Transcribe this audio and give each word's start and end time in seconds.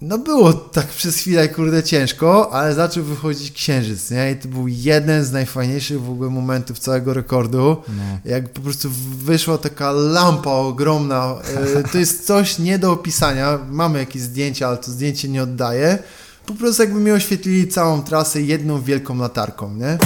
no 0.00 0.18
było 0.18 0.52
tak 0.52 0.86
przez 0.86 1.16
chwilę, 1.16 1.48
kurde, 1.48 1.82
ciężko, 1.82 2.52
ale 2.52 2.74
zaczął 2.74 3.04
wychodzić 3.04 3.52
księżyc, 3.52 4.10
nie? 4.10 4.30
I 4.30 4.36
to 4.36 4.48
był 4.48 4.68
jeden 4.68 5.24
z 5.24 5.32
najfajniejszych 5.32 6.02
w 6.02 6.10
ogóle 6.10 6.30
momentów 6.30 6.78
całego 6.78 7.14
rekordu. 7.14 7.76
No. 7.88 8.02
Jak 8.24 8.52
po 8.52 8.60
prostu 8.60 8.90
wyszła 9.18 9.58
taka 9.58 9.92
lampa 9.92 10.50
ogromna. 10.50 11.34
E, 11.76 11.82
to 11.82 11.98
jest 11.98 12.26
coś 12.26 12.58
nie 12.58 12.78
do 12.78 12.92
opisania. 12.92 13.58
Mamy 13.70 13.98
jakieś 13.98 14.22
zdjęcia, 14.22 14.68
ale 14.68 14.76
to 14.76 14.90
zdjęcie 14.90 15.28
nie 15.28 15.42
oddaje. 15.42 15.98
Po 16.46 16.54
prostu 16.54 16.82
jakby 16.82 17.00
mi 17.00 17.10
oświetlili 17.10 17.68
całą 17.68 18.02
trasę 18.02 18.42
jedną 18.42 18.82
wielką 18.82 19.18
latarką, 19.18 19.74
nie? 19.74 19.98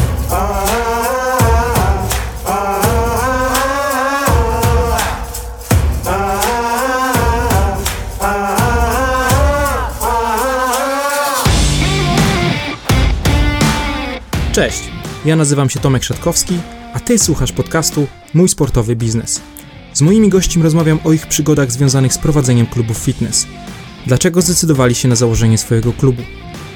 Cześć, 14.61 14.83
ja 15.25 15.37
nazywam 15.37 15.71
się 15.71 15.81
Tomek 15.81 16.05
Szatkowski, 16.05 16.59
a 16.95 17.01
Ty 17.01 17.19
słuchasz 17.19 17.53
podcastu 17.53 18.07
Mój 18.35 18.49
Sportowy 18.49 18.97
Biznes. 18.97 19.41
Z 19.93 20.03
moimi 20.03 20.29
gośćmi 20.29 20.63
rozmawiam 20.63 20.99
o 21.05 21.13
ich 21.13 21.27
przygodach 21.27 21.73
związanych 21.73 22.13
z 22.13 22.19
prowadzeniem 22.19 22.67
klubów 22.67 22.99
fitness. 22.99 23.47
Dlaczego 24.07 24.43
zdecydowali 24.43 24.95
się 24.95 25.09
na 25.09 25.15
założenie 25.15 25.59
swojego 25.59 25.93
klubu? 25.93 26.23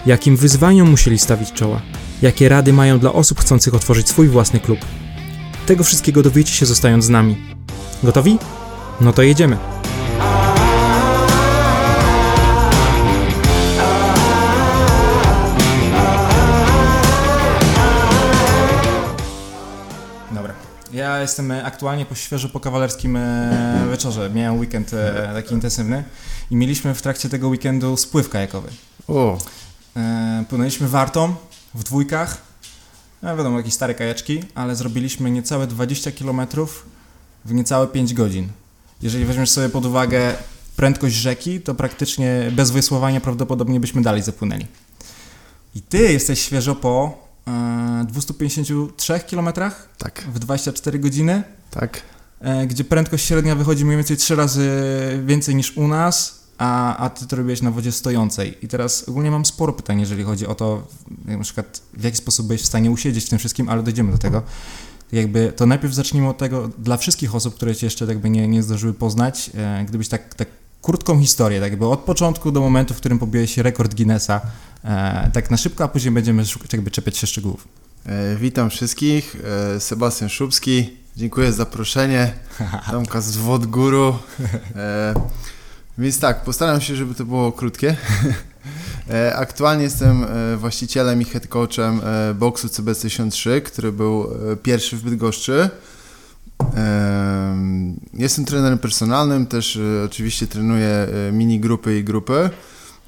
Jakim 0.07 0.37
wyzwaniom 0.37 0.91
musieli 0.91 1.19
stawić 1.19 1.53
czoła? 1.53 1.81
Jakie 2.23 2.49
rady 2.49 2.73
mają 2.73 2.99
dla 2.99 3.13
osób 3.13 3.41
chcących 3.41 3.75
otworzyć 3.75 4.09
swój 4.09 4.29
własny 4.29 4.61
klub? 4.61 4.79
Tego 5.67 5.85
wszystkiego 5.85 6.23
dowiecie 6.23 6.53
się 6.53 6.67
zostając 6.67 7.05
z 7.05 7.09
nami. 7.09 7.37
Gotowi? 8.03 8.39
No 9.01 9.13
to 9.13 9.23
jedziemy. 9.23 9.74
Ja 21.05 21.21
jestem 21.21 21.51
e, 21.51 21.65
aktualnie 21.65 22.07
po 22.07 22.15
świeżo 22.15 22.49
po 22.49 22.61
kawalerskim 22.61 23.17
e, 23.17 23.87
wieczorze. 23.91 24.31
Miałem 24.31 24.61
weekend 24.61 24.95
e, 24.95 25.31
taki 25.35 25.55
intensywny 25.55 26.05
i 26.51 26.57
mieliśmy 26.57 26.95
w 26.95 27.03
trakcie 27.03 27.29
tego 27.29 27.49
weekendu 27.49 27.97
spływ 27.97 28.29
kajakowy. 28.29 28.69
O. 29.09 29.39
Płynęliśmy 30.49 30.89
wartą 30.89 31.35
w 31.75 31.85
dwójkach. 31.85 32.43
No 33.23 33.37
wiadomo, 33.37 33.57
jakieś 33.57 33.75
stare 33.75 33.95
kajaczki, 33.95 34.45
ale 34.55 34.77
zrobiliśmy 34.77 35.31
niecałe 35.31 35.67
20 35.67 36.11
km 36.13 36.41
w 37.45 37.55
niecałe 37.55 37.87
5 37.87 38.15
godzin. 38.15 38.49
Jeżeli 39.03 39.25
weźmiesz 39.25 39.51
sobie 39.51 39.69
pod 39.69 39.87
uwagę 39.87 40.35
prędkość 40.77 41.15
rzeki, 41.15 41.61
to 41.61 41.75
praktycznie 41.75 42.51
bez 42.53 42.71
wysłowania 42.71 43.21
prawdopodobnie 43.21 43.81
byśmy 43.81 44.03
dalej 44.03 44.23
zapłynęli. 44.23 44.67
I 45.75 45.83
ty 45.83 45.99
jesteś 45.99 46.43
świeżo 46.43 46.75
po 46.75 47.24
253 48.05 49.21
km 49.31 49.49
tak. 49.99 50.25
w 50.35 50.39
24 50.39 50.99
godziny. 50.99 51.43
Tak. 51.71 52.03
E, 52.41 52.67
gdzie 52.67 52.85
prędkość 52.85 53.27
średnia 53.27 53.55
wychodzi 53.55 53.85
mniej 53.85 53.97
więcej 53.97 54.17
3 54.17 54.37
razy 54.37 54.71
więcej 55.27 55.55
niż 55.55 55.77
u 55.77 55.89
nas, 55.89 56.45
a, 56.59 56.97
a 56.97 57.11
ty 57.11 57.27
to 57.27 57.37
robiłeś 57.37 57.63
na 57.63 57.71
wodzie 57.71 57.93
stojącej. 57.93 58.59
I 58.63 58.69
teraz 58.69 59.09
ogólnie 59.09 59.31
mam 59.31 59.45
sporo 59.45 59.73
pytań, 59.73 60.01
jeżeli 60.01 60.25
chodzi 60.25 60.47
o 60.47 60.55
to, 60.55 60.87
na 61.25 61.39
przykład 61.39 61.83
w 61.95 62.05
jaki 62.05 62.17
sposób 62.17 62.47
byłeś 62.47 62.63
w 62.63 62.67
stanie 62.67 62.91
usiedzieć 62.91 63.25
w 63.25 63.29
tym 63.29 63.39
wszystkim, 63.39 63.69
ale 63.69 63.83
dojdziemy 63.83 64.13
do 64.13 64.19
tego. 64.19 64.43
Jakby 65.13 65.53
to 65.57 65.67
najpierw 65.67 65.95
zacznijmy 65.95 66.29
od 66.29 66.39
tego, 66.39 66.71
dla 66.79 66.97
wszystkich 66.97 67.35
osób, 67.35 67.55
które 67.55 67.77
cię 67.77 67.87
jeszcze 67.87 68.05
jakby 68.05 68.31
nie, 68.31 68.49
nie 68.49 68.63
zdążyły 68.63 68.95
poznać, 68.95 69.51
e, 69.55 69.85
gdybyś 69.89 70.09
tak, 70.09 70.35
tak 70.35 70.49
krótką 70.85 71.21
historię, 71.21 71.61
tak 71.61 71.71
jakby 71.71 71.87
od 71.87 72.01
początku 72.01 72.53
do 72.53 72.61
momentu, 72.61 72.95
w 72.95 72.97
którym 72.97 73.19
pobiłeś 73.19 73.59
rekord 73.59 73.95
Guinnessa, 73.95 74.41
e, 74.85 75.31
tak 75.33 75.51
na 75.51 75.57
szybko, 75.57 75.85
a 75.85 75.89
później 75.89 76.15
będziemy 76.15 76.47
szukać, 76.47 76.73
jakby 76.73 76.91
czepiać 76.91 77.17
się 77.17 77.27
szczegółów. 77.27 77.69
E, 78.07 78.37
witam 78.37 78.71
wszystkich, 78.71 79.37
e, 79.77 79.81
Sebastian 79.81 80.29
Szubski, 80.29 80.97
dziękuję 81.17 81.53
za 81.53 81.57
zaproszenie, 81.57 82.33
Tomka 82.91 83.21
z 83.21 83.37
Wodguru. 83.37 84.19
E, 84.77 85.15
więc 85.99 86.21
tak, 86.21 86.45
postaram 86.45 86.81
się, 86.81 86.97
żeby 86.97 87.15
to 87.15 87.25
było 87.25 87.53
krótkie. 87.53 87.97
E, 89.11 89.37
aktualnie 89.37 89.85
jestem 89.85 90.25
e, 90.25 90.57
właścicielem 90.57 91.23
i 91.23 91.25
head 91.25 91.47
coachem 91.47 92.01
boksu 92.35 92.69
CB63, 92.69 93.63
który 93.63 93.93
był 93.93 94.29
pierwszy 94.63 94.97
w 94.97 95.03
Bydgoszczy. 95.03 95.71
Jestem 98.15 98.45
trenerem 98.45 98.79
personalnym, 98.79 99.47
też 99.47 99.77
e, 99.77 100.05
oczywiście 100.05 100.47
trenuję 100.47 100.87
e, 101.29 101.33
mini 101.33 101.61
grupy 101.61 101.99
i 101.99 102.05
grupy. 102.05 102.51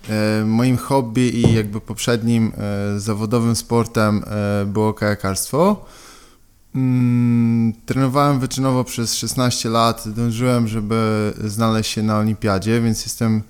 E, 0.08 0.44
moim 0.44 0.76
hobby 0.76 1.36
i 1.36 1.54
jakby 1.54 1.80
poprzednim 1.80 2.52
zawodowym 2.96 3.56
sportem 3.56 4.22
było 4.66 4.94
kajakarstwo. 4.94 5.86
Mm, 6.74 7.72
trenowałem 7.86 8.40
wyczynowo 8.40 8.84
przez 8.84 9.14
16 9.14 9.68
lat, 9.68 10.08
dążyłem, 10.08 10.68
żeby 10.68 11.32
znaleźć 11.44 11.90
się 11.90 12.02
na 12.02 12.18
olimpiadzie, 12.18 12.80
więc 12.80 13.04
jestem 13.04 13.42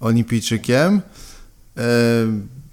olimpijczykiem 0.00 1.00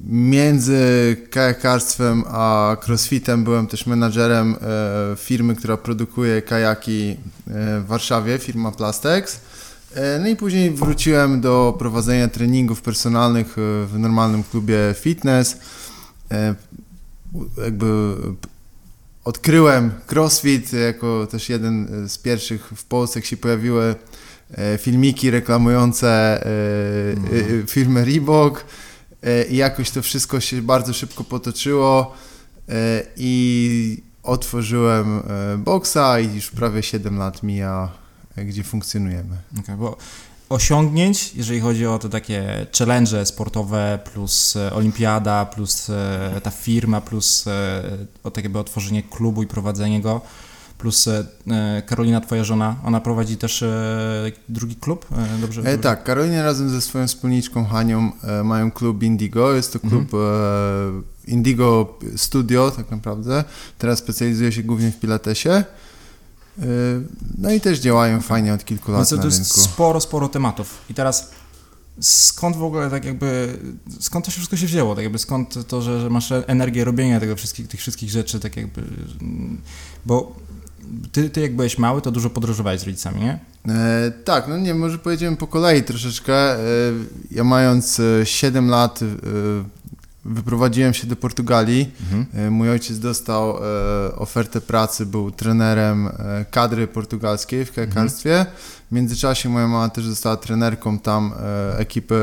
między 0.09 1.17
kajakarstwem 1.29 2.23
a 2.28 2.78
crossfitem 2.88 3.44
byłem 3.44 3.67
też 3.67 3.85
menadżerem 3.85 4.56
e, 4.62 5.16
firmy, 5.16 5.56
która 5.56 5.78
produkuje 5.78 6.41
kajaki 6.41 7.09
e, 7.12 7.16
w 7.79 7.85
Warszawie, 7.88 8.39
firma 8.39 8.72
Plastex. 8.72 9.39
E, 9.95 10.19
no 10.19 10.28
i 10.28 10.35
później 10.35 10.72
wróciłem 10.72 11.41
do 11.41 11.75
prowadzenia 11.79 12.28
treningów 12.28 12.81
personalnych 12.81 13.53
w 13.88 13.94
normalnym 14.00 14.44
klubie 14.44 14.78
fitness. 15.00 15.57
Jakby 17.63 18.16
odkryłem 19.23 19.91
crossfit 20.12 20.73
jako 20.73 21.28
też 21.31 21.50
jeden 21.50 21.88
z 22.09 22.18
pierwszych 22.18 22.72
w 22.75 22.85
Polsce, 22.85 23.19
jak 23.19 23.25
się 23.25 23.38
pojawiły 23.38 23.95
filmiki 24.78 25.31
reklamujące 25.31 26.44
mhm. 27.16 27.68
firmę 27.68 28.06
Reebok. 28.06 28.66
E, 29.24 29.44
i 29.44 29.56
jakoś 29.56 29.92
to 29.92 30.02
wszystko 30.02 30.40
się 30.40 30.62
bardzo 30.62 30.94
szybko 30.94 31.24
potoczyło 31.24 32.14
e, 32.70 33.04
i 33.18 34.04
otworzyłem 34.24 35.20
e, 35.20 35.58
boksa 35.58 36.20
i 36.20 36.36
już 36.36 36.52
prawie 36.52 36.84
7 36.84 37.18
lat 37.18 37.44
mija, 37.44 37.92
gdzie 38.38 38.64
funkcjonujemy. 38.64 39.38
Okay, 39.60 39.78
bo 39.78 39.98
osiągnięć, 40.50 41.34
jeżeli 41.36 41.60
chodzi 41.60 41.86
o 41.86 42.00
te 42.00 42.10
takie 42.10 42.66
challenge 42.78 43.26
sportowe, 43.26 44.00
plus 44.14 44.58
olimpiada, 44.72 45.46
plus 45.46 45.88
ta 46.44 46.52
firma, 46.52 47.02
plus 47.02 47.46
o 48.24 48.31
takie 48.31 48.54
otworzenie 48.54 49.04
klubu 49.04 49.44
i 49.44 49.48
prowadzenie 49.48 50.02
go, 50.02 50.22
plus 50.81 51.08
e, 51.08 51.25
e, 51.47 51.81
Karolina, 51.86 52.22
twoja 52.22 52.44
żona, 52.44 52.75
ona 52.84 53.02
prowadzi 53.02 53.38
też 53.38 53.64
e, 53.64 54.31
drugi 54.50 54.75
klub, 54.75 55.06
dobrze? 55.42 55.62
E, 55.62 55.78
tak, 55.78 56.03
Karolina 56.03 56.44
razem 56.44 56.69
ze 56.69 56.81
swoją 56.81 57.08
wspólniczką 57.08 57.66
Hanią 57.66 58.12
mają 58.44 58.72
klub 58.72 59.03
Indigo, 59.03 59.53
jest 59.53 59.74
to 59.74 59.80
klub 59.80 60.14
mhm. 60.14 61.03
Indigo 61.28 62.00
Studio 62.16 62.72
tak 62.72 62.92
naprawdę, 62.92 63.44
teraz 63.78 64.00
specjalizuje 64.00 64.52
się 64.52 64.64
głównie 64.64 64.92
w 64.92 65.00
pilatesie. 65.00 65.64
No 67.38 67.52
i 67.52 67.62
też 67.62 67.80
działają 67.80 68.22
fajnie 68.22 68.53
od 68.53 68.66
kilku 68.66 68.92
lat 68.92 69.00
Więc 69.00 69.09
to 69.09 69.16
na 69.16 69.25
jest 69.25 69.38
rynku. 69.38 69.59
sporo, 69.59 70.02
sporo 70.02 70.30
tematów. 70.30 70.78
I 70.90 70.94
teraz 70.94 71.31
skąd 72.00 72.56
w 72.56 72.63
ogóle 72.63 72.90
tak 72.90 73.06
jakby, 73.06 73.59
skąd 74.00 74.25
to 74.25 74.31
się 74.31 74.36
wszystko 74.36 74.58
się 74.58 74.66
wzięło, 74.66 74.96
tak 74.96 75.03
jakby 75.03 75.19
skąd 75.19 75.68
to, 75.68 75.81
że, 75.81 76.02
że 76.02 76.09
masz 76.09 76.31
energię 76.48 76.84
robienia 76.84 77.19
tego 77.19 77.36
wszystkich, 77.36 77.68
tych 77.68 77.80
wszystkich 77.80 78.09
rzeczy, 78.09 78.40
tak 78.40 78.58
jakby, 78.58 78.84
bo 80.06 80.36
ty, 81.12 81.29
ty 81.29 81.41
jak 81.41 81.56
byłeś 81.56 81.78
mały, 81.78 82.02
to 82.02 82.12
dużo 82.12 82.29
podróżowałeś 82.29 82.81
z 82.81 82.84
rodzicami, 82.84 83.22
nie? 83.22 83.40
E, 83.68 84.12
tak, 84.25 84.47
no 84.47 84.57
nie, 84.57 84.74
może 84.74 84.97
pojedziemy 84.97 85.38
po 85.38 85.47
kolei 85.47 85.84
troszeczkę. 85.84 86.34
E, 86.34 86.59
ja 87.31 87.44
mając 87.44 88.02
7 88.24 88.68
e, 88.68 88.72
lat 88.72 89.00
e, 89.01 89.06
wyprowadziłem 90.25 90.94
się 90.94 91.07
do 91.07 91.16
Portugalii. 91.16 91.92
Mhm. 92.01 92.25
E, 92.48 92.50
mój 92.50 92.69
ojciec 92.69 93.00
dostał 93.00 93.57
e, 93.57 94.16
ofertę 94.16 94.62
pracy, 94.62 95.06
był 95.06 95.31
trenerem 95.31 96.10
kadry 96.51 96.88
portugalskiej 96.88 97.66
w 97.66 97.71
kajakarstwie. 97.71 98.39
Mhm. 98.39 98.57
W 98.92 98.95
międzyczasie 98.95 99.50
moja 99.50 99.68
mama 99.68 99.89
też 99.89 100.06
została 100.06 100.38
trenerką 100.38 101.00
tam 101.00 101.33
ekipy 101.77 102.19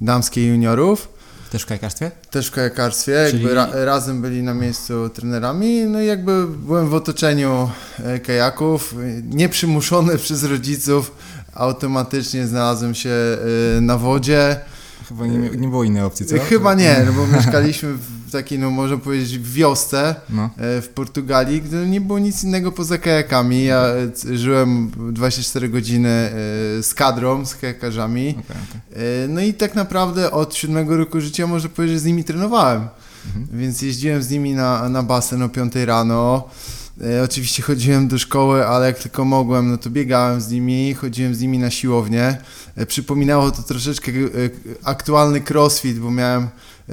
damskiej 0.00 0.48
juniorów. 0.48 1.17
Też 1.50 1.62
w 1.62 1.66
kajakarstwie? 1.66 2.10
Też 2.30 2.46
w 2.46 2.50
kajakarstwie, 2.50 3.26
Czyli... 3.30 3.42
jakby 3.42 3.54
ra 3.54 3.68
razem 3.72 4.22
byli 4.22 4.42
na 4.42 4.54
miejscu 4.54 5.08
trenerami, 5.08 5.82
no 5.82 6.00
i 6.00 6.06
jakby 6.06 6.46
byłem 6.46 6.88
w 6.88 6.94
otoczeniu 6.94 7.70
e, 8.04 8.18
kajaków, 8.18 8.94
nieprzymuszony 9.24 10.18
przez 10.24 10.44
rodziców, 10.44 11.12
automatycznie 11.54 12.46
znalazłem 12.46 12.94
się 12.94 13.10
e, 13.10 13.80
na 13.80 13.98
wodzie. 13.98 14.60
Chyba 15.08 15.26
nie, 15.26 15.38
nie 15.38 15.68
było 15.68 15.84
innej 15.84 16.02
opcji, 16.02 16.26
co? 16.26 16.38
Chyba 16.38 16.74
nie, 16.74 16.96
no 17.06 17.12
bo 17.12 17.26
mieszkaliśmy 17.36 17.92
w 17.92 18.30
takiej, 18.32 18.58
no 18.58 18.70
można 18.70 18.96
powiedzieć, 18.96 19.38
wiosce 19.38 20.14
no. 20.30 20.50
E, 20.56 20.82
w 20.82 20.88
Portugalii, 20.88 21.62
gdzie 21.62 21.76
nie 21.76 22.00
było 22.00 22.18
nic 22.18 22.44
innego 22.44 22.72
poza 22.72 22.98
kajakami. 22.98 23.64
Ja 23.64 23.84
e, 24.30 24.36
żyłem 24.36 24.90
24 25.12 25.68
godziny 25.68 26.08
e, 26.08 26.32
z 26.82 26.94
kadrą, 26.94 27.46
z 27.46 27.54
kajakarzami. 27.54 28.30
Okay, 28.30 28.42
okay. 28.42 29.28
No 29.28 29.40
i 29.40 29.54
tak 29.54 29.74
naprawdę 29.74 30.30
od 30.30 30.54
siódmego 30.54 30.96
roku 30.96 31.20
życia 31.20 31.46
można 31.46 31.68
powiedzieć, 31.68 31.96
że 31.96 32.00
z 32.00 32.04
nimi 32.04 32.24
trenowałem. 32.24 32.88
Mhm. 33.26 33.60
Więc 33.60 33.82
jeździłem 33.82 34.22
z 34.22 34.30
nimi 34.30 34.54
na, 34.54 34.88
na 34.88 35.02
basen 35.02 35.42
o 35.42 35.48
5 35.48 35.74
rano. 35.74 36.48
E, 37.04 37.22
oczywiście 37.22 37.62
chodziłem 37.62 38.08
do 38.08 38.18
szkoły, 38.18 38.66
ale 38.66 38.86
jak 38.86 38.98
tylko 38.98 39.24
mogłem, 39.24 39.70
no 39.70 39.78
to 39.78 39.90
biegałem 39.90 40.40
z 40.40 40.50
nimi, 40.50 40.94
chodziłem 40.94 41.34
z 41.34 41.40
nimi 41.40 41.58
na 41.58 41.70
siłownię. 41.70 42.36
E, 42.76 42.86
przypominało 42.86 43.50
to 43.50 43.62
troszeczkę 43.62 44.12
e, 44.12 44.16
aktualny 44.84 45.40
crossfit, 45.50 45.98
bo 45.98 46.10
miałem 46.10 46.48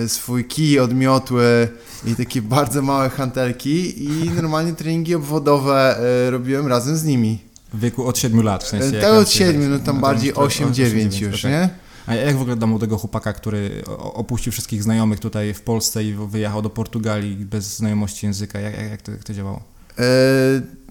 swój 0.07 0.45
kij, 0.45 0.79
odmiotły 0.79 1.67
i 2.05 2.15
takie 2.15 2.41
bardzo 2.55 2.81
małe 2.81 3.09
hantelki 3.09 4.03
i 4.03 4.29
normalnie 4.29 4.73
treningi 4.73 5.15
obwodowe 5.15 5.99
robiłem 6.29 6.67
razem 6.67 6.97
z 6.97 7.03
nimi. 7.03 7.39
W 7.73 7.79
wieku 7.79 8.07
od 8.07 8.17
7 8.17 8.43
lat 8.43 8.63
w 8.63 8.67
sensie? 8.67 8.99
Tak, 8.99 9.13
od 9.13 9.29
7, 9.29 9.71
no 9.71 9.79
tam 9.79 9.95
no, 9.95 10.01
bardziej 10.01 10.33
8-9 10.33 11.21
już, 11.21 11.39
okay. 11.39 11.51
nie? 11.51 11.69
A 12.07 12.15
jak 12.15 12.37
w 12.37 12.41
ogóle 12.41 12.55
do 12.55 12.67
młodego 12.67 12.97
chłopaka, 12.97 13.33
który 13.33 13.83
opuścił 13.97 14.51
wszystkich 14.51 14.83
znajomych 14.83 15.19
tutaj 15.19 15.53
w 15.53 15.61
Polsce 15.61 16.03
i 16.03 16.13
wyjechał 16.13 16.61
do 16.61 16.69
Portugalii 16.69 17.35
bez 17.35 17.77
znajomości 17.77 18.25
języka? 18.25 18.59
Jak, 18.59 18.77
jak, 18.77 18.91
jak, 18.91 19.01
to, 19.01 19.11
jak 19.11 19.23
to 19.23 19.33
działało? 19.33 19.74
E, 19.99 20.03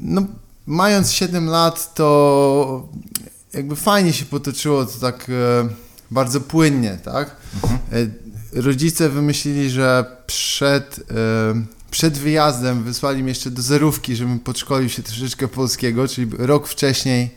no, 0.01 0.23
mając 0.67 1.13
7 1.13 1.47
lat, 1.47 1.95
to 1.95 2.89
jakby 3.53 3.77
fajnie 3.77 4.13
się 4.13 4.25
potoczyło 4.25 4.87
to 4.87 4.99
tak 4.99 5.27
e, 5.31 5.69
bardzo 6.11 6.41
płynnie, 6.41 6.99
tak? 7.05 7.37
Mhm. 7.55 7.81
E, 7.93 8.63
rodzice 8.63 9.09
wymyślili, 9.09 9.71
że 9.71 10.05
przed, 10.27 11.01
przed 11.91 12.19
wyjazdem 12.19 12.83
wysłali 12.85 13.23
mnie 13.23 13.29
jeszcze 13.29 13.51
do 13.51 13.63
zerówki, 13.63 14.17
żebym 14.17 14.39
podszkolił 14.41 14.89
się 14.89 15.03
troszeczkę 15.03 15.49
polskiego, 15.49 16.09
czyli 16.09 16.31
rok 16.39 16.69
wcześniej 16.69 17.31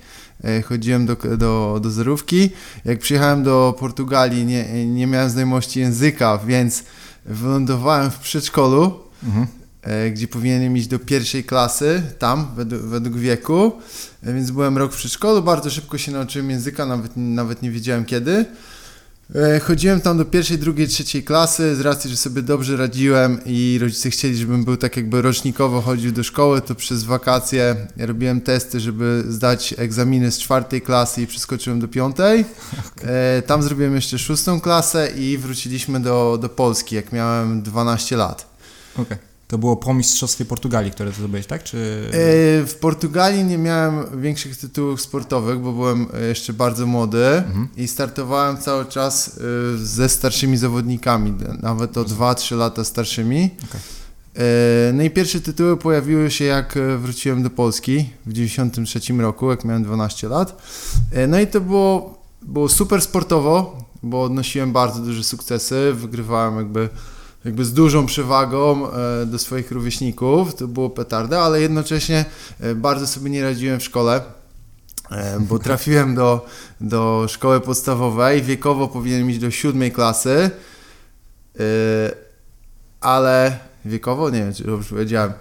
chodziłem 0.66 1.06
do, 1.06 1.16
do, 1.16 1.80
do 1.82 1.92
zerówki. 1.92 2.50
Jak 2.86 3.00
przyjechałem 3.00 3.44
do 3.44 3.76
Portugalii, 3.80 4.46
nie, 4.46 4.86
nie 4.86 5.08
miałem 5.08 5.30
znajomości 5.30 5.80
języka, 5.80 6.38
więc 6.38 6.84
wylądowałem 7.26 8.12
w 8.12 8.20
przedszkolu. 8.20 9.00
Mhm. 9.24 9.48
E, 9.88 10.12
gdzie 10.12 10.28
powinienem 10.28 10.78
iść 10.78 10.88
do 10.88 11.00
pierwszej 11.00 11.44
klasy, 11.44 12.02
tam, 12.20 12.48
według, 12.56 12.82
według 12.82 13.18
wieku. 13.18 13.72
E, 14.24 14.34
więc 14.34 14.52
byłem 14.52 14.78
rok 14.78 14.94
w 14.94 14.98
przedszkolu, 14.98 15.44
bardzo 15.44 15.70
szybko 15.70 15.98
się 15.98 16.12
nauczyłem 16.12 16.50
języka, 16.50 16.86
nawet, 16.86 17.12
nawet 17.16 17.62
nie 17.62 17.72
wiedziałem 17.72 18.06
kiedy. 18.06 18.46
E, 19.36 19.60
chodziłem 19.60 20.02
tam 20.02 20.18
do 20.18 20.26
pierwszej, 20.26 20.58
drugiej, 20.58 20.88
trzeciej 20.88 21.24
klasy, 21.24 21.76
z 21.76 21.80
racji, 21.80 22.10
że 22.10 22.18
sobie 22.18 22.42
dobrze 22.42 22.78
radziłem 22.78 23.40
i 23.46 23.78
rodzice 23.82 24.10
chcieli, 24.10 24.38
żebym 24.38 24.66
był 24.66 24.78
tak 24.78 24.98
jakby 24.98 25.22
rocznikowo 25.22 25.82
chodził 25.82 26.12
do 26.12 26.24
szkoły, 26.24 26.62
to 26.62 26.76
przez 26.76 27.04
wakacje 27.04 27.76
robiłem 27.98 28.42
testy, 28.42 28.80
żeby 28.80 29.24
zdać 29.28 29.76
egzaminy 29.78 30.32
z 30.32 30.40
czwartej 30.40 30.82
klasy 30.82 31.22
i 31.22 31.28
przeskoczyłem 31.28 31.80
do 31.80 31.88
piątej. 31.88 32.46
Okay. 32.98 33.42
Tam 33.42 33.64
zrobiłem 33.64 33.96
jeszcze 33.96 34.20
szóstą 34.20 34.62
klasę 34.62 35.12
i 35.18 35.38
wróciliśmy 35.38 36.00
do, 36.00 36.38
do 36.42 36.50
Polski, 36.50 36.96
jak 36.96 37.12
miałem 37.12 37.62
12 37.62 38.18
lat. 38.18 38.48
Okay. 38.98 39.27
To 39.48 39.58
było 39.58 39.76
po 39.76 39.94
Mistrzostwie 39.94 40.46
Portugalii, 40.46 40.92
które 40.92 41.12
ty 41.12 41.18
zdobyłeś, 41.18 41.46
tak? 41.46 41.64
Czy... 41.64 41.78
E, 42.08 42.66
w 42.66 42.76
Portugalii 42.82 43.44
nie 43.44 43.58
miałem 43.58 44.22
większych 44.22 44.58
tytułów 44.58 45.02
sportowych, 45.02 45.60
bo 45.60 45.74
byłem 45.74 46.08
jeszcze 46.30 46.54
bardzo 46.54 46.86
młody 46.86 47.26
mhm. 47.26 47.68
i 47.78 47.88
startowałem 47.88 48.58
cały 48.58 48.86
czas 48.86 49.40
e, 49.74 49.78
ze 49.78 50.10
starszymi 50.10 50.58
zawodnikami, 50.58 51.34
nawet 51.62 51.98
o 51.98 52.04
2-3 52.06 52.58
lata 52.58 52.84
starszymi. 52.84 53.50
Okay. 53.70 53.82
E, 54.36 54.94
no 54.94 55.04
i 55.04 55.10
pierwsze 55.10 55.42
tytuły 55.42 55.78
pojawiły 55.78 56.32
się 56.32 56.46
jak 56.46 56.80
wróciłem 56.98 57.44
do 57.44 57.50
Polski 57.50 58.10
w 58.26 58.34
93 58.34 59.00
roku, 59.14 59.50
jak 59.50 59.66
miałem 59.66 59.84
12 59.84 60.28
lat. 60.28 60.62
No 61.28 61.40
i 61.40 61.48
to 61.48 61.62
było, 61.62 62.18
było 62.42 62.70
super 62.70 63.02
sportowo, 63.02 63.84
bo 64.04 64.24
odnosiłem 64.24 64.72
bardzo 64.72 65.00
duże 65.00 65.24
sukcesy, 65.24 65.94
wygrywałem 65.94 66.58
jakby 66.58 66.90
jakby 67.48 67.66
z 67.66 67.74
dużą 67.74 68.06
przewagą 68.06 68.92
e, 68.92 69.26
do 69.26 69.40
swoich 69.40 69.72
rówieśników, 69.72 70.56
to 70.56 70.68
było 70.68 70.90
petarda, 70.90 71.42
ale 71.42 71.62
jednocześnie 71.62 72.26
e, 72.60 72.76
bardzo 72.76 73.08
sobie 73.08 73.30
nie 73.30 73.44
radziłem 73.44 73.80
w 73.80 73.84
szkole, 73.84 74.22
e, 75.12 75.40
bo 75.40 75.60
trafiłem 75.70 76.16
do, 76.16 76.46
do 76.82 77.26
szkoły 77.30 77.62
podstawowej, 77.62 78.42
wiekowo 78.42 78.88
powinienem 78.88 79.30
iść 79.30 79.40
do 79.40 79.52
siódmej 79.52 79.92
klasy, 79.92 80.50
ale 83.02 83.58
wiekowo, 83.86 84.30
nie 84.30 84.40
wiem, 84.40 84.54
czy 84.54 84.64
dobrze 84.64 84.90
powiedziałem, 84.90 85.34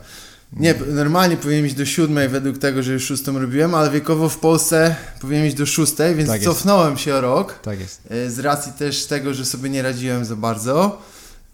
nie, 0.52 0.74
normalnie 0.86 1.36
powinienem 1.36 1.66
iść 1.66 1.74
do 1.74 1.86
siódmej 1.86 2.28
według 2.28 2.58
tego, 2.58 2.82
że 2.82 2.92
już 2.92 3.04
szóstą 3.04 3.38
robiłem, 3.38 3.74
ale 3.74 3.90
wiekowo 3.90 4.28
w 4.28 4.38
Polsce 4.38 4.96
powinienem 5.20 5.48
iść 5.48 5.56
do 5.56 5.66
szóstej, 5.66 6.14
więc 6.14 6.30
tak 6.30 6.42
cofnąłem 6.42 6.98
się 6.98 7.14
o 7.14 7.20
rok. 7.20 7.58
Tak 7.62 7.80
jest. 7.80 8.00
Z 8.28 8.38
racji 8.38 8.72
też 8.72 9.06
tego, 9.06 9.34
że 9.34 9.44
sobie 9.44 9.70
nie 9.70 9.82
radziłem 9.82 10.24
za 10.24 10.36
bardzo. 10.36 10.98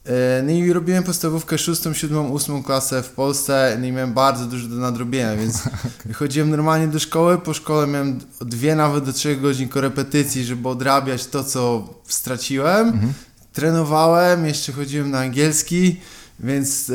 E, 0.07 0.43
no 0.43 0.51
i 0.53 0.73
robiłem 0.73 1.05
podstawówkę 1.05 1.59
szóstą, 1.59 1.93
siódmą, 1.93 2.29
ósmą 2.29 2.63
klasę 2.63 3.03
w 3.03 3.11
Polsce, 3.11 3.77
no 3.81 3.87
i 3.87 3.93
miałem 3.93 4.13
bardzo 4.13 4.47
dużo 4.47 4.69
do 4.69 4.77
nadrobienia, 4.77 5.37
więc 5.37 5.63
chodziłem 6.19 6.51
normalnie 6.51 6.89
do 6.89 6.99
szkoły, 6.99 7.39
po 7.39 7.55
szkole 7.55 7.87
miałem 7.87 8.19
dwie 8.41 8.75
nawet 8.75 9.05
do 9.05 9.13
trzech 9.13 9.41
godzin 9.41 9.69
korepetycji, 9.69 10.45
żeby 10.45 10.69
odrabiać 10.69 11.27
to, 11.27 11.45
co 11.45 11.89
straciłem. 12.09 12.89
Mhm. 12.89 13.13
Trenowałem, 13.53 14.47
jeszcze 14.47 14.73
chodziłem 14.73 15.11
na 15.11 15.19
angielski, 15.19 16.01
więc 16.41 16.91
e, 16.91 16.95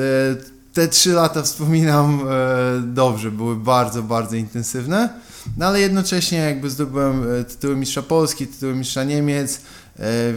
te 0.74 0.88
trzy 0.88 1.14
lata 1.14 1.42
wspominam 1.42 2.22
e, 2.22 2.82
dobrze, 2.82 3.32
były 3.32 3.56
bardzo, 3.56 4.04
bardzo 4.04 4.36
intensywne. 4.36 5.10
No 5.58 5.66
ale 5.66 5.80
jednocześnie 5.80 6.38
jakby 6.38 6.70
zdobyłem 6.70 7.26
tytuły 7.48 7.76
mistrza 7.76 8.02
Polski, 8.02 8.48
tytuły 8.48 8.76
mistrza 8.76 9.04
Niemiec, 9.04 9.62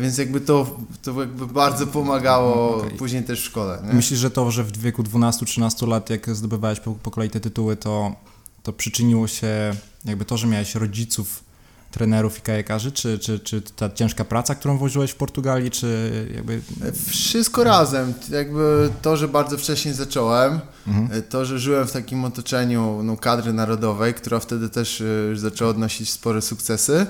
więc 0.01 0.19
jakby 0.19 0.41
to, 0.41 0.79
to 1.03 1.21
jakby 1.21 1.47
bardzo 1.47 1.87
pomagało 1.87 2.77
okay. 2.77 2.91
później 2.91 3.23
też 3.25 3.41
w 3.41 3.45
szkole. 3.45 3.83
Nie? 3.87 3.93
Myślisz, 3.93 4.21
że 4.21 4.31
to, 4.31 4.51
że 4.51 4.65
w 4.65 4.79
wieku 4.79 5.03
12-13 5.03 5.89
lat, 5.89 6.11
jak 6.11 6.37
zdobywałeś 6.37 6.81
po, 6.81 6.93
po 6.93 7.11
kolei 7.11 7.31
te 7.31 7.41
tytuły, 7.41 7.77
to, 7.77 8.15
to 8.63 8.73
przyczyniło 8.73 9.29
się 9.29 9.75
jakby 10.05 10.25
to, 10.25 10.37
że 10.37 10.47
miałeś 10.47 10.75
rodziców, 10.75 11.45
trenerów 11.91 12.39
i 12.39 12.41
kajakarzy, 12.41 12.93
czy, 12.93 13.19
czy, 13.19 13.39
czy 13.39 13.63
ta 13.63 13.91
ciężka 13.91 14.25
praca, 14.25 14.55
którą 14.55 14.79
włożyłeś 14.79 15.11
w 15.11 15.15
Portugalii, 15.15 15.71
czy 15.71 16.11
jakby... 16.35 16.61
Wszystko 17.09 17.65
razem. 17.65 18.15
Jakby 18.31 18.91
to, 19.03 19.17
że 19.17 19.29
bardzo 19.29 19.59
wcześnie 19.59 19.95
zacząłem, 19.95 20.61
mhm. 20.87 21.23
to, 21.23 21.45
że 21.45 21.59
żyłem 21.59 21.87
w 21.87 21.93
takim 21.93 22.25
otoczeniu 22.25 23.01
no, 23.03 23.17
kadry 23.17 23.53
narodowej, 23.53 24.15
która 24.15 24.41
wtedy 24.41 24.69
też 24.69 25.01
y, 25.01 25.33
zaczęła 25.37 25.71
odnosić 25.71 26.11
spore 26.11 26.43
sukcesy, 26.43 27.07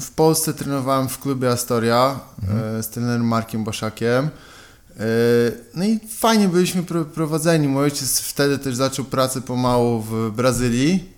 w 0.00 0.10
Polsce 0.16 0.54
trenowałem 0.54 1.08
w 1.08 1.18
klubie 1.18 1.50
Astoria 1.50 2.20
mhm. 2.42 2.78
E, 2.78 2.82
z 2.82 2.88
trenerem 2.88 3.26
Markiem 3.26 3.64
Baszakiem. 3.64 4.24
E, 4.24 5.04
no 5.74 5.84
i 5.84 6.00
fajnie 6.08 6.48
byliśmy 6.48 6.82
prowadzeni. 7.14 7.68
Mój 7.68 7.82
ojciec 7.82 8.20
wtedy 8.20 8.58
też 8.58 8.76
zaczął 8.76 9.04
pracę 9.04 9.40
pomału 9.40 10.00
w 10.00 10.30
Brazylii, 10.36 11.12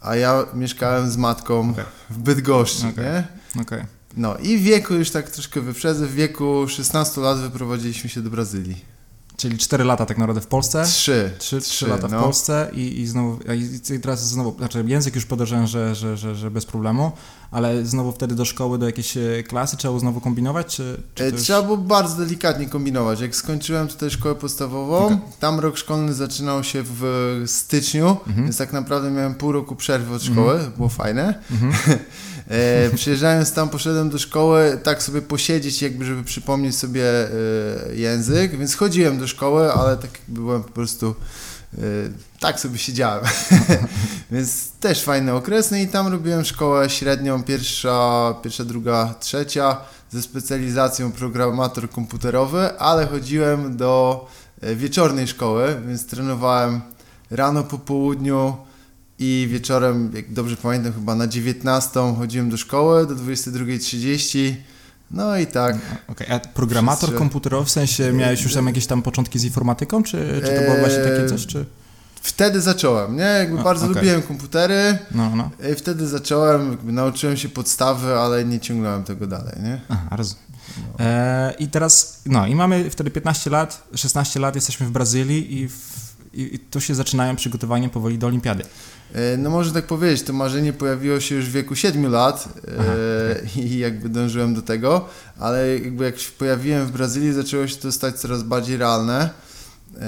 a 0.00 0.16
ja 0.16 0.46
mieszkałem 0.54 1.10
z 1.10 1.16
matką 1.16 1.70
okay. 1.70 1.84
w 2.10 2.18
Bydgoszczy, 2.18 2.86
okay. 2.86 3.04
nie? 3.04 3.24
Okay. 3.62 3.86
No 4.16 4.36
i 4.36 4.58
w 4.58 4.62
wieku, 4.62 4.94
już 4.94 5.10
tak 5.10 5.30
troszkę 5.30 5.60
wyprzedzę, 5.60 6.06
w 6.06 6.14
wieku 6.14 6.68
16 6.68 7.20
lat 7.20 7.38
wyprowadziliśmy 7.38 8.10
się 8.10 8.22
do 8.22 8.30
Brazylii. 8.30 8.84
Czyli 9.40 9.58
4 9.58 9.84
lata 9.84 10.06
tak 10.06 10.18
naprawdę 10.18 10.40
w 10.40 10.46
Polsce? 10.46 10.84
3. 10.84 11.30
3, 11.38 11.60
3 11.60 11.86
lata 11.86 12.08
no. 12.08 12.18
w 12.18 12.22
Polsce 12.22 12.70
i, 12.72 13.00
i 13.00 13.06
znowu, 13.06 13.38
i 13.96 14.00
teraz 14.00 14.28
znowu, 14.28 14.56
znaczy 14.58 14.84
język 14.86 15.14
już 15.14 15.26
podejrzewam, 15.26 15.66
że, 15.66 15.94
że, 15.94 16.16
że, 16.16 16.34
że 16.34 16.50
bez 16.50 16.66
problemu, 16.66 17.12
ale 17.50 17.86
znowu 17.86 18.12
wtedy 18.12 18.34
do 18.34 18.44
szkoły, 18.44 18.78
do 18.78 18.86
jakiejś 18.86 19.16
e, 19.16 19.42
klasy 19.42 19.76
trzeba 19.76 19.92
było 19.92 20.00
znowu 20.00 20.20
kombinować? 20.20 20.76
Czy, 20.76 21.02
czy 21.14 21.24
już... 21.24 21.42
Trzeba 21.42 21.62
było 21.62 21.76
bardzo 21.76 22.16
delikatnie 22.16 22.66
kombinować. 22.66 23.20
Jak 23.20 23.36
skończyłem 23.36 23.88
tutaj 23.88 24.10
szkołę 24.10 24.34
podstawową, 24.34 25.06
okay. 25.06 25.18
tam 25.40 25.60
rok 25.60 25.76
szkolny 25.76 26.14
zaczynał 26.14 26.64
się 26.64 26.82
w 26.84 27.42
styczniu, 27.46 28.08
mhm. 28.26 28.44
więc 28.44 28.56
tak 28.56 28.72
naprawdę 28.72 29.10
miałem 29.10 29.34
pół 29.34 29.52
roku 29.52 29.76
przerwy 29.76 30.14
od 30.14 30.22
szkoły, 30.22 30.52
mhm. 30.52 30.72
było 30.72 30.88
fajne. 30.88 31.34
Mhm. 31.50 31.72
E, 32.50 32.90
przyjeżdżając 32.94 33.52
tam, 33.52 33.68
poszedłem 33.68 34.10
do 34.10 34.18
szkoły, 34.18 34.80
tak 34.82 35.02
sobie 35.02 35.22
posiedzieć, 35.22 35.82
jakby, 35.82 36.04
żeby 36.04 36.24
przypomnieć 36.24 36.76
sobie 36.76 37.04
e, 37.04 37.94
język, 37.94 38.58
więc 38.58 38.74
chodziłem 38.74 39.18
do 39.18 39.26
szkoły, 39.26 39.72
ale 39.72 39.96
tak 39.96 40.10
byłem 40.28 40.62
po 40.62 40.70
prostu 40.70 41.14
e, 41.74 41.78
tak 42.40 42.60
sobie 42.60 42.78
siedziałem. 42.78 43.24
Więc 44.32 44.70
też 44.80 45.02
fajny 45.02 45.32
okres. 45.32 45.72
I 45.72 45.88
tam 45.88 46.08
robiłem 46.08 46.44
szkołę 46.44 46.90
średnią, 46.90 47.42
pierwsza, 47.42 48.34
pierwsza, 48.42 48.64
druga, 48.64 49.14
trzecia, 49.20 49.76
ze 50.10 50.22
specjalizacją 50.22 51.12
programator 51.12 51.90
komputerowy, 51.90 52.78
ale 52.78 53.06
chodziłem 53.06 53.76
do 53.76 54.26
wieczornej 54.62 55.28
szkoły, 55.28 55.80
więc 55.86 56.06
trenowałem 56.06 56.80
rano 57.30 57.64
po 57.64 57.78
południu, 57.78 58.56
i 59.20 59.48
wieczorem, 59.50 60.10
jak 60.14 60.32
dobrze 60.32 60.56
pamiętam, 60.56 60.92
chyba 60.92 61.14
na 61.14 61.26
19 61.26 62.00
chodziłem 62.18 62.50
do 62.50 62.56
szkoły, 62.56 63.06
do 63.06 63.14
22.30 63.14 64.54
No 65.10 65.38
i 65.38 65.46
tak. 65.46 65.76
Okay. 66.08 66.32
A 66.32 66.38
programator 66.38 66.98
Wszyscy... 66.98 67.18
komputerowy, 67.18 67.66
w 67.66 67.70
sensie 67.70 68.12
miałeś 68.12 68.42
już 68.42 68.54
tam 68.54 68.66
jakieś 68.66 68.86
tam 68.86 69.02
początki 69.02 69.38
z 69.38 69.44
informatyką, 69.44 70.02
czy, 70.02 70.40
czy 70.44 70.54
to 70.54 70.60
było 70.60 70.76
właśnie 70.76 70.98
takie 70.98 71.28
coś, 71.28 71.46
czy... 71.46 71.66
Wtedy 72.22 72.60
zacząłem, 72.60 73.16
nie? 73.16 73.22
Jakby 73.22 73.60
A, 73.60 73.62
bardzo 73.62 73.86
okay. 73.86 73.96
lubiłem 73.96 74.22
komputery. 74.22 74.98
No, 75.14 75.36
no. 75.36 75.50
I 75.72 75.74
wtedy 75.74 76.08
zacząłem, 76.08 76.76
nauczyłem 76.82 77.36
się 77.36 77.48
podstawy, 77.48 78.14
ale 78.14 78.44
nie 78.44 78.60
ciągnąłem 78.60 79.04
tego 79.04 79.26
dalej, 79.26 79.54
nie? 79.62 79.80
Aha, 79.88 80.16
rozumiem. 80.16 80.44
No. 80.98 81.04
E, 81.04 81.54
I 81.58 81.68
teraz, 81.68 82.22
no 82.26 82.46
i 82.46 82.54
mamy 82.54 82.90
wtedy 82.90 83.10
15 83.10 83.50
lat, 83.50 83.88
16 83.94 84.40
lat, 84.40 84.54
jesteśmy 84.54 84.86
w 84.86 84.90
Brazylii 84.90 85.60
i, 85.60 85.68
w, 85.68 85.76
i, 86.32 86.54
i 86.54 86.58
tu 86.58 86.80
się 86.80 86.94
zaczynają 86.94 87.36
przygotowania 87.36 87.88
powoli 87.88 88.18
do 88.18 88.26
olimpiady. 88.26 88.64
E, 89.14 89.36
no 89.36 89.50
może 89.50 89.72
tak 89.72 89.86
powiedzieć, 89.86 90.22
to 90.22 90.32
marzenie 90.32 90.72
pojawiło 90.72 91.20
się 91.20 91.34
już 91.34 91.46
w 91.46 91.52
wieku 91.52 91.76
7 91.76 92.10
lat 92.10 92.48
e, 93.56 93.60
i 93.60 93.78
jakby 93.78 94.08
dążyłem 94.08 94.54
do 94.54 94.62
tego, 94.62 95.08
ale 95.38 95.78
jakby 95.78 96.04
jak 96.04 96.18
się 96.18 96.32
pojawiłem 96.38 96.86
w 96.86 96.90
Brazylii, 96.90 97.32
zaczęło 97.32 97.66
się 97.66 97.76
to 97.76 97.92
stać 97.92 98.16
coraz 98.16 98.42
bardziej 98.42 98.76
realne 98.76 99.30
e, 99.94 100.00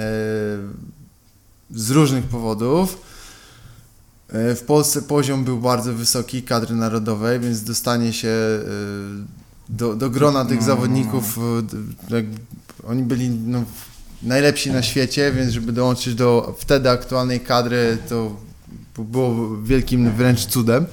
z 1.71 1.91
różnych 1.91 2.25
powodów. 2.25 2.99
W 4.35 4.61
Polsce 4.67 5.03
poziom 5.03 5.45
był 5.45 5.59
bardzo 5.59 5.95
wysoki 5.95 6.43
kadry 6.43 6.75
narodowej, 6.75 7.41
więc 7.41 7.63
dostanie 7.63 8.13
się 8.13 8.35
do, 9.69 9.95
do 9.95 10.11
grona 10.11 10.45
tych 10.45 10.61
no, 10.61 10.67
zawodników, 10.67 11.39
no. 12.11 12.17
oni 12.85 13.03
byli 13.03 13.31
no, 13.31 13.65
najlepsi 14.23 14.71
na 14.71 14.83
świecie, 14.83 15.33
więc 15.33 15.53
żeby 15.53 15.73
dołączyć 15.73 16.15
do 16.15 16.57
wtedy 16.59 16.91
aktualnej 16.91 17.41
kadry, 17.41 17.99
to 18.09 18.37
było 18.99 19.57
wielkim 19.63 20.13
wręcz 20.13 20.47
cudem. 20.47 20.87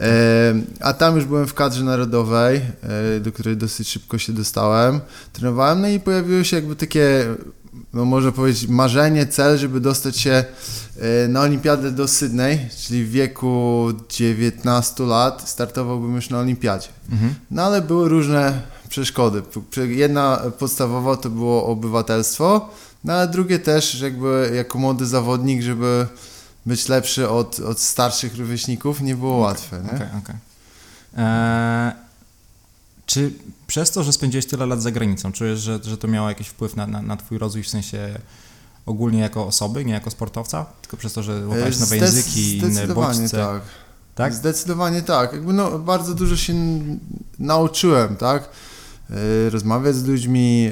E, 0.00 0.54
a 0.80 0.92
tam 0.92 1.16
już 1.16 1.24
byłem 1.24 1.46
w 1.46 1.54
kadrze 1.54 1.84
narodowej, 1.84 2.60
e, 3.16 3.20
do 3.20 3.32
której 3.32 3.56
dosyć 3.56 3.88
szybko 3.88 4.18
się 4.18 4.32
dostałem. 4.32 5.00
Trenowałem, 5.32 5.80
no 5.80 5.88
i 5.88 6.00
pojawiło 6.00 6.44
się 6.44 6.56
jakby 6.56 6.76
takie, 6.76 7.26
no 7.92 8.04
można 8.04 8.32
powiedzieć, 8.32 8.68
marzenie, 8.68 9.26
cel, 9.26 9.58
żeby 9.58 9.80
dostać 9.80 10.16
się 10.16 10.44
e, 11.00 11.28
na 11.28 11.40
olimpiadę 11.40 11.90
do 11.90 12.08
Sydney, 12.08 12.58
czyli 12.86 13.04
w 13.04 13.10
wieku 13.10 13.86
19 14.08 15.04
lat 15.04 15.48
startowałbym 15.48 16.14
już 16.16 16.30
na 16.30 16.38
olimpiadzie. 16.38 16.88
Mhm. 17.12 17.34
No 17.50 17.62
ale 17.62 17.82
były 17.82 18.08
różne 18.08 18.62
przeszkody. 18.88 19.42
Jedna 19.88 20.42
podstawowa 20.58 21.16
to 21.16 21.30
było 21.30 21.66
obywatelstwo, 21.66 22.70
no 23.04 23.12
ale 23.12 23.28
drugie 23.28 23.58
też, 23.58 24.00
jakby 24.00 24.52
jako 24.54 24.78
młody 24.78 25.06
zawodnik, 25.06 25.62
żeby 25.62 26.06
być 26.66 26.88
lepszy 26.88 27.28
od, 27.28 27.60
od 27.60 27.80
starszych 27.80 28.36
rówieśników 28.36 29.00
nie 29.00 29.16
było 29.16 29.32
okay, 29.32 29.42
łatwe. 29.42 29.82
Nie? 29.82 29.90
Okay, 29.90 30.08
okay. 30.18 30.36
Eee, 31.16 31.92
czy 33.06 33.32
przez 33.66 33.90
to, 33.90 34.02
że 34.02 34.12
spędziłeś 34.12 34.46
tyle 34.46 34.66
lat 34.66 34.82
za 34.82 34.90
granicą, 34.90 35.32
czujesz, 35.32 35.60
że, 35.60 35.80
że 35.82 35.98
to 35.98 36.08
miało 36.08 36.28
jakiś 36.28 36.48
wpływ 36.48 36.76
na, 36.76 36.86
na, 36.86 37.02
na 37.02 37.16
twój 37.16 37.38
rozwój 37.38 37.62
w 37.62 37.68
sensie 37.68 38.18
ogólnie 38.86 39.20
jako 39.20 39.46
osoby, 39.46 39.84
nie 39.84 39.92
jako 39.92 40.10
sportowca? 40.10 40.66
Tylko 40.82 40.96
przez 40.96 41.12
to, 41.12 41.22
że 41.22 41.46
łapałeś 41.46 41.78
nowe 41.78 41.96
Zdec 41.96 42.14
języki, 42.14 42.58
inne 42.58 42.86
bodźce? 42.86 43.36
tak. 43.36 43.62
tak. 44.14 44.34
Zdecydowanie 44.34 45.02
tak. 45.02 45.32
Jakby 45.32 45.52
no, 45.52 45.78
bardzo 45.78 46.14
dużo 46.14 46.36
się 46.36 46.54
nauczyłem, 47.38 48.16
tak? 48.16 48.48
E, 49.10 49.50
rozmawiać 49.50 49.96
z 49.96 50.04
ludźmi, 50.04 50.70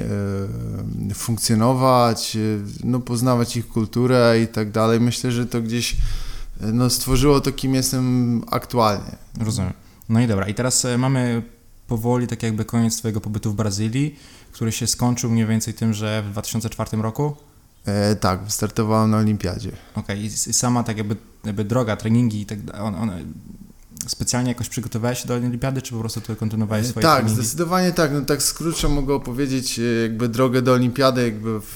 e, 1.09 1.13
funkcjonować, 1.13 2.35
e, 2.35 2.39
no, 2.83 2.99
poznawać 2.99 3.57
ich 3.57 3.67
kulturę 3.67 4.41
i 4.43 4.47
tak 4.47 4.71
dalej. 4.71 4.99
Myślę, 4.99 5.31
że 5.31 5.45
to 5.45 5.61
gdzieś 5.61 5.97
no, 6.73 6.89
stworzyło 6.89 7.41
to, 7.41 7.51
kim 7.51 7.75
jestem 7.75 8.43
aktualnie. 8.51 9.15
Rozumiem. 9.39 9.73
No 10.09 10.21
i 10.21 10.27
dobra, 10.27 10.47
i 10.47 10.53
teraz 10.53 10.87
mamy 10.97 11.43
powoli 11.87 12.27
tak 12.27 12.43
jakby 12.43 12.65
koniec 12.65 12.97
Twojego 12.97 13.21
pobytu 13.21 13.51
w 13.51 13.55
Brazylii, 13.55 14.15
który 14.51 14.71
się 14.71 14.87
skończył 14.87 15.31
mniej 15.31 15.45
więcej 15.45 15.73
tym, 15.73 15.93
że 15.93 16.23
w 16.27 16.31
2004 16.31 17.01
roku? 17.01 17.35
E, 17.85 18.15
tak, 18.15 18.43
wystartowałem 18.43 19.11
na 19.11 19.17
olimpiadzie. 19.17 19.71
Okej, 19.95 20.17
okay. 20.17 20.17
i 20.25 20.53
sama 20.53 20.83
tak 20.83 20.97
jakby, 20.97 21.15
jakby 21.45 21.63
droga, 21.63 21.95
treningi 21.95 22.41
i 22.41 22.45
tak 22.45 22.61
dalej, 22.61 22.93
specjalnie 24.07 24.51
jakoś 24.51 24.69
przygotowałeś 24.69 25.21
się 25.21 25.27
do 25.27 25.33
olimpiady, 25.33 25.81
czy 25.81 25.93
po 25.93 25.99
prostu 25.99 26.21
to 26.21 26.35
kontynuowałeś 26.35 26.87
swoje 26.87 27.01
Tak, 27.01 27.19
treningi? 27.19 27.41
zdecydowanie 27.41 27.91
tak. 27.91 28.13
No 28.13 28.21
tak 28.21 28.43
skrócie 28.43 28.87
mogę 28.87 29.13
opowiedzieć 29.13 29.79
e, 29.79 29.81
jakby 29.81 30.29
drogę 30.29 30.61
do 30.61 30.73
olimpiady. 30.73 31.23
Jakby 31.23 31.59
w, 31.59 31.73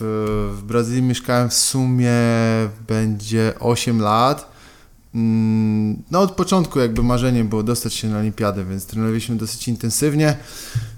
w 0.57 0.63
Brazylii 0.63 1.01
mieszkałem 1.01 1.49
w 1.49 1.53
sumie 1.53 2.13
będzie 2.87 3.53
8 3.59 3.99
lat. 3.99 4.53
Mm, 5.15 6.03
no 6.11 6.19
od 6.19 6.31
początku 6.31 6.79
jakby 6.79 7.03
marzeniem 7.03 7.47
było 7.47 7.63
dostać 7.63 7.93
się 7.93 8.09
na 8.09 8.19
olimpiadę, 8.19 8.65
więc 8.65 8.85
trenowaliśmy 8.85 9.35
dosyć 9.35 9.67
intensywnie. 9.67 10.37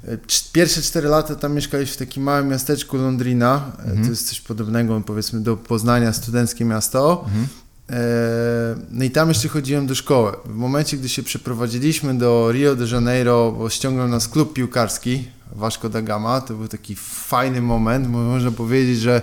E, 0.08 0.17
pierwsze 0.51 0.82
4 0.82 1.08
lata 1.08 1.36
tam 1.36 1.53
mieszkaliśmy 1.53 1.96
w 1.96 1.98
takim 1.98 2.24
małym 2.24 2.48
miasteczku 2.48 2.98
Londrina. 2.98 3.72
E, 3.79 3.82
mhm. 3.82 4.03
To 4.03 4.10
jest 4.10 4.29
coś 4.29 4.41
podobnego 4.41 5.01
powiedzmy 5.01 5.41
do 5.41 5.58
Poznania, 5.58 6.13
studenckie 6.13 6.65
miasto. 6.65 7.24
Mhm. 7.25 7.48
E, 7.89 8.75
no 8.92 9.04
i 9.04 9.12
tam 9.12 9.30
jeszcze 9.30 9.48
chodziłem 9.48 9.88
do 9.88 9.96
szkoły. 9.96 10.32
W 10.46 10.56
momencie, 10.56 10.98
gdy 10.98 11.10
się 11.10 11.24
przeprowadziliśmy 11.24 12.18
do 12.18 12.51
Rio 12.51 12.75
de 12.75 12.86
Janeiro, 12.86 13.51
bo 13.51 13.70
ściągnął 13.70 14.08
nas 14.08 14.27
klub 14.27 14.54
piłkarski 14.54 15.24
Vasco 15.56 15.89
da 15.89 16.01
Gama, 16.01 16.42
to 16.42 16.54
był 16.54 16.68
taki 16.68 16.96
fajny 16.96 17.62
moment, 17.62 18.08
można 18.10 18.51
powiedzieć, 18.51 19.00
że 19.00 19.22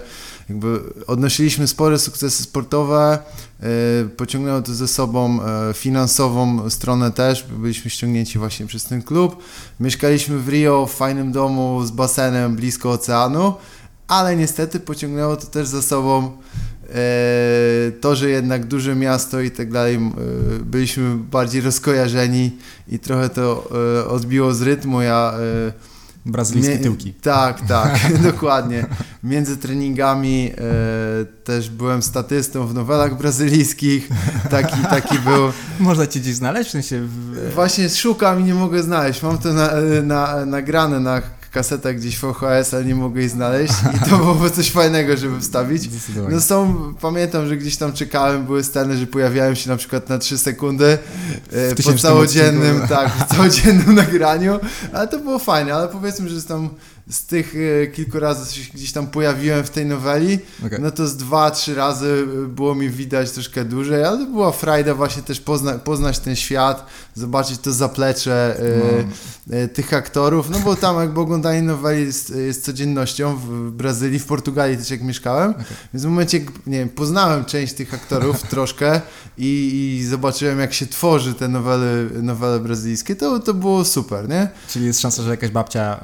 jakby 0.48 0.80
odnosiliśmy 1.06 1.66
spore 1.66 1.98
sukcesy 1.98 2.42
sportowe, 2.42 3.18
e, 3.60 3.68
pociągnęło 4.16 4.62
to 4.62 4.74
ze 4.74 4.88
sobą 4.88 5.42
e, 5.42 5.74
finansową 5.74 6.70
stronę 6.70 7.10
też, 7.10 7.46
byliśmy 7.58 7.90
ściągnięci 7.90 8.38
właśnie 8.38 8.66
przez 8.66 8.84
ten 8.84 9.02
klub. 9.02 9.42
Mieszkaliśmy 9.80 10.38
w 10.38 10.48
Rio 10.48 10.86
w 10.86 10.94
fajnym 10.94 11.32
domu 11.32 11.84
z 11.84 11.90
basenem 11.90 12.56
blisko 12.56 12.90
oceanu, 12.90 13.54
ale 14.08 14.36
niestety 14.36 14.80
pociągnęło 14.80 15.36
to 15.36 15.46
też 15.46 15.68
za 15.68 15.82
sobą 15.82 16.30
to, 18.00 18.16
że 18.16 18.30
jednak 18.30 18.64
duże 18.64 18.94
miasto 18.94 19.40
i 19.40 19.50
tak 19.50 19.72
dalej, 19.72 19.94
e, 19.94 20.00
byliśmy 20.64 21.16
bardziej 21.16 21.60
rozkojarzeni 21.60 22.56
i 22.88 22.98
trochę 22.98 23.28
to 23.28 23.70
e, 24.00 24.06
odbiło 24.08 24.54
z 24.54 24.62
rytmu. 24.62 25.02
Ja 25.02 25.34
Brazylijskie 26.26 26.78
tyłki. 26.78 27.14
Tak, 27.14 27.60
tak, 27.66 27.98
dokładnie. 28.32 28.86
Między 29.24 29.56
treningami 29.56 30.50
e, 30.50 31.24
też 31.44 31.70
byłem 31.70 32.02
statystą 32.02 32.66
w 32.66 32.74
nowelach 32.74 33.18
brazylijskich. 33.18 34.08
Taki, 34.50 34.82
taki 34.90 35.18
był. 35.18 35.52
Można 35.80 36.06
cię 36.06 36.20
gdzieś 36.20 36.34
znaleźć? 36.34 36.68
W 36.68 36.72
sensie 36.72 37.00
w... 37.00 37.50
Właśnie 37.54 37.88
szukam 37.88 38.40
i 38.40 38.44
nie 38.44 38.54
mogę 38.54 38.82
znaleźć. 38.82 39.22
Mam 39.22 39.38
to 39.38 39.52
na, 39.52 39.70
na, 40.02 40.46
nagrane 40.46 41.00
na 41.00 41.22
kasetach 41.52 41.96
gdzieś 41.96 42.18
VHS, 42.18 42.74
ale 42.74 42.84
nie 42.84 42.94
mogę 42.94 43.20
jej 43.20 43.28
znaleźć 43.28 43.74
i 43.96 44.10
to 44.10 44.16
byłoby 44.16 44.50
coś 44.50 44.70
fajnego, 44.70 45.16
żeby 45.16 45.40
wstawić. 45.40 45.88
No 46.30 46.40
są, 46.40 46.94
pamiętam, 47.00 47.48
że 47.48 47.56
gdzieś 47.56 47.76
tam 47.76 47.92
czekałem, 47.92 48.46
były 48.46 48.64
sceny, 48.64 48.96
że 48.96 49.06
pojawiałem 49.06 49.56
się 49.56 49.70
na 49.70 49.76
przykład 49.76 50.08
na 50.08 50.18
3 50.18 50.38
sekundy 50.38 50.98
e, 51.52 51.74
po 51.74 51.92
całodziennym, 51.92 52.88
tak, 52.88 53.12
po 53.12 53.34
całodziennym 53.34 53.94
nagraniu, 54.04 54.60
ale 54.92 55.08
to 55.08 55.18
było 55.18 55.38
fajne, 55.38 55.74
ale 55.74 55.88
powiedzmy, 55.88 56.28
że 56.28 56.42
tam 56.42 56.68
z 57.10 57.26
tych 57.26 57.54
e, 57.82 57.86
kilku 57.86 58.20
razy 58.20 58.54
się 58.54 58.72
gdzieś 58.74 58.92
tam 58.92 59.06
pojawiłem 59.06 59.64
w 59.64 59.70
tej 59.70 59.86
noweli, 59.86 60.38
okay. 60.66 60.78
no 60.78 60.90
to 60.90 61.06
z 61.06 61.16
dwa, 61.16 61.50
trzy 61.50 61.74
razy 61.74 62.26
było 62.48 62.74
mi 62.74 62.90
widać 62.90 63.30
troszkę 63.30 63.64
dłużej, 63.64 64.04
ale 64.04 64.18
to 64.18 64.26
była 64.26 64.52
frajda 64.52 64.94
właśnie 64.94 65.22
też 65.22 65.40
pozna, 65.40 65.72
poznać 65.72 66.18
ten 66.18 66.36
świat, 66.36 66.86
zobaczyć 67.14 67.58
to 67.58 67.72
zaplecze 67.72 68.56
no. 69.48 69.54
y, 69.54 69.62
y, 69.62 69.68
tych 69.68 69.94
aktorów, 69.94 70.50
no 70.50 70.58
bo 70.58 70.76
tam 70.76 71.00
jakby 71.00 71.20
oglądanie 71.20 71.62
noweli 71.62 72.06
jest, 72.06 72.30
jest 72.30 72.64
codziennością 72.64 73.36
w 73.36 73.70
Brazylii, 73.70 74.18
w 74.18 74.26
Portugalii 74.26 74.76
też 74.76 74.90
jak 74.90 75.02
mieszkałem, 75.02 75.50
okay. 75.50 75.64
więc 75.94 76.04
w 76.04 76.08
momencie, 76.08 76.40
nie 76.66 76.78
wiem, 76.78 76.88
poznałem 76.88 77.44
część 77.44 77.72
tych 77.72 77.94
aktorów 77.94 78.42
troszkę 78.50 79.00
i, 79.38 79.98
i, 80.00 80.06
zobaczyłem 80.06 80.58
jak 80.58 80.72
się 80.72 80.86
tworzy 80.86 81.34
te 81.34 81.48
nowele, 81.48 82.08
nowele 82.22 82.60
brazylijskie, 82.60 83.16
to, 83.16 83.40
to 83.40 83.54
było 83.54 83.84
super, 83.84 84.28
nie? 84.28 84.48
Czyli 84.68 84.86
jest 84.86 85.00
szansa, 85.00 85.22
że 85.22 85.30
jakaś 85.30 85.50
babcia 85.50 86.00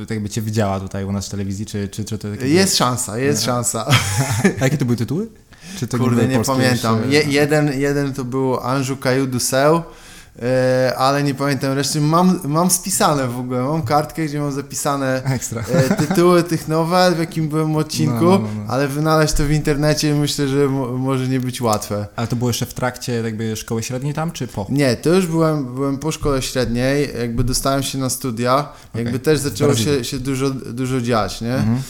tak 0.00 0.10
jakby 0.10 0.28
cię 0.28 0.42
widziała 0.42 0.80
tutaj 0.80 1.04
u 1.04 1.12
nas 1.12 1.26
w 1.26 1.30
telewizji, 1.30 1.66
czy, 1.66 1.88
czy, 1.88 2.04
czy 2.04 2.18
to... 2.18 2.28
Jest 2.28 2.76
szansa, 2.76 3.18
jest 3.18 3.44
szansa. 3.44 3.86
A 4.60 4.64
jakie 4.64 4.78
to 4.78 4.84
były 4.84 4.96
tytuły? 4.96 5.28
Kurde, 5.98 6.28
nie 6.28 6.40
pamiętam. 6.40 7.10
Je, 7.10 7.22
jeden, 7.22 7.80
jeden 7.80 8.12
to 8.14 8.24
był 8.24 8.60
Anju 8.60 8.96
Caillou 8.96 9.26
du 9.26 9.38
E, 9.38 9.82
ale 10.96 11.22
nie 11.22 11.34
pamiętam 11.34 11.72
reszty. 11.72 12.00
Mam, 12.00 12.40
mam 12.44 12.70
spisane 12.70 13.28
w 13.28 13.38
ogóle, 13.38 13.62
mam 13.62 13.82
kartkę, 13.82 14.24
gdzie 14.24 14.40
mam 14.40 14.52
zapisane 14.52 15.22
Ekstra. 15.24 15.64
E, 15.72 15.96
tytuły 15.96 16.42
tych 16.42 16.68
nowel, 16.68 17.14
w 17.14 17.18
jakim 17.18 17.48
byłem 17.48 17.76
odcinku, 17.76 18.24
no, 18.24 18.30
no, 18.30 18.38
no, 18.38 18.48
no. 18.56 18.72
ale 18.72 18.88
wynaleźć 18.88 19.34
to 19.34 19.44
w 19.44 19.50
internecie 19.50 20.14
myślę, 20.14 20.48
że 20.48 20.68
może 20.98 21.28
nie 21.28 21.40
być 21.40 21.60
łatwe. 21.60 22.06
Ale 22.16 22.26
to 22.26 22.36
było 22.36 22.50
jeszcze 22.50 22.66
w 22.66 22.74
trakcie 22.74 23.12
jakby 23.12 23.56
szkoły 23.56 23.82
średniej 23.82 24.14
tam, 24.14 24.30
czy 24.30 24.46
po? 24.46 24.66
Nie, 24.68 24.96
to 24.96 25.10
już 25.10 25.26
byłem, 25.26 25.74
byłem 25.74 25.98
po 25.98 26.12
szkole 26.12 26.42
średniej, 26.42 27.08
jakby 27.20 27.44
dostałem 27.44 27.82
się 27.82 27.98
na 27.98 28.10
studia, 28.10 28.68
okay. 28.90 29.02
jakby 29.02 29.18
też 29.18 29.38
zaczęło 29.38 29.74
się, 29.74 30.04
się 30.04 30.18
dużo, 30.18 30.50
dużo 30.50 31.00
dziać, 31.00 31.40
nie? 31.40 31.54
Mhm. 31.54 31.82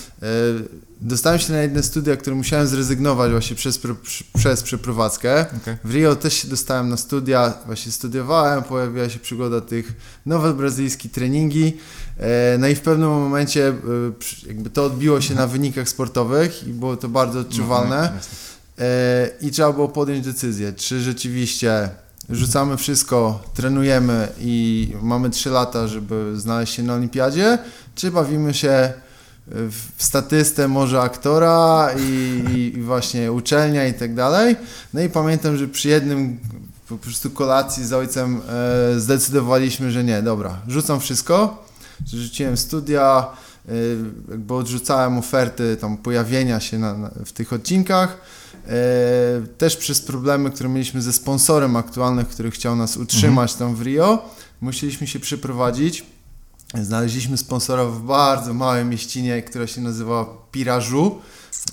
Dostałem 1.03 1.39
się 1.39 1.53
na 1.53 1.63
jedne 1.63 1.83
studia, 1.83 2.17
które 2.17 2.37
musiałem 2.37 2.67
zrezygnować 2.67 3.31
właśnie 3.31 3.57
przez, 3.57 3.81
przez 4.39 4.63
przeprowadzkę. 4.63 5.47
Okay. 5.63 5.79
W 5.85 5.95
Rio 5.95 6.17
też 6.17 6.35
się 6.35 6.49
dostałem 6.49 6.89
na 6.89 6.97
studia, 6.97 7.55
właśnie 7.67 7.93
studiowałem, 7.93 8.63
pojawiła 8.63 9.09
się 9.09 9.19
przygoda 9.19 9.61
tych 9.61 9.93
nowe 10.27 10.55
brazylijskie 10.55 11.09
treningi. 11.09 11.77
No 12.59 12.69
i 12.69 12.75
w 12.75 12.81
pewnym 12.81 13.09
momencie 13.09 13.75
jakby 14.47 14.71
to 14.71 14.85
odbiło 14.85 15.21
się 15.21 15.35
na 15.35 15.47
wynikach 15.47 15.89
sportowych 15.89 16.69
i 16.69 16.73
było 16.73 16.97
to 16.97 17.09
bardzo 17.09 17.41
odczuwalne. 17.41 18.13
No, 18.15 18.21
no, 18.79 18.85
I 19.49 19.51
trzeba 19.51 19.73
było 19.73 19.89
podjąć 19.89 20.25
decyzję, 20.25 20.73
czy 20.73 21.01
rzeczywiście 21.01 21.89
rzucamy 22.31 22.77
wszystko, 22.77 23.43
trenujemy 23.55 24.29
i 24.41 24.93
mamy 25.03 25.31
3 25.31 25.51
lata, 25.51 25.89
żeby 25.89 26.33
znaleźć 26.37 26.75
się 26.75 26.83
na 26.83 26.95
olimpiadzie, 26.95 27.59
czy 27.95 28.11
bawimy 28.11 28.55
się 28.55 28.93
w 29.51 30.05
statystę 30.05 30.69
może 30.69 31.01
aktora 31.01 31.89
i, 31.99 32.45
i, 32.77 32.83
właśnie 32.83 33.33
uczelnia 33.33 33.87
i 33.87 33.95
tak 33.95 34.15
dalej. 34.15 34.57
No 34.95 35.01
i 35.01 35.09
pamiętam, 35.09 35.57
że 35.57 35.69
przy 35.69 35.89
jednym 35.89 36.39
po 36.89 36.99
prostu 36.99 37.31
kolacji 37.31 37.87
z 37.87 37.93
ojcem 37.93 38.41
e, 38.49 39.01
zdecydowaliśmy, 39.01 39.91
że 39.91 40.05
nie, 40.05 40.23
dobra, 40.23 40.63
rzucam 40.69 41.01
wszystko, 41.01 41.65
rzuciłem 42.07 42.57
studia, 42.57 43.27
e, 43.69 43.73
jakby 44.31 44.55
odrzucałem 44.55 45.19
oferty 45.19 45.77
tam 45.81 45.97
pojawienia 45.97 46.61
się 46.61 46.79
na, 46.79 46.95
na, 46.95 47.11
w 47.25 47.33
tych 47.33 47.53
odcinkach, 47.53 48.17
e, 48.67 48.71
też 49.59 49.77
przez 49.77 50.01
problemy, 50.01 50.51
które 50.51 50.69
mieliśmy 50.69 51.03
ze 51.03 51.13
sponsorem 51.13 51.77
aktualnym, 51.77 52.25
który 52.25 52.51
chciał 52.51 52.77
nas 52.77 52.97
utrzymać 52.97 53.53
mhm. 53.53 53.71
tam 53.71 53.77
w 53.77 53.83
Rio, 53.83 54.29
musieliśmy 54.61 55.07
się 55.07 55.21
przeprowadzić 55.21 56.05
Znaleźliśmy 56.75 57.37
sponsora 57.37 57.85
w 57.85 58.03
bardzo 58.03 58.55
małej 58.55 58.85
mieścinie, 58.85 59.43
która 59.43 59.67
się 59.67 59.81
nazywała 59.81 60.27
Pirażu, 60.53 61.19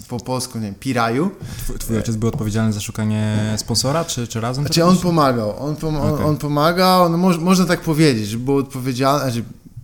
po 0.08 0.20
polsku, 0.20 0.58
nie 0.58 0.66
wiem, 0.66 0.76
Piraju. 0.80 1.32
Twój, 1.64 1.80
twój 1.80 1.98
ojciec 1.98 2.16
był 2.16 2.30
odpowiedzialny 2.30 2.74
za 2.74 2.80
szukanie 2.80 3.56
sponsora, 3.58 4.06
czy, 4.06 4.28
czy 4.28 4.42
razem? 4.42 4.66
Znaczy 4.66 4.86
on 4.86 4.98
pomagał, 4.98 5.66
on, 5.66 5.76
pom 5.76 5.96
okay. 5.96 6.26
on, 6.26 6.38
pomagał, 6.38 7.10
no 7.10 7.18
mo 7.18 7.30
można 7.38 7.66
tak 7.66 7.82
powiedzieć, 7.82 8.28
że 8.28 8.38
był 8.38 8.58
odpowiedzialny, 8.58 9.22
znaczy 9.22 9.44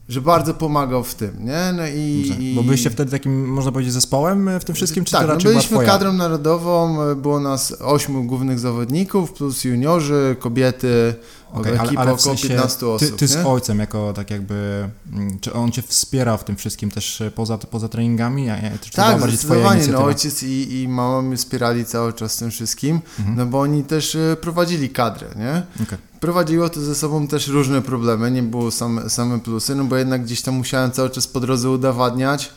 że 0.10 0.22
bardzo 0.22 0.54
pomagał 0.54 1.04
w 1.04 1.16
tym, 1.16 1.46
nie? 1.46 1.74
No 1.78 1.88
i. 1.88 2.54
Bo 2.56 2.64
byliście 2.64 2.90
wtedy 2.90 3.12
takim, 3.12 3.48
można 3.48 3.72
powiedzieć, 3.72 3.94
zespołem 3.94 4.60
w 4.60 4.64
tym 4.64 4.76
wszystkim, 4.76 5.06
czy 5.06 5.12
tak, 5.12 5.22
to 5.22 5.28
no 5.28 5.34
raczej 5.34 5.54
no 5.54 5.60
byliśmy 5.60 5.86
kadrą 5.86 6.14
narodową, 6.14 6.98
było 7.16 7.40
nas 7.40 7.76
ośmiu 7.82 8.24
głównych 8.24 8.60
zawodników, 8.60 9.34
plus 9.34 9.64
juniorzy, 9.64 10.36
kobiety, 10.40 11.16
okay, 11.54 11.80
ale, 11.80 11.90
ale 11.90 12.02
około 12.02 12.18
w 12.18 12.22
sensie 12.22 12.48
15 12.48 12.88
osób. 12.88 13.10
Ty, 13.10 13.18
ty 13.18 13.28
z 13.28 13.36
ojcem 13.46 13.80
jako 13.80 14.14
tak 14.14 14.32
jakby, 14.32 14.90
mm, 15.14 15.40
czy 15.40 15.54
on 15.54 15.72
cię 15.72 15.82
wspiera 15.82 16.38
w 16.38 16.44
tym 16.44 16.56
wszystkim 16.56 16.92
też 16.92 17.22
e, 17.22 17.32
poza, 17.32 17.58
poza 17.58 17.90
treningami? 17.90 18.48
Czy 18.82 18.92
to 18.92 18.96
tak, 18.96 19.22
zdecydowanie, 19.22 19.88
no 19.88 20.04
ojciec 20.04 20.44
i, 20.44 20.82
i 20.82 20.88
mama 20.88 21.22
mnie 21.22 21.38
wspierali 21.38 21.86
cały 21.86 22.14
czas 22.14 22.38
tym 22.38 22.52
wszystkim, 22.52 23.02
mhm. 23.20 23.38
no 23.38 23.46
bo 23.46 23.60
oni 23.60 23.84
też 23.84 24.16
e, 24.16 24.38
prowadzili 24.42 24.90
kadrę, 24.90 25.28
nie? 25.36 25.84
Okay 25.84 25.98
prowadziło 26.24 26.70
to 26.70 26.82
ze 26.82 26.96
sobą 26.96 27.28
też 27.28 27.48
różne 27.48 27.82
problemy, 27.82 28.32
nie 28.32 28.44
było 28.44 28.72
same, 28.72 29.10
same 29.10 29.40
plusy, 29.40 29.76
no 29.76 29.84
bo 29.84 29.96
jednak 29.96 30.24
gdzieś 30.24 30.42
tam 30.42 30.56
musiałem 30.56 30.92
cały 30.92 31.10
czas 31.10 31.28
po 31.28 31.40
drodze 31.40 31.70
udowadniać, 31.70 32.52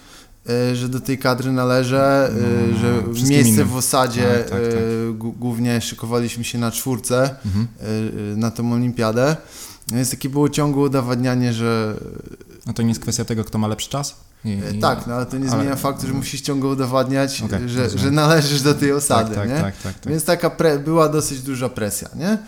że 0.74 0.88
do 0.88 1.00
tej 1.00 1.18
kadry 1.18 1.52
należę, 1.52 2.30
e, 2.30 2.72
no, 2.72 2.78
że 2.78 3.02
miejsce 3.28 3.50
innym. 3.50 3.68
w 3.68 3.76
osadzie 3.76 4.22
tak, 4.22 4.50
tak, 4.50 4.60
tak. 4.60 4.60
E, 4.60 5.12
głównie 5.14 5.80
szykowaliśmy 5.80 6.44
się 6.44 6.58
na 6.58 6.70
czwórce 6.70 7.34
mhm. 7.46 7.66
na 8.40 8.50
tą 8.50 8.72
olimpiadę. 8.72 9.36
No 9.90 9.96
więc 9.96 10.10
takie 10.10 10.28
było 10.28 10.48
ciągłe 10.48 10.82
udowadnianie, 10.82 11.52
że... 11.52 11.94
No 12.66 12.72
to 12.72 12.82
nie 12.82 12.88
jest 12.88 13.00
kwestia 13.00 13.24
tego, 13.24 13.44
kto 13.44 13.58
ma 13.58 13.68
lepszy 13.68 13.90
czas? 13.90 14.16
I... 14.44 14.78
Tak, 14.80 15.06
no 15.06 15.14
ale 15.14 15.26
to 15.26 15.38
nie 15.38 15.48
zmienia 15.48 15.70
ale... 15.70 15.76
faktu, 15.76 16.06
że 16.06 16.12
musisz 16.12 16.40
ciągle 16.40 16.70
udowadniać, 16.70 17.42
okay, 17.42 17.68
że, 17.68 17.90
że 17.98 18.10
należysz 18.10 18.62
do 18.62 18.74
tej 18.74 18.92
osady, 18.92 19.34
tak, 19.34 19.38
tak, 19.38 19.48
nie? 19.48 19.60
Tak, 19.60 19.76
tak, 19.82 19.94
tak, 20.00 20.12
Więc 20.12 20.24
taka 20.24 20.50
pre... 20.50 20.78
była 20.78 21.08
dosyć 21.08 21.42
duża 21.42 21.68
presja, 21.68 22.08
nie? 22.14 22.38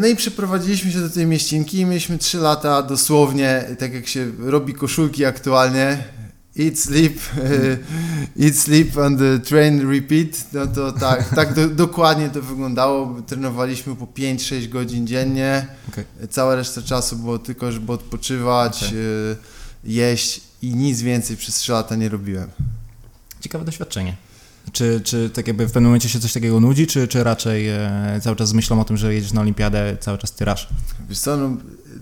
No 0.00 0.06
i 0.06 0.16
przyprowadziliśmy 0.16 0.92
się 0.92 1.00
do 1.00 1.10
tej 1.10 1.26
mieścinki 1.26 1.78
i 1.78 1.86
mieliśmy 1.86 2.18
3 2.18 2.38
lata 2.38 2.82
dosłownie, 2.82 3.64
tak 3.78 3.94
jak 3.94 4.06
się 4.06 4.30
robi 4.38 4.74
koszulki 4.74 5.24
aktualnie, 5.24 6.04
eat, 6.56 6.78
sleep, 6.78 7.18
eat, 8.44 8.56
sleep 8.56 8.96
on 8.96 9.16
the 9.16 9.38
train, 9.38 9.90
repeat, 9.90 10.52
no 10.52 10.66
to 10.66 10.92
tak, 10.92 11.34
tak 11.34 11.54
do, 11.54 11.68
dokładnie 11.86 12.30
to 12.30 12.42
wyglądało. 12.42 13.22
Trenowaliśmy 13.26 13.96
po 13.96 14.06
5-6 14.06 14.68
godzin 14.68 15.06
dziennie. 15.06 15.66
Okay. 15.88 16.04
Cała 16.30 16.54
reszta 16.54 16.82
czasu 16.82 17.16
było 17.16 17.38
tylko, 17.38 17.72
żeby 17.72 17.92
odpoczywać, 17.92 18.84
okay. 18.84 19.36
jeść 19.84 20.40
i 20.62 20.74
nic 20.74 21.02
więcej 21.02 21.36
przez 21.36 21.54
3 21.54 21.72
lata 21.72 21.96
nie 21.96 22.08
robiłem. 22.08 22.50
Ciekawe 23.40 23.64
doświadczenie. 23.64 24.16
Czy, 24.72 25.00
czy 25.04 25.30
tak 25.30 25.46
jakby 25.46 25.66
w 25.66 25.72
pewnym 25.72 25.84
momencie 25.84 26.08
się 26.08 26.20
coś 26.20 26.32
takiego 26.32 26.60
nudzi, 26.60 26.86
czy, 26.86 27.08
czy 27.08 27.24
raczej 27.24 27.68
e, 27.68 28.20
cały 28.22 28.36
czas 28.36 28.52
myślą 28.52 28.80
o 28.80 28.84
tym, 28.84 28.96
że 28.96 29.14
jedziesz 29.14 29.32
na 29.32 29.40
olimpiadę, 29.40 29.96
cały 30.00 30.18
czas 30.18 30.32
tyrasz? 30.32 30.68
Wiesz 31.08 31.18
co, 31.18 31.36
no, 31.36 31.56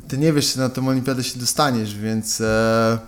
ty 0.09 0.19
nie 0.19 0.33
wiesz, 0.33 0.53
czy 0.53 0.59
na 0.59 0.69
tą 0.69 0.89
olimpiadę 0.89 1.25
się 1.25 1.39
dostaniesz, 1.39 1.95
więc 1.95 2.41
e, 2.41 2.99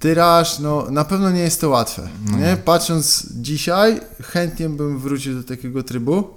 tyraż, 0.00 0.58
no 0.58 0.86
na 0.90 1.04
pewno 1.04 1.30
nie 1.30 1.40
jest 1.40 1.60
to 1.60 1.68
łatwe. 1.68 2.08
No. 2.30 2.38
Nie? 2.38 2.56
Patrząc 2.64 3.26
dzisiaj, 3.30 4.00
chętnie 4.22 4.68
bym 4.68 4.98
wrócił 4.98 5.42
do 5.42 5.48
takiego 5.48 5.82
trybu. 5.82 6.30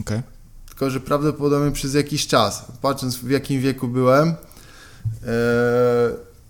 Okay. 0.00 0.22
Tylko, 0.68 0.90
że 0.90 1.00
prawdopodobnie 1.00 1.72
przez 1.72 1.94
jakiś 1.94 2.26
czas, 2.26 2.64
patrząc 2.82 3.16
w 3.16 3.30
jakim 3.30 3.60
wieku 3.60 3.88
byłem, 3.88 4.28
e, 4.28 4.34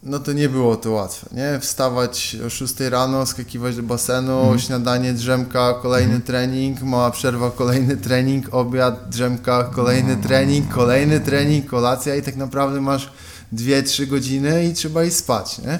no 0.02 0.18
to 0.18 0.32
nie 0.32 0.48
było 0.48 0.76
to 0.76 0.90
łatwe, 0.90 1.28
nie? 1.32 1.60
Wstawać 1.60 2.36
o 2.46 2.50
6 2.50 2.74
rano, 2.80 3.26
skakiwać 3.26 3.76
do 3.76 3.82
basenu, 3.82 4.46
mm. 4.46 4.58
śniadanie, 4.58 5.12
drzemka, 5.12 5.74
kolejny 5.82 6.14
mm. 6.14 6.22
trening, 6.22 6.82
mała 6.82 7.10
przerwa, 7.10 7.50
kolejny 7.50 7.96
trening, 7.96 8.54
obiad, 8.54 9.08
drzemka, 9.08 9.64
kolejny 9.64 10.12
mm. 10.12 10.22
trening, 10.22 10.74
kolejny 10.74 11.20
trening, 11.20 11.66
kolacja 11.66 12.16
i 12.16 12.22
tak 12.22 12.36
naprawdę 12.36 12.80
masz 12.80 13.10
2-3 13.52 14.06
godziny 14.06 14.64
i 14.64 14.74
trzeba 14.74 15.04
iść 15.04 15.16
spać, 15.16 15.58
nie? 15.58 15.78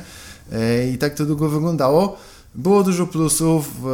E, 0.53 0.91
I 0.91 0.99
tak 0.99 1.15
to 1.15 1.27
długo 1.27 1.49
wyglądało. 1.49 2.17
Było 2.55 2.83
dużo 2.83 3.07
plusów 3.07 3.71
w, 3.83 3.85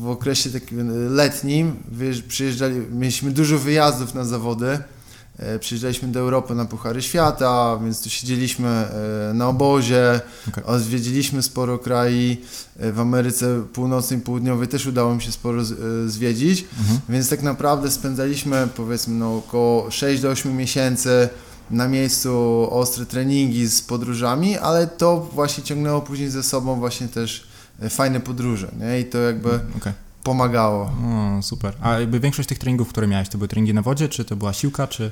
w 0.00 0.08
okresie 0.08 0.50
takim 0.50 1.14
letnim, 1.14 1.76
wiesz, 1.92 2.22
przyjeżdżali, 2.22 2.76
mieliśmy 2.90 3.30
dużo 3.30 3.58
wyjazdów 3.58 4.14
na 4.14 4.24
zawody, 4.24 4.78
E, 5.38 5.58
przyjeżdżaliśmy 5.58 6.08
do 6.08 6.20
Europy 6.20 6.54
na 6.54 6.64
Puchary 6.64 7.02
Świata, 7.02 7.78
więc 7.84 8.02
tu 8.02 8.10
siedzieliśmy 8.10 8.68
e, 8.68 9.34
na 9.34 9.48
obozie, 9.48 10.20
okay. 10.48 10.64
odwiedziliśmy 10.64 11.42
sporo 11.42 11.78
krajów. 11.78 12.38
E, 12.78 12.92
w 12.92 13.00
Ameryce 13.00 13.62
Północnej 13.72 14.18
i 14.18 14.22
Południowej 14.22 14.68
też 14.68 14.86
udało 14.86 15.14
mi 15.14 15.22
się 15.22 15.32
sporo 15.32 15.62
zwiedzić, 16.06 16.64
mhm. 16.78 17.00
więc 17.08 17.28
tak 17.28 17.42
naprawdę 17.42 17.90
spędzaliśmy 17.90 18.68
powiedzmy 18.76 19.14
no, 19.14 19.36
około 19.36 19.90
6 19.90 20.22
do 20.22 20.28
8 20.28 20.56
miesięcy 20.56 21.28
na 21.70 21.88
miejscu 21.88 22.66
ostre 22.70 23.06
treningi 23.06 23.66
z 23.66 23.82
podróżami, 23.82 24.58
ale 24.58 24.86
to 24.86 25.20
właśnie 25.32 25.64
ciągnęło 25.64 26.00
później 26.00 26.30
ze 26.30 26.42
sobą 26.42 26.78
właśnie 26.78 27.08
też 27.08 27.46
fajne 27.90 28.20
podróże, 28.20 28.68
nie? 28.80 29.00
I 29.00 29.04
to 29.04 29.18
jakby 29.18 29.60
okay 29.76 29.92
pomagało. 30.24 30.90
O, 31.38 31.42
super. 31.42 31.74
A 31.80 32.00
jakby 32.00 32.20
większość 32.20 32.48
tych 32.48 32.58
treningów, 32.58 32.88
które 32.88 33.06
miałeś, 33.06 33.28
to 33.28 33.38
były 33.38 33.48
treningi 33.48 33.74
na 33.74 33.82
wodzie, 33.82 34.08
czy 34.08 34.24
to 34.24 34.36
była 34.36 34.52
siłka, 34.52 34.86
czy... 34.86 35.10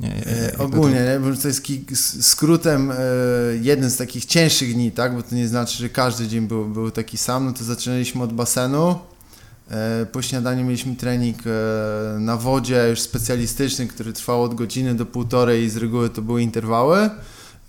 Nie, 0.00 0.26
e, 0.26 0.58
ogólnie, 0.58 1.18
to... 1.22 1.30
Nie, 1.30 1.36
to 1.36 1.48
jest 1.48 2.26
skrótem 2.26 2.90
e, 2.90 2.96
jeden 3.62 3.90
z 3.90 3.96
takich 3.96 4.24
cięższych 4.24 4.74
dni, 4.74 4.92
tak? 4.92 5.14
Bo 5.14 5.22
to 5.22 5.34
nie 5.34 5.48
znaczy, 5.48 5.78
że 5.78 5.88
każdy 5.88 6.28
dzień 6.28 6.46
był, 6.46 6.66
był 6.66 6.90
taki 6.90 7.18
sam. 7.18 7.44
No 7.44 7.52
to 7.52 7.64
zaczynaliśmy 7.64 8.22
od 8.22 8.32
basenu. 8.32 8.98
E, 9.70 10.06
po 10.06 10.22
śniadaniu 10.22 10.64
mieliśmy 10.64 10.96
trening 10.96 11.36
e, 11.46 12.18
na 12.20 12.36
wodzie, 12.36 12.86
już 12.90 13.00
specjalistyczny, 13.00 13.86
który 13.86 14.12
trwał 14.12 14.42
od 14.42 14.54
godziny 14.54 14.94
do 14.94 15.06
półtorej 15.06 15.64
i 15.64 15.70
z 15.70 15.76
reguły 15.76 16.10
to 16.10 16.22
były 16.22 16.42
interwały. 16.42 17.10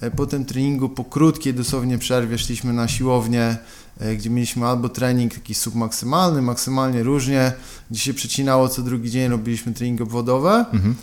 E, 0.01 0.11
po 0.11 0.25
tym 0.25 0.45
treningu, 0.45 0.89
po 0.89 1.03
krótkiej 1.03 1.53
dosłownie 1.53 1.97
przerwie, 1.97 2.37
szliśmy 2.37 2.73
na 2.73 2.87
siłownię 2.87 3.57
gdzie 4.17 4.29
mieliśmy 4.29 4.65
albo 4.65 4.89
trening 4.89 5.33
taki 5.33 5.55
submaksymalny, 5.55 6.41
maksymalnie 6.41 7.03
różnie, 7.03 7.51
gdzie 7.91 7.99
się 7.99 8.13
przecinało 8.13 8.69
co 8.69 8.81
drugi 8.81 9.11
dzień, 9.11 9.29
robiliśmy 9.29 9.73
treningi 9.73 10.03
obwodowe. 10.03 10.65
Mhm. 10.73 10.95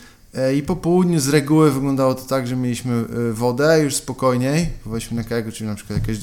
I 0.56 0.62
po 0.62 0.76
południu 0.76 1.20
z 1.20 1.28
reguły 1.28 1.70
wyglądało 1.70 2.14
to 2.14 2.22
tak, 2.22 2.46
że 2.46 2.56
mieliśmy 2.56 3.04
wodę 3.32 3.80
już 3.84 3.94
spokojniej, 3.94 4.68
powiedzmy 4.84 5.16
na 5.16 5.24
kajak, 5.24 5.52
czyli 5.52 5.70
na 5.70 5.74
przykład 5.74 5.98
jakaś 5.98 6.18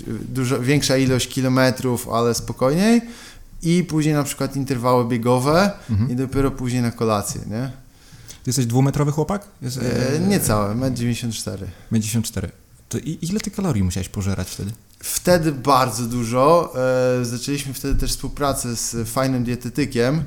większa 0.62 0.98
ilość 0.98 1.28
kilometrów, 1.28 2.10
ale 2.10 2.34
spokojniej. 2.34 3.02
I 3.64 3.84
później 3.84 4.14
na 4.16 4.24
przykład 4.24 4.56
interwały 4.56 5.06
biegowe 5.06 5.72
mhm. 5.90 6.12
i 6.12 6.16
dopiero 6.16 6.52
później 6.52 6.82
na 6.82 6.92
kolację, 6.92 7.42
nie? 7.48 7.72
Ty 8.28 8.50
jesteś 8.50 8.66
dwumetrowy 8.66 9.12
chłopak? 9.12 9.48
Jest, 9.62 9.78
e, 9.78 10.20
nie 10.20 10.40
cały, 10.40 10.76
1,94 10.76 11.64
m. 11.92 12.02
1,94 12.02 12.48
To 12.90 12.98
i, 12.98 13.18
ile 13.22 13.40
ty 13.40 13.52
kalorii 13.52 13.84
musiałeś 13.84 14.10
pożerać 14.10 14.50
wtedy? 14.50 14.72
Wtedy 15.00 15.52
bardzo 15.52 16.04
dużo. 16.04 16.74
E, 17.22 17.26
zaczęliśmy 17.26 17.74
wtedy 17.74 18.00
też 18.00 18.12
współpracę 18.12 18.76
z 18.76 19.10
fajnym 19.10 19.44
dietetykiem 19.44 20.24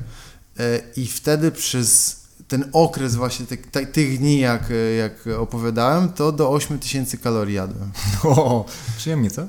e, 0.58 0.80
i 0.96 1.06
wtedy 1.06 1.50
przez 1.50 2.16
ten 2.48 2.64
okres 2.72 3.14
właśnie 3.14 3.46
te, 3.46 3.56
te, 3.56 3.86
tych 3.86 4.18
dni, 4.18 4.38
jak, 4.38 4.72
jak 4.98 5.38
opowiadałem, 5.38 6.08
to 6.08 6.32
do 6.32 6.50
8000 6.50 7.16
kalorii 7.16 7.54
jadłem. 7.54 7.90
O, 8.24 8.64
przyjemnie, 8.96 9.30
co? 9.30 9.42
E, 9.42 9.46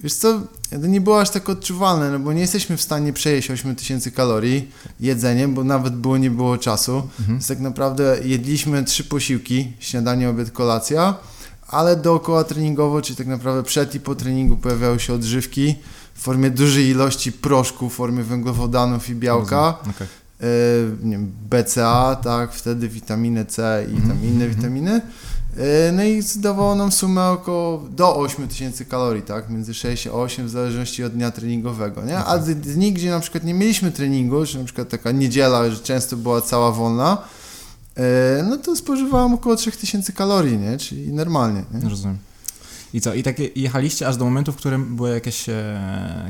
wiesz 0.00 0.14
co, 0.14 0.40
to 0.70 0.86
nie 0.86 1.00
było 1.00 1.20
aż 1.20 1.30
tak 1.30 1.48
odczuwalne, 1.48 2.10
no 2.10 2.18
bo 2.18 2.32
nie 2.32 2.40
jesteśmy 2.40 2.76
w 2.76 2.82
stanie 2.82 3.12
przejeść 3.12 3.50
8000 3.50 4.10
kalorii 4.10 4.70
jedzeniem, 5.00 5.54
bo 5.54 5.64
nawet 5.64 5.96
było 5.96 6.16
nie 6.16 6.30
było 6.30 6.58
czasu. 6.58 6.96
Mhm. 6.96 7.28
Więc 7.28 7.48
tak 7.48 7.60
naprawdę 7.60 8.16
jedliśmy 8.24 8.84
trzy 8.84 9.04
posiłki, 9.04 9.72
śniadanie, 9.78 10.28
obiad, 10.30 10.50
kolacja, 10.50 11.14
ale 11.68 11.96
dookoła 11.96 12.44
treningowo, 12.44 13.02
czyli 13.02 13.16
tak 13.16 13.26
naprawdę 13.26 13.62
przed 13.62 13.94
i 13.94 14.00
po 14.00 14.14
treningu 14.14 14.56
pojawiały 14.56 15.00
się 15.00 15.14
odżywki 15.14 15.74
w 16.14 16.20
formie 16.22 16.50
dużej 16.50 16.86
ilości 16.86 17.32
proszku, 17.32 17.90
w 17.90 17.94
formie 17.94 18.22
węglowodanów 18.22 19.08
i 19.08 19.14
białka. 19.14 19.78
Okay. 19.80 20.06
E, 20.42 20.46
nie 21.06 21.12
wiem, 21.12 21.32
BCA, 21.50 22.16
tak, 22.16 22.52
wtedy 22.52 22.88
witaminę 22.88 23.44
C 23.44 23.86
i 23.88 23.92
tam 23.92 24.10
mhm, 24.10 24.24
inne 24.24 24.44
mhm. 24.44 24.54
witaminy. 24.54 25.00
E, 25.56 25.92
no 25.92 26.04
i 26.04 26.22
zdawało 26.22 26.74
nam 26.74 26.92
sumę 26.92 27.28
około 27.28 27.78
do 27.90 28.16
8000 28.16 28.84
kalorii, 28.84 29.22
tak, 29.22 29.50
między 29.50 29.74
6 29.74 30.06
a 30.06 30.12
8 30.12 30.46
w 30.46 30.50
zależności 30.50 31.04
od 31.04 31.12
dnia 31.12 31.30
treningowego, 31.30 32.04
nie? 32.04 32.18
A 32.18 32.38
dni, 32.38 32.92
gdzie 32.92 33.10
na 33.10 33.20
przykład 33.20 33.44
nie 33.44 33.54
mieliśmy 33.54 33.92
treningu, 33.92 34.46
czy 34.46 34.58
na 34.58 34.64
przykład 34.64 34.88
taka 34.88 35.12
niedziela, 35.12 35.70
że 35.70 35.76
często 35.76 36.16
była 36.16 36.40
cała 36.40 36.72
wolna, 36.72 37.18
e, 37.96 38.44
no 38.48 38.56
to 38.56 38.76
spożywałem 38.76 39.34
około 39.34 39.56
3000 39.56 40.12
kalorii, 40.12 40.58
nie? 40.58 40.78
Czyli 40.78 41.12
normalnie, 41.12 41.64
nie? 41.74 41.88
Rozumiem. 41.88 42.18
I 42.94 43.00
co? 43.00 43.14
I 43.14 43.22
tak 43.22 43.36
jechaliście 43.56 44.08
aż 44.08 44.16
do 44.16 44.24
momentu, 44.24 44.52
w 44.52 44.56
którym 44.56 44.96
były 44.96 45.10
jakieś 45.10 45.46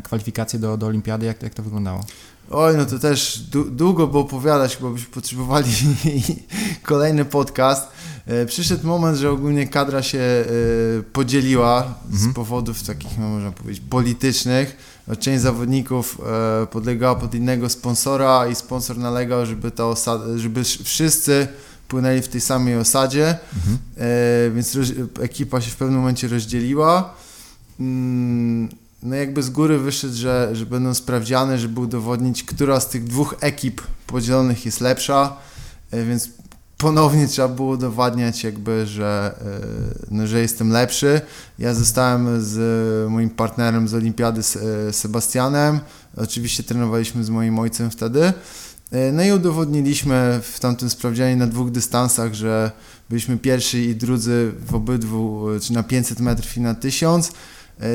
kwalifikacje 0.03 0.59
do, 0.59 0.77
do 0.77 0.87
olimpiady, 0.87 1.27
jak, 1.27 1.43
jak 1.43 1.55
to 1.55 1.63
wyglądało? 1.63 2.05
Oj, 2.51 2.77
no 2.77 2.87
to 2.87 2.99
też 2.99 3.43
długo 3.71 4.07
było 4.07 4.23
opowiadać, 4.23 4.77
chyba 4.77 4.91
byśmy 4.91 5.09
potrzebowali 5.11 5.71
kolejny 6.83 7.25
podcast. 7.25 7.89
E, 8.27 8.47
przyszedł 8.47 8.87
moment, 8.87 9.19
że 9.19 9.31
ogólnie 9.31 9.69
kadra 9.69 10.03
się 10.03 10.19
e, 10.19 10.45
podzieliła 11.13 11.85
mhm. 12.11 12.33
z 12.33 12.35
powodów 12.35 12.83
takich, 12.83 13.19
no, 13.19 13.29
można 13.29 13.53
powiedzieć, 13.53 13.83
politycznych. 13.91 14.93
Część 15.19 15.43
zawodników 15.43 16.21
e, 16.63 16.67
podlegała 16.67 17.15
pod 17.15 17.35
innego 17.35 17.69
sponsora 17.69 18.47
i 18.47 18.55
sponsor 18.55 18.99
nalegał, 18.99 19.47
żeby, 19.47 19.71
ta 19.71 19.87
osada, 19.87 20.39
żeby 20.39 20.65
wszyscy 20.65 21.49
płynęli 21.89 22.23
w 22.23 22.29
tej 22.29 22.41
samej 22.41 22.77
osadzie, 22.77 23.39
mhm. 23.57 23.79
więc 24.55 24.79
ekipa 25.21 25.61
się 25.61 25.71
w 25.71 25.77
pewnym 25.77 25.99
momencie 25.99 26.29
rozdzieliła. 26.29 27.15
No 29.03 29.17
jakby 29.17 29.43
z 29.43 29.51
góry 29.51 29.79
wyszedł, 29.79 30.15
że, 30.15 30.51
że 30.53 30.67
będą 30.67 30.95
sprawdziane, 30.95 31.59
żeby 31.59 31.81
udowodnić, 31.81 32.45
która 32.45 32.81
z 32.81 32.89
tych 32.89 33.05
dwóch 33.05 33.35
ekip 33.41 33.83
podzielonych 34.07 34.67
jest 34.67 34.81
lepsza, 34.81 35.37
e, 35.91 36.05
więc 36.05 36.29
ponownie 36.79 37.29
trzeba 37.29 37.49
było 37.49 37.73
udowadniać 37.73 38.45
jakby, 38.45 38.87
że, 38.87 39.35
e, 39.41 40.05
no, 40.11 40.27
że 40.27 40.41
jestem 40.41 40.71
lepszy. 40.71 41.21
Ja 41.59 41.75
zostałem 41.75 42.43
z 42.43 43.11
moim 43.11 43.31
partnerem 43.31 43.89
z 43.89 43.95
Olimpiady, 43.95 44.41
e, 44.89 44.93
Sebastianem, 44.93 45.81
oczywiście 46.17 46.63
trenowaliśmy 46.63 47.25
z 47.25 47.31
moim 47.31 47.59
ojcem 47.59 47.91
wtedy, 47.91 48.33
no 49.13 49.23
i 49.23 49.33
udowodniliśmy 49.33 50.41
w 50.43 50.61
tamtym 50.61 50.91
sprawdzianie 50.91 51.37
na 51.37 51.47
dwóch 51.47 51.71
dystansach, 51.71 52.35
że 52.35 52.71
byliśmy 53.11 53.39
pierwsi 53.39 53.79
i 53.79 53.97
drudzy 53.97 54.53
w 54.67 54.75
obydwu, 54.75 55.47
czy 55.61 55.73
na 55.73 55.83
500 55.83 56.21
metrów 56.21 56.57
i 56.57 56.61
na 56.61 56.75
1000, 56.75 57.33
E, 57.33 57.35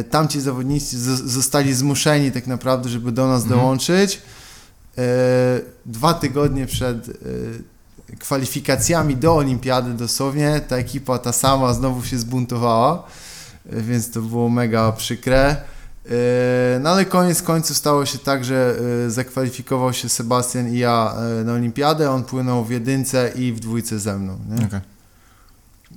tamci 0.10 0.42
zawodnicy 0.42 0.98
zostali 1.30 1.74
zmuszeni 1.74 2.32
tak 2.32 2.48
naprawdę, 2.48 2.90
żeby 2.90 3.12
do 3.12 3.28
nas 3.28 3.44
mhm. 3.44 3.60
dołączyć. 3.60 4.22
E, 4.98 5.02
dwa 5.86 6.14
tygodnie 6.14 6.66
przed 6.66 7.10
e, 7.10 8.16
kwalifikacjami 8.20 9.16
do 9.16 9.36
olimpiady 9.36 9.94
dosłownie 9.94 10.62
ta 10.68 10.78
ekipa 10.78 11.20
ta 11.20 11.32
sama 11.32 11.74
znowu 11.74 12.04
się 12.04 12.18
zbuntowała, 12.18 13.04
więc 13.66 14.12
to 14.12 14.22
było 14.22 14.50
mega 14.50 14.92
przykre. 14.92 15.56
No 16.80 16.90
ale 16.90 17.06
koniec 17.06 17.42
końców 17.42 17.78
stało 17.78 18.06
się 18.06 18.18
tak, 18.18 18.46
że 18.46 18.80
zakwalifikował 19.08 19.94
się 19.94 20.10
Sebastian 20.10 20.74
i 20.74 20.78
ja 20.78 21.16
na 21.46 21.54
olimpiadę, 21.54 22.12
on 22.12 22.24
płynął 22.24 22.66
w 22.66 22.70
jedynce 22.70 23.32
i 23.36 23.54
w 23.54 23.60
dwójce 23.60 24.00
ze 24.00 24.18
mną. 24.18 24.40
Nie? 24.50 24.66
Okay. 24.66 24.82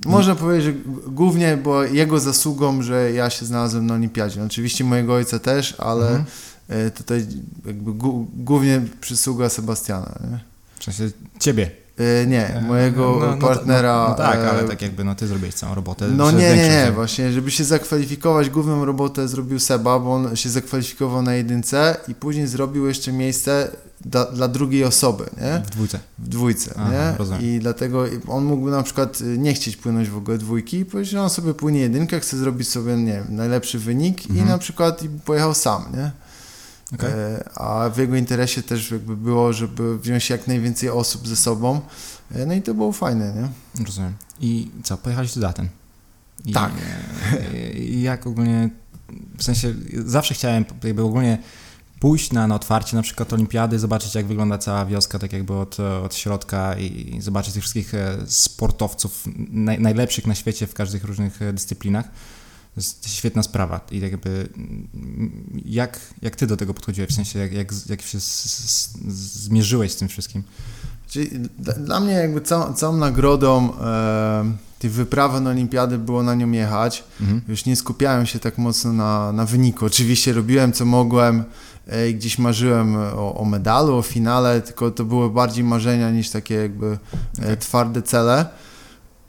Można 0.05 0.35
powiedzieć, 0.35 0.65
że 0.65 0.91
głównie 1.07 1.57
było 1.57 1.83
jego 1.83 2.19
zasługą, 2.19 2.81
że 2.81 3.11
ja 3.11 3.29
się 3.29 3.45
znalazłem 3.45 3.85
na 3.85 3.93
olimpiadzie. 3.93 4.43
Oczywiście 4.43 4.83
mojego 4.83 5.13
ojca 5.13 5.39
też, 5.39 5.75
ale 5.77 6.07
mhm. 6.07 6.25
E, 6.69 6.91
tutaj 6.91 7.27
jakby 7.65 7.91
głównie 8.33 8.81
przysługa 9.01 9.49
Sebastiana. 9.49 10.19
Nie? 10.31 10.39
W 10.79 10.83
sensie 10.83 11.11
ciebie. 11.39 11.80
E, 12.01 12.27
nie, 12.27 12.47
e, 12.47 12.61
mojego 12.61 13.17
no, 13.21 13.35
no, 13.35 13.37
partnera. 13.37 14.03
No, 14.03 14.09
no, 14.09 14.15
tak, 14.15 14.39
ale 14.39 14.63
tak 14.63 14.81
jakby 14.81 15.03
no 15.03 15.15
ty 15.15 15.27
zrobiłeś 15.27 15.55
całą 15.55 15.75
robotę. 15.75 16.07
No 16.07 16.31
nie, 16.31 16.55
nie, 16.55 16.69
nie, 16.69 16.91
właśnie, 16.95 17.31
żeby 17.31 17.51
się 17.51 17.63
zakwalifikować, 17.63 18.49
główną 18.49 18.85
robotę 18.85 19.27
zrobił 19.27 19.59
Seba, 19.59 19.99
bo 19.99 20.13
on 20.13 20.35
się 20.35 20.49
zakwalifikował 20.49 21.21
na 21.21 21.33
jedynce 21.33 21.97
i 22.07 22.15
później 22.15 22.47
zrobił 22.47 22.87
jeszcze 22.87 23.11
miejsce 23.11 23.71
dla, 24.05 24.25
dla 24.25 24.47
drugiej 24.47 24.83
osoby, 24.83 25.23
nie? 25.41 25.61
W 25.65 25.69
dwójce. 25.69 25.99
W 26.19 26.29
dwójce, 26.29 26.73
Aha, 26.77 26.91
nie? 26.91 27.17
Rozumiem. 27.17 27.41
I 27.41 27.59
dlatego 27.59 28.05
on 28.27 28.45
mógłby 28.45 28.71
na 28.71 28.83
przykład 28.83 29.21
y, 29.21 29.37
nie 29.37 29.53
chcieć 29.53 29.77
płynąć 29.77 30.09
w 30.09 30.17
ogóle 30.17 30.37
dwójki 30.37 30.77
i 30.77 30.85
powiedzieć, 30.85 31.11
że 31.11 31.21
on 31.21 31.29
sobie 31.29 31.53
płynie 31.53 31.79
jedynkę, 31.79 32.19
chce 32.19 32.37
zrobić 32.37 32.69
sobie, 32.69 32.97
nie 32.97 33.13
wiem, 33.13 33.25
najlepszy 33.29 33.79
wynik 33.79 34.21
mhm. 34.21 34.39
i 34.39 34.49
na 34.49 34.57
przykład 34.57 35.01
pojechał 35.25 35.53
sam, 35.53 35.85
nie? 35.93 36.11
Okay. 36.93 37.09
E, 37.09 37.49
a 37.55 37.89
w 37.89 37.97
jego 37.97 38.15
interesie 38.15 38.63
też 38.63 38.91
jakby 38.91 39.17
było, 39.17 39.53
żeby 39.53 39.99
wziąć 39.99 40.29
jak 40.29 40.47
najwięcej 40.47 40.89
osób 40.89 41.27
ze 41.27 41.35
sobą. 41.35 41.81
E, 42.31 42.45
no 42.45 42.53
i 42.53 42.61
to 42.61 42.73
było 42.73 42.91
fajne, 42.91 43.33
nie? 43.33 43.85
Rozumiem. 43.85 44.13
I 44.39 44.71
co, 44.83 44.97
pojechaliście 44.97 45.39
do 45.39 45.49
Aten? 45.49 45.69
I, 46.45 46.53
tak. 46.53 46.71
I 47.75 48.01
jak 48.01 48.27
ogólnie, 48.27 48.69
w 49.37 49.43
sensie 49.43 49.73
zawsze 50.05 50.33
chciałem 50.33 50.65
jakby 50.83 51.01
ogólnie 51.01 51.37
pójść 52.01 52.31
na, 52.31 52.47
na 52.47 52.55
otwarcie 52.55 52.95
na 52.95 53.03
przykład 53.03 53.33
olimpiady, 53.33 53.79
zobaczyć 53.79 54.15
jak 54.15 54.25
wygląda 54.25 54.57
cała 54.57 54.85
wioska, 54.85 55.19
tak 55.19 55.33
jakby 55.33 55.53
od, 55.53 55.79
od 55.79 56.15
środka 56.15 56.75
i 56.77 57.17
zobaczyć 57.21 57.53
tych 57.53 57.63
wszystkich 57.63 57.93
e, 57.93 58.17
sportowców 58.27 59.23
naj, 59.51 59.79
najlepszych 59.79 60.27
na 60.27 60.35
świecie 60.35 60.67
w 60.67 60.73
każdych 60.73 61.03
różnych 61.03 61.41
e, 61.41 61.53
dyscyplinach. 61.53 62.05
To 62.75 62.79
jest 62.79 63.09
świetna 63.09 63.43
sprawa 63.43 63.81
i 63.91 64.01
tak 64.01 64.11
jakby 64.11 64.49
jak, 65.65 65.99
jak 66.21 66.35
ty 66.35 66.47
do 66.47 66.57
tego 66.57 66.73
podchodziłeś, 66.73 67.09
w 67.09 67.13
sensie 67.13 67.39
jak, 67.39 67.53
jak, 67.53 67.71
jak 67.89 68.01
się 68.01 68.19
z, 68.19 68.43
z, 68.43 68.93
zmierzyłeś 69.43 69.91
z 69.91 69.95
tym 69.95 70.07
wszystkim? 70.07 70.43
Czyli 71.07 71.29
dla 71.77 71.99
mnie 71.99 72.13
jakby 72.13 72.41
całą, 72.41 72.73
całą 72.73 72.97
nagrodą 72.97 73.73
e, 73.81 74.51
tej 74.79 74.89
wyprawy 74.89 75.41
na 75.41 75.49
olimpiady 75.49 75.97
było 75.97 76.23
na 76.23 76.35
nią 76.35 76.51
jechać. 76.51 77.03
Mhm. 77.21 77.41
Już 77.47 77.65
nie 77.65 77.75
skupiałem 77.75 78.25
się 78.25 78.39
tak 78.39 78.57
mocno 78.57 78.93
na, 78.93 79.31
na 79.31 79.45
wyniku. 79.45 79.85
Oczywiście 79.85 80.33
robiłem 80.33 80.73
co 80.73 80.85
mogłem, 80.85 81.43
i 82.09 82.15
gdzieś 82.15 82.39
marzyłem 82.39 82.95
o, 82.95 83.35
o, 83.35 83.45
medalu, 83.45 83.95
o 83.95 84.01
finale, 84.01 84.61
tylko 84.61 84.91
to 84.91 85.05
były 85.05 85.29
bardziej 85.29 85.63
marzenia 85.63 86.11
niż 86.11 86.29
takie 86.29 86.55
jakby 86.55 86.85
e, 86.87 86.97
okay. 87.43 87.57
twarde 87.57 88.01
cele. 88.01 88.45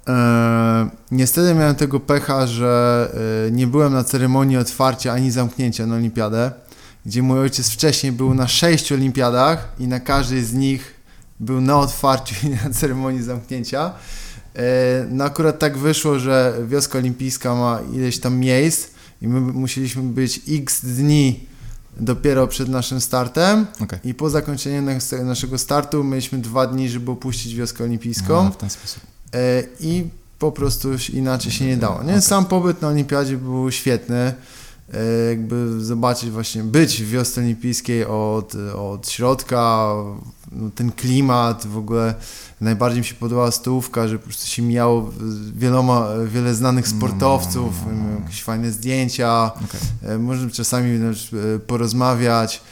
E, 0.08 0.90
niestety 1.10 1.54
miałem 1.54 1.74
tego 1.74 2.00
pecha, 2.00 2.46
że 2.46 3.12
e, 3.48 3.50
nie 3.50 3.66
byłem 3.66 3.92
na 3.92 4.04
ceremonii 4.04 4.56
otwarcia 4.56 5.12
ani 5.12 5.30
zamknięcia 5.30 5.86
na 5.86 5.94
olimpiadę, 5.94 6.52
gdzie 7.06 7.22
mój 7.22 7.38
ojciec 7.38 7.70
wcześniej 7.70 8.12
był 8.12 8.34
na 8.34 8.48
sześciu 8.48 8.94
olimpiadach 8.94 9.68
i 9.78 9.86
na 9.86 10.00
każdej 10.00 10.44
z 10.44 10.52
nich 10.52 10.94
był 11.40 11.60
na 11.60 11.78
otwarciu 11.78 12.34
i 12.46 12.50
na 12.50 12.70
ceremonii 12.70 13.22
zamknięcia. 13.22 13.92
E, 14.56 14.62
no 15.10 15.24
akurat 15.24 15.58
tak 15.58 15.78
wyszło, 15.78 16.18
że 16.18 16.54
wioska 16.66 16.98
olimpijska 16.98 17.54
ma 17.54 17.80
ileś 17.92 18.20
tam 18.20 18.38
miejsc 18.38 18.88
i 19.22 19.28
my 19.28 19.40
musieliśmy 19.40 20.02
być 20.02 20.40
x 20.48 20.80
dni 20.84 21.46
dopiero 21.96 22.46
przed 22.46 22.68
naszym 22.68 23.00
startem 23.00 23.66
okay. 23.80 23.98
i 24.04 24.14
po 24.14 24.30
zakończeniu 24.30 24.82
naszego 25.24 25.58
startu 25.58 26.04
mieliśmy 26.04 26.38
dwa 26.38 26.66
dni, 26.66 26.88
żeby 26.88 27.10
opuścić 27.10 27.54
wioskę 27.54 27.84
olimpijską. 27.84 28.46
A, 28.46 28.50
w 28.50 28.56
ten 28.56 28.70
sposób. 28.70 29.11
E, 29.34 29.62
I 29.80 30.04
po 30.38 30.52
prostu 30.52 30.88
inaczej 31.12 31.52
się 31.52 31.66
nie 31.66 31.76
dało. 31.76 32.02
Nie? 32.02 32.20
Sam 32.20 32.44
pobyt 32.46 32.82
na 32.82 32.88
olimpiadzie 32.88 33.36
był 33.36 33.70
świetny. 33.70 34.34
E, 34.94 35.28
jakby 35.28 35.84
zobaczyć 35.84 36.30
właśnie, 36.30 36.62
być 36.62 37.02
w 37.02 37.10
wiosce 37.10 37.40
olimpijskiej 37.40 38.06
od, 38.06 38.54
od 38.76 39.08
środka, 39.10 39.94
no, 40.52 40.70
ten 40.74 40.92
klimat, 40.92 41.66
w 41.66 41.76
ogóle 41.76 42.14
najbardziej 42.60 43.00
mi 43.00 43.06
się 43.06 43.14
podobała 43.14 43.50
stołówka, 43.50 44.08
że 44.08 44.18
po 44.18 44.24
prostu 44.24 44.46
się 44.46 44.62
mijało 44.62 45.10
wieloma, 45.56 46.08
wiele 46.26 46.54
znanych 46.54 46.88
sportowców, 46.88 47.74
mm. 47.86 48.22
jakieś 48.22 48.42
fajne 48.42 48.72
zdjęcia, 48.72 49.50
okay. 49.54 50.10
E, 50.14 50.18
można 50.18 50.50
czasami 50.50 51.00
porozmawiać, 51.66 52.62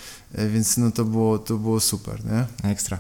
więc 0.53 0.77
no 0.77 0.91
to 0.91 1.05
było, 1.05 1.39
to 1.39 1.57
było 1.57 1.81
super, 1.81 2.25
nie? 2.25 2.71
Ekstra. 2.71 2.99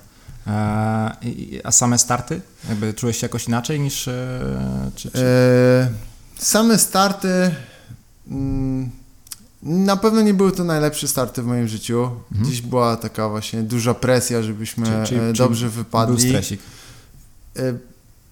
A, 0.51 1.17
a 1.65 1.73
same 1.73 1.99
starty? 1.99 2.41
Jakby 2.69 2.95
czułeś 2.95 3.17
się 3.17 3.25
jakoś 3.25 3.49
inaczej 3.49 3.81
niż... 3.81 4.05
Czy, 4.95 5.11
czy... 5.11 5.19
E, 5.19 5.89
same 6.39 6.79
starty... 6.79 7.55
Mm, 8.29 8.91
Na 9.63 9.97
pewno 9.97 10.23
nie 10.23 10.35
były 10.35 10.53
to 10.53 10.65
najlepsze 10.65 11.09
starty 11.09 11.43
w 11.43 11.47
moim 11.47 11.69
życiu. 11.69 12.03
Mhm. 12.03 12.47
Gdzieś 12.49 12.63
była 12.63 12.97
taka 12.97 13.29
właśnie 13.29 13.63
duża 13.63 13.95
presja, 13.95 14.43
żebyśmy 14.43 14.87
czyli, 14.87 15.07
czyli, 15.07 15.21
e, 15.21 15.33
dobrze 15.33 15.67
czyli 15.67 15.77
wypadli. 15.79 16.17
Był 16.17 16.29
stresik. 16.29 16.61
E, 17.57 17.75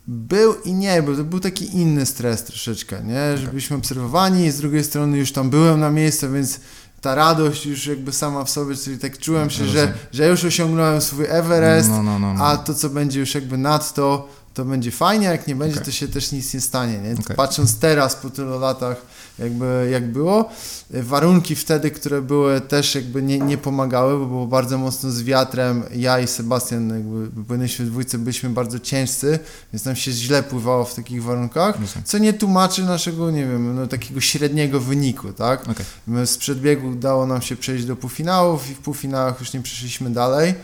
był 0.07 0.54
i 0.64 0.72
nie 0.72 1.02
był. 1.02 1.16
To 1.16 1.24
był 1.24 1.40
taki 1.40 1.76
inny 1.76 2.07
stres 2.07 2.44
troszeczkę, 2.44 3.02
nie? 3.04 3.38
Żebyśmy 3.38 3.76
obserwowani, 3.76 4.50
z 4.50 4.57
drugiej 4.57 4.85
strony 4.85 5.18
już 5.18 5.33
tam 5.33 5.50
byłem 5.50 5.81
na 5.81 5.90
miejscu, 5.90 6.33
więc 6.33 6.61
ta 7.00 7.14
radość 7.14 7.66
już 7.66 7.87
jakby 7.87 8.12
sama 8.12 8.44
w 8.44 8.50
sobie, 8.50 8.76
czyli 8.76 8.98
tak 8.98 9.18
czułem 9.18 9.50
się, 9.50 9.66
że, 9.66 9.94
że 10.12 10.28
już 10.28 10.44
osiągnąłem 10.44 11.00
swój 11.00 11.26
Everest, 11.28 11.88
no, 11.88 12.02
no, 12.02 12.18
no, 12.18 12.34
no, 12.34 12.44
a 12.44 12.56
to 12.56 12.74
co 12.74 12.90
będzie 12.90 13.20
już 13.20 13.34
jakby 13.34 13.58
nadto, 13.58 14.28
to 14.54 14.64
będzie 14.64 14.90
fajnie, 14.90 15.26
jak 15.26 15.46
nie 15.46 15.56
będzie, 15.56 15.74
okay. 15.74 15.84
to 15.84 15.90
się 15.90 16.08
też 16.08 16.32
nic 16.32 16.54
nie 16.54 16.61
stanie, 16.61 16.98
nie? 16.98 17.12
Okay. 17.12 17.37
Patrząc 17.37 17.78
teraz 17.78 18.16
po 18.16 18.30
tylu 18.30 18.61
latach, 18.61 18.96
jakby 19.38 19.88
jak 19.92 20.12
było. 20.12 20.51
Warunki 20.90 21.57
wtedy, 21.57 21.90
które 21.90 22.22
były 22.22 22.61
też 22.61 22.94
jakby 22.94 23.22
nie, 23.22 23.38
nie 23.38 23.59
pomagały, 23.59 24.18
bo 24.18 24.27
było 24.27 24.46
bardzo 24.46 24.79
mocno 24.79 25.11
z 25.11 25.22
wiatrem. 25.22 25.83
Ja 25.94 26.20
i 26.20 26.27
Sebastian 26.27 26.88
jakby 26.88 27.44
płynęliśmy 27.44 27.85
w 27.85 27.88
dwójce, 27.88 28.18
byliśmy 28.18 28.51
bardzo 28.51 28.79
ciężcy, 28.79 29.38
więc 29.72 29.85
nam 29.85 29.96
się 29.96 30.12
źle 30.12 30.42
pływało 30.42 30.85
w 30.85 30.94
takich 30.94 31.22
warunkach, 31.22 31.79
co 32.05 32.18
nie 32.18 32.33
tłumaczy 32.33 32.85
naszego, 32.85 33.31
nie 33.31 33.46
wiem, 33.46 33.77
no, 33.77 33.87
takiego 33.87 34.20
średniego 34.20 34.81
wyniku, 34.81 35.33
tak? 35.33 35.62
Okay. 35.62 36.27
Z 36.27 36.38
przedbiegu 36.38 36.88
udało 36.88 37.27
nam 37.27 37.42
się 37.42 37.57
przejść 37.57 37.85
do 37.85 37.96
półfinałów 37.96 38.70
i 38.70 38.74
w 38.74 38.79
półfinałach 38.79 39.40
już 39.40 39.53
nie 39.53 39.62
przeszliśmy 39.62 40.11
dalej, 40.11 40.55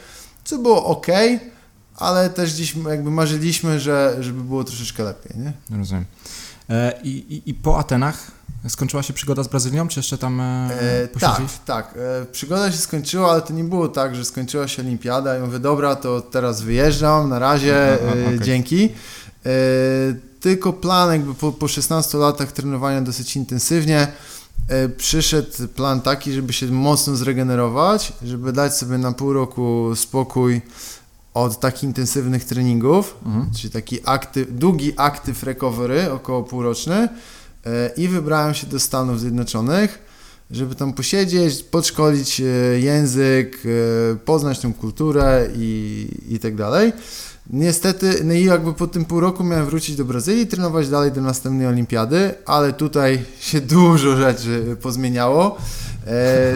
co 0.44 0.58
było 0.58 0.84
ok, 0.84 1.06
ale 1.96 2.30
też 2.30 2.54
gdzieś 2.54 2.74
jakby 2.88 3.10
marzyliśmy, 3.10 3.80
że, 3.80 4.16
żeby 4.20 4.42
było 4.42 4.64
troszeczkę 4.64 5.02
lepiej, 5.02 5.38
nie? 5.38 5.52
Rozumiem. 5.78 6.04
E, 6.70 7.00
I, 7.02 7.08
i, 7.08 7.50
I 7.50 7.54
po 7.54 7.78
Atenach 7.78 8.30
skończyła 8.68 9.02
się 9.02 9.12
przygoda 9.12 9.42
z 9.42 9.48
Brazylią, 9.48 9.88
czy 9.88 9.98
jeszcze 9.98 10.18
tam 10.18 10.40
e, 10.40 10.68
e 10.80 11.08
Tak, 11.64 11.86
tak. 11.86 11.98
E, 12.22 12.26
przygoda 12.26 12.72
się 12.72 12.78
skończyła, 12.78 13.30
ale 13.30 13.42
to 13.42 13.52
nie 13.52 13.64
było 13.64 13.88
tak, 13.88 14.16
że 14.16 14.24
skończyła 14.24 14.68
się 14.68 14.82
olimpiada 14.82 15.38
i 15.38 15.40
mówię, 15.40 15.58
dobra, 15.58 15.96
to 15.96 16.20
teraz 16.20 16.62
wyjeżdżam, 16.62 17.28
na 17.28 17.38
razie, 17.38 17.98
no, 18.06 18.10
okay. 18.12 18.40
dzięki. 18.40 18.88
E, 19.46 19.50
tylko 20.40 20.72
plan 20.72 21.12
jakby 21.12 21.34
po, 21.34 21.52
po 21.52 21.68
16 21.68 22.18
latach 22.18 22.52
trenowania 22.52 23.00
dosyć 23.00 23.36
intensywnie, 23.36 24.08
e, 24.68 24.88
przyszedł 24.88 25.68
plan 25.74 26.00
taki, 26.00 26.32
żeby 26.32 26.52
się 26.52 26.66
mocno 26.66 27.16
zregenerować, 27.16 28.12
żeby 28.22 28.52
dać 28.52 28.76
sobie 28.76 28.98
na 28.98 29.12
pół 29.12 29.32
roku 29.32 29.92
spokój 29.96 30.62
od 31.34 31.60
takich 31.60 31.82
intensywnych 31.82 32.44
treningów, 32.44 33.16
mhm. 33.26 33.50
czyli 33.56 33.72
taki 33.72 33.98
aktyw, 34.04 34.58
długi 34.58 34.92
aktyw 34.96 35.42
recovery, 35.42 36.12
około 36.12 36.42
półroczny 36.42 36.94
e, 36.94 37.08
i 37.96 38.08
wybrałem 38.08 38.54
się 38.54 38.66
do 38.66 38.80
Stanów 38.80 39.20
Zjednoczonych, 39.20 39.98
żeby 40.50 40.74
tam 40.74 40.92
posiedzieć, 40.92 41.62
podszkolić 41.62 42.40
e, 42.40 42.44
język, 42.80 43.62
e, 44.12 44.16
poznać 44.16 44.58
tą 44.58 44.74
kulturę 44.74 45.48
i, 45.56 46.08
i 46.28 46.38
tak 46.38 46.54
dalej. 46.54 46.92
Niestety, 47.50 48.20
no 48.24 48.32
i 48.32 48.44
jakby 48.44 48.74
po 48.74 48.86
tym 48.86 49.04
pół 49.04 49.20
roku 49.20 49.44
miałem 49.44 49.66
wrócić 49.66 49.96
do 49.96 50.04
Brazylii 50.04 50.46
trenować 50.46 50.88
dalej 50.88 51.12
do 51.12 51.20
następnej 51.20 51.66
olimpiady, 51.66 52.34
ale 52.46 52.72
tutaj 52.72 53.24
się 53.40 53.60
dużo 53.76 54.16
rzeczy 54.16 54.76
pozmieniało. 54.82 55.58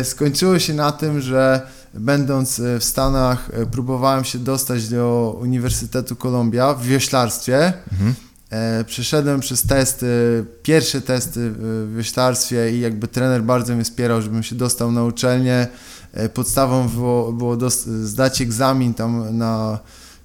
skończyło 0.03 0.59
się 0.59 0.75
na 0.75 0.93
tym, 0.93 1.21
że 1.21 1.69
będąc 1.95 2.61
e, 2.61 2.79
w 2.79 2.85
Stanach, 2.85 3.51
e, 3.53 3.67
próbowałem 3.67 4.25
się 4.25 4.39
dostać 4.39 4.89
do 4.89 5.37
Uniwersytetu 5.41 6.17
Columbia 6.17 6.75
w 6.75 6.83
wioślarstwie. 6.83 7.73
Mhm. 7.93 8.15
E, 8.51 8.85
przeszedłem 8.85 9.41
przez 9.41 9.63
testy, 9.63 10.07
pierwsze 10.63 11.01
testy 11.01 11.51
w 11.59 11.93
wioślarstwie 11.97 12.73
i 12.73 12.81
jakby 12.81 13.09
trener 13.09 13.43
bardzo 13.43 13.75
mnie 13.75 13.85
wspierał, 13.85 14.23
żebym 14.23 14.43
się 14.43 14.57
dostał 14.57 14.93
na 14.93 15.05
uczelnię. 15.05 15.67
Podstawą 16.35 16.89
było, 16.89 17.33
było 17.33 17.71
zdać 17.71 18.41
egzamin 18.41 18.95
tam 18.95 19.39
na 19.39 19.79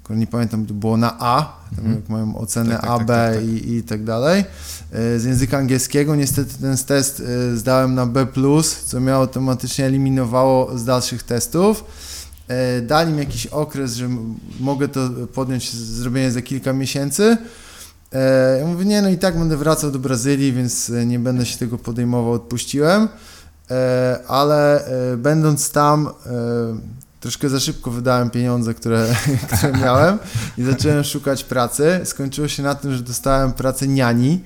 nie 0.10 0.28
pamiętam, 0.28 0.66
to 0.66 0.74
było 0.74 0.98
na 0.98 1.20
A, 1.20 1.60
tam 1.70 1.86
mhm. 1.86 1.96
jak 1.96 2.10
mają 2.10 2.38
ocenę 2.38 2.72
tak, 2.72 2.82
tak, 2.82 2.90
A, 2.90 2.98
tak, 2.98 3.08
B 3.08 3.14
tak, 3.14 3.36
tak, 3.36 3.44
I, 3.44 3.76
i 3.76 3.84
tak 3.84 4.04
dalej. 4.04 4.46
E, 4.92 5.20
z 5.20 5.24
języka 5.24 5.58
angielskiego 5.58 6.16
niestety 6.16 6.54
ten 6.62 6.78
test 6.78 7.24
e, 7.54 7.58
zdałem 7.58 7.96
na 7.96 8.06
B+, 8.06 8.28
co 8.86 9.00
mnie 9.00 9.14
automatycznie 9.14 9.86
eliminowało 9.86 10.78
z 10.78 10.86
dalszych 10.86 11.24
testów. 11.24 11.84
E, 12.48 12.82
dali 12.82 13.14
mi 13.14 13.20
jakiś 13.20 13.48
okres, 13.48 13.96
że 13.96 14.10
mogę 14.60 14.88
to 14.88 15.10
podjąć 15.34 15.74
zrobienie 15.74 16.32
za 16.32 16.42
kilka 16.42 16.74
miesięcy. 16.74 17.38
Ja 18.60 18.68
mówię, 18.68 18.86
nie, 18.86 19.02
no 19.02 19.10
i 19.10 19.18
tak 19.18 19.40
będę 19.40 19.58
wracał 19.58 19.92
do 19.92 20.00
Brazylii, 20.00 20.54
więc 20.54 20.92
nie 21.06 21.20
będę 21.20 21.46
się 21.46 21.58
tego 21.58 21.78
podejmował, 21.78 22.34
odpuściłem. 22.34 23.08
Ale 24.28 24.86
będąc 25.18 25.72
tam, 25.72 26.10
troszkę 27.20 27.50
za 27.50 27.60
szybko 27.60 27.92
wydałem 27.92 28.30
pieniądze, 28.30 28.74
które, 28.74 29.08
które 29.48 29.74
miałem 29.78 30.18
i 30.58 30.64
zacząłem 30.64 31.04
szukać 31.04 31.44
pracy. 31.44 32.02
Skończyło 32.04 32.48
się 32.48 32.64
na 32.64 32.76
tym, 32.76 32.96
że 32.96 33.04
dostałem 33.04 33.54
pracę 33.54 33.88
niani. 33.88 34.42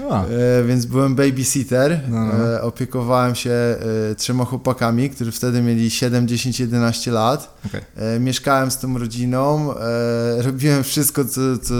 E, 0.00 0.64
więc 0.64 0.86
byłem 0.86 1.14
babysitter, 1.14 2.00
no, 2.08 2.24
no. 2.24 2.54
E, 2.54 2.62
opiekowałem 2.62 3.34
się 3.34 3.50
e, 3.50 4.14
trzema 4.14 4.44
chłopakami, 4.44 5.10
którzy 5.10 5.32
wtedy 5.32 5.62
mieli 5.62 5.90
7, 5.90 6.28
10, 6.28 6.60
11 6.60 7.10
lat. 7.10 7.60
Okay. 7.66 7.82
E, 7.96 8.20
mieszkałem 8.20 8.70
z 8.70 8.78
tą 8.78 8.98
rodziną, 8.98 9.74
e, 9.78 10.42
robiłem 10.42 10.84
wszystko, 10.84 11.24
co, 11.24 11.58
co, 11.58 11.74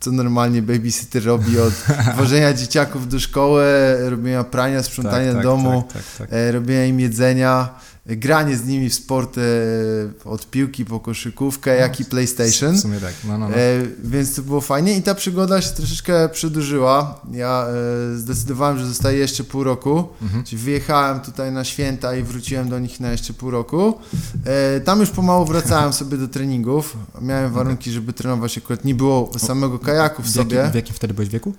co 0.00 0.12
normalnie 0.12 0.62
babysitter 0.62 1.24
robi, 1.24 1.58
od 1.58 1.74
wożenia 2.18 2.54
dzieciaków 2.54 3.08
do 3.08 3.20
szkoły, 3.20 3.64
robienia 4.00 4.44
prania, 4.44 4.82
sprzątania 4.82 5.26
tak, 5.26 5.34
tak, 5.34 5.42
domu, 5.42 5.84
tak, 5.92 6.02
tak, 6.18 6.28
tak. 6.28 6.38
Robienia 6.52 6.86
im 6.86 7.00
jedzenia 7.00 7.68
granie 8.06 8.56
z 8.56 8.66
nimi 8.66 8.90
w 8.90 8.94
sporty 8.94 9.40
od 10.24 10.50
piłki 10.50 10.84
po 10.84 11.00
koszykówkę, 11.00 11.70
no, 11.70 11.80
jak 11.80 12.00
i 12.00 12.04
PlayStation. 12.04 12.74
W 12.74 12.80
sumie 12.80 13.00
tak, 13.00 13.14
no, 13.24 13.38
no, 13.38 13.48
no. 13.48 13.56
E, 13.56 13.82
więc 14.04 14.34
to 14.34 14.42
było 14.42 14.60
fajnie 14.60 14.96
i 14.96 15.02
ta 15.02 15.14
przygoda 15.14 15.60
się 15.60 15.70
troszeczkę 15.70 16.28
przedłużyła. 16.28 17.20
Ja 17.32 17.66
e, 18.12 18.16
zdecydowałem, 18.16 18.78
że 18.78 18.86
zostaję 18.86 19.18
jeszcze 19.18 19.44
pół 19.44 19.64
roku, 19.64 20.08
mhm. 20.22 20.44
czyli 20.44 20.62
wyjechałem 20.62 21.20
tutaj 21.20 21.52
na 21.52 21.64
święta 21.64 22.16
i 22.16 22.22
wróciłem 22.22 22.68
do 22.68 22.78
nich 22.78 23.00
na 23.00 23.10
jeszcze 23.10 23.32
pół 23.32 23.50
roku. 23.50 23.98
E, 24.44 24.80
tam 24.80 25.00
już 25.00 25.10
pomału 25.10 25.44
wracałem 25.44 25.92
sobie 25.92 26.16
do 26.16 26.28
treningów. 26.28 26.96
Miałem 27.20 27.52
warunki, 27.52 27.90
żeby 27.90 28.12
trenować, 28.12 28.58
akurat 28.58 28.84
nie 28.84 28.94
było 28.94 29.30
samego 29.38 29.78
kajaku 29.78 30.22
w, 30.22 30.26
w 30.26 30.30
sobie. 30.30 30.56
Jakim, 30.56 30.72
w 30.72 30.74
jakim 30.74 30.94
wtedy 30.94 31.14
byłeś 31.14 31.28
wieku? 31.28 31.54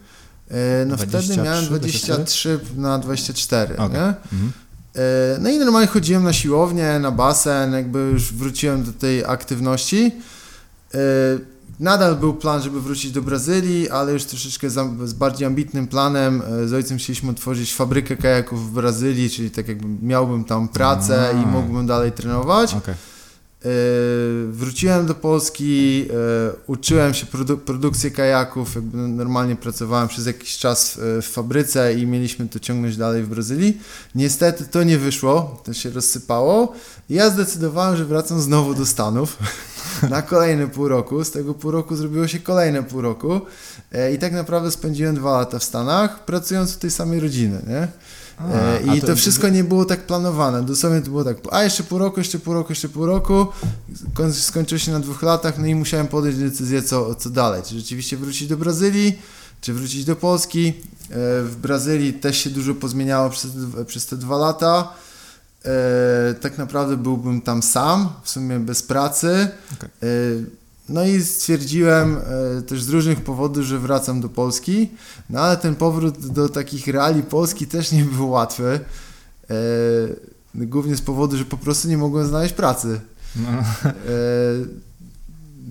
E, 0.49 0.85
no 0.85 0.95
23, 0.95 1.27
wtedy 1.27 1.43
miałem 1.43 1.65
23 1.65 2.13
24? 2.13 2.59
na 2.75 2.99
24, 2.99 3.77
okay. 3.77 3.89
nie? 3.89 4.05
Mhm. 4.05 4.51
E, 4.95 5.37
no 5.39 5.49
i 5.49 5.59
normalnie 5.59 5.87
chodziłem 5.87 6.23
na 6.23 6.33
siłownię, 6.33 6.99
na 6.99 7.11
basen, 7.11 7.73
jakby 7.73 7.99
już 7.99 8.33
wróciłem 8.33 8.83
do 8.83 8.93
tej 8.93 9.25
aktywności. 9.25 10.11
E, 10.93 10.99
nadal 11.79 12.15
był 12.15 12.33
plan, 12.33 12.61
żeby 12.61 12.81
wrócić 12.81 13.11
do 13.11 13.21
Brazylii, 13.21 13.89
ale 13.89 14.13
już 14.13 14.23
troszeczkę 14.23 14.69
z 14.69 15.13
bardziej 15.13 15.47
ambitnym 15.47 15.87
planem. 15.87 16.41
E, 16.63 16.67
z 16.67 16.73
ojcem 16.73 16.97
chcieliśmy 16.97 17.31
otworzyć 17.31 17.73
fabrykę 17.73 18.17
kajaków 18.17 18.69
w 18.69 18.73
Brazylii, 18.73 19.29
czyli 19.29 19.51
tak 19.51 19.67
jakby 19.67 20.07
miałbym 20.07 20.43
tam 20.43 20.67
pracę 20.67 21.33
i 21.43 21.47
mógłbym 21.47 21.87
dalej 21.87 22.11
trenować. 22.11 22.73
Okay. 22.73 22.95
E, 23.65 23.69
wróciłem 24.51 25.05
do 25.05 25.15
Polski, 25.15 26.05
e, 26.09 26.13
uczyłem 26.67 27.13
się 27.13 27.25
produ 27.25 27.57
produkcji 27.57 28.11
kajaków, 28.11 28.75
jakby 28.75 28.97
normalnie 28.97 29.55
pracowałem 29.55 30.07
przez 30.07 30.25
jakiś 30.25 30.57
czas 30.57 30.99
w, 31.01 31.27
fabryce 31.31 31.93
i 31.93 32.07
mieliśmy 32.07 32.47
to 32.47 32.59
ciągnąć 32.59 32.97
dalej 32.97 33.23
w 33.23 33.29
Brazylii. 33.29 33.81
Niestety 34.15 34.65
to 34.65 34.83
nie 34.83 34.97
wyszło, 34.97 35.61
to 35.65 35.73
się 35.73 35.89
rozsypało. 35.89 36.73
Ja 37.09 37.29
zdecydowałem, 37.29 37.97
że 37.97 38.05
wracam 38.05 38.41
znowu 38.41 38.75
do 38.75 38.85
Stanów 38.85 39.37
na 40.09 40.21
kolejne 40.21 40.67
pół 40.67 40.87
roku. 40.87 41.23
Z 41.23 41.31
tego 41.31 41.53
pół 41.53 41.71
roku 41.71 41.95
zrobiło 41.95 42.27
się 42.27 42.39
kolejne 42.39 42.83
pół 42.83 43.01
roku 43.01 43.41
e, 43.91 44.13
i 44.13 44.19
tak 44.19 44.33
naprawdę 44.33 44.71
spędziłem 44.71 45.15
dwa 45.15 45.31
lata 45.31 45.59
w 45.59 45.63
Stanach, 45.63 46.25
pracując 46.25 46.73
w 46.73 46.77
tej 46.77 46.91
samej 46.91 47.19
rodziny, 47.19 47.61
nie? 47.67 47.87
A, 48.37 48.53
e, 48.53 48.97
I 48.97 49.01
to, 49.01 49.07
to, 49.07 49.15
wszystko 49.15 49.49
nie 49.49 49.63
było 49.63 49.85
tak 49.85 50.07
planowane. 50.07 50.63
Dosłownie 50.63 51.01
to 51.01 51.09
było 51.09 51.23
tak, 51.23 51.37
a 51.51 51.63
jeszcze 51.63 51.83
pół 51.83 51.99
roku, 51.99 52.19
jeszcze 52.19 52.39
pół 52.39 52.53
roku, 52.53 52.71
jeszcze 52.71 52.89
pół 52.89 53.05
roku. 53.05 53.47
Skończyło 54.31 54.79
się 54.79 54.91
na 54.91 54.99
dwóch 54.99 55.21
latach, 55.21 55.59
no 55.59 55.65
i 55.65 55.75
musiałem 55.75 56.07
podjąć 56.07 56.37
decyzję, 56.37 56.81
co, 56.81 57.15
co 57.15 57.29
dalej. 57.29 57.61
Czy 57.63 57.79
rzeczywiście 57.79 58.17
wrócić 58.17 58.47
do 58.47 58.57
Brazylii, 58.57 59.19
czy 59.61 59.73
wrócić 59.73 60.05
do 60.05 60.15
Polski. 60.15 60.67
E, 60.67 60.73
w 61.43 61.55
Brazylii 61.61 62.13
też 62.13 62.37
się 62.37 62.49
dużo 62.49 62.75
pozmieniało 62.75 63.29
przez, 63.29 63.51
przez 63.87 64.05
te 64.05 64.17
dwa 64.17 64.37
lata. 64.37 64.93
E, 65.65 66.33
tak 66.33 66.57
naprawdę 66.57 66.97
byłbym 66.97 67.41
tam 67.41 67.63
sam, 67.63 68.09
w 68.23 68.29
sumie 68.29 68.59
bez 68.59 68.83
pracy. 68.83 69.47
Okay. 69.73 69.89
No 70.89 71.05
i 71.05 71.21
stwierdziłem 71.21 72.17
e, 72.57 72.61
też 72.61 72.83
z 72.83 72.89
różnych 72.89 73.21
powodów, 73.21 73.65
że 73.65 73.79
wracam 73.79 74.21
do 74.21 74.29
Polski, 74.29 74.89
no 75.29 75.39
ale 75.39 75.57
ten 75.57 75.75
powrót 75.75 76.27
do 76.27 76.49
takich 76.49 76.87
reali 76.87 77.23
Polski 77.23 77.67
też 77.67 77.91
nie 77.91 78.03
był 78.03 78.29
łatwy. 78.29 78.79
E, 79.49 79.55
głównie 80.55 80.95
z 80.95 81.01
powodu, 81.01 81.37
że 81.37 81.45
po 81.45 81.57
prostu 81.57 81.87
nie 81.87 81.97
mogłem 81.97 82.27
znaleźć 82.27 82.53
pracy. 82.53 82.99
No. 83.35 83.49
E, 83.49 84.83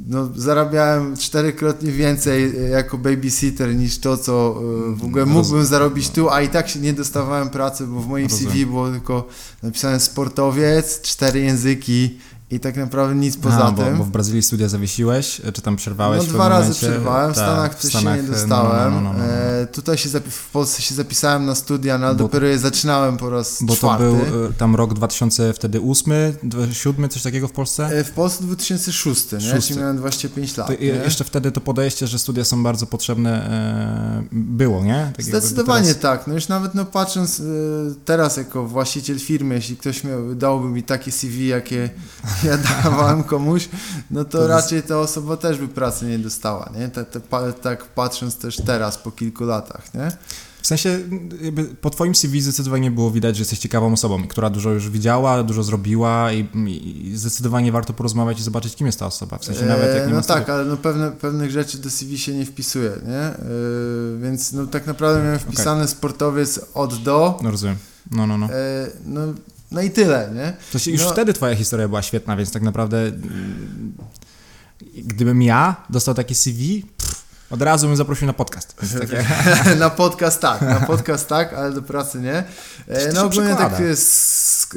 no, 0.06 0.28
zarabiałem 0.36 1.16
czterykrotnie 1.16 1.92
więcej 1.92 2.52
jako 2.70 2.98
babysitter 2.98 3.76
niż 3.76 3.98
to, 3.98 4.16
co 4.16 4.62
w 4.96 5.04
ogóle 5.04 5.26
mógłbym 5.26 5.64
zarobić 5.64 6.10
tu, 6.10 6.30
a 6.30 6.42
i 6.42 6.48
tak 6.48 6.68
się 6.68 6.80
nie 6.80 6.92
dostawałem 6.92 7.50
pracy, 7.50 7.86
bo 7.86 8.00
w 8.00 8.08
moim 8.08 8.30
CV 8.30 8.66
było 8.66 8.90
tylko 8.90 9.28
napisane 9.62 10.00
sportowiec, 10.00 11.00
cztery 11.00 11.40
języki, 11.40 12.18
i 12.52 12.60
tak 12.60 12.76
naprawdę 12.76 13.14
nic 13.14 13.36
poza 13.36 13.64
A, 13.64 13.72
tym. 13.72 13.92
Bo, 13.92 13.98
bo 13.98 14.04
w 14.04 14.10
Brazylii 14.10 14.42
studia 14.42 14.68
zawiesiłeś, 14.68 15.40
czy 15.54 15.62
tam 15.62 15.76
przerwałeś? 15.76 16.26
No 16.26 16.32
dwa 16.32 16.48
razy 16.48 16.62
momencie? 16.62 16.86
przerwałem, 16.86 17.32
w 17.32 17.36
tak, 17.36 17.44
Stanach 17.44 17.74
też 17.74 17.92
się 17.92 18.04
nie 18.04 18.22
dostałem. 18.22 18.94
No, 18.94 19.00
no, 19.00 19.12
no, 19.12 19.18
no, 19.18 19.18
no. 19.18 19.24
e, 19.24 19.66
tutaj 19.66 19.98
się 19.98 20.08
w 20.30 20.50
Polsce 20.50 20.82
się 20.82 20.94
zapisałem 20.94 21.46
na 21.46 21.54
studia, 21.54 21.98
no 21.98 22.06
ale 22.06 22.14
bo, 22.14 22.24
dopiero 22.24 22.46
je 22.46 22.58
zaczynałem 22.58 23.16
po 23.16 23.30
raz 23.30 23.58
Bo 23.62 23.76
czwarty. 23.76 24.04
to 24.04 24.10
był 24.12 24.46
e, 24.46 24.52
tam 24.52 24.76
rok 24.76 24.94
2000, 24.94 25.52
wtedy 25.52 25.80
8, 25.80 26.12
2007, 26.42 27.08
coś 27.08 27.22
takiego 27.22 27.48
w 27.48 27.52
Polsce? 27.52 27.86
E, 27.86 28.04
w 28.04 28.10
Polsce 28.10 28.44
2006, 28.44 29.32
nie? 29.32 29.60
Czyli 29.62 29.80
miałem 29.80 29.96
25 29.96 30.56
lat. 30.56 30.80
jeszcze 30.80 31.24
wtedy 31.24 31.52
to 31.52 31.60
podejście, 31.60 32.06
że 32.06 32.18
studia 32.18 32.44
są 32.44 32.62
bardzo 32.62 32.86
potrzebne 32.86 33.50
e, 33.50 34.24
było, 34.32 34.84
nie? 34.84 35.12
Tak 35.16 35.24
Zdecydowanie 35.24 35.86
teraz... 35.86 36.00
tak. 36.00 36.26
No 36.26 36.34
już 36.34 36.48
nawet 36.48 36.74
no 36.74 36.84
patrząc 36.84 37.40
e, 37.40 37.44
teraz 38.04 38.36
jako 38.36 38.66
właściciel 38.66 39.18
firmy, 39.18 39.54
jeśli 39.54 39.76
ktoś 39.76 40.04
miał, 40.04 40.34
dałby 40.34 40.68
mi 40.68 40.82
takie 40.82 41.12
CV, 41.12 41.46
jakie 41.46 41.90
ja 42.48 42.58
dawałem 42.82 43.24
komuś, 43.24 43.68
no 44.10 44.24
to, 44.24 44.38
to 44.38 44.46
raczej 44.46 44.76
jest... 44.76 44.88
ta 44.88 45.00
osoba 45.00 45.36
też 45.36 45.58
by 45.58 45.68
pracy 45.68 46.06
nie 46.06 46.18
dostała, 46.18 46.70
nie? 46.78 46.88
Tak, 46.88 47.06
tak 47.62 47.84
patrząc 47.84 48.36
też 48.36 48.56
teraz, 48.56 48.98
po 48.98 49.10
kilku 49.10 49.44
latach, 49.44 49.94
nie? 49.94 50.12
W 50.62 50.66
sensie, 50.66 50.98
po 51.80 51.90
twoim 51.90 52.14
CV 52.14 52.40
zdecydowanie 52.40 52.90
było 52.90 53.10
widać, 53.10 53.36
że 53.36 53.40
jesteś 53.40 53.58
ciekawą 53.58 53.92
osobą, 53.92 54.28
która 54.28 54.50
dużo 54.50 54.70
już 54.70 54.90
widziała, 54.90 55.42
dużo 55.42 55.62
zrobiła 55.62 56.32
i, 56.32 56.48
i 56.68 57.16
zdecydowanie 57.16 57.72
warto 57.72 57.92
porozmawiać 57.92 58.40
i 58.40 58.42
zobaczyć, 58.42 58.76
kim 58.76 58.86
jest 58.86 58.98
ta 58.98 59.06
osoba. 59.06 59.38
W 59.38 59.44
sensie 59.44 59.64
nawet 59.64 59.94
jak 59.94 60.06
nie 60.06 60.14
No 60.14 60.22
tak, 60.22 60.50
ale 60.50 60.64
no 60.64 60.76
pewne, 60.76 61.12
pewnych 61.12 61.50
rzeczy 61.50 61.78
do 61.78 61.90
CV 61.90 62.18
się 62.18 62.34
nie 62.34 62.46
wpisuje, 62.46 62.90
nie? 63.06 63.46
Yy, 63.48 64.18
więc 64.22 64.52
no 64.52 64.66
tak 64.66 64.86
naprawdę 64.86 65.22
miałem 65.22 65.38
wpisany 65.38 65.80
okay. 65.80 65.88
sportowiec 65.88 66.60
od 66.74 67.02
do. 67.02 67.38
No 67.42 67.50
rozumiem. 67.50 67.76
No, 68.10 68.26
no, 68.26 68.38
no. 68.38 68.46
Yy, 68.46 68.52
no 69.04 69.20
no 69.72 69.82
i 69.82 69.90
tyle, 69.90 70.30
nie? 70.34 70.52
To 70.72 70.78
się, 70.78 70.90
już 70.90 71.02
no. 71.02 71.10
wtedy 71.10 71.32
twoja 71.32 71.56
historia 71.56 71.88
była 71.88 72.02
świetna, 72.02 72.36
więc 72.36 72.52
tak 72.52 72.62
naprawdę 72.62 72.98
mm, 72.98 73.92
gdybym 74.96 75.42
ja 75.42 75.76
dostał 75.90 76.14
takie 76.14 76.34
CV, 76.34 76.84
pff, 76.98 77.22
od 77.52 77.62
razu 77.62 77.86
bym 77.86 77.96
zaprosił 77.96 78.26
na 78.26 78.32
podcast. 78.32 78.76
Takie... 79.00 79.24
na 79.78 79.90
podcast 79.90 80.40
tak, 80.40 80.62
na 80.62 80.80
podcast 80.80 81.28
tak, 81.28 81.52
ale 81.52 81.72
do 81.72 81.82
pracy 81.82 82.20
nie. 82.20 82.44
E, 82.88 83.12
no 83.14 83.24
ogólnie 83.24 83.54
tak 83.54 83.82
z, 83.94 84.68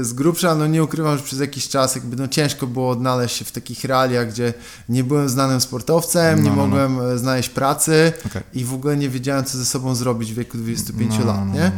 z 0.00 0.12
grubsza, 0.12 0.54
no 0.54 0.66
nie 0.66 0.82
ukrywam, 0.82 1.18
że 1.18 1.24
przez 1.24 1.40
jakiś 1.40 1.68
czas 1.68 1.94
jakby 1.94 2.16
no 2.16 2.28
ciężko 2.28 2.66
było 2.66 2.90
odnaleźć 2.90 3.36
się 3.36 3.44
w 3.44 3.52
takich 3.52 3.84
realiach, 3.84 4.28
gdzie 4.28 4.54
nie 4.88 5.04
byłem 5.04 5.28
znanym 5.28 5.60
sportowcem, 5.60 6.38
no, 6.38 6.44
nie 6.44 6.50
no, 6.50 6.56
no. 6.56 6.66
mogłem 6.66 6.96
no. 6.96 7.18
znaleźć 7.18 7.48
pracy 7.48 8.12
okay. 8.26 8.42
i 8.52 8.64
w 8.64 8.74
ogóle 8.74 8.96
nie 8.96 9.08
wiedziałem, 9.08 9.44
co 9.44 9.58
ze 9.58 9.64
sobą 9.64 9.94
zrobić 9.94 10.32
w 10.32 10.34
wieku 10.34 10.58
25 10.58 11.14
no, 11.18 11.24
lat, 11.24 11.54
nie? 11.54 11.72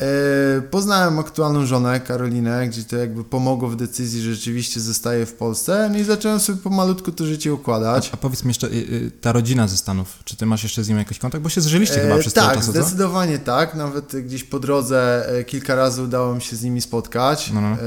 E, 0.00 0.62
poznałem 0.62 1.18
aktualną 1.18 1.66
żonę, 1.66 2.00
Karolinę, 2.00 2.68
gdzie 2.68 2.84
to 2.84 2.96
jakby 2.96 3.24
pomogło 3.24 3.68
w 3.68 3.76
decyzji, 3.76 4.22
że 4.22 4.34
rzeczywiście 4.34 4.80
zostaję 4.80 5.26
w 5.26 5.34
Polsce 5.34 5.88
no 5.92 5.98
i 5.98 6.04
zacząłem 6.04 6.40
sobie 6.40 6.58
pomalutku 6.58 7.12
to 7.12 7.26
życie 7.26 7.54
układać. 7.54 8.10
A, 8.10 8.14
a 8.14 8.16
powiedz 8.16 8.44
mi 8.44 8.48
jeszcze, 8.48 8.66
y, 8.66 8.70
y, 8.70 9.10
ta 9.20 9.32
rodzina 9.32 9.68
ze 9.68 9.76
Stanów, 9.76 10.18
czy 10.24 10.36
ty 10.36 10.46
masz 10.46 10.62
jeszcze 10.62 10.84
z 10.84 10.88
nim 10.88 10.98
jakiś 10.98 11.18
kontakt? 11.18 11.44
Bo 11.44 11.48
się 11.48 11.60
zżyliście 11.60 12.00
chyba 12.00 12.18
przez 12.18 12.32
e, 12.32 12.36
tak, 12.36 12.54
czas, 12.54 12.64
zdecydowanie 12.64 13.38
co? 13.38 13.44
tak. 13.44 13.74
Nawet 13.74 14.16
gdzieś 14.16 14.44
po 14.44 14.60
drodze 14.60 15.28
e, 15.28 15.44
kilka 15.44 15.74
razy 15.74 16.02
udało 16.02 16.34
mi 16.34 16.42
się 16.42 16.56
z 16.56 16.62
nimi 16.62 16.80
spotkać. 16.80 17.50
No, 17.54 17.60
no. 17.60 17.68
E, 17.68 17.78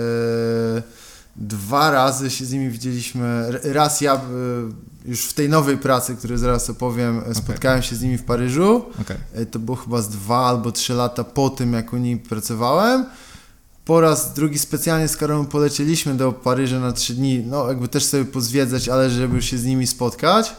dwa 1.36 1.92
razy 1.92 2.30
się 2.30 2.46
z 2.46 2.52
nimi 2.52 2.70
widzieliśmy. 2.70 3.48
Raz 3.64 4.02
ja 4.02 4.22
już 5.08 5.26
w 5.26 5.34
tej 5.34 5.50
nowej 5.50 5.78
pracy, 5.78 6.16
której 6.16 6.38
zaraz 6.38 6.70
opowiem, 6.70 7.20
okay. 7.20 7.36
spotkałem 7.36 7.82
się 7.82 7.96
z 7.96 8.02
nimi 8.02 8.18
w 8.18 8.24
Paryżu. 8.24 8.86
Okay. 9.02 9.46
To 9.46 9.60
było 9.60 9.78
chyba 9.78 10.02
z 10.02 10.10
dwa 10.10 10.38
albo 10.38 10.72
trzy 10.72 10.94
lata 10.94 11.24
po 11.24 11.50
tym, 11.50 11.74
jak 11.74 11.94
u 11.94 11.98
nich 11.98 12.24
pracowałem. 12.24 13.06
Po 13.86 14.02
raz 14.02 14.34
drugi 14.34 14.60
specjalnie 14.60 15.08
z 15.08 15.18
Karolą 15.18 15.46
polecieliśmy 15.46 16.16
do 16.16 16.32
Paryża 16.32 16.80
na 16.80 16.92
trzy 16.92 17.14
dni, 17.14 17.44
no 17.46 17.68
jakby 17.68 17.88
też 17.88 18.06
sobie 18.06 18.26
pozwiedzać, 18.26 18.90
ale 18.90 19.10
żeby 19.10 19.42
się 19.42 19.58
z 19.58 19.66
nimi 19.66 19.88
spotkać. 19.88 20.54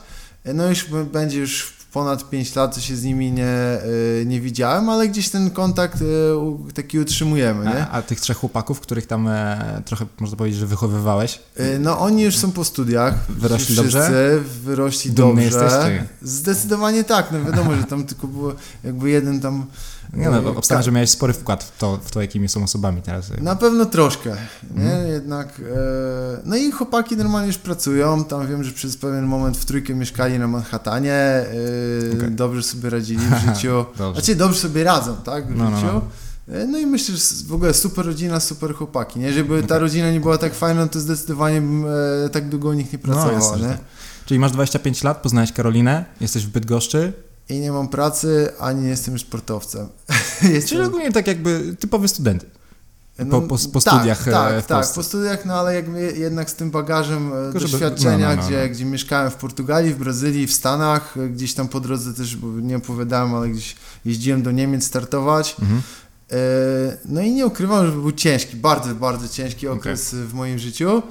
No 0.55 0.69
już 0.69 0.85
będzie 1.13 1.39
już 1.39 1.78
ponad 1.93 2.31
5 2.31 2.55
lat 2.55 2.83
się 2.83 2.97
z 2.97 3.05
nimi 3.05 3.33
nie, 3.33 3.45
e, 3.45 3.81
nie 4.27 4.41
widziałem, 4.41 4.89
ale 4.89 5.09
gdzieś 5.09 5.29
ten 5.29 5.51
kontakt 5.51 6.03
e, 6.03 6.73
taki 6.75 6.99
utrzymujemy. 6.99 7.65
Nie? 7.65 7.87
A, 7.87 7.91
a 7.91 8.03
tych 8.03 8.21
trzech 8.21 8.37
chłopaków, 8.37 8.81
których 8.81 9.07
tam 9.07 9.29
e, 9.29 9.83
trochę 9.85 10.07
można 10.21 10.37
powiedzieć, 10.37 10.61
że 10.61 10.67
wychowywałeś? 10.67 11.41
No 11.81 11.99
oni 11.99 12.23
już 12.23 12.37
są 12.37 12.53
po 12.53 12.65
studiach. 12.65 13.15
Wyrośli 13.29 13.77
dobrze? 13.77 14.41
Wyrośli 14.65 15.11
Dumny 15.11 15.51
dobrze. 15.51 15.65
Jesteś, 15.65 16.09
Zdecydowanie 16.23 17.05
tak, 17.05 17.33
no 17.33 17.45
wiadomo, 17.45 17.75
że 17.75 17.85
tam 17.85 18.05
tylko 18.05 18.27
było 18.27 18.53
jakby 18.85 19.11
jeden 19.11 19.41
tam 19.41 19.67
nie 20.13 20.31
no, 20.31 20.51
obstawiam, 20.57 20.83
że 20.83 20.93
miałeś 20.93 21.11
spory 21.11 21.33
wkład 21.33 21.65
w 21.65 21.79
to, 21.79 21.99
w 22.05 22.11
to, 22.11 22.21
jakimi 22.21 22.49
są 22.49 22.65
osobami 22.65 23.03
teraz. 23.03 23.31
Na 23.41 23.57
pewno 23.57 23.87
troszkę, 23.87 24.37
nie? 24.77 24.93
Mm. 24.93 25.09
Jednak, 25.09 25.61
e, 25.61 26.41
no 26.45 26.57
i 26.57 26.71
chłopaki 26.71 27.17
normalnie 27.17 27.47
już 27.47 27.59
pracują, 27.59 28.25
tam 28.25 28.47
wiem, 28.47 28.65
że 28.65 28.73
przez 28.73 28.97
pewien 28.97 29.25
moment 29.25 29.57
w 29.57 29.65
trójkę 29.65 29.95
mieszkali 29.95 30.39
na 30.39 30.49
Manhattanie, 30.49 31.13
e, 31.13 31.47
okay. 32.17 32.31
dobrze 32.31 32.63
sobie 32.63 32.91
radzili 32.91 33.21
w 33.27 33.39
życiu, 33.47 33.85
dobrze. 33.99 34.21
znaczy 34.21 34.37
dobrze 34.37 34.61
sobie 34.61 34.85
radzą, 34.85 35.17
tak, 35.17 35.53
w 35.53 35.57
no, 35.57 35.71
no 35.71 35.77
życiu. 35.77 35.87
No, 35.87 35.93
no. 35.93 36.03
No 36.69 36.79
i 36.79 36.87
myślę, 36.87 37.17
że 37.17 37.23
w 37.47 37.53
ogóle 37.53 37.75
super 37.75 38.07
rodzina, 38.07 38.41
super 38.41 38.75
chłopaki, 38.75 39.19
nie? 39.19 39.33
Żeby 39.33 39.63
ta 39.63 39.79
rodzina 39.79 40.11
nie 40.11 40.21
była 40.21 40.39
tak 40.39 40.55
fajna, 40.55 40.87
to 40.87 41.01
zdecydowanie 41.01 41.61
bym 41.61 41.85
e, 42.25 42.29
tak 42.29 42.49
długo 42.49 42.69
u 42.69 42.73
nich 42.73 42.93
nie 42.93 42.99
no, 43.07 43.13
pracował, 43.13 43.59
no, 43.59 43.69
nie? 43.69 43.79
Czyli 44.27 44.41
masz 44.41 44.53
25 44.53 45.03
lat, 45.03 45.23
poznałeś 45.23 45.53
Karolinę, 45.53 46.05
jesteś 46.21 46.47
w 46.47 46.51
Bydgoszczy, 46.51 47.13
i 47.49 47.61
nie 47.61 47.73
mam 47.73 47.89
pracy, 47.89 48.53
ani 48.59 48.83
nie 48.83 48.89
jestem 48.89 49.19
sportowcem. 49.19 49.89
jestem... 50.43 50.69
Czyli 50.69 50.81
ogólnie 50.81 51.13
tak 51.13 51.27
jakby 51.27 51.77
typowy 51.81 52.09
student. 52.09 52.45
Po, 53.31 53.41
po, 53.41 53.59
po 53.73 53.81
tak, 53.81 53.95
studiach 53.95 54.25
tak, 54.25 54.53
e, 54.53 54.63
w 54.63 54.67
tak, 54.67 54.87
po 54.95 55.03
studiach, 55.03 55.45
no 55.45 55.55
ale 55.55 55.83
jednak 56.17 56.51
z 56.51 56.55
tym 56.55 56.71
bagażem 56.71 57.33
e, 57.33 57.53
Tylko 57.53 57.69
doświadczenia, 57.69 58.29
no, 58.29 58.37
no, 58.37 58.43
no, 58.43 58.49
gdzie, 58.49 58.63
no. 58.63 58.75
gdzie 58.75 58.85
mieszkałem 58.85 59.31
w 59.31 59.35
Portugalii, 59.35 59.95
w 59.95 59.99
Brazylii, 59.99 60.47
w 60.47 60.53
Stanach, 60.53 61.17
e, 61.17 61.29
gdzieś 61.29 61.55
tam 61.55 61.69
po 61.69 61.81
drodze 61.81 62.15
też, 62.15 62.37
nie 62.63 62.77
opowiadałem, 62.77 63.35
ale 63.35 63.49
gdzieś 63.49 63.77
jeździłem 64.05 64.43
do 64.43 64.51
Niemiec 64.51 64.85
startować. 64.85 65.57
Mhm. 65.61 65.83
No 67.05 67.21
i 67.21 67.33
nie 67.33 67.47
ukrywam, 67.47 67.87
że 67.87 67.93
był 67.93 68.13
ciężki, 68.13 68.57
bardzo, 68.57 68.95
bardzo 68.95 69.29
ciężki 69.29 69.69
okres 69.69 70.09
okay. 70.09 70.27
w 70.27 70.35
moim 70.35 70.59
życiu. 70.59 71.03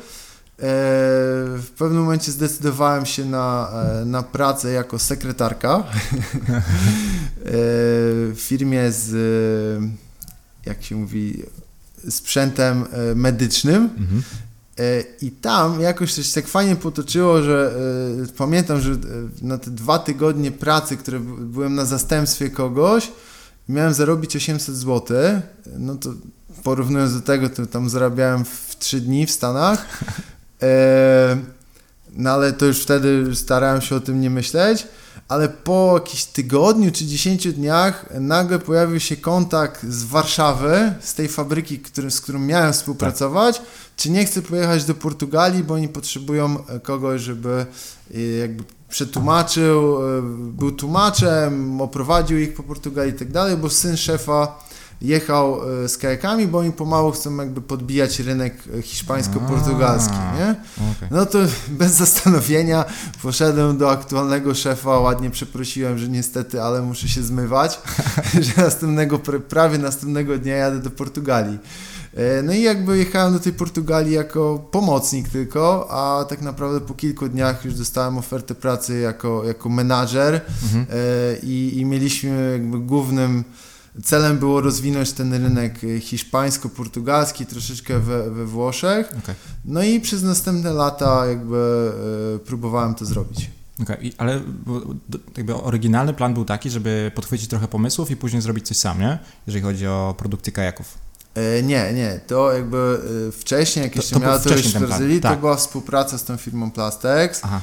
E, 0.57 0.63
w 1.57 1.69
pewnym 1.77 2.01
momencie 2.01 2.31
zdecydowałem 2.31 3.05
się 3.05 3.25
na, 3.25 3.71
e, 4.01 4.05
na 4.05 4.23
pracę 4.23 4.71
jako 4.71 4.99
sekretarka 4.99 5.75
e, 5.83 5.83
w 7.45 8.35
firmie 8.35 8.91
z, 8.91 9.83
jak 10.65 10.83
się 10.83 10.95
mówi, 10.95 11.43
sprzętem 12.09 12.85
medycznym. 13.15 13.89
Mhm. 13.97 14.23
I 15.21 15.31
tam 15.31 15.81
jakoś 15.81 16.13
coś 16.13 16.31
tak 16.31 16.47
fajnie 16.47 16.75
potoczyło, 16.75 17.41
że 17.41 17.75
pamiętam, 18.37 18.81
że 18.81 18.97
na 19.41 19.57
te 19.57 19.71
dwa 19.71 19.99
tygodnie 19.99 20.51
pracy, 20.51 20.97
które 20.97 21.19
byłem 21.39 21.75
na 21.75 21.85
zastępstwie 21.85 22.49
kogoś, 22.49 23.11
miałem 23.69 23.93
zarobić 23.93 24.35
800 24.35 24.75
zł. 24.75 25.17
No 25.77 25.95
to 25.95 26.13
porównując 26.63 27.13
do 27.13 27.21
tego, 27.21 27.49
to 27.49 27.65
tam 27.65 27.89
zarabiałem 27.89 28.45
w 28.45 28.75
3 28.79 29.01
dni 29.01 29.25
w 29.25 29.31
Stanach. 29.31 29.85
E, 30.61 31.37
no 32.13 32.29
ale 32.29 32.53
to 32.53 32.65
już 32.65 32.81
wtedy 32.81 33.35
starałem 33.35 33.81
się 33.81 33.95
o 33.95 33.99
tym 33.99 34.21
nie 34.21 34.29
myśleć, 34.29 34.87
ale 35.27 35.49
po 35.49 35.91
jakimś 35.93 36.25
tygodniu 36.25 36.91
czy 36.91 37.05
10 37.05 37.53
dniach 37.53 38.05
nagle 38.19 38.59
pojawił 38.59 38.99
się 38.99 39.17
kontakt 39.17 39.85
z 39.85 40.03
Warszawy, 40.03 40.93
z 41.01 41.13
tej 41.13 41.27
fabryki, 41.27 41.79
który, 41.79 42.11
z 42.11 42.21
którą 42.21 42.39
miałem 42.39 42.73
współpracować, 42.73 43.57
tak. 43.57 43.67
czy 43.97 44.09
nie 44.09 44.25
chcę 44.25 44.41
pojechać 44.41 44.85
do 44.85 44.95
Portugalii, 44.95 45.63
bo 45.63 45.73
oni 45.73 45.87
potrzebują 45.87 46.63
kogoś, 46.83 47.21
żeby 47.21 47.65
e, 48.15 48.19
jakby 48.19 48.63
przetłumaczył, 48.89 49.97
e, 50.17 50.21
był 50.37 50.71
tłumaczem, 50.71 51.81
oprowadził 51.81 52.39
ich 52.39 52.53
po 52.53 52.63
Portugalii 52.63 53.13
i 53.13 53.19
tak 53.19 53.31
dalej, 53.31 53.57
bo 53.57 53.69
syn 53.69 53.97
szefa 53.97 54.59
jechał 55.01 55.59
e, 55.83 55.89
z 55.89 55.97
kajakami, 55.97 56.47
bo 56.47 56.57
oni 56.57 56.71
pomału 56.71 57.11
chcą 57.11 57.37
jakby 57.37 57.61
podbijać 57.61 58.19
rynek 58.19 58.63
e, 58.77 58.81
hiszpańsko-portugalski, 58.81 60.15
nie? 60.37 60.55
Okay. 60.75 61.09
No 61.11 61.25
to 61.25 61.39
bez 61.79 61.91
zastanowienia 61.91 62.85
poszedłem 63.21 63.77
do 63.77 63.91
aktualnego 63.91 64.55
szefa, 64.55 64.99
ładnie 64.99 65.29
przeprosiłem, 65.29 65.97
że 65.97 66.07
niestety, 66.09 66.61
ale 66.61 66.81
muszę 66.81 67.09
się 67.09 67.23
zmywać, 67.23 67.79
że 68.55 68.61
następnego, 68.61 69.19
prawie 69.49 69.77
następnego 69.77 70.37
dnia 70.37 70.55
jadę 70.55 70.79
do 70.79 70.89
Portugalii. 70.89 71.59
E, 72.13 72.41
no 72.43 72.53
i 72.53 72.61
jakby 72.61 72.97
jechałem 72.97 73.33
do 73.33 73.39
tej 73.39 73.53
Portugalii 73.53 74.13
jako 74.13 74.67
pomocnik 74.71 75.29
tylko, 75.29 75.87
a 75.91 76.25
tak 76.25 76.41
naprawdę 76.41 76.81
po 76.81 76.93
kilku 76.93 77.29
dniach 77.29 77.65
już 77.65 77.75
dostałem 77.75 78.17
ofertę 78.17 78.55
pracy 78.55 78.99
jako, 78.99 79.43
jako 79.43 79.69
menadżer 79.69 80.41
mhm. 80.63 80.85
i, 81.43 81.73
i 81.75 81.85
mieliśmy 81.85 82.51
jakby 82.51 82.79
głównym 82.79 83.43
celem 84.03 84.39
było 84.39 84.61
rozwinąć 84.61 85.11
ten 85.11 85.33
rynek 85.33 85.79
hiszpańsko-portugalski, 85.99 87.45
troszeczkę 87.45 87.99
we, 87.99 88.31
we 88.31 88.45
Włoszech. 88.45 89.07
Okay. 89.23 89.35
No 89.65 89.83
i 89.83 89.99
przez 89.99 90.23
następne 90.23 90.73
lata 90.73 91.25
jakby 91.25 91.91
e, 92.35 92.39
próbowałem 92.39 92.95
to 92.95 93.05
zrobić. 93.05 93.51
Okay, 93.81 94.11
ale 94.17 94.41
jakby 95.37 95.55
oryginalny 95.55 96.13
plan 96.13 96.33
był 96.33 96.45
taki, 96.45 96.69
żeby 96.69 97.11
podchwycić 97.15 97.49
trochę 97.49 97.67
pomysłów 97.67 98.11
i 98.11 98.15
później 98.15 98.41
zrobić 98.41 98.67
coś 98.67 98.77
sam, 98.77 98.99
nie? 98.99 99.19
Jeżeli 99.47 99.63
chodzi 99.63 99.87
o 99.87 100.15
produkty 100.17 100.51
kajaków. 100.51 100.97
E, 101.35 101.63
nie, 101.63 101.93
nie, 101.93 102.19
to 102.27 102.53
jakby 102.53 102.99
e, 103.27 103.31
wcześniej, 103.31 103.83
jak 103.83 103.95
jeszcze 103.95 104.15
to 104.15 104.21
miała 104.21 104.39
to 104.39 104.53
już 104.53 104.67
w 104.67 104.79
Brazylii, 104.79 105.21
tak. 105.21 105.33
to 105.33 105.39
była 105.39 105.55
współpraca 105.55 106.17
z 106.17 106.23
tą 106.23 106.37
firmą 106.37 106.71
Plastex, 106.71 107.41
Aha. 107.43 107.61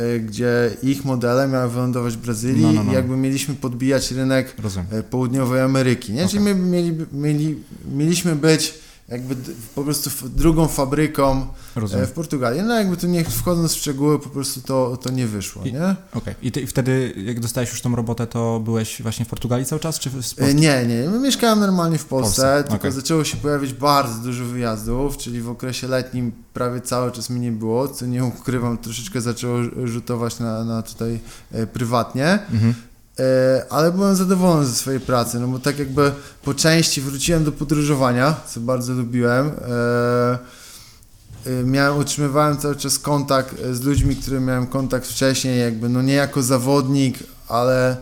E, 0.00 0.20
gdzie 0.20 0.70
ich 0.82 1.04
modele 1.04 1.48
miały 1.48 1.70
wylądować 1.70 2.14
w 2.14 2.20
Brazylii 2.20 2.62
no, 2.62 2.72
no, 2.72 2.84
no. 2.84 2.92
i 2.92 2.94
jakby 2.94 3.16
mieliśmy 3.16 3.54
podbijać 3.54 4.10
rynek 4.10 4.54
Rozumiem. 4.62 4.88
południowej 5.10 5.60
Ameryki, 5.60 6.12
nie? 6.12 6.18
Okay. 6.18 6.30
Czyli 6.30 6.44
my 6.44 6.54
mieli, 6.54 6.96
mieli, 7.12 7.56
mieliśmy 7.94 8.36
być 8.36 8.74
jakby 9.10 9.36
po 9.74 9.84
prostu 9.84 10.10
drugą 10.28 10.68
fabryką 10.68 11.46
e, 11.76 11.80
Rozumiem. 11.80 12.06
w 12.06 12.10
Portugalii. 12.10 12.62
No 12.62 12.74
jakby 12.74 12.96
tu 12.96 13.06
nie 13.06 13.24
wchodząc 13.24 13.72
w 13.72 13.76
szczegóły, 13.76 14.18
po 14.18 14.28
prostu 14.28 14.60
to, 14.60 14.96
to 14.96 15.10
nie 15.10 15.26
wyszło, 15.26 15.64
I, 15.64 15.72
nie? 15.72 15.82
Okej. 15.82 15.96
Okay. 16.14 16.34
I, 16.42 16.52
ty, 16.52 16.66
wtedy, 16.66 17.14
jak 17.16 17.40
dostałeś 17.40 17.70
już 17.70 17.80
tą 17.80 17.96
robotę, 17.96 18.26
to 18.26 18.60
byłeś 18.60 19.02
właśnie 19.02 19.24
w 19.24 19.28
Portugalii 19.28 19.66
cały 19.66 19.80
czas, 19.80 19.98
czy 19.98 20.10
w 20.10 20.12
Polsce? 20.12 20.54
Nie, 20.54 20.86
nie. 20.86 21.18
Mieszkałem 21.18 21.60
normalnie 21.60 21.98
w 21.98 22.04
Polsce, 22.04 22.42
Polsce. 22.42 22.62
tylko 22.62 22.76
okay. 22.76 22.92
zaczęło 22.92 23.24
się 23.24 23.36
pojawić 23.36 23.72
bardzo 23.72 24.22
dużo 24.22 24.44
wyjazdów, 24.44 25.16
czyli 25.16 25.40
w 25.40 25.48
okresie 25.48 25.88
letnim 25.88 26.32
prawie 26.54 26.80
cały 26.80 27.12
czas 27.12 27.30
mi 27.30 27.40
nie 27.40 27.52
było, 27.52 27.88
co 27.88 28.06
nie 28.06 28.24
ukrywam, 28.24 28.78
troszeczkę 28.78 29.20
zaczęło 29.20 29.58
rzutować 29.84 30.38
na, 30.38 30.64
na 30.64 30.82
tutaj 30.82 31.20
e, 31.52 31.66
prywatnie. 31.66 32.38
Mhm. 32.52 32.74
E, 33.20 33.64
ale 33.70 33.92
byłem 33.92 34.16
zadowolony 34.16 34.66
ze 34.66 34.74
swojej 34.74 35.00
pracy, 35.00 35.40
no 35.40 35.48
bo 35.48 35.58
tak 35.58 35.78
jakby 35.78 36.12
po 36.42 36.54
części 36.54 37.00
wróciłem 37.00 37.44
do 37.44 37.52
podróżowania, 37.52 38.34
co 38.48 38.60
bardzo 38.60 38.92
lubiłem. 38.92 39.46
E, 39.48 40.38
e, 41.46 41.64
miałem, 41.64 41.98
utrzymywałem 41.98 42.56
cały 42.58 42.76
czas 42.76 42.98
kontakt 42.98 43.56
z 43.72 43.80
ludźmi, 43.80 44.16
którym 44.16 44.44
miałem 44.44 44.66
kontakt 44.66 45.06
wcześniej, 45.06 45.60
jakby 45.60 45.88
no 45.88 46.02
nie 46.02 46.14
jako 46.14 46.42
zawodnik, 46.42 47.18
ale 47.48 47.96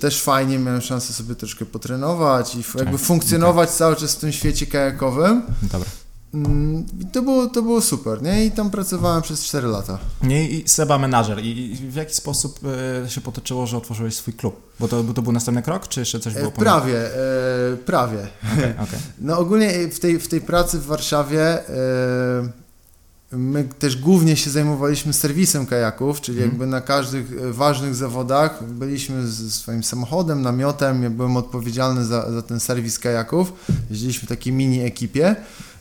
też 0.00 0.22
fajnie 0.22 0.58
miałem 0.58 0.80
szansę 0.80 1.12
sobie 1.12 1.34
troszkę 1.34 1.66
potrenować 1.66 2.54
i 2.54 2.58
jakby 2.78 2.98
tak, 2.98 3.06
funkcjonować 3.06 3.68
okay. 3.68 3.78
cały 3.78 3.96
czas 3.96 4.14
w 4.14 4.18
tym 4.18 4.32
świecie 4.32 4.66
kajakowym. 4.66 5.42
Dobra. 5.62 5.90
Mm, 6.34 6.86
to 7.12 7.22
było, 7.22 7.46
to 7.46 7.62
było 7.62 7.80
super, 7.80 8.22
nie? 8.22 8.46
I 8.46 8.50
tam 8.50 8.70
pracowałem 8.70 9.22
przez 9.22 9.44
4 9.44 9.68
lata. 9.68 9.98
Nie, 10.22 10.48
i 10.50 10.68
Seba 10.68 10.98
menadżer. 10.98 11.44
I 11.44 11.76
w 11.90 11.94
jaki 11.94 12.14
sposób 12.14 12.60
e, 13.04 13.10
się 13.10 13.20
potoczyło, 13.20 13.66
że 13.66 13.76
otworzyłeś 13.76 14.14
swój 14.14 14.34
klub? 14.34 14.72
Bo 14.80 14.88
to, 14.88 15.02
bo 15.02 15.14
to 15.14 15.22
był 15.22 15.32
następny 15.32 15.62
krok, 15.62 15.88
czy 15.88 16.00
jeszcze 16.00 16.20
coś 16.20 16.34
było 16.34 16.46
e, 16.46 16.50
Prawie, 16.50 17.14
e, 17.14 17.76
prawie. 17.76 18.28
Okay, 18.54 18.74
okay. 18.84 19.00
No 19.18 19.38
ogólnie 19.38 19.88
w 19.88 20.00
tej, 20.00 20.18
w 20.18 20.28
tej 20.28 20.40
pracy 20.40 20.78
w 20.78 20.86
Warszawie 20.86 21.68
e, 21.68 22.60
my 23.32 23.64
też 23.64 23.96
głównie 23.96 24.36
się 24.36 24.50
zajmowaliśmy 24.50 25.12
serwisem 25.12 25.66
kajaków, 25.66 26.20
czyli 26.20 26.38
mm. 26.38 26.50
jakby 26.50 26.66
na 26.66 26.80
każdych 26.80 27.32
e, 27.32 27.52
ważnych 27.52 27.94
zawodach 27.94 28.64
byliśmy 28.64 29.26
ze 29.26 29.50
swoim 29.50 29.84
samochodem, 29.84 30.42
namiotem, 30.42 31.02
ja 31.02 31.10
byłem 31.10 31.36
odpowiedzialny 31.36 32.04
za, 32.04 32.32
za 32.32 32.42
ten 32.42 32.60
serwis 32.60 32.98
kajaków. 32.98 33.52
Jeździliśmy 33.90 34.26
w 34.26 34.28
takiej 34.28 34.52
mini 34.52 34.80
ekipie. 34.80 35.36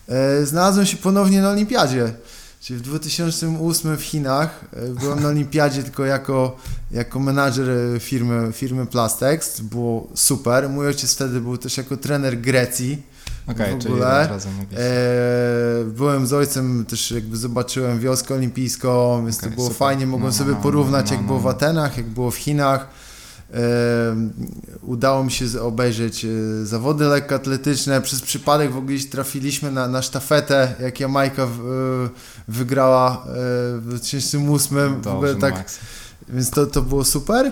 E, 0.10 0.46
znalazłem 0.46 0.86
się 0.86 0.98
ponownie 0.98 1.42
na 1.42 1.50
olimpiadzie. 1.50 2.14
Czyli 2.62 2.80
w 2.80 2.82
2008 2.82 3.98
w 3.98 4.02
Chinach 4.02 4.66
e, 4.74 4.90
byłem 4.90 5.24
na 5.24 5.28
olimpiadzie 5.28 5.84
tylko 5.84 6.06
jako, 6.06 6.58
jako 6.92 7.20
menadżer 7.20 7.70
e, 7.70 8.00
firmy, 8.00 8.52
firmy 8.54 8.86
Plastex. 8.86 9.62
Było 9.62 10.08
super. 10.16 10.70
Mój 10.70 10.88
ojciec 10.88 11.14
wtedy 11.14 11.42
był 11.42 11.58
też 11.58 11.78
jako 11.78 11.98
trener 11.98 12.42
Grecji. 12.42 13.04
Okay, 13.48 13.80
w 13.80 13.86
ogóle. 13.86 14.28
Razem 14.28 14.52
e, 14.78 14.86
byłem 15.86 16.28
z 16.28 16.34
ojcem, 16.34 16.86
też 16.86 17.12
jakby 17.12 17.38
zobaczyłem 17.38 18.00
wioskę 18.00 18.34
olimpijską, 18.34 19.24
więc 19.26 19.38
okay, 19.38 19.50
to 19.50 19.56
było 19.56 19.68
super. 19.68 19.78
fajnie. 19.78 20.08
Mogłem 20.08 20.22
no, 20.24 20.28
no 20.30 20.38
sobie 20.38 20.52
no, 20.52 20.62
porównać, 20.62 21.06
no, 21.06 21.12
no, 21.12 21.18
jak 21.18 21.28
było 21.28 21.40
w 21.40 21.44
no. 21.44 21.50
Atenach, 21.50 21.98
jak 21.98 22.06
było 22.06 22.32
w 22.32 22.36
Chinach 22.36 22.88
udało 24.82 25.24
mi 25.24 25.32
się 25.32 25.62
obejrzeć 25.62 26.26
e, 26.26 26.30
zawody 26.66 27.06
lekkoatletyczne. 27.06 28.02
Przez 28.02 28.22
przypadek 28.22 28.72
w 28.72 28.78
ogóle 28.78 28.98
trafiliśmy 29.12 29.72
na, 29.72 29.88
na 29.88 30.02
sztafetę, 30.02 30.76
jak 30.80 31.00
Jamajka 31.00 31.44
e, 31.44 31.48
wygrała 32.48 33.12
e, 33.12 33.30
w 33.78 33.82
2008. 33.86 34.78
Dobrze, 34.78 35.10
w 35.10 35.14
ogóle 35.14 35.36
tak, 35.36 35.66
więc 36.30 36.50
to, 36.50 36.66
to 36.66 36.82
było 36.82 37.06
super. 37.06 37.52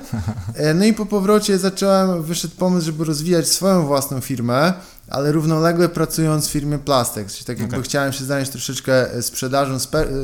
No 0.76 0.86
i 0.86 0.94
po 0.94 1.06
powrocie 1.06 1.58
zacząłem, 1.58 2.24
wyszedł 2.24 2.56
pomysł, 2.56 2.86
żeby 2.86 3.06
rozwijać 3.06 3.48
swoją 3.48 3.86
własną 3.86 4.22
firmę, 4.22 4.74
ale 5.10 5.32
równolegle 5.32 5.90
pracując 5.90 6.48
w 6.48 6.52
firmie 6.52 6.80
Plastex. 6.80 7.34
Czyli 7.34 7.46
tak 7.46 7.60
jakby 7.60 7.76
okay. 7.76 7.84
chciałem 7.84 8.14
się 8.14 8.26
zająć 8.26 8.50
troszeczkę 8.50 9.22
sprzedażą 9.22 9.78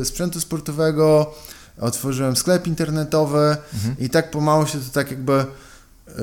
sprzętu 0.04 0.42
sportowego, 0.42 1.34
otworzyłem 1.80 2.36
sklep 2.36 2.68
internetowy 2.68 3.58
mhm. 3.74 3.96
i 4.00 4.10
tak 4.10 4.32
pomału 4.32 4.68
się 4.68 4.80
to 4.80 4.94
tak 4.94 5.12
jakby 5.12 5.46
y, 6.10 6.14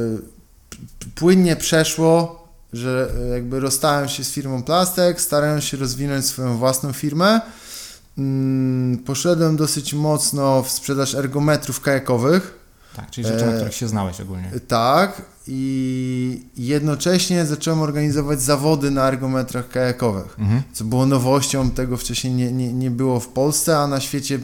płynnie 1.14 1.56
przeszło, 1.56 2.48
że 2.72 3.10
jakby 3.32 3.60
rozstałem 3.60 4.08
się 4.08 4.24
z 4.24 4.30
firmą 4.30 4.62
Plastek, 4.62 5.20
starałem 5.20 5.60
się 5.60 5.76
rozwinąć 5.76 6.26
swoją 6.26 6.56
własną 6.56 6.92
firmę. 6.92 7.40
Mm, 8.18 8.98
poszedłem 8.98 9.56
dosyć 9.56 9.94
mocno 9.94 10.62
w 10.62 10.70
sprzedaż 10.70 11.14
ergometrów 11.14 11.80
kajakowych. 11.80 12.60
Tak, 12.96 13.10
czyli 13.10 13.26
rzeczy, 13.26 13.46
na 13.46 13.52
których 13.52 13.74
się 13.74 13.88
znałeś 13.88 14.20
ogólnie. 14.20 14.50
Tak 14.68 15.22
i 15.46 16.42
jednocześnie 16.56 17.46
zacząłem 17.46 17.80
organizować 17.80 18.42
zawody 18.42 18.90
na 18.90 19.08
ergometrach 19.08 19.68
kajakowych, 19.68 20.36
mhm. 20.38 20.62
co 20.72 20.84
było 20.84 21.06
nowością, 21.06 21.70
tego 21.70 21.96
wcześniej 21.96 22.32
nie, 22.32 22.52
nie, 22.52 22.72
nie 22.72 22.90
było 22.90 23.20
w 23.20 23.28
Polsce, 23.28 23.78
a 23.78 23.86
na 23.86 24.00
świecie 24.00 24.38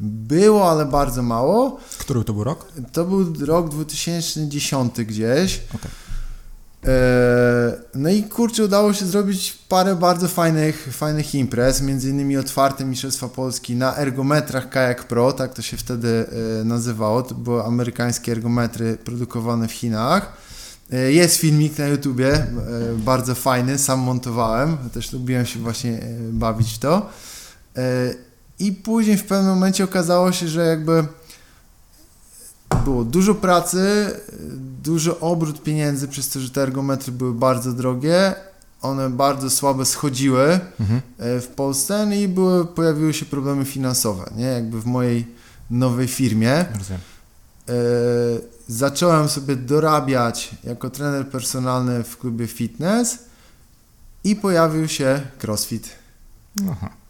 było, 0.00 0.70
ale 0.70 0.86
bardzo 0.86 1.22
mało. 1.22 1.78
Który 1.98 2.24
to 2.24 2.32
był 2.32 2.44
rok? 2.44 2.66
To 2.92 3.04
był 3.04 3.46
rok 3.46 3.68
2010 3.68 4.94
gdzieś. 4.94 5.60
Okay. 5.74 5.90
E, 6.86 7.76
no 7.94 8.10
i 8.10 8.22
kurczę, 8.22 8.64
udało 8.64 8.92
się 8.92 9.06
zrobić 9.06 9.58
parę 9.68 9.96
bardzo 9.96 10.28
fajnych, 10.28 10.88
fajnych 10.92 11.34
imprez, 11.34 11.82
między 11.82 12.10
innymi 12.10 12.36
otwarte 12.36 12.84
Mistrzostwa 12.84 13.28
Polski 13.28 13.76
na 13.76 13.96
ergometrach 13.96 14.70
Kayak 14.70 15.04
Pro, 15.04 15.32
tak 15.32 15.54
to 15.54 15.62
się 15.62 15.76
wtedy 15.76 16.26
e, 16.60 16.64
nazywało. 16.64 17.22
To 17.22 17.34
były 17.34 17.64
amerykańskie 17.64 18.32
ergometry 18.32 18.96
produkowane 19.04 19.68
w 19.68 19.72
Chinach. 19.72 20.32
E, 20.92 21.12
jest 21.12 21.36
filmik 21.36 21.78
na 21.78 21.86
YouTubie, 21.86 22.46
bardzo 22.96 23.34
fajny, 23.34 23.78
sam 23.78 24.00
montowałem, 24.00 24.76
też 24.92 25.12
lubiłem 25.12 25.46
się 25.46 25.60
właśnie 25.60 26.00
bawić 26.32 26.74
w 26.74 26.78
to. 26.78 27.10
I 28.58 28.72
później 28.72 29.16
w 29.16 29.24
pewnym 29.24 29.54
momencie 29.54 29.84
okazało 29.84 30.32
się, 30.32 30.48
że 30.48 30.66
jakby 30.66 31.06
było 32.84 33.04
dużo 33.04 33.34
pracy, 33.34 34.10
dużo 34.82 35.20
obrót 35.20 35.62
pieniędzy, 35.62 36.08
przez 36.08 36.28
to, 36.28 36.40
że 36.40 36.50
te 36.50 36.62
ergometry 36.62 37.12
były 37.12 37.34
bardzo 37.34 37.72
drogie. 37.72 38.34
One 38.82 39.10
bardzo 39.10 39.50
słabe 39.50 39.84
schodziły 39.84 40.60
mhm. 40.80 41.00
E, 41.18 41.40
w 41.40 41.48
Polsce 41.48 42.06
no 42.06 42.14
i 42.14 42.28
były, 42.28 42.66
pojawiły 42.66 43.14
się 43.14 43.26
problemy 43.26 43.64
finansowe, 43.64 44.30
nie? 44.36 44.44
Jakby 44.44 44.80
w 44.80 44.86
mojej 44.86 45.26
nowej 45.70 46.08
firmie. 46.08 46.64
Rozumiem. 46.78 47.00
E, 47.68 47.72
zacząłem 48.68 49.28
sobie 49.28 49.56
dorabiać 49.56 50.50
jako 50.64 50.90
trener 50.90 51.28
personalny 51.28 52.04
w 52.04 52.18
klubie 52.18 52.46
fitness 52.46 53.18
i 54.24 54.36
pojawił 54.36 54.88
się 54.88 55.20
CrossFit. 55.38 55.88
Aha. 56.70 57.03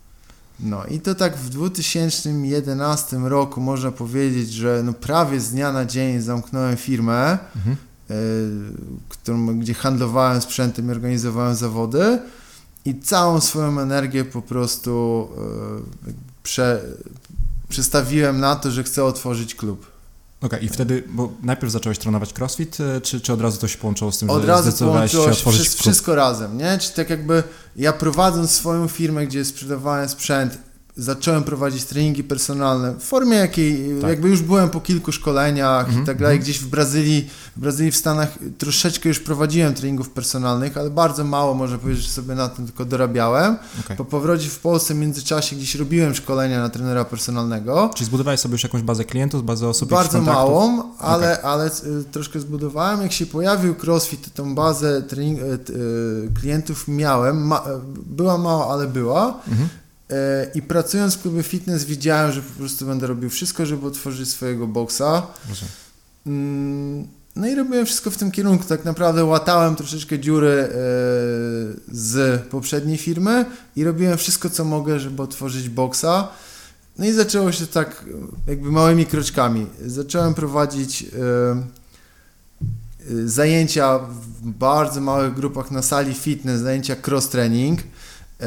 No 0.60 0.84
i 0.84 1.00
to 1.00 1.14
tak 1.14 1.36
w 1.36 1.48
2011 1.48 3.16
roku 3.16 3.60
można 3.60 3.92
powiedzieć, 3.92 4.52
że 4.52 4.82
no 4.84 4.92
prawie 4.92 5.40
z 5.40 5.50
dnia 5.50 5.72
na 5.72 5.84
dzień 5.84 6.20
zamknąłem 6.20 6.76
firmę, 6.76 7.38
mhm. 7.56 7.76
y, 8.10 8.14
którą, 9.08 9.58
gdzie 9.58 9.74
handlowałem 9.74 10.40
sprzętem 10.40 10.88
i 10.88 10.90
organizowałem 10.90 11.54
zawody 11.54 12.18
i 12.84 13.00
całą 13.00 13.40
swoją 13.40 13.80
energię 13.80 14.24
po 14.24 14.42
prostu 14.42 15.28
y, 16.08 16.14
prze, 16.42 16.82
przestawiłem 17.68 18.40
na 18.40 18.56
to, 18.56 18.70
że 18.70 18.82
chcę 18.82 19.04
otworzyć 19.04 19.54
klub. 19.54 19.93
Okay, 20.44 20.60
i 20.60 20.68
wtedy, 20.68 21.04
bo 21.08 21.32
najpierw 21.42 21.72
zacząłeś 21.72 21.98
trenować 21.98 22.38
crossfit, 22.38 22.78
e, 22.80 23.00
czy, 23.00 23.20
czy 23.20 23.32
od 23.32 23.40
razu 23.40 23.60
to 23.60 23.68
się 23.68 23.78
połączyło 23.78 24.12
z 24.12 24.18
tym, 24.18 24.30
od 24.30 24.42
że 24.42 24.48
razu 24.48 24.62
zdecydowałeś 24.62 25.12
się 25.12 25.20
otworzyć 25.20 25.60
wszystko, 25.60 25.82
wszystko 25.82 26.14
razem, 26.14 26.58
nie? 26.58 26.78
Czy 26.78 26.92
tak 26.92 27.10
jakby 27.10 27.42
ja 27.76 27.92
prowadząc 27.92 28.50
swoją 28.50 28.88
firmę, 28.88 29.26
gdzie 29.26 29.44
sprzedawałem 29.44 30.08
sprzęt, 30.08 30.58
zacząłem 30.96 31.42
prowadzić 31.42 31.84
treningi 31.84 32.24
personalne 32.24 32.94
w 32.94 33.02
formie 33.02 33.36
jakiej, 33.36 34.00
tak. 34.00 34.10
jakby 34.10 34.28
już 34.28 34.42
byłem 34.42 34.70
po 34.70 34.80
kilku 34.80 35.12
szkoleniach 35.12 35.88
mm 35.88 36.00
-hmm. 36.00 36.02
i 36.02 36.06
tak 36.06 36.18
dalej, 36.18 36.36
mhm. 36.36 36.40
gdzieś 36.40 36.58
w 36.58 36.66
Brazylii, 36.66 37.30
w 37.56 37.60
Brazylii, 37.60 37.92
w 37.92 37.96
Stanach 37.96 38.28
troszeczkę 38.58 39.08
już 39.08 39.20
prowadziłem 39.20 39.74
treningów 39.74 40.10
personalnych, 40.10 40.76
ale 40.76 40.90
bardzo 40.90 41.24
mało, 41.24 41.54
można 41.54 41.78
powiedzieć, 41.78 42.04
że 42.04 42.10
sobie 42.10 42.34
na 42.34 42.48
tym 42.48 42.66
tylko 42.66 42.84
dorabiałem. 42.84 43.56
Okay. 43.84 43.96
Po 43.96 44.04
powrocie 44.04 44.48
w 44.48 44.58
Polsce 44.58 44.94
w 44.94 44.96
międzyczasie 44.96 45.56
gdzieś 45.56 45.74
robiłem 45.74 46.14
szkolenia 46.14 46.60
na 46.60 46.68
trenera 46.68 47.04
personalnego. 47.04 47.90
Czy 47.94 48.04
zbudowałeś 48.04 48.40
sobie 48.40 48.52
już 48.52 48.62
jakąś 48.62 48.82
bazę 48.82 49.04
klientów, 49.04 49.44
bazę 49.44 49.68
osób? 49.68 49.90
Bardzo 49.90 50.22
małą, 50.22 50.82
ale, 50.98 51.38
okay. 51.38 51.50
ale 51.50 51.66
y, 51.66 52.04
troszkę 52.12 52.40
zbudowałem. 52.40 53.02
Jak 53.02 53.12
się 53.12 53.26
pojawił 53.26 53.74
CrossFit, 53.74 54.24
to 54.24 54.42
tą 54.42 54.54
bazę 54.54 55.02
trening, 55.02 55.40
y, 55.40 55.44
y, 55.44 56.30
klientów 56.40 56.88
miałem. 56.88 57.46
Ma, 57.46 57.64
była 58.06 58.38
mała, 58.38 58.72
ale 58.72 58.86
była. 58.86 59.40
Mm 59.48 59.58
-hmm. 59.58 59.83
E, 60.14 60.50
I 60.54 60.62
pracując 60.62 61.14
w 61.14 61.22
klubie 61.22 61.42
fitness 61.42 61.84
widziałem, 61.84 62.32
że 62.32 62.42
po 62.42 62.52
prostu 62.58 62.86
będę 62.86 63.06
robił 63.06 63.30
wszystko, 63.30 63.66
żeby 63.66 63.86
otworzyć 63.86 64.28
swojego 64.28 64.66
boksa. 64.66 65.26
Mm, 66.26 67.08
no 67.36 67.46
i 67.46 67.54
robiłem 67.54 67.86
wszystko 67.86 68.10
w 68.10 68.16
tym 68.16 68.30
kierunku. 68.30 68.64
Tak 68.64 68.84
naprawdę 68.84 69.24
łatałem 69.24 69.76
troszeczkę 69.76 70.18
dziury 70.18 70.48
e, 70.48 70.68
z 71.92 72.42
poprzedniej 72.42 72.98
firmy 72.98 73.44
i 73.76 73.84
robiłem 73.84 74.18
wszystko, 74.18 74.50
co 74.50 74.64
mogę, 74.64 75.00
żeby 75.00 75.22
otworzyć 75.22 75.68
boksa. 75.68 76.28
No 76.98 77.04
i 77.04 77.12
zaczęło 77.12 77.52
się 77.52 77.66
tak 77.66 78.04
jakby 78.46 78.72
małymi 78.72 79.06
kroczkami. 79.06 79.66
Zacząłem 79.86 80.34
prowadzić 80.34 81.02
e, 81.02 81.06
zajęcia 83.24 83.98
w 83.98 84.46
bardzo 84.46 85.00
małych 85.00 85.34
grupach 85.34 85.70
na 85.70 85.82
sali 85.82 86.14
fitness, 86.14 86.60
zajęcia 86.60 86.96
cross-training. 86.96 87.76
E, 88.40 88.46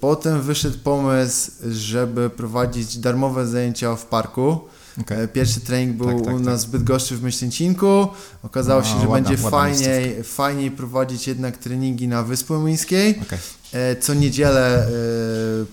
potem 0.00 0.42
wyszedł 0.42 0.78
pomysł, 0.78 1.50
żeby 1.70 2.30
prowadzić 2.30 2.98
darmowe 2.98 3.46
zajęcia 3.46 3.96
w 3.96 4.06
parku. 4.06 4.60
Okay. 5.00 5.18
E, 5.18 5.28
pierwszy 5.28 5.60
trening 5.60 5.96
był 5.96 6.06
tak, 6.06 6.24
tak, 6.24 6.34
u 6.34 6.38
nas 6.38 6.60
tak. 6.60 6.68
w 6.68 6.72
Bydgoszczy 6.72 7.16
w 7.16 7.22
Myślęcinku. 7.22 8.08
Okazało 8.42 8.80
no, 8.80 8.86
się, 8.86 9.00
że 9.00 9.08
ładna, 9.08 9.30
będzie 9.30 9.44
ładna 9.44 9.58
fajniej, 9.58 10.22
fajniej 10.24 10.70
prowadzić 10.70 11.28
jednak 11.28 11.56
treningi 11.56 12.08
na 12.08 12.22
Wyspie 12.22 12.54
Młyńskiej. 12.54 13.20
Okay. 13.22 13.38
E, 13.72 13.96
co 13.96 14.14
niedzielę 14.14 14.88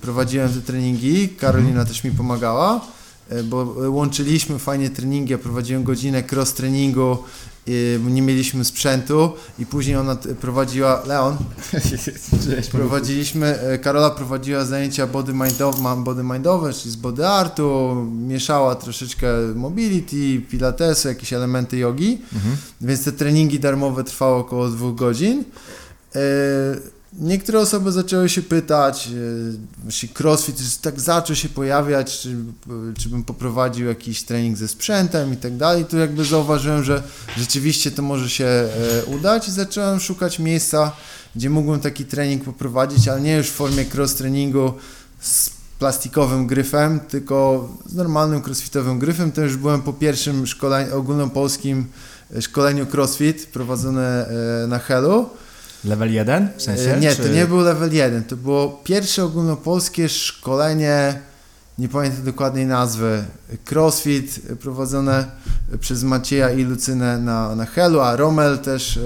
prowadziłem 0.01 0.53
te 0.53 0.61
treningi. 0.61 1.29
Karolina 1.29 1.71
mm 1.71 1.85
-hmm. 1.85 1.87
też 1.87 2.03
mi 2.03 2.11
pomagała 2.11 2.81
bo 3.43 3.75
łączyliśmy 3.89 4.59
fajnie 4.59 4.89
treningi, 4.89 5.31
ja 5.31 5.37
prowadziłem 5.37 5.83
godzinę 5.83 6.23
cross 6.31 6.53
treningu 6.53 7.17
nie 8.09 8.21
mieliśmy 8.21 8.65
sprzętu 8.65 9.33
i 9.59 9.65
później 9.65 9.95
ona 9.95 10.15
prowadziła, 10.15 11.03
Leon, 11.05 11.37
prowadziliśmy, 12.71 13.59
e, 13.59 13.77
Karola 13.77 14.09
prowadziła 14.09 14.65
zajęcia 14.65 15.07
body 15.07 15.33
mindowe, 15.33 16.03
body 16.03 16.23
mindowe, 16.23 16.73
czyli 16.73 16.91
z 16.91 16.95
body 16.95 17.27
artu, 17.27 17.95
mieszała 18.27 18.75
troszeczkę 18.75 19.27
mobility, 19.55 20.41
pilatesu, 20.49 21.07
jakieś 21.07 21.33
elementy 21.33 21.77
jogi, 21.77 22.21
mhm. 22.33 22.57
więc 22.81 23.03
te 23.03 23.11
treningi 23.11 23.59
darmowe 23.59 24.03
trwały 24.03 24.35
około 24.35 24.69
dwóch 24.69 24.95
godzin. 24.95 25.43
E, 26.15 26.19
Niektóre 27.19 27.59
osoby 27.59 27.91
zaczęły 27.91 28.29
się 28.29 28.41
pytać, 28.41 29.09
jeśli 29.85 30.09
crossfit 30.19 30.81
tak 30.81 30.99
zaczął 30.99 31.35
się 31.35 31.49
pojawiać, 31.49 32.19
czy, 32.19 32.35
czy 32.97 33.09
bym 33.09 33.23
poprowadził 33.23 33.87
jakiś 33.87 34.23
trening 34.23 34.57
ze 34.57 34.67
sprzętem 34.67 35.33
i 35.33 35.37
tak 35.37 35.57
dalej. 35.57 35.85
Tu 35.85 35.97
jakby 35.97 36.25
zauważyłem, 36.25 36.83
że 36.83 37.03
rzeczywiście 37.37 37.91
to 37.91 38.01
może 38.01 38.29
się 38.29 38.45
e, 38.45 38.69
udać 39.05 39.47
i 39.47 39.51
zacząłem 39.51 39.99
szukać 39.99 40.39
miejsca, 40.39 40.91
gdzie 41.35 41.49
mógłbym 41.49 41.79
taki 41.79 42.05
trening 42.05 42.43
poprowadzić, 42.43 43.07
ale 43.07 43.21
nie 43.21 43.37
już 43.37 43.47
w 43.47 43.53
formie 43.53 43.85
cross 43.93 44.15
treningu 44.15 44.73
z 45.19 45.49
plastikowym 45.79 46.47
gryfem, 46.47 46.99
tylko 46.99 47.69
z 47.85 47.93
normalnym 47.93 48.43
crossfitowym 48.43 48.99
gryfem. 48.99 49.31
To 49.31 49.41
już 49.41 49.57
byłem 49.57 49.81
po 49.81 49.93
pierwszym 49.93 50.47
szkoleniu, 50.47 50.97
ogólnopolskim 50.97 51.85
szkoleniu 52.39 52.85
crossfit 52.93 53.45
prowadzone 53.45 54.27
e, 54.63 54.67
na 54.67 54.79
Helu. 54.79 55.29
Level 55.85 56.13
1 56.13 56.49
w 56.57 56.61
sensie? 56.61 56.97
Nie, 56.99 57.15
czy... 57.15 57.23
to 57.23 57.27
nie 57.27 57.45
był 57.45 57.59
level 57.59 57.93
1. 57.93 58.23
To 58.23 58.37
było 58.37 58.81
pierwsze 58.83 59.23
ogólnopolskie 59.23 60.09
szkolenie 60.09 61.19
nie 61.79 61.89
pamiętam 61.89 62.23
dokładnej 62.23 62.65
nazwy, 62.65 63.23
crossfit 63.71 64.41
prowadzone 64.59 65.25
przez 65.79 66.03
Macieja 66.03 66.51
i 66.51 66.63
Lucynę 66.63 67.19
na, 67.19 67.55
na 67.55 67.65
Helu, 67.65 67.99
a 67.99 68.15
Romel 68.15 68.57
też, 68.57 68.97
e, 68.97 69.01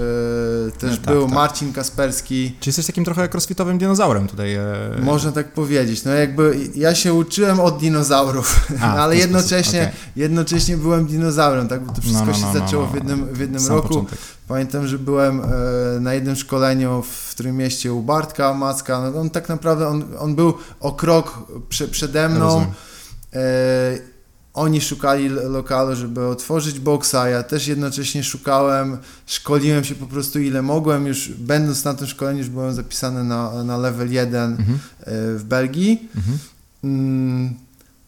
też 0.78 0.90
no, 0.90 0.96
tak, 0.96 1.14
był, 1.14 1.24
tak. 1.24 1.34
Marcin 1.34 1.72
Kasperski. 1.72 2.56
Czy 2.60 2.68
jesteś 2.68 2.86
takim 2.86 3.04
trochę 3.04 3.28
crossfitowym 3.28 3.78
dinozaurem 3.78 4.28
tutaj? 4.28 4.54
E... 4.54 4.64
Można 5.02 5.32
tak 5.32 5.52
powiedzieć. 5.52 6.04
No 6.04 6.12
jakby 6.12 6.56
ja 6.74 6.94
się 6.94 7.14
uczyłem 7.14 7.60
od 7.60 7.78
dinozaurów, 7.78 8.72
a, 8.80 8.94
ale 9.02 9.16
jednocześnie, 9.16 9.82
okay. 9.82 9.92
jednocześnie 10.16 10.76
byłem 10.76 11.06
dinozaurem, 11.06 11.68
tak? 11.68 11.84
Bo 11.84 11.92
to 11.92 12.02
wszystko 12.02 12.26
no, 12.26 12.32
no, 12.32 12.38
się 12.38 12.46
no, 12.46 12.52
no, 12.54 12.60
zaczęło 12.60 12.86
w 12.86 12.94
jednym, 12.94 13.34
w 13.34 13.40
jednym 13.40 13.66
roku. 13.66 13.88
Początek. 13.88 14.18
Pamiętam, 14.48 14.86
że 14.86 14.98
byłem 14.98 15.40
e, 15.40 16.00
na 16.00 16.14
jednym 16.14 16.36
szkoleniu 16.36 17.02
w 17.02 17.30
którym 17.30 17.56
mieście 17.56 17.92
u 17.92 18.02
Bartka 18.02 18.54
Macka. 18.54 19.00
No 19.00 19.20
on 19.20 19.30
tak 19.30 19.48
naprawdę, 19.48 19.88
on, 19.88 20.04
on 20.18 20.34
był 20.34 20.54
o 20.80 20.92
krok 20.92 21.46
prze, 21.68 21.88
przede 21.88 22.28
mną. 22.28 22.66
E, 23.32 23.98
oni 24.54 24.80
szukali 24.80 25.28
lokalu, 25.28 25.96
żeby 25.96 26.26
otworzyć 26.26 26.78
boksa, 26.80 27.28
ja 27.28 27.42
też 27.42 27.66
jednocześnie 27.66 28.24
szukałem, 28.24 28.98
szkoliłem 29.26 29.84
się 29.84 29.94
po 29.94 30.06
prostu 30.06 30.40
ile 30.40 30.62
mogłem, 30.62 31.06
już 31.06 31.28
będąc 31.28 31.84
na 31.84 31.94
tym 31.94 32.06
szkoleniu 32.06 32.38
już 32.38 32.48
byłem 32.48 32.74
zapisany 32.74 33.24
na, 33.24 33.64
na 33.64 33.76
level 33.76 34.12
1 34.12 34.50
mhm. 34.50 34.78
E, 35.00 35.38
w 35.38 35.44
Belgii. 35.44 36.08
Mhm. 36.16 36.38
Mm, 36.84 37.54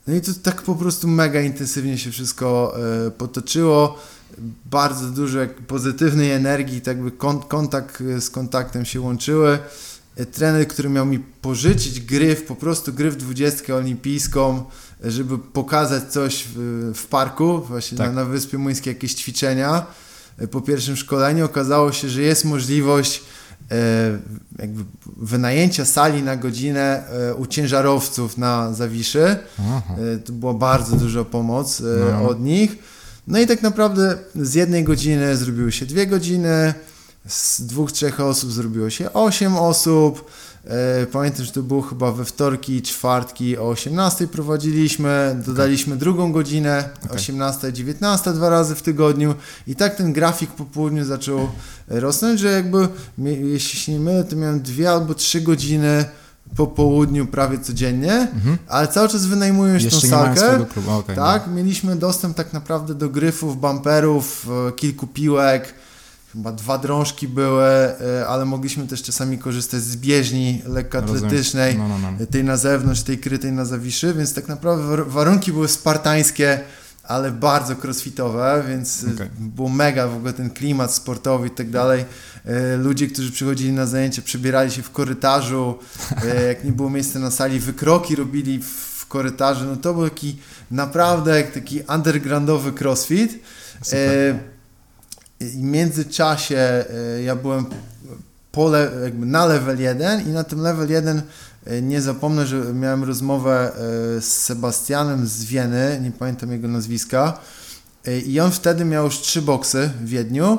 no 0.06 0.14
i 0.14 0.20
to 0.20 0.32
tak 0.42 0.62
po 0.62 0.74
prostu 0.74 1.08
mega 1.08 1.40
intensywnie 1.40 1.98
się 1.98 2.10
wszystko 2.10 2.76
potoczyło 3.18 3.98
bardzo 4.64 5.06
dużo 5.06 5.38
pozytywnej 5.66 6.30
energii, 6.30 6.80
tak 6.80 7.02
by 7.02 7.10
kontakt 7.48 8.02
z 8.20 8.30
kontaktem 8.30 8.84
się 8.84 9.00
łączyły. 9.00 9.58
E, 10.16 10.26
trener, 10.26 10.68
który 10.68 10.88
miał 10.88 11.06
mi 11.06 11.18
pożyczyć 11.18 12.00
gryf, 12.00 12.42
po 12.42 12.56
prostu 12.56 12.92
gryf 12.92 13.16
20 13.16 13.74
olimpijską, 13.74 14.64
żeby 15.04 15.38
pokazać 15.38 16.04
coś 16.12 16.44
w, 16.54 16.92
w 16.94 17.06
parku, 17.06 17.62
właśnie 17.62 17.98
tak. 17.98 18.06
na, 18.06 18.14
na 18.14 18.24
Wyspie 18.24 18.58
Młyńskiej 18.58 18.94
jakieś 18.94 19.14
ćwiczenia. 19.14 19.86
E, 20.38 20.48
po 20.48 20.60
pierwszym 20.60 20.96
szkoleniu 20.96 21.44
okazało 21.44 21.92
się, 21.92 22.08
że 22.08 22.22
jest 22.22 22.44
możliwość 22.44 23.22
e, 23.70 24.18
jakby 24.58 24.84
wynajęcia 25.16 25.84
sali 25.84 26.22
na 26.22 26.36
godzinę 26.36 27.08
e, 27.08 27.34
u 27.34 27.46
ciężarowców 27.46 28.38
na 28.38 28.72
Zawiszy. 28.72 29.24
E, 29.24 30.18
to 30.24 30.32
była 30.32 30.54
bardzo 30.54 30.96
duża 30.96 31.24
pomoc 31.24 31.80
e, 31.80 31.84
no. 32.12 32.28
od 32.28 32.40
nich. 32.40 32.95
No 33.26 33.38
i 33.38 33.46
tak 33.46 33.62
naprawdę 33.62 34.18
z 34.34 34.54
jednej 34.54 34.84
godziny 34.84 35.36
zrobiły 35.36 35.72
się 35.72 35.86
dwie 35.86 36.06
godziny, 36.06 36.74
z 37.28 37.62
dwóch, 37.62 37.92
trzech 37.92 38.20
osób 38.20 38.52
zrobiło 38.52 38.90
się 38.90 39.12
osiem 39.12 39.56
osób. 39.56 40.30
E, 40.64 41.06
pamiętam, 41.06 41.44
że 41.44 41.52
to 41.52 41.62
było 41.62 41.82
chyba 41.82 42.12
we 42.12 42.24
wtorki, 42.24 42.82
czwartki 42.82 43.58
o 43.58 43.68
18 43.68 44.26
prowadziliśmy, 44.26 45.42
dodaliśmy 45.46 45.92
okay. 45.92 46.00
drugą 46.00 46.32
godzinę, 46.32 46.88
okay. 47.04 47.16
18, 47.16 47.72
19 47.72 48.32
dwa 48.32 48.48
razy 48.48 48.74
w 48.74 48.82
tygodniu 48.82 49.34
i 49.66 49.76
tak 49.76 49.96
ten 49.96 50.12
grafik 50.12 50.50
po 50.50 50.64
południu 50.64 51.04
zaczął 51.04 51.48
rosnąć, 51.88 52.40
że 52.40 52.52
jakby, 52.52 52.88
jeśli 53.18 53.78
się 53.78 53.92
nie 53.92 54.00
mylę, 54.00 54.24
to 54.24 54.36
miałem 54.36 54.60
dwie 54.60 54.90
albo 54.90 55.14
trzy 55.14 55.40
godziny 55.40 56.04
po 56.56 56.66
południu 56.66 57.26
prawie 57.26 57.58
codziennie, 57.58 58.12
mhm. 58.12 58.58
ale 58.68 58.88
cały 58.88 59.08
czas 59.08 59.26
wynajmujesz 59.26 59.84
Jeszcze 59.84 60.00
tą 60.00 60.08
salkę. 60.08 60.66
Okay, 60.98 61.16
tak, 61.16 61.46
no. 61.46 61.52
mieliśmy 61.52 61.96
dostęp 61.96 62.36
tak 62.36 62.52
naprawdę 62.52 62.94
do 62.94 63.08
gryfów, 63.08 63.60
bumperów, 63.60 64.48
e, 64.68 64.72
kilku 64.72 65.06
piłek, 65.06 65.74
chyba 66.32 66.52
dwa 66.52 66.78
drążki 66.78 67.28
były, 67.28 67.64
e, 67.64 68.26
ale 68.28 68.44
mogliśmy 68.44 68.86
też 68.86 69.02
czasami 69.02 69.38
korzystać 69.38 69.82
z 69.82 69.96
bieżni 69.96 70.62
lekkoatletycznej, 70.66 71.78
no, 71.78 71.88
no, 71.88 71.98
no. 71.98 72.26
tej 72.26 72.44
na 72.44 72.56
zewnątrz, 72.56 73.02
tej 73.02 73.18
krytej 73.18 73.52
na 73.52 73.64
zawiszy, 73.64 74.14
więc 74.14 74.34
tak 74.34 74.48
naprawdę 74.48 75.04
warunki 75.04 75.52
były 75.52 75.68
spartańskie, 75.68 76.60
ale 77.08 77.30
bardzo 77.30 77.74
crossfitowe, 77.82 78.64
więc 78.68 79.04
okay. 79.14 79.30
był 79.38 79.68
mega 79.68 80.08
w 80.08 80.16
ogóle 80.16 80.32
ten 80.32 80.50
klimat 80.50 80.94
sportowy 80.94 81.46
i 81.46 81.50
tak 81.50 81.70
dalej. 81.70 82.04
E, 82.44 82.76
ludzie, 82.76 83.06
którzy 83.06 83.32
przychodzili 83.32 83.72
na 83.72 83.86
zajęcia, 83.86 84.22
przebierali 84.22 84.70
się 84.70 84.82
w 84.82 84.90
korytarzu, 84.90 85.78
e, 86.24 86.42
jak 86.42 86.64
nie 86.64 86.72
było 86.72 86.90
miejsca 86.90 87.18
na 87.18 87.30
sali, 87.30 87.60
wykroki 87.60 88.16
robili 88.16 88.62
w 88.62 89.06
korytarzu, 89.08 89.64
no 89.64 89.76
to 89.76 89.94
był 89.94 90.10
taki 90.10 90.36
naprawdę 90.70 91.42
taki 91.42 91.80
undergroundowy 91.94 92.72
crossfit. 92.72 93.32
E, 93.32 93.38
w 95.40 95.56
międzyczasie 95.56 96.84
ja 97.24 97.36
byłem 97.36 97.66
pole, 98.52 98.90
jakby 99.02 99.26
na 99.26 99.46
level 99.46 99.80
1 99.80 100.28
i 100.28 100.30
na 100.30 100.44
tym 100.44 100.60
level 100.60 100.90
1 100.90 101.22
nie 101.82 102.02
zapomnę, 102.02 102.46
że 102.46 102.74
miałem 102.74 103.04
rozmowę 103.04 103.72
z 104.20 104.24
Sebastianem 104.24 105.26
z 105.26 105.44
Wieny, 105.44 106.00
nie 106.02 106.10
pamiętam 106.10 106.52
jego 106.52 106.68
nazwiska 106.68 107.38
i 108.26 108.40
on 108.40 108.50
wtedy 108.50 108.84
miał 108.84 109.04
już 109.04 109.20
trzy 109.20 109.42
boksy 109.42 109.90
w 110.00 110.08
Wiedniu 110.08 110.58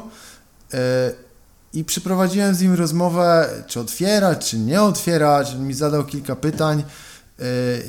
i 1.74 1.86
przeprowadziłem 1.86 2.56
z 2.56 2.62
nim 2.62 2.74
rozmowę, 2.74 3.50
czy 3.68 3.80
otwierać, 3.80 4.50
czy 4.50 4.60
nie 4.60 4.82
otwierać. 4.82 5.54
On 5.54 5.68
mi 5.68 5.74
zadał 5.74 6.06
kilka 6.06 6.36
pytań 6.36 6.84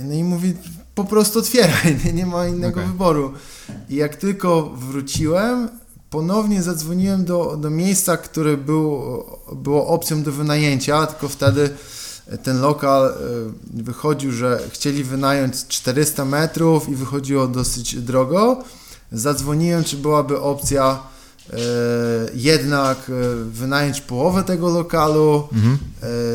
no 0.05 0.15
i 0.15 0.25
mówi, 0.25 0.55
po 0.95 1.05
prostu 1.05 1.39
otwieraj, 1.39 1.97
nie, 2.05 2.13
nie 2.13 2.27
ma 2.27 2.47
innego 2.47 2.81
okay. 2.81 2.93
wyboru. 2.93 3.33
I 3.89 3.97
jak 3.97 4.17
tylko 4.17 4.63
wróciłem, 4.63 5.69
ponownie 6.11 6.63
zadzwoniłem 6.63 7.25
do, 7.25 7.57
do 7.57 7.71
miejsca, 7.71 8.17
które 8.17 8.57
był, 8.57 9.03
było 9.53 9.87
opcją 9.87 10.23
do 10.23 10.33
wynajęcia, 10.33 11.07
tylko 11.07 11.29
wtedy 11.29 11.71
ten 12.37 12.61
lokal 12.61 13.07
e, 13.07 13.13
wychodził, 13.83 14.33
że 14.33 14.61
chcieli 14.71 15.05
wynająć 15.05 15.67
400 15.67 16.25
metrów 16.25 16.89
i 16.89 16.95
wychodziło 16.95 17.49
dosyć 17.49 17.97
drogo. 17.97 18.65
Zadzwoniłem, 19.13 19.85
czy 19.85 19.97
byłaby 19.97 20.41
opcja 20.41 20.99
E, 21.53 21.59
jednak 22.35 23.11
e, 23.11 23.45
wynająć 23.45 24.01
połowę 24.01 24.43
tego 24.45 24.69
lokalu 24.69 25.49
mhm. 25.53 25.79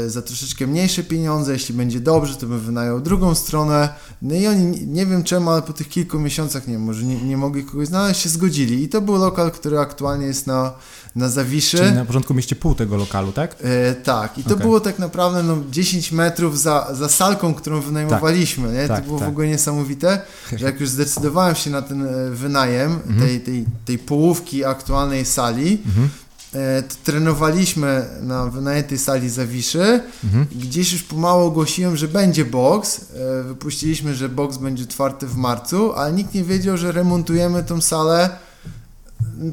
Za 0.07 0.21
troszeczkę 0.21 0.67
mniejsze 0.67 1.03
pieniądze. 1.03 1.53
Jeśli 1.53 1.75
będzie 1.75 1.99
dobrze, 1.99 2.35
to 2.35 2.47
bym 2.47 2.59
wynajął 2.59 2.99
drugą 2.99 3.35
stronę. 3.35 3.89
No 4.21 4.35
i 4.35 4.47
oni, 4.47 4.87
nie 4.87 5.05
wiem 5.05 5.23
czemu, 5.23 5.51
ale 5.51 5.61
po 5.61 5.73
tych 5.73 5.89
kilku 5.89 6.19
miesiącach, 6.19 6.67
nie 6.67 6.73
wiem, 6.73 6.83
może 6.83 7.03
nie, 7.03 7.23
nie 7.23 7.37
mogli 7.37 7.63
kogoś 7.63 7.87
znaleźć, 7.87 8.21
się 8.21 8.29
zgodzili. 8.29 8.83
I 8.83 8.89
to 8.89 9.01
był 9.01 9.15
lokal, 9.15 9.51
który 9.51 9.79
aktualnie 9.79 10.25
jest 10.25 10.47
na 10.47 10.73
na 11.15 11.29
Zawiszy. 11.29 11.77
Czyli 11.77 11.91
na 11.91 12.05
początku 12.05 12.33
mieście 12.33 12.55
pół 12.55 12.75
tego 12.75 12.97
lokalu, 12.97 13.31
tak? 13.31 13.55
E, 13.63 13.95
tak. 13.95 14.37
I 14.37 14.43
to 14.43 14.53
okay. 14.53 14.65
było 14.65 14.79
tak 14.79 14.99
naprawdę 14.99 15.43
no, 15.43 15.57
10 15.71 16.11
metrów 16.11 16.59
za, 16.59 16.87
za 16.93 17.09
salką, 17.09 17.53
którą 17.53 17.81
wynajmowaliśmy. 17.81 18.67
Tak. 18.67 18.75
Nie? 18.75 18.87
Tak, 18.87 18.99
to 18.99 19.07
było 19.07 19.19
tak. 19.19 19.27
w 19.27 19.31
ogóle 19.31 19.47
niesamowite, 19.47 20.21
że 20.57 20.65
jak 20.65 20.79
już 20.79 20.89
zdecydowałem 20.89 21.55
się 21.55 21.69
na 21.69 21.81
ten 21.81 22.05
e, 22.05 22.29
wynajem 22.29 22.91
mhm. 22.91 23.19
tej, 23.19 23.39
tej, 23.39 23.65
tej 23.85 23.99
połówki 23.99 24.65
aktualnej 24.65 25.25
sali, 25.25 25.81
mhm. 25.85 26.09
E, 26.55 26.83
to 26.83 26.95
trenowaliśmy 27.03 28.05
na 28.21 28.45
wynajętej 28.45 28.97
sali 28.97 29.29
Zawiszy. 29.29 30.01
Mhm. 30.23 30.45
Gdzieś 30.51 30.93
już 30.93 31.03
pomału 31.03 31.45
ogłosiłem, 31.45 31.97
że 31.97 32.07
będzie 32.07 32.45
box. 32.45 33.01
E, 33.39 33.43
wypuściliśmy, 33.43 34.15
że 34.15 34.29
box 34.29 34.57
będzie 34.57 34.83
otwarty 34.83 35.27
w 35.27 35.35
marcu, 35.35 35.93
ale 35.93 36.13
nikt 36.13 36.33
nie 36.33 36.43
wiedział, 36.43 36.77
że 36.77 36.91
remontujemy 36.91 37.63
tą 37.63 37.81
salę 37.81 38.29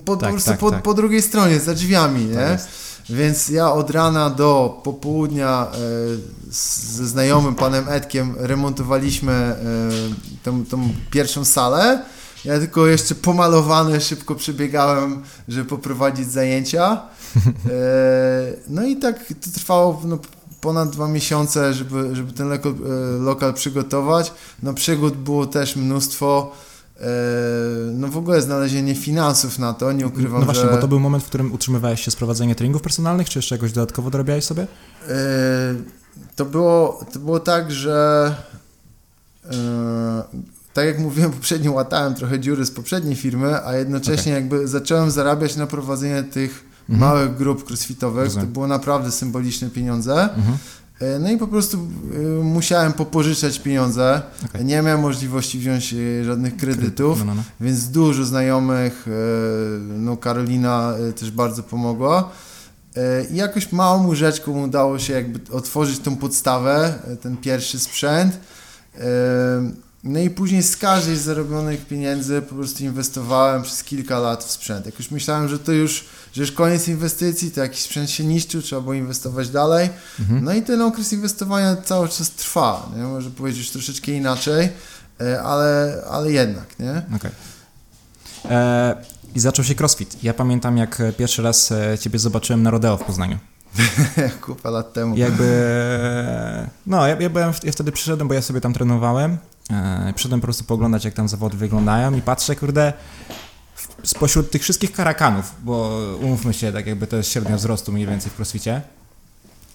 po, 0.04 0.16
tak, 0.16 0.28
po 0.28 0.34
prostu 0.34 0.50
tak, 0.50 0.58
po, 0.58 0.70
tak. 0.70 0.82
po, 0.82 0.94
drugiej 0.94 1.22
stronie, 1.22 1.60
za 1.60 1.74
drzwiami, 1.74 2.24
nie? 2.24 2.34
Tak 2.34 2.60
Więc 3.10 3.48
ja 3.48 3.72
od 3.72 3.90
rana 3.90 4.30
do 4.30 4.80
popołudnia 4.84 5.66
e, 5.74 5.76
ze 6.50 7.06
znajomym 7.06 7.54
panem 7.54 7.88
Edkiem 7.88 8.34
remontowaliśmy 8.38 9.32
e, 9.32 9.56
tą, 10.42 10.64
tą 10.66 10.88
pierwszą 11.10 11.44
salę. 11.44 12.02
Ja 12.44 12.58
tylko 12.58 12.86
jeszcze 12.86 13.14
pomalowany 13.14 14.00
szybko 14.00 14.34
przebiegałem, 14.34 15.22
żeby 15.48 15.68
poprowadzić 15.68 16.30
zajęcia. 16.30 17.02
E, 17.70 18.52
no 18.68 18.82
i 18.86 18.96
tak 18.96 19.18
to 19.28 19.50
trwało 19.54 20.02
no, 20.04 20.18
ponad 20.60 20.90
dwa 20.90 21.08
miesiące, 21.08 21.74
żeby, 21.74 22.16
żeby 22.16 22.32
ten 22.32 22.48
lokal, 22.48 22.72
e, 22.72 23.18
lokal 23.18 23.54
przygotować. 23.54 24.32
No 24.62 24.74
przygód 24.74 25.16
było 25.16 25.46
też 25.46 25.76
mnóstwo. 25.76 26.52
E, 27.00 27.04
no 27.92 28.08
w 28.08 28.16
ogóle 28.16 28.42
znalezienie 28.42 28.94
finansów 28.94 29.58
na 29.58 29.74
to, 29.74 29.92
nie 29.92 30.06
ukrywam, 30.06 30.40
No 30.40 30.44
właśnie, 30.44 30.64
że... 30.64 30.70
bo 30.70 30.78
to 30.78 30.88
był 30.88 31.00
moment, 31.00 31.24
w 31.24 31.26
którym 31.26 31.52
utrzymywałeś 31.52 32.00
się 32.00 32.10
z 32.10 32.16
prowadzenia 32.16 32.54
treningów 32.54 32.82
personalnych, 32.82 33.30
czy 33.30 33.38
jeszcze 33.38 33.54
jakoś 33.54 33.72
dodatkowo 33.72 34.10
dorabiałeś 34.10 34.44
sobie? 34.44 34.66
E, 35.08 35.16
to 36.36 36.44
było, 36.44 37.04
to 37.12 37.18
było 37.18 37.40
tak, 37.40 37.72
że 37.72 38.34
e, 39.44 40.22
tak 40.72 40.86
jak 40.86 40.98
mówiłem 40.98 41.32
poprzednio, 41.40 41.72
łatałem 41.72 42.14
trochę 42.14 42.40
dziury 42.40 42.64
z 42.66 42.70
poprzedniej 42.70 43.16
firmy, 43.16 43.64
a 43.66 43.76
jednocześnie 43.76 44.32
okay. 44.32 44.42
jakby 44.42 44.68
zacząłem 44.68 45.10
zarabiać 45.10 45.56
na 45.56 45.66
prowadzenie 45.66 46.22
tych 46.22 46.64
mhm. 46.90 47.10
małych 47.10 47.36
grup 47.36 47.70
crossfitowych. 47.70 48.24
Rozumiem. 48.24 48.46
To 48.46 48.52
było 48.52 48.66
naprawdę 48.66 49.12
symboliczne 49.12 49.70
pieniądze. 49.70 50.22
Mhm. 50.22 50.58
E, 51.00 51.18
no 51.18 51.30
i 51.30 51.36
po 51.36 51.46
prostu 51.46 51.76
e, 51.78 52.44
musiałem 52.44 52.92
popożyczać 52.92 53.58
pieniądze. 53.58 54.22
Okay. 54.44 54.64
Nie 54.64 54.82
miałem 54.82 55.00
możliwości 55.00 55.58
wziąć 55.58 55.94
e, 55.94 56.24
żadnych 56.24 56.56
kredytów, 56.56 57.18
no, 57.18 57.24
no, 57.24 57.34
no. 57.34 57.42
więc 57.60 57.88
dużo 57.88 58.24
znajomych, 58.24 59.06
no 59.80 60.16
Karolina 60.16 60.94
też 61.20 61.30
bardzo 61.30 61.62
pomogła. 61.62 62.30
I 63.30 63.36
jakoś 63.36 63.72
małą 63.72 64.06
łyżeczką 64.06 64.62
udało 64.62 64.98
się 64.98 65.12
jakby 65.12 65.52
otworzyć 65.52 65.98
tą 65.98 66.16
podstawę, 66.16 66.94
ten 67.20 67.36
pierwszy 67.36 67.78
sprzęt. 67.78 68.38
No 70.04 70.18
i 70.18 70.30
później 70.30 70.62
z 70.62 70.76
każdej 70.76 71.16
z 71.16 71.20
zarobionych 71.20 71.86
pieniędzy 71.86 72.42
po 72.42 72.54
prostu 72.54 72.84
inwestowałem 72.84 73.62
przez 73.62 73.84
kilka 73.84 74.18
lat 74.18 74.44
w 74.44 74.50
sprzęt. 74.50 74.86
Jak 74.86 74.98
już 74.98 75.10
myślałem, 75.10 75.48
że 75.48 75.58
to 75.58 75.72
już 75.72 76.04
że 76.32 76.42
już 76.42 76.52
koniec 76.52 76.88
inwestycji, 76.88 77.50
to 77.50 77.60
jakiś 77.60 77.80
sprzęt 77.80 78.10
się 78.10 78.24
niszczył, 78.24 78.62
trzeba 78.62 78.82
było 78.82 78.94
inwestować 78.94 79.48
dalej. 79.48 79.90
Mhm. 80.20 80.44
No 80.44 80.54
i 80.54 80.62
ten 80.62 80.82
okres 80.82 81.12
inwestowania 81.12 81.76
cały 81.76 82.08
czas 82.08 82.30
trwa, 82.30 82.88
nie? 82.96 83.02
może 83.02 83.30
powiedzieć 83.30 83.60
już 83.60 83.70
troszeczkę 83.70 84.12
inaczej, 84.12 84.68
e, 85.20 85.42
ale, 85.42 86.02
ale 86.10 86.32
jednak, 86.32 86.78
nie? 86.78 87.02
Okay. 87.16 87.30
E, 88.50 88.96
I 89.34 89.40
zaczął 89.40 89.64
się 89.64 89.74
crossfit. 89.74 90.24
Ja 90.24 90.34
pamiętam, 90.34 90.76
jak 90.76 91.02
pierwszy 91.18 91.42
raz 91.42 91.72
e, 91.72 91.98
Ciebie 91.98 92.18
zobaczyłem 92.18 92.62
na 92.62 92.70
rodeo 92.70 92.96
w 92.96 93.04
Poznaniu. 93.04 93.38
Kupę 94.46 94.70
lat 94.70 94.92
temu. 94.92 95.16
Jakby, 95.16 95.44
no, 96.86 97.06
ja, 97.06 97.16
ja, 97.20 97.30
byłem, 97.30 97.52
ja 97.64 97.72
wtedy 97.72 97.92
przyszedłem, 97.92 98.28
bo 98.28 98.34
ja 98.34 98.42
sobie 98.42 98.60
tam 98.60 98.72
trenowałem. 98.72 99.38
E, 99.70 100.12
przyszedłem 100.14 100.40
po 100.40 100.46
prostu 100.46 100.64
poglądać, 100.64 101.04
jak 101.04 101.14
tam 101.14 101.28
zawody 101.28 101.56
wyglądają 101.56 102.14
i 102.14 102.22
patrzę, 102.22 102.56
kurde, 102.56 102.92
spośród 104.04 104.50
tych 104.50 104.62
wszystkich 104.62 104.92
karakanów, 104.92 105.54
bo 105.62 106.00
umówmy 106.22 106.54
się, 106.54 106.72
tak 106.72 106.86
jakby 106.86 107.06
to 107.06 107.16
jest 107.16 107.32
średnia 107.32 107.56
wzrostu 107.56 107.92
mniej 107.92 108.06
więcej 108.06 108.30
w 108.30 108.36
crossficie, 108.36 108.82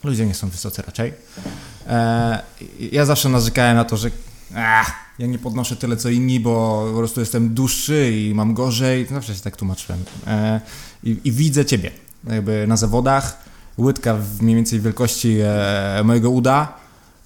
ludzie 0.03 0.25
nie 0.25 0.33
są 0.33 0.49
wysocy 0.49 0.81
raczej. 0.81 1.13
E, 1.87 2.39
ja 2.91 3.05
zawsze 3.05 3.29
narzekałem 3.29 3.75
na 3.75 3.85
to, 3.85 3.97
że 3.97 4.11
ach, 4.55 4.91
ja 5.19 5.27
nie 5.27 5.39
podnoszę 5.39 5.75
tyle 5.75 5.97
co 5.97 6.09
inni, 6.09 6.39
bo 6.39 6.85
po 6.91 6.97
prostu 6.97 7.19
jestem 7.19 7.53
dłuższy 7.53 8.11
i 8.11 8.33
mam 8.35 8.53
gorzej. 8.53 9.05
Zawsze 9.05 9.35
się 9.35 9.41
tak 9.41 9.55
tłumaczyłem. 9.55 10.03
E, 10.27 10.61
i, 11.03 11.17
i, 11.23 11.31
widzę 11.31 11.65
ciebie 11.65 11.91
jakby 12.29 12.67
na 12.67 12.77
zawodach, 12.77 13.37
łydka 13.77 14.15
w 14.15 14.41
mniej 14.41 14.55
więcej 14.55 14.79
wielkości 14.79 15.37
e, 15.43 16.01
mojego 16.03 16.29
uda. 16.29 16.73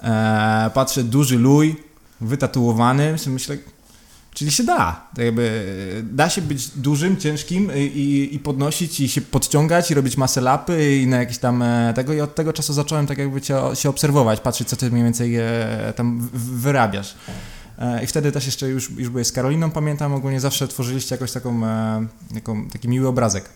E, 0.04 0.72
patrzę, 0.74 1.04
duży 1.04 1.38
luj, 1.38 1.76
wytatuowany. 2.22 3.16
Myślę, 3.28 3.58
Czyli 4.34 4.52
się 4.52 4.64
da. 4.64 5.08
Tak 5.16 5.26
jakby, 5.26 6.04
da 6.12 6.30
się 6.30 6.42
być 6.42 6.68
dużym, 6.68 7.18
ciężkim 7.18 7.72
i, 7.76 8.30
i 8.32 8.40
podnosić 8.40 9.00
i 9.00 9.10
się 9.10 9.22
podciągać 9.22 9.92
i 9.92 9.94
robić 9.94 10.18
masę 10.18 10.42
lapy 10.42 10.98
i 10.98 11.08
na 11.08 11.18
jakieś 11.18 11.38
tam 11.38 11.62
e, 11.62 11.94
tego 11.96 12.14
i 12.14 12.22
od 12.22 12.36
tego 12.36 12.54
czasu 12.54 12.74
zacząłem 12.74 13.08
tak 13.08 13.18
jakby 13.18 13.42
cię, 13.42 13.56
się 13.74 13.90
obserwować, 13.90 14.40
patrzeć 14.40 14.68
co 14.68 14.76
ty 14.76 14.92
mniej 14.92 15.04
więcej 15.04 15.36
e, 15.36 15.94
tam 15.96 16.30
wyrabiasz. 16.34 17.16
E, 17.80 18.04
I 18.04 18.08
wtedy 18.08 18.32
też 18.32 18.46
jeszcze 18.46 18.70
już, 18.70 18.90
już 18.90 19.10
byłeś 19.10 19.28
z 19.28 19.32
Karoliną, 19.32 19.72
pamiętam, 19.72 20.14
ogólnie 20.14 20.40
zawsze 20.40 20.68
tworzyliście 20.68 21.16
jakoś 21.16 21.32
taką, 21.32 21.62
taką 22.34 22.70
taki 22.70 22.90
miły 22.90 23.08
obrazek 23.08 23.50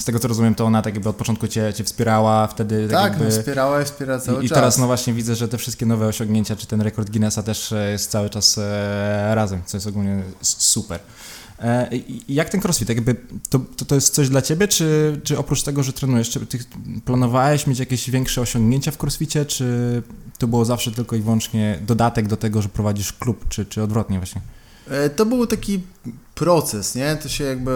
z 0.00 0.04
tego 0.04 0.18
co 0.18 0.28
rozumiem, 0.28 0.54
to 0.54 0.64
ona 0.64 0.82
tak 0.82 0.94
jakby 0.94 1.08
od 1.08 1.16
początku 1.16 1.48
cię, 1.48 1.72
cię 1.74 1.84
wspierała, 1.84 2.46
wtedy 2.46 2.88
tak, 2.88 3.02
tak 3.02 3.20
jakby... 3.20 3.38
wspierała 3.38 3.82
i 3.82 3.84
wspiera 3.84 4.20
cały 4.20 4.44
I, 4.44 4.48
czas. 4.48 4.56
I 4.56 4.60
teraz 4.60 4.78
no 4.78 4.86
właśnie 4.86 5.12
widzę, 5.12 5.34
że 5.34 5.48
te 5.48 5.58
wszystkie 5.58 5.86
nowe 5.86 6.06
osiągnięcia, 6.06 6.56
czy 6.56 6.66
ten 6.66 6.80
rekord 6.80 7.10
Guinnessa 7.10 7.42
też 7.42 7.72
e, 7.72 7.90
jest 7.90 8.10
cały 8.10 8.30
czas 8.30 8.58
e, 8.58 9.34
razem, 9.34 9.62
co 9.66 9.76
jest 9.76 9.86
ogólnie 9.86 10.22
super. 10.42 11.00
E, 11.60 11.90
jak 12.28 12.48
ten 12.50 12.60
crossfit? 12.60 12.88
Jakby 12.88 13.16
to, 13.50 13.58
to, 13.58 13.84
to, 13.84 13.94
jest 13.94 14.14
coś 14.14 14.28
dla 14.28 14.42
ciebie, 14.42 14.68
czy, 14.68 15.20
czy 15.24 15.38
oprócz 15.38 15.62
tego, 15.62 15.82
że 15.82 15.92
trenujesz, 15.92 16.30
czy 16.30 16.46
ty 16.46 16.58
planowałeś 17.04 17.66
mieć 17.66 17.78
jakieś 17.78 18.10
większe 18.10 18.40
osiągnięcia 18.40 18.90
w 18.90 19.02
crossficie, 19.02 19.46
czy 19.46 20.02
to 20.38 20.46
było 20.46 20.64
zawsze 20.64 20.92
tylko 20.92 21.16
i 21.16 21.20
wyłącznie 21.20 21.78
dodatek 21.86 22.28
do 22.28 22.36
tego, 22.36 22.62
że 22.62 22.68
prowadzisz 22.68 23.12
klub, 23.12 23.48
czy, 23.48 23.66
czy 23.66 23.82
odwrotnie 23.82 24.18
właśnie? 24.18 24.40
E, 24.90 25.10
to 25.10 25.26
był 25.26 25.46
taki 25.46 25.80
proces, 26.34 26.94
nie? 26.94 27.16
To 27.16 27.28
się 27.28 27.44
jakby 27.44 27.72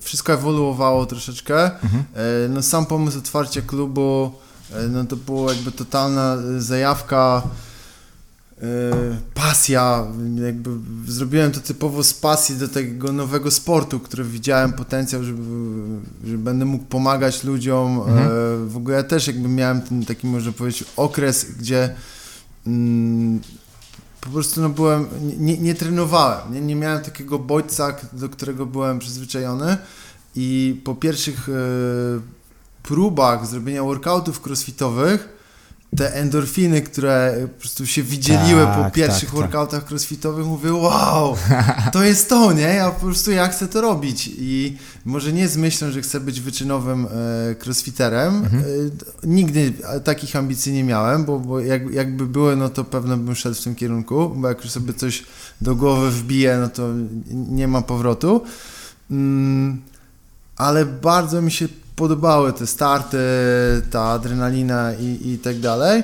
wszystko 0.00 0.32
ewoluowało 0.32 1.06
troszeczkę. 1.06 1.64
Mhm. 1.64 2.04
E, 2.14 2.48
no 2.48 2.62
sam 2.62 2.86
pomysł 2.86 3.18
otwarcia 3.18 3.62
klubu, 3.62 4.32
e, 4.72 4.88
no 4.88 5.04
to 5.04 5.16
było 5.16 5.52
jakby 5.52 5.72
totalna 5.72 6.36
zajawka, 6.58 7.42
pasja, 9.34 10.06
jakby 10.44 10.70
zrobiłem 11.06 11.52
to 11.52 11.60
typowo 11.60 12.04
z 12.04 12.14
pasji 12.14 12.56
do 12.56 12.68
tego 12.68 13.12
nowego 13.12 13.50
sportu, 13.50 14.00
który 14.00 14.24
widziałem 14.24 14.72
potencjał, 14.72 15.24
żeby, 15.24 15.42
że 16.24 16.38
będę 16.38 16.64
mógł 16.64 16.84
pomagać 16.84 17.44
ludziom. 17.44 18.00
Mhm. 18.00 18.68
W 18.68 18.76
ogóle 18.76 18.96
ja 18.96 19.02
też 19.02 19.26
jakby 19.26 19.48
miałem 19.48 19.82
ten 19.82 20.04
taki, 20.04 20.26
można 20.26 20.52
powiedzieć, 20.52 20.84
okres, 20.96 21.44
gdzie 21.44 21.94
mm, 22.66 23.40
po 24.22 24.30
prostu 24.30 24.60
no 24.60 24.68
byłem, 24.68 25.08
nie, 25.38 25.58
nie 25.58 25.74
trenowałem, 25.74 26.54
nie, 26.54 26.60
nie 26.60 26.76
miałem 26.76 27.02
takiego 27.02 27.38
bodźca, 27.38 27.96
do 28.12 28.28
którego 28.28 28.66
byłem 28.66 28.98
przyzwyczajony 28.98 29.76
i 30.36 30.80
po 30.84 30.94
pierwszych 30.94 31.48
e, 31.48 31.52
próbach 32.82 33.46
zrobienia 33.46 33.82
workoutów 33.82 34.46
crossfitowych 34.46 35.28
te 35.96 36.14
endorfiny, 36.14 36.82
które 36.82 37.48
po 37.54 37.60
prostu 37.60 37.86
się 37.86 38.02
widzieliły 38.02 38.64
tak, 38.64 38.84
po 38.84 38.90
pierwszych 38.90 39.28
tak, 39.28 39.38
workoutach 39.38 39.80
tak. 39.80 39.90
crossfitowych, 39.90 40.46
mówię, 40.46 40.72
wow, 40.72 41.36
to 41.92 42.02
jest 42.02 42.28
to, 42.28 42.52
nie? 42.52 42.62
Ja 42.62 42.90
po 42.90 43.00
prostu 43.00 43.30
ja 43.30 43.48
chcę 43.48 43.68
to 43.68 43.80
robić 43.80 44.30
i 44.38 44.76
może 45.04 45.32
nie 45.32 45.48
z 45.48 45.56
myślą, 45.56 45.90
że 45.90 46.02
chcę 46.02 46.20
być 46.20 46.40
wyczynowym 46.40 47.06
e, 47.06 47.08
crossfiterem. 47.64 48.34
Mhm. 48.34 48.62
E, 48.62 49.26
nigdy 49.26 49.72
takich 50.04 50.36
ambicji 50.36 50.72
nie 50.72 50.84
miałem, 50.84 51.24
bo, 51.24 51.38
bo 51.38 51.60
jak, 51.60 51.90
jakby 51.90 52.26
były, 52.26 52.56
no 52.56 52.68
to 52.68 52.84
pewno 52.84 53.16
bym 53.16 53.34
szedł 53.34 53.56
w 53.56 53.64
tym 53.64 53.74
kierunku, 53.74 54.28
bo 54.36 54.48
jak 54.48 54.64
już 54.64 54.70
sobie 54.70 54.94
coś 54.94 55.24
do 55.60 55.74
głowy 55.74 56.10
wbije, 56.10 56.58
no 56.60 56.68
to 56.68 56.88
nie 57.30 57.68
ma 57.68 57.82
powrotu. 57.82 58.44
Mm, 59.10 59.82
ale 60.56 60.86
bardzo 60.86 61.42
mi 61.42 61.50
się 61.50 61.68
podobały 61.96 62.52
te 62.52 62.66
starty, 62.66 63.18
ta 63.90 64.02
adrenalina 64.02 64.92
i, 64.94 65.30
i 65.30 65.38
tak 65.38 65.60
dalej. 65.60 66.02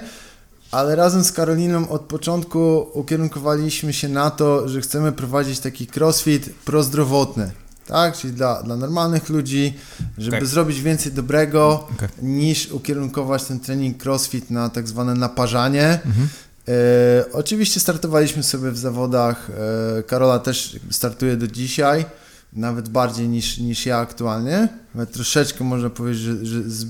Ale 0.71 0.97
razem 0.97 1.25
z 1.25 1.33
Karoliną 1.33 1.89
od 1.89 2.01
początku 2.03 2.87
ukierunkowaliśmy 2.93 3.93
się 3.93 4.09
na 4.09 4.31
to, 4.31 4.69
że 4.69 4.81
chcemy 4.81 5.13
prowadzić 5.13 5.61
taki 5.61 5.89
crossfit 5.97 6.51
prozdrowotny. 6.65 7.51
Tak, 7.87 8.17
czyli 8.17 8.33
dla, 8.33 8.63
dla 8.63 8.77
normalnych 8.77 9.29
ludzi, 9.29 9.75
żeby 10.19 10.37
okay. 10.37 10.49
zrobić 10.49 10.81
więcej 10.81 11.13
dobrego, 11.13 11.89
okay. 11.95 12.09
niż 12.23 12.73
ukierunkować 12.73 13.45
ten 13.45 13.61
trening 13.61 14.07
crossfit 14.07 14.51
na 14.51 14.69
tak 14.69 14.89
zwane 14.89 15.15
naparzanie. 15.15 16.01
Mhm. 16.07 16.29
E, 16.69 17.25
oczywiście 17.33 17.81
startowaliśmy 17.81 18.43
sobie 18.43 18.71
w 18.71 18.79
zawodach. 18.79 19.51
E, 19.99 20.03
Karola 20.03 20.39
też 20.39 20.77
startuje 20.91 21.37
do 21.37 21.47
dzisiaj 21.47 22.05
nawet 22.53 22.89
bardziej 22.89 23.29
niż, 23.29 23.59
niż 23.59 23.87
ja 23.87 23.99
aktualnie. 23.99 24.69
Troszeczkę 25.13 25.65
można 25.65 25.91
powiedzieć, 25.91 26.23
że, 26.23 26.47
że 26.47 26.63
z, 26.63 26.87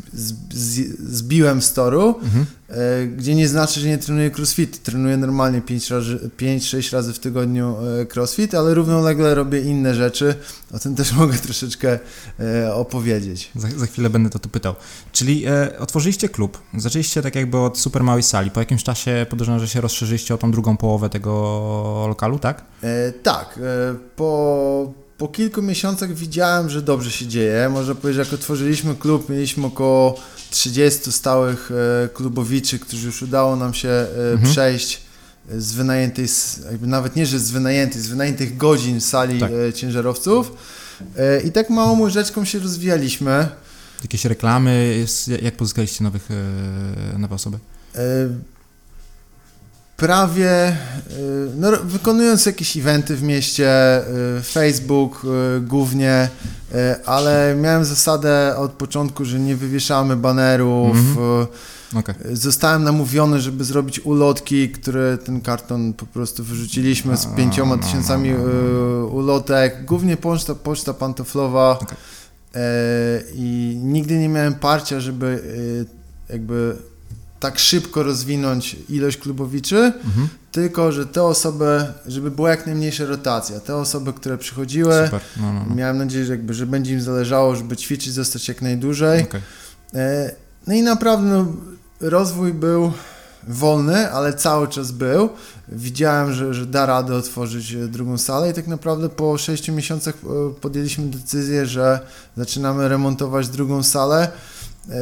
z, 0.52 0.98
zbiłem 1.12 1.62
z 1.62 1.72
toru, 1.72 2.20
mhm. 2.22 2.46
e, 2.68 3.06
gdzie 3.06 3.34
nie 3.34 3.48
znaczy, 3.48 3.80
że 3.80 3.88
nie 3.88 3.98
trenuję 3.98 4.30
crossfit. 4.38 4.82
Trenuję 4.82 5.16
normalnie 5.16 5.62
5-6 5.62 6.92
razy 6.92 7.12
w 7.12 7.18
tygodniu 7.18 7.76
e, 7.76 8.06
crossfit, 8.14 8.54
ale 8.54 8.74
równolegle 8.74 9.34
robię 9.34 9.61
inne 9.61 9.94
rzeczy. 9.94 10.34
O 10.72 10.78
tym 10.78 10.94
też 10.94 11.12
mogę 11.22 11.38
troszeczkę 11.38 11.98
e, 12.40 12.74
opowiedzieć. 12.74 13.50
Za, 13.56 13.68
za, 13.76 13.86
chwilę 13.86 14.11
będę 14.11 14.30
to 14.30 14.38
tu 14.38 14.48
pytał. 14.48 14.74
Czyli 15.12 15.46
e, 15.46 15.78
otworzyliście 15.78 16.28
klub, 16.28 16.62
zaczęliście 16.76 17.22
tak 17.22 17.34
jakby 17.34 17.59
od 17.59 17.78
super 17.78 18.04
małej 18.04 18.22
sali. 18.22 18.50
Po 18.50 18.61
jakimś 18.61 18.82
czasie 18.82 19.26
podejrzewam, 19.30 19.61
że 19.61 19.68
się 19.68 19.80
rozszerzyliście 19.80 20.34
o 20.34 20.38
tą 20.38 20.50
drugą 20.50 20.76
połowę 20.76 21.09
tego 21.11 22.04
lokalu, 22.09 22.38
tak? 22.38 22.64
E, 22.82 23.12
tak. 23.12 23.59
E, 23.62 23.94
po 24.16 25.07
po 25.18 25.28
kilku 25.28 25.62
miesiącach 25.62 26.14
widziałem, 26.14 26.70
że 26.70 26.82
dobrze 26.82 27.10
się 27.10 27.26
dzieje. 27.26 27.68
Można 27.68 27.94
powiedzieć, 27.94 28.26
jak 28.26 28.32
otworzyliśmy 28.32 28.94
klub, 28.94 29.28
mieliśmy 29.28 29.66
około 29.66 30.20
30 30.50 31.12
stałych 31.12 31.70
e, 32.04 32.08
klubowiczy, 32.08 32.78
którzy 32.78 33.06
już 33.06 33.22
udało 33.22 33.56
nam 33.56 33.74
się 33.74 33.88
e, 33.88 34.32
mhm. 34.32 34.52
przejść 34.52 35.00
z 35.58 35.72
wynajętej, 35.72 36.26
jakby 36.70 36.86
nawet 36.86 37.16
nie, 37.16 37.26
że 37.26 37.38
z 37.38 37.50
wynajętej, 37.50 38.02
z 38.02 38.08
wynajętych 38.08 38.56
godzin 38.56 39.00
sali 39.00 39.40
tak. 39.40 39.50
E, 39.68 39.72
ciężarowców. 39.72 40.52
I 41.44 41.52
tak 41.52 41.70
małą 41.70 42.00
łyżeczką 42.00 42.44
się 42.44 42.58
rozwijaliśmy. 42.58 43.48
Jakieś 44.02 44.24
reklamy, 44.24 45.04
jak 45.42 45.56
pozyskaliście 45.56 46.04
nowych, 46.04 46.28
nowe 47.18 47.34
osoby? 47.34 47.58
Prawie, 49.99 50.68
y, 50.68 50.74
no, 51.57 51.72
wykonując 51.84 52.46
jakieś 52.46 52.76
eventy 52.76 53.16
w 53.16 53.22
mieście, 53.22 54.01
y, 54.38 54.42
Facebook 54.42 55.22
y, 55.57 55.61
głównie, 55.61 56.28
ale 57.07 57.57
miałem 57.61 57.84
zasadę 57.84 58.57
od 58.57 58.72
początku, 58.72 59.24
że 59.24 59.40
nie 59.40 59.57
wywieszamy 59.57 60.16
banerów. 60.16 60.96
Mm 60.96 61.14
-hmm. 61.14 61.46
Okay. 61.96 62.14
Zostałem 62.32 62.84
namówiony, 62.84 63.40
żeby 63.40 63.64
zrobić 63.64 64.01
ulotki, 64.01 64.68
które 64.70 65.18
ten 65.18 65.40
karton 65.40 65.92
po 65.92 66.07
prostu 66.07 66.44
wyrzuciliśmy 66.44 67.16
z 67.16 67.26
pięcioma 67.26 67.78
tysiącami 67.78 68.34
ulotek, 69.11 69.84
głównie 69.84 70.16
poczta, 70.16 70.55
poczta 70.55 70.94
pantoflowa 70.94 71.78
okay. 71.78 71.96
i 73.34 73.78
nigdy 73.82 74.18
nie 74.18 74.28
miałem 74.28 74.55
parcia, 74.55 75.01
żeby 75.01 75.42
jakby 76.28 76.76
tak 77.41 77.59
szybko 77.59 78.03
rozwinąć 78.03 78.76
ilość 78.89 79.16
klubowiczy, 79.16 79.76
mhm. 79.76 80.28
tylko 80.53 80.93
że 80.93 81.07
te 81.07 81.22
osoby, 81.22 81.86
żeby 82.07 82.30
była 82.30 82.51
jak 82.51 82.66
najmniejsza 82.66 83.05
rotacja. 83.05 83.61
Te 83.61 83.76
osoby, 83.76 84.12
które 84.12 84.39
przychodziły, 84.39 85.11
no, 85.12 85.53
no, 85.53 85.64
no. 85.68 85.74
miałem 85.74 85.99
nadzieję, 85.99 86.24
że, 86.24 86.32
jakby, 86.32 86.55
że 86.55 86.66
będzie 86.66 86.93
im 86.93 87.01
zależało, 87.01 87.57
żeby 87.57 87.76
ćwiczyć, 87.76 88.12
zostać 88.12 88.49
jak 88.49 88.62
najdłużej. 88.62 89.22
Okay. 89.22 89.41
E, 89.95 90.30
no 90.66 90.74
i 90.74 90.82
naprawdę 90.82 91.28
no, 91.28 91.47
rozwój 92.01 92.53
był 92.53 92.93
wolny, 93.49 94.12
ale 94.12 94.34
cały 94.34 94.68
czas 94.68 94.93
był. 94.93 95.28
Widziałem, 95.68 96.32
że, 96.32 96.55
że 96.55 96.66
da 96.66 96.86
radę 96.86 97.14
otworzyć 97.14 97.76
drugą 97.76 98.18
salę 98.18 98.51
i 98.51 98.55
tak 98.55 98.66
naprawdę 98.66 99.09
po 99.09 99.39
6 99.39 99.68
miesiącach 99.68 100.14
e, 100.14 100.55
podjęliśmy 100.61 101.07
decyzję, 101.07 101.66
że 101.66 102.01
zaczynamy 102.36 102.89
remontować 102.89 103.49
drugą 103.49 103.82
salę. 103.82 104.28
E, 104.89 104.93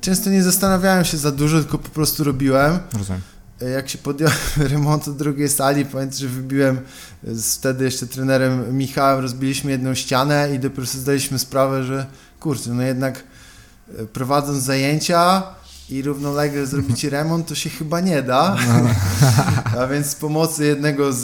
często 0.00 0.30
nie 0.30 0.42
zastanawiałem 0.42 1.04
się 1.04 1.16
za 1.16 1.32
dużo, 1.32 1.60
tylko 1.60 1.78
po 1.78 1.88
prostu 1.88 2.24
robiłem. 2.24 2.78
Rozumiem. 2.98 3.22
E, 3.62 3.70
jak 3.70 3.88
się 3.88 3.98
podjąłem 3.98 4.36
remontu 4.72 5.12
drugiej 5.12 5.48
sali, 5.48 5.84
pamiętam, 5.84 6.18
że 6.18 6.28
wybiłem 6.28 6.80
z 7.22 7.54
wtedy 7.54 7.84
jeszcze 7.84 8.06
trenerem 8.06 8.76
Michałem, 8.76 9.20
rozbiliśmy 9.20 9.70
jedną 9.70 9.94
ścianę 9.94 10.54
i 10.54 10.58
dopiero 10.58 10.86
sobie 10.86 11.02
zdaliśmy 11.02 11.38
sprawę, 11.38 11.84
że 11.84 12.06
kurczę, 12.40 12.70
no 12.70 12.82
jednak 12.82 13.24
e, 13.98 14.06
prowadząc 14.06 14.64
zajęcia 14.64 15.42
i 15.90 16.02
równolegle 16.02 16.66
zrobić 16.66 17.04
remont, 17.14 17.46
to 17.46 17.54
się 17.54 17.70
chyba 17.70 18.00
nie 18.00 18.22
da. 18.22 18.56
No. 18.68 18.90
A 19.80 19.86
więc 19.86 20.06
z 20.06 20.14
pomocy 20.14 20.64
jednego 20.64 21.12
z, 21.12 21.22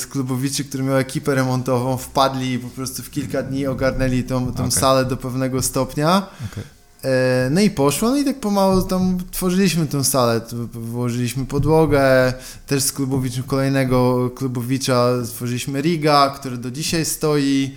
z 0.00 0.06
klubowiczy, 0.06 0.64
który 0.64 0.84
miał 0.84 0.96
ekipę 0.96 1.34
remontową, 1.34 1.96
wpadli 1.96 2.52
i 2.52 2.58
po 2.58 2.68
prostu 2.68 3.02
w 3.02 3.10
kilka 3.10 3.42
dni 3.42 3.66
ogarnęli 3.66 4.24
tą, 4.24 4.46
tą 4.46 4.52
okay. 4.52 4.70
salę 4.70 5.04
do 5.04 5.16
pewnego 5.16 5.62
stopnia. 5.62 6.26
Okay. 6.52 6.77
E, 7.04 7.48
no 7.50 7.60
i 7.60 7.70
poszło, 7.70 8.10
no 8.10 8.16
i 8.16 8.24
tak 8.24 8.40
pomału 8.40 8.82
tam 8.82 9.18
tworzyliśmy 9.30 9.86
tę 9.86 10.04
salę, 10.04 10.40
włożyliśmy 10.72 11.46
podłogę, 11.46 12.32
też 12.66 12.82
z 12.82 12.92
klubowiczem 12.92 13.42
kolejnego 13.42 14.30
klubowicza 14.30 15.08
stworzyliśmy 15.24 15.80
Riga, 15.80 16.30
który 16.30 16.56
do 16.56 16.70
dzisiaj 16.70 17.04
stoi. 17.04 17.74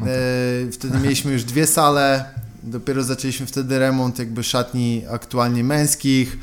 Okay. 0.00 0.12
E, 0.12 0.72
wtedy 0.72 0.98
mieliśmy 0.98 1.32
już 1.32 1.44
dwie 1.44 1.66
sale, 1.66 2.24
dopiero 2.62 3.04
zaczęliśmy 3.04 3.46
wtedy 3.46 3.78
remont 3.78 4.18
jakby 4.18 4.42
szatni 4.42 5.02
aktualnie 5.10 5.64
męskich. 5.64 6.38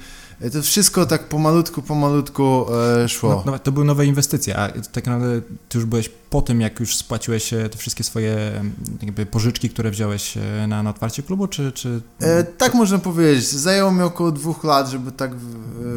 To 0.53 0.61
wszystko 0.61 1.05
tak 1.05 1.23
pomalutku, 1.23 1.81
pomalutku 1.81 2.65
e, 3.03 3.09
szło. 3.09 3.43
No, 3.45 3.51
no, 3.51 3.59
to 3.59 3.71
były 3.71 3.85
nowe 3.85 4.05
inwestycje, 4.05 4.57
a 4.57 4.69
tak 4.91 5.07
naprawdę 5.07 5.41
ty 5.69 5.77
już 5.77 5.85
byłeś 5.85 6.09
po 6.29 6.41
tym, 6.41 6.61
jak 6.61 6.79
już 6.79 6.95
spłaciłeś 6.95 7.53
e, 7.53 7.69
te 7.69 7.77
wszystkie 7.77 8.03
swoje 8.03 8.63
jakby 9.01 9.25
pożyczki, 9.25 9.69
które 9.69 9.91
wziąłeś 9.91 10.37
e, 10.37 10.67
na, 10.67 10.83
na 10.83 10.89
otwarcie 10.89 11.23
klubu, 11.23 11.47
czy... 11.47 11.71
czy... 11.71 12.01
E, 12.21 12.43
tak 12.43 12.73
można 12.73 12.97
powiedzieć. 12.97 13.49
Zajęło 13.49 13.91
mi 13.91 14.01
około 14.01 14.31
dwóch 14.31 14.63
lat, 14.63 14.89
żeby 14.89 15.11
tak 15.11 15.35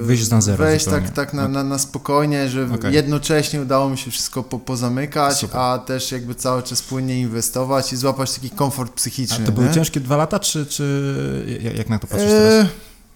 wyjść 0.02 0.30
na 0.30 0.40
zero 0.40 0.64
wejść 0.64 0.84
tak, 0.84 1.10
tak 1.10 1.34
na, 1.34 1.48
na, 1.48 1.64
na 1.64 1.78
spokojnie, 1.78 2.48
że 2.48 2.68
okay. 2.74 2.92
jednocześnie 2.92 3.60
udało 3.60 3.90
mi 3.90 3.98
się 3.98 4.10
wszystko 4.10 4.42
po, 4.42 4.58
pozamykać, 4.58 5.36
Super. 5.36 5.60
a 5.60 5.78
też 5.78 6.12
jakby 6.12 6.34
cały 6.34 6.62
czas 6.62 6.82
płynnie 6.82 7.20
inwestować 7.20 7.92
i 7.92 7.96
złapać 7.96 8.34
taki 8.34 8.50
komfort 8.50 8.92
psychiczny. 8.92 9.38
A 9.42 9.46
to 9.46 9.52
były 9.52 9.66
nie? 9.66 9.74
ciężkie 9.74 10.00
dwa 10.00 10.16
lata, 10.16 10.38
czy, 10.38 10.66
czy 10.66 11.72
jak 11.76 11.88
na 11.88 11.98
to 11.98 12.06
patrzysz 12.06 12.30
teraz? 12.30 12.66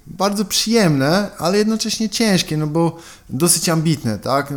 Bardzo 0.07 0.44
przyjemne, 0.44 1.30
ale 1.38 1.59
jednocześnie 1.59 2.09
ciężkie, 2.09 2.57
no 2.57 2.66
bo 2.66 2.98
dosyć 3.30 3.68
ambitne, 3.68 4.18
tak? 4.18 4.52
E, 4.52 4.57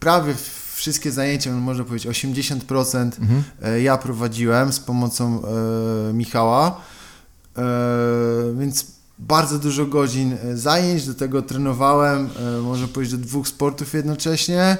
prawie 0.00 0.34
wszystkie 0.74 1.12
zajęcia, 1.12 1.52
można 1.52 1.84
powiedzieć 1.84 2.08
80% 2.08 2.98
mhm. 2.98 3.42
E, 3.62 3.80
ja 3.82 3.96
prowadziłem 3.96 4.72
z 4.72 4.80
pomocą 4.80 5.42
e, 6.10 6.12
Michała, 6.12 6.80
e, 7.56 7.62
więc 8.58 8.86
bardzo 9.18 9.58
dużo 9.58 9.86
godzin 9.86 10.32
e, 10.32 10.56
zajęć, 10.56 11.06
do 11.06 11.14
tego 11.14 11.42
trenowałem, 11.42 12.28
e, 12.58 12.60
można 12.60 12.88
powiedzieć, 12.88 13.16
do 13.16 13.26
dwóch 13.26 13.48
sportów 13.48 13.94
jednocześnie. 13.94 14.76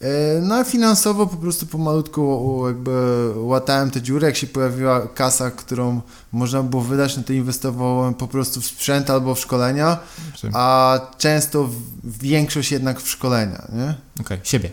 E, 0.00 0.40
no 0.40 0.54
a 0.54 0.64
finansowo 0.64 1.26
po 1.26 1.36
prostu 1.36 1.66
pomalutku 1.66 2.62
jakby 2.66 2.90
łatałem 3.36 3.90
te 3.90 4.02
dziury, 4.02 4.26
jak 4.26 4.36
się 4.36 4.46
pojawiła 4.46 5.08
kasa, 5.08 5.50
którą 5.50 6.00
można 6.32 6.62
było 6.62 6.82
wydać, 6.82 7.16
no 7.16 7.22
to 7.22 7.32
inwestowałem 7.32 8.14
po 8.14 8.28
prostu 8.28 8.60
w 8.60 8.66
sprzęt 8.66 9.10
albo 9.10 9.34
w 9.34 9.40
szkolenia, 9.40 9.98
a 10.52 11.00
często 11.18 11.70
większość 12.04 12.72
jednak 12.72 13.00
w 13.00 13.08
szkolenia, 13.08 13.68
nie? 13.72 13.94
Okej, 14.20 14.36
okay. 14.36 14.38
siebie. 14.42 14.70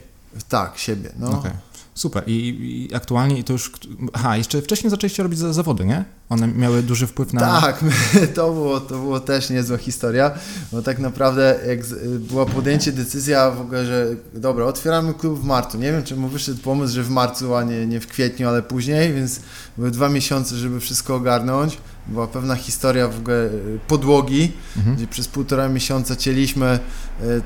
Tak, 0.49 0.77
siebie, 0.77 1.11
no. 1.19 1.29
Okay. 1.39 1.51
Super. 1.97 2.23
I, 2.27 2.87
I, 2.91 2.95
aktualnie 2.95 3.43
to 3.43 3.53
już. 3.53 3.71
Aha, 4.13 4.37
jeszcze 4.37 4.61
wcześniej 4.61 4.91
zaczęliście 4.91 5.23
robić 5.23 5.39
zawody, 5.39 5.85
nie? 5.85 6.05
One 6.29 6.47
miały 6.47 6.83
duży 6.83 7.07
wpływ 7.07 7.33
na. 7.33 7.61
Tak, 7.61 7.83
to 8.35 8.53
było, 8.53 8.79
to 8.79 8.99
było 8.99 9.19
też 9.19 9.49
niezła 9.49 9.77
historia, 9.77 10.31
bo 10.71 10.81
tak 10.81 10.99
naprawdę 10.99 11.59
jak 11.67 11.79
była 12.19 12.45
podjęcie 12.45 12.91
decyzja 12.91 13.51
w 13.51 13.61
ogóle, 13.61 13.85
że 13.85 14.07
dobra, 14.33 14.65
otwieramy 14.65 15.13
klub 15.13 15.41
w 15.41 15.43
marcu. 15.43 15.77
Nie 15.77 15.91
wiem, 15.91 16.03
czemu 16.03 16.27
wyszedł 16.27 16.61
pomysł, 16.61 16.93
że 16.93 17.03
w 17.03 17.09
marcu, 17.09 17.55
a 17.55 17.63
nie, 17.63 17.85
nie 17.85 17.99
w 17.99 18.07
kwietniu, 18.07 18.49
ale 18.49 18.61
później, 18.61 19.13
więc 19.13 19.39
były 19.77 19.91
dwa 19.91 20.09
miesiące, 20.09 20.55
żeby 20.55 20.79
wszystko 20.79 21.15
ogarnąć. 21.15 21.77
była 22.07 22.27
pewna 22.27 22.55
historia 22.55 23.07
w 23.07 23.19
ogóle 23.19 23.49
podłogi, 23.87 24.51
mhm. 24.77 24.95
gdzie 24.95 25.07
przez 25.07 25.27
półtora 25.27 25.69
miesiąca 25.69 26.15
cieliśmy 26.15 26.79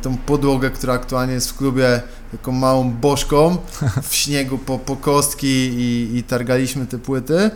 tą 0.02 0.18
podłogę, 0.18 0.70
która 0.70 0.94
aktualnie 0.94 1.34
jest 1.34 1.50
w 1.50 1.58
klubie 1.58 2.02
taką 2.32 2.52
małą 2.52 2.92
bożką 2.92 3.58
w 4.10 4.16
śniegu 4.16 4.58
po, 4.58 4.80
po 4.80 4.96
kostki 4.96 5.48
i, 5.48 6.18
i 6.18 6.24
targaliśmy 6.24 6.86
te 6.86 6.98
płyty. 6.98 7.52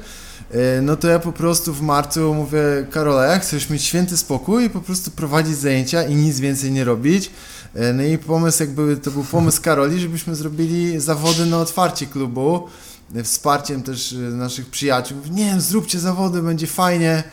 E, 0.51 0.81
no 0.81 0.95
to 0.95 1.07
ja 1.07 1.19
po 1.19 1.31
prostu 1.31 1.73
w 1.73 1.81
marcu 1.81 2.33
mówię, 2.33 2.59
Karola, 2.91 3.25
ja 3.25 3.39
chcesz 3.39 3.69
mieć 3.69 3.83
święty 3.83 4.17
spokój 4.17 4.65
i 4.65 4.69
po 4.69 4.81
prostu 4.81 5.11
prowadzić 5.11 5.57
zajęcia 5.57 6.03
i 6.03 6.15
nic 6.15 6.39
więcej 6.39 6.71
nie 6.71 6.83
robić. 6.83 7.31
E, 7.73 7.93
no 7.93 8.03
i 8.03 8.17
pomysł 8.17 8.63
jakby, 8.63 8.97
to 8.97 9.11
był 9.11 9.23
pomysł 9.23 9.61
Karoli, 9.61 9.99
żebyśmy 9.99 10.35
zrobili 10.35 10.99
zawody 10.99 11.45
na 11.45 11.57
otwarcie 11.57 12.05
klubu, 12.05 12.67
e, 13.15 13.23
wsparciem 13.23 13.83
też 13.83 14.15
naszych 14.31 14.69
przyjaciół. 14.69 15.17
Nie 15.31 15.45
wiem, 15.45 15.61
zróbcie 15.61 15.99
zawody, 15.99 16.41
będzie 16.41 16.67
fajnie. 16.67 17.23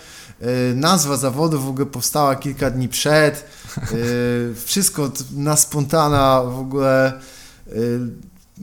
Nazwa 0.75 1.17
zawodu 1.17 1.61
w 1.61 1.69
ogóle 1.69 1.87
powstała 1.87 2.37
kilka 2.37 2.71
dni 2.71 2.89
przed. 2.89 3.45
Wszystko 4.65 5.13
na 5.33 5.57
spontana 5.57 6.43
w 6.43 6.59
ogóle 6.59 7.13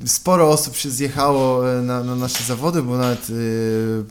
sporo 0.06 0.50
osób 0.50 0.76
się 0.76 0.90
zjechało 0.90 1.72
e, 1.74 1.82
na, 1.82 2.04
na 2.04 2.16
nasze 2.16 2.44
zawody, 2.44 2.84
bo 2.84 2.98
nawet 2.98 3.30
y, 3.30 4.04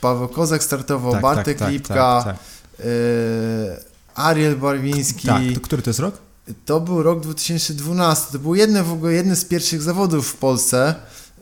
Paweł 0.00 0.28
Kozak 0.28 0.64
startował, 0.64 1.12
tak, 1.12 1.22
Bartek 1.22 1.58
tak, 1.58 1.58
tak 1.58 1.72
Lipka, 1.72 2.22
tak, 2.24 2.36
y, 2.80 3.92
Ariel 4.14 4.56
Barwiński. 4.56 5.28
Tak, 5.28 5.42
to 5.54 5.60
który 5.60 5.82
to 5.82 5.90
jest 5.90 6.00
rok? 6.00 6.18
To 6.64 6.80
był 6.80 7.02
rok 7.02 7.20
2012. 7.20 8.32
To 8.32 8.38
był 8.38 8.54
jedne 8.54 8.82
w 8.82 8.92
ogóle 8.92 9.12
jedne 9.12 9.36
z 9.36 9.44
pierwszych 9.44 9.82
zawodów 9.82 10.28
w 10.28 10.36
Polsce. 10.36 10.94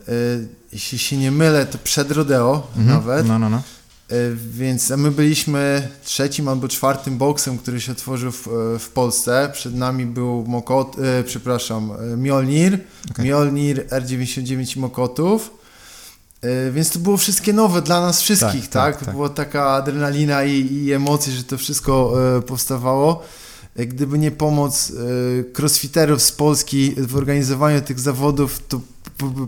Y, 0.09 0.47
jeśli 0.73 0.99
się 0.99 1.17
nie 1.17 1.31
mylę, 1.31 1.65
to 1.65 1.77
przed 1.77 2.11
Rodeo 2.11 2.67
mhm. 2.77 2.87
nawet. 2.87 3.27
No, 3.27 3.39
no, 3.39 3.49
no. 3.49 3.61
E, 4.11 4.35
więc 4.35 4.89
my 4.89 5.11
byliśmy 5.11 5.87
trzecim 6.03 6.47
albo 6.47 6.67
czwartym 6.67 7.17
boksem, 7.17 7.57
który 7.57 7.81
się 7.81 7.91
otworzył 7.91 8.31
w, 8.31 8.47
e, 8.47 8.79
w 8.79 8.89
Polsce. 8.89 9.49
Przed 9.53 9.75
nami 9.75 10.05
był 10.05 10.45
Mokot, 10.47 10.95
e, 10.99 11.23
przepraszam, 11.23 11.91
Mjolnir, 12.17 12.79
okay. 13.11 13.25
Mjolnir 13.25 13.87
R99 13.87 14.77
Mokotów. 14.77 15.51
E, 16.41 16.71
więc 16.71 16.89
to 16.89 16.99
było 16.99 17.17
wszystkie 17.17 17.53
nowe 17.53 17.81
dla 17.81 18.01
nas 18.01 18.21
wszystkich, 18.21 18.69
tak? 18.69 18.71
tak, 18.71 18.97
tak? 18.97 19.05
To 19.05 19.11
była 19.11 19.29
taka 19.29 19.69
adrenalina 19.69 20.43
i, 20.43 20.73
i 20.73 20.93
emocje, 20.93 21.33
że 21.33 21.43
to 21.43 21.57
wszystko 21.57 22.13
e, 22.37 22.41
powstawało. 22.41 23.23
Gdyby 23.75 24.19
nie 24.19 24.31
pomoc 24.31 24.91
crossfiterów 25.57 26.21
z 26.21 26.31
Polski 26.31 26.95
w 26.97 27.15
organizowaniu 27.15 27.81
tych 27.81 27.99
zawodów, 27.99 28.59
to 28.67 28.81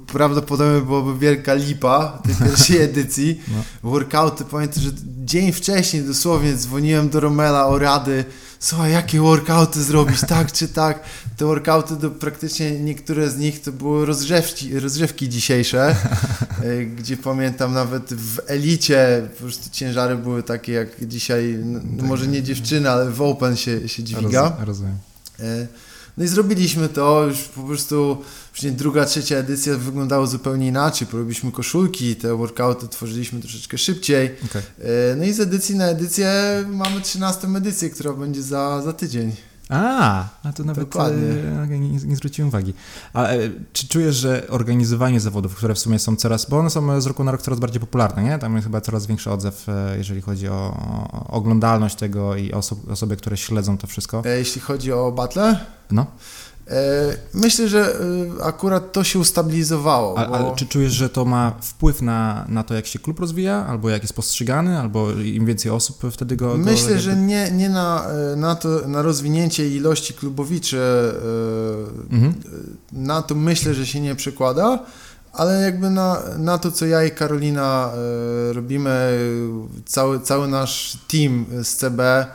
prawdopodobnie 0.08 0.82
byłoby 0.82 1.20
wielka 1.20 1.54
lipa 1.54 2.22
tej 2.26 2.36
pierwszej 2.48 2.82
edycji. 2.82 3.42
No. 3.48 3.90
Workouty, 3.90 4.46
pamiętam, 4.46 4.84
że 4.84 4.90
dzień 5.26 5.52
wcześniej 5.52 6.04
dosłownie 6.04 6.56
dzwoniłem 6.56 7.10
do 7.10 7.20
Romela 7.20 7.68
o 7.68 7.80
rady, 7.80 8.26
słuchaj, 8.60 8.92
jakie 8.92 9.20
workouty 9.20 9.84
zrobić, 9.84 10.22
tak 10.28 10.52
czy 10.52 10.68
tak. 10.68 11.00
Te 11.38 11.46
workouty, 11.46 11.96
to 11.96 12.10
praktycznie 12.10 12.72
niektóre 12.72 13.30
z 13.30 13.38
nich 13.38 13.62
to 13.62 13.72
były 13.72 14.06
rozgrzewki, 14.06 14.80
rozgrzewki 14.80 15.30
dzisiejsze, 15.30 15.90
e, 16.64 16.86
gdzie 16.86 17.18
pamiętam 17.18 17.74
nawet 17.74 18.14
w 18.14 18.40
elicie 18.48 19.28
po 19.34 19.44
prostu 19.44 19.70
ciężary 19.72 20.18
były 20.18 20.44
takie 20.44 20.72
jak 20.72 21.08
dzisiaj, 21.08 21.60
no, 21.66 21.80
tak. 21.80 22.08
może 22.08 22.28
nie 22.28 22.44
dziewczyna, 22.44 22.92
ale 22.92 23.12
w 23.12 23.22
open 23.22 23.56
się, 23.56 23.90
się 23.90 24.04
dźwiga. 24.04 24.58
Rozumiem. 24.60 24.98
E, 25.40 25.68
no 26.18 26.24
i 26.24 26.28
zrobiliśmy 26.28 26.90
to, 26.90 27.26
już 27.28 27.40
po 27.40 27.62
prostu 27.62 28.18
później 28.54 28.74
druga, 28.74 29.06
trzecia 29.06 29.36
edycja 29.36 29.78
wyglądała 29.78 30.26
zupełnie 30.26 30.68
inaczej. 30.68 31.08
Porobiliśmy 31.08 31.52
koszulki, 31.52 32.16
te 32.16 32.36
workouty 32.36 32.88
tworzyliśmy 32.88 33.40
troszeczkę 33.40 33.78
szybciej. 33.78 34.32
Okay. 34.46 34.62
E, 35.12 35.16
no 35.16 35.24
i 35.24 35.34
z 35.34 35.40
edycji 35.40 35.76
na 35.76 35.86
edycję 35.86 36.34
mamy 36.70 37.02
13 37.02 37.48
edycję, 37.48 37.90
która 37.90 38.14
będzie 38.14 38.44
za, 38.44 38.82
za 38.82 38.94
tydzień. 38.94 39.36
A, 39.70 40.26
a 40.44 40.54
to 40.54 40.64
nawet 40.64 40.96
e, 40.96 41.68
nie, 41.68 41.90
nie, 41.90 42.16
zwróciłem 42.16 42.48
uwagi. 42.48 42.74
A 43.14 43.28
e, 43.28 43.38
czy 43.74 43.88
czujesz, 43.88 44.16
że 44.16 44.48
organizowanie 44.50 45.20
zawodów, 45.20 45.56
które 45.56 45.76
w 45.76 45.80
sumie 45.80 46.00
są 46.00 46.16
coraz, 46.16 46.50
bo 46.50 46.60
one 46.60 46.70
są 46.70 47.02
z 47.02 47.06
roku 47.06 47.24
na 47.24 47.32
rok 47.32 47.42
coraz 47.42 47.60
bardziej 47.60 47.80
popularne, 47.80 48.24
nie? 48.24 48.40
Tam 48.40 48.56
jest 48.56 48.68
chyba 48.68 48.82
coraz 48.82 49.06
większy 49.06 49.32
odzew, 49.32 49.70
e, 49.70 49.98
jeżeli 49.98 50.22
chodzi 50.22 50.48
o, 50.48 50.78
o 51.12 51.28
oglądalność 51.28 51.96
tego 51.96 52.36
i 52.36 52.52
osob, 52.52 52.80
osoby, 52.90 53.18
które 53.18 53.38
śledzą 53.38 53.78
to 53.78 53.88
wszystko. 53.88 54.22
Jeśli 54.26 54.62
chodzi 54.62 54.92
o 54.92 55.12
battle? 55.12 55.60
No. 55.92 56.06
E, 56.68 57.18
myślę, 57.34 57.68
że 57.68 57.96
e, 58.40 58.44
akurat 58.44 58.92
to 58.92 59.04
się 59.04 59.20
ustabilizowało. 59.20 60.18
A, 60.18 60.26
bo... 60.26 60.56
czy 60.56 60.66
czujesz, 60.66 60.94
że 60.94 61.10
to 61.10 61.26
ma 61.26 61.52
wpływ 61.62 62.02
na, 62.02 62.46
na 62.50 62.64
to, 62.64 62.74
jak 62.74 62.88
się 62.88 63.00
klub 63.00 63.20
rozwija, 63.20 63.66
albo 63.68 63.90
jak 63.90 64.02
jest 64.02 64.14
postrzegany, 64.14 64.80
albo 64.80 65.12
im 65.12 65.46
więcej 65.46 65.72
osób 65.72 66.02
wtedy 66.12 66.36
go. 66.36 66.58
Myślę, 66.58 66.94
go... 66.94 67.00
że 67.00 67.16
nie, 67.16 67.52
nie 67.52 67.70
na, 67.70 68.06
e, 68.34 68.36
na, 68.36 68.56
to, 68.56 68.88
na 68.88 69.02
rozwinięcie 69.02 69.70
ilości 69.70 70.14
klubowiczy, 70.14 70.82
mhm. 72.12 72.34
na 72.92 73.22
to 73.22 73.36
myślę, 73.36 73.74
że 73.74 73.86
się 73.86 74.02
nie 74.02 74.16
przekłada. 74.16 74.80
Ale 75.34 75.62
jakby 75.62 75.90
na, 75.90 76.22
na 76.38 76.58
to, 76.58 76.72
co 76.72 76.86
ja 76.86 77.04
i 77.04 77.12
Karolina 77.12 77.92
robimy, 78.52 79.20
cały, 79.86 80.20
cały 80.20 80.48
nasz 80.48 80.98
team 81.08 81.46
z 81.64 81.76
CB, 81.76 82.26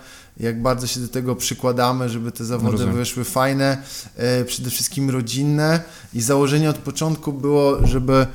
jak 0.41 0.63
bardzo 0.63 0.87
się 0.87 1.01
do 1.01 1.09
tego 1.09 1.37
przykładamy, 1.37 2.09
żeby 2.09 2.33
te 2.33 2.45
zawody 2.45 2.73
Rozumiem. 2.73 2.97
wyszły 2.97 3.25
fajne, 3.25 3.83
e, 4.17 4.45
przede 4.45 4.71
wszystkim 4.71 5.11
rodzinne 5.11 5.81
i 6.15 6.21
założenie 6.21 6.71
od 6.71 6.79
początku 6.79 7.33
było, 7.33 7.87
żeby 7.87 8.27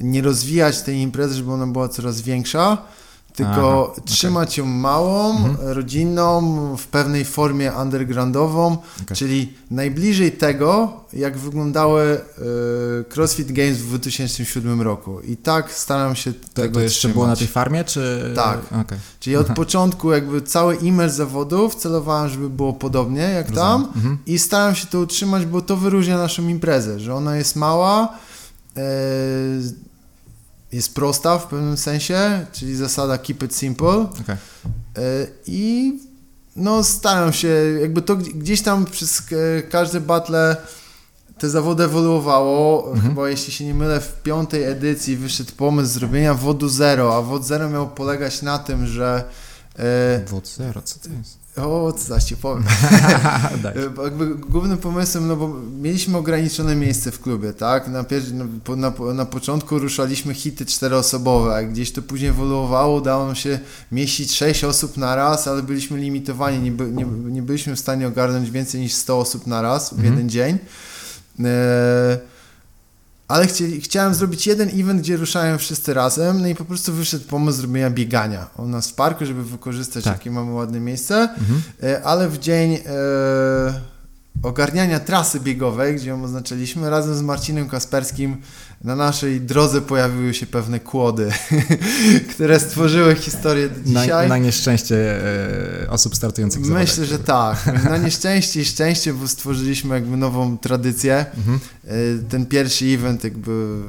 nie 0.00 0.22
rozwijać 0.22 0.82
tej 0.82 0.98
imprezy, 0.98 1.34
żeby 1.34 1.52
ona 1.52 1.66
była 1.66 1.88
coraz 1.88 2.20
większa, 2.20 2.78
tylko 3.34 3.90
Aha, 3.92 4.02
trzymać 4.04 4.58
okay. 4.58 4.64
ją 4.64 4.76
małą, 4.76 5.36
mhm. 5.36 5.56
rodzinną, 5.68 6.76
w 6.76 6.86
pewnej 6.86 7.24
formie 7.24 7.72
undergroundową, 7.72 8.76
okay. 9.02 9.16
czyli 9.16 9.52
najbliżej 9.70 10.32
tego, 10.32 11.00
jak 11.12 11.38
wyglądały 11.38 12.02
y, 12.02 13.04
CrossFit 13.14 13.52
Games 13.52 13.78
w 13.78 13.88
2007 13.88 14.82
roku. 14.82 15.20
I 15.20 15.36
tak 15.36 15.72
staram 15.72 16.14
się 16.14 16.32
to, 16.32 16.48
tego 16.54 16.74
To 16.74 16.80
jeszcze 16.80 16.98
trzymać. 16.98 17.14
było 17.14 17.26
na 17.26 17.36
tej 17.36 17.46
farmie, 17.46 17.84
czy... 17.84 18.32
Tak. 18.36 18.58
Okay. 18.66 18.98
Czyli 19.20 19.36
od 19.36 19.46
początku 19.46 20.12
jakby 20.12 20.42
cały 20.42 20.76
immerz 20.76 21.12
zawodów 21.12 21.74
celowałem, 21.74 22.28
żeby 22.28 22.50
było 22.50 22.72
podobnie 22.72 23.22
jak 23.22 23.48
Rozumiem. 23.48 23.64
tam 23.64 23.84
mhm. 23.96 24.18
i 24.26 24.38
staram 24.38 24.74
się 24.74 24.86
to 24.86 24.98
utrzymać, 24.98 25.46
bo 25.46 25.62
to 25.62 25.76
wyróżnia 25.76 26.18
naszą 26.18 26.48
imprezę, 26.48 27.00
że 27.00 27.14
ona 27.14 27.36
jest 27.36 27.56
mała, 27.56 28.18
y, 28.76 28.80
jest 30.72 30.94
prosta 30.94 31.38
w 31.38 31.46
pewnym 31.46 31.76
sensie, 31.76 32.46
czyli 32.52 32.76
zasada 32.76 33.18
keep 33.18 33.42
it 33.42 33.56
simple. 33.56 33.88
Okay. 33.88 34.36
E, 34.96 35.26
I 35.46 35.92
no 36.56 36.84
staram 36.84 37.32
się, 37.32 37.48
jakby 37.80 38.02
to 38.02 38.16
gdzieś 38.16 38.62
tam 38.62 38.84
przez 38.84 39.22
każde 39.70 40.00
battle 40.00 40.56
te 41.38 41.50
zawody 41.50 41.84
ewoluowało. 41.84 42.92
Mhm. 42.92 43.08
Chyba 43.08 43.28
jeśli 43.28 43.52
się 43.52 43.64
nie 43.64 43.74
mylę, 43.74 44.00
w 44.00 44.22
piątej 44.22 44.64
edycji 44.64 45.16
wyszedł 45.16 45.52
pomysł 45.52 45.92
zrobienia 45.92 46.34
wodu 46.34 46.68
zero, 46.68 47.16
a 47.16 47.22
wod 47.22 47.44
zero 47.44 47.70
miał 47.70 47.90
polegać 47.90 48.42
na 48.42 48.58
tym, 48.58 48.86
że 48.86 49.24
e, 49.78 50.24
Wod 50.26 50.48
zero, 50.48 50.82
co 50.82 50.98
to 51.00 51.08
jest? 51.18 51.41
O, 51.56 51.92
co 51.92 52.04
zaś 52.04 52.24
ci 52.24 52.36
powiem. 52.36 52.64
Jakby 54.04 54.34
głównym 54.34 54.78
pomysłem, 54.78 55.28
no 55.28 55.36
bo 55.36 55.48
mieliśmy 55.82 56.18
ograniczone 56.18 56.76
miejsce 56.76 57.10
w 57.10 57.20
klubie, 57.20 57.52
tak? 57.52 57.88
Na, 57.88 58.04
na, 58.32 58.76
na, 58.76 59.12
na 59.14 59.26
początku 59.26 59.78
ruszaliśmy 59.78 60.34
hity 60.34 60.66
czteroosobowe, 60.66 61.54
a 61.54 61.62
gdzieś 61.62 61.92
to 61.92 62.02
później 62.02 62.30
ewoluowało, 62.30 62.96
udało 62.96 63.26
nam 63.26 63.34
się 63.34 63.60
mieścić 63.92 64.32
sześć 64.34 64.64
osób 64.64 64.96
na 64.96 65.16
raz, 65.16 65.48
ale 65.48 65.62
byliśmy 65.62 65.98
limitowani, 65.98 66.58
nie, 66.58 66.72
by, 66.72 66.90
nie, 66.90 67.04
nie 67.04 67.42
byliśmy 67.42 67.76
w 67.76 67.80
stanie 67.80 68.08
ogarnąć 68.08 68.50
więcej 68.50 68.80
niż 68.80 68.92
100 68.92 69.18
osób 69.18 69.46
na 69.46 69.62
raz 69.62 69.88
w 69.88 69.92
mhm. 69.92 70.10
jeden 70.10 70.30
dzień. 70.30 70.58
E 71.44 72.31
ale 73.32 73.46
chcieli, 73.46 73.80
chciałem 73.80 74.14
zrobić 74.14 74.46
jeden 74.46 74.80
event, 74.80 75.00
gdzie 75.00 75.16
ruszają 75.16 75.58
wszyscy 75.58 75.94
razem, 75.94 76.42
no 76.42 76.48
i 76.48 76.54
po 76.54 76.64
prostu 76.64 76.92
wyszedł 76.92 77.24
pomysł 77.24 77.58
zrobienia 77.58 77.90
biegania 77.90 78.50
u 78.56 78.66
nas 78.66 78.90
w 78.90 78.94
parku, 78.94 79.26
żeby 79.26 79.44
wykorzystać, 79.44 80.04
tak. 80.04 80.12
jakie 80.12 80.30
mamy 80.30 80.52
ładne 80.52 80.80
miejsce, 80.80 81.14
mhm. 81.14 81.62
E, 81.82 82.02
ale 82.02 82.28
w 82.28 82.38
dzień 82.38 82.74
e, 82.74 82.80
ogarniania 84.42 85.00
trasy 85.00 85.40
biegowej, 85.40 85.96
gdzie 85.96 86.08
ją 86.08 86.24
oznaczyliśmy, 86.24 86.90
razem 86.90 87.14
z 87.14 87.22
Marcinem 87.22 87.68
Kasperskim 87.68 88.36
na 88.84 88.96
naszej 88.96 89.40
drodze 89.40 89.80
pojawiły 89.80 90.34
się 90.34 90.46
pewne 90.46 90.80
kłody, 90.80 91.32
które 92.34 92.60
stworzyły 92.60 93.14
historię 93.14 93.68
do 93.68 93.80
dzisiaj. 93.84 94.28
Na, 94.28 94.34
na 94.34 94.38
nieszczęście 94.38 94.96
e, 95.82 95.90
osób 95.90 96.16
startujących 96.16 96.62
Myślę, 96.62 97.06
że 97.06 97.18
tak. 97.18 97.84
Na 97.84 97.96
nieszczęście 97.96 98.60
i 98.60 98.64
szczęście, 98.64 99.12
bo 99.12 99.28
stworzyliśmy 99.28 99.94
jakby 99.94 100.16
nową 100.16 100.58
tradycję. 100.58 101.26
Mhm. 101.36 101.60
E, 101.84 101.90
ten 102.28 102.46
pierwszy 102.46 102.84
event 102.84 103.24
jakby 103.24 103.82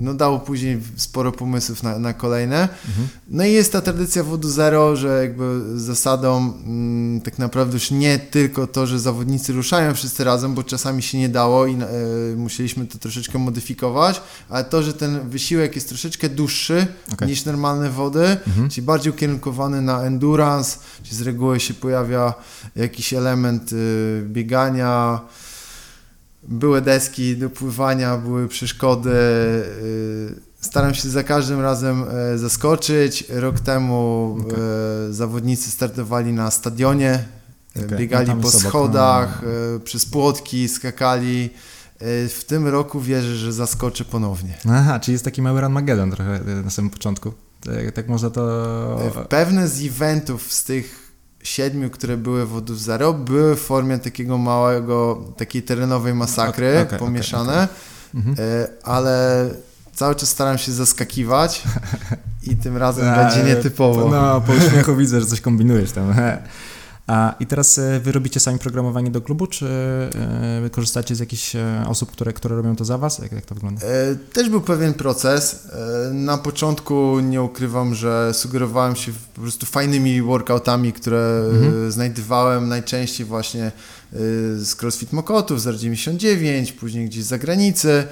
no 0.00 0.14
dało 0.14 0.38
później 0.38 0.80
sporo 0.96 1.32
pomysłów 1.32 1.82
na, 1.82 1.98
na 1.98 2.12
kolejne. 2.12 2.68
Mhm. 2.88 3.08
No 3.28 3.44
i 3.44 3.52
jest 3.52 3.72
ta 3.72 3.80
tradycja 3.80 4.24
wodu 4.24 4.48
zero, 4.48 4.96
że 4.96 5.22
jakby 5.22 5.60
zasadą 5.80 6.36
mm, 6.36 7.20
tak 7.20 7.38
naprawdę 7.38 7.74
już 7.74 7.90
nie 7.90 8.18
tylko 8.18 8.66
to, 8.66 8.86
że 8.86 9.00
zawodnicy 9.00 9.52
ruszają 9.52 9.94
wszyscy 9.94 10.24
razem, 10.24 10.54
bo 10.54 10.62
czasami 10.62 11.02
się 11.02 11.18
nie 11.18 11.28
dało 11.28 11.66
i 11.66 11.74
y, 12.32 12.36
musieliśmy 12.36 12.86
to 12.86 12.98
troszeczkę 12.98 13.38
modyfikować, 13.38 14.22
ale 14.48 14.64
to, 14.64 14.82
że 14.82 14.92
ten 14.92 15.28
wysiłek 15.30 15.74
jest 15.74 15.88
troszeczkę 15.88 16.28
dłuższy 16.28 16.86
okay. 17.12 17.28
niż 17.28 17.44
normalne 17.44 17.90
wody, 17.90 18.26
mhm. 18.46 18.68
czyli 18.70 18.86
bardziej 18.86 19.12
ukierunkowany 19.12 19.82
na 19.82 20.02
endurance, 20.02 20.78
czyli 21.02 21.16
z 21.16 21.22
reguły 21.22 21.60
się 21.60 21.74
pojawia 21.74 22.34
jakiś 22.76 23.12
element 23.12 23.72
y, 23.72 24.22
biegania, 24.26 25.20
były 26.48 26.80
deski 26.80 27.36
do 27.36 27.50
pływania, 27.50 28.16
były 28.16 28.48
przeszkody. 28.48 29.10
Y, 29.10 30.40
staram 30.60 30.94
się 30.94 31.08
za 31.08 31.24
każdym 31.24 31.60
razem 31.60 32.04
e, 32.10 32.38
zaskoczyć. 32.38 33.24
Rok 33.28 33.60
temu 33.60 34.36
okay. 34.40 34.58
E, 35.08 35.12
zawodnicy 35.12 35.70
startowali 35.70 36.32
na 36.32 36.50
stadionie, 36.50 37.24
e, 37.76 37.86
okay. 37.86 37.98
biegali 37.98 38.28
no 38.28 38.36
po 38.36 38.50
schodach, 38.50 39.42
no. 39.42 39.80
przez 39.80 40.06
płotki, 40.06 40.68
skakali. 40.68 41.50
W 42.28 42.44
tym 42.46 42.68
roku 42.68 43.00
wierzę, 43.00 43.36
że 43.36 43.52
zaskoczę 43.52 44.04
ponownie. 44.04 44.58
Aha, 44.70 45.00
czyli 45.00 45.12
jest 45.12 45.24
taki 45.24 45.42
mały 45.42 45.64
Armageddon 45.64 46.10
trochę 46.10 46.40
na 46.64 46.70
samym 46.70 46.90
początku. 46.90 47.32
Tak, 47.60 47.92
tak 47.92 48.08
można 48.08 48.30
to... 48.30 49.26
Pewne 49.28 49.68
z 49.68 49.86
eventów 49.86 50.52
z 50.52 50.64
tych 50.64 51.05
siedmiu, 51.46 51.90
które 51.90 52.16
były 52.16 52.46
wodów 52.46 52.80
zero, 52.80 53.12
były 53.12 53.56
w 53.56 53.60
formie 53.60 53.98
takiego 53.98 54.38
małego, 54.38 55.24
takiej 55.36 55.62
terenowej 55.62 56.14
masakry, 56.14 56.70
okay, 56.70 56.82
okay, 56.82 56.98
pomieszane, 56.98 57.52
okay, 57.52 57.68
mhm. 58.14 58.36
ale 58.82 59.48
cały 59.94 60.14
czas 60.14 60.28
staram 60.28 60.58
się 60.58 60.72
zaskakiwać 60.72 61.62
i 62.42 62.56
tym 62.56 62.76
razem 62.76 63.14
będzie 63.24 63.42
nietypowo. 63.42 64.08
No, 64.08 64.40
po 64.40 64.52
uśmiechu 64.52 64.96
widzę, 64.96 65.20
że 65.20 65.26
coś 65.26 65.40
kombinujesz 65.40 65.92
tam. 65.92 66.14
A, 67.06 67.34
I 67.40 67.46
teraz 67.46 67.78
e, 67.78 68.00
wy 68.00 68.12
robicie 68.12 68.40
sami 68.40 68.58
programowanie 68.58 69.10
do 69.10 69.20
klubu, 69.20 69.46
czy 69.46 69.66
e, 70.64 70.70
korzystacie 70.70 71.14
z 71.14 71.18
jakichś 71.18 71.56
e, 71.56 71.84
osób, 71.88 72.12
które, 72.12 72.32
które 72.32 72.56
robią 72.56 72.76
to 72.76 72.84
za 72.84 72.98
was? 72.98 73.18
Jak, 73.18 73.32
jak 73.32 73.46
to 73.46 73.54
wygląda? 73.54 73.80
Też 74.32 74.48
był 74.48 74.60
pewien 74.60 74.94
proces. 74.94 75.68
Na 76.12 76.38
początku 76.38 77.20
nie 77.20 77.42
ukrywam, 77.42 77.94
że 77.94 78.34
sugerowałem 78.34 78.96
się 78.96 79.12
po 79.34 79.40
prostu 79.40 79.66
fajnymi 79.66 80.22
workoutami, 80.22 80.92
które 80.92 81.42
mhm. 81.52 81.92
znajdowałem 81.92 82.68
najczęściej 82.68 83.26
właśnie 83.26 83.72
z 84.56 84.74
CrossFit 84.74 85.12
Mokotów, 85.12 85.60
z 85.60 85.66
R99, 85.66 86.72
później 86.72 87.06
gdzieś 87.06 87.24
z 87.24 87.28
zagranicy 87.28 88.04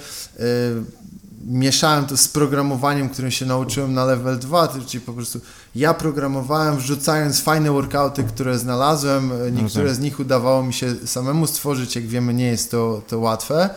mieszałem 1.47 2.07
to 2.07 2.17
z 2.17 2.29
programowaniem, 2.29 3.09
którym 3.09 3.31
się 3.31 3.47
nauczyłem 3.47 3.95
na 3.95 4.05
level 4.05 4.39
2, 4.39 4.69
czyli 4.87 5.05
po 5.05 5.13
prostu 5.13 5.41
ja 5.75 5.95
programowałem, 5.95 6.77
wrzucając 6.77 7.41
fajne 7.41 7.70
workouty, 7.70 8.25
które 8.25 8.59
znalazłem. 8.59 9.33
Niektóre 9.53 9.95
z 9.95 9.99
nich 9.99 10.20
udawało 10.20 10.62
mi 10.62 10.72
się 10.72 10.95
samemu 11.07 11.47
stworzyć, 11.47 11.97
jak 11.97 12.07
wiemy, 12.07 12.35
nie 12.35 12.47
jest 12.47 12.70
to, 12.70 13.03
to 13.09 13.18
łatwe. 13.18 13.70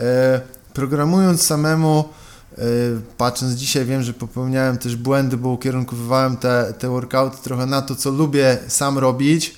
E, 0.00 0.40
programując 0.74 1.42
samemu, 1.42 2.08
e, 2.58 2.62
patrząc 3.16 3.52
dzisiaj, 3.52 3.84
wiem, 3.84 4.02
że 4.02 4.14
popełniałem 4.14 4.78
też 4.78 4.96
błędy, 4.96 5.36
bo 5.36 5.48
ukierunkowywałem 5.48 6.36
te, 6.36 6.74
te 6.78 6.88
workouty 6.88 7.36
trochę 7.42 7.66
na 7.66 7.82
to, 7.82 7.94
co 7.94 8.10
lubię 8.10 8.58
sam 8.68 8.98
robić 8.98 9.54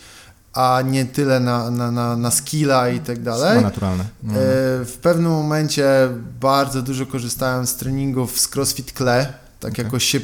a 0.52 0.82
nie 0.82 1.04
tyle 1.04 1.40
na, 1.40 1.70
na, 1.70 1.90
na, 1.90 2.16
na 2.16 2.30
skilla 2.30 2.88
i 2.88 3.00
tak 3.00 3.22
dalej. 3.22 3.62
naturalne. 3.62 4.04
No. 4.22 4.32
W 4.84 4.98
pewnym 5.02 5.32
momencie 5.32 6.08
bardzo 6.40 6.82
dużo 6.82 7.06
korzystałem 7.06 7.66
z 7.66 7.76
treningów 7.76 8.40
z 8.40 8.48
CrossFit 8.48 8.92
Cle, 8.92 9.32
tak 9.60 9.72
okay. 9.72 9.84
jakoś 9.84 10.04
się 10.04 10.20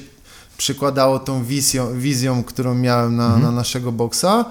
przykładało 0.62 1.18
tą 1.18 1.44
wizją, 1.44 1.98
wizją 1.98 2.44
którą 2.44 2.74
miałem 2.74 3.16
na, 3.16 3.24
mhm. 3.24 3.42
na 3.42 3.50
naszego 3.50 3.92
boksa 3.92 4.44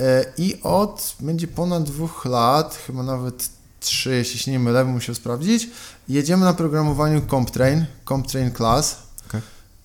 e, 0.00 0.24
i 0.38 0.62
od 0.62 1.16
będzie 1.20 1.48
ponad 1.48 1.84
dwóch 1.84 2.24
lat, 2.24 2.78
chyba 2.86 3.02
nawet 3.02 3.48
trzy, 3.80 4.14
jeśli 4.14 4.38
się 4.38 4.50
nie 4.50 4.58
mylę, 4.58 4.84
musiał 4.84 5.14
sprawdzić, 5.14 5.70
jedziemy 6.08 6.44
na 6.44 6.54
programowaniu 6.54 7.22
CompTrain, 7.22 7.86
CompTrain 8.04 8.52
Class, 8.52 9.04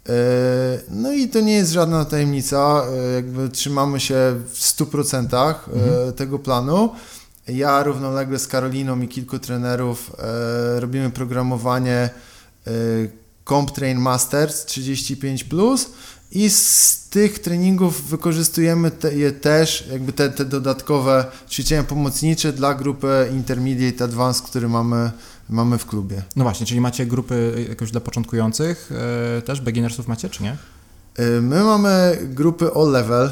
E, 0.09 0.79
no 0.89 1.11
i 1.13 1.27
to 1.27 1.39
nie 1.39 1.53
jest 1.53 1.71
żadna 1.71 2.05
tajemnica, 2.05 2.83
e, 2.91 3.13
jakby 3.13 3.49
trzymamy 3.49 3.99
się 3.99 4.15
w 4.53 4.59
100% 4.59 5.35
e, 5.35 5.55
mhm. 5.73 6.13
tego 6.13 6.39
planu. 6.39 6.89
Ja 7.47 7.83
równolegle 7.83 8.39
z 8.39 8.47
Karoliną 8.47 9.01
i 9.01 9.07
kilku 9.07 9.39
trenerów 9.39 10.11
robimy 10.79 11.09
programowanie 11.09 12.09
CompTrain 13.49 13.99
Masters 13.99 14.65
35+, 14.65 15.85
i 16.31 16.49
z 16.49 16.99
tych 17.09 17.39
treningów 17.39 18.09
wykorzystujemy 18.09 18.91
te, 18.91 19.15
je 19.15 19.31
też, 19.31 19.87
jakby 19.91 20.13
te, 20.13 20.29
te 20.29 20.45
dodatkowe 20.45 21.25
ćwiczenia 21.49 21.83
pomocnicze 21.83 22.53
dla 22.53 22.73
grupy 22.73 23.29
Intermediate 23.33 24.03
Advanced, 24.03 24.45
które 24.45 24.67
mamy 24.67 25.11
mamy 25.49 25.77
w 25.77 25.85
klubie. 25.85 26.21
No 26.35 26.43
właśnie, 26.43 26.65
czyli 26.65 26.81
macie 26.81 27.05
grupy 27.05 27.65
jakoś 27.69 27.91
dla 27.91 28.01
początkujących, 28.01 28.91
e, 29.37 29.41
też 29.41 29.61
beginnersów 29.61 30.07
macie, 30.07 30.29
czy 30.29 30.43
nie? 30.43 30.57
E, 31.17 31.41
my 31.41 31.63
mamy 31.63 32.17
grupy 32.23 32.71
all 32.75 32.91
level 32.91 33.25
e, 33.25 33.31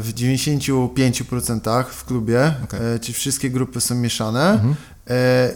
w 0.00 0.12
95% 0.14 1.84
w 1.84 2.04
klubie, 2.04 2.54
okay. 2.64 3.00
czyli 3.00 3.14
wszystkie 3.14 3.50
grupy 3.50 3.80
są 3.80 3.94
mieszane. 3.94 4.50
Mhm. 4.50 4.74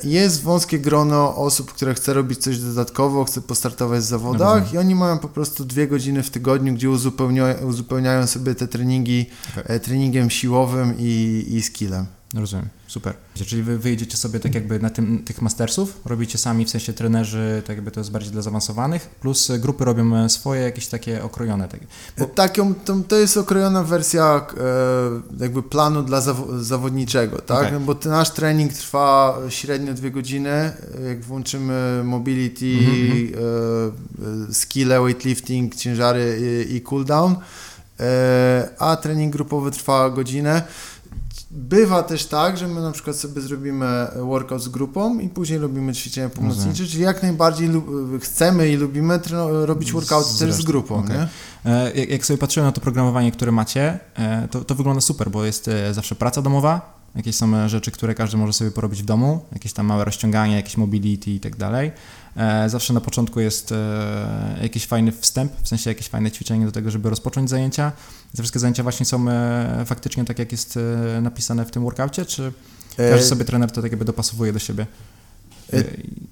Jest 0.05 0.43
wąskie 0.43 0.79
grono 0.79 1.37
osób, 1.37 1.73
które 1.73 1.95
chce 1.95 2.13
robić 2.13 2.39
coś 2.39 2.59
dodatkowo, 2.59 3.25
chce 3.25 3.41
postartować 3.41 4.01
w 4.01 4.05
zawodach 4.05 4.73
no 4.73 4.75
i 4.75 4.79
oni 4.79 4.95
mają 4.95 5.19
po 5.19 5.29
prostu 5.29 5.65
dwie 5.65 5.89
godziny 5.89 6.23
w 6.23 6.31
tygodniu, 6.31 6.75
gdzie 6.75 6.91
uzupełniają, 6.91 7.67
uzupełniają 7.67 8.27
sobie 8.27 8.55
te 8.55 8.69
treningi 8.69 9.27
okay. 9.59 9.81
treningiem 9.81 10.31
siłowym 10.31 10.95
i, 10.99 11.45
i 11.49 11.63
skillem. 11.63 12.07
Rozumiem, 12.35 12.69
super. 12.91 13.15
Czyli 13.47 13.63
wy 13.63 13.79
wyjdziecie 13.79 14.17
sobie 14.17 14.41
tak 14.41 14.55
jakby 14.55 14.79
na 14.79 14.91
tym, 14.91 15.23
tych 15.25 15.43
mastersów, 15.43 16.01
robicie 16.05 16.39
sami, 16.39 16.65
w 16.65 16.71
sensie 16.71 16.93
trenerzy, 16.93 17.63
tak 17.67 17.77
jakby 17.77 17.91
to 17.91 18.01
jest 18.01 18.11
bardziej 18.11 18.33
dla 18.33 18.43
zaawansowanych, 18.43 19.09
plus 19.09 19.53
grupy 19.59 19.85
robią 19.85 20.17
e, 20.17 20.29
swoje 20.29 20.63
jakieś 20.63 20.87
takie 20.87 21.23
okrojone. 21.23 21.69
Tak, 21.69 21.81
bo... 22.19 22.27
Taką, 22.27 22.75
to, 22.75 22.97
to 23.09 23.17
jest 23.17 23.37
okrojona 23.37 23.85
wersja 23.85 24.47
e, 25.39 25.43
jakby 25.43 25.63
planu 25.63 26.03
dla 26.03 26.21
zaw 26.21 26.37
zawodniczego, 26.61 27.39
tak? 27.39 27.59
Okay. 27.59 27.73
No 27.73 27.81
bo 27.81 27.97
nasz 28.05 28.31
trening 28.31 28.73
trwa 28.73 29.39
średnio 29.49 29.95
dwie 29.95 30.11
godziny, 30.11 30.73
jak 31.09 31.21
włączymy 31.21 32.03
mobility, 32.05 32.67
mm 32.67 32.85
-hmm. 32.85 34.51
e, 34.51 34.55
skille, 34.55 35.01
weightlifting, 35.01 35.75
ciężary 35.75 36.41
i, 36.71 36.81
cooldown, 36.81 37.37
e, 38.01 38.69
a 38.79 38.97
trening 38.97 39.33
grupowy 39.33 39.71
trwa 39.71 40.11
godzinę. 40.11 40.63
Bywa 41.51 42.03
też 42.03 42.27
tak, 42.27 42.59
że 42.59 42.69
my 42.69 42.81
na 42.81 42.93
przykład 42.93 43.17
sobie 43.17 43.41
zrobimy 43.41 44.07
workout 44.17 44.63
z 44.63 44.69
grupą 44.69 45.19
i 45.19 45.29
później 45.29 45.59
robimy 45.59 45.93
ćwiczenia 45.93 46.29
pomocnicze, 46.29 46.87
czyli 46.87 47.03
jak 47.03 47.23
najbardziej 47.23 47.71
chcemy 48.21 48.69
i 48.69 48.77
lubimy 48.77 49.21
robić 49.65 49.93
workout 49.93 50.39
też 50.39 50.55
z 50.55 50.63
grupą. 50.63 50.95
Okay. 50.95 51.29
E, 51.65 52.05
jak 52.05 52.27
sobie 52.27 52.39
patrzyłem 52.39 52.69
na 52.69 52.73
to 52.73 52.81
programowanie, 52.81 53.33
które 53.33 53.53
macie, 53.53 53.99
e, 54.15 54.49
to, 54.51 54.65
to 54.65 54.75
wygląda 54.75 55.01
super, 55.01 55.31
bo 55.31 55.45
jest 55.45 55.69
e, 55.69 55.95
zawsze 55.95 56.15
praca 56.15 56.43
domowa, 56.43 57.01
jakieś 57.17 57.37
są 57.37 57.69
rzeczy, 57.69 57.91
które 57.91 58.15
każdy 58.15 58.37
może 58.37 58.53
sobie 58.53 58.71
porobić 58.71 59.03
w 59.03 59.07
domu, 59.07 59.45
jakieś 59.53 59.73
tam 59.73 59.87
małe 59.87 60.05
rozciąganie, 60.05 60.57
jakieś 60.57 60.77
mobility 60.77 61.31
i 61.31 61.41
tak 61.41 61.57
dalej. 61.57 61.93
Zawsze 62.67 62.93
na 62.93 63.01
początku 63.01 63.41
jest 63.41 63.75
jakiś 64.63 64.87
fajny 64.87 65.13
wstęp, 65.13 65.53
w 65.63 65.69
sensie 65.69 65.91
jakieś 65.91 66.09
fajne 66.09 66.31
ćwiczenie 66.31 66.67
do 66.67 66.73
tego, 66.73 66.91
żeby 66.91 67.11
rozpocząć 67.11 67.51
zajęcia. 67.51 67.93
Te 68.37 68.43
wszystkie 68.43 68.59
zajęcia 68.59 68.83
właśnie 68.83 69.07
są 69.07 69.27
faktycznie 69.87 70.25
tak, 70.25 70.39
jak 70.39 70.53
jest 70.53 70.79
napisane 71.23 71.65
w 71.65 71.71
tym 71.71 71.83
workoutie, 71.83 72.25
czy 72.25 72.53
każdy 72.97 73.27
sobie 73.27 73.45
trener 73.45 73.71
to 73.71 73.83
tak 73.83 73.91
jakby 73.91 74.05
dopasowuje 74.05 74.53
do 74.53 74.59
siebie? 74.59 74.87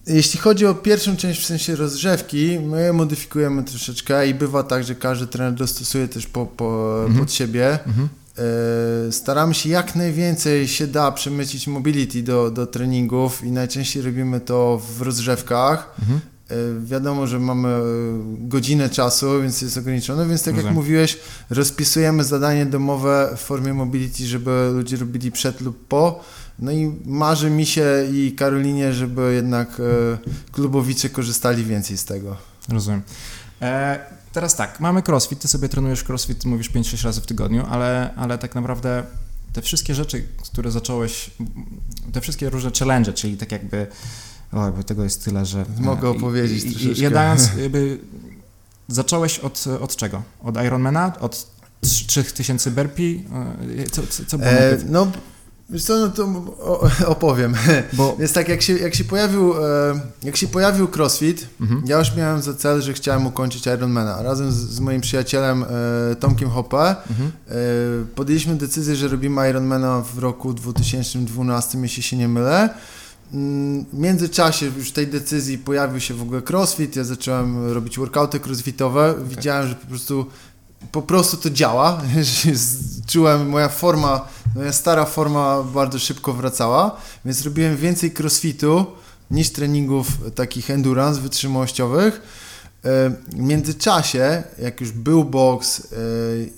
Jeśli 0.07 0.41
chodzi 0.41 0.67
o 0.67 0.75
pierwszą 0.75 1.17
część 1.17 1.41
w 1.41 1.47
sensie 1.47 1.77
rozgrzewki, 1.77 2.59
my 2.61 2.93
modyfikujemy 2.93 3.65
troszeczkę 3.65 4.29
i 4.29 4.35
bywa 4.35 4.63
tak, 4.63 4.85
że 4.85 4.95
każdy 4.95 5.27
trener 5.27 5.55
dostosuje 5.55 6.09
też 6.09 6.27
po, 6.27 6.47
po, 6.47 6.99
mhm. 7.01 7.21
pod 7.21 7.33
siebie. 7.33 7.79
Mhm. 7.87 8.09
E, 8.39 9.13
staramy 9.13 9.55
się 9.55 9.69
jak 9.69 9.97
najwięcej 9.97 10.69
się 10.69 10.87
da 10.87 11.13
przemycić 11.13 11.67
mobility 11.67 12.23
do, 12.23 12.51
do 12.51 12.67
treningów 12.67 13.45
i 13.45 13.51
najczęściej 13.51 14.03
robimy 14.03 14.41
to 14.41 14.83
w 14.97 15.03
rozgrzewkach. 15.03 15.95
Mhm. 16.01 16.21
E, 16.51 16.55
wiadomo, 16.87 17.27
że 17.27 17.39
mamy 17.39 17.69
e, 17.69 17.81
godzinę 18.39 18.91
czasu, 18.91 19.43
więc 19.43 19.63
jest 19.63 19.79
ograniczone, 19.79 20.27
więc 20.27 20.43
tak 20.43 20.57
jak 20.57 20.71
mówiłeś, 20.75 21.19
rozpisujemy 21.51 22.25
zadanie 22.25 22.67
domowe 22.67 23.31
w 23.37 23.41
formie 23.41 23.75
mobility, 23.75 24.27
żeby 24.27 24.71
ludzie 24.75 24.97
robili 24.97 25.33
przed 25.33 25.61
lub 25.61 25.87
po. 25.87 26.25
No 26.59 26.73
i 26.73 26.95
marzy 27.05 27.51
mi 27.51 27.67
się 27.67 27.87
i 28.13 28.33
Karolinie, 28.33 28.93
żeby 28.93 29.35
jednak 29.35 29.83
klubowicze 30.53 31.09
korzystali 31.09 31.65
więcej 31.65 31.97
z 31.97 32.05
tego. 32.05 32.37
Rozumiem. 32.69 33.03
E 33.63 34.18
teraz 34.39 34.57
tak, 34.57 34.81
mamy 34.81 35.03
crossfit, 35.09 35.39
ty 35.41 35.49
sobie 35.49 35.69
trenujesz 35.69 36.09
crossfit, 36.09 36.45
mówisz 36.45 36.71
5-6 36.71 37.05
razy 37.05 37.21
w 37.21 37.27
tygodniu, 37.27 37.67
ale, 37.71 38.15
ale 38.17 38.39
tak 38.39 38.55
naprawdę 38.55 39.03
te 39.53 39.63
wszystkie 39.63 39.95
rzeczy, 39.95 40.27
które 40.43 40.71
zacząłeś, 40.71 41.31
te 42.13 42.21
wszystkie 42.21 42.51
różne 42.51 42.71
challenge, 42.79 43.13
czyli 43.13 43.37
tak 43.37 43.53
jakby 43.53 43.87
O, 44.53 44.73
bo 44.73 44.83
tego 44.83 45.05
jest 45.05 45.25
tyle, 45.25 45.47
że... 45.47 45.65
Mogę 45.79 46.09
opowiedzieć 46.09 46.65
i, 46.65 46.71
troszeczkę. 46.71 47.03
Jadając, 47.03 47.51
jakby... 47.63 47.99
Zacząłeś 48.89 49.39
od, 49.39 49.65
od 49.81 49.97
czego? 49.97 50.23
Od 50.43 50.65
Ironmana? 50.65 51.13
Od 51.21 51.47
3000 51.81 52.71
burpee? 52.71 53.25
E, 53.79 53.91
co, 53.91 54.03
co, 54.07 54.25
co 54.27 54.39
było 54.39 54.51
e, 54.51 54.79
No, 54.87 55.07
wiesz 55.71 55.85
co, 55.85 55.99
no 55.99 56.09
to 56.09 56.29
opowiem. 57.07 57.55
Bo... 57.93 58.17
Więc 58.19 58.33
tak, 58.33 58.49
jak 58.49 58.63
się, 58.63 58.79
jak 58.79 58.95
się 58.95 59.05
pojawił, 59.05 59.55
e, 59.55 60.01
jak 60.23 60.37
się 60.37 60.49
pojawił 60.49 60.89
CrossFit, 60.89 61.49
mhm. 61.61 61.83
ja 61.87 61.99
już 61.99 62.17
miałem 62.17 62.43
za 62.43 62.55
cel, 62.55 62.83
że 62.83 62.93
chciałem 62.93 63.27
ukończyć 63.27 63.67
Ironmana. 63.67 64.23
Razem 64.23 64.53
z, 64.53 64.57
z 64.57 64.81
moim 64.81 65.01
przyjacielem 65.01 65.65
e, 65.65 66.17
Tomkiem 66.17 66.51
Hoppe 66.51 66.97
mhm. 67.11 67.33
podjęliśmy 68.15 68.55
decyzję, 68.55 68.97
że 68.97 69.09
robimy 69.09 69.51
Ironmana 69.51 70.01
w 70.15 70.19
roku 70.19 70.55
2012, 70.55 71.79
jeśli 71.79 72.03
się 72.03 72.17
nie 72.17 72.29
mylę. 72.29 72.69
Mm, 73.33 73.85
w 73.85 73.99
międzyczasie 73.99 74.67
już 74.67 74.93
tej 74.93 75.07
decyzji 75.07 75.59
pojawił 75.59 76.01
się 76.01 76.15
w 76.15 76.23
ogóle 76.23 76.43
crossfit, 76.51 76.97
ja 76.97 77.05
zacząłem 77.05 77.73
robić 77.73 77.99
workouty 77.99 78.41
crossfitowe, 78.41 79.11
okay. 79.11 79.25
widziałem, 79.25 79.69
że 79.69 79.75
po 79.75 79.87
prostu 79.87 80.27
po 80.93 81.03
prostu 81.03 81.37
to 81.37 81.51
działa, 81.51 82.03
czułem, 83.13 83.49
moja 83.49 83.69
forma, 83.69 84.29
moja 84.57 84.73
stara 84.73 85.05
forma 85.05 85.63
bardzo 85.63 85.99
szybko 85.99 86.33
wracała, 86.33 86.97
więc 87.25 87.45
robiłem 87.45 87.77
więcej 87.77 88.15
crossfitu 88.19 88.87
niż 89.31 89.51
treningów 89.51 90.07
takich 90.35 90.71
endurance, 90.71 91.21
wytrzymałościowych. 91.21 92.23
E, 92.85 93.11
w 93.11 93.39
międzyczasie, 93.39 94.43
jak 94.59 94.81
już 94.81 94.93
był 94.93 95.25
box, 95.25 95.81
e, 95.81 95.97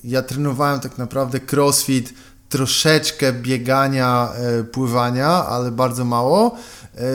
ja 0.05 0.23
trenowałem 0.23 0.81
tak 0.81 0.99
naprawdę 0.99 1.41
crossfit, 1.53 2.15
troszeczkę 2.49 3.33
biegania, 3.33 4.33
e, 4.35 4.65
pływania, 4.65 5.29
ale 5.29 5.71
bardzo 5.71 6.05
mało. 6.05 6.57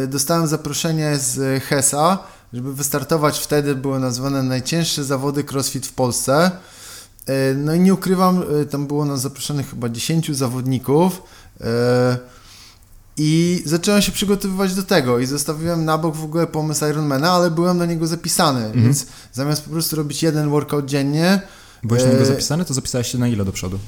Dostałem 0.08 0.48
zaproszenie 0.48 1.18
z 1.18 1.64
HESA, 1.64 2.18
żeby 2.54 2.74
wystartować 2.74 3.40
wtedy, 3.40 3.76
były 3.76 4.00
nazwane 4.00 4.44
najcięższe 4.44 5.04
zawody 5.04 5.44
crossfit 5.52 5.88
w 5.88 5.94
Polsce. 5.94 6.52
E, 7.26 7.54
no 7.54 7.74
i 7.74 7.80
nie 7.80 7.94
ukrywam, 7.94 8.44
tam 8.70 8.88
było 8.88 9.06
na 9.06 9.18
zaproszonych 9.18 9.70
chyba 9.70 9.90
10 9.90 10.38
zawodników. 10.38 11.22
I 13.18 13.64
zacząłem 13.66 14.02
się 14.02 14.12
przygotowywać 14.12 14.76
do 14.76 14.84
tego 14.84 15.20
i 15.20 15.26
zostawiłem 15.26 15.86
na 15.86 15.98
bok 15.98 16.16
w 16.16 16.24
ogóle 16.24 16.48
pomysł 16.48 16.86
Ironmana, 16.86 17.32
ale 17.32 17.52
byłem 17.52 17.78
na 17.78 17.86
niego 17.86 18.08
zapisany, 18.08 18.66
mhm. 18.66 18.84
więc 18.84 19.06
zamiast 19.34 19.64
po 19.64 19.70
prostu 19.70 19.96
robić 19.96 20.24
jeden 20.24 20.50
workout 20.50 20.86
dziennie... 20.86 21.42
Byłeś 21.84 22.04
na 22.04 22.10
niego 22.10 22.26
zapisany, 22.26 22.66
to 22.66 22.74
zapisałeś 22.74 23.12
się 23.12 23.18
na 23.18 23.28
ile 23.28 23.46
do 23.46 23.52
przodu? 23.52 23.80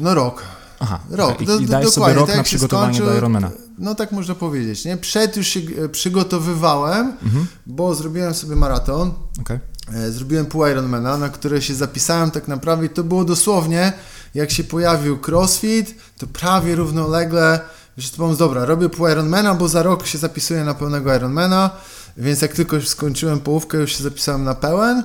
No 0.00 0.14
rok. 0.14 0.42
Aha, 0.80 1.00
rok. 1.10 1.40
I, 1.40 1.46
do, 1.46 1.58
i 1.58 1.66
dajesz 1.66 1.90
sobie 1.90 2.14
rok 2.14 2.26
tak 2.26 2.36
na 2.36 2.42
przygotowanie 2.42 2.94
skończy, 2.94 3.12
do 3.12 3.18
Ironmana. 3.18 3.50
No 3.78 3.94
tak 3.94 4.12
można 4.12 4.34
powiedzieć, 4.34 4.84
nie? 4.84 4.96
Przed 4.96 5.36
już 5.36 5.46
się 5.46 5.60
e, 5.84 5.88
przygotowywałem, 5.88 7.12
mhm. 7.22 7.46
bo 7.66 7.94
zrobiłem 7.94 8.34
sobie 8.34 8.56
maraton. 8.56 9.12
Okay. 9.40 9.60
E, 9.94 10.10
zrobiłem 10.10 10.46
pół 10.46 10.66
Ironmana, 10.66 11.18
na 11.18 11.28
które 11.28 11.62
się 11.62 11.74
zapisałem 11.74 12.30
tak 12.30 12.48
naprawdę 12.48 12.86
i 12.86 12.88
to 12.88 13.04
było 13.04 13.24
dosłownie, 13.24 13.92
jak 14.34 14.50
się 14.50 14.64
pojawił 14.64 15.18
CrossFit, 15.18 15.94
to 16.18 16.26
prawie 16.26 16.74
równolegle, 16.74 17.60
wiesz, 17.96 18.10
to 18.10 18.16
pomysł, 18.16 18.38
dobra, 18.38 18.64
robię 18.64 18.88
pół 18.88 19.08
Ironmana, 19.08 19.54
bo 19.54 19.68
za 19.68 19.82
rok 19.82 20.06
się 20.06 20.18
zapisuję 20.18 20.64
na 20.64 20.74
pełnego 20.74 21.14
Ironmana, 21.14 21.70
więc 22.16 22.42
jak 22.42 22.52
tylko 22.52 22.76
już 22.76 22.88
skończyłem 22.88 23.40
połówkę, 23.40 23.78
już 23.78 23.96
się 23.96 24.02
zapisałem 24.02 24.44
na 24.44 24.54
pełen. 24.54 25.02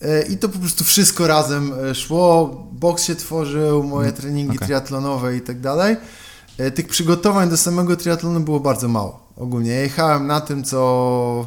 E, 0.00 0.22
I 0.22 0.38
to 0.38 0.48
po 0.48 0.58
prostu 0.58 0.84
wszystko 0.84 1.26
razem 1.26 1.72
e, 1.90 1.94
szło. 1.94 2.46
Boks 2.72 3.04
się 3.04 3.16
tworzył, 3.16 3.82
moje 3.82 4.08
mm, 4.08 4.20
treningi 4.20 4.56
okay. 4.56 4.66
triatlonowe 4.66 5.36
i 5.36 5.40
tak 5.40 5.60
dalej. 5.60 5.96
Tych 6.74 6.88
przygotowań 6.88 7.50
do 7.50 7.56
samego 7.56 7.96
triatlonu 7.96 8.40
było 8.40 8.60
bardzo 8.60 8.88
mało. 8.88 9.32
Ogólnie 9.36 9.70
jechałem 9.70 10.26
na 10.26 10.40
tym, 10.40 10.64
co, 10.64 11.46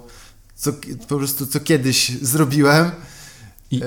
co 0.61 0.73
po 1.07 1.17
prostu 1.17 1.47
co 1.47 1.59
kiedyś 1.59 2.11
zrobiłem. 2.21 2.91
I, 3.71 3.75
i, 3.75 3.81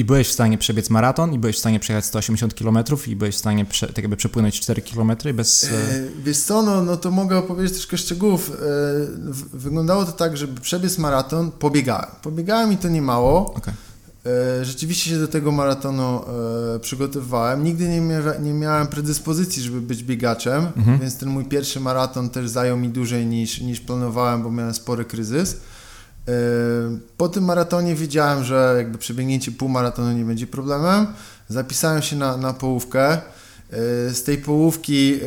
I, 0.00 0.04
byłeś 0.04 0.28
w 0.28 0.32
stanie 0.32 0.58
przebiec 0.58 0.90
maraton, 0.90 1.32
i 1.32 1.38
byłeś 1.38 1.56
w 1.56 1.58
stanie 1.58 1.80
przejechać 1.80 2.04
180 2.04 2.54
km, 2.54 2.78
i 3.06 3.16
byłeś 3.16 3.34
w 3.34 3.38
stanie 3.38 3.64
prze, 3.64 3.86
tak 3.86 3.98
jakby 3.98 4.16
przepłynąć 4.16 4.60
4 4.60 4.82
km 4.82 5.12
bez... 5.34 5.70
wiesz 6.24 6.38
co, 6.38 6.62
no, 6.62 6.82
no 6.82 6.96
to 6.96 7.10
mogę 7.10 7.38
opowiedzieć 7.38 7.72
troszkę 7.72 7.98
szczegółów. 7.98 8.52
wyglądało 9.52 10.04
to 10.04 10.12
tak, 10.12 10.36
żeby 10.36 10.60
przebiec 10.60 10.98
maraton, 10.98 11.50
pobiegałem. 11.50 12.10
Pobiegałem 12.22 12.72
i 12.72 12.76
to 12.76 12.88
nie 12.88 13.02
mało. 13.02 13.54
Okay. 13.54 13.74
E, 14.60 14.64
rzeczywiście 14.64 15.10
się 15.10 15.18
do 15.18 15.28
tego 15.28 15.52
maratonu 15.52 16.20
e, 16.76 16.78
przygotowywałem. 16.78 17.64
Nigdy 17.64 17.88
nie, 17.88 18.00
mia 18.00 18.20
nie 18.42 18.52
miałem 18.52 18.86
predyspozycji, 18.86 19.62
żeby 19.62 19.80
być 19.80 20.02
biegaczem, 20.02 20.66
mhm. 20.76 20.98
więc 20.98 21.18
ten 21.18 21.28
mój 21.28 21.44
pierwszy 21.44 21.80
maraton 21.80 22.30
też 22.30 22.48
zajął 22.48 22.76
mi 22.76 22.88
dłużej 22.88 23.26
niż, 23.26 23.60
niż 23.60 23.80
planowałem, 23.80 24.42
bo 24.42 24.50
miałem 24.50 24.74
spory 24.74 25.04
kryzys. 25.04 25.56
E, 26.28 26.32
po 27.16 27.28
tym 27.28 27.44
maratonie 27.44 27.94
wiedziałem, 27.94 28.44
że 28.44 28.74
jakby 28.76 28.98
przebiegnięcie 28.98 29.52
półmaratonu 29.52 30.12
nie 30.12 30.24
będzie 30.24 30.46
problemem. 30.46 31.06
Zapisałem 31.48 32.02
się 32.02 32.16
na, 32.16 32.36
na 32.36 32.52
połówkę. 32.52 33.18
Z 34.12 34.22
tej 34.22 34.38
połówki 34.38 35.20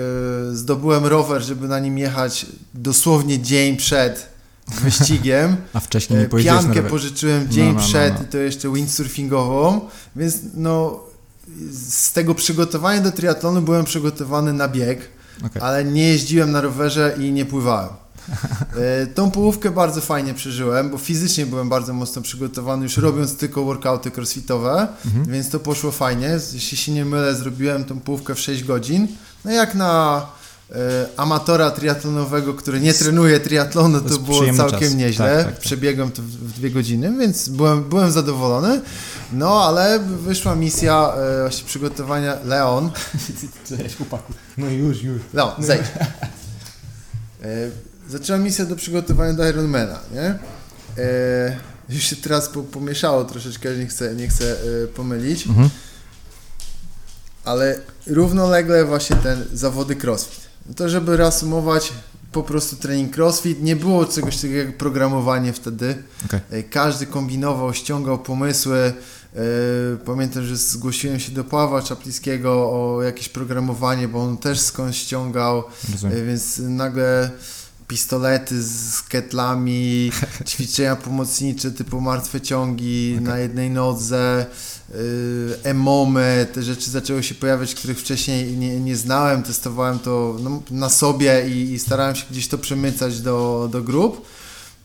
zdobyłem 0.52 1.06
rower, 1.06 1.42
żeby 1.42 1.68
na 1.68 1.80
nim 1.80 1.98
jechać 1.98 2.46
dosłownie 2.74 3.40
dzień 3.40 3.78
przed 3.78 4.30
wyścigiem. 4.84 5.58
A 5.74 5.80
wcześniej 5.80 6.20
nie 6.20 6.26
pojeździłeś 6.26 6.64
Piankę 6.64 6.84
pożyczyłem 6.84 7.44
no, 7.44 7.54
dzień 7.54 7.68
no, 7.68 7.74
no, 7.74 7.80
przed 7.80 8.14
no, 8.14 8.24
i 8.24 8.28
to 8.28 8.38
jeszcze 8.38 8.74
windsurfingową, 8.74 9.82
więc 10.16 10.38
no 10.54 11.00
z 11.72 12.14
tego 12.14 12.36
przygotowania 12.36 13.02
do 13.02 13.12
triatlonu 13.12 13.62
byłem 13.62 13.86
przygotowany 13.86 14.54
na 14.54 14.68
bieg, 14.68 15.00
okay. 15.46 15.64
ale 15.64 15.86
nie 15.86 16.08
jeździłem 16.08 16.52
na 16.52 16.62
rowerze 16.62 17.16
i 17.20 17.32
nie 17.32 17.46
pływałem. 17.46 17.90
E, 18.78 19.08
tą 19.08 19.32
połówkę 19.32 19.72
bardzo 19.72 20.02
fajnie 20.02 20.34
przeżyłem, 20.34 20.90
bo 20.90 20.98
fizycznie 20.98 21.46
byłem 21.46 21.70
bardzo 21.70 21.94
mocno 21.94 22.22
przygotowany, 22.22 22.84
już 22.84 22.98
robiąc 22.98 23.38
tylko 23.38 23.64
workouty 23.64 24.12
crossfitowe, 24.12 24.88
mhm. 25.06 25.26
więc 25.26 25.50
to 25.50 25.60
poszło 25.60 25.92
fajnie. 25.92 26.40
Jeśli 26.54 26.78
się 26.78 26.92
nie 26.92 27.06
mylę, 27.06 27.36
zrobiłem 27.36 27.86
tą 27.86 28.00
połówkę 28.00 28.36
w 28.36 28.40
6 28.40 28.64
godzin. 28.64 29.08
No 29.46 29.52
jak 29.52 29.76
na 29.76 30.26
E, 30.72 31.08
amatora 31.18 31.72
triatlonowego, 31.72 32.54
który 32.54 32.80
nie 32.80 32.94
trenuje 32.94 33.40
triatlonu, 33.40 34.02
to, 34.02 34.10
to 34.10 34.20
było 34.20 34.54
całkiem 34.54 34.80
czas. 34.80 34.94
nieźle. 34.94 35.36
Tak, 35.36 35.46
tak, 35.46 35.54
tak. 35.54 35.62
Przebiegłem 35.62 36.12
to 36.12 36.22
w 36.22 36.52
dwie 36.54 36.72
godziny, 36.72 37.18
więc 37.20 37.50
byłem, 37.50 37.84
byłem 37.84 38.12
zadowolony. 38.12 38.82
No, 39.34 39.64
ale 39.64 40.00
wyszła 40.00 40.56
misja 40.56 41.14
e, 41.14 41.42
właśnie 41.42 41.68
przygotowania 41.68 42.38
Leon. 42.46 42.92
Cześć 43.78 43.98
chłopaku. 43.98 44.34
No 44.58 44.70
już, 44.70 45.04
już. 45.04 45.22
No, 45.34 45.56
zejdź. 45.60 45.82
Zaczęła 48.10 48.40
misja 48.40 48.66
do 48.66 48.76
przygotowania 48.76 49.34
do 49.34 49.50
Ironmana, 49.50 50.00
nie? 50.14 50.40
E, 51.04 51.58
już 51.90 52.04
się 52.04 52.16
teraz 52.16 52.50
po, 52.50 52.64
pomieszało 52.64 53.26
troszeczkę, 53.26 53.76
nie 53.76 53.88
chcę, 53.88 54.16
nie 54.16 54.28
chcę 54.28 54.52
e, 54.52 54.88
pomylić. 54.88 55.48
Mhm. 55.48 55.70
Ale 57.44 57.80
równolegle 58.08 58.86
właśnie 58.86 59.16
ten 59.16 59.46
zawody 59.54 59.96
crossfit 59.96 60.48
to 60.76 60.90
żeby 60.90 61.18
reasumować, 61.18 61.94
po 62.32 62.44
prostu 62.44 62.76
trening 62.76 63.18
crossfit. 63.18 63.64
Nie 63.64 63.76
było 63.76 64.06
czegoś 64.06 64.36
takiego 64.36 64.56
jak 64.56 64.78
programowanie 64.78 65.54
wtedy. 65.54 66.04
Okay. 66.26 66.42
E, 66.52 66.64
każdy 66.64 67.06
kombinował, 67.06 67.74
ściągał 67.74 68.20
pomysły. 68.20 68.94
E, 69.36 69.42
pamiętam, 70.06 70.44
że 70.44 70.58
zgłosiłem 70.58 71.20
się 71.20 71.32
do 71.32 71.44
Pawła 71.44 71.82
Czapliskiego 71.82 72.52
o 72.52 73.02
jakieś 73.04 73.30
programowanie, 73.30 74.08
bo 74.08 74.22
on 74.22 74.38
też 74.38 74.60
skądś 74.60 74.98
ściągał, 74.98 75.64
Rozumiem. 75.92 76.18
E, 76.18 76.24
więc 76.24 76.58
nagle 76.58 77.32
pistolety 77.88 78.64
z 78.64 79.02
ketlami, 79.02 80.12
ćwiczenia 80.50 80.96
pomocnicze 80.96 81.72
typu 81.72 82.02
martwe 82.02 82.42
ciągi 82.42 83.14
okay. 83.14 83.28
na 83.28 83.40
jednej 83.40 83.70
nodze, 83.70 84.46
Y, 84.96 85.56
emomy, 85.64 86.48
te 86.54 86.64
rzeczy 86.64 86.92
zaczęły 86.92 87.24
się 87.24 87.36
pojawiać, 87.36 87.76
których 87.76 88.00
wcześniej 88.00 88.58
nie, 88.58 88.80
nie 88.80 88.96
znałem, 88.96 89.44
testowałem 89.44 90.00
to 90.00 90.38
no, 90.40 90.62
na 90.72 90.90
sobie 90.90 91.50
i, 91.50 91.74
i, 91.74 91.80
starałem 91.80 92.16
się 92.16 92.26
gdzieś 92.32 92.48
to 92.48 92.58
przemycać 92.58 93.22
do, 93.22 93.70
do 93.72 93.84
grup. 93.84 94.28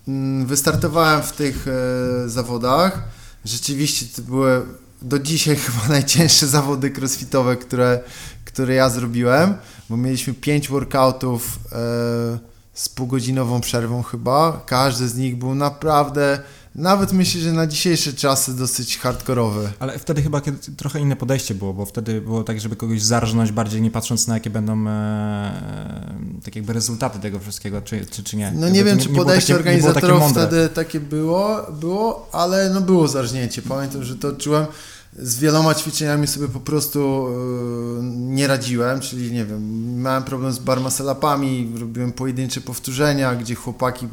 Mm, 0.09 0.47
wystartowałem 0.47 1.23
w 1.23 1.33
tych 1.33 1.67
e, 1.69 2.29
zawodach. 2.29 3.03
Rzeczywiście 3.45 4.07
to 4.17 4.23
były 4.23 4.63
do 5.03 5.19
dzisiaj 5.19 5.57
chyba 5.65 5.89
najcięższe 5.89 6.47
zawody 6.47 6.93
crossfitowe, 6.99 7.57
które, 7.57 8.01
które 8.45 8.75
ja 8.75 8.91
zrobiłem, 8.91 9.55
bo 9.91 9.97
mieliśmy 9.97 10.35
pięć 10.35 10.69
workoutów 10.69 11.59
e, 11.73 12.52
z 12.75 12.89
półgodzinową 12.89 13.61
przerwą 13.61 14.03
chyba. 14.03 14.63
Każdy 14.67 15.09
z 15.09 15.17
nich 15.17 15.37
był 15.37 15.55
naprawdę 15.55 16.43
nawet 16.75 17.13
myślę, 17.13 17.41
że 17.41 17.53
na 17.53 17.67
dzisiejsze 17.67 18.13
czasy 18.13 18.57
dosyć 18.57 18.99
hardkorowe. 18.99 19.73
Ale 19.79 19.99
wtedy 19.99 20.23
chyba 20.23 20.41
trochę 20.77 21.01
inne 21.01 21.17
podejście 21.17 21.55
było, 21.55 21.75
bo 21.75 21.87
wtedy 21.87 22.21
było 22.21 22.45
tak, 22.45 22.61
żeby 22.61 22.77
kogoś 22.77 23.03
zarżnąć 23.03 23.53
bardziej, 23.53 23.83
nie 23.83 23.91
patrząc 23.91 24.27
na 24.27 24.35
jakie 24.35 24.51
będą 24.51 24.89
e, 24.89 26.41
tak 26.45 26.57
jakby 26.57 26.73
rezultaty 26.73 27.19
tego 27.19 27.39
wszystkiego, 27.41 27.83
czy, 27.83 28.07
czy, 28.07 28.23
czy 28.23 28.37
nie. 28.37 28.53
No 28.55 28.69
nie 28.69 28.85
wiem, 28.85 28.99
nie, 28.99 29.03
czy 29.05 29.09
podejście 29.09 29.55
takie, 29.55 29.59
organizatorów 29.59 30.31
wtedy 30.31 30.69
takie 30.69 31.01
było, 31.01 31.67
było, 31.81 32.29
ale 32.33 32.71
no 32.71 32.81
było 32.81 33.09
zarżnięcie. 33.09 33.63
Pamiętam, 33.63 34.05
że 34.05 34.17
to 34.17 34.33
czułem 34.33 34.67
z 35.19 35.39
wieloma 35.39 35.75
ćwiczeniami 35.75 36.27
sobie 36.27 36.49
po 36.49 36.61
prostu 36.61 37.29
yy, 37.99 38.03
nie 38.13 38.47
radziłem, 38.47 39.01
czyli 39.01 39.33
nie 39.33 39.45
wiem, 39.45 40.03
miałem 40.03 40.23
problem 40.23 40.53
z 40.53 40.59
barmaselapami, 40.59 41.73
robiłem 41.81 42.13
pojedyncze 42.13 42.61
powtórzenia, 42.61 43.35
gdzie 43.35 43.55
chłopaki 43.55 44.09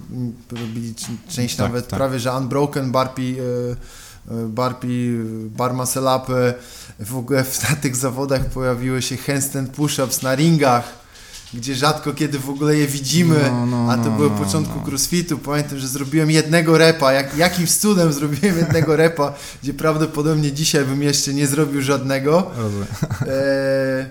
robili 0.51 0.93
część 1.29 1.55
tak, 1.55 1.67
nawet 1.67 1.87
tak. 1.87 1.97
prawie, 1.99 2.19
że 2.19 2.33
unbroken 2.33 2.91
barpi, 2.91 3.35
yy, 3.35 4.47
barpi, 4.47 5.17
barmaselapy. 5.57 6.53
W 6.99 7.17
ogóle 7.17 7.45
na 7.69 7.75
tych 7.75 7.95
zawodach 7.95 8.45
pojawiły 8.45 9.01
się 9.01 9.17
handstand 9.17 9.77
push-ups 9.77 10.23
na 10.23 10.35
ringach 10.35 10.98
gdzie 11.53 11.75
rzadko 11.75 12.13
kiedy 12.13 12.39
w 12.39 12.49
ogóle 12.49 12.75
je 12.75 12.87
widzimy, 12.87 13.39
no, 13.51 13.65
no, 13.65 13.91
a 13.91 13.97
to 13.97 14.09
no, 14.09 14.17
było 14.17 14.29
no, 14.29 14.45
początku 14.45 14.79
no. 14.79 14.85
crossfitu. 14.85 15.37
Pamiętam, 15.37 15.79
że 15.79 15.87
zrobiłem 15.87 16.31
jednego 16.31 16.77
repa, 16.77 17.13
jak, 17.13 17.37
jakimś 17.37 17.71
cudem 17.71 18.13
zrobiłem 18.13 18.57
jednego 18.57 18.95
repa, 18.95 19.33
gdzie 19.63 19.73
prawdopodobnie 19.73 20.51
dzisiaj 20.51 20.85
bym 20.85 21.03
jeszcze 21.03 21.33
nie 21.33 21.47
zrobił 21.47 21.81
żadnego. 21.81 22.51
E, 23.27 24.09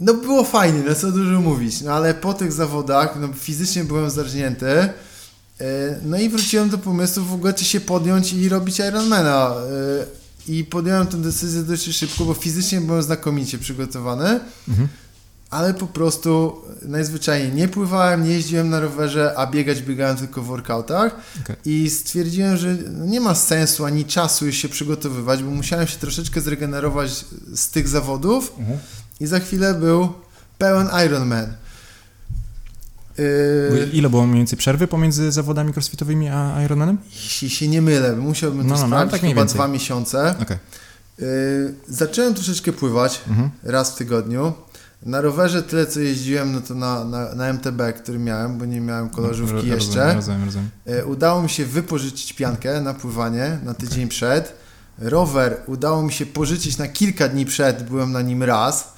no 0.00 0.14
było 0.14 0.44
fajnie, 0.44 0.82
no 0.88 0.94
co 0.94 1.12
dużo 1.12 1.40
mówić, 1.40 1.80
no 1.80 1.92
ale 1.92 2.14
po 2.14 2.34
tych 2.34 2.52
zawodach, 2.52 3.16
no 3.20 3.28
fizycznie 3.34 3.84
byłem 3.84 4.10
zarżnięty, 4.10 4.66
e, 4.66 4.90
no 6.02 6.18
i 6.18 6.28
wróciłem 6.28 6.70
do 6.70 6.78
pomysłu 6.78 7.24
w 7.24 7.32
ogóle, 7.32 7.54
czy 7.54 7.64
się 7.64 7.80
podjąć 7.80 8.32
i 8.32 8.48
robić 8.48 8.78
Ironmana. 8.78 9.50
E, 9.50 10.52
I 10.52 10.64
podjąłem 10.64 11.06
tę 11.06 11.16
decyzję 11.16 11.62
dość 11.62 11.96
szybko, 11.96 12.24
bo 12.24 12.34
fizycznie 12.34 12.80
byłem 12.80 13.02
znakomicie 13.02 13.58
przygotowany. 13.58 14.40
Mhm 14.68 14.88
ale 15.54 15.74
po 15.74 15.86
prostu 15.86 16.62
najzwyczajniej 16.82 17.52
nie 17.52 17.68
pływałem, 17.68 18.24
nie 18.24 18.30
jeździłem 18.30 18.70
na 18.70 18.80
rowerze, 18.80 19.34
a 19.36 19.46
biegać 19.46 19.82
biegałem 19.82 20.16
tylko 20.16 20.42
w 20.42 20.46
workoutach 20.46 21.16
okay. 21.42 21.56
i 21.64 21.90
stwierdziłem, 21.90 22.56
że 22.56 22.76
nie 22.90 23.20
ma 23.20 23.34
sensu 23.34 23.84
ani 23.84 24.04
czasu 24.04 24.46
już 24.46 24.56
się 24.56 24.68
przygotowywać, 24.68 25.42
bo 25.42 25.50
musiałem 25.50 25.86
się 25.86 25.98
troszeczkę 25.98 26.40
zregenerować 26.40 27.24
z 27.54 27.68
tych 27.68 27.88
zawodów 27.88 28.52
uh-huh. 28.58 28.76
i 29.20 29.26
za 29.26 29.40
chwilę 29.40 29.74
był 29.74 30.12
pełen 30.58 30.88
Ironman. 31.06 31.52
Yy... 33.18 33.90
Ile 33.92 34.10
było 34.10 34.26
mniej 34.26 34.38
więcej 34.38 34.58
przerwy 34.58 34.86
pomiędzy 34.86 35.32
zawodami 35.32 35.72
crossfitowymi 35.72 36.28
a 36.28 36.62
Ironmanem? 36.64 36.98
Jeśli 37.12 37.50
się 37.50 37.68
nie 37.68 37.82
mylę, 37.82 38.16
musiałbym 38.16 38.66
no, 38.66 38.74
to 38.74 38.80
no, 38.80 38.86
no, 38.88 38.96
sprawdzić, 38.96 39.20
tak 39.20 39.30
chyba 39.30 39.44
dwa 39.44 39.68
miesiące. 39.68 40.34
Okay. 40.42 40.58
Yy, 41.18 41.74
zacząłem 41.88 42.34
troszeczkę 42.34 42.72
pływać 42.72 43.20
uh-huh. 43.30 43.48
raz 43.62 43.92
w 43.92 43.94
tygodniu. 43.94 44.52
Na 45.04 45.20
rowerze 45.20 45.62
tyle 45.62 45.86
co 45.86 46.00
jeździłem, 46.00 46.52
no 46.52 46.60
to 46.60 46.74
na, 46.74 47.04
na, 47.04 47.34
na 47.34 47.48
MTB, 47.48 47.80
który 47.98 48.18
miałem, 48.18 48.58
bo 48.58 48.64
nie 48.64 48.80
miałem 48.80 49.10
kolarzówki 49.10 49.68
no, 49.68 49.74
jeszcze. 49.74 50.14
Rozumiem, 50.14 50.44
rozumiem. 50.44 50.68
E, 50.86 51.04
udało 51.04 51.42
mi 51.42 51.50
się 51.50 51.64
wypożyczyć 51.64 52.32
piankę 52.32 52.80
na 52.80 52.94
pływanie 52.94 53.58
na 53.64 53.74
tydzień 53.74 54.08
przed. 54.08 54.54
Rower 54.98 55.56
udało 55.66 56.02
mi 56.02 56.12
się 56.12 56.26
pożyczyć 56.26 56.78
na 56.78 56.88
kilka 56.88 57.28
dni 57.28 57.46
przed, 57.46 57.82
byłem 57.82 58.12
na 58.12 58.22
nim 58.22 58.42
raz. 58.42 58.94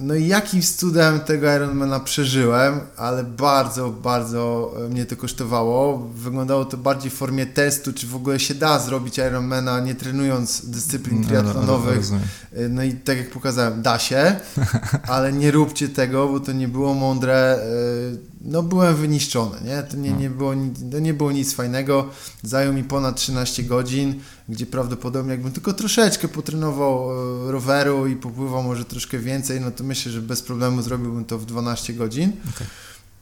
E, 0.00 0.02
no 0.02 0.14
i 0.14 0.26
jakimś 0.26 0.70
cudem 0.70 1.20
tego 1.20 1.56
Ironmana 1.56 2.00
przeżyłem, 2.00 2.80
ale 2.96 3.24
bardzo, 3.24 3.90
bardzo 3.90 4.72
e, 4.86 4.88
mnie 4.88 5.06
to 5.06 5.16
kosztowało. 5.16 5.98
Wyglądało 6.14 6.64
to 6.64 6.76
bardziej 6.76 7.10
w 7.10 7.14
formie 7.14 7.46
testu, 7.46 7.92
czy 7.92 8.06
w 8.06 8.16
ogóle 8.16 8.40
się 8.40 8.54
da 8.54 8.78
zrobić 8.78 9.18
Ironmana 9.18 9.80
nie 9.80 9.94
trenując 9.94 10.70
dyscyplin 10.70 11.20
no, 11.20 11.28
triatlonowych. 11.28 12.10
No, 12.10 12.18
no, 12.52 12.60
no 12.68 12.82
i 12.82 12.92
tak 12.94 13.18
jak 13.18 13.30
pokazałem, 13.30 13.82
da 13.82 13.98
się, 13.98 14.36
ale 15.08 15.32
nie 15.32 15.50
róbcie 15.50 15.88
tego, 15.88 16.28
bo 16.28 16.40
to 16.40 16.52
nie 16.52 16.68
było 16.68 16.94
mądre. 16.94 17.34
E, 17.34 18.36
no 18.40 18.62
byłem 18.62 18.96
wyniszczony, 18.96 19.56
nie? 19.64 19.82
To 19.82 19.96
nie, 19.96 20.12
nie, 20.12 20.30
było, 20.30 20.52
to 20.92 20.98
nie 20.98 21.14
było 21.14 21.32
nic 21.32 21.54
fajnego. 21.54 22.08
Zajął 22.42 22.72
mi 22.72 22.84
ponad 22.84 23.16
13 23.16 23.62
godzin, 23.62 24.20
gdzie 24.48 24.66
prawdopodobnie 24.66 25.32
jakbym 25.32 25.52
tylko 25.52 25.72
troszeczkę 25.72 26.28
potrenował 26.28 27.10
e, 27.48 27.52
roweru 27.52 28.06
i 28.06 28.16
popływał 28.16 28.62
może 28.62 28.84
troszkę 28.84 29.18
więcej, 29.18 29.60
no 29.60 29.70
to 29.70 29.84
myślę, 29.84 30.12
że 30.12 30.22
bez 30.22 30.42
problemu 30.42 30.82
zrobiłbym 30.82 31.24
to 31.24 31.38
w 31.38 31.46
12 31.46 31.94
godzin. 31.94 32.32
Okay. 32.54 32.66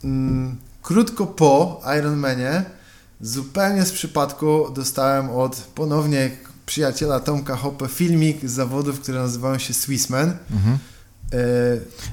Mm, 0.04 0.56
krótko 0.82 1.26
po 1.26 1.82
Ironmanie, 1.98 2.64
zupełnie 3.20 3.84
z 3.84 3.92
przypadku 3.92 4.70
dostałem 4.74 5.30
od 5.30 5.56
ponownie 5.56 6.30
przyjaciela 6.66 7.20
Tomka 7.20 7.56
Hoppe 7.56 7.88
filmik 7.88 8.48
z 8.48 8.52
zawodów, 8.52 9.00
które 9.00 9.18
nazywają 9.18 9.58
się 9.58 9.74
Swissman. 9.74 10.36
Mhm. 10.50 10.78
E, 11.34 11.36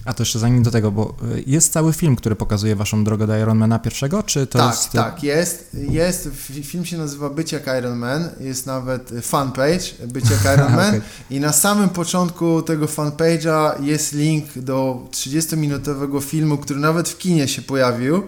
A 0.05 0.13
to 0.13 0.21
jeszcze 0.21 0.39
zanim 0.39 0.63
do 0.63 0.71
tego, 0.71 0.91
bo 0.91 1.15
e, 1.35 1.41
jest 1.47 1.73
cały 1.73 1.93
film, 1.93 2.15
który 2.15 2.35
pokazuje 2.35 2.75
waszą 2.75 3.03
drogę 3.03 3.27
do 3.27 3.37
Ironmana 3.37 3.79
pierwszego, 3.79 4.23
czy 4.23 4.47
to 4.47 4.59
tak, 4.59 4.71
jest... 4.71 4.91
Tak, 4.91 5.23
jest, 5.23 5.69
jest. 5.73 6.29
Film 6.63 6.85
się 6.85 6.97
nazywa 6.97 7.29
Być 7.29 7.51
jak 7.51 7.67
Ironman, 7.79 8.29
jest 8.39 8.65
nawet 8.65 9.11
fanpage 9.21 10.07
Być 10.07 10.25
jak 10.29 10.57
Ironman 10.57 10.89
okay. 10.95 11.01
i 11.29 11.39
na 11.39 11.53
samym 11.53 11.89
początku 11.89 12.61
tego 12.61 12.85
fanpage'a 12.85 13.83
jest 13.83 14.13
link 14.13 14.45
do 14.55 15.07
30-minutowego 15.11 16.23
filmu, 16.23 16.57
który 16.57 16.79
nawet 16.79 17.09
w 17.09 17.17
kinie 17.17 17.47
się 17.47 17.61
pojawił. 17.61 18.23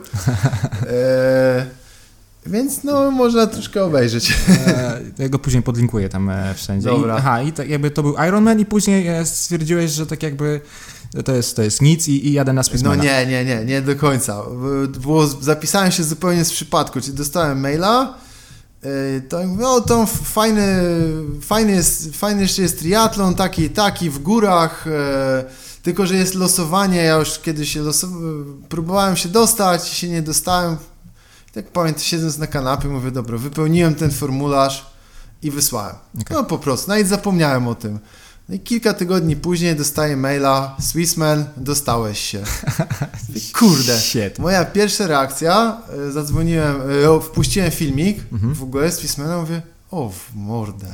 e 2.48 2.50
więc 2.50 2.84
no, 2.84 3.12
można 3.12 3.48
troszkę 3.48 3.84
obejrzeć. 3.84 4.34
E, 4.68 5.02
ja 5.18 5.30
go 5.30 5.40
później 5.40 5.64
podlinkuję 5.64 6.10
tam 6.10 6.30
e, 6.30 6.54
wszędzie. 6.54 6.90
Dobra. 6.90 7.16
I, 7.16 7.18
aha, 7.18 7.42
i 7.42 7.52
tak 7.52 7.70
jakby 7.70 7.92
to 7.92 8.04
był 8.04 8.16
Iron 8.28 8.44
Man 8.44 8.60
i 8.60 8.66
później 8.66 9.08
e, 9.08 9.26
stwierdziłeś, 9.26 9.92
że 9.92 10.06
tak 10.06 10.24
jakby 10.24 10.62
to 11.26 11.36
jest, 11.36 11.56
to 11.56 11.62
jest 11.64 11.82
nic 11.82 12.08
i, 12.08 12.28
i 12.28 12.34
jadę 12.34 12.54
na 12.54 12.64
Spacemana. 12.64 12.96
No 12.96 13.04
nie, 13.04 13.26
nie, 13.26 13.46
nie, 13.46 13.66
nie 13.66 13.82
do 13.82 13.96
końca. 13.96 14.44
Było, 15.02 15.28
zapisałem 15.28 15.92
się 15.92 16.04
zupełnie 16.04 16.46
z 16.46 16.52
przypadku, 16.52 17.02
czyli 17.02 17.14
dostałem 17.14 17.60
maila, 17.60 18.18
to 19.30 19.44
mówię, 19.44 19.68
o 19.68 19.82
to 19.82 20.06
fajny, 20.24 20.84
fajny, 21.42 21.72
jest, 21.72 22.16
fajny 22.16 22.42
jeszcze 22.42 22.62
jest 22.62 22.80
triatlon, 22.80 23.36
taki 23.36 23.70
taki 23.70 24.10
w 24.10 24.20
górach, 24.20 24.86
tylko 25.84 26.06
że 26.08 26.16
jest 26.16 26.36
losowanie, 26.36 26.98
ja 27.04 27.16
już 27.16 27.40
kiedyś 27.40 27.74
się 27.74 27.82
losow- 27.82 28.44
próbowałem 28.70 29.16
się 29.16 29.30
dostać, 29.30 29.88
się 29.88 30.10
nie 30.10 30.22
dostałem, 30.22 30.78
tak 31.54 31.68
pamiętam, 31.68 32.04
siedząc 32.04 32.38
na 32.38 32.48
kanapie, 32.48 32.88
mówię, 32.88 33.12
dobra, 33.12 33.38
wypełniłem 33.38 33.96
ten 33.96 34.12
formularz 34.12 34.86
i 35.42 35.52
wysłałem. 35.52 35.96
Okay. 36.22 36.38
No 36.38 36.44
po 36.44 36.58
prostu, 36.58 36.90
nawet 36.90 37.08
zapomniałem 37.08 37.68
o 37.68 37.76
tym. 37.76 38.00
No 38.50 38.56
i 38.56 38.60
kilka 38.60 38.94
tygodni 38.94 39.36
później 39.36 39.76
dostaję 39.76 40.18
maila, 40.18 40.78
Swissman, 40.80 41.46
dostałeś 41.58 42.20
się. 42.20 42.44
Kurde, 43.60 44.00
Shit. 44.00 44.40
moja 44.40 44.66
pierwsza 44.66 45.08
reakcja, 45.08 45.82
e, 46.08 46.12
zadzwoniłem, 46.12 46.76
e, 47.16 47.22
wpuściłem 47.22 47.72
filmik, 47.72 48.20
mhm. 48.32 48.54
w 48.54 48.64
ogóle 48.64 48.92
Swissmana, 48.92 49.38
mówię, 49.38 49.62
o, 49.94 50.10
w 50.10 50.36
mordę. 50.36 50.88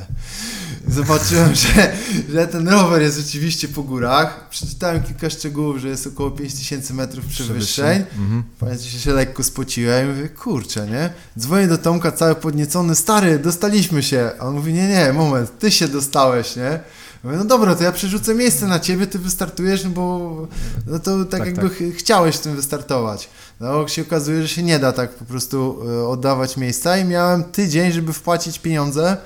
Zobaczyłem, 0.87 1.55
że, 1.55 1.93
że 2.29 2.47
ten 2.47 2.67
rower 2.67 3.01
jest 3.01 3.17
rzeczywiście 3.17 3.67
po 3.67 3.83
górach. 3.83 4.49
Przeczytałem 4.49 5.03
kilka 5.03 5.29
szczegółów, 5.29 5.77
że 5.77 5.87
jest 5.87 6.07
około 6.07 6.31
5000 6.31 6.93
metrów 6.93 7.25
przewyższeń. 7.25 8.03
Mhm. 8.17 8.43
Pamiętam, 8.59 8.87
że 8.87 8.99
się 8.99 9.13
lekko 9.13 9.43
spociłem 9.43 10.05
i 10.05 10.15
mówię, 10.15 10.29
kurczę, 10.29 10.87
nie? 10.87 11.09
Dzwonię 11.39 11.67
do 11.67 11.77
Tomka 11.77 12.11
cały 12.11 12.35
podniecony, 12.35 12.95
stary, 12.95 13.39
dostaliśmy 13.39 14.03
się. 14.03 14.31
A 14.39 14.45
on 14.45 14.53
mówi, 14.53 14.73
nie, 14.73 14.87
nie, 14.87 15.13
moment, 15.13 15.59
ty 15.59 15.71
się 15.71 15.87
dostałeś, 15.87 16.55
nie? 16.55 16.79
Mówię, 17.23 17.37
no 17.37 17.45
dobra, 17.45 17.75
to 17.75 17.83
ja 17.83 17.91
przerzucę 17.91 18.35
miejsce 18.35 18.67
na 18.67 18.79
ciebie, 18.79 19.07
ty 19.07 19.19
wystartujesz, 19.19 19.83
no 19.83 19.89
bo 19.89 20.47
no 20.87 20.99
to 20.99 21.25
tak, 21.25 21.39
tak 21.39 21.45
jakby 21.45 21.69
tak. 21.69 21.97
chciałeś 21.97 22.35
w 22.35 22.39
tym 22.39 22.55
wystartować. 22.55 23.29
No 23.59 23.87
się 23.87 24.01
okazuje, 24.01 24.41
że 24.41 24.47
się 24.47 24.63
nie 24.63 24.79
da 24.79 24.91
tak 24.91 25.15
po 25.15 25.25
prostu 25.25 25.79
e, 25.89 26.07
oddawać 26.07 26.57
miejsca 26.57 26.97
i 26.97 27.05
miałem 27.05 27.43
tydzień, 27.43 27.91
żeby 27.91 28.13
wpłacić 28.13 28.59
pieniądze, 28.59 29.17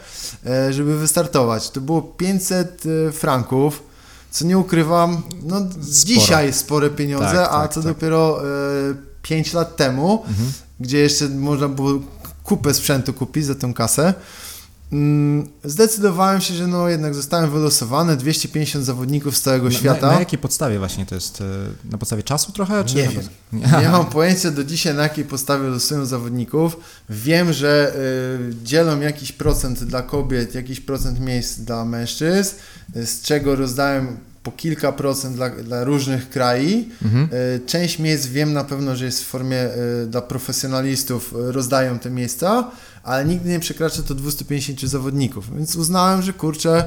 e, 0.45 0.73
żeby 0.73 0.97
wystartować. 0.97 1.69
To 1.69 1.81
było 1.81 2.01
500 2.01 2.83
e, 2.85 3.11
franków, 3.11 3.83
co 4.31 4.45
nie 4.45 4.57
ukrywam, 4.57 5.21
no 5.43 5.59
Sporo. 5.59 5.83
dzisiaj 5.83 6.53
spore 6.53 6.89
pieniądze, 6.89 7.31
tak, 7.31 7.49
a 7.51 7.61
tak, 7.61 7.73
co 7.73 7.81
tak. 7.81 7.93
dopiero 7.93 8.41
5 9.21 9.53
lat 9.53 9.75
temu, 9.75 10.23
mhm. 10.27 10.51
gdzie 10.79 10.97
jeszcze 10.97 11.29
można 11.29 11.67
było 11.67 11.99
kupę 12.43 12.73
sprzętu 12.73 13.13
kupić 13.13 13.45
za 13.45 13.55
tą 13.55 13.73
kasę. 13.73 14.13
Mm, 14.93 15.47
zdecydowałem 15.63 16.41
się, 16.41 16.53
że 16.53 16.67
no 16.67 16.89
jednak 16.89 17.15
zostałem 17.15 17.51
wylosowany, 17.51 18.17
250 18.17 18.85
zawodników 18.85 19.37
z 19.37 19.41
całego 19.41 19.65
na, 19.65 19.71
świata. 19.71 20.07
Na, 20.07 20.13
na, 20.13 20.19
jakiej 20.19 20.39
podstawie 20.39 20.79
właśnie 20.79 21.05
to 21.05 21.15
jest? 21.15 21.41
E, 21.41 21.45
na 21.91 21.97
podstawie 21.97 22.23
czasu 22.23 22.51
trochę? 22.51 22.85
Czy 22.85 22.95
nie 22.95 23.09
wiem. 23.09 23.23
Nie, 23.53 23.67
nie 23.81 23.89
mam 23.97 24.05
pojęcia 24.05 24.51
do 24.51 24.63
dzisiaj 24.63 24.95
na 24.95 25.03
jakiej 25.03 25.25
podstawie 25.25 25.67
losują 25.67 26.05
zawodników. 26.05 26.77
Wiem, 27.09 27.53
że 27.53 27.93
y, 28.51 28.63
dzielą 28.63 28.99
jakiś 28.99 29.31
procent 29.31 29.83
dla 29.83 30.01
kobiet, 30.01 30.55
jakiś 30.55 30.79
procent 30.79 31.19
miejsc 31.19 31.59
dla 31.59 31.85
mężczyzn, 31.85 32.55
z 32.95 33.21
czego 33.21 33.55
rozdałem 33.55 34.17
po 34.43 34.51
kilka 34.51 34.91
procent 34.91 35.35
dla, 35.35 35.49
dla 35.49 35.83
różnych 35.83 36.29
krajów. 36.29 36.85
Mhm. 37.05 37.29
Y, 37.33 37.61
część 37.65 37.99
miejsc 37.99 38.25
wiem 38.25 38.53
na 38.53 38.63
pewno, 38.63 38.95
że 38.95 39.05
jest 39.05 39.23
w 39.23 39.27
formie 39.27 39.65
y, 40.03 40.07
dla 40.07 40.21
profesjonalistów, 40.21 41.33
rozdają 41.35 41.99
te 41.99 42.09
miejsca, 42.09 42.71
ale 43.03 43.25
nigdy 43.25 43.49
nie 43.49 43.59
przekracza 43.59 44.03
to 44.03 44.15
250 44.15 44.81
zawodników, 44.81 45.55
więc 45.55 45.75
uznałem, 45.75 46.21
że 46.21 46.33
kurczę, 46.33 46.85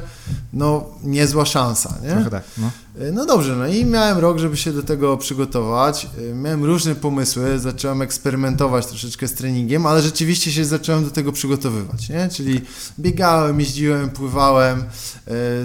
no 0.52 0.84
niezła 1.02 1.44
szansa, 1.44 1.94
nie? 2.02 2.10
Trochę 2.10 2.30
tak, 2.30 2.44
no. 2.58 2.70
Y, 3.02 3.12
no 3.12 3.26
dobrze, 3.26 3.56
no 3.56 3.66
i 3.66 3.84
miałem 3.84 4.18
rok, 4.18 4.38
żeby 4.38 4.56
się 4.56 4.72
do 4.72 4.82
tego 4.82 5.16
przygotować. 5.16 6.06
Y, 6.18 6.34
miałem 6.34 6.64
różne 6.64 6.94
pomysły, 6.94 7.58
zacząłem 7.58 8.02
eksperymentować 8.02 8.86
troszeczkę 8.86 9.28
z 9.28 9.34
treningiem, 9.34 9.86
ale 9.86 10.02
rzeczywiście 10.02 10.52
się 10.52 10.64
zacząłem 10.64 11.04
do 11.04 11.10
tego 11.10 11.32
przygotowywać, 11.32 12.08
nie? 12.08 12.28
Czyli 12.28 12.60
biegałem, 12.98 13.60
jeździłem, 13.60 14.10
pływałem. 14.10 14.80
Y, 14.80 14.84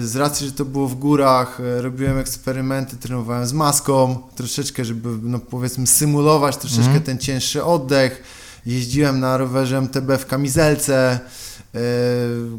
z 0.06 0.16
racji, 0.16 0.46
że 0.46 0.52
to 0.52 0.64
było 0.64 0.88
w 0.88 0.94
górach, 0.94 1.60
robiłem 1.78 2.18
eksperymenty, 2.18 2.96
trenowałem 2.96 3.46
z 3.46 3.52
maską, 3.52 4.18
troszeczkę, 4.34 4.84
żeby, 4.84 5.08
no 5.22 5.38
powiedzmy, 5.38 5.86
symulować 5.86 6.56
troszeczkę 6.56 6.90
mm. 6.90 7.02
ten 7.02 7.18
cięższy 7.18 7.64
oddech. 7.64 8.41
Jeździłem 8.66 9.20
na 9.20 9.36
rowerze 9.36 9.78
MTB 9.78 10.18
w 10.18 10.26
kamizelce. 10.26 11.20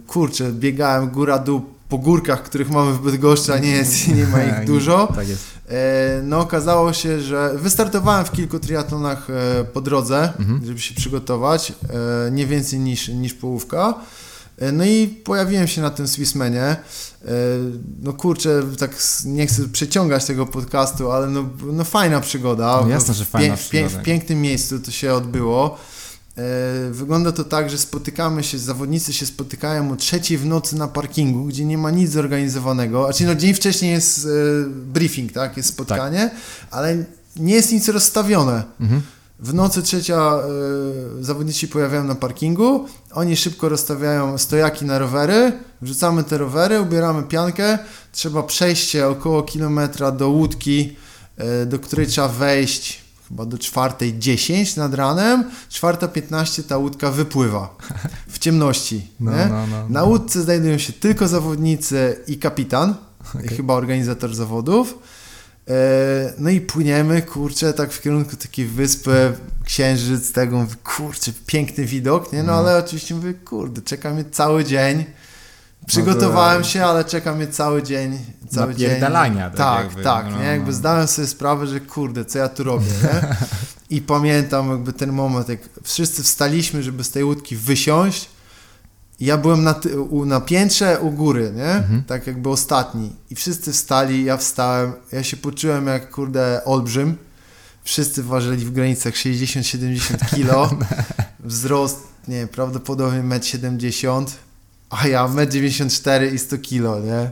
Kurczę, 0.07 0.51
biegałem 0.51 1.09
góra-dół 1.09 1.61
po 1.93 1.97
górkach, 1.97 2.43
których 2.43 2.69
mamy 2.69 2.93
w 2.93 3.01
Bydgoszczy, 3.01 3.53
a 3.53 3.57
nie, 3.57 3.71
jest, 3.71 4.07
nie 4.17 4.27
ma 4.27 4.43
ich 4.43 4.65
dużo. 4.65 5.07
Tak 5.15 5.27
jest. 5.27 5.43
E, 5.69 6.21
no 6.23 6.39
okazało 6.39 6.93
się, 6.93 7.21
że 7.21 7.51
wystartowałem 7.55 8.25
w 8.25 8.31
kilku 8.31 8.59
triatlonach 8.59 9.29
e, 9.29 9.63
po 9.63 9.81
drodze, 9.81 10.33
mhm. 10.39 10.65
żeby 10.65 10.79
się 10.79 10.95
przygotować, 10.95 11.73
e, 12.27 12.31
nie 12.31 12.47
więcej 12.47 12.79
niż, 12.79 13.07
niż 13.07 13.33
połówka. 13.33 13.93
No 14.73 14.85
i 14.85 15.07
pojawiłem 15.07 15.67
się 15.67 15.81
na 15.81 15.89
tym 15.89 16.07
Swissmanie. 16.07 16.75
No 18.01 18.13
kurczę, 18.13 18.63
tak 18.79 18.97
nie 19.25 19.47
chcę 19.47 19.69
przeciągać 19.69 20.25
tego 20.25 20.45
podcastu, 20.45 21.11
ale 21.11 21.27
no, 21.27 21.49
no 21.71 21.83
fajna 21.83 22.19
przygoda. 22.19 22.79
No 22.81 22.89
jasne, 22.89 23.13
że 23.13 23.25
fajna 23.25 23.55
w, 23.55 23.59
w, 23.59 23.71
w 23.71 24.03
pięknym 24.03 24.41
miejscu 24.41 24.79
to 24.79 24.91
się 24.91 25.13
odbyło. 25.13 25.77
E, 26.37 26.91
wygląda 26.91 27.31
to 27.31 27.43
tak, 27.43 27.69
że 27.69 27.77
spotykamy 27.77 28.43
się, 28.43 28.57
zawodnicy 28.57 29.13
się 29.13 29.25
spotykają 29.25 29.91
o 29.91 29.95
trzeciej 29.95 30.37
w 30.37 30.45
nocy 30.45 30.75
na 30.75 30.87
parkingu, 30.87 31.45
gdzie 31.45 31.65
nie 31.65 31.77
ma 31.77 31.91
nic 31.91 32.11
zorganizowanego. 32.11 33.03
Znaczy, 33.03 33.25
no 33.25 33.35
dzień 33.35 33.53
wcześniej 33.53 33.91
jest 33.91 34.25
e, 34.25 34.29
briefing, 34.69 35.31
tak? 35.31 35.57
Jest 35.57 35.69
spotkanie, 35.69 36.29
tak. 36.29 36.67
ale 36.71 37.05
nie 37.35 37.53
jest 37.53 37.71
nic 37.71 37.89
rozstawione. 37.89 38.63
Mhm. 38.81 39.01
W 39.39 39.53
nocy 39.53 39.83
trzecia 39.83 40.39
y, 41.19 41.23
zawodnicy 41.23 41.67
pojawiają 41.67 42.03
na 42.03 42.15
parkingu, 42.15 42.87
oni 43.11 43.35
szybko 43.37 43.69
rozstawiają 43.69 44.37
stojaki 44.37 44.85
na 44.85 44.99
rowery, 44.99 45.51
wrzucamy 45.81 46.23
te 46.23 46.37
rowery, 46.37 46.81
ubieramy 46.81 47.23
piankę, 47.23 47.79
trzeba 48.11 48.43
przejście 48.43 49.07
około 49.07 49.43
kilometra 49.43 50.11
do 50.11 50.29
łódki, 50.29 50.95
y, 51.61 51.65
do 51.65 51.79
której 51.79 52.07
trzeba 52.07 52.27
wejść 52.27 53.02
chyba 53.29 53.45
do 53.45 53.57
czwartej 53.57 54.19
10 54.19 54.75
nad 54.75 54.93
ranem, 54.93 55.43
czwarta 55.69 56.07
15 56.07 56.63
ta 56.63 56.77
łódka 56.77 57.11
wypływa 57.11 57.75
w 58.27 58.39
ciemności. 58.39 59.07
No, 59.19 59.31
no, 59.31 59.47
no, 59.47 59.67
no, 59.67 59.89
Na 59.89 60.03
łódce 60.03 60.41
znajdują 60.41 60.77
się 60.77 60.93
tylko 60.93 61.27
zawodnicy 61.27 62.19
i 62.27 62.37
kapitan, 62.37 62.95
okay. 63.35 63.47
chyba 63.47 63.73
organizator 63.73 64.35
zawodów. 64.35 64.97
E, 65.69 66.33
no 66.37 66.49
i 66.49 66.61
płyniemy, 66.61 67.21
kurczę, 67.21 67.73
tak 67.73 67.91
w 67.91 68.01
kierunku 68.01 68.35
takiej 68.35 68.65
wyspy, 68.65 69.33
księżyc, 69.65 70.31
tego, 70.31 70.57
mówię, 70.57 70.75
kurczę, 70.83 71.31
piękny 71.45 71.85
widok, 71.85 72.33
nie? 72.33 72.43
No, 72.43 72.51
no. 72.51 72.59
ale 72.59 72.77
oczywiście 72.77 73.15
mówię, 73.15 73.33
kurde, 73.33 73.81
czeka 73.81 74.13
mnie 74.13 74.25
cały 74.31 74.65
dzień. 74.65 75.05
Przygotowałem 75.87 76.63
się, 76.63 76.85
ale 76.85 77.05
czeka 77.05 77.35
mnie 77.35 77.47
cały 77.47 77.83
dzień. 77.83 78.19
Cały 78.49 78.75
dzień. 78.75 78.89
Tak, 79.49 79.57
tak, 79.57 79.85
jakby, 79.85 80.03
tak 80.03 80.25
no, 80.31 80.39
nie? 80.39 80.45
Jakby 80.45 80.71
no. 80.71 80.77
zdałem 80.77 81.07
sobie 81.07 81.27
sprawę, 81.27 81.67
że 81.67 81.79
kurde, 81.79 82.25
co 82.25 82.39
ja 82.39 82.49
tu 82.49 82.63
robię, 82.63 82.85
nie? 83.03 83.35
I 83.97 84.01
pamiętam 84.01 84.69
jakby 84.69 84.93
ten 84.93 85.11
moment, 85.11 85.49
jak 85.49 85.59
wszyscy 85.83 86.23
wstaliśmy, 86.23 86.83
żeby 86.83 87.03
z 87.03 87.11
tej 87.11 87.23
łódki 87.23 87.55
wysiąść. 87.55 88.29
Ja 89.19 89.37
byłem 89.37 89.63
na, 89.63 89.75
u, 90.09 90.25
na 90.25 90.41
piętrze 90.41 90.99
u 90.99 91.11
góry, 91.11 91.51
nie? 91.55 91.71
Mhm. 91.71 92.03
Tak 92.03 92.27
jakby 92.27 92.49
ostatni. 92.49 93.15
I 93.29 93.35
wszyscy 93.35 93.73
wstali, 93.73 94.25
ja 94.25 94.37
wstałem. 94.37 94.93
Ja 95.11 95.23
się 95.23 95.37
poczułem 95.37 95.87
jak, 95.87 96.11
kurde, 96.11 96.61
olbrzym. 96.65 97.17
Wszyscy 97.83 98.23
ważyli 98.23 98.65
w 98.65 98.71
granicach 98.71 99.13
60-70 99.13 100.35
kilo. 100.35 100.69
Wzrost, 101.39 101.97
nie 102.27 102.47
prawdopodobnie 102.47 103.19
1,70 103.19 104.17
m 104.17 104.25
a 105.01 105.07
ja 105.07 105.27
1,94 105.27 106.27
m 106.27 106.35
i 106.35 106.39
100 106.39 106.57
kilo, 106.57 106.99
nie? 106.99 107.31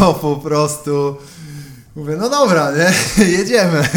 No 0.00 0.14
po 0.14 0.36
prostu 0.36 1.16
mówię, 1.96 2.16
no 2.16 2.30
dobra, 2.30 2.72
nie? 2.72 3.24
Jedziemy. 3.38 3.88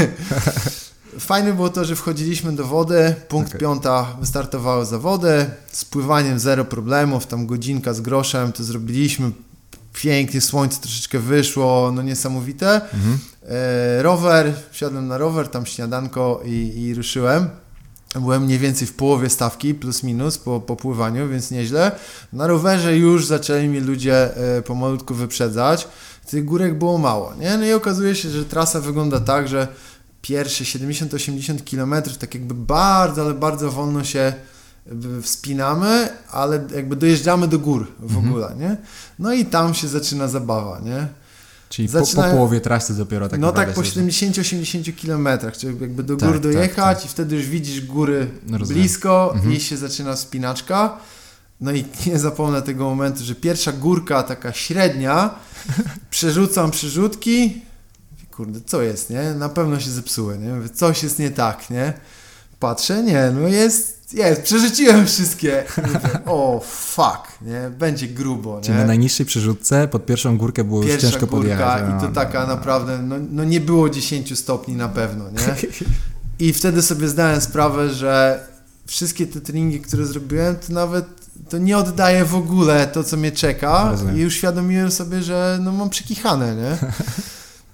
Fajne 1.19 1.53
było 1.53 1.69
to, 1.69 1.85
że 1.85 1.95
wchodziliśmy 1.95 2.52
do 2.56 2.65
wody, 2.65 3.15
punkt 3.27 3.49
okay. 3.49 3.61
piąta 3.61 4.15
wystartowały 4.19 4.85
zawody, 4.85 5.45
z 5.72 5.85
pływaniem 5.85 6.39
zero 6.39 6.65
problemów, 6.65 7.27
tam 7.27 7.45
godzinka 7.45 7.93
z 7.93 8.02
groszem, 8.02 8.52
to 8.52 8.64
zrobiliśmy, 8.64 9.31
pięknie, 9.93 10.41
słońce 10.41 10.81
troszeczkę 10.81 11.19
wyszło, 11.19 11.91
no 11.95 12.02
niesamowite. 12.02 12.73
Mhm. 12.73 13.19
E, 13.49 14.03
rower, 14.03 14.53
wsiadłem 14.72 15.07
na 15.07 15.18
rower, 15.18 15.47
tam 15.47 15.65
śniadanko 15.65 16.41
i, 16.45 16.73
i 16.76 16.93
ruszyłem. 16.95 17.49
Byłem 18.20 18.44
mniej 18.44 18.60
więcej 18.60 18.88
w 18.88 18.94
połowie 18.94 19.30
stawki, 19.30 19.74
plus 19.74 20.04
minus 20.04 20.38
po, 20.38 20.60
po 20.60 20.76
pływaniu, 20.76 21.30
więc 21.30 21.52
nieźle. 21.52 21.92
Na 22.34 22.48
rowerze 22.48 22.98
już 22.98 23.26
zaczęli 23.26 23.68
mi 23.68 23.80
ludzie 23.80 24.38
e, 24.58 24.62
pomalutku 24.62 25.16
wyprzedzać. 25.16 25.88
Tych 26.30 26.46
górek 26.46 26.78
było 26.78 26.98
mało, 26.98 27.34
nie? 27.40 27.58
No 27.58 27.66
i 27.66 27.74
okazuje 27.74 28.16
się, 28.16 28.30
że 28.30 28.46
trasa 28.46 28.82
wygląda 28.82 29.20
tak, 29.20 29.48
że 29.48 29.68
pierwsze 30.22 30.64
70-80 30.64 31.72
km 31.72 32.04
tak 32.20 32.34
jakby 32.34 32.54
bardzo, 32.54 33.22
ale 33.22 33.34
bardzo 33.34 33.72
wolno 33.72 34.04
się 34.04 34.34
wspinamy, 35.22 36.10
ale 36.32 36.68
jakby 36.76 36.96
dojeżdżamy 36.96 37.48
do 37.48 37.60
gór 37.60 37.88
w 38.00 38.04
mhm. 38.04 38.28
ogóle, 38.28 38.56
nie? 38.60 38.78
No 39.20 39.34
i 39.34 39.46
tam 39.46 39.74
się 39.74 39.88
zaczyna 39.88 40.28
zabawa, 40.28 40.80
nie? 40.80 41.08
Czyli 41.70 41.88
Zaczynają... 41.88 42.28
po, 42.28 42.32
po, 42.32 42.38
połowie 42.38 42.62
trasy 42.62 42.94
dopiero 42.94 43.30
tak 43.30 43.40
No 43.40 43.52
tak 43.52 43.74
po 43.74 43.82
70-80 43.82 44.96
kilometrach, 44.96 45.58
czyli 45.58 45.82
jakby 45.82 46.04
do 46.04 46.16
tak, 46.16 46.30
gór 46.30 46.34
tak, 46.36 46.44
dojechać 46.44 46.98
tak, 46.98 47.06
i 47.06 47.10
wtedy 47.10 47.36
już 47.36 47.46
widzisz 47.46 47.86
góry 47.86 48.28
no 48.48 48.60
blisko 48.60 49.32
mhm. 49.36 49.54
i 49.54 49.60
się 49.60 49.78
zaczyna 49.78 50.16
wspinaczka. 50.16 50.98
No 51.62 51.72
i 51.72 51.86
nie 52.08 52.20
zapomnę 52.20 52.62
tego 52.62 52.84
momentu, 52.84 53.24
że 53.24 53.36
pierwsza 53.36 53.72
górka 53.72 54.24
taka 54.24 54.54
średnia, 54.54 55.36
przerzucam 56.10 56.72
przerzutki, 56.72 57.62
kurde, 58.32 58.60
co 58.66 58.82
jest, 58.82 59.10
nie? 59.10 59.34
Na 59.34 59.50
pewno 59.50 59.80
się 59.80 59.92
zepsuły, 59.92 60.38
nie? 60.38 60.50
Mówię, 60.50 60.70
coś 60.70 61.04
jest 61.04 61.20
nie 61.20 61.32
tak, 61.32 61.70
nie? 61.70 61.94
Patrzę, 62.60 63.04
nie, 63.04 63.32
no 63.32 63.48
jest 63.48 63.94
jest, 64.16 64.42
przerzuciłem 64.42 65.06
wszystkie. 65.06 65.64
o, 66.26 66.62
fuck, 66.66 67.42
nie? 67.42 67.70
Będzie 67.80 68.08
grubo, 68.08 68.56
nie? 68.58 68.64
Czyli 68.64 68.78
na 68.78 68.86
najniższej 68.86 69.26
przerzutce 69.26 69.88
pod 69.88 70.06
pierwszą 70.06 70.38
górkę 70.38 70.64
było 70.64 70.82
Pierwsza 70.82 70.94
już 70.96 71.02
ciężko 71.04 71.28
górka 71.28 71.38
podjechać. 71.38 71.84
i 71.98 72.02
to 72.02 72.08
no, 72.08 72.14
taka 72.14 72.42
no, 72.42 72.48
no. 72.48 72.56
naprawdę, 72.56 72.98
no, 72.98 73.16
no 73.32 73.44
nie 73.44 73.62
było 73.62 73.90
10 73.90 74.40
stopni 74.40 74.76
na 74.76 74.90
pewno, 74.90 75.30
nie? 75.32 75.56
I 76.40 76.54
wtedy 76.54 76.82
sobie 76.82 77.08
zdałem 77.08 77.42
sprawę, 77.42 77.90
że 77.90 78.44
wszystkie 78.86 79.28
te 79.28 79.42
treningi, 79.42 79.80
które 79.82 80.06
zrobiłem, 80.06 80.56
to 80.56 80.74
nawet 80.74 81.06
to 81.50 81.58
nie 81.58 81.78
oddaje 81.78 82.26
w 82.26 82.36
ogóle 82.36 82.88
to, 82.88 83.04
co 83.04 83.18
mnie 83.18 83.32
czeka 83.32 83.90
Rozumiem. 83.92 84.18
i 84.18 84.20
już 84.20 84.36
świadomiłem 84.36 84.92
sobie, 84.92 85.24
że 85.24 85.60
no 85.62 85.72
mam 85.72 85.90
przekichane, 85.90 86.56
nie? 86.56 86.78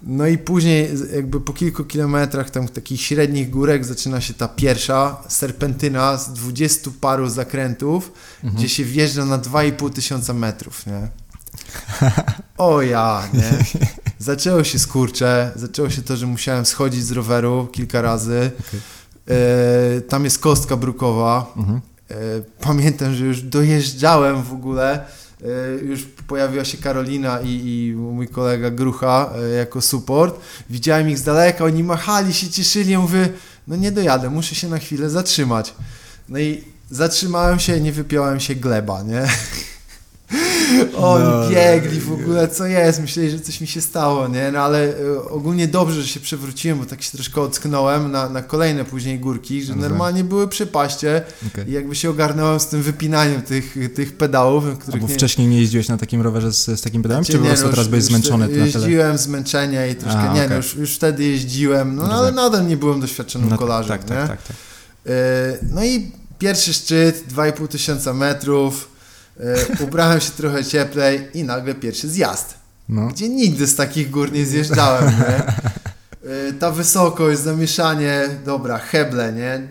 No 0.04 0.26
i 0.26 0.38
później 0.38 0.90
jakby 1.14 1.40
po 1.40 1.52
kilku 1.52 1.84
kilometrach 1.84 2.50
tam 2.50 2.68
takich 2.68 3.00
średnich 3.00 3.50
górek 3.50 3.84
zaczyna 3.84 4.20
się 4.20 4.34
ta 4.34 4.48
pierwsza 4.48 5.22
serpentyna 5.28 6.16
z 6.16 6.32
dwudziestu 6.32 6.92
paru 6.92 7.28
zakrętów, 7.28 8.12
mhm. 8.44 8.54
gdzie 8.54 8.68
się 8.68 8.84
wjeżdża 8.84 9.24
na 9.24 9.38
2,5 9.38 9.90
tysiąca 9.90 10.34
metrów, 10.34 10.86
nie? 10.86 11.08
O 12.58 12.82
ja, 12.82 13.28
nie? 13.34 13.52
Zaczęło 14.18 14.64
się 14.64 14.78
skurcze, 14.78 15.52
zaczęło 15.56 15.90
się 15.90 16.02
to, 16.02 16.16
że 16.16 16.26
musiałem 16.26 16.66
schodzić 16.66 17.04
z 17.04 17.12
roweru 17.12 17.68
kilka 17.72 18.02
razy. 18.02 18.50
Okay. 18.68 18.80
E, 19.36 20.00
tam 20.00 20.24
jest 20.24 20.38
kostka 20.38 20.76
brukowa. 20.76 21.52
Mhm. 21.56 21.80
E, 22.10 22.14
pamiętam, 22.60 23.14
że 23.14 23.24
już 23.24 23.42
dojeżdżałem 23.42 24.42
w 24.42 24.52
ogóle 24.52 25.04
już 25.82 26.02
pojawiła 26.26 26.64
się 26.64 26.78
Karolina 26.78 27.40
i, 27.40 27.48
i 27.48 27.94
mój 27.96 28.28
kolega 28.28 28.70
Grucha 28.70 29.32
e, 29.36 29.48
jako 29.48 29.80
support. 29.80 30.40
Widziałem 30.70 31.10
ich 31.10 31.18
z 31.18 31.22
daleka, 31.22 31.64
oni 31.64 31.84
machali 31.84 32.34
się, 32.34 32.50
cieszyli. 32.50 32.92
Ja 32.92 33.00
mówię, 33.00 33.28
no 33.68 33.76
nie 33.76 33.92
dojadę, 33.92 34.30
muszę 34.30 34.54
się 34.54 34.68
na 34.68 34.78
chwilę 34.78 35.10
zatrzymać. 35.10 35.74
No 36.28 36.38
i 36.38 36.64
zatrzymałem 36.90 37.58
się, 37.58 37.80
nie 37.80 37.92
wypiąłem 37.92 38.40
się 38.40 38.54
gleba, 38.54 39.02
nie? 39.02 39.26
Oni 40.96 41.24
no, 41.24 41.48
biegli 41.50 42.00
w 42.00 42.12
ogóle, 42.12 42.48
co 42.48 42.66
jest, 42.66 43.00
myśleli, 43.00 43.30
że 43.30 43.40
coś 43.40 43.60
mi 43.60 43.66
się 43.66 43.80
stało, 43.80 44.28
nie? 44.28 44.50
No 44.52 44.58
ale 44.58 44.78
e, 44.88 45.22
ogólnie 45.30 45.68
dobrze, 45.68 46.02
że 46.02 46.08
się 46.08 46.20
przewróciłem, 46.20 46.78
bo 46.78 46.86
tak 46.86 47.02
się 47.02 47.10
troszkę 47.12 47.40
ocknąłem 47.40 48.10
na, 48.12 48.28
na 48.28 48.42
kolejne 48.42 48.84
później 48.84 49.18
górki, 49.18 49.62
że 49.62 49.74
normalnie 49.74 50.24
były 50.24 50.48
przypaście 50.48 51.22
okay. 51.46 51.64
i 51.68 51.72
jakby 51.72 51.94
się 51.94 52.10
ogarnąłem 52.10 52.60
z 52.60 52.66
tym 52.66 52.82
wypinaniem 52.82 53.42
tych, 53.42 53.76
tych 53.94 54.16
pedałów. 54.16 54.64
A 54.88 54.96
bo 54.96 55.08
nie... 55.08 55.14
wcześniej 55.14 55.48
nie 55.48 55.58
jeździłeś 55.58 55.88
na 55.88 55.98
takim 55.98 56.22
rowerze 56.22 56.52
z, 56.52 56.64
z 56.64 56.80
takim 56.80 57.02
pedałem, 57.02 57.24
znaczy, 57.24 57.38
czy 57.38 57.42
po 57.42 57.48
prostu 57.48 57.66
no, 57.66 57.70
teraz 57.70 57.88
byłeś 57.88 58.04
zmęczony? 58.04 58.48
Jeździłem 58.52 59.18
zmęczenia 59.18 59.86
i 59.86 59.94
troszkę, 59.94 60.20
A, 60.20 60.34
nie 60.34 60.48
no, 60.48 60.56
już, 60.56 60.74
już 60.74 60.94
wtedy 60.96 61.24
jeździłem, 61.24 61.96
no 61.96 62.12
ale 62.12 62.32
nadal 62.32 62.66
nie 62.66 62.76
byłem 62.76 63.00
doświadczonym 63.00 63.50
no, 63.50 63.58
kolarzem, 63.58 63.98
tak, 63.98 64.04
tak, 64.04 64.10
nie? 64.10 64.28
Tak, 64.28 64.42
tak, 64.42 64.46
tak. 64.46 64.56
No 65.70 65.84
i 65.84 66.12
pierwszy 66.38 66.74
szczyt, 66.74 67.24
2,5 67.34 67.68
tysiąca 67.68 68.14
metrów, 68.14 68.91
ubrałem 69.80 70.20
się 70.20 70.30
trochę 70.30 70.64
cieplej 70.64 71.28
i 71.34 71.44
nagle 71.44 71.74
pierwszy 71.74 72.08
zjazd. 72.08 72.54
No. 72.88 73.08
Gdzie 73.08 73.28
nigdy 73.28 73.66
z 73.66 73.76
takich 73.76 74.10
gór 74.10 74.32
nie 74.32 74.46
zjeżdżałem, 74.46 75.04
nie? 75.04 75.42
E, 76.30 76.52
ta 76.52 76.70
wysokość, 76.70 77.40
zamieszanie, 77.40 78.28
dobra, 78.44 78.78
heble, 78.78 79.32
nie? 79.32 79.68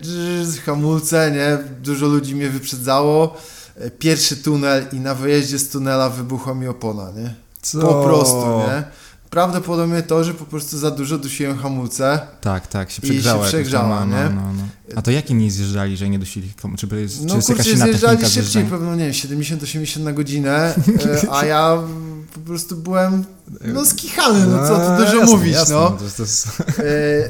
Hamulce, 0.66 1.30
nie? 1.30 1.58
Dużo 1.82 2.06
ludzi 2.06 2.34
mnie 2.34 2.50
wyprzedzało. 2.50 3.36
E, 3.80 3.90
pierwszy 3.90 4.36
tunel 4.36 4.86
i 4.92 5.00
na 5.00 5.14
wyjeździe 5.14 5.58
z 5.58 5.68
tunela 5.68 6.10
wybuchła 6.10 6.54
mi 6.54 6.68
opona, 6.68 7.10
nie? 7.16 7.34
Co? 7.62 7.80
Po 7.80 8.04
prostu, 8.04 8.46
nie? 8.46 8.82
Prawdopodobnie 9.32 10.02
to, 10.02 10.24
że 10.24 10.34
po 10.34 10.44
prostu 10.44 10.78
za 10.78 10.90
dużo 10.90 11.18
dusiłem 11.18 11.58
hamulce. 11.58 12.20
Tak, 12.40 12.66
tak, 12.66 12.90
się 12.90 13.02
przegrzało. 13.02 13.42
I 13.42 13.44
się 13.44 13.48
przegrzało, 13.48 13.88
no, 13.88 14.06
nie? 14.06 14.24
No, 14.24 14.30
no, 14.30 14.52
no. 14.56 14.62
A 14.96 15.02
to 15.02 15.10
jakim 15.10 15.38
nie 15.38 15.50
zjeżdżali, 15.50 15.96
że 15.96 16.08
nie 16.08 16.18
dusili? 16.18 16.52
Czy, 16.76 16.86
czy 16.86 16.86
no 17.26 17.42
czy 17.42 17.46
kurczę, 17.46 17.76
zjeżdżali 17.76 18.26
szybciej, 18.26 18.64
pewno 18.64 18.96
nie 18.96 19.04
wiem, 19.04 19.12
70-80 19.12 20.00
na 20.00 20.12
godzinę, 20.12 20.74
e, 21.24 21.32
a 21.32 21.44
ja 21.44 21.78
po 22.34 22.40
prostu 22.40 22.76
byłem 22.76 23.24
no 23.64 23.84
skichany, 23.84 24.46
no 24.46 24.68
co 24.68 24.76
tu 24.76 24.90
no, 24.90 24.96
dużo 24.96 25.16
jasne, 25.16 25.36
mówić, 25.36 25.52
jasne, 25.52 25.74
no. 25.74 25.90
To, 25.90 26.04
to 26.16 26.22
jest... 26.22 26.46
E, 26.78 26.82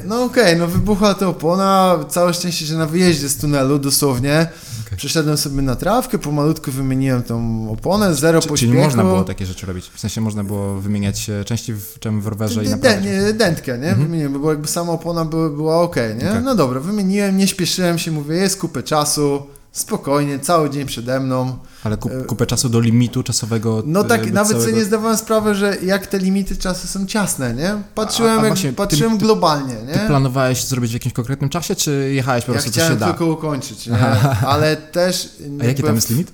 no 0.04 0.24
okej, 0.24 0.44
okay, 0.44 0.56
no 0.56 0.66
wybuchła 0.66 1.14
ta 1.14 1.28
opona, 1.28 1.98
całe 2.08 2.34
szczęście, 2.34 2.66
że 2.66 2.76
na 2.78 2.86
wyjeździe 2.86 3.28
z 3.28 3.36
tunelu 3.36 3.78
dosłownie 3.78 4.46
okay. 4.86 4.98
przeszedłem 4.98 5.36
sobie 5.36 5.62
na 5.62 5.76
trawkę, 5.76 6.18
pomalutku 6.18 6.70
wymieniłem 6.70 7.22
tą 7.22 7.68
oponę, 7.70 8.14
zero 8.14 8.40
czy, 8.40 8.48
pośpiechu. 8.48 8.72
Czyli 8.72 8.84
można 8.84 9.02
było 9.02 9.24
takie 9.24 9.46
rzeczy 9.46 9.66
robić, 9.66 9.90
w 9.94 10.00
sensie 10.00 10.20
można 10.20 10.44
było 10.44 10.80
wymieniać 10.80 11.30
części 11.46 11.74
w 11.74 11.98
czym 12.00 12.20
w 12.20 12.26
rowerze 12.26 12.64
i 12.64 12.68
naprawiać? 12.68 13.04
Nie, 13.04 13.32
dętkę, 13.32 13.78
nie? 13.78 13.88
Mhm. 13.88 14.06
Wymieniłem, 14.06 14.42
bo 14.42 14.50
jakby 14.50 14.68
sama 14.68 14.92
opona 14.92 15.24
była, 15.24 15.50
była 15.50 15.80
ok, 15.80 15.96
nie? 15.96 16.30
Okay. 16.30 16.42
No 16.42 16.54
dobra, 16.54 16.80
wymieniłem, 16.80 17.36
nie 17.36 17.48
śpieszyłem 17.48 17.98
się, 17.98 18.10
mówię, 18.10 18.36
jest 18.36 18.60
kupę 18.60 18.82
czasu, 18.82 19.42
spokojnie, 19.72 20.38
cały 20.38 20.70
dzień 20.70 20.86
przede 20.86 21.20
mną. 21.20 21.58
Ale 21.84 21.96
kup, 21.96 22.12
e, 22.12 22.24
kupę 22.24 22.46
czasu 22.46 22.68
do 22.68 22.80
limitu 22.80 23.22
czasowego. 23.22 23.82
No 23.86 24.04
tak, 24.04 24.32
nawet 24.32 24.48
całego... 24.48 24.60
sobie 24.60 24.78
nie 24.78 24.84
zdawałem 24.84 25.16
sprawy, 25.16 25.54
że 25.54 25.76
jak 25.82 26.06
te 26.06 26.18
limity 26.18 26.56
czasu 26.56 26.88
są 26.88 27.06
ciasne, 27.06 27.54
nie? 27.54 27.82
Patrzyłem, 27.94 28.38
a, 28.38 28.42
a 28.42 28.46
właśnie, 28.46 28.66
jak, 28.66 28.76
patrzyłem 28.76 29.12
ty, 29.12 29.18
globalnie, 29.18 29.74
nie? 29.86 29.92
Ty 29.92 30.00
planowałeś 30.06 30.64
zrobić 30.64 30.90
w 30.90 30.94
jakimś 30.94 31.12
konkretnym 31.12 31.50
czasie, 31.50 31.74
czy 31.74 32.12
jechałeś 32.14 32.44
po 32.44 32.52
prostu, 32.52 32.70
ja 32.70 32.72
chciałem 32.72 32.98
tylko 32.98 33.26
ukończyć, 33.26 33.86
nie? 33.86 33.98
Ale 34.46 34.76
też... 34.76 35.28
A 35.60 35.64
jaki 35.64 35.82
tam 35.82 35.94
jest 35.94 36.10
limit? 36.10 36.32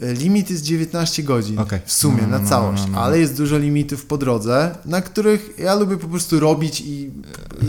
Limit 0.00 0.50
jest 0.50 0.62
19 0.62 1.22
godzin 1.22 1.58
okay. 1.58 1.80
w 1.84 1.92
sumie 1.92 2.22
no, 2.22 2.28
no, 2.28 2.38
na 2.38 2.38
no, 2.38 2.48
całość, 2.48 2.82
no, 2.86 2.92
no, 2.92 3.00
ale 3.00 3.18
jest 3.18 3.36
dużo 3.36 3.58
limitów 3.58 4.06
po 4.06 4.18
drodze, 4.18 4.74
na 4.84 5.00
których 5.00 5.58
ja 5.58 5.74
lubię 5.74 5.96
po 5.96 6.08
prostu 6.08 6.40
robić 6.40 6.80
i, 6.80 7.02
i 7.02 7.10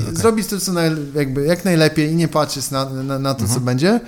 okay. 0.01 0.15
zrobić 0.15 0.47
to, 0.47 0.59
co 0.59 0.73
naj, 0.73 0.91
jakby, 1.15 1.45
jak 1.45 1.65
najlepiej 1.65 2.11
i 2.11 2.15
nie 2.15 2.27
patrzeć 2.27 2.71
na, 2.71 2.89
na, 2.89 3.19
na 3.19 3.33
to, 3.33 3.39
co 3.39 3.45
mhm. 3.45 3.65
będzie. 3.65 3.99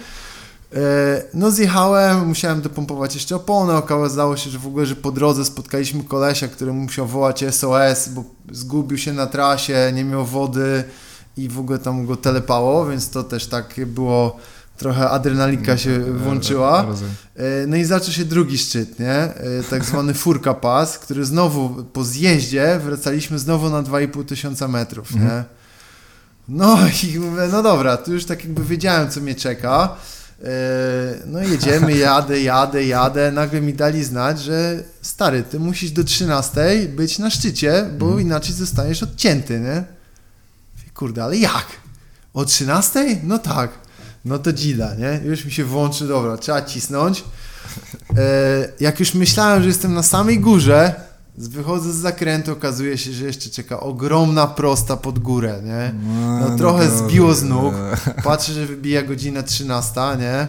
E, 0.76 1.24
no 1.34 1.52
zjechałem, 1.52 2.28
musiałem 2.28 2.62
dopompować 2.62 3.14
jeszcze 3.14 3.36
oponę, 3.36 3.76
okazało 3.76 4.38
się, 4.38 4.50
że 4.50 4.60
w 4.60 4.68
ogóle, 4.68 4.86
że 4.86 4.96
po 4.96 5.12
drodze 5.12 5.46
spotkaliśmy 5.46 6.04
kolesia, 6.04 6.48
który 6.48 6.74
musiał 6.74 7.08
wołać 7.08 7.46
SOS, 7.52 8.10
bo 8.10 8.24
zgubił 8.52 8.98
się 8.98 9.14
na 9.14 9.28
trasie, 9.28 9.92
nie 9.96 10.04
miał 10.04 10.26
wody 10.26 10.84
i 11.38 11.50
w 11.50 11.60
ogóle 11.60 11.80
tam 11.80 12.06
go 12.06 12.16
telepało, 12.16 12.86
więc 12.86 13.10
to 13.10 13.24
też 13.24 13.48
tak 13.48 13.76
było, 13.86 14.38
trochę 14.78 15.10
adrenalika 15.10 15.78
się 15.78 15.92
mm, 15.92 16.18
włączyła. 16.18 16.86
E, 17.36 17.68
no 17.68 17.78
i 17.78 17.84
zaczął 17.84 18.14
się 18.14 18.26
drugi 18.26 18.58
szczyt, 18.58 19.00
nie? 19.00 19.16
E, 19.16 19.64
tak 19.70 19.86
zwany 19.86 20.14
Furka 20.14 20.54
Pass, 20.54 21.00
który 21.00 21.26
znowu 21.26 21.84
po 21.84 22.04
zjeździe 22.04 22.80
wracaliśmy 22.84 23.40
znowu 23.40 23.70
na 23.70 23.84
2,5 23.84 24.26
tysiąca 24.26 24.68
metrów, 24.68 25.16
nie? 25.16 25.22
Mhm. 25.22 25.44
No 26.48 26.78
i 27.04 27.20
mówię, 27.20 27.42
no 27.52 27.64
dobra, 27.64 27.98
tu 27.98 28.14
już 28.14 28.26
tak 28.26 28.44
jakby 28.44 28.64
wiedziałem, 28.64 29.12
co 29.12 29.22
mnie 29.22 29.36
czeka. 29.36 29.96
E, 30.44 30.48
no 31.26 31.40
jedziemy, 31.40 31.98
jadę, 32.08 32.42
jadę, 32.42 32.86
jadę. 32.86 33.32
Nagle 33.32 33.62
mi 33.62 33.74
dali 33.74 34.04
znać, 34.04 34.42
że 34.42 34.84
stary, 35.02 35.44
ty 35.44 35.60
musisz 35.60 35.92
do 35.92 36.04
13 36.04 36.88
być 36.96 37.20
na 37.20 37.30
szczycie, 37.30 37.90
bo 37.98 38.08
mm. 38.08 38.22
inaczej 38.22 38.56
zostaniesz 38.56 39.04
odcięty, 39.04 39.60
nie? 39.60 39.84
Kurde, 40.94 41.24
ale 41.24 41.38
jak? 41.38 41.66
O 42.34 42.46
13? 42.46 43.20
No 43.24 43.40
tak. 43.40 43.70
No 44.26 44.40
to 44.40 44.54
dzida, 44.54 44.96
nie? 44.96 45.22
Już 45.26 45.46
mi 45.46 45.52
się 45.52 45.64
włączy, 45.64 46.08
dobra, 46.08 46.38
trzeba 46.38 46.62
cisnąć. 46.62 47.24
E, 48.18 48.24
jak 48.80 49.00
już 49.00 49.14
myślałem, 49.14 49.62
że 49.62 49.68
jestem 49.68 49.94
na 49.94 50.04
samej 50.04 50.40
górze, 50.40 50.96
Wychodzę 51.38 51.94
z 51.94 51.96
zakrętu, 51.96 52.52
okazuje 52.52 52.98
się, 52.98 53.12
że 53.12 53.26
jeszcze 53.26 53.50
czeka 53.50 53.80
ogromna 53.80 54.48
prosta 54.48 54.98
pod 54.98 55.20
górę, 55.20 55.62
nie? 55.64 55.94
No, 56.16 56.40
no 56.40 56.58
trochę 56.58 56.90
zbiło 56.90 57.34
z 57.34 57.44
nóg. 57.44 57.74
Patrzę, 58.24 58.54
że 58.54 58.66
wybija 58.66 59.02
godzina 59.02 59.44
13, 59.44 60.02
nie? 60.20 60.48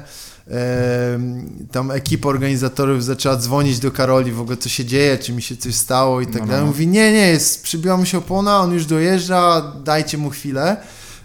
tam 1.73 1.91
ekipa 1.91 2.29
organizatorów 2.29 3.05
zaczęła 3.05 3.37
dzwonić 3.37 3.79
do 3.79 3.91
Karoli 3.91 4.33
w 4.33 4.41
ogóle 4.41 4.57
co 4.57 4.69
się 4.69 4.85
dzieje, 4.85 5.19
czy 5.19 5.33
mi 5.33 5.43
się 5.43 5.57
coś 5.57 5.75
stało 5.75 6.21
i 6.21 6.27
tak 6.27 6.41
no, 6.41 6.47
dalej. 6.47 6.61
No. 6.61 6.67
Mówi, 6.67 6.87
nie, 6.87 7.13
nie, 7.13 7.29
jest, 7.29 7.63
przybiła 7.63 7.97
mu 7.97 8.07
się 8.07 8.19
opona, 8.19 8.61
on 8.61 8.73
już 8.73 8.87
dojeżdża, 8.87 9.73
dajcie 9.85 10.19
mu 10.19 10.31
chwilę. 10.31 10.77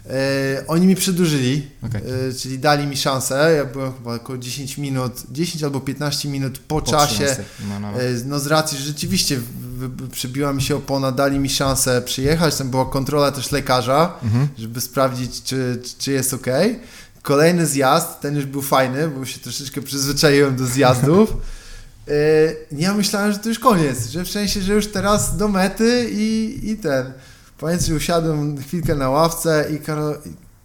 E, 0.06 0.64
oni 0.66 0.86
mi 0.86 0.96
przedłużyli, 0.96 1.68
okay. 1.82 2.02
e, 2.30 2.34
czyli 2.34 2.58
dali 2.58 2.86
mi 2.86 2.96
szansę. 2.96 3.54
Ja 3.56 3.64
byłem 3.64 3.92
chyba 3.92 4.14
około 4.14 4.38
10 4.38 4.78
minut, 4.78 5.22
10 5.30 5.64
albo 5.64 5.80
15 5.80 6.28
minut 6.28 6.58
po, 6.58 6.82
po 6.82 6.90
czasie. 6.90 7.36
No, 7.68 7.80
no, 7.80 7.92
no. 7.92 8.02
E, 8.02 8.04
no, 8.26 8.40
z 8.40 8.46
racji, 8.46 8.78
że 8.78 8.84
rzeczywiście 8.84 9.40
przybiła 10.12 10.52
mi 10.52 10.62
się 10.62 10.76
opona, 10.76 11.12
dali 11.12 11.38
mi 11.38 11.50
szansę 11.50 12.02
przyjechać. 12.02 12.56
Tam 12.56 12.70
była 12.70 12.86
kontrola 12.86 13.32
też 13.32 13.52
lekarza, 13.52 14.14
mhm. 14.22 14.48
żeby 14.58 14.80
sprawdzić, 14.80 15.42
czy, 15.42 15.82
czy 15.98 16.12
jest 16.12 16.34
ok. 16.34 16.46
Kolejny 17.22 17.66
zjazd, 17.66 18.20
ten 18.20 18.36
już 18.36 18.46
był 18.46 18.62
fajny, 18.62 19.08
bo 19.08 19.24
się 19.24 19.40
troszeczkę 19.40 19.82
przyzwyczaiłem 19.82 20.56
do 20.56 20.66
zjazdów. 20.66 21.32
Ja 22.72 22.94
myślałem, 22.94 23.32
że 23.32 23.38
to 23.38 23.48
już 23.48 23.58
koniec, 23.58 24.06
że 24.06 24.24
w 24.24 24.30
sensie, 24.30 24.62
że 24.62 24.74
już 24.74 24.86
teraz 24.86 25.36
do 25.36 25.48
mety 25.48 26.10
i, 26.12 26.60
i 26.62 26.76
ten. 26.76 27.12
Że 27.86 27.94
usiadłem 27.94 28.58
chwilkę 28.58 28.94
na 28.94 29.10
ławce 29.10 29.66
i 29.74 29.78
Karol, 29.78 30.18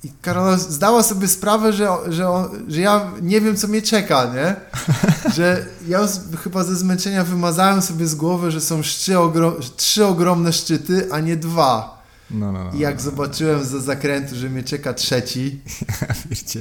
i 0.06 0.12
Karola 0.22 0.58
zdała 0.58 1.04
sobie 1.04 1.28
sprawę, 1.28 1.74
że, 1.74 1.90
że, 2.08 2.30
on, 2.30 2.50
że 2.68 2.82
ja 2.82 3.12
nie 3.22 3.42
wiem, 3.42 3.56
co 3.58 3.68
mnie 3.68 3.82
czeka, 3.82 4.34
nie? 4.36 4.56
Że 5.36 5.66
ja 5.88 6.08
chyba 6.44 6.64
ze 6.64 6.76
zmęczenia 6.76 7.24
wymazałem 7.24 7.82
sobie 7.82 8.08
z 8.08 8.16
głowy, 8.16 8.52
że 8.52 8.62
są 8.62 8.82
trzy, 8.82 9.20
ogrom, 9.20 9.54
trzy 9.76 10.06
ogromne 10.06 10.54
szczyty, 10.54 11.08
a 11.12 11.20
nie 11.20 11.36
dwa. 11.36 12.04
No, 12.32 12.52
no, 12.52 12.64
no, 12.64 12.72
I 12.74 12.80
jak 12.80 13.02
zobaczyłem 13.02 13.64
za 13.64 13.80
zakrętu, 13.80 14.36
że 14.36 14.50
mnie 14.50 14.64
czeka 14.64 14.94
trzeci, 14.94 15.62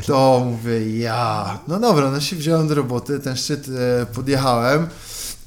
to 0.07 0.43
mówię, 0.47 0.99
ja. 0.99 1.59
No 1.69 1.81
dobra, 1.81 2.11
no 2.11 2.21
się 2.21 2.37
wziąłem 2.37 2.69
do 2.69 2.75
roboty, 2.75 3.21
ten 3.21 3.37
szczyt 3.37 3.67
e, 3.69 4.07
podjechałem. 4.07 4.87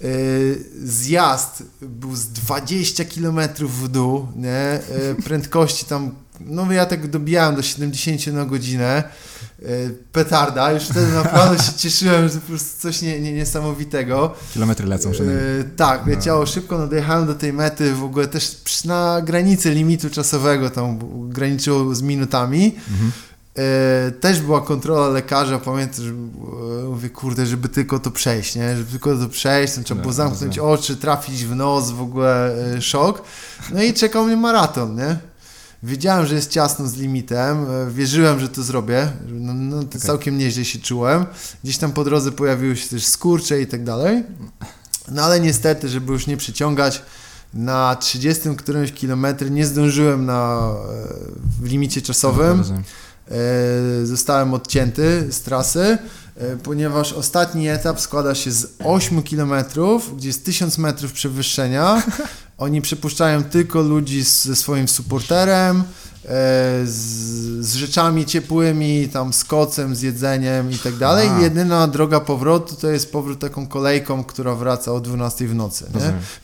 Y, 0.03 0.65
zjazd 0.83 1.63
był 1.81 2.15
z 2.15 2.27
20 2.27 3.05
km 3.05 3.39
w 3.59 3.87
dół, 3.87 4.27
nie? 4.35 4.79
Y, 5.11 5.23
prędkości 5.23 5.85
tam, 5.85 6.11
no 6.39 6.71
ja 6.71 6.85
tak 6.85 7.07
dobijałem 7.07 7.55
do 7.55 7.61
70 7.61 8.27
na 8.27 8.45
godzinę, 8.45 9.03
y, 9.59 9.95
petarda, 10.11 10.71
już 10.71 10.83
wtedy 10.83 11.11
naprawdę 11.11 11.63
się 11.63 11.73
cieszyłem, 11.73 12.29
że 12.29 12.39
po 12.39 12.47
prostu 12.47 12.81
coś 12.81 13.01
nie, 13.01 13.21
nie, 13.21 13.33
niesamowitego. 13.33 14.33
Kilometry 14.53 14.87
lecą 14.87 15.13
szybko. 15.13 15.31
Tak, 15.75 16.01
no. 16.05 16.11
leciało 16.11 16.39
no. 16.39 16.45
szybko, 16.45 16.77
no 16.77 16.87
dojechałem 16.87 17.27
do 17.27 17.35
tej 17.35 17.53
mety 17.53 17.93
w 17.93 18.03
ogóle 18.03 18.27
też 18.27 18.83
na 18.85 19.21
granicy 19.21 19.71
limitu 19.71 20.09
czasowego, 20.09 20.69
tam 20.69 20.99
graniczyło 21.29 21.95
z 21.95 22.01
minutami. 22.01 22.75
Mhm. 22.91 23.11
E, 23.57 24.11
też 24.11 24.41
była 24.41 24.61
kontrola 24.61 25.07
lekarza, 25.07 25.59
pamiętam, 25.59 26.05
że 26.05 26.11
e, 26.11 26.89
mówię, 26.89 27.09
kurde, 27.09 27.45
żeby 27.45 27.69
tylko 27.69 27.99
to 27.99 28.11
przejść, 28.11 28.55
nie? 28.55 28.77
Żeby 28.77 28.91
tylko 28.91 29.17
to 29.17 29.29
przejść, 29.29 29.73
to 29.73 29.83
trzeba 29.83 30.01
było 30.01 30.13
zamknąć 30.13 30.59
oczy, 30.59 30.95
trafić 30.95 31.45
w 31.45 31.55
nos, 31.55 31.91
w 31.91 32.01
ogóle 32.01 32.55
e, 32.75 32.81
szok. 32.81 33.21
No 33.73 33.83
i 33.83 33.93
czekał 33.93 34.25
mnie 34.25 34.37
maraton, 34.37 34.95
nie? 34.95 35.17
Wiedziałem, 35.83 36.25
że 36.25 36.35
jest 36.35 36.51
ciasno 36.51 36.87
z 36.87 36.95
limitem, 36.95 37.65
wierzyłem, 37.89 38.39
że 38.39 38.49
to 38.49 38.63
zrobię, 38.63 39.11
no, 39.27 39.53
no 39.53 39.79
to 39.83 39.87
okay. 39.87 40.01
całkiem 40.01 40.37
nieźle 40.37 40.65
się 40.65 40.79
czułem. 40.79 41.25
Gdzieś 41.63 41.77
tam 41.77 41.91
po 41.91 42.03
drodze 42.03 42.31
pojawiły 42.31 42.75
się 42.75 42.89
też 42.89 43.05
skurcze 43.05 43.61
i 43.61 43.67
tak 43.67 43.83
dalej. 43.83 44.23
No 45.07 45.23
ale 45.23 45.39
niestety, 45.39 45.89
żeby 45.89 46.13
już 46.13 46.27
nie 46.27 46.37
przyciągać, 46.37 47.01
na 47.53 47.95
30 47.95 48.49
którymś 48.57 48.91
kilometrze 48.91 49.49
nie 49.49 49.65
zdążyłem 49.65 50.25
na, 50.25 50.71
w 51.61 51.65
limicie 51.65 52.01
czasowym. 52.01 52.61
E, 52.61 52.83
zostałem 54.03 54.53
odcięty 54.53 55.27
z 55.31 55.41
trasy, 55.41 55.97
e, 56.37 56.57
ponieważ 56.57 57.13
ostatni 57.13 57.69
etap 57.69 57.99
składa 57.99 58.35
się 58.35 58.51
z 58.51 58.67
8 58.83 59.23
km, 59.23 59.53
gdzie 60.17 60.27
jest 60.27 60.45
1000 60.45 60.77
metrów 60.77 61.13
przewyższenia. 61.13 62.01
Oni 62.57 62.81
przepuszczają 62.81 63.43
tylko 63.43 63.81
ludzi 63.81 64.23
ze 64.23 64.55
swoim 64.55 64.87
supporterem, 64.87 65.83
z, 66.85 67.65
z 67.65 67.75
rzeczami 67.75 68.25
ciepłymi, 68.25 69.09
tam 69.09 69.33
z 69.33 69.43
kocem, 69.43 69.95
z 69.95 70.01
jedzeniem 70.01 70.71
i 70.71 70.77
tak 70.77 70.95
dalej. 70.95 71.29
Jedyna 71.41 71.87
droga 71.87 72.19
powrotu 72.19 72.75
to 72.75 72.87
jest 72.87 73.11
powrót 73.11 73.39
taką 73.39 73.67
kolejką, 73.67 74.23
która 74.23 74.55
wraca 74.55 74.91
o 74.93 74.99
12 74.99 75.47
w 75.47 75.55
nocy. 75.55 75.85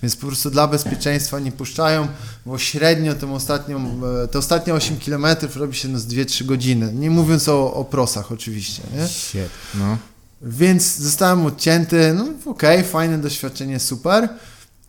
Więc 0.04 0.16
po 0.16 0.28
prostu 0.28 0.50
dla 0.50 0.68
bezpieczeństwa 0.68 1.40
nie 1.40 1.52
puszczają, 1.52 2.08
bo 2.46 2.58
średnio 2.58 3.16
tą 3.16 3.36
ostatnią, 3.36 4.02
e, 4.24 4.28
te 4.28 4.40
ostatnie 4.40 4.74
8 4.74 4.98
km 5.00 5.26
robi 5.56 5.76
się 5.76 5.88
no 5.88 6.00
z 6.00 6.08
2-3 6.08 6.46
godziny. 6.46 6.94
Nie 6.94 7.10
mówiąc 7.10 7.50
o, 7.50 7.74
o 7.74 7.86
prosach 7.86 8.32
oczywiście. 8.32 8.82
Nie? 8.96 9.08
Shit, 9.08 9.50
no. 9.76 9.98
Więc 10.42 10.98
zostałem 10.98 11.46
odcięty, 11.46 12.14
no 12.14 12.24
okej, 12.24 12.78
okay, 12.78 12.84
fajne 12.84 13.18
doświadczenie, 13.18 13.80
super. 13.80 14.30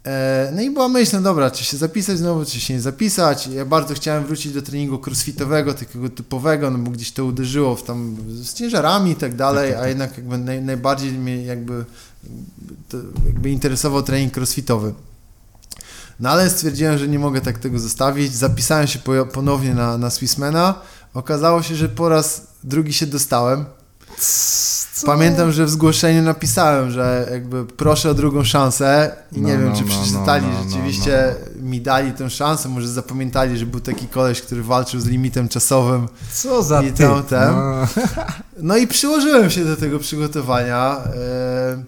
E, 0.06 0.52
no 0.55 0.62
i 0.62 0.70
była 0.70 0.89
myśl, 0.89 1.16
no 1.16 1.22
dobra, 1.22 1.51
czy 1.51 1.64
się 1.64 1.76
zapisać 1.76 2.18
znowu, 2.18 2.44
czy 2.44 2.60
się 2.60 2.74
nie 2.74 2.81
zapisać. 2.81 3.47
Ja 3.47 3.64
bardzo 3.64 3.94
chciałem 3.94 4.26
wrócić 4.26 4.52
do 4.52 4.62
treningu 4.62 5.01
crossfitowego, 5.06 5.74
takiego 5.74 6.09
typowego, 6.09 6.70
no 6.70 6.78
bo 6.78 6.90
gdzieś 6.90 7.12
to 7.12 7.24
uderzyło 7.24 7.76
w 7.76 7.82
tam 7.82 8.16
z 8.28 8.55
ciężarami 8.55 9.10
i 9.10 9.16
tak 9.16 9.36
dalej, 9.36 9.70
tak, 9.70 9.72
tak, 9.72 9.78
a 9.78 9.81
tak. 9.81 9.89
jednak 9.89 10.16
jakby 10.16 10.39
naj, 10.39 10.62
najbardziej 10.62 11.12
mnie 11.12 11.44
jakby, 11.44 11.85
jakby 13.26 13.51
interesował 13.51 14.02
trening 14.02 14.36
crossfitowy. 14.36 14.94
No 16.20 16.31
ale 16.31 16.51
stwierdziłem, 16.51 16.98
że 16.98 17.09
nie 17.09 17.18
mogę 17.18 17.40
tak 17.40 17.59
tego 17.59 17.78
zostawić. 17.78 18.35
Zapisałem 18.35 18.86
się 18.86 18.98
ponownie 19.32 19.74
na, 19.74 19.98
na 19.98 20.10
Swissmana. 20.10 20.74
Okazało 21.14 21.62
się, 21.62 21.74
że 21.74 21.89
po 21.89 22.09
raz 22.09 22.47
drugi 22.64 22.93
się 22.93 23.06
dostałem. 23.06 23.64
Co? 24.95 25.07
Pamiętam, 25.07 25.53
że 25.53 25.65
w 25.65 25.71
zgłoszeniu 25.71 26.23
napisałem, 26.23 26.91
że 26.91 27.29
jakby 27.31 27.66
proszę 27.66 28.11
o 28.11 28.15
drugą 28.15 28.45
szansę 28.45 29.16
i 29.33 29.41
no, 29.41 29.49
nie 29.49 29.59
wiem, 29.59 29.69
no, 29.69 29.77
czy 29.77 29.83
no, 29.83 29.89
przeczytali, 29.89 30.47
no, 30.47 30.53
no 30.53 30.71
rzeczywiście 30.71 31.35
no, 31.57 31.71
mi 31.71 31.81
dali 31.81 32.12
tę 32.12 32.31
szansę, 32.31 32.69
może 32.69 32.89
zapamiętali, 32.89 33.59
że 33.59 33.66
był 33.66 33.81
taki 33.81 34.09
koleś, 34.09 34.43
który 34.43 34.62
walczył 34.62 35.01
z 35.01 35.07
limitem 35.07 35.49
czasowym. 35.49 36.09
Co 36.33 36.62
za 36.62 36.83
i 36.83 36.93
ty? 36.93 37.03
No. 37.03 37.23
no 38.69 38.77
i 38.77 38.87
przyłożyłem 38.87 39.51
się 39.51 39.65
do 39.65 39.77
tego 39.77 39.99
przygotowania. 39.99 40.97
E, 41.16 41.83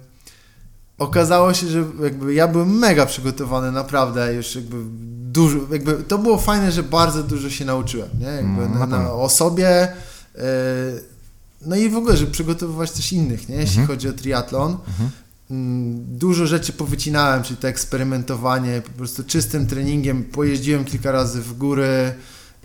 okazało 0.98 1.54
się, 1.54 1.66
że 1.66 1.84
jakby 2.02 2.34
ja 2.34 2.48
byłem 2.48 2.78
mega 2.78 3.06
przygotowany, 3.06 3.72
naprawdę, 3.72 4.34
już 4.34 4.54
jakby 4.54 4.76
dużo, 5.32 5.58
jakby 5.72 5.92
to 5.92 6.18
było 6.18 6.38
fajne, 6.38 6.72
że 6.72 6.82
bardzo 6.82 7.22
dużo 7.22 7.50
się 7.50 7.64
nauczyłem, 7.64 8.08
nie? 8.20 8.26
Jakby 8.26 8.78
na, 8.78 8.86
na, 8.86 9.12
o 9.12 9.28
sobie, 9.28 9.68
e, 10.34 11.15
no 11.66 11.76
i 11.76 11.88
w 11.88 11.96
ogóle, 11.96 12.16
żeby 12.16 12.32
przygotowywać 12.32 12.90
też 12.90 13.12
innych, 13.12 13.48
nie? 13.48 13.56
jeśli 13.56 13.80
mhm. 13.80 13.86
chodzi 13.88 14.08
o 14.08 14.12
triatlon. 14.12 14.72
Mhm. 14.72 15.10
Mm, 15.50 16.18
dużo 16.18 16.46
rzeczy 16.46 16.72
powycinałem, 16.72 17.42
czyli 17.42 17.56
to 17.56 17.68
eksperymentowanie, 17.68 18.82
po 18.82 18.90
prostu 18.90 19.24
czystym 19.24 19.66
treningiem. 19.66 20.24
Pojeździłem 20.24 20.84
kilka 20.84 21.12
razy 21.12 21.42
w 21.42 21.58
góry. 21.58 22.14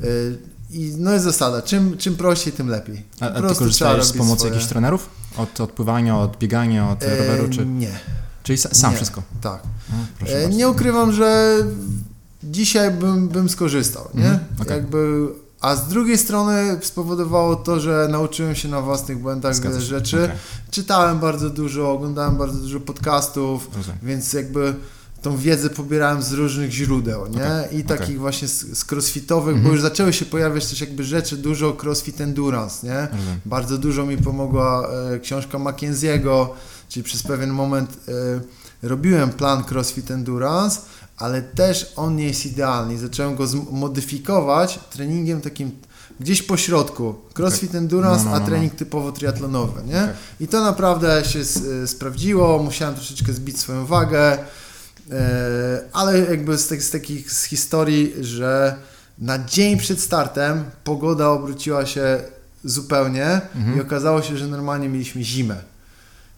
Y, 0.04 0.38
I 0.72 0.94
no 0.98 1.12
jest 1.12 1.26
zasada, 1.26 1.62
czym, 1.62 1.98
czym 1.98 2.16
prościej, 2.16 2.54
tym 2.54 2.68
lepiej. 2.68 3.04
A, 3.20 3.26
a 3.26 3.42
ty 3.50 3.56
korzystałeś 3.56 4.04
z 4.04 4.12
pomocy 4.12 4.40
swoje. 4.40 4.54
jakichś 4.54 4.70
trenerów? 4.70 5.10
Od 5.38 5.62
odpływania, 5.62 6.18
od 6.18 6.38
biegania, 6.38 6.90
od 6.90 7.04
e, 7.04 7.18
roweru? 7.18 7.50
Czy... 7.50 7.66
Nie. 7.66 8.00
Czyli 8.44 8.58
sam 8.58 8.92
nie. 8.92 8.98
wszystko? 8.98 9.24
Tak. 9.42 9.64
e, 10.28 10.50
nie 10.50 10.70
ukrywam, 10.70 11.14
że 11.14 11.58
dzisiaj 12.44 12.92
bym, 12.92 13.28
bym 13.28 13.50
skorzystał. 13.50 14.10
Nie? 14.14 14.26
Mhm. 14.26 14.46
Okay. 14.62 14.78
Jakby 14.78 15.28
a 15.62 15.76
z 15.76 15.88
drugiej 15.88 16.18
strony 16.18 16.80
spowodowało 16.82 17.56
to, 17.56 17.80
że 17.80 18.08
nauczyłem 18.12 18.56
się 18.56 18.68
na 18.68 18.82
własnych 18.82 19.20
błędach 19.20 19.60
wiele 19.60 19.82
rzeczy. 19.82 20.24
Okay. 20.24 20.36
Czytałem 20.72 21.20
bardzo 21.20 21.50
dużo, 21.50 21.92
oglądałem 21.92 22.38
bardzo 22.38 22.60
dużo 22.60 22.80
podcastów, 22.80 23.70
Rozumiem. 23.78 24.00
więc 24.04 24.34
jakby 24.34 24.76
tą 25.22 25.38
wiedzę 25.38 25.70
pobierałem 25.70 26.22
z 26.22 26.32
różnych 26.32 26.72
źródeł, 26.72 27.28
nie? 27.28 27.46
Okay. 27.46 27.68
I 27.72 27.84
takich 27.84 28.06
okay. 28.06 28.18
właśnie 28.18 28.48
z, 28.48 28.78
z 28.80 28.92
crossfitowych, 28.92 29.64
bo 29.64 29.70
już 29.70 29.82
zaczęły 29.82 30.14
się 30.14 30.26
pojawiać 30.26 30.68
też 30.68 30.82
jakby 30.82 31.04
rzeczy 31.04 31.38
dużo 31.38 31.78
crossfit 31.84 32.22
endurance, 32.22 32.88
nie? 32.88 33.08
Bardzo 33.46 33.78
dużo 33.78 34.06
mi 34.06 34.18
pomogła 34.18 34.90
e, 34.90 35.20
książka 35.20 35.58
Mackenzie'ego, 35.58 36.48
czyli 36.90 37.04
przez 37.04 37.24
pewien 37.24 37.50
moment 37.50 37.98
e, 38.08 38.88
robiłem 38.88 39.30
plan 39.30 39.64
crossfit 39.72 40.12
endurance, 40.12 40.80
ale 41.22 41.42
też 41.42 41.94
on 41.96 42.16
nie 42.16 42.26
jest 42.26 42.46
idealny. 42.46 42.98
Zacząłem 42.98 43.36
go 43.36 43.48
zmodyfikować 43.48 44.80
treningiem 44.92 45.42
takim 45.42 45.72
gdzieś 46.20 46.42
po 46.42 46.58
środku. 46.58 47.16
Crossfit 47.38 47.70
okay. 47.70 47.82
Endurance, 47.82 48.24
no, 48.24 48.26
no, 48.26 48.32
no, 48.32 48.38
a 48.38 48.40
no. 48.40 48.46
trening 48.46 48.76
typowo 48.76 49.12
triatlonowy, 49.12 49.84
nie? 49.84 50.04
Okay. 50.04 50.14
I 50.40 50.48
to 50.48 50.62
naprawdę 50.62 51.26
się 51.26 51.40
y, 51.84 51.88
sprawdziło, 51.88 52.64
musiałem 52.64 52.96
troszeczkę 52.96 53.34
zbić 53.34 53.60
swoją 53.60 53.86
wagę, 53.86 54.38
yy, 55.10 55.16
ale 55.94 56.20
jakby 56.20 56.58
z, 56.58 56.84
z 56.84 56.90
takich 56.90 57.32
z 57.32 57.44
historii, 57.44 58.14
że 58.22 58.76
na 59.20 59.46
dzień 59.46 59.78
przed 59.78 60.02
startem 60.02 60.64
pogoda 60.84 61.30
obróciła 61.30 61.86
się 61.86 62.24
zupełnie 62.64 63.42
mhm. 63.56 63.78
i 63.78 63.82
okazało 63.82 64.22
się, 64.22 64.38
że 64.38 64.48
normalnie 64.48 64.90
mieliśmy 64.90 65.24
zimę. 65.24 65.71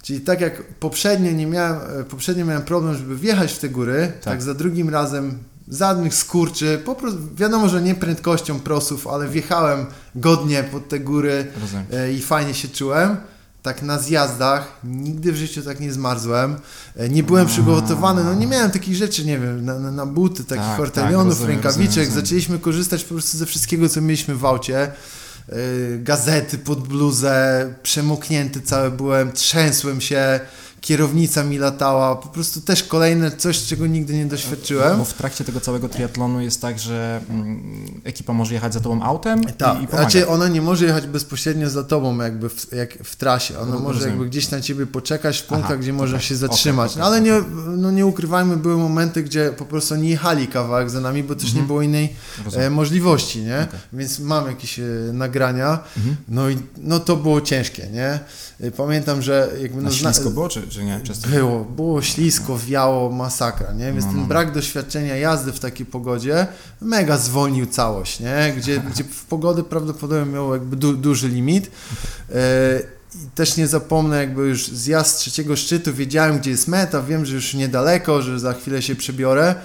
Czyli 0.04 0.22
tak 0.22 0.42
jak 0.42 0.64
poprzednio 0.64 1.32
nie 1.32 1.48
miałem, 1.48 2.02
e, 2.02 2.04
poprzednio 2.04 2.46
miałem 2.46 2.64
problem, 2.64 2.98
żeby 2.98 3.18
wjechać 3.18 3.54
w 3.54 3.60
te 3.60 3.70
góry, 3.70 4.12
tak, 4.14 4.24
tak 4.24 4.42
za 4.42 4.54
drugim 4.54 4.90
razem 4.90 5.38
żadnych 5.68 6.16
skurczy, 6.16 6.82
po 6.86 6.96
prostu 6.96 7.20
wiadomo, 7.36 7.70
że 7.70 7.82
nie 7.82 7.96
prędkością 7.96 8.60
prosów, 8.60 9.08
ale 9.08 9.28
wjechałem 9.28 9.86
godnie 10.16 10.64
pod 10.64 10.90
te 10.90 11.00
góry 11.00 11.48
e, 11.92 12.14
i 12.14 12.22
fajnie 12.22 12.54
się 12.54 12.68
czułem. 12.68 13.18
Tak 13.62 13.82
na 13.82 14.00
zjazdach, 14.00 14.80
nigdy 14.84 15.32
w 15.32 15.36
życiu 15.36 15.62
tak 15.62 15.80
nie 15.80 15.94
zmarzłem, 15.94 16.56
e, 16.96 17.10
nie 17.10 17.24
byłem 17.24 17.48
przygotowany, 17.48 18.24
no 18.24 18.34
nie 18.34 18.48
miałem 18.48 18.72
takich 18.72 18.96
rzeczy, 18.96 19.26
nie 19.26 19.40
wiem, 19.40 19.66
na, 19.66 19.80
na 19.80 20.06
buty, 20.06 20.44
takich 20.44 20.66
tak, 20.66 20.80
ortelionów, 20.80 21.40
tak, 21.40 21.48
rękawiczek, 21.48 21.88
rozumiem, 21.88 22.06
rozumiem. 22.06 22.26
zaczęliśmy 22.26 22.60
korzystać 22.60 23.04
po 23.04 23.14
prostu 23.14 23.38
ze 23.38 23.46
wszystkiego, 23.46 23.90
co 23.90 24.02
mieliśmy 24.02 24.36
w 24.36 24.46
aucie. 24.46 24.92
Y, 25.50 26.00
gazety 26.04 26.58
pod 26.58 26.88
bluzę, 26.88 27.74
przemoknięty 27.84 28.62
cały 28.62 28.92
byłem, 28.92 29.32
trzęsłem 29.32 30.02
się, 30.02 30.40
kierownica 30.84 31.44
mi 31.44 31.58
latała, 31.58 32.16
po 32.16 32.28
prostu 32.28 32.62
też 32.62 32.84
kolejne 32.84 33.32
coś, 33.32 33.64
czego 33.64 33.88
nigdy 33.88 34.14
nie 34.14 34.26
doświadczyłem. 34.26 34.98
Bo 34.98 35.06
w 35.06 35.14
trakcie 35.14 35.44
tego 35.44 35.62
całego 35.62 35.90
triatlonu 35.90 36.42
jest 36.42 36.62
tak, 36.62 36.80
że 36.80 37.22
mm, 37.30 38.02
ekipa 38.04 38.34
może 38.34 38.54
jechać 38.54 38.74
za 38.74 38.80
tobą 38.80 39.02
autem 39.04 39.44
tak. 39.44 39.82
i, 39.82 39.84
i 39.84 39.88
Znaczy 39.88 40.28
ona 40.28 40.48
nie 40.48 40.62
może 40.62 40.86
jechać 40.86 41.08
bezpośrednio 41.08 41.70
za 41.70 41.84
tobą 41.84 42.18
jakby 42.18 42.50
w, 42.50 42.74
jak 42.74 42.94
w 43.04 43.16
trasie, 43.16 43.60
ona 43.60 43.74
no, 43.74 43.80
może 43.80 43.94
rozumiem. 43.94 44.10
jakby 44.10 44.30
gdzieś 44.30 44.52
na 44.52 44.62
ciebie 44.62 44.86
poczekać 44.86 45.38
w 45.38 45.44
punktach, 45.44 45.72
Aha, 45.72 45.78
gdzie 45.78 45.94
może 45.94 46.22
się 46.22 46.36
zatrzymać. 46.36 46.92
Okay, 46.92 47.04
okay, 47.04 47.22
no, 47.22 47.30
ale 47.32 47.42
nie, 47.42 47.48
no, 47.78 47.92
nie 47.92 48.06
ukrywajmy, 48.06 48.58
były 48.58 48.78
momenty, 48.78 49.24
gdzie 49.24 49.54
po 49.58 49.66
prostu 49.66 49.96
nie 49.96 50.10
jechali 50.10 50.48
kawałek 50.48 50.90
za 50.90 51.02
nami, 51.02 51.24
bo 51.24 51.36
też 51.36 51.46
mhm. 51.46 51.62
nie 51.62 51.68
było 51.68 51.82
innej 51.82 52.16
e, 52.54 52.70
możliwości, 52.70 53.42
nie? 53.42 53.68
Okay. 53.70 53.80
Więc 53.94 54.20
mam 54.20 54.48
jakieś 54.48 54.80
e, 54.80 54.84
nagrania, 55.14 55.80
mhm. 55.98 56.16
no 56.28 56.50
i 56.50 56.58
no 56.78 57.00
to 57.00 57.16
było 57.16 57.42
ciężkie, 57.42 57.88
nie? 57.88 58.20
E, 58.62 58.72
pamiętam, 58.72 59.22
że 59.22 59.52
jakby... 59.62 59.82
No, 59.82 59.92
ślisko 59.92 60.30
było, 60.30 60.50
czy, 60.50 60.73
czy 60.74 60.84
nie? 60.84 61.00
Często... 61.04 61.28
Było, 61.28 61.66
było 61.66 62.02
ślisko, 62.02 62.58
wiało, 62.58 63.12
masakra, 63.12 63.74
nie? 63.74 63.94
Więc 63.94 64.06
no, 64.06 64.08
no. 64.08 64.12
ten 64.12 64.22
no. 64.22 64.28
brak 64.28 64.54
doświadczenia 64.54 65.16
jazdy 65.16 65.52
w 65.52 65.60
takiej 65.60 65.86
pogodzie 65.86 66.48
mega 66.82 67.18
zwolnił 67.18 67.66
całość, 67.66 68.20
nie? 68.20 68.54
Gdzie, 68.58 68.80
gdzie 68.80 69.04
w 69.04 69.26
pogody 69.26 69.64
prawdopodobnie 69.64 70.34
miał 70.34 70.54
jakby 70.54 70.76
du, 70.76 70.94
duży 70.94 71.30
limit. 71.30 71.72
E, 72.32 73.04
też 73.36 73.58
nie 73.58 73.68
zapomnę, 73.68 74.18
jakby 74.18 74.42
już 74.42 74.68
zjazd 74.68 75.16
z 75.16 75.18
trzeciego 75.18 75.56
szczytu, 75.56 75.94
wiedziałem, 75.94 76.40
gdzie 76.40 76.52
jest 76.52 76.68
meta, 76.68 77.02
wiem, 77.02 77.26
że 77.26 77.36
już 77.36 77.54
niedaleko, 77.54 78.22
że 78.22 78.40
za 78.40 78.54
chwilę 78.54 78.82
się 78.82 78.96
przebiorę 78.96 79.56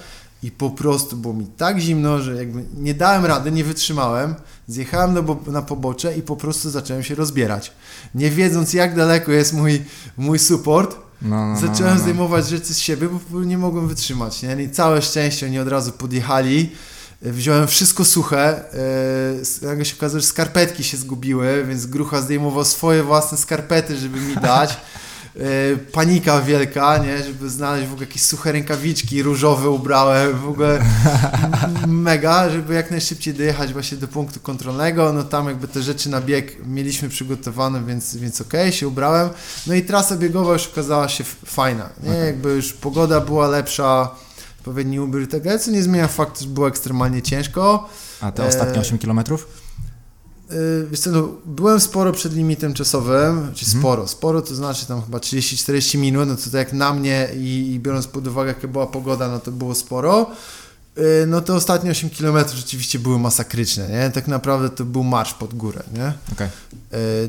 i 0.43 0.51
po 0.51 0.69
prostu 0.69 1.17
było 1.17 1.33
mi 1.33 1.45
tak 1.45 1.79
zimno, 1.79 2.21
że 2.21 2.35
jakby 2.35 2.63
nie 2.77 2.93
dałem 2.93 3.25
rady, 3.25 3.51
nie 3.51 3.63
wytrzymałem. 3.63 4.35
Zjechałem 4.69 5.13
na, 5.13 5.21
na 5.51 5.61
pobocze 5.61 6.17
i 6.17 6.21
po 6.21 6.35
prostu 6.35 6.69
zacząłem 6.69 7.03
się 7.03 7.15
rozbierać. 7.15 7.71
Nie 8.15 8.29
wiedząc, 8.29 8.73
jak 8.73 8.95
daleko 8.95 9.31
jest 9.31 9.53
mój, 9.53 9.81
mój 10.17 10.39
support, 10.39 10.95
no, 11.21 11.29
no, 11.29 11.53
no 11.53 11.59
zacząłem 11.59 11.93
no, 11.93 11.95
no, 11.95 12.01
zdejmować 12.01 12.49
rzeczy 12.49 12.73
z 12.73 12.77
siebie, 12.77 13.09
bo 13.29 13.43
nie 13.43 13.57
mogłem 13.57 13.87
wytrzymać. 13.87 14.41
Nie? 14.41 14.63
I 14.63 14.69
całe 14.69 15.01
szczęście 15.01 15.45
oni 15.45 15.59
od 15.59 15.67
razu 15.67 15.91
podjechali. 15.91 16.69
Wziąłem 17.21 17.67
wszystko 17.67 18.05
suche. 18.05 18.63
Nagle 19.61 19.85
się 19.85 19.95
okazało, 19.97 20.19
że 20.19 20.27
skarpetki 20.27 20.83
się 20.83 20.97
zgubiły, 20.97 21.65
więc 21.67 21.85
grucha 21.85 22.21
zdejmował 22.21 22.65
swoje 22.65 23.03
własne 23.03 23.37
skarpety, 23.37 23.97
żeby 23.97 24.21
mi 24.21 24.35
dać. 24.35 24.77
E, 25.35 25.77
panika 25.91 26.41
wielka, 26.41 26.97
nie, 26.97 27.23
żeby 27.23 27.49
znaleźć 27.49 27.87
w 27.87 27.91
ogóle 27.91 28.07
jakieś 28.07 28.21
suche 28.21 28.51
rękawiczki, 28.51 29.23
różowe 29.23 29.69
ubrałem, 29.69 30.39
w 30.39 30.47
ogóle 30.47 30.85
mega, 31.87 32.49
żeby 32.49 32.73
jak 32.73 32.91
najszybciej 32.91 33.33
dojechać 33.33 33.73
właśnie 33.73 33.97
do 33.97 34.07
punktu 34.07 34.39
kontrolnego, 34.39 35.13
no 35.13 35.23
tam 35.23 35.47
jakby 35.47 35.67
te 35.67 35.81
rzeczy 35.81 36.09
na 36.09 36.21
bieg 36.21 36.65
mieliśmy 36.65 37.09
przygotowane, 37.09 37.83
więc, 37.83 38.15
więc 38.15 38.41
okej, 38.41 38.61
okay, 38.61 38.71
się 38.71 38.87
ubrałem, 38.87 39.29
no 39.67 39.73
i 39.73 39.81
trasa 39.81 40.17
biegowa 40.17 40.53
już 40.53 40.67
okazała 40.67 41.09
się 41.09 41.23
fajna, 41.45 41.89
nie, 42.03 42.13
jakby 42.13 42.49
już 42.49 42.73
pogoda 42.73 43.21
była 43.21 43.47
lepsza, 43.47 44.11
odpowiedni 44.59 44.99
ubiór 44.99 45.21
i 45.21 45.27
tak 45.27 45.41
dalej, 45.41 45.59
co 45.59 45.71
nie 45.71 45.83
zmienia 45.83 46.07
faktu, 46.07 46.43
że 46.43 46.47
było 46.49 46.67
ekstremalnie 46.67 47.21
ciężko. 47.21 47.89
A 48.21 48.31
te 48.31 48.45
ostatnie 48.45 48.81
8 48.81 48.97
kilometrów? 48.97 49.68
Y, 50.51 50.87
wiesz 50.91 50.99
co, 50.99 51.11
no, 51.11 51.29
byłem 51.45 51.79
sporo 51.79 52.11
przed 52.11 52.33
limitem 52.33 52.73
czasowym, 52.73 53.51
czy 53.55 53.65
mhm. 53.65 53.81
sporo, 53.81 54.07
sporo 54.07 54.41
to 54.41 54.55
znaczy 54.55 54.85
tam 54.85 55.01
chyba 55.01 55.17
30-40 55.17 55.97
minut, 55.97 56.27
no 56.27 56.35
to 56.35 56.43
tak 56.43 56.53
jak 56.53 56.73
na 56.73 56.93
mnie 56.93 57.29
i, 57.35 57.71
i, 57.73 57.79
biorąc 57.79 58.07
pod 58.07 58.27
uwagę 58.27 58.49
jaka 58.49 58.67
była 58.67 58.87
pogoda, 58.87 59.27
no 59.27 59.39
to 59.39 59.51
było 59.51 59.75
sporo. 59.75 60.31
Y, 60.97 61.25
no 61.27 61.41
te 61.41 61.53
ostatnie 61.53 61.91
8 61.91 62.09
km 62.09 62.37
rzeczywiście 62.55 62.99
były 62.99 63.19
masakryczne, 63.19 63.87
nie? 63.87 64.09
Tak 64.09 64.27
naprawdę 64.27 64.69
to 64.69 64.85
był 64.85 65.03
marsz 65.03 65.33
pod 65.33 65.53
górę, 65.53 65.83
nie? 65.93 66.13
Okay. 66.33 66.49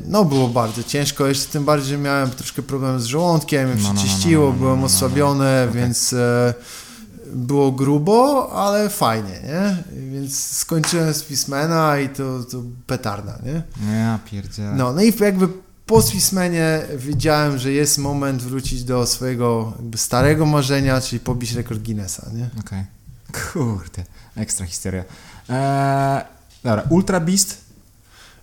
No 0.07 0.25
było 0.25 0.47
bardzo 0.47 0.83
ciężko, 0.83 1.27
jeszcze 1.27 1.51
tym 1.51 1.65
bardziej, 1.65 1.89
że 1.89 1.97
miałem 1.97 2.29
troszkę 2.29 2.61
problem 2.61 2.99
z 2.99 3.05
żołądkiem, 3.05 3.69
no, 3.83 3.93
no, 3.93 4.03
no, 4.31 4.51
byłem 4.51 4.83
osłabiony, 4.83 5.67
okay. 5.69 5.81
więc 5.81 6.13
e, 6.13 6.53
było 7.33 7.71
grubo, 7.71 8.49
ale 8.53 8.89
fajnie, 8.89 9.39
nie? 9.43 9.83
Więc 10.11 10.39
skończyłem 10.39 11.13
z 11.13 11.23
Fismana 11.23 11.99
i 11.99 12.09
to, 12.09 12.43
to 12.43 12.63
petarda, 12.87 13.39
nie? 13.43 13.63
Ja 13.93 14.19
pierdzielę. 14.25 14.73
No, 14.75 14.93
no 14.93 15.01
i 15.01 15.13
jakby 15.19 15.47
po 15.85 16.01
Swissmanie 16.01 16.81
wiedziałem, 16.97 17.57
że 17.57 17.71
jest 17.71 17.97
moment 17.97 18.43
wrócić 18.43 18.83
do 18.83 19.05
swojego 19.05 19.73
starego 19.95 20.45
marzenia, 20.45 21.01
czyli 21.01 21.19
pobić 21.19 21.51
rekord 21.51 21.79
Guinnessa, 21.79 22.29
nie? 22.33 22.49
Okej. 22.59 22.85
Okay. 23.31 23.51
Kurde, 23.53 24.03
ekstra 24.35 24.65
historia. 24.65 25.03
Eee, 25.49 26.21
dobra, 26.63 26.83
Ultra 26.89 27.19
Beast? 27.19 27.57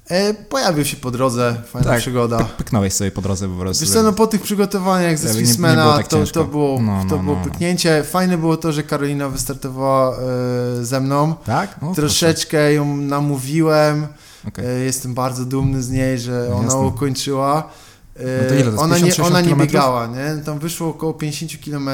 E, 0.08 0.34
pojawił 0.34 0.84
się 0.84 0.96
po 0.96 1.10
drodze, 1.10 1.62
fajna 1.66 1.90
tak, 1.90 2.00
przygoda. 2.00 2.44
pyknąłeś 2.58 2.92
sobie 2.92 3.10
po 3.10 3.22
drodze 3.22 3.48
po 3.48 3.54
prostu. 3.54 3.84
Wiesz 3.84 3.94
co, 3.94 4.02
no 4.02 4.12
po 4.12 4.26
tych 4.26 4.42
przygotowaniach 4.42 5.18
ze 5.18 5.34
Swissmana 5.34 5.96
tak 5.96 6.08
to, 6.08 6.26
to 6.26 6.44
było, 6.44 6.82
no, 6.82 7.04
no, 7.04 7.10
to 7.10 7.18
było 7.18 7.36
no, 7.36 7.44
pyknięcie. 7.44 8.04
Fajne 8.04 8.38
było 8.38 8.56
to, 8.56 8.72
że 8.72 8.82
Karolina 8.82 9.28
wystartowała 9.28 10.16
e, 10.16 10.84
ze 10.84 11.00
mną. 11.00 11.34
Tak? 11.44 11.76
O, 11.82 11.94
Troszeczkę 11.94 12.58
proszę. 12.58 12.74
ją 12.74 12.96
namówiłem. 12.96 14.06
Okay. 14.48 14.66
E, 14.66 14.78
jestem 14.78 15.14
bardzo 15.14 15.44
dumny 15.44 15.82
z 15.82 15.90
niej, 15.90 16.18
że 16.18 16.46
no, 16.50 16.56
ona 16.56 16.64
jasne. 16.64 16.80
ukończyła. 16.80 17.70
No 18.18 18.48
to 18.48 18.54
ile 18.54 18.72
to 18.72 18.78
ona, 18.82 18.98
nie, 18.98 19.16
ona 19.22 19.40
nie 19.40 19.56
biegała, 19.56 20.06
nie? 20.06 20.42
Tam 20.44 20.58
wyszło 20.58 20.88
około 20.88 21.14
50 21.14 21.64
km, 21.64 21.88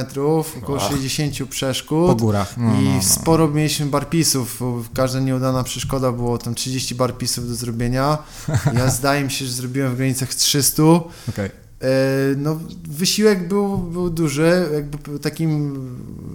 około 0.62 0.78
Ach. 0.80 0.90
60 0.90 1.48
przeszkód. 1.48 2.06
Po 2.06 2.14
górach. 2.14 2.56
No, 2.56 2.80
I 2.80 2.84
no, 2.84 2.94
no. 2.94 3.02
sporo 3.02 3.48
mieliśmy 3.48 3.86
barpisów. 3.86 4.60
Każda 4.94 5.20
nieudana 5.20 5.62
przeszkoda 5.62 6.12
było 6.12 6.38
tam 6.38 6.54
30 6.54 6.94
barpisów 6.94 7.48
do 7.48 7.54
zrobienia. 7.54 8.18
Ja 8.78 8.90
zdaje 8.90 9.24
mi 9.24 9.30
się, 9.30 9.44
że 9.44 9.52
zrobiłem 9.52 9.92
w 9.92 9.96
granicach 9.96 10.34
300. 10.34 10.82
Okay. 11.28 11.50
No, 12.36 12.58
wysiłek 12.88 13.48
był, 13.48 13.78
był 13.78 14.10
duży, 14.10 14.68
jakby 14.74 15.18
takim 15.18 15.78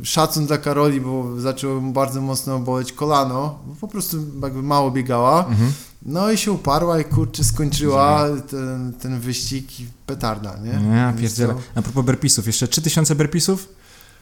szacun 0.03 0.45
dla 0.45 0.57
Karoli, 0.57 1.02
bo 1.02 1.41
zaczęło 1.41 1.82
bardzo 1.82 2.22
mocno 2.22 2.60
boleć 2.60 2.94
kolano, 2.94 3.60
bo 3.68 3.76
po 3.76 3.88
prostu 3.88 4.18
jakby 4.44 4.61
mało 4.61 4.91
biegała. 4.91 5.45
Mhm. 5.45 5.72
No 6.01 6.31
i 6.31 6.38
się 6.38 6.51
uparła 6.51 6.99
i 6.99 7.05
kurczę 7.05 7.43
skończyła 7.43 8.26
ten, 8.49 8.93
ten 8.93 9.19
wyścig 9.19 9.80
i 9.80 9.88
petarda, 10.05 10.57
nie? 10.57 10.95
Ja 10.95 11.13
pierdzielę. 11.13 11.55
A 11.76 11.81
propos 11.81 12.05
berpisów, 12.05 12.47
jeszcze 12.47 12.67
3000 12.67 13.15
berpisów? 13.15 13.67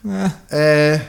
Nie. 0.03 0.31
E, 0.51 0.99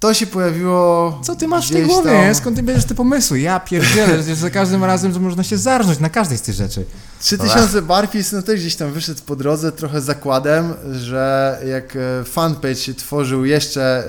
to 0.00 0.14
się 0.14 0.26
pojawiło. 0.26 1.20
Co 1.24 1.36
ty 1.36 1.48
masz 1.48 1.68
w 1.68 1.72
tej 1.72 1.86
głowie? 1.86 2.10
Tam... 2.10 2.34
Skąd 2.34 2.56
ty 2.56 2.62
bierzesz 2.62 2.84
te 2.84 2.94
pomysły? 2.94 3.40
Ja 3.40 3.60
pierdzielę, 3.60 4.22
że 4.22 4.36
za 4.36 4.50
każdym 4.50 4.84
razem 4.84 5.12
że 5.12 5.20
można 5.20 5.42
się 5.42 5.58
zarżnąć 5.58 5.98
na 6.00 6.10
każdej 6.10 6.38
z 6.38 6.42
tych 6.42 6.54
rzeczy. 6.54 6.84
3000 7.20 7.82
barpis, 7.82 8.32
no 8.32 8.42
też 8.42 8.60
gdzieś 8.60 8.76
tam 8.76 8.92
wyszedł 8.92 9.20
po 9.26 9.36
drodze, 9.36 9.72
trochę 9.72 10.00
zakładem, 10.00 10.74
że 10.92 11.58
jak 11.66 11.96
e, 11.96 12.24
fanpage 12.24 12.74
się 12.74 12.94
tworzył 12.94 13.44
jeszcze, 13.44 14.08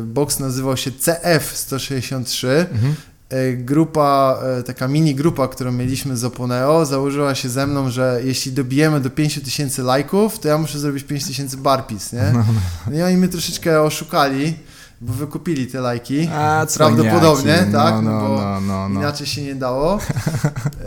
e, 0.00 0.02
box 0.02 0.38
nazywał 0.38 0.76
się 0.76 0.90
CF163, 0.90 2.48
mhm. 2.48 2.94
E, 3.30 3.52
grupa, 3.52 4.38
e, 4.58 4.62
taka 4.62 4.88
mini 4.88 5.14
grupa, 5.14 5.48
którą 5.48 5.72
mieliśmy 5.72 6.16
z 6.16 6.24
Oponeo, 6.24 6.86
założyła 6.86 7.34
się 7.34 7.48
ze 7.48 7.66
mną, 7.66 7.90
że 7.90 8.20
jeśli 8.24 8.52
dobijemy 8.52 9.00
do 9.00 9.10
5000 9.10 9.82
lajków, 9.82 10.38
to 10.38 10.48
ja 10.48 10.58
muszę 10.58 10.78
zrobić 10.78 11.04
5000 11.04 11.56
barpis, 11.56 12.12
nie? 12.12 12.30
No, 12.32 12.38
no. 12.38 12.44
no 12.90 12.98
i 12.98 13.02
oni 13.02 13.16
mnie 13.16 13.28
troszeczkę 13.28 13.82
oszukali, 13.82 14.58
bo 15.00 15.12
wykupili 15.12 15.66
te 15.66 15.80
lajki. 15.80 16.28
A, 16.32 16.66
Prawdopodobnie, 16.74 17.66
tak? 17.72 17.94
No, 17.94 18.02
no, 18.02 18.20
bo 18.20 18.36
no, 18.36 18.60
no, 18.60 18.88
no. 18.88 19.00
inaczej 19.00 19.26
się 19.26 19.42
nie 19.42 19.54
dało. 19.54 19.98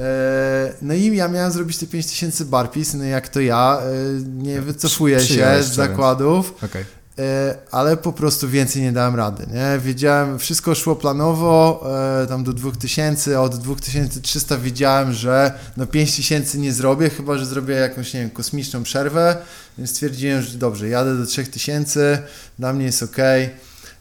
E, 0.02 0.74
no 0.82 0.94
i 0.94 1.16
ja 1.16 1.28
miałem 1.28 1.52
zrobić 1.52 1.78
te 1.78 1.88
5000 1.88 2.46
barpis, 2.46 2.94
no 2.94 3.04
jak 3.04 3.30
to 3.30 3.40
ja, 3.40 3.80
nie 4.24 4.62
wycofuję 4.62 5.20
się 5.20 5.64
z 5.64 5.74
zakładów. 5.74 6.54
Okay. 6.64 6.86
E, 7.22 7.56
ale 7.72 7.98
po 7.98 8.14
prostu 8.14 8.50
więcej 8.50 8.82
nie 8.82 8.92
dałem 8.92 9.16
rady, 9.16 9.48
nie? 9.54 9.80
Wiedziałem, 9.80 10.40
wszystko 10.40 10.76
szło 10.76 10.96
planowo, 10.96 11.84
e, 12.24 12.28
tam 12.28 12.44
do 12.44 12.54
2000, 12.54 13.42
od 13.42 13.56
2300 13.56 14.58
wiedziałem, 14.58 15.14
że 15.14 15.54
no 15.78 15.88
5000 15.88 16.58
nie 16.58 16.74
zrobię, 16.74 17.10
chyba, 17.10 17.38
że 17.38 17.46
zrobię 17.46 17.74
jakąś, 17.76 18.14
nie 18.14 18.20
wiem, 18.20 18.30
kosmiczną 18.30 18.84
przerwę, 18.84 19.38
więc 19.78 19.90
stwierdziłem, 19.90 20.42
że 20.42 20.58
dobrze, 20.58 20.90
jadę 20.90 21.18
do 21.18 21.26
3000, 21.26 22.24
dla 22.60 22.74
mnie 22.74 22.86
jest 22.86 23.04
ok. 23.04 23.18
E, 23.18 23.52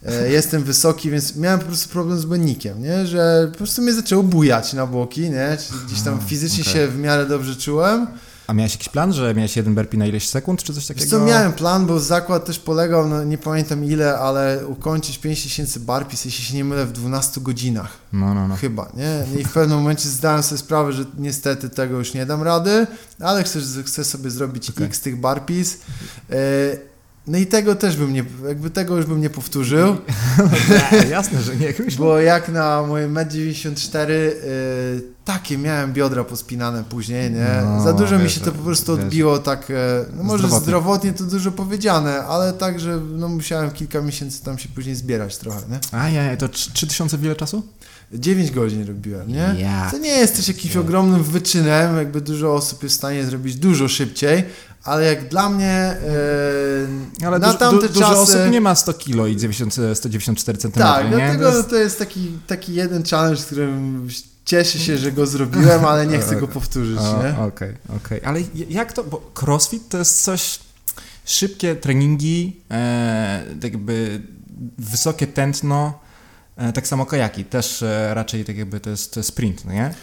jestem 0.30 0.64
wysoki, 0.64 1.10
więc 1.10 1.36
miałem 1.36 1.60
po 1.60 1.66
prostu 1.66 1.88
problem 1.88 2.18
z 2.18 2.24
błędnikiem, 2.24 2.82
nie? 2.82 3.06
Że 3.06 3.48
po 3.52 3.58
prostu 3.58 3.82
mnie 3.82 3.92
zaczęło 3.92 4.22
bujać 4.22 4.72
na 4.72 4.86
boki, 4.86 5.30
nie? 5.30 5.58
Czyli 5.68 5.80
gdzieś 5.86 6.00
tam 6.00 6.20
fizycznie 6.26 6.62
okay. 6.62 6.74
się 6.74 6.88
w 6.88 6.98
miarę 6.98 7.26
dobrze 7.26 7.56
czułem. 7.56 8.06
A 8.50 8.52
miałeś 8.52 8.72
jakiś 8.72 8.88
plan, 8.88 9.12
że 9.12 9.34
miałeś 9.34 9.56
jeden 9.56 9.74
burpee 9.74 9.98
na 9.98 10.06
ileś 10.06 10.28
sekund, 10.28 10.62
czy 10.62 10.74
coś 10.74 10.86
takiego? 10.86 11.04
Wiesz 11.04 11.10
co, 11.10 11.20
miałem 11.20 11.52
plan, 11.52 11.86
bo 11.86 12.00
zakład 12.00 12.44
też 12.44 12.58
polegał, 12.58 13.08
no 13.08 13.24
nie 13.24 13.38
pamiętam 13.38 13.84
ile, 13.84 14.18
ale 14.18 14.66
ukończyć 14.66 15.18
5000 15.18 15.80
burpees, 15.80 16.24
jeśli 16.24 16.44
się 16.44 16.56
nie 16.56 16.64
mylę, 16.64 16.86
w 16.86 16.92
12 16.92 17.40
godzinach. 17.40 17.98
No, 18.12 18.34
no, 18.34 18.48
no. 18.48 18.56
Chyba, 18.56 18.92
nie? 18.94 19.40
I 19.40 19.44
w 19.44 19.52
pewnym 19.52 19.78
momencie 19.78 20.08
zdałem 20.08 20.42
sobie 20.42 20.58
sprawę, 20.58 20.92
że 20.92 21.04
niestety 21.18 21.70
tego 21.70 21.98
już 21.98 22.14
nie 22.14 22.26
dam 22.26 22.42
rady, 22.42 22.86
ale 23.20 23.44
chcę, 23.44 23.60
chcę 23.84 24.04
sobie 24.04 24.30
zrobić 24.30 24.70
okay. 24.70 24.86
x 24.86 25.00
tych 25.00 25.20
burpees. 25.20 25.78
E, 26.30 26.36
no 27.30 27.38
i 27.38 27.46
tego 27.46 27.74
też 27.74 27.96
bym 27.96 28.12
nie, 28.12 28.24
jakby 28.48 28.70
tego 28.70 28.96
już 28.96 29.06
bym 29.06 29.20
nie 29.20 29.30
powtórzył. 29.30 29.96
nie, 31.04 31.08
jasne, 31.10 31.42
że 31.42 31.56
nie. 31.56 31.74
Bo 31.98 32.20
jak 32.20 32.48
na 32.48 32.82
moje 32.82 33.08
1,94 33.08 34.10
y, 34.10 35.02
takie 35.24 35.58
miałem 35.58 35.92
biodra 35.92 36.24
pospinane 36.24 36.84
później, 36.84 37.30
nie? 37.30 37.62
No, 37.64 37.82
Za 37.82 37.92
dużo 37.92 38.18
wiesz, 38.18 38.24
mi 38.24 38.30
się 38.30 38.40
to 38.40 38.52
po 38.52 38.64
prostu 38.64 38.96
wiesz, 38.96 39.04
odbiło 39.04 39.38
tak, 39.38 39.70
e, 39.70 40.04
no 40.16 40.22
może 40.22 40.38
zdrowotnie. 40.38 40.64
zdrowotnie 40.64 41.12
to 41.12 41.24
dużo 41.24 41.52
powiedziane, 41.52 42.24
ale 42.24 42.52
tak, 42.52 42.80
że 42.80 43.00
no 43.00 43.28
musiałem 43.28 43.70
kilka 43.70 44.02
miesięcy 44.02 44.44
tam 44.44 44.58
się 44.58 44.68
później 44.68 44.94
zbierać 44.94 45.38
trochę, 45.38 45.60
nie? 45.70 45.98
A 45.98 46.08
ja, 46.08 46.36
to 46.36 46.48
3000 46.48 47.18
wiele 47.18 47.36
czasu? 47.36 47.62
9 48.12 48.50
godzin 48.50 48.86
robiłem, 48.86 49.28
nie? 49.28 49.54
Ja. 49.58 49.88
To 49.90 49.98
nie 49.98 50.08
jest 50.08 50.36
też 50.36 50.48
jakimś 50.48 50.76
ogromnym 50.76 51.22
wyczynem, 51.22 51.96
jakby 51.96 52.20
dużo 52.20 52.54
osób 52.54 52.82
jest 52.82 52.94
w 52.94 52.98
stanie 52.98 53.24
zrobić 53.24 53.56
dużo 53.56 53.88
szybciej, 53.88 54.44
ale 54.84 55.04
jak 55.04 55.28
dla 55.28 55.50
mnie 55.50 55.96
yy, 57.20 57.26
ale 57.26 57.38
na 57.38 57.54
tamte 57.54 57.88
du, 57.88 58.00
czasy... 58.00 58.16
Osób 58.16 58.40
nie 58.50 58.60
ma 58.60 58.74
100 58.74 58.94
kilo 58.94 59.26
i 59.26 59.36
90, 59.36 59.76
194 59.94 60.58
cm, 60.58 60.72
Tak, 60.72 61.04
nie? 61.04 61.10
dlatego 61.10 61.50
to 61.50 61.56
jest... 61.56 61.70
to 61.70 61.76
jest 61.76 61.98
taki, 61.98 62.38
taki 62.46 62.74
jeden 62.74 63.04
challenge, 63.04 63.42
z 63.42 63.46
którym 63.46 64.08
cieszę 64.44 64.78
się, 64.78 64.98
że 64.98 65.12
go 65.12 65.26
zrobiłem, 65.26 65.84
ale 65.84 66.06
nie 66.06 66.18
chcę 66.18 66.36
go 66.36 66.48
powtórzyć, 66.58 66.98
Okej, 66.98 67.32
okej. 67.32 67.46
Okay, 67.46 67.96
okay. 67.96 68.20
Ale 68.24 68.40
jak 68.68 68.92
to, 68.92 69.04
bo 69.04 69.30
crossfit 69.42 69.88
to 69.88 69.98
jest 69.98 70.22
coś, 70.22 70.58
szybkie 71.24 71.76
treningi, 71.76 72.60
e, 72.70 73.44
jakby 73.62 74.22
wysokie 74.78 75.26
tętno, 75.26 76.00
e, 76.56 76.72
tak 76.72 76.86
samo 76.86 77.06
kajaki, 77.06 77.44
też 77.44 77.82
e, 77.82 78.14
raczej 78.14 78.44
tak 78.44 78.56
jakby 78.56 78.80
to 78.80 78.90
jest, 78.90 79.14
to 79.14 79.20
jest 79.20 79.28
sprint, 79.28 79.64
no 79.64 79.72
nie? 79.72 79.94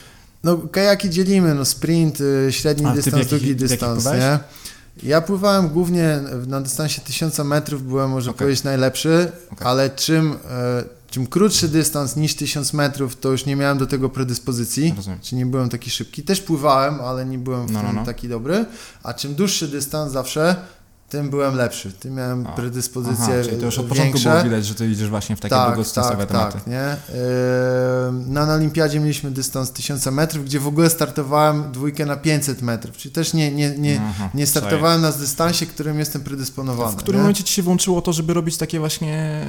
No 0.43 0.57
kajaki 0.57 1.09
dzielimy, 1.09 1.55
no 1.55 1.65
sprint, 1.65 2.21
y, 2.21 2.47
średni 2.51 2.85
A, 2.85 2.93
dystans, 2.93 3.27
długi 3.27 3.55
dystans, 3.55 4.05
nie? 4.05 4.39
Ja 5.03 5.21
pływałem 5.21 5.69
głównie 5.69 6.19
na 6.47 6.61
dystansie 6.61 7.01
1000 7.01 7.39
metrów, 7.39 7.83
byłem 7.83 8.09
może 8.09 8.29
okay. 8.29 8.39
powiedzieć 8.39 8.63
najlepszy, 8.63 9.31
okay. 9.51 9.67
ale 9.67 9.89
czym, 9.89 10.33
e, 10.49 10.83
czym 11.09 11.27
krótszy 11.27 11.67
dystans 11.67 12.15
niż 12.15 12.35
1000 12.35 12.73
metrów, 12.73 13.15
to 13.15 13.31
już 13.31 13.45
nie 13.45 13.55
miałem 13.55 13.77
do 13.77 13.87
tego 13.87 14.09
predyspozycji, 14.09 14.93
Rozumiem. 14.97 15.19
czy 15.21 15.35
nie 15.35 15.45
byłem 15.45 15.69
taki 15.69 15.89
szybki. 15.89 16.23
Też 16.23 16.41
pływałem, 16.41 17.01
ale 17.01 17.25
nie 17.25 17.37
byłem 17.37 17.67
w 17.67 17.71
no, 17.71 17.79
no 17.79 17.87
tym 17.87 17.95
no, 17.95 18.01
no. 18.01 18.05
taki 18.05 18.29
dobry, 18.29 18.65
a 19.03 19.13
czym 19.13 19.35
dłuższy 19.35 19.67
dystans 19.67 20.11
zawsze, 20.11 20.55
tym 21.09 21.29
byłem 21.29 21.55
lepszy, 21.55 21.91
tym 21.91 22.13
miałem 22.13 22.47
a. 22.47 22.51
predyspozycję 22.51 23.33
Aha, 23.33 23.43
czyli 23.43 23.57
to 23.57 23.65
już 23.65 23.79
od 23.79 23.85
początku 23.85 24.19
było 24.19 24.43
widać, 24.43 24.65
że 24.65 24.75
ty 24.75 24.91
idziesz 24.91 25.09
właśnie 25.09 25.35
w 25.35 25.39
takie 25.39 25.55
tak, 25.55 25.67
długodystansowe 25.67 26.17
tak, 26.17 26.27
tematy. 26.27 26.53
Tak, 26.53 26.67
nie? 26.67 26.95
Yy, 27.09 28.33
na 28.33 28.53
olimpiadzie 28.53 28.99
mieliśmy 28.99 29.31
dystans 29.31 29.71
1000 29.71 30.05
metrów, 30.05 30.45
gdzie 30.45 30.59
w 30.59 30.67
ogóle 30.67 30.89
startowałem 30.89 31.71
dwójkę 31.71 32.05
na 32.05 32.15
500 32.15 32.61
metrów, 32.61 32.97
czyli 32.97 33.13
też 33.13 33.33
nie, 33.33 33.51
nie, 33.51 33.69
nie, 33.69 34.01
Aha, 34.09 34.29
nie 34.33 34.47
startowałem 34.47 35.01
na 35.01 35.11
dystansie, 35.11 35.65
którym 35.65 35.99
jestem 35.99 36.21
predysponowany. 36.21 36.91
W 36.91 36.95
którym 36.95 37.19
nie? 37.19 37.23
momencie 37.23 37.43
ci 37.43 37.53
się 37.53 37.63
włączyło 37.63 38.01
to, 38.01 38.13
żeby 38.13 38.33
robić 38.33 38.57
takie 38.57 38.79
właśnie 38.79 39.45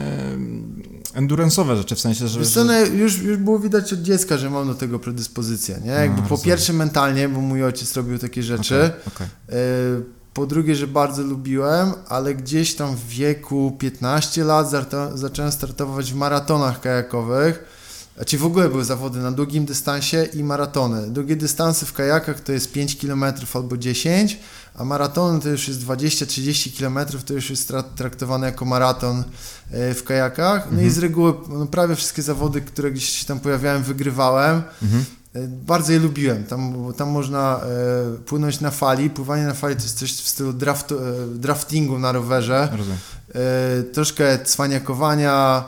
endurance'owe 1.14 1.76
rzeczy, 1.76 1.94
w 1.94 2.00
sensie, 2.00 2.28
że... 2.28 2.44
że... 2.44 2.64
No, 2.64 2.78
już, 2.78 3.18
już 3.18 3.36
było 3.36 3.58
widać 3.58 3.92
od 3.92 4.02
dziecka, 4.02 4.38
że 4.38 4.50
mam 4.50 4.66
do 4.66 4.74
tego 4.74 4.98
predyspozycję, 4.98 5.80
nie? 5.84 5.90
Jakby 5.90 6.22
po 6.22 6.38
pierwsze 6.38 6.72
mentalnie, 6.72 7.28
bo 7.28 7.40
mój 7.40 7.64
ojciec 7.64 7.96
robił 7.96 8.18
takie 8.18 8.42
rzeczy, 8.42 8.90
okay, 9.06 9.14
okay. 9.14 9.28
Yy, 9.48 10.17
po 10.34 10.46
drugie, 10.46 10.76
że 10.76 10.86
bardzo 10.86 11.22
lubiłem, 11.22 11.92
ale 12.08 12.34
gdzieś 12.34 12.74
tam 12.74 12.96
w 12.96 13.08
wieku 13.08 13.76
15 13.78 14.44
lat 14.44 14.70
zacząłem 15.14 15.52
startować 15.52 16.12
w 16.12 16.16
maratonach 16.16 16.80
kajakowych. 16.80 17.78
Znaczy 18.18 18.38
w 18.38 18.44
ogóle 18.44 18.68
były 18.68 18.84
zawody 18.84 19.18
na 19.18 19.32
długim 19.32 19.64
dystansie 19.64 20.28
i 20.34 20.44
maratony. 20.44 21.10
Długie 21.10 21.36
dystanse 21.36 21.86
w 21.86 21.92
kajakach 21.92 22.40
to 22.40 22.52
jest 22.52 22.72
5 22.72 22.96
km 22.96 23.24
albo 23.54 23.76
10, 23.76 24.38
a 24.74 24.84
maraton 24.84 25.40
to 25.40 25.48
już 25.48 25.68
jest 25.68 25.80
20-30 25.80 26.78
km, 26.78 26.98
to 27.26 27.34
już 27.34 27.50
jest 27.50 27.72
traktowane 27.96 28.46
jako 28.46 28.64
maraton 28.64 29.24
e, 29.70 29.94
w 29.94 30.04
kajakach. 30.04 30.64
No 30.64 30.70
mhm. 30.70 30.88
i 30.88 30.90
z 30.90 30.98
reguły 30.98 31.34
no, 31.48 31.66
prawie 31.66 31.96
wszystkie 31.96 32.22
zawody, 32.22 32.60
które 32.60 32.90
gdzieś 32.90 33.08
się 33.08 33.26
tam 33.26 33.40
pojawiałem, 33.40 33.82
wygrywałem. 33.82 34.62
Mhm. 34.82 35.04
E, 35.34 35.48
bardzo 35.48 35.92
je 35.92 35.98
lubiłem. 35.98 36.44
Tam, 36.44 36.92
tam 36.96 37.08
można 37.08 37.60
e, 37.60 38.18
płynąć 38.18 38.60
na 38.60 38.70
fali. 38.70 39.10
Pływanie 39.10 39.44
na 39.44 39.54
fali 39.54 39.76
to 39.76 39.82
jest 39.82 39.98
coś 39.98 40.12
w 40.12 40.28
stylu 40.28 40.52
draft, 40.52 40.92
e, 40.92 40.96
draftingu 41.34 41.98
na 41.98 42.12
rowerze. 42.12 42.68
E, 43.34 43.82
troszkę 43.82 44.44
cwaniakowania, 44.44 45.64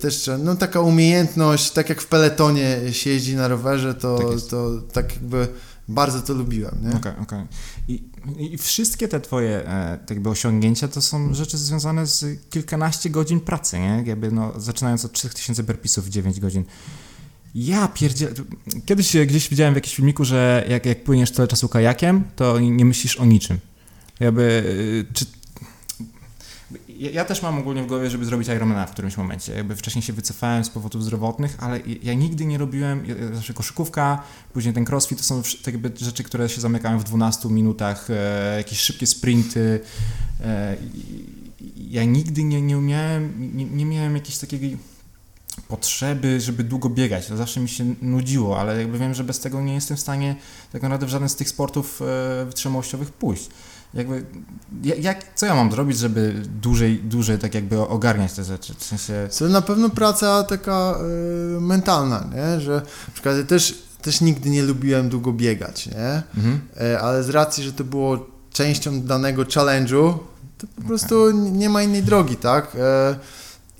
też 0.00 0.30
no, 0.38 0.56
taka 0.56 0.80
umiejętność, 0.80 1.70
tak 1.70 1.88
jak 1.88 2.00
w 2.00 2.06
peletonie 2.06 2.92
się 2.92 3.10
jeździ 3.10 3.36
na 3.36 3.48
rowerze, 3.48 3.94
to 3.94 4.18
tak, 4.18 4.40
to 4.50 4.80
tak 4.92 5.12
jakby 5.14 5.48
bardzo 5.90 6.20
to 6.20 6.34
lubiłem. 6.34 6.74
Okej, 6.78 6.98
okej. 6.98 7.12
Okay, 7.12 7.22
okay. 7.22 7.46
I, 7.88 8.10
I, 8.38 8.58
wszystkie 8.58 9.08
te 9.08 9.20
twoje 9.20 9.68
e, 9.68 9.98
tak 9.98 10.10
jakby 10.10 10.30
osiągnięcia 10.30 10.88
to 10.88 11.02
są 11.02 11.34
rzeczy 11.34 11.58
związane 11.58 12.06
z 12.06 12.24
kilkanaście 12.50 13.10
godzin 13.10 13.40
pracy, 13.40 13.78
nie? 13.78 14.02
Jakby 14.06 14.32
no, 14.32 14.52
zaczynając 14.56 15.04
od 15.04 15.12
3000 15.12 15.62
burpeesów 15.62 16.04
w 16.04 16.08
9 16.08 16.40
godzin. 16.40 16.64
Ja 17.54 17.88
pierdzielę. 17.88 18.32
Kiedyś 18.86 19.16
gdzieś 19.26 19.48
widziałem 19.48 19.74
w 19.74 19.76
jakimś 19.76 19.94
filmiku, 19.94 20.24
że 20.24 20.66
jak, 20.68 20.86
jak 20.86 21.04
płyniesz 21.04 21.30
tyle 21.30 21.48
czasu 21.48 21.68
kajakiem, 21.68 22.24
to 22.36 22.60
nie 22.60 22.84
myślisz 22.84 23.16
o 23.16 23.24
niczym. 23.24 23.58
Jakby, 24.20 24.42
y, 24.42 25.12
czy 25.12 25.26
ja, 27.00 27.24
też 27.24 27.42
mam 27.42 27.58
ogólnie 27.58 27.82
w 27.82 27.86
głowie, 27.86 28.10
żeby 28.10 28.24
zrobić 28.24 28.48
Ironmana 28.48 28.86
w 28.86 28.90
którymś 28.90 29.16
momencie. 29.16 29.54
Jakby 29.54 29.76
wcześniej 29.76 30.02
się 30.02 30.12
wycofałem 30.12 30.64
z 30.64 30.70
powodów 30.70 31.04
zdrowotnych, 31.04 31.56
ale 31.58 31.80
ja 32.02 32.14
nigdy 32.14 32.44
nie 32.44 32.58
robiłem, 32.58 33.02
zawsze 33.32 33.54
koszykówka, 33.54 34.22
później 34.52 34.74
ten 34.74 34.84
crossfit, 34.88 35.18
to 35.18 35.24
są 35.24 35.42
tak 35.42 35.74
jakby 35.74 35.92
rzeczy, 35.96 36.24
które 36.24 36.48
się 36.48 36.60
zamykają 36.60 36.98
w 36.98 37.04
12 37.04 37.48
minutach, 37.48 38.10
e, 38.10 38.56
jakieś 38.56 38.78
szybkie 38.78 39.06
sprinty. 39.06 39.80
E, 40.40 40.76
ja 41.76 42.04
nigdy 42.04 42.44
nie, 42.44 42.62
nie 42.62 42.78
umiałem, 42.78 43.56
nie, 43.56 43.64
nie 43.64 43.86
miałem 43.86 44.14
jakiejś 44.14 44.38
takiej 44.38 44.78
potrzeby, 45.68 46.40
żeby 46.40 46.64
długo 46.64 46.88
biegać. 46.88 47.26
To 47.26 47.36
zawsze 47.36 47.60
mi 47.60 47.68
się 47.68 47.94
nudziło, 48.02 48.60
ale 48.60 48.78
jakby 48.78 48.98
wiem, 48.98 49.14
że 49.14 49.24
bez 49.24 49.40
tego 49.40 49.62
nie 49.62 49.74
jestem 49.74 49.96
w 49.96 50.00
stanie 50.00 50.36
tak 50.72 50.82
naprawdę 50.82 51.06
w 51.06 51.08
żaden 51.08 51.28
z 51.28 51.36
tych 51.36 51.48
sportów 51.48 52.02
e, 52.02 52.44
wytrzymałościowych 52.44 53.12
pójść 53.12 53.48
jakby, 53.94 54.24
jak, 54.82 55.34
co 55.34 55.46
ja 55.46 55.54
mam 55.54 55.70
zrobić, 55.70 55.98
żeby 55.98 56.42
dłużej, 56.62 56.98
dłużej 56.98 57.38
tak 57.38 57.54
jakby 57.54 57.80
ogarniać 57.80 58.32
te 58.32 58.44
rzeczy? 58.44 58.74
W 58.78 58.84
sensie... 58.84 59.28
To 59.38 59.48
na 59.48 59.62
pewno 59.62 59.90
praca 59.90 60.44
taka 60.44 60.94
y, 61.56 61.60
mentalna, 61.60 62.26
nie? 62.34 62.60
że 62.60 62.72
na 63.08 63.14
przykład 63.14 63.36
ja 63.36 63.42
też, 63.42 63.82
też 64.02 64.20
nigdy 64.20 64.50
nie 64.50 64.62
lubiłem 64.62 65.08
długo 65.08 65.32
biegać, 65.32 65.86
nie? 65.86 66.22
Mhm. 66.36 66.60
E, 66.80 67.00
ale 67.00 67.22
z 67.22 67.28
racji, 67.28 67.64
że 67.64 67.72
to 67.72 67.84
było 67.84 68.26
częścią 68.52 69.02
danego 69.02 69.42
challenge'u, 69.42 70.14
to 70.58 70.66
po 70.66 70.72
okay. 70.76 70.88
prostu 70.88 71.30
nie 71.30 71.68
ma 71.68 71.82
innej 71.82 72.02
drogi, 72.02 72.36
tak? 72.36 72.76
E, 72.76 73.16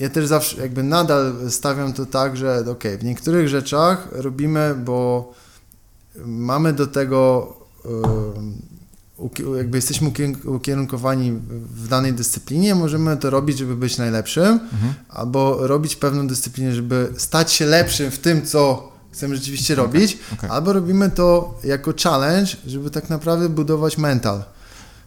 ja 0.01 0.09
też 0.09 0.27
zawsze 0.27 0.63
jakby 0.63 0.83
nadal 0.83 1.35
stawiam 1.51 1.93
to 1.93 2.07
tak, 2.07 2.37
że 2.37 2.65
ok, 2.71 2.85
w 3.01 3.05
niektórych 3.05 3.49
rzeczach 3.49 4.09
robimy, 4.13 4.75
bo 4.85 5.33
mamy 6.25 6.73
do 6.73 6.87
tego 6.87 7.53
jakby 9.57 9.79
jesteśmy 9.79 10.13
ukierunkowani 10.45 11.33
w 11.75 11.89
danej 11.89 12.13
dyscyplinie, 12.13 12.75
możemy 12.75 13.17
to 13.17 13.31
robić, 13.31 13.59
żeby 13.59 13.77
być 13.77 13.99
najlepszym, 13.99 14.47
mhm. 14.47 14.95
albo 15.09 15.67
robić 15.67 15.97
pewną 15.97 16.27
dyscyplinę, 16.27 16.75
żeby 16.75 17.13
stać 17.17 17.53
się 17.53 17.67
lepszym 17.67 18.11
w 18.11 18.19
tym, 18.19 18.47
co 18.47 18.93
chcemy 19.13 19.37
rzeczywiście 19.37 19.75
okay. 19.75 19.85
robić, 19.85 20.19
okay. 20.33 20.51
albo 20.51 20.73
robimy 20.73 21.11
to 21.11 21.59
jako 21.65 21.93
challenge, 22.03 22.57
żeby 22.67 22.91
tak 22.91 23.11
naprawdę 23.11 23.49
budować 23.49 23.99
mental, 23.99 24.45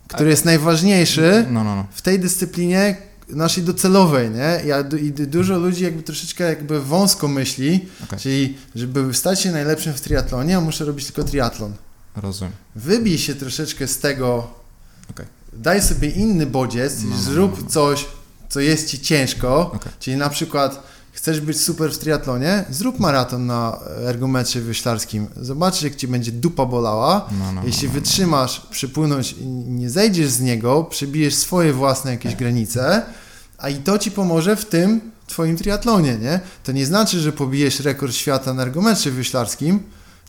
który 0.08 0.30
jest 0.30 0.46
najważniejszy 0.46 1.46
no, 1.52 1.64
no, 1.64 1.76
no. 1.76 1.86
w 1.92 2.02
tej 2.02 2.20
dyscyplinie 2.20 2.98
naszej 3.36 3.64
docelowej, 3.64 4.30
nie? 4.30 4.62
Ja, 4.66 4.84
I 5.02 5.12
dużo 5.12 5.58
ludzi 5.58 5.84
jakby 5.84 6.04
troszeczkę 6.04 6.44
jakby 6.44 6.82
wąsko 6.82 7.28
myśli, 7.28 7.86
okay. 8.04 8.20
czyli 8.20 8.58
żeby 8.76 9.14
stać 9.14 9.42
się 9.42 9.52
najlepszym 9.52 9.94
w 9.94 10.02
triatlonie, 10.02 10.58
a 10.58 10.62
muszę 10.62 10.86
robić 10.86 11.06
tylko 11.06 11.24
triatlon. 11.24 11.74
Rozumiem. 12.16 12.54
Wybij 12.76 13.18
się 13.18 13.36
troszeczkę 13.36 13.88
z 13.88 14.00
tego, 14.00 14.48
okay. 15.10 15.26
daj 15.54 15.82
sobie 15.82 16.10
inny 16.10 16.46
bodziec, 16.46 16.94
no, 17.04 17.10
no, 17.10 17.22
zrób 17.22 17.58
no, 17.58 17.64
no. 17.64 17.70
coś, 17.70 18.06
co 18.50 18.60
jest 18.60 18.90
ci 18.90 19.00
ciężko, 19.00 19.72
okay. 19.72 19.94
czyli 20.00 20.18
na 20.18 20.30
przykład 20.30 20.84
chcesz 21.14 21.42
być 21.42 21.62
super 21.62 21.92
w 21.92 21.98
triatlonie, 21.98 22.66
zrób 22.70 23.00
maraton 23.00 23.46
na 23.46 23.80
ergometrze 24.06 24.62
wyślarskim. 24.62 25.28
Zobaczysz, 25.36 25.82
jak 25.82 25.96
ci 25.96 26.08
będzie 26.08 26.32
dupa 26.32 26.66
bolała. 26.66 27.30
No, 27.40 27.52
no, 27.52 27.62
Jeśli 27.66 27.88
no, 27.88 27.94
wytrzymasz 27.94 28.60
przypłynąć 28.60 29.32
i 29.32 29.46
nie 29.48 29.90
zejdziesz 29.90 30.30
z 30.30 30.42
niego, 30.42 30.84
przebijesz 30.84 31.36
swoje 31.36 31.74
własne 31.74 32.12
jakieś 32.12 32.36
granice, 32.36 33.06
a 33.64 33.70
i 33.70 33.76
to 33.76 34.00
ci 34.00 34.12
pomoże 34.12 34.56
w 34.56 34.66
tym 34.66 35.02
twoim 35.28 35.58
triatlonie, 35.58 36.18
nie? 36.18 36.40
To 36.64 36.72
nie 36.72 36.86
znaczy, 36.86 37.20
że 37.20 37.32
pobijesz 37.32 37.80
rekord 37.80 38.14
świata 38.14 38.54
na 38.54 38.64
ergometrze 38.64 39.12
wyślarskim, 39.12 39.80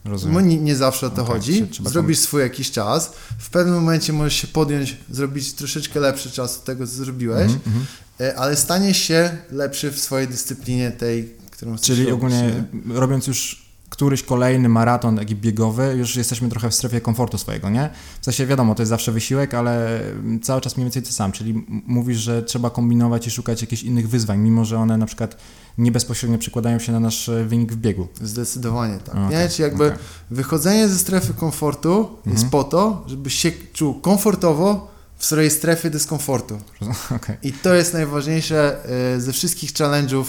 Rozumiem. 0.05 0.35
No 0.35 0.41
nie, 0.41 0.57
nie 0.57 0.77
zawsze 0.77 1.07
o 1.07 1.11
to 1.11 1.23
okay, 1.23 1.35
chodzi. 1.35 1.67
Zrobisz 1.85 2.19
swój 2.19 2.43
jakiś 2.43 2.71
czas, 2.71 3.13
w 3.39 3.51
pewnym 3.51 3.75
momencie 3.75 4.13
możesz 4.13 4.35
się 4.35 4.47
podjąć, 4.47 4.97
zrobić 5.11 5.53
troszeczkę 5.53 6.01
lepszy 6.01 6.31
czas 6.31 6.59
od 6.59 6.65
tego, 6.65 6.87
co 6.87 6.93
zrobiłeś, 6.93 7.51
mm 7.51 7.61
-hmm. 7.61 8.33
ale 8.37 8.57
staniesz 8.57 8.99
się 8.99 9.37
lepszy 9.51 9.91
w 9.91 9.99
swojej 9.99 10.29
dyscyplinie 10.29 10.91
tej, 10.91 11.35
którą 11.51 11.77
chcesz 11.77 11.87
Czyli 11.87 12.11
ogólnie 12.11 12.65
robiąc 12.89 13.27
już 13.27 13.64
któryś 13.95 14.23
kolejny 14.23 14.69
maraton 14.69 15.17
taki 15.17 15.37
biegowy, 15.37 15.95
już 15.99 16.17
jesteśmy 16.17 16.49
trochę 16.49 16.71
w 16.71 16.75
strefie 16.75 17.01
komfortu 17.01 17.39
swojego, 17.39 17.71
nie? 17.71 17.91
W 18.21 18.25
sensie 18.25 18.47
wiadomo, 18.47 18.75
to 18.75 18.83
jest 18.83 18.91
zawsze 18.91 19.13
wysiłek, 19.13 19.55
ale 19.55 20.01
cały 20.43 20.61
czas 20.61 20.77
mniej 20.77 20.85
więcej 20.85 21.03
ty 21.03 21.13
sam, 21.13 21.33
czyli 21.33 21.65
mówisz, 21.87 22.19
że 22.19 22.43
trzeba 22.43 22.71
kombinować 22.71 23.27
i 23.27 23.31
szukać 23.31 23.61
jakichś 23.61 23.83
innych 23.83 24.09
wyzwań, 24.09 24.39
mimo 24.39 24.65
że 24.65 24.79
one 24.79 24.97
na 24.97 25.07
przykład 25.07 25.37
nie 25.79 25.93
bezpośrednio 25.93 26.39
przekładają 26.39 26.79
się 26.79 26.93
na 26.93 27.01
nasz 27.01 27.31
wynik 27.47 27.73
w 27.73 27.77
biegu. 27.77 28.09
Zdecydowanie 28.23 28.99
tak. 28.99 29.15
Okay, 29.15 29.31
nie? 29.31 29.49
Czyli 29.49 29.63
jakby 29.63 29.87
okay. 29.87 29.99
wychodzenie 30.31 30.89
ze 30.89 30.99
strefy 30.99 31.35
komfortu 31.35 31.99
mhm. 31.99 32.37
jest 32.37 32.49
po 32.49 32.65
to, 32.65 33.05
żebyś 33.07 33.35
się 33.35 33.53
czuł 33.73 34.01
komfortowo 34.01 34.95
w 35.17 35.25
swojej 35.25 35.51
strefie 35.51 35.91
dyskomfortu. 35.91 36.59
Okay. 37.17 37.37
I 37.43 37.53
to 37.53 37.75
jest 37.75 37.93
najważniejsze 37.93 38.89
e, 39.17 39.21
ze 39.21 39.33
wszystkich 39.33 39.73
challenge'ów, 39.73 40.25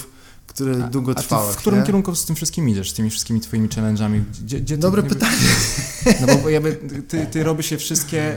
które 0.47 0.83
a, 0.83 0.87
długo 0.87 1.15
trwały. 1.15 1.53
W 1.53 1.55
którym 1.55 1.79
nie? 1.79 1.85
kierunku 1.85 2.15
z 2.15 2.25
tym 2.25 2.35
wszystkim 2.35 2.69
idziesz, 2.69 2.91
z 2.91 2.93
tymi 2.93 3.09
wszystkimi 3.09 3.39
twoimi 3.39 3.69
challenge'ami? 3.69 4.21
Gdzie, 4.43 4.61
gdzie 4.61 4.77
Dobre 4.77 5.03
ty, 5.03 5.09
pytanie. 5.09 5.37
No 6.21 6.27
bo 6.43 6.49
jakby 6.49 6.75
ty, 7.07 7.25
ty 7.25 7.43
robisz 7.43 7.71
je 7.71 7.77
wszystkie 7.77 8.35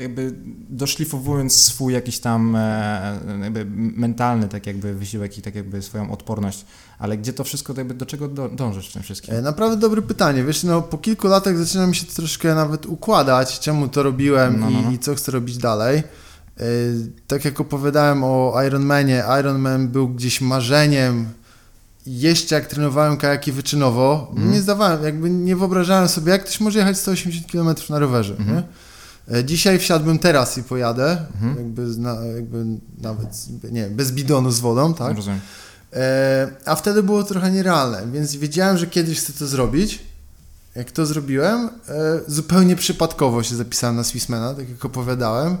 jakby 0.00 0.34
doszlifowując 0.68 1.54
swój 1.54 1.94
jakiś 1.94 2.18
tam 2.18 2.56
e, 2.56 3.18
jakby 3.42 3.66
mentalny 3.74 4.48
tak 4.48 4.66
jakby 4.66 4.94
wysiłek 4.94 5.38
i 5.38 5.42
tak 5.42 5.54
jakby 5.54 5.82
swoją 5.82 6.12
odporność, 6.12 6.64
ale 6.98 7.18
gdzie 7.18 7.32
to 7.32 7.44
wszystko, 7.44 7.74
jakby 7.76 7.94
do 7.94 8.06
czego 8.06 8.28
dążysz 8.48 8.90
w 8.90 8.92
tym 8.92 9.02
wszystkim? 9.02 9.34
E, 9.34 9.42
naprawdę 9.42 9.76
dobre 9.76 10.02
pytanie, 10.02 10.44
wiesz, 10.44 10.64
no 10.64 10.82
po 10.82 10.98
kilku 10.98 11.28
latach 11.28 11.58
zaczyna 11.58 11.86
mi 11.86 11.96
się 11.96 12.06
to 12.06 12.12
troszkę 12.12 12.54
nawet 12.54 12.86
układać, 12.86 13.60
czemu 13.60 13.88
to 13.88 14.02
robiłem 14.02 14.60
no, 14.60 14.70
no, 14.70 14.80
no. 14.80 14.90
I, 14.90 14.94
i, 14.94 14.98
co 14.98 15.14
chcę 15.14 15.32
robić 15.32 15.58
dalej. 15.58 16.02
E, 16.60 16.64
tak 17.26 17.44
jak 17.44 17.60
opowiadałem 17.60 18.24
o 18.24 18.54
Ironmanie, 18.66 19.24
Ironman 19.40 19.88
był 19.88 20.08
gdzieś 20.08 20.40
marzeniem, 20.40 21.26
jeszcze 22.06 22.54
jak 22.54 22.66
trenowałem 22.66 23.16
kajaki 23.16 23.52
wyczynowo, 23.52 24.32
mm. 24.36 24.52
nie 24.52 24.60
zdawałem, 24.60 25.04
jakby 25.04 25.30
nie 25.30 25.56
wyobrażałem 25.56 26.08
sobie, 26.08 26.32
jak 26.32 26.44
ktoś 26.44 26.60
może 26.60 26.78
jechać 26.78 26.98
180 26.98 27.52
km 27.52 27.74
na 27.90 27.98
rowerze. 27.98 28.36
Mm. 28.38 28.62
Dzisiaj 29.44 29.78
wsiadłbym 29.78 30.18
teraz 30.18 30.58
i 30.58 30.62
pojadę, 30.62 31.26
mhm. 31.34 31.56
jakby, 31.56 31.86
na, 31.86 32.14
jakby 32.14 32.64
nawet, 32.98 33.28
nie 33.72 33.86
bez 33.86 34.12
bidonu 34.12 34.50
z 34.50 34.60
wodą, 34.60 34.94
tak? 34.94 35.16
Rozumiem. 35.16 35.40
E, 35.92 36.48
a 36.64 36.76
wtedy 36.76 37.02
było 37.02 37.22
trochę 37.24 37.50
nierealne, 37.50 38.02
więc 38.12 38.36
wiedziałem, 38.36 38.78
że 38.78 38.86
kiedyś 38.86 39.20
chcę 39.20 39.32
to 39.32 39.46
zrobić. 39.46 40.02
Jak 40.74 40.90
to 40.90 41.06
zrobiłem, 41.06 41.70
zupełnie 42.26 42.76
przypadkowo 42.76 43.42
się 43.42 43.56
zapisałem 43.56 43.96
na 43.96 44.04
Swissmana, 44.04 44.54
tak 44.54 44.68
jak 44.68 44.84
opowiadałem. 44.84 45.56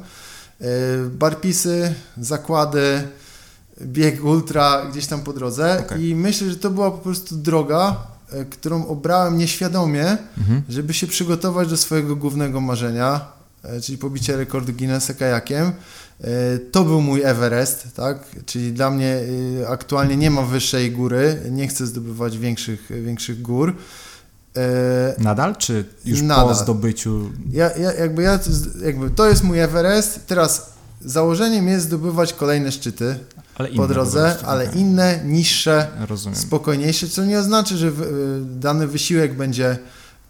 E, 0.60 0.66
barpisy, 1.10 1.94
zakłady, 2.18 3.08
bieg 3.82 4.24
ultra 4.24 4.86
gdzieś 4.90 5.06
tam 5.06 5.22
po 5.22 5.32
drodze 5.32 5.82
okay. 5.86 6.02
i 6.02 6.14
myślę, 6.14 6.50
że 6.50 6.56
to 6.56 6.70
była 6.70 6.90
po 6.90 6.98
prostu 6.98 7.36
droga, 7.36 7.96
e, 8.32 8.44
którą 8.44 8.86
obrałem 8.86 9.38
nieświadomie, 9.38 10.16
mhm. 10.38 10.62
żeby 10.68 10.94
się 10.94 11.06
przygotować 11.06 11.68
do 11.68 11.76
swojego 11.76 12.16
głównego 12.16 12.60
marzenia, 12.60 13.20
e, 13.62 13.80
czyli 13.80 13.98
pobicie 13.98 14.36
rekordu 14.36 14.72
Guinnessa 14.72 15.14
kajakiem. 15.14 15.72
To 16.72 16.84
był 16.84 17.00
mój 17.00 17.22
Everest, 17.22 17.86
tak? 17.94 18.18
Czyli 18.46 18.72
dla 18.72 18.90
mnie 18.90 19.20
aktualnie 19.68 20.16
nie 20.16 20.30
ma 20.30 20.42
wyższej 20.42 20.90
góry, 20.90 21.40
nie 21.50 21.68
chcę 21.68 21.86
zdobywać 21.86 22.38
większych, 22.38 22.90
większych 23.04 23.42
gór. 23.42 23.74
Nadal, 25.18 25.56
czy 25.56 25.84
już 26.04 26.22
Nadal. 26.22 26.48
po 26.48 26.54
zdobyciu? 26.54 27.30
Ja, 27.50 27.70
ja, 27.76 27.92
jakby 27.92 28.22
ja, 28.22 28.38
jakby 28.84 29.10
to 29.10 29.28
jest 29.28 29.44
mój 29.44 29.60
Everest. 29.60 30.26
Teraz 30.26 30.74
założeniem 31.04 31.68
jest 31.68 31.86
zdobywać 31.86 32.32
kolejne 32.32 32.72
szczyty. 32.72 33.18
po 33.76 33.88
drodze, 33.88 34.36
ale 34.44 34.68
okay. 34.68 34.80
inne, 34.80 35.20
niższe, 35.24 35.88
Rozumiem. 36.08 36.38
spokojniejsze, 36.38 37.08
co 37.08 37.24
nie 37.24 37.38
oznacza, 37.38 37.76
że 37.76 37.86
y, 37.86 37.92
dany 38.44 38.86
wysiłek 38.86 39.36
będzie 39.36 39.78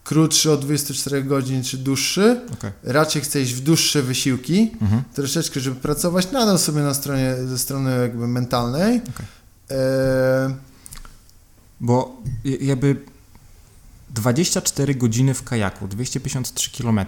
krótszy 0.05 0.53
od 0.53 0.61
24 0.61 1.23
godzin 1.23 1.63
czy 1.63 1.79
dłuższy. 1.79 2.41
Okay. 2.53 2.73
Raczej 2.83 3.23
chcę 3.23 3.41
iść 3.41 3.55
w 3.55 3.61
dłuższe 3.61 4.03
wysiłki, 4.03 4.73
mhm. 4.83 5.03
troszeczkę, 5.15 5.61
żeby 5.61 5.77
pracować 5.77 6.33
nadal 6.33 6.59
sobie 6.59 6.83
na 6.83 6.95
stronie, 6.95 7.35
ze 7.49 7.59
strony 7.59 7.99
jakby 8.01 8.29
mentalnej. 8.29 9.01
Okay. 9.15 9.27
E... 9.71 10.55
Bo 11.81 12.23
jakby 12.61 12.97
24 14.15 14.95
godziny 14.95 15.35
w 15.35 15.43
kajaku, 15.43 15.89
253 15.89 16.71
km 16.71 17.01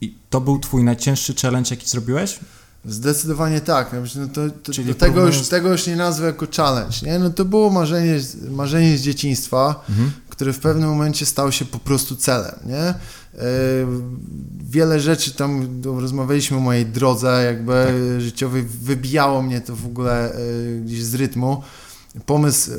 i 0.00 0.14
to 0.30 0.40
był 0.40 0.58
twój 0.58 0.84
najcięższy 0.84 1.34
challenge, 1.34 1.70
jaki 1.70 1.88
zrobiłeś? 1.88 2.40
Zdecydowanie 2.84 3.60
tak. 3.60 3.92
No 4.16 4.26
to, 4.26 4.50
to, 4.50 4.72
to 4.72 4.94
tego, 4.94 5.26
już, 5.26 5.48
tego 5.48 5.72
już 5.72 5.86
nie 5.86 5.96
nazwę 5.96 6.26
jako 6.26 6.46
challenge. 6.56 6.96
Nie? 7.02 7.18
No 7.18 7.30
to 7.30 7.44
było 7.44 7.70
marzenie, 7.70 8.20
marzenie 8.50 8.98
z 8.98 9.02
dzieciństwa, 9.02 9.84
mhm. 9.88 10.12
które 10.28 10.52
w 10.52 10.58
pewnym 10.58 10.88
momencie 10.88 11.26
stało 11.26 11.50
się 11.50 11.64
po 11.64 11.78
prostu 11.78 12.16
celem. 12.16 12.54
Nie? 12.66 12.78
E, 12.78 12.94
wiele 14.60 15.00
rzeczy 15.00 15.34
tam 15.34 15.82
rozmawialiśmy 15.84 16.56
o 16.56 16.60
mojej 16.60 16.86
drodze 16.86 17.42
jakby 17.44 17.86
tak. 17.86 18.20
życiowej, 18.20 18.62
wybijało 18.62 19.42
mnie 19.42 19.60
to 19.60 19.76
w 19.76 19.86
ogóle 19.86 20.34
e, 20.34 20.38
gdzieś 20.84 21.02
z 21.02 21.14
rytmu 21.14 21.62
pomysł, 22.26 22.70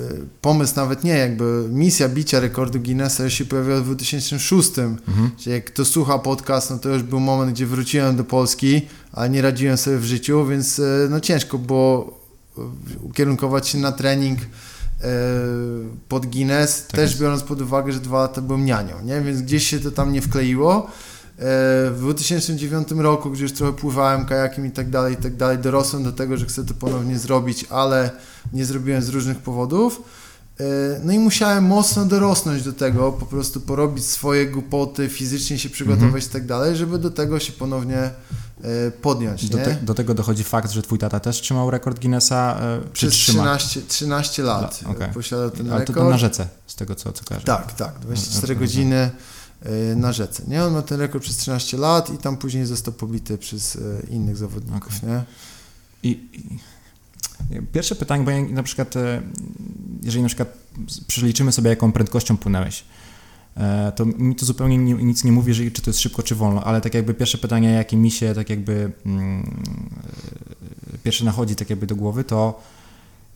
pomysł 0.41 0.73
nawet 0.75 1.03
nie, 1.03 1.11
jakby 1.11 1.67
misja 1.69 2.09
bicia 2.09 2.39
rekordu 2.39 2.79
Guinnessa 2.79 3.23
już 3.23 3.33
się 3.33 3.45
pojawiła 3.45 3.79
w 3.79 3.83
2006. 3.85 4.79
Mhm. 4.79 5.31
Czyli 5.37 5.55
jak 5.55 5.65
kto 5.65 5.85
słucha 5.85 6.19
podcast, 6.19 6.69
no 6.69 6.77
to 6.77 6.89
już 6.89 7.03
był 7.03 7.19
moment, 7.19 7.51
gdzie 7.51 7.65
wróciłem 7.65 8.15
do 8.15 8.23
Polski, 8.23 8.81
a 9.11 9.27
nie 9.27 9.41
radziłem 9.41 9.77
sobie 9.77 9.97
w 9.97 10.05
życiu, 10.05 10.45
więc 10.45 10.79
e, 10.79 10.83
no 11.09 11.19
ciężko 11.19 11.57
było 11.57 12.19
ukierunkować 13.01 13.67
się 13.67 13.77
na 13.77 13.91
trening 13.91 14.39
e, 14.39 14.45
pod 16.07 16.25
Guinness, 16.25 16.87
tak 16.87 16.95
też 16.95 17.09
jest. 17.09 17.21
biorąc 17.21 17.43
pod 17.43 17.61
uwagę, 17.61 17.91
że 17.91 17.99
dwa 17.99 18.21
lata 18.21 18.41
byłem 18.41 18.65
nianią, 18.65 19.01
nie? 19.03 19.21
więc 19.21 19.41
gdzieś 19.41 19.67
się 19.67 19.79
to 19.79 19.91
tam 19.91 20.13
nie 20.13 20.21
wkleiło. 20.21 20.91
E, 21.37 21.91
w 21.91 21.95
2009 21.99 22.87
roku, 22.91 23.29
gdzie 23.31 23.43
już 23.43 23.51
trochę 23.53 23.73
pływałem 23.73 24.25
kajakiem 24.25 24.65
i 24.65 24.71
tak 24.71 24.89
dalej, 24.89 25.13
i 25.13 25.17
tak 25.17 25.35
dalej, 25.35 25.57
dorosłem 25.57 26.03
do 26.03 26.11
tego, 26.11 26.37
że 26.37 26.45
chcę 26.45 26.65
to 26.65 26.73
ponownie 26.73 27.19
zrobić, 27.19 27.65
ale 27.69 28.11
nie 28.53 28.65
zrobiłem 28.65 29.01
z 29.01 29.09
różnych 29.09 29.37
powodów. 29.37 30.01
E, 30.59 30.63
no 31.03 31.13
i 31.13 31.19
musiałem 31.19 31.63
mocno 31.63 32.05
dorosnąć 32.05 32.63
do 32.63 32.73
tego, 32.73 33.11
po 33.11 33.25
prostu 33.25 33.61
porobić 33.61 34.05
swoje 34.05 34.47
głupoty, 34.47 35.09
fizycznie 35.09 35.59
się 35.59 35.69
przygotować 35.69 36.25
i 36.25 36.29
tak 36.29 36.45
dalej, 36.45 36.75
żeby 36.75 36.99
do 36.99 37.11
tego 37.11 37.39
się 37.39 37.53
ponownie 37.53 37.97
e, 37.97 38.11
podjąć. 39.01 39.49
Do, 39.49 39.57
te, 39.57 39.77
do, 39.81 39.93
tego 39.93 40.13
dochodzi 40.13 40.43
fakt, 40.43 40.71
że 40.71 40.81
twój 40.81 40.99
tata 40.99 41.19
też 41.19 41.41
trzymał 41.41 41.71
rekord 41.71 41.99
Guinnessa. 41.99 42.59
Przez 42.93 43.13
13, 43.13 43.81
13 43.87 44.43
lat 44.43 44.79
okay. 44.91 45.07
posiadał 45.13 45.51
ten 45.51 45.71
Ale 45.71 45.79
rekord. 45.79 45.97
Ale 45.97 46.05
to 46.05 46.11
na 46.11 46.17
rzece, 46.17 46.47
z 46.67 46.75
tego 46.75 46.95
co, 46.95 47.11
co 47.11 47.25
kojarzę. 47.25 47.45
Tak, 47.45 47.73
tak, 47.73 47.99
24 47.99 48.55
godziny. 48.55 48.95
E, 48.95 49.11
na 49.95 50.11
rzece. 50.11 50.43
Nie? 50.47 50.63
On 50.63 50.73
ma 50.73 50.81
ten 50.81 50.99
rekord 50.99 51.23
przez 51.23 51.37
13 51.37 51.77
lat 51.77 52.13
i 52.13 52.17
tam 52.17 52.37
później 52.37 52.65
został 52.65 52.93
pobity 52.93 53.37
przez 53.37 53.75
e, 53.75 53.79
innych 54.09 54.37
zawodników. 54.37 54.97
Okay. 54.97 55.09
Nie? 55.09 55.23
I, 56.03 56.09
I, 56.09 56.59
pierwsze 57.71 57.95
pytanie, 57.95 58.23
bo 58.23 58.31
ja 58.31 58.41
na 58.41 58.63
przykład, 58.63 58.95
e, 58.95 59.21
jeżeli 60.03 60.21
na 60.21 60.27
przykład 60.27 60.57
przeliczymy 61.07 61.51
sobie, 61.51 61.69
jaką 61.69 61.91
prędkością 61.91 62.37
płynęłeś, 62.37 62.83
to 63.95 64.05
mi 64.05 64.35
to 64.35 64.45
zupełnie 64.45 64.77
nic 64.77 65.23
nie 65.23 65.31
mówi, 65.31 65.71
czy 65.71 65.81
to 65.81 65.89
jest 65.89 65.99
szybko, 65.99 66.23
czy 66.23 66.35
wolno, 66.35 66.63
ale 66.63 66.81
tak 66.81 66.93
jakby 66.93 67.13
pierwsze 67.13 67.37
pytanie, 67.37 67.71
jakie 67.71 67.97
mi 67.97 68.11
się 68.11 68.33
tak 68.33 68.49
jakby 68.49 68.91
mm, 69.05 69.61
pierwsze 71.03 71.25
nachodzi 71.25 71.55
tak 71.55 71.69
jakby 71.69 71.87
do 71.87 71.95
głowy, 71.95 72.23
to 72.23 72.61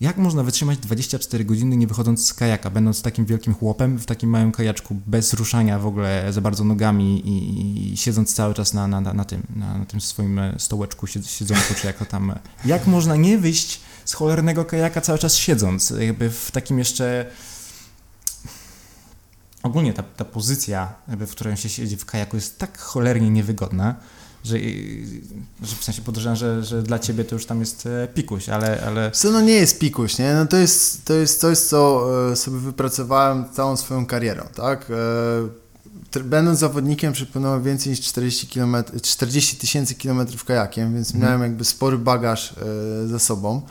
jak 0.02 0.18
można 0.18 0.44
wytrzymać 0.44 0.78
24 0.80 1.46
godziny 1.46 1.78
nie 1.78 1.88
wychodząc 1.88 2.26
z 2.26 2.34
kajaka, 2.34 2.70
będąc 2.70 3.02
takim 3.02 3.26
wielkim 3.26 3.54
chłopem 3.54 3.98
w 3.98 4.06
takim 4.06 4.30
małym 4.30 4.52
kajaczku, 4.52 4.96
bez 5.08 5.34
ruszania 5.34 5.80
w 5.80 5.86
ogóle 5.86 6.34
za 6.34 6.42
bardzo 6.42 6.64
nogami 6.64 7.28
i, 7.28 7.94
i 7.94 7.98
siedząc 7.98 8.34
cały 8.34 8.54
czas 8.54 8.74
na, 8.74 8.88
na, 8.88 9.02
na, 9.02 9.26
tym, 9.26 9.44
na, 9.56 9.78
na 9.78 9.86
tym 9.86 10.02
swoim 10.02 10.42
stołeczku 10.58 11.08
siedząco, 11.08 11.74
czy 11.82 11.88
jako 11.88 12.06
tam. 12.06 12.32
E, 12.32 12.40
jak 12.66 12.88
można 12.88 13.16
nie 13.16 13.38
wyjść 13.38 13.82
z 14.06 14.14
cholernego 14.14 14.66
kajaka 14.66 15.02
cały 15.02 15.20
czas 15.20 15.36
siedząc, 15.36 15.94
jakby 16.00 16.30
w 16.30 16.52
takim 16.52 16.80
jeszcze 16.80 17.32
ogólnie 19.64 19.94
ta, 19.94 20.04
ta 20.04 20.26
pozycja, 20.26 20.94
w 21.08 21.32
której 21.32 21.58
się 21.58 21.70
siedzi 21.70 21.98
w 21.98 22.06
kajaku 22.06 22.36
jest 22.38 22.60
tak 22.60 22.78
cholernie 22.78 23.30
niewygodna, 23.30 23.96
że, 24.48 24.58
że 25.64 25.76
w 25.76 25.84
sensie 25.84 26.02
podejrzewam, 26.02 26.36
że, 26.36 26.64
że 26.64 26.84
dla 26.84 27.00
ciebie 27.00 27.24
to 27.24 27.36
już 27.36 27.46
tam 27.46 27.60
jest 27.60 27.86
e, 27.86 28.08
pikuś, 28.08 28.50
ale... 28.50 28.84
ale... 28.88 29.12
Co, 29.12 29.32
no 29.32 29.42
nie 29.42 29.54
jest 29.54 29.80
pikuś, 29.80 30.18
nie? 30.18 30.34
No 30.34 30.46
to 30.46 30.58
jest, 30.58 31.06
to 31.06 31.14
jest 31.14 31.40
coś, 31.40 31.58
co 31.58 32.10
e, 32.32 32.36
sobie 32.36 32.58
wypracowałem 32.58 33.46
całą 33.54 33.78
swoją 33.78 34.06
karierą, 34.06 34.44
tak? 34.56 34.92
E, 36.16 36.24
będąc 36.24 36.60
zawodnikiem 36.60 37.14
przepłynąłem 37.14 37.64
więcej 37.64 37.90
niż 37.90 38.02
40 38.02 38.48
km, 38.48 38.76
40 39.02 39.56
tysięcy 39.58 39.96
kilometrów 39.96 40.46
kajakiem, 40.46 40.94
więc 40.94 41.08
mhm. 41.08 41.26
miałem 41.26 41.42
jakby 41.42 41.66
spory 41.66 41.98
bagaż 41.98 42.56
za 43.06 43.20
sobą. 43.20 43.62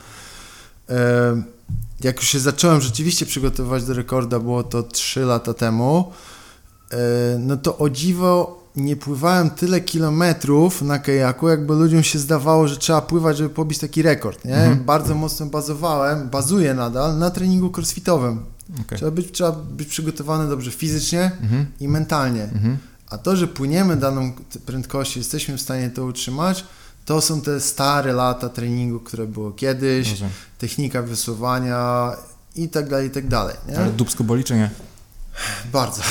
Jak 2.01 2.17
już 2.17 2.27
się 2.27 2.39
zacząłem 2.39 2.81
rzeczywiście 2.81 3.25
przygotowywać 3.25 3.83
do 3.83 3.93
rekorda, 3.93 4.39
było 4.39 4.63
to 4.63 4.83
3 4.83 5.19
lata 5.19 5.53
temu, 5.53 6.11
no 7.39 7.57
to 7.57 7.77
o 7.77 7.89
dziwo 7.89 8.63
nie 8.77 8.95
pływałem 8.95 9.49
tyle 9.49 9.81
kilometrów 9.81 10.81
na 10.81 10.99
kajaku, 10.99 11.47
jakby 11.47 11.73
ludziom 11.73 12.03
się 12.03 12.19
zdawało, 12.19 12.67
że 12.67 12.77
trzeba 12.77 13.01
pływać, 13.01 13.37
żeby 13.37 13.49
pobić 13.49 13.79
taki 13.79 14.01
rekord, 14.01 14.45
nie? 14.45 14.55
Mhm. 14.55 14.85
Bardzo 14.85 15.15
mocno 15.15 15.45
bazowałem, 15.45 16.29
bazuję 16.29 16.73
nadal 16.73 17.17
na 17.17 17.31
treningu 17.31 17.71
crossfitowym. 17.77 18.43
Okay. 18.85 18.97
Trzeba, 18.97 19.11
być, 19.11 19.31
trzeba 19.31 19.51
być 19.51 19.87
przygotowany 19.87 20.49
dobrze 20.49 20.71
fizycznie 20.71 21.31
mhm. 21.41 21.65
i 21.79 21.87
mentalnie. 21.87 22.43
Mhm. 22.43 22.77
A 23.09 23.17
to, 23.17 23.35
że 23.35 23.47
płyniemy 23.47 23.95
daną 23.95 24.31
prędkość, 24.65 25.17
jesteśmy 25.17 25.57
w 25.57 25.61
stanie 25.61 25.89
to 25.89 26.05
utrzymać, 26.05 26.65
to 27.05 27.21
są 27.21 27.41
te 27.41 27.61
stare 27.61 28.13
lata 28.13 28.49
treningu, 28.49 28.99
które 28.99 29.27
było 29.27 29.51
kiedyś, 29.51 30.23
technika 30.57 31.01
wysuwania 31.01 32.11
i 32.55 32.69
tak 32.69 32.89
dalej, 32.89 33.07
i 33.07 33.11
tak 33.11 33.27
dalej. 33.27 33.55
Nie? 33.69 33.77
Ale 33.77 33.91
dubsko 33.91 34.23
boli 34.23 34.43
czy 34.43 34.55
nie? 34.55 34.69
Bardzo. 35.73 36.01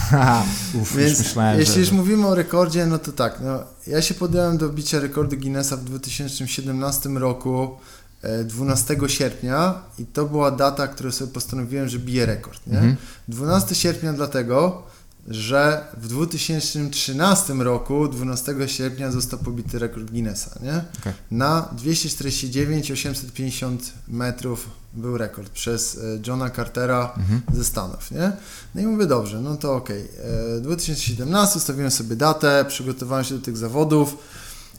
Uf, 0.80 0.96
Więc 0.96 1.18
myślałem, 1.18 1.58
jeśli 1.58 1.74
że... 1.74 1.80
już 1.80 1.90
mówimy 1.90 2.26
o 2.26 2.34
rekordzie, 2.34 2.86
no 2.86 2.98
to 2.98 3.12
tak, 3.12 3.40
no, 3.44 3.64
ja 3.86 4.02
się 4.02 4.14
podjąłem 4.14 4.58
do 4.58 4.68
bicia 4.68 5.00
rekordu 5.00 5.36
Guinnessa 5.36 5.76
w 5.76 5.84
2017 5.84 7.08
roku 7.08 7.78
12 8.44 8.94
e, 8.94 9.08
sierpnia 9.08 9.82
i 9.98 10.06
to 10.06 10.26
była 10.26 10.50
data, 10.50 10.88
którą 10.88 11.12
sobie 11.12 11.32
postanowiłem, 11.32 11.88
że 11.88 11.98
bije 11.98 12.26
rekord. 12.26 12.66
Nie? 12.66 12.78
Mhm. 12.78 12.96
12 13.28 13.74
sierpnia 13.74 14.12
dlatego, 14.12 14.82
że 15.28 15.84
w 15.96 16.08
2013 16.08 17.54
roku 17.54 18.08
12 18.08 18.54
sierpnia 18.66 19.10
został 19.10 19.38
pobity 19.38 19.78
rekord 19.78 20.10
Guinnessa, 20.10 20.58
nie? 20.62 20.84
Okay. 21.00 21.12
Na 21.30 21.68
249 21.72 22.90
850 22.90 23.92
metrów 24.08 24.68
był 24.92 25.18
rekord 25.18 25.50
przez 25.50 25.98
e, 25.98 26.00
Johna 26.26 26.50
Cartera 26.50 27.12
mhm. 27.16 27.40
ze 27.54 27.64
Stanów, 27.64 28.10
nie? 28.10 28.32
No 28.74 28.80
i 28.80 28.86
mówię, 28.86 29.06
dobrze, 29.06 29.40
no 29.40 29.56
to 29.56 29.74
okej. 29.74 30.04
Okay. 30.04 30.60
2017 30.60 31.58
ustawiłem 31.58 31.90
sobie 31.90 32.16
datę, 32.16 32.64
przygotowałem 32.68 33.24
się 33.24 33.34
do 33.34 33.44
tych 33.44 33.56
zawodów. 33.56 34.16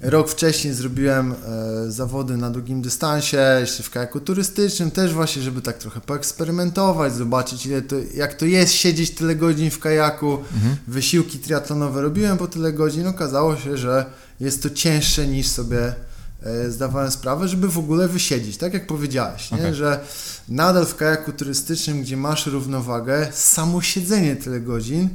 Rok 0.01 0.29
wcześniej 0.29 0.73
zrobiłem 0.73 1.31
e, 1.31 1.91
zawody 1.91 2.37
na 2.37 2.49
długim 2.49 2.81
dystansie, 2.81 3.57
jeszcze 3.59 3.83
w 3.83 3.89
kajaku 3.89 4.19
turystycznym, 4.19 4.91
też 4.91 5.13
właśnie, 5.13 5.41
żeby 5.41 5.61
tak 5.61 5.77
trochę 5.77 6.01
poeksperymentować, 6.01 7.13
zobaczyć 7.13 7.65
ile 7.65 7.81
to, 7.81 7.95
jak 8.13 8.33
to 8.33 8.45
jest 8.45 8.73
siedzieć 8.73 9.11
tyle 9.11 9.35
godzin 9.35 9.71
w 9.71 9.79
kajaku. 9.79 10.37
Mhm. 10.53 10.75
Wysiłki 10.87 11.39
triatlonowe 11.39 12.01
robiłem 12.01 12.37
po 12.37 12.47
tyle 12.47 12.73
godzin. 12.73 13.07
Okazało 13.07 13.57
się, 13.57 13.77
że 13.77 14.05
jest 14.39 14.63
to 14.63 14.69
cięższe 14.69 15.27
niż 15.27 15.47
sobie 15.47 15.79
e, 15.79 15.93
zdawałem 16.69 17.11
sprawę, 17.11 17.47
żeby 17.47 17.67
w 17.67 17.77
ogóle 17.77 18.07
wysiedzieć, 18.07 18.57
tak 18.57 18.73
jak 18.73 18.87
powiedziałeś, 18.87 19.53
okay. 19.53 19.75
że 19.75 19.99
nadal 20.49 20.85
w 20.85 20.95
kajaku 20.95 21.31
turystycznym, 21.31 22.01
gdzie 22.01 22.17
masz 22.17 22.45
równowagę, 22.45 23.27
samo 23.33 23.81
siedzenie 23.81 24.35
tyle 24.35 24.59
godzin 24.59 25.09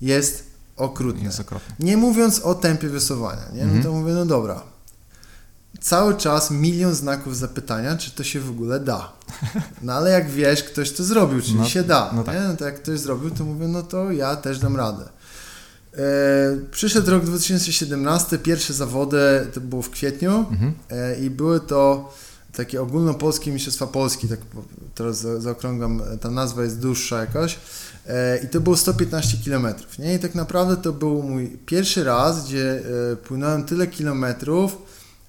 jest 0.00 0.44
okrutne. 0.76 1.24
Jest. 1.24 1.42
Nie 1.78 1.96
mówiąc 1.96 2.40
o 2.40 2.54
tempie 2.54 2.88
wysuwania, 2.88 3.42
nie? 3.54 3.64
No 3.64 3.72
to 3.72 3.76
mhm. 3.76 3.94
mówię, 3.94 4.12
no 4.12 4.26
dobra, 4.26 4.62
cały 5.80 6.16
czas 6.16 6.50
milion 6.50 6.94
znaków 6.94 7.36
zapytania, 7.36 7.96
czy 7.96 8.10
to 8.10 8.24
się 8.24 8.40
w 8.40 8.50
ogóle 8.50 8.80
da. 8.80 9.12
No 9.82 9.92
ale 9.92 10.10
jak 10.10 10.30
wiesz, 10.30 10.64
ktoś 10.64 10.92
to 10.92 11.04
zrobił, 11.04 11.42
czyli 11.42 11.54
no, 11.54 11.68
się 11.68 11.82
da. 11.82 12.10
No, 12.14 12.24
tak. 12.24 12.36
no 12.48 12.56
to 12.56 12.64
jak 12.64 12.82
ktoś 12.82 12.98
zrobił, 12.98 13.30
to 13.30 13.44
mówię, 13.44 13.68
no 13.68 13.82
to 13.82 14.12
ja 14.12 14.36
też 14.36 14.58
dam 14.58 14.76
radę. 14.76 15.04
E, 15.98 15.98
przyszedł 16.70 17.10
rok 17.10 17.24
2017, 17.24 18.38
pierwsze 18.38 18.72
zawody 18.72 19.46
to 19.54 19.60
było 19.60 19.82
w 19.82 19.90
kwietniu 19.90 20.46
mhm. 20.50 20.74
e, 20.90 21.20
i 21.20 21.30
były 21.30 21.60
to 21.60 22.12
takie 22.56 22.82
ogólnopolskie 22.82 23.52
Mistrzostwa 23.52 23.86
Polski, 23.86 24.28
tak 24.28 24.38
teraz 24.94 25.26
zaokrągam, 25.38 26.02
ta 26.20 26.30
nazwa 26.30 26.62
jest 26.62 26.80
dłuższa 26.80 27.20
jakoś. 27.20 27.58
E, 28.06 28.38
I 28.44 28.48
to 28.48 28.60
było 28.60 28.76
115 28.76 29.38
km. 29.44 29.66
Nie? 29.98 30.14
I 30.14 30.18
tak 30.18 30.34
naprawdę 30.34 30.76
to 30.76 30.92
był 30.92 31.22
mój 31.22 31.58
pierwszy 31.66 32.04
raz, 32.04 32.46
gdzie 32.46 32.82
e, 33.12 33.16
płynąłem 33.16 33.64
tyle 33.64 33.86
kilometrów 33.86 34.78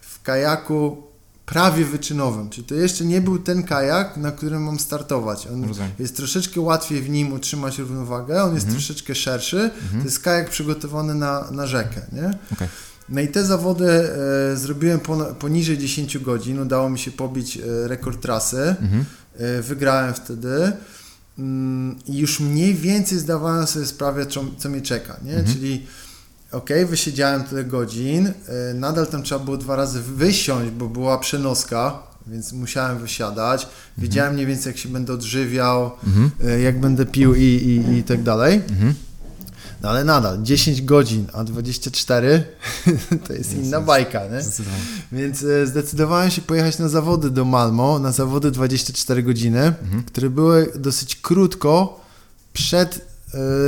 w 0.02 0.22
kajaku 0.22 1.04
prawie 1.46 1.86
wyczynowym. 1.86 2.50
Czyli 2.50 2.68
to 2.68 2.76
jeszcze 2.76 3.06
nie 3.06 3.22
był 3.22 3.40
ten 3.40 3.64
kajak, 3.64 4.18
na 4.18 4.32
którym 4.32 4.64
mam 4.64 4.80
startować. 4.80 5.48
On 5.48 5.66
Rozumiem. 5.68 5.92
jest 6.00 6.16
troszeczkę 6.18 6.62
łatwiej 6.62 7.02
w 7.02 7.10
nim 7.10 7.34
utrzymać 7.34 7.78
równowagę, 7.78 8.44
on 8.44 8.54
jest 8.54 8.66
Mhm. 8.66 8.82
troszeczkę 8.84 9.16
szerszy. 9.16 9.70
To 10.00 10.04
jest 10.06 10.20
kajak 10.20 10.50
przygotowany 10.50 11.16
na, 11.16 11.52
na 11.52 11.68
rzekę, 11.68 12.02
nie? 12.12 12.34
Okej. 12.54 12.68
No 13.10 13.22
i 13.22 13.28
te 13.28 13.46
zawody 13.46 13.86
e, 14.54 14.58
zrobiłem 14.58 15.00
pon- 15.00 15.36
poniżej 15.36 15.78
10 15.78 16.18
godzin. 16.18 16.60
Udało 16.60 16.90
mi 16.90 17.00
się 17.00 17.12
pobić 17.12 17.58
e, 17.58 17.88
rekord 17.88 18.22
trasy. 18.22 18.76
Mhm. 18.82 19.06
E, 19.38 19.62
wygrałem 19.62 20.14
wtedy. 20.14 20.72
Mm, 21.40 21.96
I 22.06 22.18
już 22.18 22.40
mniej 22.40 22.74
więcej 22.76 23.20
zdawałem 23.20 23.68
sobie 23.68 23.86
sprawę, 23.86 24.26
co, 24.26 24.44
co 24.58 24.70
mnie 24.70 24.82
czeka, 24.82 25.18
nie? 25.24 25.34
Mhm. 25.36 25.54
Czyli 25.56 25.86
okej, 26.54 26.86
wysiedziałem 26.86 27.44
tyle 27.44 27.64
godzin, 27.64 28.28
e, 28.28 28.74
nadal 28.74 29.08
tam 29.08 29.24
trzeba 29.24 29.46
było 29.46 29.58
dwa 29.58 29.76
razy 29.76 30.02
wysiąść, 30.02 30.72
bo 30.72 30.88
była 30.90 31.18
przenoska, 31.18 32.00
więc 32.28 32.54
musiałem 32.54 33.00
wysiadać. 33.00 33.68
Wiedziałem 33.98 34.34
mniej 34.34 34.46
więcej, 34.46 34.72
jak 34.72 34.78
się 34.78 34.90
będę 34.90 35.14
odżywiał, 35.14 35.92
Mhm. 36.08 36.32
e, 36.46 36.60
jak 36.60 36.80
będę 36.80 37.06
pił 37.06 37.36
i, 37.36 37.42
i, 37.42 37.98
i 37.98 38.04
tak 38.04 38.24
dalej. 38.24 38.62
Mhm. 38.70 38.94
No 39.82 39.90
ale 39.90 40.04
nadal, 40.04 40.44
10 40.44 40.82
godzin, 40.82 41.26
a 41.34 41.44
24 41.44 42.44
to 43.28 43.34
jest 43.34 43.54
inna 43.54 43.82
bajka, 43.82 44.22
nie? 44.28 44.42
Więc 45.12 45.44
e, 45.44 45.68
zdecydowałem 45.68 46.32
się 46.32 46.42
pojechać 46.42 46.80
na 46.80 46.90
zawody 46.90 47.30
do 47.30 47.46
Malmo, 47.46 48.00
na 48.00 48.12
zawody 48.12 48.52
24 48.52 49.24
godziny, 49.24 49.60
Mhm. 49.84 50.04
które 50.04 50.30
były 50.30 50.72
dosyć 50.76 51.16
krótko 51.16 52.00
przed 52.54 53.13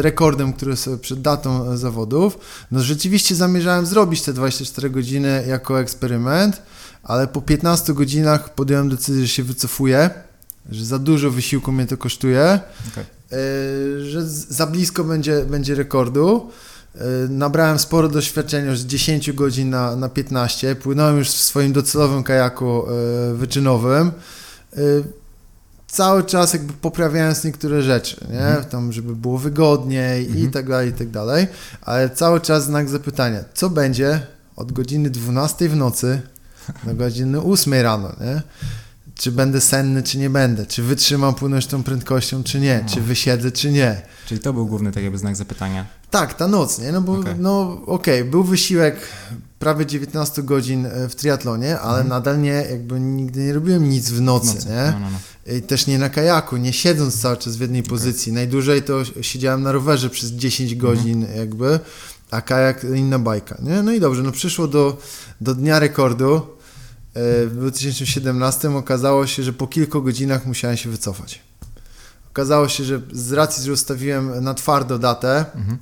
rekordem, 0.01 0.53
który 0.53 0.75
sobie 0.75 0.97
przed 0.97 1.21
datą 1.21 1.71
e, 1.71 1.77
zawodów. 1.77 2.37
No 2.71 2.79
rzeczywiście 2.83 3.35
zamierzałem 3.35 3.85
zrobić 3.85 4.21
te 4.21 4.33
24 4.33 4.89
godziny 4.89 5.43
jako 5.47 5.79
eksperyment, 5.79 6.61
ale 7.03 7.27
po 7.27 7.41
15 7.41 7.93
godzinach 7.93 8.53
podjąłem 8.53 8.89
decyzję, 8.89 9.21
że 9.21 9.27
się 9.27 9.43
wycofuję, 9.43 10.09
że 10.69 10.85
za 10.85 10.99
dużo 10.99 11.31
wysiłku 11.31 11.71
mnie 11.71 11.85
to 11.85 11.97
kosztuje, 11.97 12.59
Okej. 12.91 13.03
e, 13.03 14.05
że 14.05 14.25
za 14.27 14.67
blisko 14.67 15.03
będzie, 15.03 15.45
będzie 15.45 15.75
rekordu. 15.75 16.49
E, 16.95 16.99
Nabrałem 17.29 17.79
sporo 17.79 18.09
doświadczenia 18.09 18.69
już 18.69 18.79
z 18.79 18.85
10 18.85 19.31
godzin 19.31 19.69
na, 19.69 19.95
na 19.95 20.09
15. 20.09 20.75
Płynąłem 20.75 21.17
już 21.17 21.29
w 21.29 21.41
swoim 21.41 21.73
docelowym 21.73 22.23
kajaku 22.23 22.85
e, 22.89 23.33
wyczynowym. 23.33 24.11
Cały 25.95 26.23
czas 26.23 26.53
jakby 26.53 26.73
poprawiając 26.73 27.43
niektóre 27.43 27.81
rzeczy, 27.81 28.27
nie? 28.31 28.39
Mhm. 28.39 28.65
Tam, 28.65 28.91
żeby 28.93 29.15
było 29.15 29.38
wygodniej 29.38 30.23
i 30.26 30.27
Mhm. 30.34 30.51
tak 30.51 30.69
dalej, 30.69 30.89
i 30.89 30.93
tak 30.93 31.09
dalej. 31.09 31.47
Ale 31.81 32.09
cały 32.09 32.41
czas 32.41 32.65
znak 32.65 32.89
zapytania, 32.89 33.39
co 33.53 33.69
będzie 33.69 34.22
od 34.55 34.72
godziny 34.72 35.09
12 35.09 35.69
w 35.69 35.76
nocy 35.76 36.22
do 36.84 36.93
godziny 36.95 37.41
8 37.41 37.73
rano, 37.84 38.11
nie? 38.22 38.41
Czy 39.15 39.31
będę 39.31 39.61
senny, 39.61 40.03
czy 40.03 40.17
nie 40.17 40.29
będę? 40.29 40.65
Czy 40.65 40.83
wytrzymam 40.83 41.35
płynąć 41.35 41.67
tą 41.67 41.83
prędkością, 41.83 42.43
czy 42.43 42.59
nie? 42.59 42.79
No. 42.83 42.93
Czy 42.93 43.01
wysiedzę, 43.01 43.51
czy 43.51 43.71
nie? 43.71 44.01
Czyli 44.27 44.41
to 44.41 44.53
był 44.53 44.65
główny 44.65 44.91
tak 44.91 45.03
jakby 45.03 45.17
znak 45.17 45.35
zapytania. 45.35 45.85
Tak, 46.11 46.33
ta 46.33 46.47
noc, 46.47 46.79
nie? 46.79 46.91
No 46.91 47.01
bo, 47.01 47.13
Okej. 47.13 47.33
no 47.39 47.81
okej, 47.85 48.23
był 48.23 48.43
wysiłek 48.43 48.95
prawie 49.59 49.85
19 49.85 50.43
godzin 50.43 50.85
e, 50.85 51.09
w 51.09 51.15
triatlonie, 51.15 51.79
ale 51.79 51.91
Mhm. 52.01 52.07
nadal 52.07 52.41
nie, 52.41 52.49
jakby 52.71 52.99
nigdy 52.99 53.39
nie 53.43 53.53
robiłem 53.53 53.89
nic 53.89 54.09
w 54.09 54.21
nocy, 54.21 54.51
W 54.51 54.55
nocy. 54.55 54.69
nie? 54.69 54.91
No, 54.91 54.99
no, 54.99 55.07
no. 55.11 55.53
I 55.57 55.61
też 55.61 55.87
nie 55.87 55.99
na 55.99 56.09
kajaku, 56.09 56.57
nie 56.57 56.73
siedząc 56.73 57.21
cały 57.21 57.37
czas 57.37 57.55
w 57.55 57.61
jednej 57.61 57.83
pozycji. 57.83 58.31
Najdłużej 58.33 58.83
to 58.83 59.05
siedziałem 59.21 59.61
na 59.63 59.71
rowerze 59.71 60.09
przez 60.09 60.31
10 60.31 60.73
Mhm. 60.73 60.95
godzin 60.95 61.25
jakby, 61.37 61.79
a 62.31 62.41
kajak 62.41 62.83
inna 62.95 63.19
bajka, 63.19 63.57
nie? 63.63 63.81
No 63.83 63.91
i 63.91 63.99
dobrze, 63.99 64.23
no 64.23 64.31
przyszło 64.31 64.67
do, 64.67 64.97
do 65.41 65.55
dnia 65.55 65.79
rekordu. 65.79 66.41
W 67.15 67.51
2017 67.55 68.77
okazało 68.77 69.27
się, 69.27 69.43
że 69.43 69.53
po 69.53 69.67
kilku 69.67 70.01
godzinach 70.01 70.45
musiałem 70.45 70.77
się 70.77 70.89
wycofać. 70.89 71.41
Okazało 72.31 72.67
się, 72.67 72.83
że 72.83 73.01
z 73.13 73.31
racji, 73.31 73.63
że 73.63 73.71
ustawiłem 73.71 74.43
na 74.43 74.53
twardo 74.53 74.99
datę, 74.99 75.45
Mhm. 75.55 75.77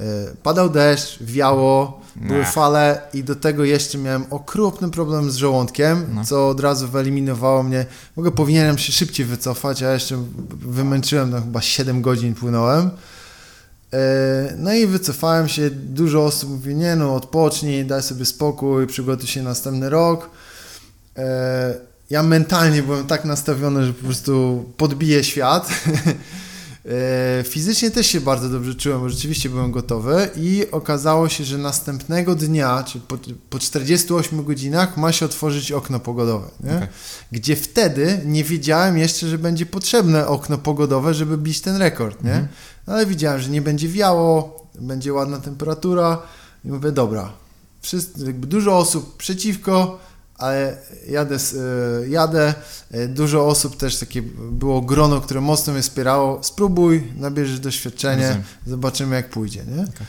e, 0.00 0.02
padał 0.42 0.70
deszcz, 0.70 1.22
wiało, 1.22 2.00
były 2.16 2.38
Nah. 2.40 2.52
fale 2.52 3.00
i 3.14 3.24
do 3.24 3.34
tego 3.36 3.64
jeszcze 3.64 3.98
miałem 3.98 4.24
okropny 4.30 4.90
problem 4.90 5.30
z 5.30 5.36
żołądkiem, 5.36 6.06
No. 6.14 6.24
co 6.24 6.48
od 6.48 6.60
razu 6.60 6.88
wyeliminowało 6.88 7.62
mnie. 7.62 7.86
Ogóle 8.16 8.30
powinienem 8.32 8.78
się 8.78 8.92
szybciej 8.92 9.26
wycofać, 9.26 9.82
a 9.82 9.92
jeszcze 9.92 10.24
wymęczyłem, 10.50 11.30
no 11.30 11.40
chyba 11.40 11.60
7 11.60 12.02
godzin 12.02 12.34
płynąłem. 12.34 12.90
E, 13.92 14.54
No 14.58 14.72
i 14.74 14.86
wycofałem 14.86 15.48
się, 15.48 15.70
dużo 15.70 16.24
osób 16.24 16.50
mówi, 16.50 16.74
nie 16.74 16.96
no, 16.96 17.14
odpocznij, 17.14 17.84
daj 17.84 18.02
sobie 18.02 18.24
spokój, 18.24 18.86
przygotuj 18.86 19.26
się 19.26 19.42
na 19.42 19.48
następny 19.48 19.90
rok. 19.90 20.30
E, 21.18 21.74
Ja 22.10 22.22
mentalnie 22.22 22.82
byłem 22.82 23.06
tak 23.06 23.24
nastawiony, 23.24 23.86
że 23.86 23.92
po 23.92 24.04
prostu 24.04 24.64
podbiję 24.76 25.24
świat. 25.24 25.68
E, 27.38 27.44
Fizycznie 27.44 27.90
też 27.90 28.06
się 28.06 28.20
bardzo 28.20 28.48
dobrze 28.48 28.74
czułem, 28.74 29.00
bo 29.00 29.08
rzeczywiście 29.08 29.50
byłem 29.50 29.72
gotowy 29.72 30.30
i 30.36 30.66
okazało 30.72 31.28
się, 31.28 31.44
że 31.44 31.58
następnego 31.58 32.34
dnia, 32.34 32.82
czyli 32.82 33.04
po, 33.08 33.18
po 33.50 33.58
48 33.58 34.44
godzinach 34.44 34.96
ma 34.96 35.12
się 35.12 35.26
otworzyć 35.26 35.72
okno 35.72 36.00
pogodowe? 36.00 36.46
Okej. 36.60 36.88
gdzie 37.32 37.56
wtedy 37.56 38.20
nie 38.24 38.44
wiedziałem 38.44 38.98
jeszcze, 38.98 39.28
że 39.28 39.38
będzie 39.38 39.66
potrzebne 39.66 40.26
okno 40.26 40.58
pogodowe, 40.58 41.14
żeby 41.14 41.38
bić 41.38 41.60
ten 41.60 41.76
rekord, 41.76 42.24
nie? 42.24 42.48
No 42.86 42.92
ale 42.94 43.06
widziałem, 43.06 43.40
że 43.40 43.50
nie 43.50 43.62
będzie 43.62 43.88
wiało, 43.88 44.66
będzie 44.80 45.12
ładna 45.12 45.38
temperatura 45.40 46.22
i 46.64 46.68
mówię, 46.68 46.92
dobra, 46.92 47.32
wszyscy, 47.80 48.26
jakby 48.26 48.46
dużo 48.46 48.78
osób 48.78 49.16
przeciwko, 49.16 49.98
ale 50.38 50.76
jadę, 51.08 51.34
e, 51.36 52.08
jadę, 52.08 52.54
e, 52.90 53.08
dużo 53.08 53.46
osób 53.46 53.76
też 53.76 53.96
takie 53.96 54.22
było 54.50 54.80
grono, 54.80 55.20
które 55.20 55.40
mocno 55.40 55.72
mnie 55.72 55.82
wspierało, 55.82 56.42
spróbuj, 56.42 57.12
nabierzesz 57.16 57.60
doświadczenie, 57.60 58.22
Rozumiem. 58.22 58.44
zobaczymy 58.66 59.16
jak 59.16 59.30
pójdzie, 59.30 59.64
nie? 59.76 59.82
Okej. 59.82 60.06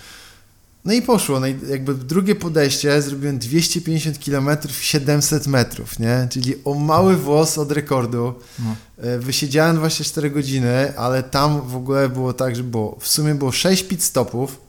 No 0.86 0.94
i 0.94 1.02
poszło, 1.02 1.40
no 1.40 1.48
i 1.48 1.56
jakby 1.70 1.94
drugie 1.94 2.36
podejście 2.36 3.02
zrobiłem 3.02 3.38
250 3.40 4.20
km 4.26 4.50
700 4.82 5.48
metrów, 5.48 6.00
nie? 6.00 6.28
Czyli 6.32 6.56
o 6.66 6.74
mały 6.74 7.18
włos 7.18 7.58
od 7.58 7.72
rekordu. 7.72 8.34
No. 8.60 8.76
E, 8.98 9.20
Wysiedziałem 9.20 9.76
24 9.76 10.30
godziny, 10.32 10.98
ale 10.98 11.24
tam 11.24 11.62
w 11.62 11.76
ogóle 11.76 12.10
było 12.10 12.34
tak, 12.34 12.56
że 12.56 12.64
było, 12.64 12.98
w 13.00 13.08
sumie 13.08 13.36
było 13.36 13.52
6 13.52 13.84
pit 13.84 14.04
stopów, 14.04 14.62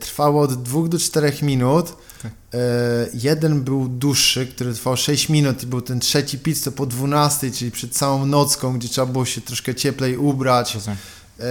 trwało 0.00 0.42
od 0.42 0.62
2 0.62 0.88
do 0.88 0.98
4 0.98 1.32
minut. 1.42 1.96
Okej. 2.24 2.60
E, 2.60 3.06
Jeden 3.14 3.62
był 3.62 3.88
dłuższy, 3.88 4.46
który 4.46 4.74
trwał 4.74 4.96
6 4.96 5.28
minut 5.28 5.62
i 5.62 5.66
był 5.66 5.80
ten 5.80 6.00
trzeci 6.00 6.38
pit 6.38 6.58
stop 6.58 6.74
po 6.74 6.86
12, 6.86 7.50
czyli 7.50 7.70
przed 7.70 7.92
całą 7.92 8.26
nocką, 8.26 8.78
gdzie 8.78 8.88
trzeba 8.88 9.06
było 9.06 9.24
się 9.24 9.40
troszkę 9.40 9.74
cieplej 9.74 10.16
ubrać, 10.16 10.74
Rozumiem. 10.74 10.98
e, 11.40 11.44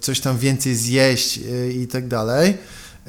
coś 0.00 0.20
tam 0.20 0.38
więcej 0.38 0.74
zjeść 0.76 1.38
e, 1.38 1.70
i 1.72 1.86
tak 1.86 2.08
dalej. 2.08 2.58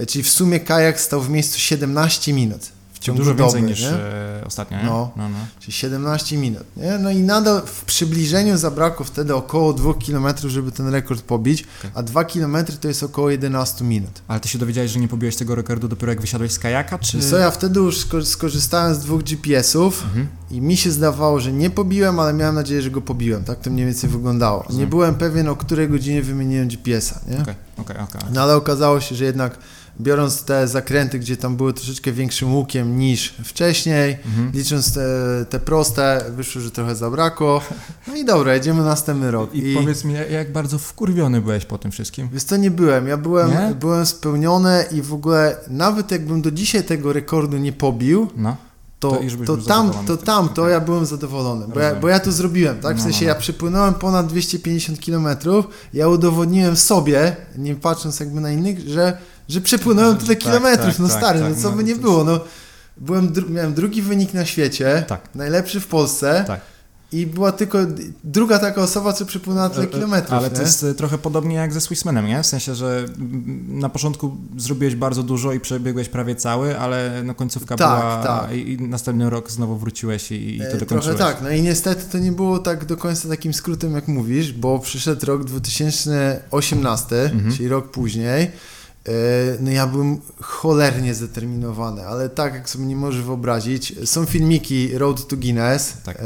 Czyli 0.08 0.24
w 0.24 0.30
sumie 0.30 0.60
kajak 0.60 1.02
stał 1.02 1.22
w 1.22 1.30
miejscu 1.30 1.60
17 1.60 2.34
minut 2.34 2.62
ciągu 3.02 3.18
Dużo 3.22 3.32
doby, 3.34 3.44
więcej 3.44 3.64
niż 3.64 3.82
nie? 3.82 3.88
e, 3.90 4.44
ostatnio, 4.46 4.78
nie? 4.78 4.84
No. 4.84 5.12
no, 5.16 5.30
no. 5.30 5.36
Czyli 5.60 5.74
17 5.74 6.38
minut. 6.38 6.64
Nie? 6.78 6.98
No 6.98 7.12
i 7.12 7.18
nadal 7.18 7.62
w 7.66 7.86
przybliżeniu 7.86 8.58
zabrakło 8.58 9.06
wtedy 9.06 9.36
około 9.36 9.74
2 9.74 9.94
km, 10.06 10.28
żeby 10.48 10.72
ten 10.72 10.88
rekord 10.88 11.22
pobić, 11.22 11.66
Okej. 11.80 11.92
a 11.94 12.04
2 12.04 12.24
km 12.24 12.58
to 12.82 12.88
jest 12.88 13.04
około 13.04 13.30
11 13.30 13.84
minut. 13.86 14.22
Ale 14.28 14.40
ty 14.40 14.50
się 14.50 14.60
dowiedziałeś, 14.60 14.92
że 14.92 15.00
nie 15.00 15.08
pobiłeś 15.08 15.36
tego 15.36 15.56
rekordu 15.56 15.88
dopiero 15.88 16.12
jak 16.12 16.22
wysiadłeś 16.22 16.52
z 16.52 16.60
kajaka, 16.60 16.98
czy... 17.00 17.20
Co 17.30 17.38
ja 17.38 17.52
wtedy 17.52 17.80
już 17.80 17.98
sko- 18.06 18.26
skorzystałem 18.26 18.96
z 18.96 19.00
dwóch 19.00 19.24
GPS-ów 19.24 20.04
Mhm. 20.04 20.28
i 20.52 20.62
mi 20.62 20.78
się 20.78 20.92
zdawało, 20.92 21.40
że 21.40 21.52
nie 21.52 21.70
pobiłem, 21.70 22.20
ale 22.20 22.34
miałem 22.34 22.56
nadzieję, 22.56 22.82
że 22.82 22.92
go 22.92 23.02
pobiłem. 23.02 23.44
Tak 23.44 23.60
to 23.60 23.70
mniej 23.70 23.86
więcej 23.86 24.10
wyglądało. 24.10 24.60
Nie 24.60 24.68
Rozumiem. 24.68 24.90
byłem 24.90 25.16
pewien, 25.16 25.48
o 25.48 25.56
której 25.56 25.90
godzinie 25.90 26.22
wymieniłem 26.22 26.68
GPS-a. 26.68 27.20
Nie? 27.32 27.42
Okej, 27.42 27.56
okej, 27.78 27.98
okej. 27.98 28.22
No 28.34 28.42
ale 28.42 28.56
okazało 28.56 29.00
się, 29.02 29.16
że 29.16 29.26
jednak 29.26 29.58
biorąc 30.02 30.44
te 30.44 30.68
zakręty, 30.68 31.20
gdzie 31.20 31.38
tam 31.38 31.58
były 31.58 31.74
troszeczkę 31.74 32.12
większym 32.12 32.56
łukiem 32.56 32.98
niż 33.00 33.34
wcześniej, 33.44 34.18
Mhm. 34.26 34.52
licząc 34.54 34.94
te, 34.94 35.06
te 35.50 35.60
proste, 35.60 36.26
wyszło, 36.36 36.62
że 36.62 36.72
trochę 36.72 36.96
zabrakło. 36.96 37.62
No 38.08 38.16
i 38.16 38.26
dobra, 38.26 38.54
jedziemy 38.54 38.84
następny 38.84 39.32
rok. 39.32 39.56
I, 39.56 39.76
powiedz 39.76 40.04
mi, 40.04 40.14
jak 40.32 40.52
bardzo 40.52 40.80
wkurwiony 40.80 41.42
byłeś 41.42 41.66
po 41.66 41.78
tym 41.78 41.92
wszystkim? 41.92 42.30
Wiesz 42.34 42.44
co, 42.44 42.58
nie 42.58 42.72
byłem. 42.72 43.08
Ja 43.08 43.18
byłem, 43.18 43.52
Nie? 43.52 43.76
byłem 43.76 44.06
spełniony 44.06 44.86
i 44.92 45.02
w 45.02 45.14
ogóle 45.14 45.56
nawet 45.68 46.12
jakbym 46.12 46.42
do 46.42 46.52
dzisiaj 46.52 46.84
tego 46.84 47.14
rekordu 47.14 47.58
nie 47.58 47.74
pobił, 47.74 48.28
No. 48.38 48.56
to, 49.00 49.20
To 49.46 49.58
to, 49.58 49.64
tam, 49.64 49.92
to 50.08 50.18
tam, 50.18 50.50
to 50.50 50.70
ja 50.70 50.80
byłem 50.80 51.06
zadowolony, 51.06 51.68
bo 51.74 51.80
ja, 51.80 51.96
bo 51.96 52.08
ja 52.08 52.20
to 52.20 52.32
zrobiłem, 52.32 52.80
tak? 52.80 52.96
W 52.96 52.98
No, 53.00 53.04
sensie 53.04 53.26
no, 53.26 53.30
no. 53.32 53.36
ja 53.36 53.40
przypłynąłem 53.42 53.94
ponad 53.94 54.28
250 54.28 55.00
km, 55.06 55.28
ja 55.94 56.08
udowodniłem 56.08 56.76
sobie, 56.76 57.36
nie 57.58 57.76
patrząc 57.76 58.20
jakby 58.20 58.42
na 58.42 58.52
innych, 58.52 58.80
że, 58.90 59.18
że 59.50 59.62
przepłynąłem 59.62 60.18
tyle 60.18 60.36
Tak, 60.36 60.38
kilometrów, 60.38 60.90
tak, 60.90 61.00
no 61.00 61.08
tak, 61.08 61.18
stary, 61.18 61.40
tak, 61.40 61.50
no 61.50 61.56
co 61.62 61.72
no, 61.72 61.78
by 61.78 61.84
nie 61.84 61.96
to 61.96 62.02
było, 62.02 62.24
no. 62.24 62.40
Byłem, 62.98 63.30
dru- 63.30 63.50
miałem 63.50 63.74
drugi 63.74 64.02
wynik 64.02 64.34
na 64.34 64.46
świecie, 64.46 65.04
Tak. 65.08 65.30
najlepszy 65.36 65.80
w 65.80 65.88
Polsce, 65.88 66.44
Tak. 66.48 66.62
i 67.12 67.28
była 67.28 67.52
tylko 67.52 67.78
druga 68.24 68.60
taka 68.60 68.82
osoba, 68.82 69.14
co 69.14 69.26
przypłynęła 69.26 69.70
tyle 69.70 69.88
kilometrów. 69.88 70.34
Ale 70.34 70.50
nie? 70.50 70.56
to 70.56 70.62
jest 70.62 70.86
trochę 70.98 71.18
podobnie 71.18 71.56
jak 71.56 71.74
ze 71.74 71.82
Swissmanem, 71.82 72.28
nie? 72.28 72.44
W 72.44 72.48
sensie, 72.48 72.76
że 72.76 73.06
na 73.68 73.90
początku 73.90 74.38
zrobiłeś 74.58 74.96
bardzo 74.96 75.24
dużo 75.24 75.54
i 75.54 75.60
przebiegłeś 75.60 76.10
prawie 76.10 76.36
cały, 76.36 76.80
ale 76.80 77.22
no 77.24 77.36
końcówka 77.36 77.76
tak, 77.76 78.00
była 78.00 78.24
tak. 78.24 78.52
I, 78.52 78.78
następny 78.82 79.30
rok 79.30 79.52
znowu 79.52 79.78
wróciłeś 79.78 80.32
i, 80.32 80.56
i 80.56 80.60
to 80.60 80.66
e, 80.66 80.78
dokończyłeś. 80.78 81.18
Trochę 81.18 81.34
tak, 81.34 81.44
no 81.44 81.50
i 81.50 81.62
niestety 81.62 82.04
to 82.12 82.20
nie 82.20 82.32
było 82.32 82.60
tak 82.60 82.86
do 82.86 82.98
końca 82.98 83.30
takim 83.30 83.54
skrótem, 83.54 83.94
jak 83.94 84.08
mówisz, 84.08 84.54
bo 84.54 84.80
przyszedł 84.80 85.26
rok 85.26 85.44
2018, 85.44 87.24
mhm. 87.24 87.56
czyli 87.56 87.70
rok 87.70 87.92
później 87.92 88.44
E, 88.44 88.52
no 89.60 89.72
ja 89.72 89.88
byłem 89.88 90.22
cholernie 90.42 91.16
zdeterminowany, 91.16 92.08
ale 92.08 92.30
tak 92.30 92.54
jak 92.54 92.70
sobie 92.70 92.86
nie 92.86 92.96
możesz 92.96 93.24
wyobrazić, 93.24 93.94
są 94.06 94.26
filmiki 94.26 94.98
Road 94.98 95.28
to 95.28 95.38
Guinness, 95.38 95.94
tak. 96.04 96.18
e, 96.20 96.24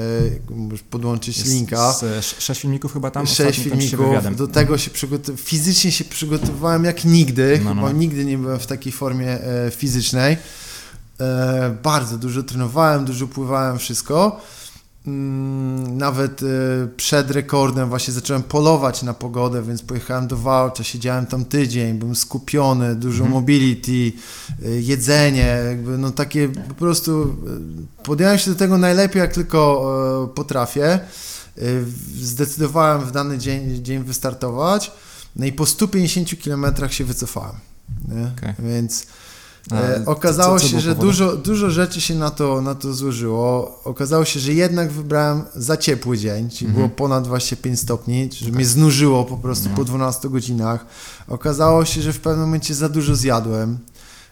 możesz 0.55 0.83
podłączyć 0.83 1.37
Jest 1.37 1.49
linka. 1.49 1.93
Z, 1.93 2.25
sześć 2.39 2.61
filmików 2.61 2.93
chyba 2.93 3.11
tam? 3.11 3.27
Sześć 3.27 3.59
filmików, 3.59 4.35
do 4.35 4.47
tego 4.47 4.77
się 4.77 4.91
fizycznie 5.37 5.91
się 5.91 6.03
przygotowywałem 6.03 6.85
jak 6.85 7.05
nigdy, 7.05 7.61
no, 7.63 7.73
no. 7.73 7.81
bo 7.81 7.91
nigdy 7.91 8.25
nie 8.25 8.37
byłem 8.37 8.59
w 8.59 8.67
takiej 8.67 8.91
formie 8.91 9.27
e, 9.27 9.71
fizycznej. 9.71 10.37
E, 11.19 11.77
bardzo 11.83 12.17
dużo 12.17 12.43
trenowałem, 12.43 13.05
dużo 13.05 13.27
pływałem, 13.27 13.77
wszystko. 13.77 14.41
Mm, 15.07 15.97
nawet 15.97 16.43
y, 16.43 16.45
przed 16.97 17.31
rekordem 17.31 17.89
właśnie 17.89 18.13
zacząłem 18.13 18.43
polować 18.43 19.03
na 19.03 19.13
pogodę, 19.13 19.63
więc 19.63 19.81
pojechałem 19.81 20.27
do 20.27 20.37
Wałcza, 20.37 20.83
siedziałem 20.83 21.25
tam 21.25 21.45
tydzień, 21.45 21.93
byłem 21.93 22.15
skupiony, 22.15 22.95
dużo 22.95 23.23
mm. 23.23 23.33
mobility, 23.33 23.91
y, 23.91 24.81
jedzenie, 24.81 25.57
jakby 25.67 25.97
no 25.97 26.11
takie 26.11 26.49
po 26.49 26.73
prostu 26.73 27.23
y, 27.23 28.03
podjąłem 28.03 28.37
się 28.37 28.51
do 28.51 28.57
tego 28.57 28.77
najlepiej 28.77 29.19
jak 29.19 29.33
tylko 29.33 30.31
potrafię. 30.35 30.99
Zdecydowałem 32.21 33.01
w 33.01 33.11
dany 33.11 33.37
dzień, 33.37 33.83
dzień 33.83 34.03
wystartować, 34.03 34.91
no 35.35 35.45
i 35.45 35.51
po 35.51 35.65
150 35.65 36.29
km 36.43 36.65
się 36.89 37.05
wycofałem. 37.05 37.55
Okay. 38.37 38.55
Więc 38.59 39.07
E, 39.71 40.03
okazało 40.05 40.59
co, 40.59 40.65
co 40.65 40.71
się, 40.71 40.79
że 40.79 40.95
dużo, 40.95 41.37
dużo 41.37 41.69
rzeczy 41.69 42.01
się 42.01 42.15
na 42.15 42.29
to, 42.29 42.61
na 42.61 42.75
to 42.75 42.93
złożyło. 42.93 43.79
Okazało 43.83 44.25
się, 44.25 44.39
że 44.39 44.53
jednak 44.53 44.91
wybrałem 44.91 45.43
za 45.55 45.77
ciepły 45.77 46.17
dzień, 46.17 46.49
czyli 46.49 46.65
mhm. 46.65 46.75
było 46.75 46.89
ponad 46.89 47.23
25 47.23 47.79
stopni, 47.79 48.29
że 48.33 48.45
tak. 48.45 48.55
mnie 48.55 48.65
znużyło 48.65 49.23
po 49.23 49.37
prostu 49.37 49.69
po 49.69 49.83
12 49.83 50.29
godzinach. 50.29 50.85
Okazało 51.27 51.85
się, 51.85 52.01
że 52.01 52.13
w 52.13 52.19
pewnym 52.19 52.45
momencie 52.45 52.75
za 52.75 52.89
dużo 52.89 53.15
zjadłem. 53.15 53.77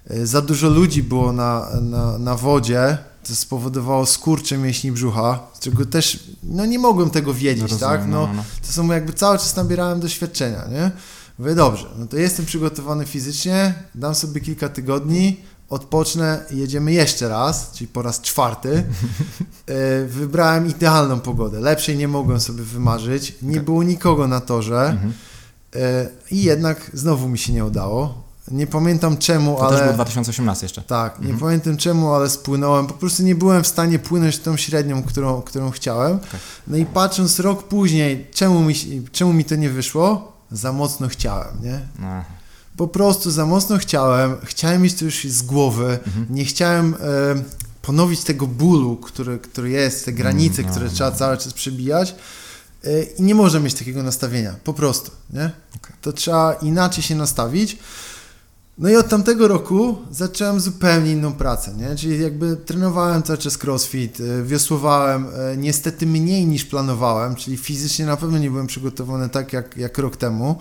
E, 0.10 0.28
za 0.28 0.42
dużo 0.42 0.70
ludzi 0.70 1.04
było 1.04 1.34
na, 1.34 1.68
na, 1.82 2.18
na 2.18 2.36
wodzie, 2.36 2.98
co 3.24 3.36
spowodowało 3.36 4.06
skurcze 4.06 4.58
mięśni 4.58 4.92
brzucha, 4.92 5.40
z 5.54 5.60
czego 5.60 5.86
też 5.86 6.20
no 6.44 6.66
nie 6.66 6.80
mogłem 6.80 7.10
tego 7.10 7.34
wiedzieć, 7.34 7.72
no, 7.72 7.78
tak? 7.78 8.02
No, 8.08 8.28
no, 8.28 8.34
no, 8.34 8.44
To 8.68 8.74
są 8.74 8.92
jakby 8.92 9.14
cały 9.14 9.38
czas 9.38 9.56
nabierałem 9.56 10.00
doświadczenia, 10.00 10.68
nie? 10.72 10.92
Mówię, 11.40 11.56
dobrze, 11.56 11.88
no 12.00 12.08
to 12.08 12.18
jestem 12.18 12.46
przygotowany 12.46 13.06
fizycznie, 13.06 13.74
dam 13.96 14.16
sobie 14.16 14.42
kilka 14.42 14.70
tygodni, 14.70 15.38
odpocznę 15.70 16.46
i 16.52 16.58
jedziemy 16.58 16.92
jeszcze 16.92 17.30
raz, 17.30 17.72
czyli 17.72 17.88
po 17.88 18.02
raz 18.02 18.22
czwarty. 18.22 18.84
E, 19.68 20.06
wybrałem 20.06 20.68
idealną 20.68 21.20
pogodę. 21.20 21.60
Lepszej 21.60 21.98
nie 21.98 22.08
mogłem 22.08 22.40
sobie 22.40 22.64
wymarzyć. 22.64 23.36
Nie 23.42 23.62
było 23.62 23.84
nikogo 23.84 24.28
na 24.28 24.42
torze. 24.42 24.90
Mhm. 24.90 25.14
E, 25.76 26.10
I 26.32 26.44
jednak 26.44 26.92
znowu 26.94 27.30
mi 27.30 27.38
się 27.38 27.54
nie 27.54 27.66
udało. 27.66 28.24
Nie 28.52 28.68
pamiętam 28.68 29.18
czemu, 29.18 29.56
to 29.56 29.68
ale. 29.68 29.72
To 29.72 29.78
też 29.78 29.88
był 29.88 29.94
2018 29.94 30.66
jeszcze. 30.66 30.82
Tak, 30.82 31.20
nie 31.20 31.32
mhm. 31.32 31.40
pamiętam 31.40 31.78
czemu, 31.78 32.14
ale 32.14 32.30
spłynąłem. 32.30 32.88
Po 32.88 32.94
prostu 32.94 33.24
nie 33.24 33.36
byłem 33.36 33.64
w 33.64 33.68
stanie 33.68 34.00
płynąć 34.00 34.40
tą 34.40 34.58
średnią, 34.58 35.04
którą, 35.04 35.42
którą 35.42 35.72
chciałem. 35.72 36.16
Okay. 36.16 36.40
No 36.68 36.78
i 36.78 36.86
patrząc 36.86 37.40
rok 37.40 37.64
później, 37.68 38.28
czemu 38.34 38.62
mi, 38.62 38.76
czemu 39.12 39.34
mi 39.34 39.46
to 39.46 39.56
nie 39.56 39.70
wyszło, 39.70 40.33
za 40.54 40.74
mocno 40.74 41.08
chciałem, 41.08 41.64
nie? 41.64 41.80
Aha. 42.00 42.26
Po 42.78 42.88
prostu 42.88 43.32
za 43.32 43.46
mocno 43.46 43.78
chciałem, 43.78 44.36
chciałem 44.44 44.82
mieć 44.82 44.94
to 44.94 45.06
już 45.06 45.24
z 45.24 45.42
głowy, 45.42 46.00
mhm. 46.08 46.26
nie 46.30 46.46
chciałem 46.46 46.94
e, 46.94 46.98
ponowić 47.82 48.24
tego 48.24 48.48
bólu, 48.48 48.98
który, 48.98 49.40
który 49.40 49.70
jest, 49.70 50.06
te 50.06 50.14
granice, 50.14 50.62
no, 50.62 50.70
które 50.70 50.86
no. 50.86 50.92
trzeba 50.92 51.12
cały 51.12 51.38
czas 51.38 51.54
przebijać 51.54 52.16
e, 52.84 53.04
i 53.04 53.24
nie 53.24 53.36
można 53.36 53.60
mieć 53.60 53.74
takiego 53.74 54.04
nastawienia, 54.04 54.56
po 54.64 54.74
prostu, 54.74 55.12
nie? 55.30 55.52
Okay. 55.76 55.94
To 56.02 56.14
trzeba 56.14 56.54
inaczej 56.54 57.04
się 57.04 57.16
nastawić. 57.16 57.78
No 58.78 58.90
i 58.90 58.96
od 58.96 59.10
tamtego 59.10 59.48
roku 59.48 59.98
zacząłem 60.12 60.60
zupełnie 60.60 61.12
inną 61.12 61.34
pracę, 61.34 61.74
nie? 61.74 61.96
Czyli 61.96 62.22
jakby 62.22 62.56
trenowałem 62.56 63.24
cały 63.24 63.38
czas 63.38 63.64
crossfit, 63.64 64.20
e, 64.20 64.44
wiosłowałem 64.44 65.28
e, 65.28 65.58
niestety 65.58 66.08
mniej 66.08 66.48
niż 66.48 66.66
planowałem, 66.66 67.36
czyli 67.36 67.58
fizycznie 67.58 68.06
na 68.06 68.18
pewno 68.18 68.38
nie 68.38 68.52
byłem 68.52 68.68
przygotowany 68.68 69.30
tak 69.30 69.54
jak, 69.54 69.78
jak 69.78 69.98
rok 69.98 70.18
temu. 70.18 70.56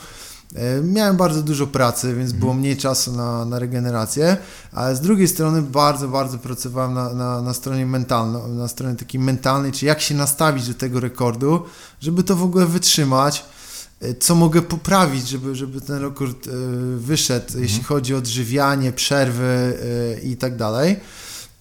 E, 0.54 0.80
miałem 0.82 1.16
bardzo 1.16 1.42
dużo 1.42 1.66
pracy, 1.66 2.06
więc 2.06 2.30
mhm. 2.30 2.40
było 2.40 2.54
mniej 2.54 2.76
czasu 2.76 3.12
na, 3.12 3.44
na 3.44 3.58
regenerację, 3.58 4.36
ale 4.72 4.96
z 4.96 5.00
drugiej 5.00 5.28
strony 5.28 5.62
bardzo, 5.62 6.08
bardzo 6.08 6.38
pracowałem 6.38 6.94
na, 6.94 7.14
na, 7.14 7.42
na 7.42 7.54
stronie 7.54 7.86
mentalnej, 7.86 8.42
na 8.42 8.68
stronie 8.68 8.96
takiej 8.96 9.20
mentalnej, 9.20 9.72
czyli 9.72 9.86
jak 9.86 10.00
się 10.00 10.14
nastawić 10.14 10.68
do 10.68 10.74
tego 10.74 11.00
rekordu, 11.00 11.62
żeby 12.00 12.22
to 12.22 12.36
w 12.36 12.42
ogóle 12.42 12.66
wytrzymać 12.66 13.44
co 14.20 14.34
mogę 14.34 14.62
poprawić, 14.62 15.28
żeby, 15.28 15.54
żeby 15.54 15.80
ten 15.80 16.02
rekord 16.02 16.48
e, 16.48 16.50
wyszedł, 16.96 17.46
mhm. 17.46 17.62
jeśli 17.62 17.82
chodzi 17.82 18.14
o 18.14 18.18
odżywianie, 18.18 18.92
przerwy 18.92 19.78
e, 20.14 20.20
i 20.20 20.36
tak 20.36 20.56
dalej. 20.56 20.96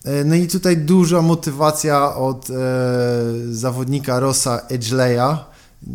E, 0.03 0.23
no 0.23 0.35
i 0.35 0.47
tutaj 0.47 0.77
duża 0.77 1.21
motywacja 1.21 2.15
od 2.15 2.47
zawodnika 3.51 4.19
Rosa 4.19 4.59
Edgeleya. 4.69 5.37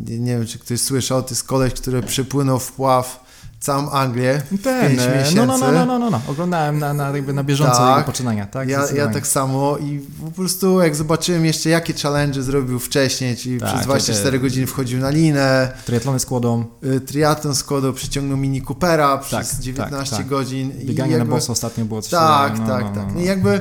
Nie, 0.09 0.39
wiem, 0.39 0.47
czy 0.47 0.59
ktoś 0.59 0.81
słyszał, 0.81 1.23
to 1.23 1.31
jest 1.31 1.44
koleś, 1.44 1.73
który 1.73 2.02
przepłynął 2.02 2.59
w 2.59 2.73
pław 2.73 3.26
całą 3.60 3.90
Anglię 3.90 4.42
Ten, 4.62 4.96
no, 5.34 5.46
no, 5.46 5.58
no, 5.58 5.72
no, 5.72 5.86
no, 5.86 5.98
no, 5.98 6.10
no, 6.10 6.20
oglądałem 6.28 6.78
na, 6.78 6.94
na, 6.94 7.10
jakby 7.10 7.32
na 7.32 7.44
bieżąco 7.44 7.76
tak, 7.76 7.96
jego 7.96 8.06
poczynania, 8.06 8.46
tak? 8.46 8.68
Ja, 8.68 8.86
ja 8.94 9.08
tak 9.08 9.26
samo 9.26 9.78
i 9.78 10.00
po 10.24 10.30
prostu 10.30 10.80
jak 10.82 10.96
zobaczyłem 10.96 11.44
jeszcze 11.44 11.70
jakie 11.70 11.94
challenge 11.94 12.42
zrobił 12.42 12.78
wcześniej, 12.78 13.36
czyli 13.36 13.60
tak, 13.60 13.68
przez 13.68 13.82
24 13.82 14.38
godziny 14.38 14.66
wchodził 14.66 14.98
na 14.98 15.10
linę. 15.10 15.72
Triatlony 15.84 16.20
z 16.20 16.26
kłodą. 16.26 16.64
Y, 16.84 17.00
triatlon 17.00 17.54
z 17.54 17.64
kłodą, 17.64 17.92
przyciągnął 17.92 18.36
Mini 18.36 18.62
Coopera 18.62 19.18
przez 19.18 19.50
tak, 19.50 19.60
19 19.60 20.10
tak, 20.10 20.18
tak. 20.18 20.28
godzin. 20.28 20.72
Bieganie 20.84 21.12
jakby, 21.12 21.28
na 21.28 21.34
boso 21.34 21.52
ostatnio 21.52 21.84
było 21.84 22.02
coś 22.02 22.10
Tak, 22.10 22.58
no, 22.58 22.66
tak, 22.66 22.84
no, 22.84 22.90
tak. 22.94 23.14
No, 23.14 23.20
I 23.20 23.24
jakby 23.24 23.60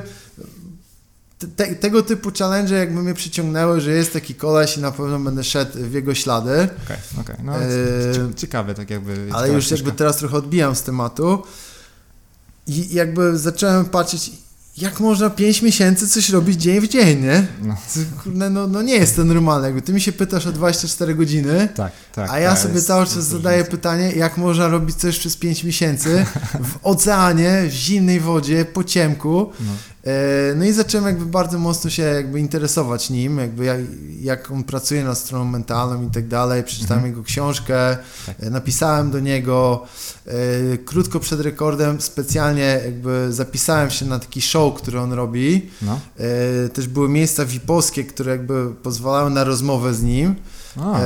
te, 1.55 1.75
tego 1.75 2.03
typu 2.03 2.31
challenge 2.39 2.75
jakby 2.75 3.03
mnie 3.03 3.13
przyciągnęły, 3.13 3.81
że 3.81 3.91
jest 3.91 4.13
taki 4.13 4.35
koleś 4.35 4.77
i 4.77 4.81
na 4.81 4.91
pewno 4.91 5.19
będę 5.19 5.43
szedł 5.43 5.71
w 5.73 5.93
jego 5.93 6.15
ślady. 6.15 6.51
Okej, 6.53 6.97
okay, 7.13 7.21
okej. 7.21 7.35
Okay. 7.35 7.45
No, 7.45 7.61
e... 8.31 8.35
ciekawe 8.35 8.73
tak 8.73 8.89
jakby. 8.89 9.27
Ale 9.33 9.49
już 9.49 9.71
jakby 9.71 9.91
teraz 9.91 10.17
trochę 10.17 10.37
odbijam 10.37 10.75
z 10.75 10.83
tematu 10.83 11.43
i 12.67 12.93
jakby 12.93 13.37
zacząłem 13.37 13.85
patrzeć 13.85 14.31
jak 14.77 14.99
można 14.99 15.29
5 15.29 15.61
miesięcy 15.61 16.07
coś 16.07 16.29
robić 16.29 16.61
dzień 16.61 16.81
w 16.81 16.87
dzień, 16.87 17.21
nie? 17.21 17.47
No. 17.61 17.75
Kurde, 18.23 18.49
no, 18.49 18.67
no 18.67 18.81
nie 18.81 18.93
jest 18.93 19.15
to 19.15 19.23
normalne. 19.23 19.67
Jakby 19.67 19.81
ty 19.81 19.93
mi 19.93 20.01
się 20.01 20.11
pytasz 20.11 20.47
o 20.47 20.51
24 20.51 21.15
godziny, 21.15 21.69
tak, 21.75 21.91
tak, 22.13 22.29
a 22.31 22.39
ja 22.39 22.49
tak, 22.49 22.59
sobie 22.59 22.81
cały 22.81 23.05
czas 23.05 23.27
zadaję 23.27 23.63
pytanie, 23.63 24.11
jak 24.11 24.37
można 24.37 24.67
robić 24.67 24.95
coś 24.95 25.19
przez 25.19 25.37
5 25.37 25.63
miesięcy 25.63 26.25
w 26.63 26.77
oceanie, 26.83 27.63
w 27.69 27.73
zimnej 27.73 28.19
wodzie, 28.19 28.65
po 28.65 28.83
ciemku. 28.83 29.51
No. 29.59 29.71
E, 30.05 30.55
no 30.55 30.65
i 30.65 30.71
zacząłem 30.71 31.05
jakby 31.05 31.25
bardzo 31.25 31.59
mocno 31.59 31.89
się 31.89 32.03
jakby 32.03 32.39
interesować 32.39 33.09
nim, 33.09 33.37
jakby 33.37 33.65
jak, 33.65 33.79
jak 34.19 34.51
on 34.51 34.63
pracuje 34.63 35.03
nad 35.03 35.17
stroną 35.17 35.45
mentalną 35.45 36.07
i 36.07 36.11
tak 36.11 36.27
dalej. 36.27 36.63
Przeczytałem 36.63 37.03
mhm. 37.03 37.11
jego 37.11 37.23
książkę, 37.23 37.97
tak. 38.25 38.35
E, 38.39 38.49
napisałem 38.49 39.11
do 39.11 39.19
niego. 39.19 39.85
E, 40.27 40.77
krótko 40.77 41.19
przed 41.19 41.41
rekordem 41.41 42.01
specjalnie 42.01 42.81
jakby 42.85 43.27
zapisałem 43.29 43.89
się 43.89 44.05
na 44.05 44.19
taki 44.19 44.41
show, 44.41 44.73
który 44.73 44.99
on 44.99 45.13
robi. 45.13 45.69
No. 45.81 45.99
Też 46.73 46.87
były 46.87 47.09
miejsca 47.09 47.45
VIP-owskie, 47.45 48.03
które 48.03 48.31
jakby 48.31 48.73
pozwalały 48.83 49.29
na 49.29 49.43
rozmowę 49.43 49.93
z 49.93 50.03
nim. 50.03 50.35
A, 50.81 50.99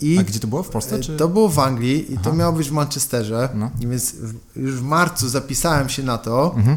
I, 0.00 0.18
a 0.18 0.22
gdzie 0.22 0.40
to 0.40 0.46
było? 0.46 0.62
W 0.62 0.68
Polsce? 0.68 1.00
Czy? 1.00 1.16
To 1.16 1.28
było 1.28 1.48
w 1.48 1.58
Anglii 1.58 2.12
i 2.12 2.14
Aha. 2.14 2.24
to 2.24 2.32
miało 2.32 2.52
być 2.52 2.68
w 2.68 2.72
Manchesterze. 2.72 3.48
No. 3.54 3.70
Więc 3.80 4.14
już 4.56 4.74
w 4.74 4.82
marcu 4.82 5.28
zapisałem 5.28 5.88
się 5.88 6.02
na 6.02 6.18
to. 6.18 6.54
Mhm. 6.56 6.76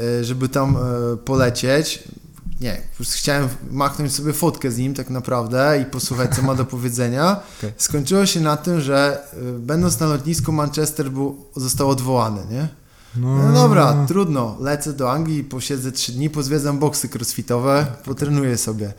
E, 0.00 0.24
żeby 0.24 0.48
tam 0.48 0.76
e, 0.76 1.16
polecieć. 1.16 2.04
Nie, 2.60 2.72
po 2.90 2.96
prostu 2.96 3.14
chciałem 3.18 3.48
machnąć 3.70 4.14
sobie 4.14 4.32
fotkę 4.32 4.70
z 4.70 4.78
nim 4.78 4.94
tak 4.94 5.10
naprawdę 5.10 5.80
i 5.82 5.84
posłuchać, 5.84 6.36
co 6.36 6.42
ma 6.42 6.54
do 6.54 6.64
powiedzenia. 6.64 7.36
Okay. 7.58 7.72
Skończyło 7.76 8.26
się 8.26 8.40
na 8.40 8.56
tym, 8.56 8.80
że 8.80 9.24
e, 9.32 9.58
będąc 9.58 10.00
na 10.00 10.06
lotnisku 10.06 10.52
Manchester 10.52 11.10
był, 11.10 11.44
został 11.56 11.90
odwołany, 11.90 12.40
nie? 12.50 12.68
No. 13.16 13.36
no 13.36 13.52
dobra, 13.52 14.06
trudno. 14.08 14.56
Lecę 14.60 14.92
do 14.92 15.12
Anglii, 15.12 15.44
posiedzę 15.44 15.92
trzy 15.92 16.12
dni, 16.12 16.30
pozwiedzam 16.30 16.78
boksy 16.78 17.08
crossfitowe, 17.08 17.86
potrenuję 18.04 18.58
sobie. 18.58 18.92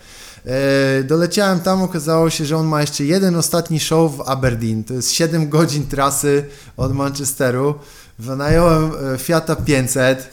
doleciałem 1.03 1.59
tam, 1.59 1.81
okazało 1.81 2.29
się, 2.29 2.45
że 2.45 2.57
on 2.57 2.67
ma 2.67 2.81
jeszcze 2.81 3.03
jeden 3.03 3.35
ostatni 3.35 3.79
show 3.79 4.17
w 4.17 4.21
Aberdeen. 4.21 4.83
To 4.83 4.93
jest 4.93 5.11
7 5.11 5.49
godzin 5.49 5.87
trasy 5.87 6.45
od 6.77 6.93
Manchesteru. 6.93 7.75
Wynająłem 8.19 8.91
e, 9.13 9.17
Fiata 9.17 9.55
500, 9.55 10.29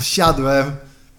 wsiadłem, 0.00 0.66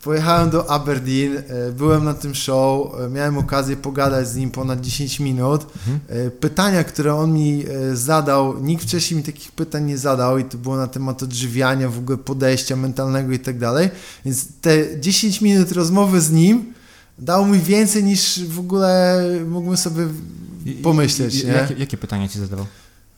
pojechałem 0.04 0.50
do 0.50 0.70
Aberdeen, 0.70 1.38
e, 1.38 1.72
byłem 1.72 2.04
na 2.04 2.14
tym 2.14 2.36
show, 2.36 3.00
e, 3.00 3.10
miałem 3.10 3.38
okazję 3.38 3.78
pogadać 3.78 4.28
z 4.28 4.36
nim 4.36 4.52
ponad 4.52 4.82
10 4.82 5.20
minut. 5.20 5.62
Mhm. 5.62 6.32
Pytania, 6.32 6.84
które 6.84 7.16
on 7.16 7.34
mi 7.34 7.66
zadał, 7.94 8.64
nikt 8.64 8.84
wcześniej 8.84 9.18
mi 9.18 9.24
takich 9.24 9.52
pytań 9.52 9.86
nie 9.86 9.98
zadał 9.98 10.38
i 10.38 10.44
to 10.44 10.58
było 10.58 10.78
na 10.78 10.88
temat 10.88 11.24
odżywiania, 11.24 11.90
w 11.90 11.98
ogóle 11.98 12.18
podejścia 12.18 12.76
mentalnego 12.76 13.34
i 13.34 13.40
tak 13.40 13.58
dalej. 13.58 13.90
Więc 14.26 14.48
te 14.62 15.00
10 15.00 15.42
minut 15.42 15.72
rozmowy 15.72 16.22
z 16.22 16.32
nim 16.32 16.74
dało 17.20 17.46
mi 17.46 17.60
więcej 17.60 18.04
niż 18.04 18.44
w 18.44 18.60
ogóle 18.60 19.22
mógłbym 19.48 19.78
sobie 19.78 20.08
pomyśleć. 20.84 21.36
I, 21.36 21.46
i, 21.46 21.48
jakie, 21.48 21.74
jakie 21.74 21.98
pytania 21.98 22.28
ci 22.28 22.40
zadawał? 22.40 22.66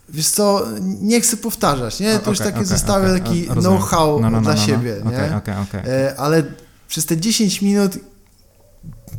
Wiesz 0.10 0.30
co, 0.30 0.66
nie 0.82 1.22
chcę 1.22 1.38
powtarzać, 1.38 2.00
nie? 2.00 2.14
To 2.14 2.20
okay, 2.20 2.32
już 2.32 2.40
takie 2.40 2.52
okay, 2.52 2.66
zostawię 2.66 3.08
okay, 3.08 3.20
taki 3.20 3.48
know-how 3.48 4.20
no, 4.20 4.30
no, 4.30 4.30
no, 4.30 4.42
dla 4.42 4.54
no, 4.54 4.60
no. 4.60 4.66
siebie, 4.68 5.02
nie? 5.06 5.18
E, 5.92 6.16
ale 6.18 6.44
przez 6.88 7.06
te 7.06 7.18
10 7.18 7.62
minut 7.62 8.00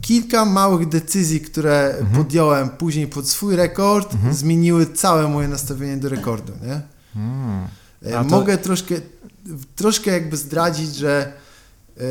kilka 0.01 0.45
małych 0.45 0.89
decyzji, 0.89 1.41
które 1.41 1.97
mhm. 1.99 2.25
podjąłem 2.25 2.69
później 2.69 3.07
pod 3.07 3.29
swój 3.29 3.57
rekord, 3.57 4.15
mhm. 4.15 4.35
zmieniły 4.35 4.87
całe 4.87 5.29
moje 5.29 5.49
nastawienie 5.49 5.97
do 5.97 6.09
rekordu, 6.09 6.53
nie? 6.63 6.81
Hmm. 7.15 7.69
To... 8.13 8.25
Mogę 8.25 8.59
troszkę, 8.59 8.95
troszkę 9.77 10.11
jakby 10.11 10.37
zdradzić, 10.37 10.95
że 10.95 11.33
e, 11.97 12.03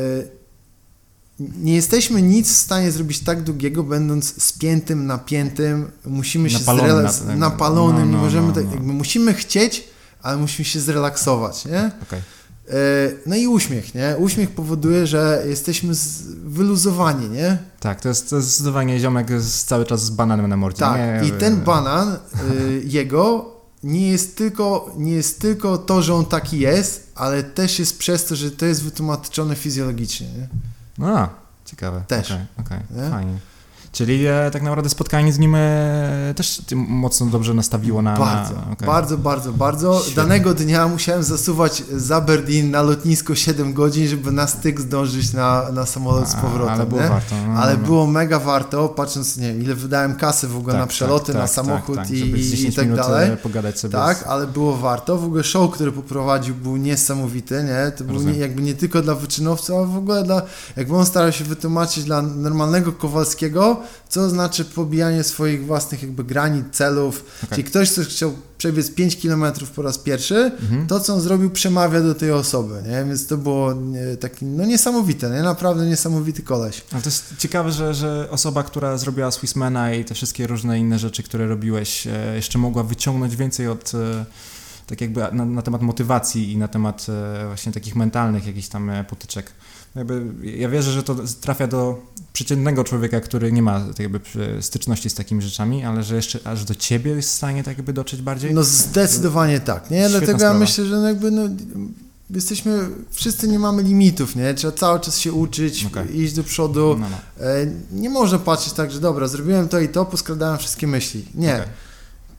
nie 1.40 1.74
jesteśmy 1.74 2.22
nic 2.22 2.48
w 2.52 2.56
stanie 2.56 2.92
zrobić 2.92 3.20
tak 3.20 3.42
długiego, 3.42 3.82
będąc 3.82 4.42
spiętym, 4.42 5.06
napiętym, 5.06 5.90
musimy 6.06 6.50
się 6.50 6.58
zrelaksować, 6.58 7.26
na, 7.26 7.36
napalonym, 7.36 8.00
no, 8.00 8.06
no, 8.06 8.12
nie 8.12 8.24
możemy 8.24 8.48
no, 8.48 8.54
tak, 8.54 8.64
no. 8.64 8.70
jakby 8.70 8.92
musimy 8.92 9.34
chcieć, 9.34 9.84
ale 10.22 10.36
musimy 10.36 10.64
się 10.64 10.80
zrelaksować, 10.80 11.64
nie? 11.64 11.90
Okay. 12.02 12.22
E, 12.68 12.72
no 13.26 13.36
i 13.36 13.46
uśmiech, 13.46 13.94
nie? 13.94 14.16
Uśmiech 14.18 14.50
powoduje, 14.50 15.06
że 15.06 15.44
jesteśmy 15.48 15.94
wyluzowani, 16.44 17.28
nie? 17.28 17.58
Tak, 17.80 18.00
to 18.00 18.08
jest, 18.08 18.30
to 18.30 18.36
jest 18.36 18.48
zdecydowanie 18.48 19.00
ziomek 19.00 19.42
z, 19.42 19.64
cały 19.64 19.84
czas 19.84 20.04
z 20.04 20.10
bananem 20.10 20.48
na 20.48 20.56
mordzie. 20.56 20.80
Tak, 20.80 21.22
nie? 21.22 21.28
i 21.28 21.32
ten 21.32 21.60
banan, 21.60 22.16
y, 22.50 22.82
jego 22.84 23.52
nie 23.82 24.08
jest, 24.08 24.36
tylko, 24.36 24.94
nie 24.96 25.12
jest 25.12 25.40
tylko 25.40 25.78
to, 25.78 26.02
że 26.02 26.14
on 26.14 26.26
taki 26.26 26.58
jest, 26.58 27.12
ale 27.14 27.42
też 27.42 27.78
jest 27.78 27.98
przez 27.98 28.24
to, 28.24 28.36
że 28.36 28.50
to 28.50 28.66
jest 28.66 28.82
wytłumaczone 28.82 29.54
fizjologicznie, 29.54 30.26
nie? 30.26 30.48
A, 31.02 31.28
ciekawe. 31.64 32.02
Też. 32.08 32.30
Okay, 32.30 32.46
okay. 32.60 33.10
fajnie. 33.10 33.38
Czyli 33.98 34.26
e, 34.26 34.50
tak 34.50 34.62
naprawdę 34.62 34.90
spotkanie 34.90 35.32
z 35.32 35.38
nim 35.38 35.54
e, 35.54 36.34
też 36.36 36.62
mocno 36.74 37.26
dobrze 37.26 37.54
nastawiło 37.54 38.02
na... 38.02 38.16
Bardzo, 38.16 38.54
na, 38.54 38.72
okay. 38.72 38.86
bardzo, 38.86 39.18
bardzo, 39.18 39.52
bardzo. 39.52 40.00
Świetnie. 40.00 40.14
Danego 40.14 40.54
dnia 40.54 40.88
musiałem 40.88 41.22
zasuwać 41.22 41.82
z 41.96 42.10
Aberdeen 42.10 42.70
na 42.70 42.82
lotnisko 42.82 43.34
7 43.34 43.72
godzin, 43.74 44.08
żeby 44.08 44.32
na 44.32 44.46
styk 44.46 44.80
zdążyć 44.80 45.32
na, 45.32 45.72
na 45.72 45.86
samolot 45.86 46.28
z 46.28 46.34
powrotem. 46.34 46.74
Ale 46.74 46.86
było 46.86 47.00
nie? 47.00 47.08
warto. 47.08 47.34
No, 47.46 47.52
ale 47.52 47.72
no, 47.72 47.78
no. 47.80 47.86
było 47.86 48.06
mega 48.06 48.38
warto, 48.38 48.88
patrząc, 48.88 49.36
nie 49.36 49.54
ile 49.54 49.74
wydałem 49.74 50.14
kasy 50.14 50.48
w 50.48 50.56
ogóle 50.56 50.72
tak, 50.72 50.80
na 50.80 50.86
przeloty, 50.86 51.26
tak, 51.26 51.34
na 51.34 51.40
tak, 51.40 51.50
samochód 51.50 51.96
tak, 51.96 52.06
tak 52.06 52.16
i, 52.16 52.68
i 52.68 52.72
tak 52.72 52.94
dalej. 52.94 53.36
pogadać 53.36 53.80
sobie. 53.80 53.92
Tak, 53.92 54.18
z... 54.18 54.22
ale 54.22 54.46
było 54.46 54.76
warto. 54.76 55.18
W 55.18 55.24
ogóle 55.24 55.44
show, 55.44 55.70
który 55.70 55.92
poprowadził 55.92 56.54
był 56.54 56.76
niesamowity, 56.76 57.64
nie? 57.64 57.90
To 57.90 58.04
był 58.04 58.22
nie, 58.22 58.38
jakby 58.38 58.62
nie 58.62 58.74
tylko 58.74 59.02
dla 59.02 59.14
wyczynowców, 59.14 59.76
ale 59.76 59.86
w 59.86 59.96
ogóle 59.96 60.22
dla, 60.22 60.42
jakby 60.76 60.96
on 60.96 61.06
starał 61.06 61.32
się 61.32 61.44
wytłumaczyć 61.44 62.04
dla 62.04 62.22
normalnego 62.22 62.92
Kowalskiego, 62.92 63.80
co 64.08 64.30
znaczy 64.30 64.64
pobijanie 64.64 65.24
swoich 65.24 65.66
własnych 65.66 66.02
jakby 66.02 66.24
granic, 66.24 66.64
celów. 66.72 67.24
Okay. 67.44 67.56
Czyli 67.56 67.64
ktoś, 67.64 67.92
kto 67.92 68.02
chciał 68.04 68.32
przebiec 68.58 68.90
5 68.90 69.16
km 69.16 69.44
po 69.76 69.82
raz 69.82 69.98
pierwszy, 69.98 70.36
mhm. 70.36 70.86
to 70.86 71.00
co 71.00 71.14
on 71.14 71.20
zrobił 71.20 71.50
przemawia 71.50 72.00
do 72.00 72.14
tej 72.14 72.32
osoby, 72.32 72.82
nie? 72.88 73.04
Więc 73.04 73.26
to 73.26 73.36
było 73.36 73.74
taki, 74.20 74.44
no 74.44 74.64
niesamowite, 74.64 75.30
nie? 75.30 75.42
Naprawdę 75.42 75.86
niesamowity 75.86 76.42
koleś. 76.42 76.82
Ale 76.92 77.02
to 77.02 77.08
jest 77.08 77.36
ciekawe, 77.38 77.72
że, 77.72 77.94
że 77.94 78.28
osoba, 78.30 78.62
która 78.62 78.98
zrobiła 78.98 79.30
Swissmana 79.30 79.92
i 79.94 80.04
te 80.04 80.14
wszystkie 80.14 80.46
różne 80.46 80.78
inne 80.78 80.98
rzeczy, 80.98 81.22
które 81.22 81.46
robiłeś, 81.46 82.06
e, 82.06 82.34
jeszcze 82.36 82.58
mogła 82.58 82.82
wyciągnąć 82.82 83.36
więcej 83.36 83.68
od 83.68 83.94
e, 83.94 84.24
tak 84.86 85.00
jakby 85.00 85.20
na, 85.32 85.44
na, 85.44 85.62
temat 85.62 85.82
motywacji 85.82 86.52
i 86.52 86.56
na 86.56 86.68
temat 86.68 87.06
e, 87.08 87.46
właśnie 87.46 87.72
takich 87.72 87.96
mentalnych 87.96 88.46
jakichś 88.46 88.68
tam 88.68 88.90
potyczek. 89.08 89.52
Jakby 89.98 90.22
ja 90.42 90.68
wierzę, 90.68 90.92
że 90.92 91.02
to 91.02 91.16
trafia 91.40 91.66
do 91.66 92.02
przeciętnego 92.32 92.84
człowieka, 92.84 93.20
który 93.20 93.52
nie 93.52 93.62
ma 93.62 93.80
tak 93.80 93.98
jakby 93.98 94.20
styczności 94.60 95.10
z 95.10 95.14
takimi 95.14 95.42
rzeczami, 95.42 95.84
ale 95.84 96.02
że 96.02 96.16
jeszcze 96.16 96.38
aż 96.44 96.64
do 96.64 96.74
ciebie 96.74 97.10
jest 97.10 97.28
w 97.28 97.32
stanie 97.32 97.64
tak 97.64 97.76
jakby 97.76 97.92
dotrzeć 97.92 98.22
bardziej? 98.22 98.54
No 98.54 98.62
zdecydowanie 98.62 99.60
tak, 99.60 99.90
nie? 99.90 99.98
Świetna 99.98 100.18
Dlatego 100.18 100.38
sprawa. 100.38 100.54
ja 100.54 100.60
myślę, 100.60 100.84
że 100.84 100.96
no 100.96 101.08
jakby 101.08 101.30
no, 101.30 101.42
jesteśmy, 102.30 102.88
wszyscy 103.10 103.48
nie 103.48 103.58
mamy 103.58 103.82
limitów, 103.82 104.36
nie? 104.36 104.54
Trzeba 104.54 104.72
cały 104.72 105.00
czas 105.00 105.18
się 105.18 105.32
uczyć, 105.32 105.86
okay. 105.86 106.06
iść 106.06 106.34
do 106.34 106.44
przodu. 106.44 106.96
No, 107.00 107.06
no. 107.10 107.44
E, 107.46 107.66
nie 107.92 108.10
można 108.10 108.38
patrzeć 108.38 108.72
tak, 108.72 108.90
że 108.90 109.00
dobra, 109.00 109.28
zrobiłem 109.28 109.68
to 109.68 109.80
i 109.80 109.88
to, 109.88 110.04
poskładałem 110.04 110.58
wszystkie 110.58 110.86
myśli. 110.86 111.24
Nie. 111.34 111.54
Okay 111.54 111.87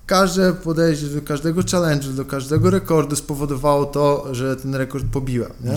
każde 0.10 0.54
podejście 0.54 1.06
do 1.06 1.22
każdego 1.22 1.62
challenge'u, 1.62 2.14
do 2.14 2.26
każdego 2.26 2.70
rekordu 2.70 3.16
spowodowało 3.16 3.86
to, 3.86 4.36
że 4.36 4.56
ten 4.56 4.76
rekord 4.76 5.06
pobiłem. 5.12 5.52
Nie? 5.64 5.74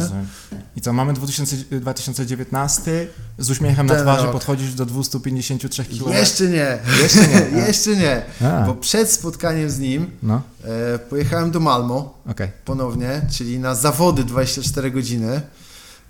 I 0.76 0.80
co, 0.80 0.92
mamy 0.92 1.12
2000, 1.12 1.56
2019, 1.80 3.08
z 3.38 3.50
uśmiechem 3.50 3.88
ten 3.88 3.96
na 3.96 4.02
twarzy 4.02 4.22
rok. 4.22 4.32
podchodzisz 4.32 4.74
do 4.74 4.86
253 4.86 5.84
km? 5.84 6.12
Jeszcze 6.20 6.48
nie, 6.48 6.78
jeszcze 7.02 7.28
nie, 7.28 7.58
jeszcze 7.66 7.96
nie, 7.96 8.22
bo 8.66 8.74
przed 8.74 9.10
spotkaniem 9.10 9.70
z 9.70 9.78
nim 9.78 10.10
no. 10.22 10.42
e, 10.64 10.98
pojechałem 10.98 11.50
do 11.50 11.60
Malmo 11.60 12.18
okay. 12.30 12.50
ponownie, 12.64 13.22
czyli 13.30 13.58
na 13.58 13.74
zawody 13.74 14.24
24 14.24 14.90
godziny 14.90 15.40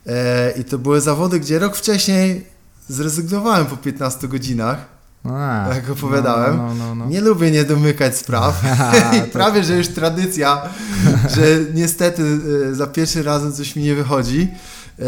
e, 0.07 0.51
i 0.51 0.65
to 0.65 0.79
były 0.79 1.01
zawody, 1.01 1.41
gdzie 1.41 1.59
rok 1.59 1.77
wcześniej 1.77 2.47
zrezygnowałem 2.89 3.67
po 3.67 3.77
15 3.77 4.29
godzinach 4.29 5.02
a, 5.25 5.75
jak 5.75 5.91
opowiadałem. 5.91 6.57
No, 6.57 6.75
no, 6.75 6.75
no, 6.75 6.95
no, 6.95 7.07
nie 7.07 7.21
lubię 7.21 7.51
nie 7.51 7.65
domykać 7.65 8.17
spraw. 8.17 8.63
I 9.19 9.31
prawie, 9.31 9.65
że 9.65 9.77
już 9.77 9.89
tradycja, 9.89 10.63
że 11.37 11.61
niestety 11.75 12.23
e, 12.71 12.75
za 12.75 12.87
pierwszy 12.87 13.23
razem 13.23 13.53
coś 13.53 13.77
mi 13.77 13.83
nie 13.83 13.95
wychodzi. 13.95 14.49
E, 14.99 15.05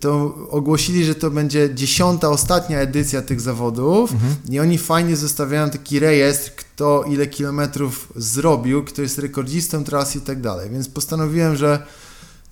to 0.00 0.34
ogłosili, 0.50 1.04
że 1.04 1.14
to 1.14 1.30
będzie 1.30 1.74
dziesiąta, 1.74 2.28
ostatnia 2.28 2.78
edycja 2.78 3.22
tych 3.22 3.40
zawodów 3.40 4.12
mhm. 4.12 4.34
i 4.48 4.60
oni 4.60 4.78
fajnie 4.78 5.16
zostawiają 5.16 5.70
taki 5.70 5.98
rejestr, 5.98 6.50
kto 6.56 7.04
ile 7.08 7.26
kilometrów 7.26 8.12
zrobił, 8.16 8.84
kto 8.84 9.02
jest 9.02 9.18
rekordzistą 9.18 9.84
tras 9.84 10.16
i 10.16 10.20
tak 10.20 10.40
dalej. 10.40 10.70
Więc 10.70 10.88
postanowiłem, 10.88 11.56
że 11.56 11.86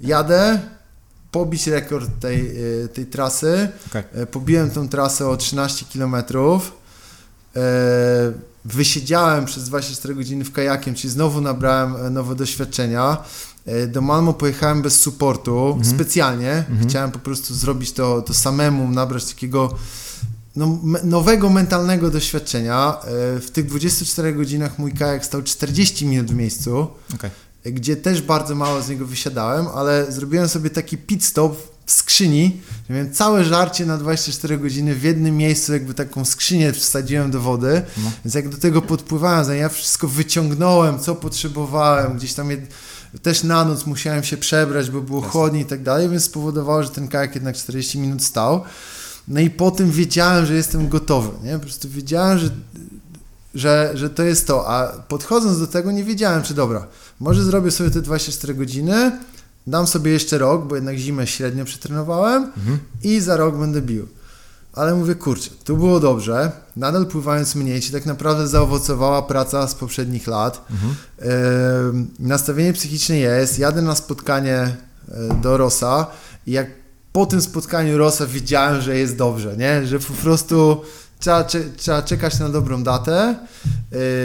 jadę, 0.01 0.61
pobić 1.31 1.67
rekord 1.67 2.11
tej, 2.21 2.51
e, 2.85 2.89
tej 2.89 3.07
trasy. 3.07 3.69
Okay. 3.89 4.05
E, 4.15 4.27
pobiłem 4.27 4.71
tą 4.71 4.89
trasę 4.89 5.29
o 5.29 5.37
13 5.37 5.87
km. 5.93 6.15
E, 6.15 7.61
wysiedziałem 8.65 9.45
przez 9.45 9.65
24 9.65 10.15
godziny 10.15 10.45
w 10.45 10.53
kajakiem, 10.53 10.95
czyli 10.95 11.13
znowu 11.13 11.41
nabrałem 11.41 12.15
nowe 12.15 12.35
doświadczenia. 12.35 13.17
Do 13.89 14.01
Malmo 14.01 14.33
pojechałem 14.33 14.83
bez 14.83 15.01
supportu, 15.01 15.67
mhm. 15.67 15.97
specjalnie. 15.97 16.53
Mhm. 16.53 16.89
Chciałem 16.89 17.11
po 17.11 17.19
prostu 17.19 17.55
zrobić 17.55 17.93
to, 17.93 18.23
to 18.23 18.35
samemu, 18.35 18.91
nabrać 18.91 19.25
takiego 19.25 19.75
no, 20.57 20.79
nowego 21.05 21.51
mentalnego 21.51 22.11
doświadczenia. 22.11 22.97
W 23.41 23.47
tych 23.53 23.67
24 23.67 24.33
godzinach 24.33 24.79
mój 24.79 24.93
kajak 24.93 25.25
stał 25.25 25.43
40 25.43 26.07
minut 26.07 26.31
w 26.31 26.35
miejscu. 26.35 26.87
Okay 27.15 27.31
gdzie 27.65 27.97
też 27.97 28.23
bardzo 28.23 28.55
mało 28.55 28.83
z 28.83 28.89
niego 28.89 29.07
wysiadałem, 29.07 29.67
ale 29.75 30.13
zrobiłem 30.13 30.49
sobie 30.49 30.71
taki 30.71 30.99
pit 30.99 31.25
stop 31.25 31.57
w 31.87 31.93
skrzyni, 31.93 32.61
miałem 32.91 33.13
całe 33.13 33.45
żarcie 33.45 33.87
na 33.87 33.99
24 33.99 34.59
godziny 34.59 34.95
w 34.95 35.03
jednym 35.03 35.37
miejscu, 35.37 35.73
jakby 35.73 35.95
taką 35.95 36.25
skrzynię 36.25 36.73
wsadziłem 36.73 37.31
do 37.31 37.41
wody, 37.41 37.83
no. 37.97 38.11
więc 38.25 38.35
jak 38.35 38.49
do 38.49 38.57
tego 38.57 38.83
podpływałem, 38.83 39.57
ja 39.57 39.69
wszystko 39.69 40.09
wyciągnąłem, 40.09 40.99
co 40.99 41.15
potrzebowałem, 41.15 42.17
gdzieś 42.17 42.35
tam 42.35 42.51
jed... 42.51 42.61
też 43.23 43.43
na 43.43 43.65
noc 43.65 43.87
musiałem 43.87 44.25
się 44.25 44.37
przebrać, 44.37 44.91
bo 44.91 45.01
było 45.01 45.21
chłodniej 45.21 45.63
i 45.63 45.67
tak 45.67 45.83
dalej, 45.83 46.09
więc 46.09 46.25
spowodowało, 46.25 46.83
że 46.83 46.91
ten 46.91 47.09
kajak 47.09 47.35
jednak 47.35 47.57
40 47.57 47.99
minut 47.99 48.25
stał. 48.25 48.65
No 49.29 49.41
i 49.41 49.51
po 49.51 49.71
tym 49.71 49.91
wiedziałem, 49.91 50.47
że 50.47 50.55
jestem 50.55 50.89
gotowy, 50.89 51.31
nie? 51.47 51.53
Po 51.53 51.61
prostu 51.61 51.89
wiedziałem, 51.89 52.39
że, 52.39 52.51
że, 53.55 53.91
że 53.95 54.11
to 54.11 54.23
jest 54.23 54.47
to, 54.47 54.69
a 54.69 54.89
podchodząc 54.89 55.59
do 55.59 55.67
tego 55.67 55.93
nie 55.93 56.05
wiedziałem, 56.05 56.43
czy 56.43 56.55
dobra, 56.55 56.87
może 57.21 57.45
zrobię 57.45 57.71
sobie 57.71 57.91
te 57.91 58.03
24 58.03 58.55
godziny, 58.55 59.19
dam 59.67 59.87
sobie 59.87 60.13
jeszcze 60.13 60.39
rok, 60.39 60.67
bo 60.67 60.75
jednak 60.75 60.97
zimę 60.97 61.27
średnio 61.27 61.65
przetrenowałem 61.65 62.43
mhm. 62.43 62.79
i 63.03 63.21
za 63.21 63.37
rok 63.37 63.59
będę 63.59 63.83
bił. 63.83 64.09
Ale 64.73 64.95
mówię, 64.95 65.15
kurczę, 65.15 65.51
tu 65.65 65.77
było 65.77 66.01
dobrze, 66.01 66.53
nadal 66.77 67.07
pływając 67.07 67.55
mniej, 67.55 67.81
ci 67.81 67.93
tak 67.93 68.07
naprawdę 68.07 68.49
zaowocowała 68.49 69.23
praca 69.23 69.69
z 69.69 69.75
poprzednich 69.75 70.27
lat. 70.27 70.67
Mhm. 70.71 70.95
Yy, 71.19 72.27
nastawienie 72.29 72.73
psychiczne 72.73 73.17
jest, 73.17 73.59
jadę 73.59 73.83
na 73.83 73.95
spotkanie 73.95 74.57
e, 74.57 74.77
do 75.43 75.57
Rosa 75.57 76.07
i 76.47 76.53
jak 76.53 76.67
po 77.13 77.27
tym 77.27 77.43
spotkaniu 77.43 77.99
Rosa 77.99 78.27
widziałem, 78.27 78.81
że 78.81 78.99
jest 78.99 79.17
dobrze, 79.17 79.57
nie? 79.57 79.87
Że 79.87 79.99
po 79.99 80.13
prostu 80.13 80.83
Trzeba, 81.21 81.45
trzeba 81.77 82.03
czekać 82.03 82.39
na 82.39 82.49
dobrą 82.49 82.83
datę. 82.83 83.37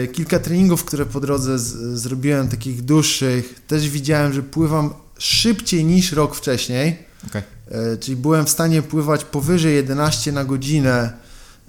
E, 0.02 0.06
kilka 0.06 0.38
treningów, 0.38 0.84
które 0.84 1.06
po 1.06 1.20
drodze 1.20 1.58
z, 1.58 1.98
zrobiłem, 2.00 2.48
takich 2.48 2.82
dłuższych, 2.82 3.60
też 3.66 3.88
widziałem, 3.88 4.32
że 4.32 4.42
pływam 4.42 4.94
szybciej 5.18 5.84
niż 5.84 6.12
rok 6.12 6.34
wcześniej. 6.34 6.98
Okay. 7.26 7.42
e, 7.70 7.96
czyli 7.96 8.16
byłem 8.16 8.46
w 8.46 8.50
stanie 8.50 8.82
pływać 8.82 9.24
powyżej 9.24 9.74
11 9.74 10.32
na 10.32 10.44
godzinę 10.44 11.12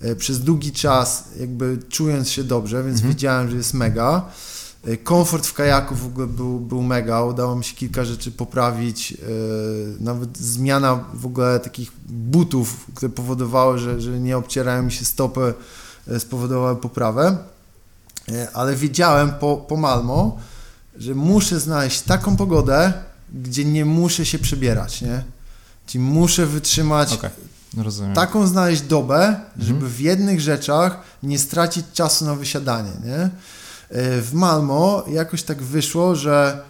e, 0.01 0.15
przez 0.15 0.39
długi 0.39 0.71
czas, 0.71 1.23
jakby 1.39 1.77
czując 1.89 2.29
się 2.29 2.43
dobrze, 2.43 2.83
więc 2.83 2.95
mhm. 2.95 3.13
wiedziałem, 3.13 3.49
że 3.49 3.57
jest 3.57 3.73
mega. 3.73 4.29
E, 4.85 4.97
komfort 4.97 5.47
w 5.47 5.53
kajaku 5.53 5.95
w 5.95 6.05
ogóle 6.05 6.27
był, 6.27 6.59
był 6.59 6.83
mega, 6.83 7.23
udało 7.23 7.55
mi 7.55 7.63
się 7.63 7.75
kilka 7.75 8.05
rzeczy 8.05 8.31
poprawić, 8.31 9.17
nawet 9.99 10.37
zmiana 10.37 11.05
w 11.13 11.25
ogóle 11.25 11.59
takich 11.59 11.91
butów, 12.09 12.85
które 12.95 13.09
powodowały, 13.09 13.79
że, 13.79 14.01
że 14.01 14.19
nie 14.19 14.37
obcierają 14.37 14.83
mi 14.83 14.91
się 14.91 15.05
stopy, 15.05 15.53
spowodowały 16.19 16.75
poprawę, 16.75 17.37
ale 18.53 18.75
wiedziałem 18.75 19.31
po, 19.31 19.57
po 19.57 19.77
Malmo, 19.77 20.37
że 20.97 21.15
muszę 21.15 21.59
znaleźć 21.59 22.01
taką 22.01 22.35
pogodę, 22.35 22.93
gdzie 23.33 23.65
nie 23.65 23.85
muszę 23.85 24.25
się 24.25 24.39
przebierać, 24.39 25.01
nie? 25.01 25.23
Czyli 25.87 26.03
muszę 26.03 26.45
wytrzymać 26.45 27.13
okay. 27.13 27.31
taką 28.15 28.47
znaleźć 28.47 28.81
dobę, 28.81 29.27
mhm. 29.27 29.45
żeby 29.57 29.89
w 29.89 29.99
jednych 29.99 30.41
rzeczach 30.41 30.99
nie 31.23 31.39
stracić 31.39 31.85
czasu 31.93 32.25
na 32.25 32.35
wysiadanie, 32.35 32.91
nie? 33.05 33.29
E, 33.89 34.21
w 34.21 34.33
Malmo 34.33 35.03
jakoś 35.07 35.43
tak 35.43 35.63
wyszło, 35.63 36.15
że 36.15 36.61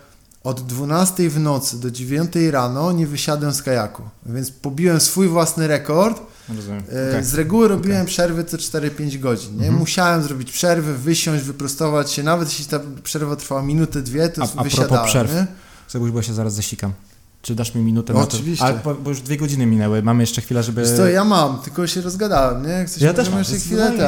od 0.43 0.61
12 0.61 1.29
w 1.29 1.39
nocy 1.39 1.79
do 1.79 1.91
9 1.91 2.31
rano 2.51 2.91
nie 2.91 3.07
wysiadłem 3.07 3.53
z 3.53 3.61
kajaku, 3.61 4.03
więc 4.25 4.51
pobiłem 4.51 4.99
swój 4.99 5.27
własny 5.27 5.67
rekord. 5.67 6.21
Rozumiem. 6.55 6.83
E, 6.93 7.09
okay. 7.09 7.23
Z 7.23 7.33
reguły 7.33 7.67
robiłem 7.67 7.97
okay. 7.97 8.07
przerwy 8.07 8.43
co 8.43 8.57
4-5 8.57 9.19
godzin. 9.19 9.51
Nie? 9.51 9.61
Mhm. 9.61 9.75
Musiałem 9.79 10.23
zrobić 10.23 10.51
przerwę, 10.51 10.93
wysiąść, 10.93 11.43
wyprostować 11.43 12.11
się. 12.11 12.23
Nawet 12.23 12.49
jeśli 12.49 12.65
ta 12.65 12.79
przerwa 13.03 13.35
trwała 13.35 13.61
minutę, 13.61 14.01
dwie, 14.01 14.29
to 14.29 14.43
a, 14.57 14.63
wysiadałem. 14.63 15.03
A 15.03 15.07
przerw. 15.07 15.33
Nie? 15.33 15.47
Zagłuś, 15.89 16.11
bo 16.11 16.21
się 16.21 16.33
zaraz 16.33 16.53
zasikam. 16.53 16.93
Czy 17.41 17.55
dasz 17.55 17.75
mi 17.75 17.81
minutę 17.81 18.13
no, 18.13 18.19
na 18.19 18.25
to? 18.25 18.37
Oczywiście. 18.37 18.65
Ale 18.65 18.79
bo, 18.83 18.95
bo, 18.95 19.09
już 19.09 19.21
dwie 19.21 19.37
godziny 19.37 19.65
minęły, 19.65 20.03
mamy 20.03 20.23
jeszcze 20.23 20.41
chwilę, 20.41 20.63
żeby... 20.63 20.81
Wiesz 20.81 20.91
co, 20.91 21.07
ja 21.07 21.23
mam, 21.23 21.59
tylko 21.59 21.87
się 21.87 22.01
rozgadałem, 22.01 22.67
nie? 22.67 22.85
Chcesz 22.85 23.01
ja 23.01 23.13
też 23.13 23.29
mam. 23.29 23.39
jeszcze 23.39 23.55
chwilę 23.55 23.91
ten. 23.91 23.99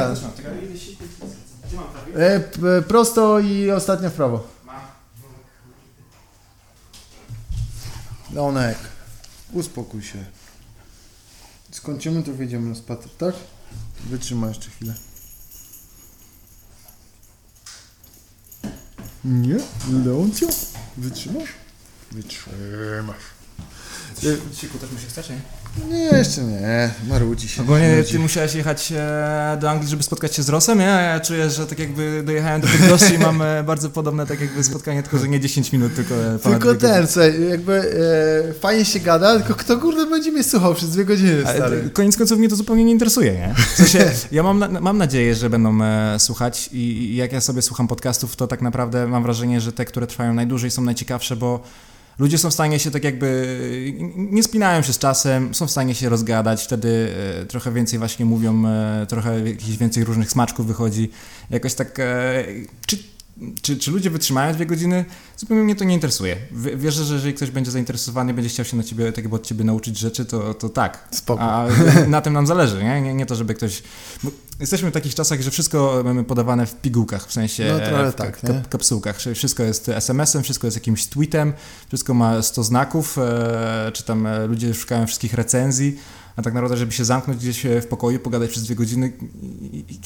Ja 1.19 1.19
e, 2.16 2.82
prosto 2.82 3.40
i 3.40 3.70
ostatnio 3.70 4.10
w 4.10 4.12
prawo. 4.12 4.48
Donek, 8.30 8.78
uspokój 9.52 10.02
się. 10.02 10.24
Skończymy, 11.70 12.22
to 12.22 12.32
wyjdziemy 12.32 12.68
na 12.68 12.74
spacer, 12.74 13.10
tak? 13.18 13.34
Wytrzymaj 14.00 14.48
jeszcze 14.50 14.70
chwilę. 14.70 14.94
Nie? 19.24 19.56
Leoncio? 20.04 20.46
Wytrzymasz? 20.96 21.48
Wytrzymasz. 22.12 23.22
Siku 24.54 24.78
też 24.78 24.90
mu 24.90 24.98
się 24.98 25.06
chce, 25.06 25.22
czy 25.22 25.32
nie? 25.32 25.40
Nie, 25.88 26.18
jeszcze 26.18 26.42
nie. 26.42 26.90
Marudzi 27.08 27.48
się. 27.48 27.62
Ogólnie 27.62 28.04
ty 28.10 28.18
musiałeś 28.18 28.54
jechać 28.54 28.92
e, 28.96 29.58
do 29.60 29.70
Anglii, 29.70 29.90
żeby 29.90 30.02
spotkać 30.02 30.36
się 30.36 30.42
z 30.42 30.48
Rosem. 30.48 30.80
Ja, 30.80 31.00
ja 31.00 31.20
czuję, 31.20 31.50
że 31.50 31.66
tak 31.66 31.78
jakby 31.78 32.22
dojechałem 32.26 32.60
do 32.60 32.68
Bydgoszczy 32.68 33.14
i 33.14 33.18
mam 33.28 33.42
e, 33.42 33.62
bardzo 33.62 33.90
podobne 33.90 34.26
tak 34.26 34.40
jakby 34.40 34.64
spotkanie, 34.64 35.02
tylko 35.02 35.18
że 35.18 35.28
nie 35.28 35.40
10 35.40 35.72
minut, 35.72 35.94
tylko 35.94 36.14
e, 36.14 36.38
Tylko 36.38 36.74
ten, 36.74 37.06
słuchaj, 37.06 37.48
jakby 37.50 37.72
e, 38.50 38.54
fajnie 38.54 38.84
się 38.84 39.00
gada, 39.00 39.38
tylko 39.38 39.54
kto 39.54 39.78
kurde 39.78 40.06
będzie 40.06 40.32
mnie 40.32 40.44
słuchał 40.44 40.74
przez 40.74 40.90
dwie 40.90 41.04
godziny, 41.04 41.42
stary. 41.42 41.90
Koniec 41.92 42.16
końców 42.16 42.38
mnie 42.38 42.48
to 42.48 42.56
zupełnie 42.56 42.84
nie 42.84 42.92
interesuje, 42.92 43.32
nie? 43.32 43.54
W 43.54 43.76
sensie, 43.76 44.10
ja 44.32 44.42
mam, 44.42 44.58
na, 44.58 44.68
mam 44.68 44.98
nadzieję, 44.98 45.34
że 45.34 45.50
będą 45.50 45.78
słuchać 46.18 46.68
i, 46.72 46.78
i 46.78 47.16
jak 47.16 47.32
ja 47.32 47.40
sobie 47.40 47.62
słucham 47.62 47.88
podcastów, 47.88 48.36
to 48.36 48.46
tak 48.46 48.62
naprawdę 48.62 49.06
mam 49.06 49.22
wrażenie, 49.22 49.60
że 49.60 49.72
te, 49.72 49.84
które 49.84 50.06
trwają 50.06 50.34
najdłużej 50.34 50.70
są 50.70 50.82
najciekawsze, 50.82 51.36
bo 51.36 51.62
ludzie 52.20 52.38
są 52.38 52.50
w 52.50 52.54
stanie 52.54 52.78
się 52.78 52.90
tak 52.90 53.04
jakby, 53.04 53.92
nie 54.16 54.42
spinają 54.42 54.82
się 54.82 54.92
z 54.92 54.98
czasem, 54.98 55.54
są 55.54 55.66
w 55.66 55.70
stanie 55.70 55.94
się 55.94 56.08
rozgadać, 56.08 56.64
wtedy 56.64 57.14
e, 57.42 57.46
trochę 57.46 57.72
więcej 57.72 57.98
właśnie 57.98 58.24
mówią, 58.24 58.66
e, 58.66 59.06
trochę 59.08 59.48
jakiś 59.48 59.76
więcej 59.76 60.04
różnych 60.04 60.30
smaczków 60.30 60.66
wychodzi. 60.66 61.10
Jakoś 61.50 61.74
tak, 61.74 62.00
e, 62.00 62.44
czy, 62.86 62.98
czy, 63.62 63.76
czy 63.76 63.90
ludzie 63.90 64.10
wytrzymają 64.10 64.54
dwie 64.54 64.66
godziny? 64.66 65.04
Zupełnie 65.36 65.64
mnie 65.64 65.76
to 65.76 65.84
nie 65.84 65.94
interesuje. 65.94 66.36
Wierzę, 66.76 67.04
że 67.04 67.14
jeżeli 67.14 67.34
ktoś 67.34 67.50
będzie 67.50 67.70
zainteresowany, 67.70 68.34
będzie 68.34 68.50
chciał 68.50 68.64
się 68.64 68.76
na 68.76 68.82
ciebie, 68.82 69.12
tak 69.12 69.24
jakby 69.24 69.36
od 69.36 69.46
ciebie 69.46 69.64
nauczyć 69.64 69.98
rzeczy, 69.98 70.24
to, 70.24 70.54
to 70.54 70.68
tak. 70.68 71.08
Spoko. 71.10 71.42
A 71.42 71.66
na 72.08 72.20
tym 72.20 72.32
nam 72.32 72.46
zależy, 72.46 72.84
nie? 72.84 73.00
Nie, 73.00 73.14
nie 73.14 73.26
to, 73.26 73.34
żeby 73.34 73.54
ktoś... 73.54 73.82
Jesteśmy 74.60 74.90
w 74.90 74.94
takich 74.94 75.14
czasach, 75.14 75.40
że 75.40 75.50
wszystko 75.50 76.02
mamy 76.04 76.24
podawane 76.24 76.66
w 76.66 76.74
pigułkach, 76.74 77.26
w 77.26 77.32
sensie 77.32 77.80
no, 77.92 78.10
w 78.10 78.14
tak, 78.14 78.40
kap, 78.40 78.68
kapsułkach. 78.68 79.16
Wszystko 79.34 79.62
jest 79.62 79.88
SMS-em, 79.88 80.42
wszystko 80.42 80.66
jest 80.66 80.76
jakimś 80.76 81.06
tweetem, 81.06 81.52
wszystko 81.88 82.14
ma 82.14 82.42
100 82.42 82.64
znaków, 82.64 83.18
e, 83.18 83.90
czy 83.94 84.02
tam 84.02 84.26
e, 84.26 84.46
ludzie 84.46 84.74
szukają 84.74 85.06
wszystkich 85.06 85.34
recenzji, 85.34 85.98
a 86.40 86.42
tak 86.42 86.54
naprawdę, 86.54 86.76
żeby 86.76 86.92
się 86.92 87.04
zamknąć 87.04 87.40
gdzieś 87.40 87.66
w 87.82 87.86
pokoju, 87.86 88.18
pogadać 88.18 88.50
przez 88.50 88.62
dwie 88.62 88.74
godziny, 88.74 89.12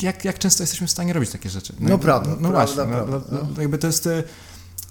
jak, 0.02 0.24
jak 0.24 0.38
często 0.38 0.62
jesteśmy 0.62 0.86
w 0.86 0.90
stanie 0.90 1.12
robić 1.12 1.30
takie 1.30 1.50
rzeczy? 1.50 1.72
No, 1.80 1.88
no 1.88 1.98
prawda, 1.98 2.30
no, 2.30 2.36
no 2.40 2.50
prawda, 2.50 2.74
właśnie, 2.74 2.92
prawda, 2.92 3.20
no, 3.32 3.38
no. 3.56 3.62
jakby 3.62 3.78
to 3.78 3.86
jest 3.86 4.06
e, 4.06 4.22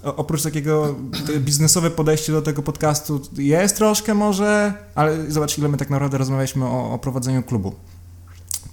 oprócz 0.04 0.44
takiego 0.44 0.96
biznesowe 1.40 1.92
podejście 1.92 2.32
do 2.32 2.42
tego 2.42 2.64
podcastu 2.64 3.22
jest 3.38 3.76
troszkę 3.76 4.14
może, 4.14 4.74
ale 4.96 5.32
zobacz 5.32 5.58
ile 5.58 5.70
my 5.70 5.78
tak 5.78 5.90
naprawdę 5.90 6.18
rozmawialiśmy 6.18 6.66
o, 6.66 6.94
o 6.94 7.00
prowadzeniu 7.00 7.44
klubu. 7.44 7.76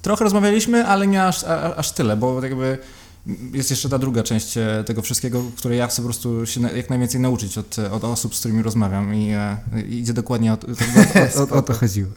Trochę 0.03 0.25
rozmawialiśmy, 0.25 0.87
ale 0.87 1.07
nie 1.07 1.25
aż, 1.25 1.45
a, 1.45 1.77
aż 1.77 1.93
tyle, 1.93 2.17
bo 2.17 2.43
jakby 2.43 2.79
jest 3.53 3.71
jeszcze 3.71 3.89
ta 3.89 3.99
druga 3.99 4.23
część 4.23 4.57
e, 4.57 4.85
tego 4.87 5.03
wszystkiego, 5.03 5.43
której 5.57 5.79
ja 5.79 5.87
chcę 5.87 6.03
po 6.03 6.09
prostu 6.09 6.47
się 6.47 6.61
jak 6.61 6.91
najwięcej 6.91 7.21
nauczyć 7.21 7.59
od, 7.59 7.79
od 7.79 8.05
osób, 8.05 8.35
z 8.35 8.39
którymi 8.39 8.63
rozmawiam 8.63 9.15
i, 9.15 9.31
e, 9.31 9.57
i 9.89 9.99
idzie 9.99 10.13
dokładnie 10.13 10.53
o, 10.53 10.57
o, 11.39 11.55
o, 11.55 11.59
o 11.59 11.63
to 11.63 11.73
chodziło. 11.75 12.11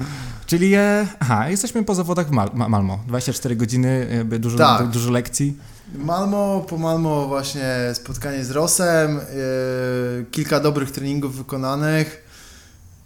Czyli, 0.45 0.73
e, 0.73 1.07
aha, 1.19 1.49
jesteśmy 1.49 1.83
po 1.83 1.95
zawodach 1.95 2.27
w 2.27 2.31
Mal 2.31 2.49
Malmo. 2.53 2.99
24 3.07 3.55
godziny, 3.55 4.07
dużo, 4.39 4.57
tak. 4.57 4.87
dużo 4.87 5.11
lekcji. 5.11 5.57
Malmo, 5.95 6.65
po 6.69 6.77
Malmo 6.77 7.27
właśnie 7.27 7.75
spotkanie 7.93 8.45
z 8.45 8.51
Rosem, 8.51 9.15
yy, 9.15 10.25
kilka 10.31 10.59
dobrych 10.59 10.91
treningów 10.91 11.35
wykonanych 11.35 12.22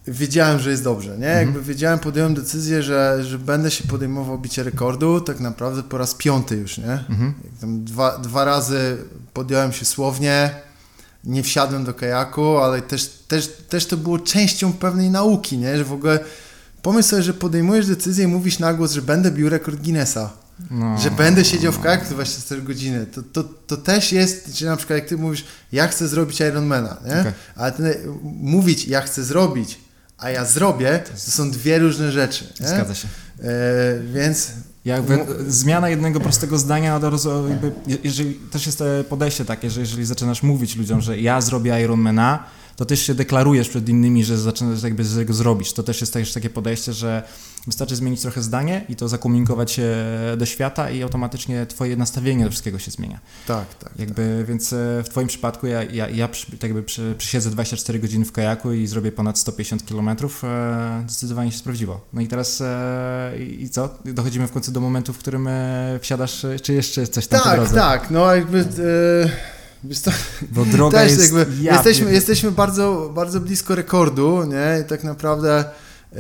wiedziałem, 0.08 0.60
że 0.60 0.72
jest 0.72 0.84
dobrze, 0.84 1.10
nie? 1.10 1.28
Mhm. 1.28 1.46
Jakby 1.46 1.62
wiedziałem, 1.62 2.00
podjąłem 2.00 2.34
decyzję, 2.34 2.84
że, 2.84 3.24
że 3.24 3.40
będę 3.40 3.72
się 3.72 3.84
podejmował 3.84 4.40
bicie 4.40 4.64
rekordu, 4.64 5.22
tak 5.22 5.40
naprawdę 5.40 5.84
po 5.84 5.98
raz 5.98 6.16
piąty 6.16 6.56
już, 6.56 6.78
nie? 6.78 6.92
Mhm. 7.10 7.34
Dwa, 7.62 8.18
dwa 8.18 8.46
razy 8.46 8.98
podjąłem 9.34 9.74
się 9.74 9.86
słownie, 9.86 10.52
nie 11.24 11.44
wsiadłem 11.44 11.84
do 11.84 11.94
kajaku, 11.94 12.58
ale 12.58 12.82
też, 12.82 13.08
też, 13.28 13.48
też 13.70 13.86
to 13.86 13.98
było 13.98 14.20
częścią 14.20 14.74
pewnej 14.74 15.10
nauki, 15.10 15.58
nie? 15.58 15.78
Że 15.78 15.84
w 15.86 15.94
ogóle 15.94 16.20
pomyśl 16.82 17.10
sobie, 17.10 17.24
że 17.24 17.34
podejmujesz 17.34 17.88
decyzję 17.88 18.24
i 18.24 18.28
mówisz 18.28 18.60
na 18.60 18.74
głos, 18.74 18.92
że 18.92 19.02
będę 19.02 19.32
bił 19.32 19.50
rekord 19.50 19.82
Guinnessa. 19.84 20.30
No. 20.72 20.98
Że 20.98 21.12
będę 21.12 21.46
siedział 21.46 21.72
w 21.72 21.80
kajaku 21.80 22.06
24 22.10 22.62
godziny. 22.62 23.06
To, 23.06 23.24
to, 23.24 23.44
to 23.44 23.78
też 23.78 24.12
jest, 24.12 24.58
że 24.58 24.66
na 24.66 24.78
przykład 24.78 25.00
jak 25.00 25.10
ty 25.10 25.18
mówisz, 25.18 25.46
ja 25.72 25.88
chcę 25.88 26.08
zrobić 26.08 26.40
Ironmana, 26.40 26.98
nie? 27.06 27.20
Okay. 27.20 27.34
Ale 27.56 27.72
ty, 27.72 28.00
mówić, 28.24 28.88
ja 28.88 29.02
chcę 29.02 29.24
zrobić, 29.24 29.80
a 30.18 30.30
ja 30.30 30.46
zrobię, 30.46 31.04
to 31.26 31.32
są 31.32 31.52
dwie 31.52 31.80
różne 31.80 32.12
rzeczy. 32.12 32.54
Nie? 32.60 32.68
Zgadza 32.68 32.96
się. 32.96 33.08
E, 33.44 33.50
więc 34.14 34.52
jakby 34.86 35.26
zmiana 35.48 35.90
jednego 35.90 36.20
prostego 36.20 36.58
zdania 36.58 37.00
jakby, 37.50 37.72
jeżeli 38.04 38.34
też 38.34 38.66
jest 38.66 38.78
to 38.78 38.86
podejście 39.10 39.46
takie, 39.46 39.70
że 39.70 39.80
jeżeli 39.80 40.06
zaczynasz 40.06 40.44
mówić 40.44 40.76
ludziom, 40.76 41.02
że 41.02 41.20
ja 41.20 41.42
zrobię 41.42 41.82
Ironmana, 41.84 42.44
to 42.76 42.86
też 42.86 43.02
się 43.02 43.16
deklarujesz 43.16 43.70
przed 43.70 43.90
innymi, 43.90 44.24
że 44.24 44.38
zaczynasz 44.38 44.84
jakby 44.84 45.04
z 45.04 45.16
tego 45.16 45.34
zrobić. 45.34 45.74
To 45.74 45.84
też 45.84 46.02
jest 46.02 46.14
też 46.14 46.34
takie 46.34 46.50
podejście, 46.50 46.94
że 46.94 47.24
wystarczy 47.68 47.96
zmienić 47.96 48.22
trochę 48.22 48.42
zdanie 48.42 48.86
i 48.90 48.96
to 48.96 49.08
zakomunikować 49.08 49.72
się 49.72 49.96
do 50.38 50.46
świata 50.46 50.90
i 50.90 51.04
automatycznie 51.04 51.66
twoje 51.66 51.96
nastawienie 51.96 52.44
do 52.44 52.50
wszystkiego 52.50 52.80
się 52.80 52.92
zmienia. 52.92 53.20
Tak, 53.48 53.76
tak. 53.76 53.92
Jakby, 54.00 54.38
tak. 54.38 54.48
Więc 54.48 54.74
e, 54.74 55.04
w 55.04 55.10
twoim 55.10 55.28
przypadku 55.28 55.68
ja, 55.68 55.84
ja, 55.84 56.10
ja 56.10 56.28
tak 56.28 56.64
jakby 56.64 56.84
przy, 56.84 57.16
przysiedzę 57.18 57.50
24 57.50 58.00
godziny 58.00 58.26
w 58.26 58.32
kajaku 58.32 58.72
i 58.72 58.88
zrobię 58.88 59.12
ponad 59.12 59.40
150 59.40 59.84
km, 59.90 60.10
e, 60.44 61.04
zdecydowanie 61.08 61.52
się 61.52 61.58
sprawdziło. 61.58 62.02
No 62.14 62.22
i 62.22 62.28
teraz 62.28 62.62
e, 62.62 63.32
i 63.40 63.70
co? 63.70 63.90
Dochodzimy 64.06 64.48
w 64.48 64.52
końcu 64.52 64.72
do 64.72 64.82
momentu, 64.82 65.14
w 65.14 65.18
którym 65.18 65.48
e, 65.48 66.00
wsiadasz, 66.02 66.46
czy 66.62 66.74
jeszcze 66.74 67.08
coś 67.08 67.28
tam 67.28 67.42
Tak, 67.42 67.70
tak, 67.70 68.12
no 68.12 68.36
jakby... 68.36 68.60
E 68.60 69.58
to, 70.04 70.12
Bo 70.52 70.66
droga 70.66 71.04
jest... 71.04 71.34
Jakby, 71.34 71.64
ja 71.64 71.74
jesteśmy, 71.74 72.12
jesteśmy 72.12 72.52
bardzo, 72.52 73.12
bardzo 73.16 73.40
blisko 73.40 73.76
rekordu, 73.76 74.44
nie? 74.44 74.82
I 74.82 74.90
tak 74.90 75.04
naprawdę 75.04 75.66
y, 76.14 76.18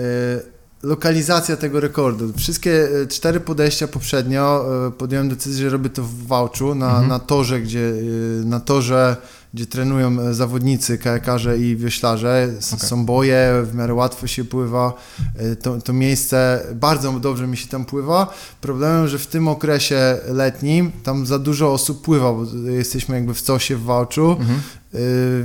lokalizacja 0.83 1.57
tego 1.57 1.79
rekordu. 1.79 2.33
Wszystkie 2.37 2.89
e, 3.03 3.07
cztery 3.07 3.39
podejścia 3.39 3.87
poprzednio 3.87 4.65
y, 4.87 4.91
podjąłem 4.91 5.29
decyzję, 5.29 5.63
że 5.63 5.69
robię 5.69 5.89
to 5.89 6.03
w 6.03 6.27
Wałczu, 6.27 6.75
na, 6.75 6.89
mhm. 6.89 7.07
na 7.07 7.19
torze, 7.19 7.61
gdzie 7.61 7.79
y, 7.79 8.41
na 8.45 8.59
torze 8.59 9.17
gdzie 9.53 9.65
trenują 9.65 10.19
e, 10.21 10.33
zawodnicy, 10.33 10.97
kajakarze 10.97 11.57
i 11.57 11.75
wioślarze. 11.75 12.49
Okay. 12.67 12.89
Są 12.89 13.05
boje, 13.05 13.63
w 13.63 13.75
miarę 13.75 13.93
łatwo 13.93 14.27
się 14.27 14.45
pływa. 14.45 14.93
E, 15.35 15.55
to, 15.55 15.81
to 15.81 15.93
miejsce, 15.93 16.65
bardzo 16.75 17.11
dobrze 17.11 17.47
mi 17.47 17.57
się 17.57 17.67
tam 17.67 17.85
pływa. 17.85 18.33
Problemem, 18.61 19.07
że 19.07 19.19
w 19.19 19.27
tym 19.27 19.47
okresie 19.47 20.17
letnim 20.27 20.91
tam 21.03 21.25
za 21.25 21.39
dużo 21.39 21.73
osób 21.73 22.01
pływa, 22.01 22.33
bo 22.33 22.45
jesteśmy 22.69 23.15
jakby 23.15 23.33
w 23.33 23.43
cosie 23.43 23.75
w 23.75 23.83
Wałczu, 23.83 24.31
mhm. 24.31 24.61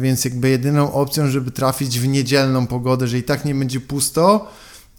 więc 0.00 0.24
jakby 0.24 0.48
jedyną 0.48 0.92
opcją, 0.92 1.30
żeby 1.30 1.50
trafić 1.50 2.00
w 2.00 2.08
niedzielną 2.08 2.66
pogodę, 2.66 3.06
że 3.06 3.18
i 3.18 3.22
tak 3.22 3.44
nie 3.44 3.54
będzie 3.54 3.80
pusto, 3.80 4.46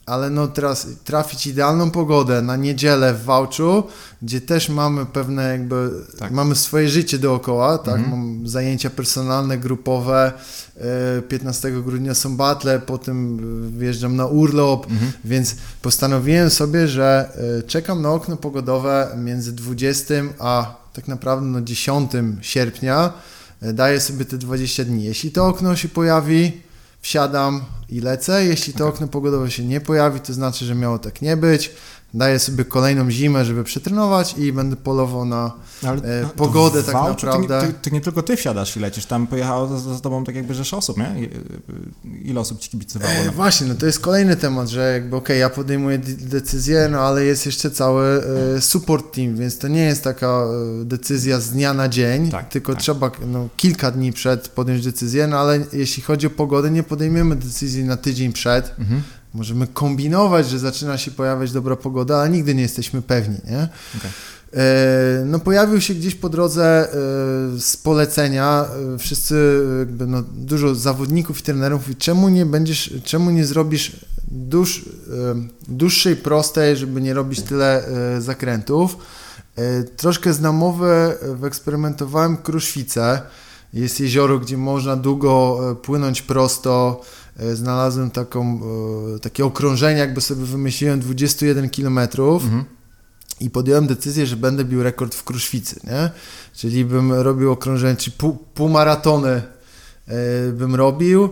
ale 0.06 0.30
no 0.30 0.48
teraz 0.48 0.88
trafić 1.04 1.48
idealną 1.48 1.92
pogodę 1.92 2.42
na 2.42 2.56
niedzielę 2.56 3.14
w 3.14 3.24
Wałczu, 3.24 3.84
gdzie 4.22 4.42
też 4.42 4.70
mamy 4.70 5.06
pewne 5.06 5.44
jakby, 5.44 5.90
tak. 6.20 6.32
mamy 6.32 6.56
swoje 6.56 6.90
życie 6.90 7.20
dookoła, 7.20 7.78
tak, 7.78 7.96
mhm. 7.96 8.10
mam 8.12 8.48
zajęcia 8.48 8.90
personalne, 8.90 9.58
grupowe, 9.58 10.32
15 11.28 11.68
e, 11.68 11.72
grudnia 11.72 12.14
są 12.14 12.38
batle, 12.38 12.80
potem 12.80 13.40
wjeżdżam 13.80 14.16
na 14.16 14.26
urlop, 14.26 14.92
mhm. 14.92 15.12
więc 15.26 15.56
postanowiłem 15.82 16.50
sobie, 16.50 16.88
że 16.88 17.30
e, 17.60 17.64
czekam 17.64 18.02
na 18.02 18.10
okno 18.10 18.38
pogodowe 18.38 19.16
między 19.18 19.52
20 19.52 20.14
a 20.40 20.76
tak 20.94 21.08
naprawdę 21.08 21.48
no 21.48 21.62
10 21.62 22.12
sierpnia, 22.42 23.14
e, 23.62 23.74
daję 23.74 24.00
sobie 24.00 24.26
te 24.26 24.38
20 24.38 24.84
dni. 24.84 25.04
Jeśli 25.04 25.32
to 25.32 25.48
okno 25.48 25.76
się 25.76 25.90
pojawi, 25.90 26.62
wsiadam 27.02 27.62
i 27.94 28.02
lecę. 28.02 28.45
Jeśli 28.45 28.74
to 28.74 28.88
okno 28.88 29.07
pogodowe 29.07 29.52
się 29.52 29.64
nie 29.64 29.82
pojawi, 29.82 30.20
to 30.20 30.34
znaczy, 30.34 30.65
że 30.65 30.76
miało 30.76 30.99
tak 30.99 31.22
nie 31.22 31.38
być 31.38 31.72
daję 32.14 32.40
sobie 32.40 32.65
kolejną 32.65 33.11
zimę, 33.11 33.45
żeby 33.45 33.64
przetrenować 33.64 34.35
i 34.38 34.53
będę 34.53 34.76
polował 34.76 35.26
na 35.26 35.52
Ale, 35.84 36.22
e, 36.22 36.30
pogodę 36.35 36.84
tak 36.84 36.94
naprawdę. 36.94 37.61
Ty, 37.61 37.68
ty, 37.68 37.73
ty, 37.73 37.91
nie 37.91 38.02
tylko 38.02 38.23
ty 38.23 38.35
wsiadasz 38.35 38.77
i 38.77 38.80
lecisz, 38.80 39.06
tam 39.06 39.27
pojechało 39.27 39.77
z 39.77 40.02
tobą 40.02 40.23
tak 40.23 40.35
jakby 40.35 40.53
rzesza 40.53 40.77
osób, 40.77 40.98
nie? 40.98 41.30
Ile 42.23 42.40
osób 42.40 42.60
ci 42.60 42.69
kibicowało? 42.69 43.14
E, 43.14 43.31
właśnie, 43.31 43.68
no 43.68 43.76
to 43.76 43.85
jest 43.85 43.99
kolejny 43.99 44.35
temat, 44.35 44.69
że 44.69 44.94
jakby 44.94 45.15
okej, 45.15 45.26
okay, 45.26 45.38
ja 45.38 45.49
podejmuję 45.49 45.98
decyzję, 46.18 46.88
no 46.91 46.99
ale 46.99 47.26
jest 47.26 47.45
jeszcze 47.45 47.72
cały 47.72 48.23
e, 48.57 48.61
support 48.61 49.15
team, 49.15 49.35
więc 49.35 49.57
to 49.57 49.68
nie 49.68 49.84
jest 49.84 50.03
taka 50.03 50.27
e, 50.81 50.85
decyzja 50.85 51.40
z 51.40 51.49
dnia 51.49 51.73
na 51.73 51.90
dzień, 51.90 52.31
tak, 52.31 52.49
tylko 52.49 52.73
tak. 52.73 52.81
trzeba 52.81 53.11
no, 53.27 53.49
kilka 53.57 53.91
dni 53.91 54.14
przed 54.14 54.48
podjąć 54.49 54.84
decyzję, 54.84 55.27
no 55.27 55.40
ale 55.40 55.60
jeśli 55.73 56.03
chodzi 56.03 56.27
o 56.27 56.30
pogodę, 56.30 56.72
nie 56.72 56.84
podejmiemy 56.84 57.35
decyzji 57.35 57.84
na 57.84 57.98
tydzień 57.98 58.34
przed, 58.34 58.76
mhm 58.80 59.03
Możemy 59.34 59.68
kombinować, 59.68 60.50
że 60.50 60.60
zaczyna 60.60 60.98
się 60.98 61.12
pojawiać 61.12 61.52
dobra 61.52 61.76
pogoda, 61.76 62.18
ale 62.18 62.30
nigdy 62.30 62.56
nie 62.56 62.62
jesteśmy 62.62 63.02
pewni, 63.02 63.38
nie? 63.46 63.70
Okay. 63.98 64.12
E, 64.56 65.24
no 65.26 65.40
pojawił 65.40 65.82
się 65.82 65.94
gdzieś 65.94 66.16
po 66.16 66.30
drodze 66.30 66.64
e, 66.64 66.96
z 67.60 67.78
polecenia, 67.78 68.66
e, 68.96 68.98
wszyscy, 68.98 69.66
jakby 69.80 70.08
no, 70.08 70.24
dużo 70.34 70.76
zawodników 70.76 71.40
i 71.40 71.44
trenerów 71.44 71.82
mówi, 71.82 71.96
czemu 71.96 72.30
nie 72.30 72.46
będziesz, 72.46 72.94
czemu 73.04 73.32
nie 73.32 73.46
zrobisz 73.46 73.92
dłuż, 74.28 74.86
dłuższej, 75.68 76.16
prostej, 76.16 76.78
żeby 76.78 77.02
nie 77.02 77.14
robić 77.14 77.42
tyle 77.42 77.84
zakrętów. 78.20 78.98
Troszkę 79.98 80.34
z 80.34 80.42
namowy 80.42 81.18
wyeksperymentowałem 81.36 82.38
Kruszwice, 82.38 83.22
jest 83.74 84.00
jezioro, 84.00 84.40
gdzie 84.40 84.58
można 84.58 84.96
długo 84.96 85.60
płynąć 85.84 86.22
prosto, 86.22 87.02
znalazłem 87.54 88.12
taką, 88.12 88.60
e, 89.16 89.20
takie 89.20 89.46
okrążenie, 89.46 90.00
jakby 90.00 90.22
sobie 90.22 90.46
wymyśliłem 90.46 91.00
21 91.00 91.70
km 91.70 92.00
mhm. 92.00 92.66
i 93.40 93.50
podjąłem 93.50 93.88
decyzję, 93.88 94.26
że 94.26 94.36
będę 94.36 94.66
bił 94.66 94.84
rekord 94.84 95.16
w 95.16 95.24
Kruszwicy, 95.24 95.80
nie? 95.84 96.10
Czyli 96.56 96.86
bym 96.86 97.14
robił 97.14 97.52
okrążenie, 97.52 97.96
czy 97.96 98.12
pół, 98.12 98.38
półmaratony 98.54 99.30
e, 99.30 100.52
bym 100.52 100.76
robił. 100.76 101.30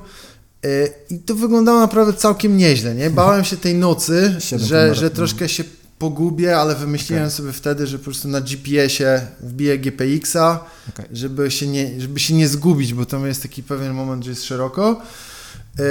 I 1.09 1.19
to 1.19 1.35
wyglądało 1.35 1.79
naprawdę 1.79 2.13
całkiem 2.13 2.57
nieźle, 2.57 2.95
nie? 2.95 3.09
Bałem 3.09 3.43
się 3.43 3.57
tej 3.57 3.75
nocy, 3.75 4.35
że, 4.69 4.95
że 4.95 5.09
troszkę 5.09 5.49
się 5.49 5.63
pogubię, 6.01 6.57
ale 6.57 6.75
wymyśliłem 6.75 7.23
okay. 7.23 7.31
sobie 7.31 7.51
wtedy, 7.51 7.87
że 7.87 7.97
po 7.97 8.03
prostu 8.03 8.27
na 8.27 8.41
GPS-ie 8.41 9.27
wbiję 9.39 9.77
GPX-a, 9.77 10.65
okay. 10.89 11.07
żeby, 11.11 11.51
się 11.51 11.67
nie, 11.67 12.01
żeby 12.01 12.19
się 12.19 12.33
nie 12.33 12.47
zgubić, 12.47 12.93
bo 12.93 13.05
tam 13.05 13.27
jest 13.27 13.41
taki 13.41 13.63
pewien 13.63 13.93
moment, 13.93 14.23
że 14.23 14.29
jest 14.29 14.43
szeroko. 14.43 15.01
E, 15.79 15.83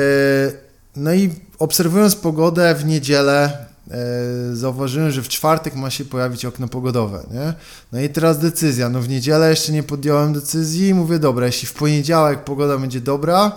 no 0.96 1.14
i 1.14 1.30
obserwując 1.58 2.16
pogodę 2.16 2.74
w 2.74 2.84
niedzielę, 2.84 3.66
e, 3.90 4.56
zauważyłem, 4.56 5.10
że 5.10 5.22
w 5.22 5.28
czwartek 5.28 5.74
ma 5.74 5.90
się 5.90 6.04
pojawić 6.04 6.44
okno 6.44 6.68
pogodowe, 6.68 7.26
nie? 7.30 7.54
No 7.92 8.00
i 8.00 8.08
teraz 8.08 8.38
decyzja. 8.38 8.88
No 8.88 9.00
w 9.00 9.08
niedzielę 9.08 9.50
jeszcze 9.50 9.72
nie 9.72 9.82
podjąłem 9.82 10.32
decyzji 10.32 10.88
i 10.88 10.94
mówię, 10.94 11.18
dobra, 11.18 11.46
jeśli 11.46 11.68
w 11.68 11.74
poniedziałek 11.74 12.44
pogoda 12.44 12.78
będzie 12.78 13.00
dobra, 13.00 13.52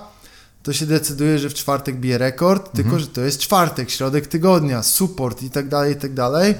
to 0.64 0.74
się 0.74 0.86
decyduje, 0.86 1.40
że 1.40 1.50
w 1.50 1.54
czwartek 1.54 1.96
bije 1.96 2.18
rekord, 2.18 2.68
mhm. 2.68 2.76
tylko 2.76 3.00
że 3.00 3.08
to 3.08 3.22
jest 3.22 3.40
czwartek, 3.40 3.90
środek 3.90 4.28
tygodnia, 4.28 4.84
support 4.84 5.44
i 5.44 5.50
tak 5.50 5.68
dalej, 5.68 5.94
i 5.94 5.96
tak 5.96 6.14
dalej. 6.14 6.56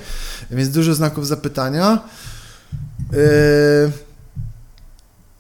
Więc 0.52 0.70
dużo 0.70 0.94
znaków 0.94 1.28
zapytania. 1.28 2.04
Yy 3.12 3.92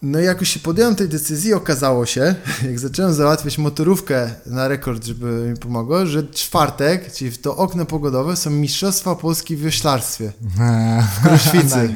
no 0.03 0.19
i 0.19 0.23
jak 0.23 0.39
już 0.39 0.49
się 0.49 0.59
podjąłem 0.59 0.95
tej 0.95 1.09
decyzji, 1.09 1.53
okazało 1.53 2.05
się, 2.05 2.35
jak 2.69 2.79
zacząłem 2.79 3.13
załatwiać 3.13 3.57
motorówkę 3.57 4.31
na 4.45 4.67
rekord, 4.67 5.05
żeby 5.05 5.49
mi 5.51 5.57
pomogło, 5.57 6.05
że 6.05 6.27
czwartek, 6.27 7.13
czyli 7.13 7.31
w 7.31 7.41
to 7.41 7.57
okno 7.57 7.85
pogodowe, 7.85 8.35
są 8.35 8.49
Mistrzostwa 8.49 9.15
Polski 9.15 9.55
w 9.55 9.61
wioślarstwie 9.61 10.31
w 11.21 11.27
Kruszwicy. 11.27 11.95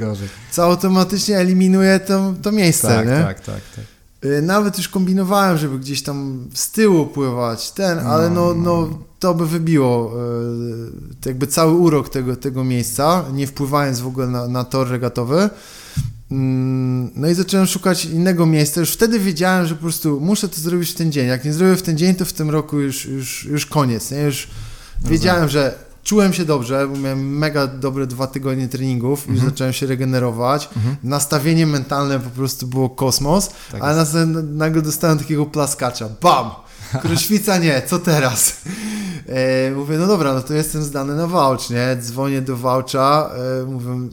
co 0.52 0.64
automatycznie 0.64 1.38
eliminuje 1.38 2.00
to, 2.00 2.34
to 2.42 2.52
miejsce, 2.52 2.88
tak, 2.88 3.08
nie? 3.08 3.24
Tak, 3.24 3.40
tak, 3.40 3.62
tak. 3.76 3.86
Y, 4.26 4.42
nawet 4.42 4.78
już 4.78 4.90
kombinowałem, 4.90 5.58
żeby 5.58 5.80
gdzieś 5.80 6.04
tam 6.04 6.48
z 6.54 6.72
tyłu 6.72 7.06
pływać, 7.06 7.72
ten, 7.72 8.00
ale 8.00 8.30
no, 8.30 8.54
no, 8.54 8.88
no 8.88 8.98
to 9.20 9.34
by 9.34 9.48
wybiło 9.48 10.14
y, 11.26 11.30
jakby 11.30 11.48
cały 11.48 11.74
urok 11.74 12.10
tego, 12.10 12.36
tego 12.36 12.64
miejsca, 12.64 13.26
nie 13.34 13.48
wpływając 13.48 14.00
w 14.00 14.08
ogóle 14.08 14.28
na, 14.28 14.48
na 14.48 14.64
tor 14.64 14.90
regatowy. 14.90 15.50
Mm, 16.32 17.12
no 17.16 17.28
i 17.28 17.34
zacząłem 17.34 17.68
szukać 17.68 18.06
innego 18.06 18.46
miejsca. 18.46 18.80
Już 18.80 18.92
wtedy 18.92 19.20
wiedziałem, 19.20 19.68
że 19.68 19.76
po 19.76 19.82
prostu 19.82 20.22
muszę 20.22 20.50
to 20.50 20.62
zrobić 20.62 20.90
w 20.90 20.96
ten 20.96 21.12
dzień. 21.12 21.28
Jak 21.28 21.46
nie 21.46 21.54
zrobię 21.54 21.76
w 21.76 21.82
ten 21.82 21.98
dzień, 21.98 22.16
to 22.16 22.26
w 22.26 22.34
tym 22.34 22.50
roku 22.50 22.80
już, 22.80 23.06
już, 23.06 23.46
już 23.46 23.66
koniec. 23.66 24.12
Nie? 24.12 24.22
Już 24.22 24.48
Dobra. 24.98 25.12
wiedziałem, 25.12 25.50
że 25.50 25.88
czułem 26.04 26.34
się 26.34 26.46
dobrze, 26.46 26.88
bo 26.88 26.98
miałem 26.98 27.38
mega 27.38 27.68
dobre 27.68 28.08
dwa 28.08 28.28
tygodnie 28.28 28.68
treningów, 28.68 29.20
mhm. 29.20 29.36
już 29.36 29.46
zacząłem 29.46 29.74
się 29.74 29.86
regenerować. 29.88 30.70
Mhm. 30.76 30.96
Nastawienie 31.04 31.68
mentalne 31.68 32.20
po 32.20 32.30
prostu 32.30 32.68
było 32.68 32.90
kosmos, 32.90 33.50
tak 33.72 33.84
ale 33.84 34.06
nagle 34.44 34.82
dostałem 34.82 35.20
takiego 35.20 35.46
plaskacza. 35.46 36.10
Bam! 36.22 36.50
Kruszwica 37.02 37.58
nie, 37.58 37.82
co 37.88 38.00
teraz? 38.00 38.54
E, 39.28 39.72
mówię, 39.72 39.98
no 39.98 40.08
dobra, 40.08 40.34
no 40.34 40.42
to 40.42 40.54
jestem 40.54 40.84
zdany 40.84 41.16
na 41.16 41.28
Wałcz, 41.28 41.70
nie? 41.70 41.98
Dzwonię 42.02 42.42
do 42.42 42.58
Wałcza, 42.58 43.30
e, 43.62 43.66
mówię, 43.66 44.10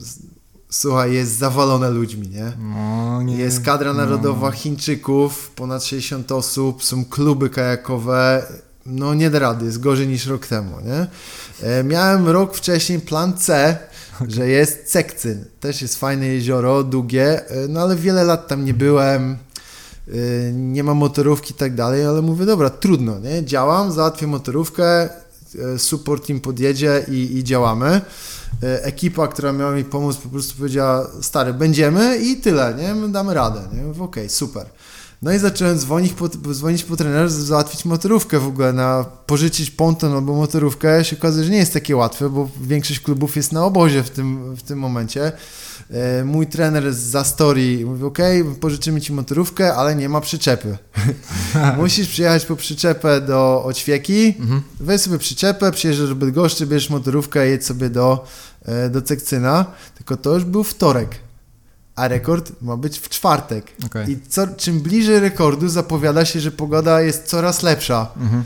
słuchaj, 0.79 1.13
jest 1.13 1.37
zawalone 1.37 1.89
ludźmi, 1.89 2.29
nie? 2.29 2.51
No, 2.59 3.21
nie 3.21 3.37
jest 3.37 3.61
kadra 3.61 3.93
no. 3.93 3.99
narodowa 3.99 4.47
no. 4.47 4.51
Chińczyków, 4.51 5.51
ponad 5.55 5.83
60 5.83 6.31
osób, 6.31 6.83
są 6.83 7.05
kluby 7.05 7.49
kajakowe, 7.49 8.45
no 8.85 9.13
nie 9.13 9.29
da 9.29 9.39
rady, 9.39 9.65
jest 9.65 9.79
gorzej 9.79 10.07
niż 10.07 10.25
rok 10.25 10.47
temu, 10.47 10.75
nie? 10.85 11.07
E, 11.67 11.83
miałem 11.83 12.29
rok 12.29 12.55
wcześniej 12.55 12.99
plan 12.99 13.37
C, 13.37 13.77
okay. 14.15 14.31
że 14.35 14.47
jest 14.47 14.91
Cekcyn, 14.91 15.45
też 15.59 15.81
jest 15.81 15.99
fajne 15.99 16.27
jezioro, 16.27 16.83
długie, 16.83 17.49
e, 17.49 17.67
no 17.67 17.81
ale 17.81 17.95
wiele 17.95 18.23
lat 18.23 18.47
tam 18.47 18.65
nie 18.65 18.73
byłem, 18.73 19.37
e, 20.07 20.51
nie 20.53 20.83
ma 20.83 20.93
motorówki 20.93 21.51
i 21.51 21.55
tak 21.55 21.75
dalej, 21.75 22.05
ale 22.05 22.21
mówię, 22.21 22.45
dobra, 22.45 22.69
trudno, 22.69 23.19
nie? 23.19 23.45
Działam, 23.45 23.91
załatwię 23.91 24.27
motorówkę, 24.27 25.09
support 25.77 26.29
im 26.29 26.41
podjedzie 26.41 27.05
i, 27.07 27.37
i 27.37 27.43
działamy. 27.43 28.01
E, 28.63 28.83
ekipa, 28.83 29.27
która 29.27 29.53
miała 29.53 29.71
mi 29.71 29.83
pomóc, 29.83 30.17
po 30.17 30.29
prostu 30.29 30.57
powiedziała, 30.57 31.07
stary, 31.21 31.53
będziemy 31.53 32.17
i 32.17 32.37
tyle, 32.37 32.73
nie? 32.73 32.95
My 32.95 33.09
damy 33.09 33.33
radę, 33.33 33.61
nie? 33.73 33.91
Okej, 33.91 34.01
okay, 34.01 34.29
super. 34.29 34.65
No 35.21 35.33
i 35.33 35.39
zacząłem 35.39 35.77
dzwonić 35.77 36.13
po, 36.13 36.29
dzwonić 36.29 36.83
po 36.83 36.95
trenerze, 36.95 37.35
załatwić 37.35 37.85
motorówkę 37.85 38.39
w 38.39 38.47
ogóle, 38.47 38.73
na 38.73 39.05
pożyczyć 39.25 39.71
ponton 39.71 40.13
albo 40.13 40.35
motorówkę. 40.35 41.05
się 41.05 41.17
okazuje, 41.17 41.45
że 41.45 41.51
nie 41.51 41.57
jest 41.57 41.73
takie 41.73 41.95
łatwe, 41.95 42.29
bo 42.29 42.49
większość 42.61 42.99
klubów 42.99 43.35
jest 43.35 43.51
na 43.51 43.65
obozie 43.65 44.03
w 44.03 44.09
tym, 44.09 44.55
w 44.55 44.63
tym 44.63 44.79
momencie. 44.79 45.31
E, 45.91 46.23
mój 46.23 46.47
trener 46.47 46.93
z 46.93 46.97
Zastori 46.97 47.85
mówi, 47.85 48.03
ok, 48.03 48.19
pożyczymy 48.59 49.01
Ci 49.01 49.13
motorówkę, 49.13 49.75
ale 49.75 49.95
nie 49.95 50.09
ma 50.09 50.21
przyczepy. 50.21 50.77
Musisz 51.77 52.07
przyjechać 52.07 52.45
po 52.45 52.55
przyczepę 52.55 53.21
do 53.21 53.63
Oćwieki, 53.63 54.35
mhm. 54.39 54.61
weź 54.79 55.01
sobie 55.01 55.17
przyczepę, 55.17 55.71
przyjeżdżasz 55.71 56.09
do 56.09 56.15
Bydgoszczy, 56.15 56.67
bierzesz 56.67 56.89
motorówkę, 56.89 57.47
jedź 57.47 57.65
sobie 57.65 57.89
do, 57.89 58.25
e, 58.65 58.89
do 58.89 59.01
Cekcyna, 59.01 59.65
tylko 59.95 60.17
to 60.17 60.33
już 60.33 60.43
był 60.43 60.63
wtorek 60.63 61.09
a 61.95 62.07
rekord 62.07 62.51
ma 62.61 62.77
być 62.77 62.99
w 62.99 63.09
czwartek. 63.09 63.65
Okay. 63.85 64.11
I 64.11 64.17
co, 64.29 64.47
czym 64.47 64.79
bliżej 64.79 65.19
rekordu 65.19 65.69
zapowiada 65.69 66.25
się, 66.25 66.39
że 66.39 66.51
pogoda 66.51 67.01
jest 67.01 67.23
coraz 67.23 67.63
lepsza. 67.63 68.11
Mhm 68.17 68.43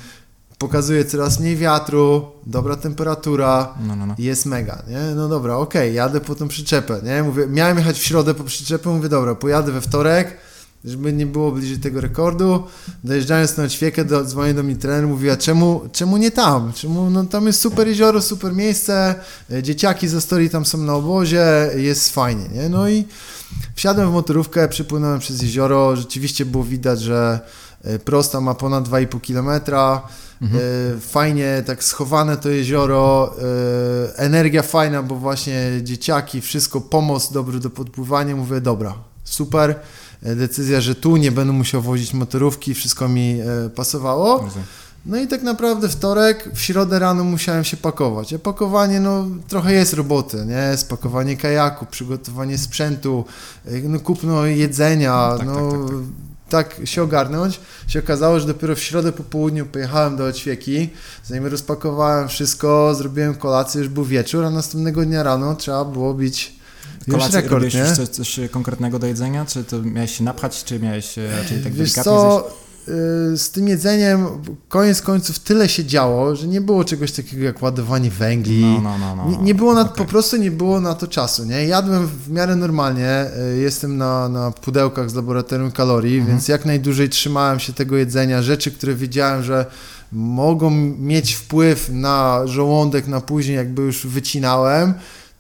pokazuje 0.60 1.06
coraz 1.06 1.40
mniej 1.40 1.58
wiatru, 1.58 2.32
dobra 2.46 2.76
temperatura, 2.76 3.74
no, 3.88 3.96
no, 3.96 4.06
no. 4.06 4.16
jest 4.18 4.46
mega, 4.46 4.84
nie? 4.88 5.16
No 5.16 5.28
dobra, 5.28 5.56
okej, 5.56 5.82
okay, 5.82 5.94
jadę 5.94 6.22
po 6.22 6.36
tą 6.36 6.48
przyczepę, 6.48 7.02
nie? 7.04 7.24
Mówię, 7.24 7.48
miałem 7.48 7.78
jechać 7.78 8.00
w 8.00 8.04
środę 8.04 8.34
po 8.34 8.44
przyczepę, 8.44 8.90
mówię, 8.90 9.10
dobra, 9.10 9.36
pojadę 9.36 9.72
we 9.72 9.82
wtorek, 9.82 10.38
żeby 10.86 11.14
nie 11.14 11.26
było 11.26 11.52
bliżej 11.52 11.80
tego 11.80 12.02
rekordu. 12.02 12.64
Dojeżdżając 13.04 13.58
na 13.58 13.70
ćwiekę, 13.70 14.06
do, 14.06 14.24
dzwoni 14.24 14.54
do 14.54 14.64
mnie 14.64 14.76
trener, 14.76 15.08
mówiła, 15.08 15.38
czemu, 15.38 15.82
czemu 15.92 16.18
nie 16.18 16.32
tam? 16.32 16.74
Czemu, 16.74 17.10
no 17.10 17.26
tam 17.26 17.48
jest 17.48 17.62
super 17.62 17.88
jezioro, 17.88 18.22
super 18.22 18.54
miejsce, 18.54 19.16
e, 19.52 19.64
dzieciaki 19.64 20.08
ze 20.08 20.22
story 20.22 20.50
tam 20.50 20.66
są 20.66 20.78
na 20.78 20.96
obozie, 20.96 21.70
jest 21.76 22.14
fajnie, 22.14 22.50
nie? 22.54 22.70
No 22.70 22.90
i 22.90 23.06
wsiadłem 23.76 24.10
w 24.10 24.14
motorówkę, 24.14 24.68
przypłynąłem 24.68 25.20
przez 25.20 25.42
jezioro, 25.42 25.96
rzeczywiście 25.96 26.46
było 26.46 26.64
widać, 26.64 27.02
że 27.02 27.40
e, 27.84 28.00
prosta 28.00 28.42
ma 28.42 28.56
ponad 28.56 28.90
2,5 28.90 29.22
kilometra, 29.22 30.02
Mhm. 30.42 30.62
E, 30.98 31.00
fajnie 31.00 31.64
tak 31.66 31.84
schowane 31.84 32.38
to 32.38 32.50
jezioro, 32.50 33.36
energia 34.16 34.62
fajna, 34.62 35.04
bo 35.04 35.16
właśnie 35.16 35.72
dzieciaki, 35.84 36.42
wszystko, 36.42 36.82
pomoc 36.82 37.32
dobry 37.32 37.60
do 37.60 37.70
podpływania. 37.70 38.36
Mówię, 38.36 38.62
dobra, 38.62 38.94
super. 39.24 39.76
E, 40.24 40.36
decyzja, 40.36 40.82
że 40.82 40.96
tu 40.96 41.18
nie 41.18 41.32
będę 41.32 41.54
musiał 41.54 41.82
wozić 41.82 42.14
motorówki, 42.14 42.74
wszystko 42.74 43.08
mi 43.08 43.40
e, 43.40 43.70
pasowało. 43.70 44.50
No 45.06 45.18
i 45.18 45.28
tak 45.28 45.44
naprawdę 45.44 45.90
wtorek, 45.90 46.50
w 46.54 46.62
środę 46.62 47.00
rano 47.00 47.24
musiałem 47.24 47.64
się 47.64 47.78
pakować. 47.78 48.34
A 48.34 48.40
pakowanie, 48.40 49.00
no 49.00 49.26
trochę 49.48 49.74
jest 49.74 49.94
roboty, 49.94 50.46
nie? 50.46 50.78
Spakowanie 50.78 51.38
kajaku, 51.38 51.86
przygotowanie 51.86 52.58
sprzętu, 52.58 53.26
e, 53.66 53.72
no 53.80 54.00
kupno 54.00 54.46
jedzenia, 54.46 55.36
tak, 55.38 55.48
no 55.48 55.72
tak, 55.72 55.90
tak, 56.50 56.78
tak, 56.78 56.88
się 56.88 57.04
ogarnąć. 57.04 57.60
Się 57.88 58.00
okazało, 58.00 58.40
że 58.40 58.48
dopiero 58.48 58.76
w 58.76 58.80
środę 58.80 59.12
po 59.12 59.24
południu 59.24 59.66
pojechałem 59.66 60.18
do 60.18 60.26
Oćwieki, 60.26 60.90
zanim 61.26 61.46
rozpakowałem 61.46 62.28
wszystko, 62.28 62.96
zrobiłem 62.96 63.36
kolację, 63.36 63.80
już 63.80 63.90
był 63.90 64.06
wieczór, 64.06 64.46
a 64.46 64.50
następnego 64.50 65.06
dnia 65.06 65.24
rano 65.24 65.56
trzeba 65.56 65.86
było 65.86 66.14
bić 66.14 66.60
kolację 67.12 67.42
rekord, 67.42 67.64
robiłeś 67.64 67.74
nie? 67.74 67.96
Coś, 67.96 68.10
coś, 68.10 68.40
konkretnego 68.52 69.00
do 69.00 69.08
jedzenia? 69.08 69.46
Czy 69.46 69.64
to 69.64 69.82
miałeś 69.82 70.18
się 70.18 70.24
napchać, 70.24 70.64
czy 70.64 70.80
miałeś 70.80 71.18
raczej 71.18 71.64
tak 71.64 71.74
Wiesz 71.74 71.94
co, 71.94 72.48
y, 72.66 72.69
z 73.36 73.52
tym 73.52 73.68
jedzeniem 73.68 74.28
koniec 74.68 75.02
końców 75.02 75.40
tyle 75.40 75.70
się 75.70 75.86
działo, 75.86 76.36
że 76.36 76.48
nie 76.48 76.62
było 76.62 76.84
czegoś 76.84 77.12
takiego 77.12 77.44
jak 77.44 77.62
ładowanie 77.62 78.12
węgli. 78.12 78.62
No, 78.62 78.82
no, 78.82 78.98
no, 78.98 79.16
no. 79.16 79.30
Nie, 79.32 79.38
nie, 79.38 79.56
było 79.56 79.74
na, 79.74 79.82
okay. 79.82 79.96
po 79.96 80.06
prostu 80.06 80.38
nie 80.38 80.52
było 80.52 80.82
na 80.82 80.94
to 80.94 81.08
czasu, 81.08 81.46
nie? 81.46 81.66
Jadłem 81.66 82.08
w 82.08 82.32
miarę 82.32 82.56
normalnie, 82.56 83.26
y, 83.56 83.60
jestem 83.60 83.98
na, 83.98 84.30
na 84.30 84.52
pudełkach 84.52 85.10
z 85.10 85.16
laboratorium 85.16 85.72
kalorii, 85.72 86.18
mhm. 86.18 86.36
więc 86.36 86.48
jak 86.48 86.66
najdłużej 86.66 87.10
trzymałem 87.10 87.60
się 87.60 87.74
tego 87.74 87.98
jedzenia, 87.98 88.42
rzeczy, 88.42 88.72
które 88.72 88.96
wiedziałem, 88.96 89.44
że 89.44 89.66
mogą 90.12 90.70
mieć 91.00 91.34
wpływ 91.34 91.90
na 91.90 92.42
żołądek 92.46 93.08
na 93.08 93.22
później, 93.22 93.58
jakby 93.58 93.82
już 93.82 94.08
wycinałem, 94.08 94.94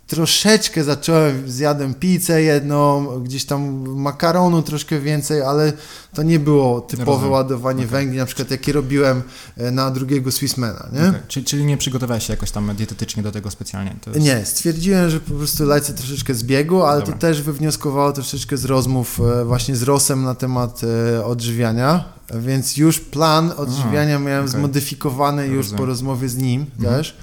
troszeczkę 0.10 0.84
zacząłem, 0.84 1.52
zjadłem 1.52 1.94
pizzę 1.94 2.42
jedną, 2.42 3.06
gdzieś 3.24 3.46
tam 3.46 3.90
makaronu 3.90 4.62
troszkę 4.62 5.00
więcej, 5.00 5.42
ale 5.42 5.74
to 6.14 6.24
nie 6.24 6.40
było 6.40 6.82
typowe 6.82 7.12
Rozumiem. 7.12 7.32
ładowanie 7.32 7.86
okay. 7.86 7.92
węgli, 7.92 8.18
na 8.18 8.26
przykład 8.26 8.52
jakie 8.52 8.74
robiłem 8.74 9.22
e, 9.58 9.72
na 9.72 9.92
drugiego 9.92 10.32
Swissmana, 10.32 10.90
nie? 10.94 11.10
Okay. 11.10 11.22
Czyli, 11.28 11.46
czyli 11.46 11.66
nie 11.66 11.78
przygotowałeś 11.78 12.28
się 12.28 12.34
jakoś 12.34 12.52
tam 12.52 12.76
dietetycznie 12.76 13.24
do 13.24 13.32
tego 13.32 13.52
specjalnie? 13.52 13.96
Jest... 14.08 14.20
Nie, 14.20 14.46
stwierdziłem, 14.46 15.10
że 15.10 15.20
po 15.20 15.34
prostu 15.34 15.66
lecę 15.66 15.94
troszeczkę 15.94 16.36
z 16.36 16.44
biegu, 16.44 16.84
ale 16.84 17.00
Dobra. 17.00 17.14
to 17.14 17.20
też 17.20 17.42
wywnioskowało 17.42 18.12
troszeczkę 18.12 18.58
z 18.58 18.66
rozmów 18.66 19.20
e, 19.20 19.46
właśnie 19.46 19.76
z 19.76 19.84
Rosem 19.84 20.24
na 20.24 20.36
temat 20.36 20.82
e, 21.18 21.26
odżywiania, 21.26 22.14
więc 22.34 22.78
już 22.78 23.00
plan 23.00 23.54
odżywiania 23.58 24.16
A, 24.16 24.20
miałem 24.20 24.46
okay. 24.46 24.60
zmodyfikowany 24.60 25.48
już 25.48 25.58
Rozumiem. 25.58 25.78
po 25.78 25.86
rozmowie 25.86 26.30
z 26.30 26.38
nim 26.38 26.66
mhm. 26.80 26.96
też. 26.96 27.18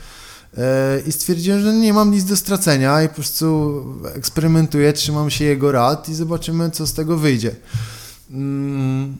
E, 0.59 1.01
i 1.07 1.12
stwierdziłem, 1.12 1.61
że 1.61 1.73
nie 1.73 1.93
mam 1.93 2.11
nic 2.11 2.24
do 2.24 2.37
stracenia 2.37 3.03
i 3.03 3.09
po 3.09 3.15
prostu 3.15 3.85
eksperymentuję, 4.15 4.93
trzymam 4.93 5.31
się 5.31 5.45
jego 5.45 5.73
rad 5.73 6.09
i 6.09 6.15
zobaczymy, 6.15 6.70
co 6.70 6.87
z 6.87 6.93
tego 6.93 7.16
wyjdzie. 7.16 7.55
Mm, 8.31 9.16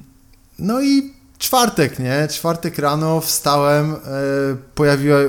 no 0.59 0.83
i 0.83 1.13
czwartek, 1.39 1.99
nie? 1.99 2.29
Czwartek 2.31 2.79
rano 2.79 3.21
wstałem, 3.21 3.93
e, 3.93 3.97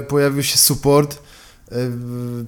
pojawił, 0.07 0.43
się 0.43 0.57
support, 0.57 1.19
e, 1.71 1.75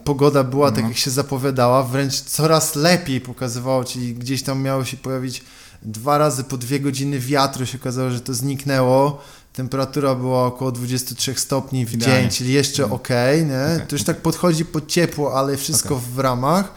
pogoda 0.03 0.43
była 0.43 0.71
tak, 0.71 0.83
jak 0.83 0.97
się 0.97 1.11
zapowiadała, 1.11 1.83
wręcz 1.83 2.21
coraz 2.21 2.75
lepiej 2.75 3.21
pokazywało, 3.21 3.83
czyli 3.83 4.13
gdzieś 4.13 4.43
tam 4.43 4.61
miało 4.61 4.85
się 4.85 4.97
pojawić 4.97 5.43
dwa 5.81 6.17
razy 6.17 6.43
po 6.43 6.57
dwie 6.57 6.79
godziny 6.79 7.19
wiatru, 7.19 7.65
się 7.65 7.77
okazało, 7.77 8.09
że 8.09 8.19
to 8.19 8.33
zniknęło 8.33 9.21
temperatura 9.53 10.15
była 10.15 10.45
około 10.45 10.71
23 10.71 11.35
stopni 11.35 11.85
w 11.85 11.93
Idealnie. 11.93 12.21
dzień, 12.21 12.29
czyli 12.29 12.53
jeszcze 12.53 12.83
mm. 12.83 12.93
ok, 12.93 13.09
nie? 13.47 13.75
Okay. 13.75 13.87
To 13.87 13.95
już 13.95 14.03
tak 14.03 14.17
podchodzi 14.17 14.65
pod 14.65 14.87
ciepło, 14.87 15.39
ale 15.39 15.57
wszystko 15.57 15.95
okay. 15.95 16.07
w 16.15 16.19
ramach. 16.19 16.73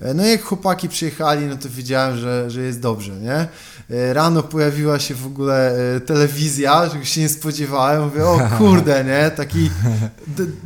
E, 0.00 0.14
no 0.14 0.26
jak 0.26 0.42
chłopaki 0.42 0.88
przyjechali, 0.88 1.46
no 1.46 1.56
to 1.56 1.68
wiedziałem, 1.70 2.18
że, 2.18 2.50
że 2.50 2.60
jest 2.60 2.80
dobrze, 2.80 3.12
nie? 3.12 3.48
E, 3.96 4.12
rano 4.12 4.42
pojawiła 4.42 4.98
się 4.98 5.14
w 5.14 5.26
ogóle 5.26 5.72
e, 5.96 6.00
telewizja, 6.00 6.88
czego 6.92 7.04
się 7.04 7.20
nie 7.20 7.28
spodziewałem. 7.28 8.02
Mówię, 8.02 8.26
o 8.26 8.40
kurde, 8.58 9.04
nie? 9.04 9.30
Taki 9.30 9.70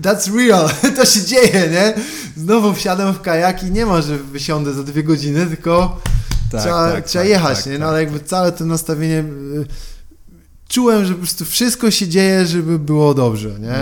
that's 0.02 0.36
real, 0.36 0.70
to 0.96 1.04
się 1.04 1.24
dzieje, 1.24 1.68
nie? 1.70 1.94
Znowu 2.36 2.74
wsiadam 2.74 3.14
w 3.14 3.20
kajaki, 3.20 3.70
nie 3.70 3.86
ma, 3.86 4.02
że 4.02 4.18
wysiądę 4.18 4.74
za 4.74 4.82
dwie 4.82 5.02
godziny, 5.02 5.46
tylko 5.46 6.00
tak, 6.52 6.60
trzeba, 6.60 6.92
tak, 6.92 7.04
trzeba 7.04 7.24
tak, 7.24 7.30
jechać, 7.30 7.56
tak, 7.56 7.66
nie? 7.66 7.78
No 7.78 7.86
ale 7.86 7.96
tak, 7.96 8.04
jakby 8.04 8.18
tak. 8.18 8.28
całe 8.28 8.52
to 8.52 8.64
nastawienie 8.64 9.24
czułem, 10.74 11.04
że 11.04 11.12
po 11.12 11.18
prostu 11.18 11.44
wszystko 11.44 11.90
się 11.90 12.08
dzieje, 12.08 12.46
żeby 12.46 12.78
było 12.78 13.14
dobrze, 13.14 13.56
nie? 13.60 13.74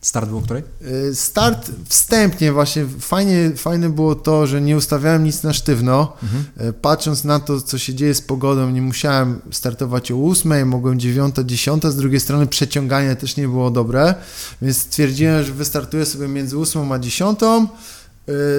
Start 0.00 0.28
był 0.28 0.40
której? 0.40 0.62
Start 1.14 1.70
wstępnie 1.88 2.52
właśnie, 2.52 2.86
fajnie, 3.00 3.50
fajne 3.56 3.90
było 3.90 4.14
to, 4.14 4.46
że 4.46 4.60
nie 4.60 4.76
ustawiałem 4.76 5.24
nic 5.24 5.42
na 5.42 5.52
sztywno. 5.52 6.12
Mhm. 6.22 6.74
Patrząc 6.74 7.24
na 7.24 7.40
to, 7.40 7.60
co 7.60 7.78
się 7.78 7.94
dzieje 7.94 8.14
z 8.14 8.20
pogodą, 8.20 8.70
nie 8.70 8.82
musiałem 8.82 9.40
startować 9.52 10.12
o 10.12 10.16
8, 10.16 10.68
mogłem 10.68 11.00
9, 11.00 11.34
10, 11.44 11.84
z 11.84 11.96
drugiej 11.96 12.20
strony 12.20 12.46
przeciąganie 12.46 13.16
też 13.16 13.36
nie 13.36 13.48
było 13.48 13.70
dobre, 13.70 14.14
więc 14.62 14.78
stwierdziłem, 14.78 15.44
że 15.44 15.52
wystartuję 15.52 16.06
sobie 16.06 16.28
między 16.28 16.58
8 16.58 16.92
a 16.92 16.98
10, 16.98 17.38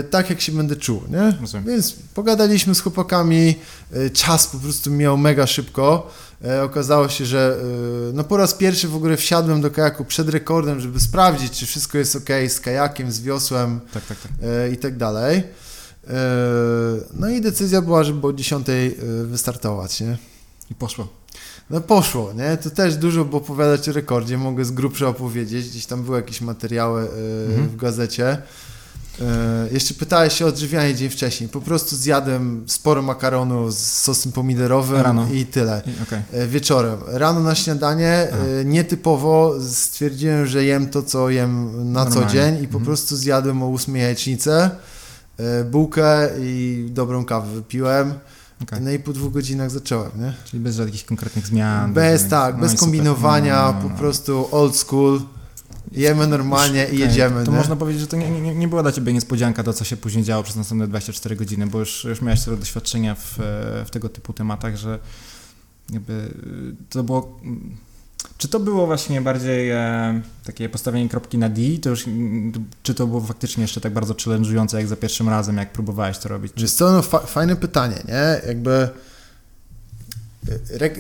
tak 0.09 0.29
jak 0.29 0.41
się 0.41 0.51
będę 0.51 0.75
czuł, 0.75 1.01
nie? 1.09 1.37
Rozumiem. 1.41 1.65
Więc 1.65 1.95
pogadaliśmy 2.13 2.75
z 2.75 2.79
chłopakami, 2.81 3.55
czas 4.13 4.47
po 4.47 4.57
prostu 4.57 4.91
miał 4.91 5.17
mega 5.17 5.47
szybko. 5.47 6.11
E, 6.45 6.64
okazało 6.64 7.09
się, 7.09 7.26
że 7.26 7.59
e, 8.09 8.14
no 8.14 8.23
po 8.23 8.38
raz 8.38 8.53
pierwszy 8.53 8.88
w 8.88 8.95
ogóle 8.95 9.18
wsiadłem 9.18 9.61
do 9.61 9.72
kajaku 9.72 10.05
przed 10.05 10.30
rekordem, 10.30 10.80
żeby 10.80 10.99
sprawdzić, 10.99 11.53
czy 11.53 11.65
wszystko 11.65 11.97
jest 11.97 12.15
ok 12.15 12.30
z 12.47 12.59
kajakiem, 12.59 13.11
z 13.11 13.22
wiosłem 13.22 13.80
tak, 13.93 14.05
tak, 14.05 14.18
tak. 14.18 14.31
E, 14.43 14.72
i 14.72 14.77
tak 14.77 14.97
dalej. 14.97 15.43
No 17.14 17.30
i 17.30 17.41
decyzja 17.41 17.81
była, 17.81 18.03
żeby 18.03 18.27
o 18.27 18.34
10 18.34 18.68
wystartować, 19.23 20.01
nie? 20.01 20.18
I 20.72 20.76
poszło. 20.76 21.07
No 21.69 21.81
poszło, 21.81 22.34
nie? 22.34 22.57
To 22.57 22.69
też 22.69 22.95
dużo 22.95 23.26
było 23.26 23.41
opowiadać 23.41 23.89
o 23.89 23.91
rekordzie, 23.91 24.38
mogę 24.38 24.65
z 24.65 24.72
grubsza 24.72 25.07
opowiedzieć, 25.07 25.69
gdzieś 25.69 25.85
tam 25.85 26.03
były 26.03 26.18
jakieś 26.18 26.41
materiały 26.41 27.01
mhm. 27.49 27.69
w 27.69 27.76
gazecie. 27.76 28.41
E, 29.22 29.68
jeszcze 29.72 29.94
pytałeś 29.94 30.34
się 30.34 30.45
o 30.45 30.48
odżywianie 30.48 30.95
dzień 30.95 31.10
wcześniej. 31.10 31.49
Po 31.49 31.61
prostu 31.61 31.95
zjadłem 31.95 32.64
sporo 32.68 33.02
makaronu 33.02 33.72
z 33.72 33.77
sosem 33.77 34.31
pomidorowym 34.31 35.02
Rano. 35.02 35.27
i 35.34 35.45
tyle. 35.45 35.81
Okay. 36.03 36.22
E, 36.34 36.48
wieczorem. 36.48 36.99
Rano 37.07 37.39
na 37.39 37.56
śniadanie. 37.56 38.07
E, 38.07 38.65
nietypowo 38.65 39.53
stwierdziłem, 39.69 40.45
że 40.45 40.64
jem 40.64 40.89
to, 40.89 41.03
co 41.03 41.30
jem 41.30 41.65
na 41.94 42.03
Normalnie. 42.03 42.27
co 42.27 42.34
dzień 42.34 42.56
i 42.56 42.68
po 42.68 42.77
mhm. 42.77 42.85
prostu 42.85 43.15
zjadłem 43.15 43.64
o 43.64 43.73
8 43.73 43.95
jajecznicę, 43.95 44.69
bułkę 45.72 46.30
i 46.39 46.88
dobrą 46.89 47.26
kawę 47.26 47.48
wypiłem. 47.56 48.14
Okay. 48.64 48.81
No 48.81 48.91
i 48.91 48.99
po 48.99 49.14
dwóch 49.14 49.34
godzinach 49.34 49.72
zacząłem, 49.72 50.11
nie? 50.15 50.34
Czyli 50.45 50.64
bez 50.64 50.76
żadnych 50.76 51.06
konkretnych 51.06 51.48
zmian. 51.48 51.94
Bez, 51.94 52.22
bez 52.22 52.30
tak, 52.31 52.56
no 52.56 52.61
bez 52.61 52.80
kombinowania, 52.80 53.61
no, 53.61 53.73
no, 53.73 53.84
no, 53.84 53.89
po 53.89 53.98
prostu 53.98 54.48
old 54.52 54.76
school. 54.76 55.22
Jemy 55.91 56.27
normalnie 56.27 56.88
i 56.91 56.99
jedziemy. 56.99 57.45
To 57.45 57.51
nie? 57.51 57.57
można 57.57 57.76
powiedzieć, 57.76 58.01
że 58.01 58.07
to 58.07 58.18
nie, 58.18 58.30
nie, 58.30 58.55
nie 58.55 58.68
była 58.68 58.81
dla 58.81 58.91
Ciebie 58.91 59.14
niespodzianka 59.14 59.64
to, 59.64 59.73
co 59.73 59.84
się 59.84 59.97
później 59.97 60.23
działo 60.23 60.43
przez 60.43 60.55
następne 60.55 60.88
24 60.88 61.35
godziny, 61.35 61.68
bo 61.68 61.80
już, 61.80 62.03
już 62.03 62.22
miałeś 62.22 62.43
tyle 62.43 62.57
doświadczenia 62.57 63.15
w, 63.15 63.35
w 63.85 63.89
tego 63.91 64.09
typu 64.09 64.34
tematach, 64.34 64.76
że 64.76 64.99
jakby 65.89 66.34
to 66.89 67.03
było... 67.03 67.39
Czy 68.38 68.47
to 68.47 68.59
było 68.59 68.85
właśnie 68.85 69.22
bardziej 69.22 69.69
e, 69.69 70.22
takie 70.43 70.69
postawienie 70.69 71.09
kropki 71.09 71.38
na 71.38 71.49
D, 71.49 71.61
to 71.81 71.89
już, 71.89 72.05
czy 72.84 72.93
to 72.93 73.07
było 73.07 73.22
faktycznie 73.22 73.61
jeszcze 73.61 73.81
tak 73.81 73.93
bardzo 73.93 74.14
challenge'ujące 74.14 74.76
jak 74.77 74.88
za 74.88 74.95
pierwszym 74.95 75.30
razem, 75.30 75.57
jak 75.57 75.72
próbowałeś 75.72 76.18
to 76.18 76.30
robić? 76.30 76.53
Wiesz 76.57 76.72
co, 76.72 76.91
no 76.91 77.01
fa 77.01 77.19
fajne 77.19 77.55
pytanie, 77.55 78.03
nie? 78.07 78.47
Jakby 78.47 78.89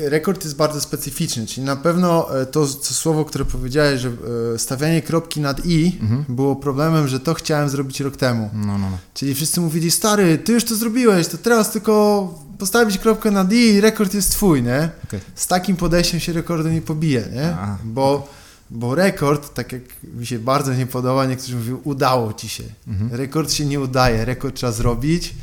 rekord 0.09 0.43
jest 0.43 0.55
bardzo 0.55 0.81
specyficzny, 0.81 1.47
czyli 1.47 1.65
na 1.65 1.75
pewno 1.75 2.39
e, 2.41 2.45
to, 2.45 2.67
to 2.67 2.93
słowo, 2.93 3.25
które 3.25 3.45
powiedziałeś, 3.45 4.01
że 4.01 4.09
e, 4.55 4.59
stawianie 4.59 5.01
kropki 5.01 5.41
nad 5.41 5.65
i 5.65 5.97
mhm. 6.01 6.25
było 6.29 6.55
problemem, 6.55 7.07
że 7.07 7.19
to 7.19 7.33
chciałem 7.33 7.69
zrobić 7.69 7.99
rok 7.99 8.17
temu. 8.17 8.49
No, 8.53 8.77
no, 8.77 8.89
no. 8.89 8.97
Czyli 9.13 9.35
wszyscy 9.35 9.61
mówili, 9.61 9.91
stary, 9.91 10.37
ty 10.37 10.53
już 10.53 10.63
to 10.63 10.75
zrobiłeś, 10.75 11.27
to 11.27 11.37
teraz 11.37 11.71
tylko 11.71 12.33
postawić 12.57 12.97
kropkę 12.97 13.31
nad 13.31 13.53
i 13.53 13.73
i 13.73 13.81
rekord 13.81 14.13
jest 14.13 14.31
twój, 14.31 14.63
nie? 14.63 14.89
Okay. 15.03 15.19
Z 15.35 15.47
takim 15.47 15.75
podejściem 15.75 16.19
się 16.19 16.33
rekordu 16.33 16.69
nie 16.69 16.81
pobije, 16.81 17.23
nie? 17.33 17.57
Bo, 17.83 18.29
bo 18.69 18.95
rekord, 18.95 19.53
tak 19.53 19.71
jak 19.71 19.81
mi 20.03 20.25
się 20.25 20.39
bardzo 20.39 20.73
nie 20.73 20.85
podoba, 20.85 21.25
niektórzy 21.25 21.55
mówią, 21.55 21.79
udało 21.83 22.33
ci 22.33 22.49
się. 22.49 22.63
Mhm. 22.87 23.15
Rekord 23.15 23.51
się 23.51 23.65
nie 23.65 23.79
udaje, 23.79 24.25
rekord 24.25 24.55
trzeba 24.55 24.71
zrobić 24.71 25.33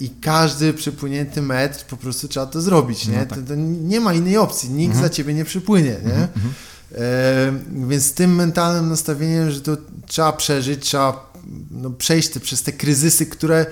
I 0.00 0.10
każdy 0.20 0.72
przypłynięty 0.72 1.42
metr 1.42 1.84
po 1.84 1.96
prostu 1.96 2.28
trzeba 2.28 2.46
to 2.46 2.60
zrobić, 2.60 3.08
nie? 3.08 3.18
No 3.18 3.26
tak. 3.26 3.38
to, 3.38 3.44
to, 3.46 3.54
nie 3.54 4.00
ma 4.00 4.14
innej 4.14 4.36
opcji, 4.36 4.70
nikt 4.70 4.94
mhm. 4.94 5.08
za 5.08 5.14
ciebie 5.14 5.34
nie 5.34 5.44
przypłynie, 5.44 5.96
nie? 6.04 6.14
Mhm. 6.14 6.28
mhm. 6.36 6.54
E, 6.94 7.88
więc 7.88 8.04
z 8.04 8.12
tym 8.12 8.34
mentalnym 8.34 8.88
nastawieniem, 8.88 9.50
że 9.50 9.60
to 9.60 9.76
trzeba 10.06 10.32
przeżyć, 10.32 10.84
trzeba 10.84 11.32
no, 11.70 11.90
przejść 11.90 12.28
te, 12.28 12.40
przez 12.40 12.62
te 12.62 12.72
kryzysy, 12.72 13.26
które 13.26 13.66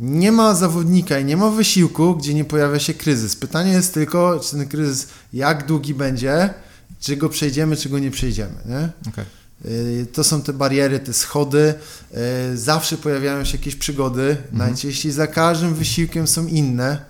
nie 0.00 0.32
ma 0.32 0.54
zawodnika 0.54 1.18
i 1.18 1.24
nie 1.24 1.36
ma 1.36 1.50
wysiłku, 1.50 2.16
gdzie 2.16 2.34
nie 2.34 2.44
pojawia 2.44 2.78
się 2.78 2.94
kryzys. 2.94 3.36
Pytanie 3.36 3.72
jest 3.72 3.94
tylko, 3.94 4.40
czy 4.40 4.50
ten 4.50 4.68
kryzys 4.68 5.08
jak 5.32 5.66
długi 5.66 5.94
będzie, 5.94 6.54
czy 7.00 7.16
go 7.16 7.28
przejdziemy, 7.28 7.76
czy 7.76 7.88
go 7.88 7.98
nie 7.98 8.10
przejdziemy, 8.10 8.54
nie? 8.66 9.10
Okay. 9.12 9.24
To 10.12 10.24
są 10.24 10.42
te 10.42 10.52
bariery, 10.52 11.00
te 11.00 11.12
schody. 11.12 11.74
Y, 12.52 12.58
zawsze 12.58 12.96
pojawiają 12.96 13.44
się 13.44 13.58
jakieś 13.58 13.76
przygody. 13.76 14.22
Mhm. 14.22 14.58
Najczęściej 14.58 15.12
za 15.12 15.26
każdym 15.26 15.74
wysiłkiem 15.74 16.26
są 16.26 16.46
inne. 16.46 17.04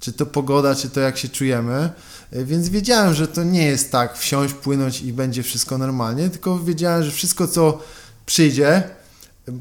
Czy 0.00 0.12
to 0.12 0.26
pogoda, 0.26 0.74
czy 0.74 0.90
to 0.90 1.00
jak 1.00 1.18
się 1.18 1.28
czujemy. 1.28 1.90
Y, 2.36 2.44
więc 2.44 2.68
wiedziałem, 2.68 3.14
że 3.14 3.28
to 3.28 3.44
nie 3.44 3.66
jest 3.66 3.92
tak 3.92 4.18
wsiąść, 4.18 4.54
płynąć 4.54 5.00
i 5.02 5.12
będzie 5.12 5.42
wszystko 5.42 5.78
normalnie, 5.78 6.30
tylko 6.30 6.58
wiedziałem, 6.58 7.02
że 7.02 7.10
wszystko, 7.10 7.48
co 7.48 7.82
przyjdzie, 8.26 8.82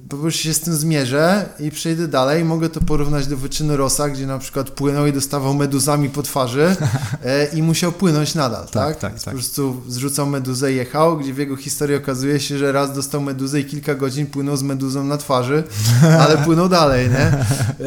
po 0.10 0.18
prostu 0.18 0.44
się 0.44 0.54
z 0.54 0.60
tym 0.60 0.74
zmierzę 0.74 1.46
i 1.60 1.72
przejdę 1.72 2.08
dalej. 2.08 2.46
Mogę 2.46 2.70
to 2.70 2.82
porównać 2.82 3.28
do 3.28 3.38
wyczynu 3.38 3.78
Rosa, 3.78 4.10
gdzie 4.10 4.28
na 4.28 4.40
przykład 4.40 4.70
płynął 4.70 5.08
i 5.08 5.14
dostawał 5.14 5.54
meduzami 5.54 6.10
po 6.10 6.24
twarzy 6.24 6.76
e, 7.26 7.46
i 7.46 7.64
musiał 7.64 7.92
płynąć 7.92 8.36
nadal, 8.36 8.66
tak? 8.66 8.72
tak? 8.74 8.98
tak, 9.00 9.14
tak. 9.14 9.24
Po 9.24 9.32
prostu 9.32 9.82
zrzucał 9.88 10.28
meduzę 10.28 10.74
i 10.74 10.76
jechał, 10.76 11.18
gdzie 11.18 11.34
w 11.34 11.38
jego 11.38 11.56
historii 11.56 11.96
okazuje 11.96 12.40
się, 12.40 12.58
że 12.58 12.72
raz 12.72 12.94
dostał 12.94 13.22
meduzę 13.22 13.60
i 13.60 13.66
kilka 13.66 13.96
godzin 13.96 14.28
płynął 14.28 14.58
z 14.58 14.64
meduzą 14.64 15.04
na 15.04 15.18
twarzy, 15.18 15.64
ale 16.22 16.38
płynął 16.38 16.70
dalej, 16.70 17.10
nie? 17.10 17.26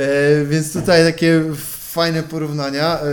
E, 0.01 0.45
więc 0.45 0.73
tutaj 0.73 1.05
takie 1.05 1.45
fajne 1.91 2.23
porównania. 2.23 3.01
E, 3.01 3.05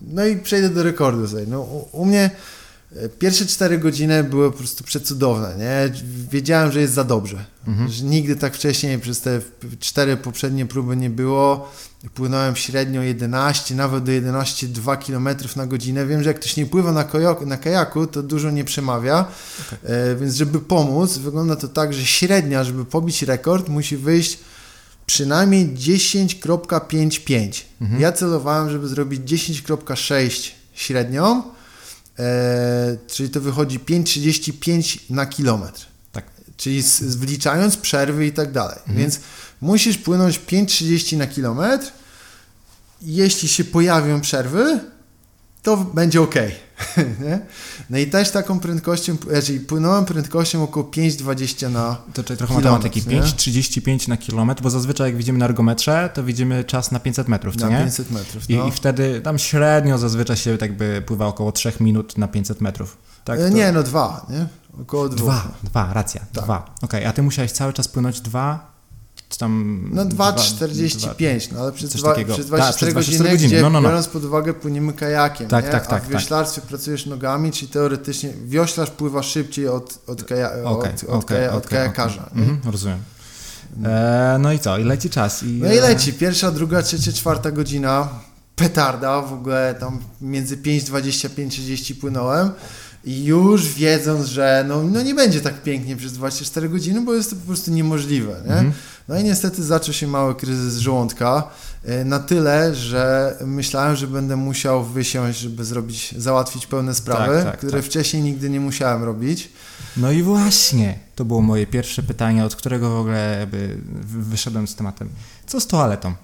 no 0.00 0.26
i 0.26 0.36
przejdę 0.36 0.68
do 0.68 0.82
rekordu. 0.82 1.26
No, 1.46 1.60
u, 1.60 1.88
u 1.92 2.04
mnie 2.04 2.30
Pierwsze 3.18 3.46
cztery 3.46 3.78
godziny 3.78 4.24
były 4.24 4.52
po 4.52 4.58
prostu 4.58 4.84
przecudowne, 4.84 5.54
nie? 5.58 5.92
Wiedziałem, 6.30 6.72
że 6.72 6.80
jest 6.80 6.94
za 6.94 7.04
dobrze. 7.04 7.44
Mhm. 7.66 7.88
Że 7.88 8.04
nigdy 8.04 8.36
tak 8.36 8.54
wcześniej 8.54 8.98
przez 8.98 9.20
te 9.20 9.40
cztery 9.80 10.16
poprzednie 10.16 10.66
próby 10.66 10.96
nie 10.96 11.10
było. 11.10 11.72
Płynąłem 12.14 12.56
średnio 12.56 13.02
11, 13.02 13.74
nawet 13.74 14.04
do 14.04 14.12
11,2 14.12 15.06
km 15.06 15.28
na 15.56 15.66
godzinę. 15.66 16.06
Wiem, 16.06 16.22
że 16.22 16.30
jak 16.30 16.40
ktoś 16.40 16.56
nie 16.56 16.66
pływa 16.66 16.92
na, 16.92 17.04
kajaku, 17.04 17.46
na 17.46 17.56
kajaku 17.56 18.06
to 18.06 18.22
dużo 18.22 18.50
nie 18.50 18.64
przemawia, 18.64 19.24
okay. 19.66 19.78
e, 19.96 20.16
więc 20.16 20.34
żeby 20.34 20.60
pomóc, 20.60 21.18
wygląda 21.18 21.56
to 21.56 21.68
tak, 21.68 21.94
że 21.94 22.06
średnia, 22.06 22.64
żeby 22.64 22.84
pobić 22.84 23.22
rekord, 23.22 23.68
musi 23.68 23.96
wyjść 23.96 24.38
przynajmniej 25.06 25.68
10.55. 25.68 27.62
Mhm. 27.80 28.00
Ja 28.00 28.12
celowałem, 28.12 28.70
żeby 28.70 28.88
zrobić 28.88 29.20
10.6 29.20 30.50
średnią, 30.74 31.42
e, 32.18 32.96
czyli 33.06 33.30
to 33.30 33.40
wychodzi 33.40 33.78
5,35 33.80 34.98
na 35.10 35.26
kilometr. 35.26 35.86
Tak. 36.12 36.24
Czyli 36.56 36.82
z, 36.82 37.02
wliczając 37.02 37.76
przerwy 37.76 38.26
i 38.26 38.32
tak 38.32 38.52
dalej. 38.52 38.78
Mhm. 38.78 38.98
Więc 38.98 39.20
musisz 39.60 39.98
płynąć 39.98 40.40
5,30 40.40 41.16
na 41.16 41.26
kilometr. 41.26 41.92
Jeśli 43.02 43.48
się 43.48 43.64
pojawią 43.64 44.20
przerwy, 44.20 44.80
to 45.62 45.76
będzie 45.76 46.22
ok. 46.22 46.34
no 47.90 47.98
i 47.98 48.06
też 48.06 48.30
taką 48.30 48.60
prędkością, 48.60 49.16
czyli 49.44 49.60
płynąłem 49.60 50.04
prędkością 50.04 50.62
około 50.62 50.86
5,20 50.86 51.70
na 51.70 51.96
To 52.14 52.24
czyli 52.24 52.36
trochę 52.36 52.54
matematyki, 52.54 53.02
5,35 53.02 54.08
na 54.08 54.16
kilometr, 54.16 54.62
bo 54.62 54.70
zazwyczaj 54.70 55.08
jak 55.08 55.16
widzimy 55.16 55.38
na 55.38 55.44
ergometrze, 55.44 56.10
to 56.14 56.24
widzimy 56.24 56.64
czas 56.64 56.92
na 56.92 57.00
500 57.00 57.28
metrów, 57.28 57.56
co 57.56 57.66
na 57.66 57.78
nie? 57.78 57.84
500 57.84 58.10
metrów, 58.10 58.48
no. 58.48 58.64
I, 58.64 58.68
I, 58.68 58.72
wtedy 58.72 59.20
tam 59.20 59.38
średnio 59.38 59.98
zazwyczaj 59.98 60.36
się 60.36 60.58
tak 60.58 60.76
by 60.76 61.02
pływa 61.06 61.26
około 61.26 61.52
3 61.52 61.72
minut 61.80 62.18
na 62.18 62.28
500 62.28 62.60
metrów. 62.60 62.96
Tak, 63.24 63.40
e, 63.40 63.42
to... 63.42 63.48
Nie, 63.48 63.72
no 63.72 63.82
dwa, 63.82 64.26
nie? 64.30 64.46
Około 64.82 65.08
dwóch. 65.08 65.28
Dwa, 65.28 65.48
dwa, 65.62 65.92
racja, 65.92 66.20
tak. 66.32 66.44
dwa. 66.44 66.56
Okej, 66.56 67.00
okay, 67.00 67.08
a 67.08 67.12
ty 67.12 67.22
musiałeś 67.22 67.52
cały 67.52 67.72
czas 67.72 67.88
płynąć 67.88 68.20
dwa 68.20 68.71
tam... 69.36 69.82
No 69.92 70.04
2,45, 70.04 71.52
no 71.52 71.60
ale 71.60 71.72
przez, 71.72 71.92
dwa, 71.92 72.14
przez 72.14 72.46
24 72.46 72.92
Ta, 72.92 72.98
godziny, 72.98 73.18
godziny, 73.18 73.46
gdzie 73.48 73.62
no, 73.62 73.70
no, 73.70 73.80
no. 73.80 73.88
biorąc 73.88 74.08
pod 74.08 74.24
uwagę 74.24 74.54
płyniemy 74.54 74.92
kajakiem, 74.92 75.48
tak, 75.48 75.64
nie? 75.64 75.70
tak, 75.70 75.86
tak, 75.86 76.00
a 76.00 76.04
w 76.04 76.08
tak. 76.08 76.12
wioślarstwie 76.12 76.60
tak. 76.60 76.68
pracujesz 76.68 77.06
nogami, 77.06 77.52
czyli 77.52 77.72
teoretycznie 77.72 78.32
wioślarz 78.44 78.90
pływa 78.90 79.22
szybciej 79.22 79.68
od, 79.68 79.98
od, 80.06 80.24
kaja, 80.24 80.52
okay, 80.64 80.92
od, 80.92 81.04
od, 81.04 81.24
kaja, 81.24 81.52
od 81.52 81.66
kajakarza. 81.66 82.26
Okay. 82.26 82.42
Mhm, 82.42 82.72
rozumiem. 82.72 82.98
E, 83.84 84.36
no 84.40 84.52
i 84.52 84.58
co? 84.58 84.78
I 84.78 84.84
leci 84.84 85.10
czas. 85.10 85.42
I, 85.42 85.46
no 85.46 85.72
i 85.72 85.80
leci. 85.80 86.12
Pierwsza, 86.12 86.50
druga, 86.50 86.82
trzecia, 86.82 87.12
czwarta 87.12 87.50
godzina. 87.50 88.08
Petarda. 88.56 89.22
W 89.22 89.32
ogóle 89.32 89.74
tam 89.80 89.98
między 90.20 90.56
5,25 90.56 91.50
30 91.50 91.94
płynąłem. 91.94 92.50
I 93.04 93.24
już 93.24 93.74
wiedząc, 93.74 94.26
że 94.26 94.64
no, 94.68 94.82
no 94.82 95.02
nie 95.02 95.14
będzie 95.14 95.40
tak 95.40 95.62
pięknie 95.62 95.96
przez 95.96 96.12
24 96.12 96.68
godziny, 96.68 97.00
bo 97.00 97.14
jest 97.14 97.30
to 97.30 97.36
po 97.36 97.46
prostu 97.46 97.70
niemożliwe. 97.70 98.32
Nie? 98.44 98.52
Mhm. 98.52 98.72
No 99.08 99.18
i 99.18 99.24
niestety 99.24 99.62
zaczął 99.62 99.94
się 99.94 100.06
mały 100.06 100.34
kryzys 100.34 100.78
żołądka, 100.78 101.48
e, 101.84 102.04
na 102.04 102.18
tyle, 102.18 102.74
że 102.74 103.34
myślałem, 103.46 103.96
że 103.96 104.06
będę 104.06 104.36
musiał 104.36 104.84
wysiąść, 104.84 105.38
żeby 105.38 105.64
zrobić, 105.64 106.14
załatwić 106.18 106.66
pełne 106.66 106.94
sprawy, 106.94 107.34
tak, 107.34 107.44
tak, 107.44 107.56
które 107.56 107.78
tak. 107.78 107.84
wcześniej 107.84 108.22
nigdy 108.22 108.50
nie 108.50 108.60
musiałem 108.60 109.04
robić. 109.04 109.48
No 109.96 110.10
i 110.10 110.22
właśnie, 110.22 110.98
to 111.16 111.24
było 111.24 111.42
moje 111.42 111.66
pierwsze 111.66 112.02
pytanie, 112.02 112.44
od 112.44 112.56
którego 112.56 112.90
w 112.90 113.00
ogóle 113.00 113.46
wyszedłem 114.04 114.68
z 114.68 114.74
tematem. 114.74 115.08
Co 115.46 115.60
z 115.60 115.66
toaletą? 115.66 116.14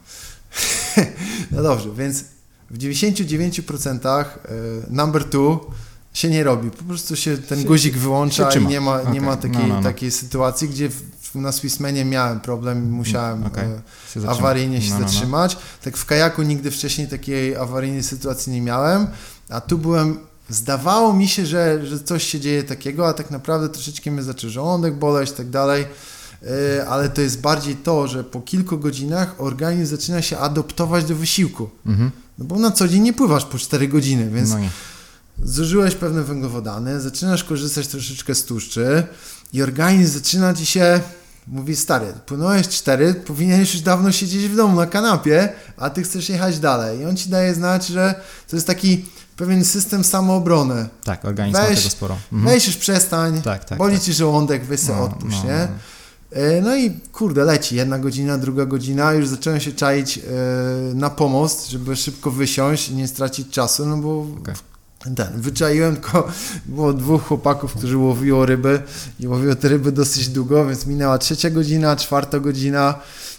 no 1.52 1.62
dobrze, 1.62 1.90
więc 1.96 2.24
w 2.70 2.78
99% 2.78 4.08
e, 4.08 4.24
number 4.90 5.24
two 5.24 5.70
się 6.18 6.30
nie 6.30 6.44
robi. 6.44 6.70
Po 6.70 6.84
prostu 6.84 7.16
się 7.16 7.38
ten 7.38 7.64
guzik 7.64 7.96
wyłącza 7.96 8.50
i 8.50 8.66
nie 8.66 8.80
ma, 8.80 9.02
nie 9.02 9.20
ma 9.20 9.36
takiej, 9.36 9.58
no, 9.58 9.66
no, 9.66 9.74
no. 9.74 9.82
takiej 9.82 10.10
sytuacji, 10.10 10.68
gdzie 10.68 10.90
w, 10.90 11.34
na 11.34 11.52
Swissmanie 11.52 12.04
miałem 12.04 12.40
problem 12.40 12.84
i 12.84 12.86
musiałem 12.88 13.46
okay. 13.46 13.64
E, 13.64 14.20
się 14.20 14.28
awaryjnie 14.28 14.82
się 14.82 14.90
no, 14.90 14.94
no, 14.94 15.00
no, 15.00 15.08
zatrzymać. 15.08 15.56
Tak 15.84 15.96
w 15.96 16.04
kajaku 16.06 16.42
nigdy 16.42 16.70
wcześniej 16.70 17.08
takiej 17.08 17.56
awaryjnej 17.56 18.02
sytuacji 18.02 18.52
nie 18.52 18.60
miałem, 18.60 19.06
a 19.48 19.60
tu 19.60 19.78
byłem 19.78 20.18
zdawało 20.48 21.12
mi 21.12 21.28
się, 21.28 21.46
że, 21.46 21.86
że 21.86 22.00
coś 22.00 22.24
się 22.24 22.40
dzieje 22.40 22.62
takiego, 22.62 23.08
a 23.08 23.12
tak 23.12 23.30
naprawdę 23.30 23.68
troszeczkę 23.68 24.10
mnie 24.10 24.22
zaczął 24.22 24.50
żołądek 24.50 24.94
boleć 24.94 25.30
i 25.30 25.32
tak 25.32 25.50
dalej, 25.50 25.86
e, 26.42 26.86
ale 26.88 27.08
to 27.08 27.20
jest 27.20 27.40
bardziej 27.40 27.76
to, 27.76 28.08
że 28.08 28.24
po 28.24 28.40
kilku 28.40 28.78
godzinach 28.78 29.34
organizm 29.38 29.96
zaczyna 29.96 30.22
się 30.22 30.38
adoptować 30.38 31.04
do 31.04 31.14
wysiłku. 31.14 31.70
Mhm. 31.86 32.10
No 32.38 32.44
bo 32.44 32.58
na 32.58 32.70
co 32.70 32.88
dzień 32.88 33.02
nie 33.02 33.12
pływasz 33.12 33.44
po 33.44 33.58
4 33.58 33.88
godziny, 33.88 34.30
więc 34.30 34.50
no 34.50 34.58
zużyłeś 35.42 35.94
pewne 35.94 36.22
węglowodany, 36.22 37.00
zaczynasz 37.00 37.44
korzystać 37.44 37.86
troszeczkę 37.86 38.34
z 38.34 38.44
tłuszczy 38.44 39.02
i 39.52 39.62
organizm 39.62 40.14
zaczyna 40.14 40.54
ci 40.54 40.66
się 40.66 41.00
mówi 41.46 41.76
stary, 41.76 42.12
płynąłeś 42.26 42.68
cztery, 42.68 43.14
powinieneś 43.14 43.74
już 43.74 43.82
dawno 43.82 44.12
siedzieć 44.12 44.48
w 44.48 44.56
domu 44.56 44.76
na 44.76 44.86
kanapie, 44.86 45.52
a 45.76 45.90
ty 45.90 46.02
chcesz 46.02 46.28
jechać 46.28 46.58
dalej. 46.58 47.00
I 47.00 47.04
on 47.04 47.16
ci 47.16 47.30
daje 47.30 47.54
znać, 47.54 47.86
że 47.86 48.14
to 48.48 48.56
jest 48.56 48.66
taki 48.66 49.04
pewien 49.36 49.64
system 49.64 50.04
samoobrony. 50.04 50.88
Tak, 51.04 51.24
organizm 51.24 51.60
weź, 51.60 51.70
ma 51.70 51.76
tego 51.76 51.90
sporo. 51.90 52.16
Mhm. 52.32 52.54
Weź 52.54 52.66
już 52.66 52.76
przestań, 52.76 53.42
tak, 53.42 53.64
tak, 53.64 53.78
boli 53.78 53.94
tak. 53.94 54.04
ci 54.04 54.12
żołądek, 54.12 54.64
weź 54.64 54.88
no, 54.88 55.02
odpuść, 55.02 55.36
no, 55.44 55.50
nie? 55.50 55.68
No. 56.32 56.38
E, 56.40 56.60
no 56.62 56.76
i 56.76 56.90
kurde, 57.12 57.44
leci 57.44 57.76
jedna 57.76 57.98
godzina, 57.98 58.38
druga 58.38 58.66
godzina, 58.66 59.12
już 59.12 59.28
zacząłem 59.28 59.60
się 59.60 59.72
czaić 59.72 60.18
e, 60.18 60.22
na 60.94 61.10
pomost, 61.10 61.70
żeby 61.70 61.96
szybko 61.96 62.30
wysiąść 62.30 62.88
i 62.88 62.94
nie 62.94 63.08
stracić 63.08 63.50
czasu, 63.50 63.86
no 63.86 63.96
bo 63.96 64.26
okay 64.40 64.54
ten, 64.98 65.40
wyczaiłem, 65.40 65.96
tylko 65.96 66.28
było 66.66 66.92
dwóch 66.92 67.22
chłopaków, 67.22 67.74
którzy 67.74 67.96
łowiło 67.96 68.46
ryby 68.46 68.82
i 69.20 69.28
łowiło 69.28 69.54
te 69.54 69.68
ryby 69.68 69.92
dosyć 69.92 70.28
długo, 70.28 70.66
więc 70.66 70.86
minęła 70.86 71.18
trzecia 71.18 71.50
godzina, 71.50 71.96
czwarta 71.96 72.40
godzina. 72.40 72.94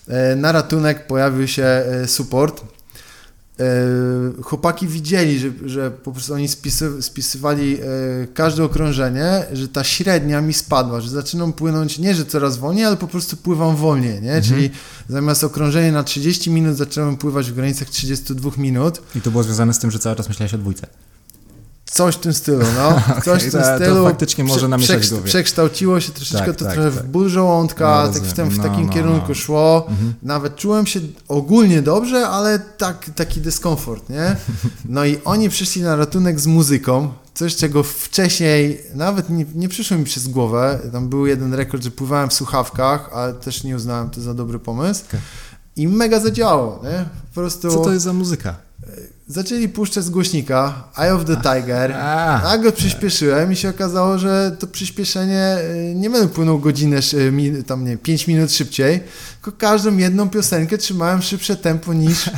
E, 0.07 0.35
na 0.35 0.51
ratunek 0.51 1.07
pojawił 1.07 1.47
się 1.47 1.63
e, 1.63 2.07
support. 2.07 2.61
E, 3.59 3.63
chłopaki 4.43 4.87
widzieli, 4.87 5.39
że, 5.39 5.49
że 5.65 5.91
po 5.91 6.11
prostu 6.11 6.33
oni 6.33 6.47
spisy, 6.47 7.01
spisywali 7.01 7.77
każde 8.33 8.63
okrążenie, 8.63 9.45
że 9.53 9.67
ta 9.67 9.83
średnia 9.83 10.41
mi 10.41 10.53
spadła, 10.53 11.01
że 11.01 11.09
zaczynam 11.09 11.53
płynąć, 11.53 11.99
nie 11.99 12.15
że 12.15 12.25
coraz 12.25 12.57
wolniej, 12.57 12.85
ale 12.85 12.97
po 12.97 13.07
prostu 13.07 13.37
pływam 13.37 13.75
wolniej, 13.75 14.21
nie? 14.21 14.33
Mhm. 14.33 14.43
Czyli 14.43 14.69
zamiast 15.09 15.43
okrążenia 15.43 15.91
na 15.91 16.03
30 16.03 16.51
minut 16.51 16.77
zacząłem 16.77 17.17
pływać 17.17 17.51
w 17.51 17.55
granicach 17.55 17.89
32 17.89 18.51
minut. 18.57 19.01
I 19.15 19.21
to 19.21 19.31
było 19.31 19.43
związane 19.43 19.73
z 19.73 19.79
tym, 19.79 19.91
że 19.91 19.99
cały 19.99 20.15
czas 20.15 20.29
myślałeś 20.29 20.53
o 20.53 20.57
dwójce. 20.57 20.87
Coś 21.91 22.15
w 22.15 22.19
tym 22.19 22.33
stylu, 22.33 22.65
no. 22.75 23.01
Coś 23.25 23.43
w 23.43 23.51
tym 23.51 23.61
stylu. 23.63 23.95
To 23.95 24.03
faktycznie 24.03 24.43
może 24.43 24.67
namieszać 24.67 24.99
prze, 24.99 25.21
Przekształciło 25.21 25.99
się 25.99 26.11
troszeczkę 26.11 26.45
tak, 26.45 26.55
to 26.55 26.65
tak, 26.65 26.73
trochę 26.73 26.91
tak. 26.91 27.03
w 27.03 27.07
ból 27.07 27.29
żołądka, 27.29 28.03
no, 28.07 28.13
tak 28.13 28.23
w, 28.23 28.33
tym, 28.33 28.49
w 28.49 28.57
no, 28.57 28.63
takim 28.63 28.85
no, 28.85 28.93
kierunku 28.93 29.27
no. 29.29 29.35
szło. 29.35 29.85
Mhm. 29.89 30.13
Nawet 30.23 30.55
czułem 30.55 30.85
się 30.85 30.99
ogólnie 31.27 31.81
dobrze, 31.81 32.27
ale 32.27 32.59
tak, 32.59 33.09
taki 33.15 33.41
dyskomfort, 33.41 34.09
nie? 34.09 34.35
No 34.85 35.05
i 35.05 35.19
oni 35.25 35.49
przyszli 35.49 35.81
na 35.81 35.95
ratunek 35.95 36.39
z 36.39 36.47
muzyką, 36.47 37.11
coś 37.33 37.55
czego 37.55 37.83
wcześniej 37.83 38.81
nawet 38.95 39.29
nie, 39.29 39.45
nie 39.55 39.69
przyszło 39.69 39.97
mi 39.97 40.03
przez 40.03 40.27
głowę. 40.27 40.79
Tam 40.91 41.09
był 41.09 41.27
jeden 41.27 41.53
rekord, 41.53 41.83
że 41.83 41.91
pływałem 41.91 42.29
w 42.29 42.33
słuchawkach, 42.33 43.09
ale 43.13 43.33
też 43.33 43.63
nie 43.63 43.75
uznałem 43.75 44.09
to 44.09 44.21
za 44.21 44.33
dobry 44.33 44.59
pomysł. 44.59 45.03
Okay. 45.07 45.19
I 45.75 45.87
mega 45.87 46.19
zadziałało, 46.19 46.81
nie? 46.83 47.05
Po 47.29 47.41
prostu... 47.41 47.71
Co 47.71 47.83
to 47.83 47.91
jest 47.91 48.05
za 48.05 48.13
muzyka? 48.13 48.68
Zaczęli 49.29 49.69
puszczać 49.69 50.03
z 50.03 50.09
głośnika 50.09 50.83
Eye 50.97 51.13
of 51.13 51.25
the 51.25 51.35
Tiger, 51.35 51.91
a, 51.93 52.41
a 52.43 52.57
go 52.57 52.71
przyspieszyłem 52.71 53.51
i 53.51 53.55
się 53.55 53.69
okazało, 53.69 54.17
że 54.17 54.55
to 54.59 54.67
przyspieszenie 54.67 55.57
y, 55.91 55.95
nie 55.95 56.09
będę 56.09 56.27
płynął 56.27 56.59
godzinę, 56.59 56.97
tam 57.67 57.85
nie 57.85 57.97
5 57.97 58.27
minut 58.27 58.51
szybciej, 58.51 58.99
tylko 59.41 59.57
każdą 59.57 59.97
jedną 59.97 60.29
piosenkę 60.29 60.77
trzymałem 60.77 61.21
szybsze 61.21 61.55
tempo 61.55 61.93
niż, 61.93 62.27
y, 62.27 62.31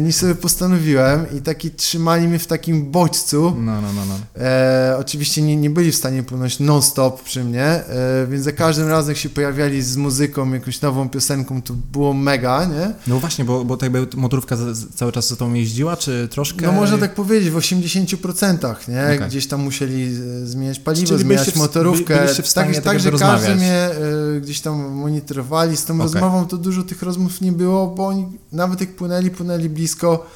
niż 0.04 0.16
sobie 0.16 0.34
postanowiłem 0.34 1.26
i 1.38 1.40
taki 1.40 1.70
trzymali 1.70 2.28
mnie 2.28 2.38
w 2.38 2.46
takim 2.46 2.90
bodźcu. 2.90 3.54
No, 3.58 3.80
no, 3.80 3.92
no, 3.92 4.02
no. 4.08 4.42
E, 4.42 4.96
oczywiście 5.00 5.42
nie, 5.42 5.56
nie 5.56 5.70
byli 5.70 5.92
w 5.92 5.96
stanie 5.96 6.22
płynąć 6.22 6.60
non-stop 6.60 7.22
przy 7.22 7.44
mnie, 7.44 7.64
e, 7.64 8.26
więc 8.30 8.44
za 8.44 8.52
każdym 8.52 8.88
razem 8.88 9.08
jak 9.08 9.18
się 9.18 9.28
pojawiali 9.28 9.82
z 9.82 9.96
muzyką, 9.96 10.52
jakąś 10.52 10.80
nową 10.80 11.08
piosenką, 11.08 11.62
to 11.62 11.74
było 11.92 12.14
mega, 12.14 12.64
nie? 12.64 12.92
No 13.06 13.18
właśnie, 13.18 13.44
bo, 13.44 13.64
bo 13.64 13.76
tak 13.76 13.94
jakby 13.94 14.16
motorówka 14.16 14.56
cały 14.94 15.12
czas 15.12 15.28
za 15.28 15.36
tą 15.36 15.54
jeździła, 15.54 15.96
czy 15.96 16.28
troszkę? 16.30 16.66
No 16.66 16.72
można 16.72 16.98
tak 16.98 17.14
powiedzieć, 17.14 17.50
w 17.50 17.56
80%, 17.56 18.88
nie? 18.88 19.16
Okay. 19.16 19.28
Gdzieś 19.28 19.46
tam 19.46 19.60
musieli 19.60 20.16
e, 20.42 20.46
zmieniać 20.46 20.78
paliwo, 20.78 21.06
Czyli 21.06 21.20
zmieniać 21.20 21.50
w, 21.50 21.56
motorówkę. 21.56 22.26
w 22.42 22.48
stanie 22.48 22.74
tak, 22.74 22.84
tak 22.84 23.00
że 23.00 23.10
każdy 23.10 23.54
mnie 23.54 23.88
y, 24.36 24.40
gdzieś 24.40 24.60
tam 24.60 24.92
monitorowali. 24.92 25.76
Z 25.76 25.84
tą 25.84 26.00
okay. 26.00 26.15
Rozmową 26.20 26.46
to 26.46 26.56
dużo 26.56 26.82
tych 26.82 27.02
rozmów 27.02 27.40
nie 27.40 27.52
było, 27.52 27.86
bo 27.86 28.06
oni 28.06 28.26
nawet 28.52 28.80
jak 28.80 28.96
płynęli, 28.96 29.30
płynęli 29.30 29.68
blisko, 29.68 30.26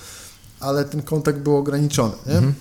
ale 0.60 0.84
ten 0.84 1.02
kontakt 1.02 1.38
był 1.38 1.56
ograniczony, 1.56 2.14
nie? 2.26 2.34
-hmm. 2.34 2.52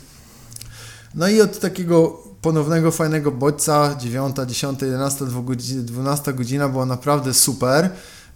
No 1.15 1.27
i 1.27 1.41
od 1.41 1.59
takiego 1.59 2.23
ponownego 2.41 2.91
fajnego 2.91 3.31
bodźca, 3.31 3.95
9, 3.99 4.35
10, 4.47 4.81
11, 4.81 5.25
12 5.83 6.33
godzina 6.33 6.69
była 6.69 6.85
naprawdę 6.85 7.33
super. 7.33 7.89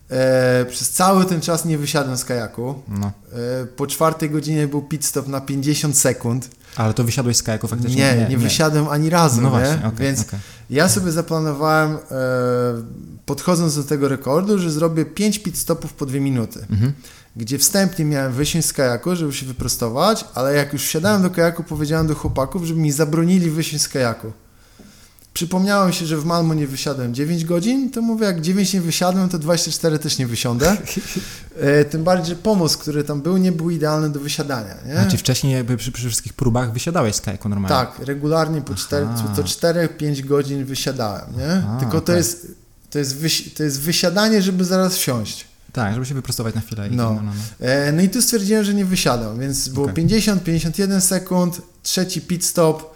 E, 0.09 0.65
przez 0.65 0.89
cały 0.89 1.25
ten 1.25 1.41
czas 1.41 1.65
nie 1.65 1.77
wysiadłem 1.77 2.17
z 2.17 2.25
kajaku. 2.25 2.75
No. 2.87 3.11
E, 3.61 3.65
po 3.65 3.87
czwartej 3.87 4.29
godzinie 4.29 4.67
był 4.67 4.81
pit 4.81 5.05
stop 5.05 5.27
na 5.27 5.41
50 5.41 5.97
sekund. 5.97 6.49
Ale 6.75 6.93
to 6.93 7.03
wysiadłeś 7.03 7.37
z 7.37 7.43
kajaku 7.43 7.67
faktycznie? 7.67 7.95
Nie, 7.95 8.15
nie, 8.17 8.29
nie 8.29 8.37
wysiadłem 8.37 8.87
ani 8.87 9.09
razu. 9.09 9.41
No 9.41 9.49
właśnie, 9.49 9.77
okay, 9.77 9.91
Więc 9.99 10.21
okay. 10.21 10.39
Ja 10.73 10.89
sobie 10.89 11.11
zaplanowałem, 11.11 11.91
e, 11.91 11.97
podchodząc 13.25 13.75
do 13.75 13.83
tego 13.83 14.07
rekordu, 14.07 14.59
że 14.59 14.71
zrobię 14.71 15.05
5 15.05 15.39
pit 15.39 15.57
stopów 15.57 15.93
po 15.93 16.05
2 16.05 16.19
minuty. 16.19 16.59
Mhm. 16.69 16.93
Gdzie 17.35 17.57
wstępnie 17.57 18.05
miałem 18.05 18.33
wysiąść 18.33 18.67
z 18.67 18.73
kajaku, 18.73 19.15
żeby 19.15 19.33
się 19.33 19.45
wyprostować, 19.45 20.25
ale 20.33 20.55
jak 20.55 20.73
już 20.73 20.85
wsiadałem 20.85 21.21
do 21.21 21.29
kajaku, 21.29 21.63
powiedziałem 21.63 22.07
do 22.07 22.15
chłopaków, 22.15 22.63
żeby 22.63 22.79
mi 22.79 22.91
zabronili 22.91 23.49
wysiąść 23.49 23.83
z 23.83 23.89
kajaku. 23.89 24.31
Przypomniało 25.33 25.87
mi 25.87 25.93
się, 25.93 26.05
że 26.05 26.17
w 26.17 26.25
Malmo 26.25 26.53
nie 26.53 26.67
wysiadłem 26.67 27.13
9 27.13 27.45
godzin, 27.45 27.91
to 27.91 28.01
mówię, 28.01 28.25
jak 28.25 28.41
9 28.41 28.73
nie 28.73 28.81
wysiadłem, 28.81 29.29
to 29.29 29.39
24 29.39 29.99
też 29.99 30.17
nie 30.17 30.27
wysiądę. 30.27 30.77
E, 31.59 31.85
tym 31.85 32.03
bardziej, 32.03 32.27
że 32.27 32.35
pomost, 32.35 32.77
który 32.77 33.03
tam 33.03 33.21
był, 33.21 33.37
nie 33.37 33.51
był 33.51 33.69
idealny 33.69 34.09
do 34.09 34.19
wysiadania. 34.19 34.75
Nie? 34.85 34.99
A 34.99 35.05
czy 35.05 35.17
wcześniej 35.17 35.53
jakby 35.53 35.77
przy, 35.77 35.91
przy 35.91 36.07
wszystkich 36.07 36.33
próbach 36.33 36.73
wysiadałeś 36.73 37.15
z 37.15 37.21
kajaku 37.21 37.49
normalnie? 37.49 37.85
Tak, 37.85 38.07
regularnie 38.07 38.61
po 38.61 38.75
4, 38.75 39.07
co 39.35 39.43
4-5 39.43 40.25
godzin 40.25 40.65
wysiadałem. 40.65 41.25
Nie? 41.37 41.61
Aha, 41.63 41.77
Tylko 41.79 42.01
to, 42.01 42.13
jest, 42.13 42.47
to, 42.89 42.99
jest 42.99 43.17
wysi, 43.17 43.51
to 43.51 43.63
jest 43.63 43.81
wysiadanie, 43.81 44.41
żeby 44.41 44.65
zaraz 44.65 44.95
wsiąść. 44.95 45.47
Tak, 45.73 45.93
żeby 45.93 46.05
się 46.05 46.13
wyprostować 46.15 46.55
na 46.55 46.61
chwilę. 46.61 46.89
No. 46.91 47.13
No, 47.13 47.13
no, 47.13 47.31
no. 47.59 47.67
E, 47.67 47.91
no 47.91 48.01
i 48.01 48.09
tu 48.09 48.21
stwierdziłem, 48.21 48.63
że 48.63 48.73
nie 48.73 48.85
wysiadam, 48.85 49.39
więc 49.39 49.69
było 49.69 49.85
okay. 49.85 50.05
50-51 50.05 51.01
sekund, 51.01 51.61
trzeci 51.83 52.21
pit 52.21 52.45
stop, 52.45 52.92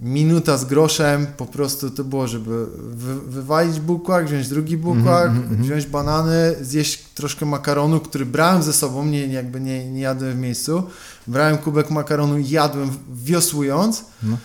minuta 0.00 0.58
z 0.58 0.64
groszem, 0.64 1.26
po 1.36 1.46
prostu 1.46 1.90
to 1.90 2.04
było, 2.04 2.28
żeby 2.28 2.66
wy, 2.76 3.20
wywalić 3.20 3.80
bukłak, 3.80 4.26
wziąć 4.26 4.48
drugi 4.48 4.76
bukłak, 4.76 5.30
mm 5.30 5.48
-hmm, 5.48 5.62
wziąć 5.62 5.86
banany, 5.86 6.54
zjeść 6.60 7.04
troszkę 7.14 7.46
makaronu, 7.46 8.00
który 8.00 8.26
brałem 8.26 8.62
ze 8.62 8.72
sobą, 8.72 9.06
nie, 9.06 9.26
jakby 9.26 9.60
nie, 9.60 9.90
nie 9.90 10.00
jadłem 10.00 10.32
w 10.32 10.38
miejscu. 10.38 10.82
Brałem 11.26 11.58
kubek 11.58 11.90
makaronu 11.90 12.38
i 12.38 12.48
jadłem 12.48 12.90
wiosłując. 13.14 14.04
No. 14.22 14.36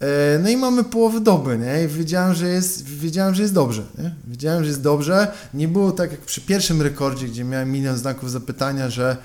E, 0.00 0.38
no 0.38 0.48
i 0.48 0.56
mamy 0.56 0.84
połowę 0.84 1.20
doby, 1.20 1.58
nie? 1.58 1.84
I 1.84 1.88
wiedziałem, 1.88 2.34
że 2.34 2.48
jest, 2.48 2.84
wiedziałem, 2.84 3.34
że 3.34 3.42
jest 3.42 3.54
dobrze, 3.54 3.82
nie? 3.98 4.14
Wiedziałem, 4.26 4.64
że 4.64 4.68
jest 4.68 4.82
dobrze. 4.82 5.32
Nie 5.54 5.68
było 5.68 5.92
tak 5.92 6.10
jak 6.10 6.20
przy 6.20 6.40
pierwszym 6.40 6.82
rekordzie, 6.82 7.26
gdzie 7.26 7.44
miałem 7.44 7.72
milion 7.72 7.96
znaków 7.96 8.30
zapytania, 8.30 8.90
że 8.90 9.16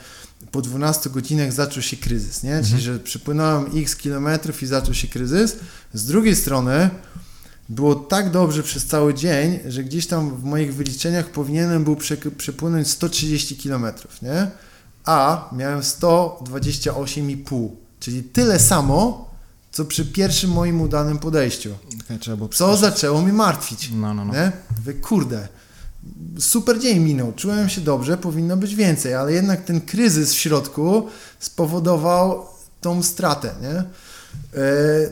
po 0.51 0.61
12 0.61 1.09
godzinach 1.09 1.53
zaczął 1.53 1.83
się 1.83 1.97
kryzys, 1.97 2.43
nie? 2.43 2.53
Mhm. 2.53 2.65
Czyli, 2.69 2.81
że 2.81 2.99
przypłynąłem 2.99 3.65
x 3.75 3.95
kilometrów 3.95 4.63
i 4.63 4.67
zaczął 4.67 4.93
się 4.93 5.07
kryzys. 5.07 5.55
Z 5.93 6.05
drugiej 6.05 6.35
strony 6.35 6.89
było 7.69 7.95
tak 7.95 8.31
dobrze 8.31 8.63
przez 8.63 8.85
cały 8.85 9.13
dzień, 9.13 9.59
że 9.67 9.83
gdzieś 9.83 10.07
tam 10.07 10.35
w 10.35 10.43
moich 10.43 10.75
wyliczeniach 10.75 11.29
powinienem 11.29 11.83
był 11.83 11.97
przepłynąć 12.37 12.87
130 12.87 13.57
kilometrów, 13.57 14.21
nie? 14.21 14.51
A 15.05 15.49
miałem 15.51 15.79
128,5, 15.79 17.69
czyli 17.99 18.23
tyle 18.23 18.59
samo, 18.59 19.29
co 19.71 19.85
przy 19.85 20.05
pierwszym 20.05 20.51
moim 20.51 20.81
udanym 20.81 21.19
podejściu. 21.19 21.75
Okay, 22.05 22.49
co 22.53 22.77
zaczęło 22.77 23.21
mnie 23.21 23.33
martwić. 23.33 23.89
No, 23.93 24.13
no, 24.13 24.25
no. 24.25 24.33
Nie? 24.33 24.51
Wy, 24.83 24.93
kurde, 24.93 25.47
super 26.39 26.79
dzień 26.79 26.99
minął, 26.99 27.33
czułem 27.33 27.69
się 27.69 27.81
dobrze, 27.81 28.17
powinno 28.17 28.57
być 28.57 28.75
więcej, 28.75 29.13
ale 29.13 29.33
jednak 29.33 29.63
ten 29.65 29.81
kryzys 29.81 30.33
w 30.33 30.37
środku 30.37 31.07
spowodował 31.39 32.45
tą 32.81 33.03
stratę, 33.03 33.51
nie? 33.61 33.69
E, 33.69 33.85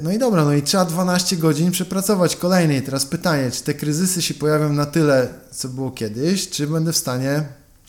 no 0.03 0.11
i 0.11 0.19
dobra, 0.19 0.45
no 0.45 0.53
i 0.53 0.61
trzeba 0.61 0.85
12 0.85 1.37
godzin 1.37 1.71
przepracować 1.71 2.35
kolejnej. 2.35 2.81
Teraz 2.81 3.05
pytanie, 3.05 3.51
czy 3.51 3.63
te 3.63 3.73
kryzysy 3.73 4.21
się 4.21 4.33
pojawią 4.33 4.73
na 4.73 4.85
tyle, 4.85 5.27
co 5.51 5.69
było 5.69 5.91
kiedyś, 5.91 6.49
czy 6.49 6.67
będę 6.67 6.93
w 6.93 6.97
stanie 6.97 7.43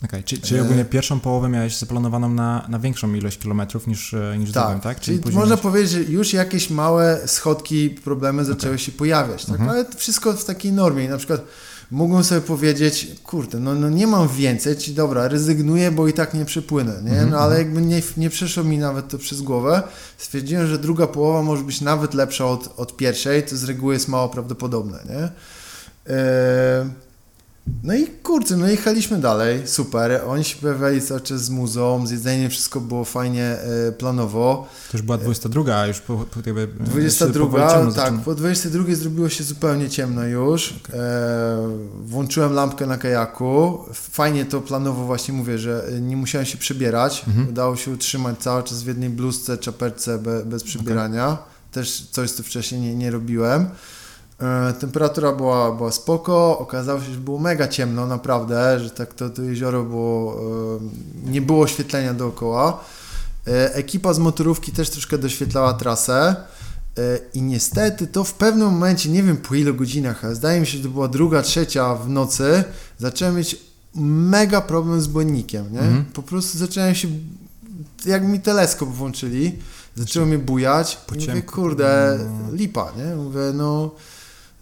Okay, 0.04 0.22
czyli, 0.22 0.42
czyli 0.42 0.60
ogólnie 0.60 0.84
pierwszą 0.84 1.20
połowę 1.20 1.48
miałeś 1.48 1.76
zaplanowaną 1.76 2.28
na, 2.28 2.66
na 2.68 2.78
większą 2.78 3.14
ilość 3.14 3.38
kilometrów 3.38 3.86
niż, 3.86 4.14
e, 4.14 4.38
niż 4.38 4.52
tak, 4.52 4.66
drugą, 4.66 4.80
tak? 4.80 5.00
Czyli, 5.00 5.20
czyli 5.20 5.36
można 5.36 5.56
powiedzieć, 5.56 5.90
że 5.90 6.00
już 6.00 6.32
jakieś 6.32 6.70
małe 6.70 7.20
schodki, 7.26 7.90
problemy 7.90 8.44
zaczęły 8.44 8.74
okay. 8.74 8.84
się 8.84 8.92
pojawiać, 8.92 9.44
tak? 9.44 9.54
Mhm. 9.60 9.70
ale 9.70 9.84
wszystko 9.96 10.32
w 10.32 10.44
takiej 10.44 10.72
normie. 10.72 11.08
Na 11.08 11.16
przykład 11.18 11.44
mógłbym 11.90 12.24
sobie 12.24 12.40
powiedzieć, 12.40 13.08
kurde, 13.24 13.60
no, 13.60 13.74
no 13.74 13.90
nie 13.90 14.06
mam 14.06 14.28
więcej, 14.28 14.76
czyli 14.76 14.94
dobra, 14.94 15.28
rezygnuję, 15.28 15.90
bo 15.90 16.08
i 16.08 16.12
tak 16.12 16.34
nie 16.34 16.44
przypłynę, 16.44 17.00
nie? 17.04 17.10
Mhm, 17.10 17.30
no 17.30 17.38
ale 17.38 17.56
mhm. 17.56 17.66
jakby 17.66 17.82
nie, 17.82 18.02
nie 18.16 18.30
przeszło 18.30 18.64
mi 18.64 18.78
nawet 18.78 19.08
to 19.08 19.18
przez 19.18 19.40
głowę, 19.42 19.82
stwierdziłem, 20.18 20.66
że 20.66 20.78
druga 20.78 21.06
połowa 21.06 21.42
może 21.42 21.64
być 21.64 21.80
nawet 21.80 22.14
lepsza 22.14 22.46
od, 22.46 22.80
od 22.80 22.96
pierwszej, 22.96 23.42
to 23.42 23.56
z 23.56 23.64
reguły 23.64 23.94
jest 23.94 24.08
mało 24.08 24.28
prawdopodobne, 24.28 24.98
nie? 25.08 25.28
Yy 26.14 27.07
no 27.82 27.94
i 27.94 28.06
kurczę, 28.06 28.56
no 28.56 28.68
jechaliśmy 28.68 29.18
dalej, 29.18 29.62
super. 29.66 30.20
Oni 30.26 30.44
się 30.44 30.56
pojawiali 30.56 31.02
cały 31.02 31.20
czas 31.20 31.44
z 31.44 31.50
muzą, 31.50 32.06
z 32.06 32.10
jedzeniem 32.10 32.50
wszystko 32.50 32.80
było 32.80 33.04
fajnie 33.04 33.44
e, 33.88 33.92
planowo. 33.92 34.68
To 34.90 34.96
już 34.96 35.06
była 35.06 35.18
22, 35.18 35.76
a 35.76 35.86
już 35.86 36.00
po, 36.00 36.16
po 36.16 36.40
jakby 36.46 36.66
22, 36.66 37.92
tak, 37.92 38.14
po 38.14 38.34
22 38.34 38.94
zrobiło 38.94 39.28
się 39.28 39.44
zupełnie 39.44 39.90
ciemno 39.90 40.24
już. 40.24 40.74
Okay. 40.84 41.00
E, 41.00 41.78
włączyłem 42.02 42.52
lampkę 42.52 42.86
na 42.86 42.98
kajaku. 42.98 43.84
Fajnie 43.94 44.44
to 44.44 44.60
planowo 44.60 45.04
właśnie 45.04 45.34
mówię, 45.34 45.58
że 45.58 45.84
nie 46.00 46.16
musiałem 46.16 46.46
się 46.46 46.58
przebierać. 46.58 47.24
Mhm. 47.28 47.48
Udało 47.48 47.76
się 47.76 47.90
utrzymać 47.90 48.38
cały 48.38 48.62
czas 48.62 48.82
w 48.82 48.86
jednej 48.86 49.10
bluzce, 49.10 49.58
czaperce 49.58 50.18
be, 50.18 50.44
bez 50.44 50.64
przebierania. 50.64 51.26
Okay. 51.26 51.44
Też 51.72 52.06
coś, 52.10 52.30
co 52.30 52.42
wcześniej 52.42 52.80
nie, 52.80 52.94
nie 52.94 53.10
robiłem. 53.10 53.70
E, 54.40 54.72
temperatura 54.72 55.32
była, 55.32 55.72
była 55.72 55.92
spoko, 55.92 56.58
okazało 56.58 57.00
się, 57.00 57.12
że 57.12 57.18
było 57.18 57.38
mega 57.38 57.68
ciemno, 57.68 58.06
naprawdę, 58.06 58.80
że 58.80 58.90
tak 58.90 59.14
to, 59.14 59.30
to 59.30 59.42
jezioro 59.42 59.84
było, 59.84 60.40
e, 61.26 61.30
nie 61.30 61.42
było 61.42 61.62
oświetlenia 61.62 62.14
dookoła. 62.14 62.84
E, 63.46 63.74
ekipa 63.74 64.14
z 64.14 64.18
motorówki 64.18 64.72
też 64.72 64.90
troszkę 64.90 65.18
doświetlała 65.18 65.72
trasę 65.72 66.36
i 67.34 67.42
niestety 67.42 68.06
to 68.06 68.24
w 68.24 68.34
pewnym 68.34 68.66
momencie, 68.66 69.08
nie 69.08 69.22
wiem 69.22 69.36
po 69.36 69.54
ilu 69.54 69.74
godzinach, 69.74 70.24
ale 70.24 70.34
zdaje 70.34 70.60
mi 70.60 70.66
się, 70.66 70.78
że 70.78 70.84
to 70.84 70.90
była 70.90 71.08
druga, 71.08 71.42
trzecia 71.42 71.94
w 71.94 72.08
nocy, 72.08 72.64
zacząłem 72.98 73.36
mieć 73.36 73.56
mega 73.94 74.60
problem 74.60 75.00
z 75.00 75.06
błędnikiem, 75.06 75.72
nie? 75.72 75.80
Mhm. 75.80 76.04
Po 76.04 76.22
prostu 76.22 76.58
zacząłem 76.58 76.94
się, 76.94 77.08
jak 78.06 78.24
mi 78.24 78.40
teleskop 78.40 78.88
włączyli, 78.88 79.58
zaczęło 79.96 80.26
mnie 80.26 80.38
bujać 80.38 80.96
po 80.96 81.14
mówię, 81.14 81.42
kurde, 81.42 82.18
no. 82.18 82.54
lipa, 82.54 82.92
nie? 82.96 83.16
Mówię, 83.16 83.40
no 83.54 83.90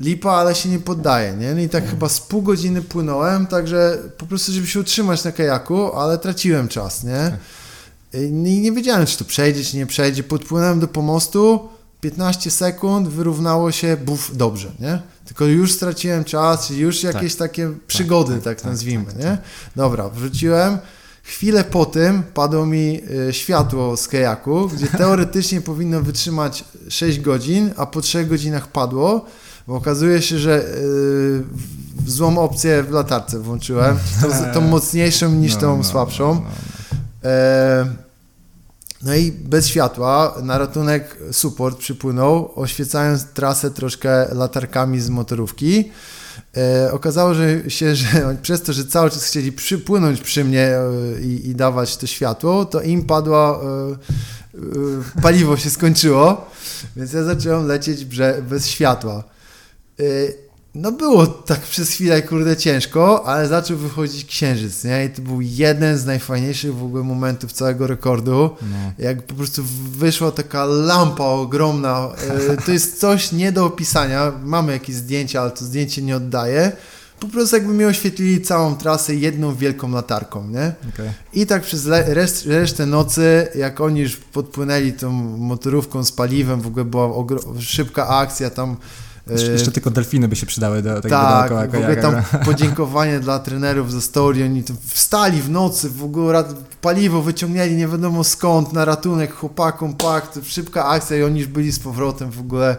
lipa, 0.01 0.31
ale 0.31 0.55
się 0.55 0.69
nie 0.69 0.79
poddaje, 0.79 1.33
nie? 1.37 1.55
No 1.55 1.61
I 1.61 1.69
tak 1.69 1.91
chyba 1.91 2.09
z 2.09 2.21
pół 2.21 2.43
godziny 2.43 2.83
płynąłem, 2.83 3.47
także 3.47 3.99
po 4.19 4.27
prostu, 4.27 4.53
żeby 4.53 4.67
się 4.67 4.81
utrzymać 4.81 5.25
na 5.25 5.33
kajaku, 5.33 5.93
ale 5.93 6.19
traciłem 6.19 6.69
czas, 6.69 7.05
nie? 7.05 7.31
Tak. 7.31 8.21
I 8.21 8.61
nie 8.61 8.73
wiedziałem, 8.73 9.07
czy 9.07 9.19
to 9.19 9.25
przejdzie, 9.25 9.65
czy 9.65 9.77
nie 9.77 9.87
przejdzie. 9.87 10.23
Podpłynąłem 10.23 10.81
do 10.81 10.89
pomostu, 10.89 11.69
15 12.01 12.51
sekund, 12.51 13.09
wyrównało 13.09 13.73
się, 13.73 13.97
buf, 13.97 14.37
dobrze, 14.37 14.73
nie? 14.81 15.01
Tylko 15.25 15.45
już 15.45 15.73
straciłem 15.73 16.25
czas, 16.25 16.71
już 16.71 17.03
jakieś 17.03 17.35
tak. 17.35 17.51
takie 17.51 17.73
przygody, 17.87 18.35
tak, 18.35 18.45
tak, 18.45 18.57
tak 18.57 18.65
nazwijmy, 18.65 19.05
tak, 19.05 19.17
nie? 19.17 19.25
Tak. 19.25 19.41
Dobra, 19.77 20.09
wróciłem. 20.09 20.79
Chwilę 21.23 21.65
po 21.65 21.87
tym 21.87 22.23
padło 22.23 22.67
mi 22.67 23.01
y, 23.29 23.33
światło 23.33 23.97
z 23.97 24.09
kajaku, 24.09 24.69
gdzie 24.69 24.87
teoretycznie 24.87 25.61
powinno 25.61 26.03
wytrzymać 26.03 26.65
6 26.89 27.21
godzin, 27.21 27.71
a 27.77 27.87
po 27.87 28.01
3 28.01 28.25
godzinach 28.25 28.69
padło 28.69 29.27
bo 29.67 29.75
okazuje 29.75 30.23
się, 30.23 30.39
że 30.39 30.65
yy, 32.07 32.11
złą 32.11 32.39
opcję 32.39 32.83
w 32.83 32.91
latarce 32.91 33.39
włączyłem, 33.39 33.99
tą, 34.23 34.55
tą 34.55 34.61
mocniejszą 34.77 35.31
niż 35.31 35.55
no, 35.55 35.61
tą 35.61 35.77
no, 35.77 35.85
słabszą. 35.85 36.35
No, 36.35 36.41
no, 37.23 37.31
e, 37.31 37.87
no 39.03 39.15
i 39.15 39.33
bez 39.33 39.69
światła 39.69 40.35
na 40.43 40.59
ratunek 40.59 41.19
support 41.33 41.79
przypłynął, 41.79 42.53
oświecając 42.55 43.25
trasę 43.25 43.71
troszkę 43.71 44.35
latarkami 44.35 45.01
z 45.01 45.09
motorówki. 45.09 45.91
E, 46.57 46.93
okazało 46.93 47.35
się, 47.69 47.97
że 47.97 48.07
przez 48.43 48.63
to, 48.63 48.73
że 48.73 48.85
cały 48.85 49.11
czas 49.11 49.25
chcieli 49.25 49.53
przypłynąć 49.53 50.21
przy 50.21 50.45
mnie 50.45 50.69
e, 50.69 51.21
i, 51.21 51.49
i 51.49 51.55
dawać 51.55 51.97
to 51.97 52.07
światło, 52.07 52.65
to 52.65 52.81
im 52.81 53.05
padło, 53.05 53.61
e, 55.15 55.23
paliwo 55.23 55.57
się 55.57 55.71
skończyło, 55.71 56.51
więc 56.97 57.13
ja 57.13 57.25
zacząłem 57.25 57.67
lecieć 57.67 58.05
bez 58.43 58.67
światła. 58.67 59.25
E, 60.01 60.05
no 60.75 60.93
było 60.93 61.27
tak 61.27 61.61
przez 61.61 61.91
chwilę, 61.91 62.23
kurde, 62.23 62.57
ciężko, 62.57 63.27
ale 63.27 63.49
zaczął 63.49 63.77
wychodzić 63.77 64.25
księżyc, 64.25 64.85
nie? 64.85 65.05
I 65.05 65.11
to 65.11 65.23
był 65.23 65.41
jeden 65.41 65.99
z 65.99 66.05
najfajniejszych 66.05 66.75
w 66.75 66.85
ogóle 66.85 67.03
momentów 67.03 67.53
całego 67.53 67.87
rekordu. 67.87 68.51
No. 68.63 68.93
Jak 68.99 69.23
po 69.23 69.35
prostu 69.35 69.63
wyszła 69.91 70.31
taka 70.31 70.65
lampa 70.65 71.25
ogromna. 71.25 72.09
E, 72.51 72.57
to 72.57 72.73
jest 72.73 73.01
coś 73.01 73.33
nie 73.33 73.53
do 73.53 73.65
opisania. 73.65 74.33
Mamy 74.43 74.73
jakieś 74.73 74.97
zdjęcia, 74.97 75.41
ale 75.41 75.51
to 75.51 75.65
zdjęcie 75.65 76.03
nie 76.03 76.17
oddaję. 76.17 76.73
Po 77.21 77.29
prostu 77.29 77.57
jakby 77.57 77.73
mi 77.73 77.85
oświetlili 77.85 78.43
całą 78.43 78.77
trasę 78.77 79.15
jedną 79.15 79.55
wielką 79.55 79.91
latarką, 79.91 80.49
nie? 80.49 80.73
Okay. 80.95 81.13
I 81.33 81.47
tak 81.47 81.63
przez 81.63 81.87
reszt, 81.87 82.47
resztę 82.47 82.87
nocy, 82.87 83.49
jak 83.55 83.81
oni 83.81 84.01
już 84.01 84.17
podpłynęli 84.17 84.93
tą 84.93 85.13
motorówką 85.39 86.05
z 86.05 86.13
paliwem, 86.13 86.61
w 86.61 86.67
ogóle 86.67 86.85
była 86.85 87.09
szybka 87.61 88.09
akcja, 88.09 88.51
tam 88.51 88.77
jeszcze, 89.33 89.53
jeszcze 89.53 89.71
tylko 89.71 89.91
delfiny 89.91 90.29
by 90.29 90.37
się 90.37 90.47
przydały 90.47 90.83
do 90.83 91.01
tego 91.01 91.09
Tak, 91.09 91.51
dookoła, 91.51 91.67
w 91.67 91.75
ogóle 91.75 91.97
tam 91.97 92.23
podziękowanie 92.45 93.21
dla 93.21 93.39
trenerów 93.39 93.93
ze 93.93 94.01
story, 94.01 94.45
oni 94.45 94.65
wstali 94.89 95.43
w 95.43 95.51
nocy, 95.51 95.91
w 95.91 96.05
ogóle 96.05 96.45
paliwo 96.81 97.23
wyciągnęli 97.23 97.77
nie 97.77 97.89
wiadomo 97.89 98.25
skąd, 98.25 98.73
na 98.73 98.85
ratunek 98.85 99.35
chłopakom, 99.35 99.95
pak, 99.95 100.33
szybka 100.45 100.87
akcja 100.87 101.17
i 101.17 101.23
oni 101.23 101.41
już 101.41 101.49
byli 101.49 101.73
z 101.73 101.79
powrotem 101.79 102.31
w 102.31 102.41
ogóle 102.41 102.77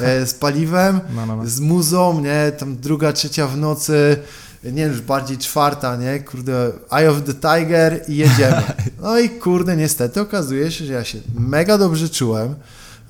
e, 0.00 0.26
z 0.26 0.34
paliwem, 0.34 1.00
no, 1.16 1.26
no, 1.26 1.36
no. 1.36 1.46
z 1.46 1.60
muzą, 1.60 2.20
nie, 2.20 2.52
tam 2.58 2.76
druga, 2.76 3.12
trzecia 3.12 3.46
w 3.46 3.56
nocy, 3.56 4.16
nie 4.64 4.82
już 4.82 5.00
bardziej 5.00 5.38
czwarta, 5.38 5.96
nie, 5.96 6.20
kurde, 6.20 6.72
Eye 6.90 7.10
of 7.10 7.22
the 7.22 7.34
Tiger 7.34 8.04
i 8.08 8.16
jedziemy. 8.16 8.62
No 9.02 9.18
i 9.18 9.30
kurde, 9.30 9.76
niestety 9.76 10.20
okazuje 10.20 10.70
się, 10.70 10.84
że 10.84 10.92
ja 10.92 11.04
się 11.04 11.18
mega 11.38 11.78
dobrze 11.78 12.08
czułem, 12.08 12.54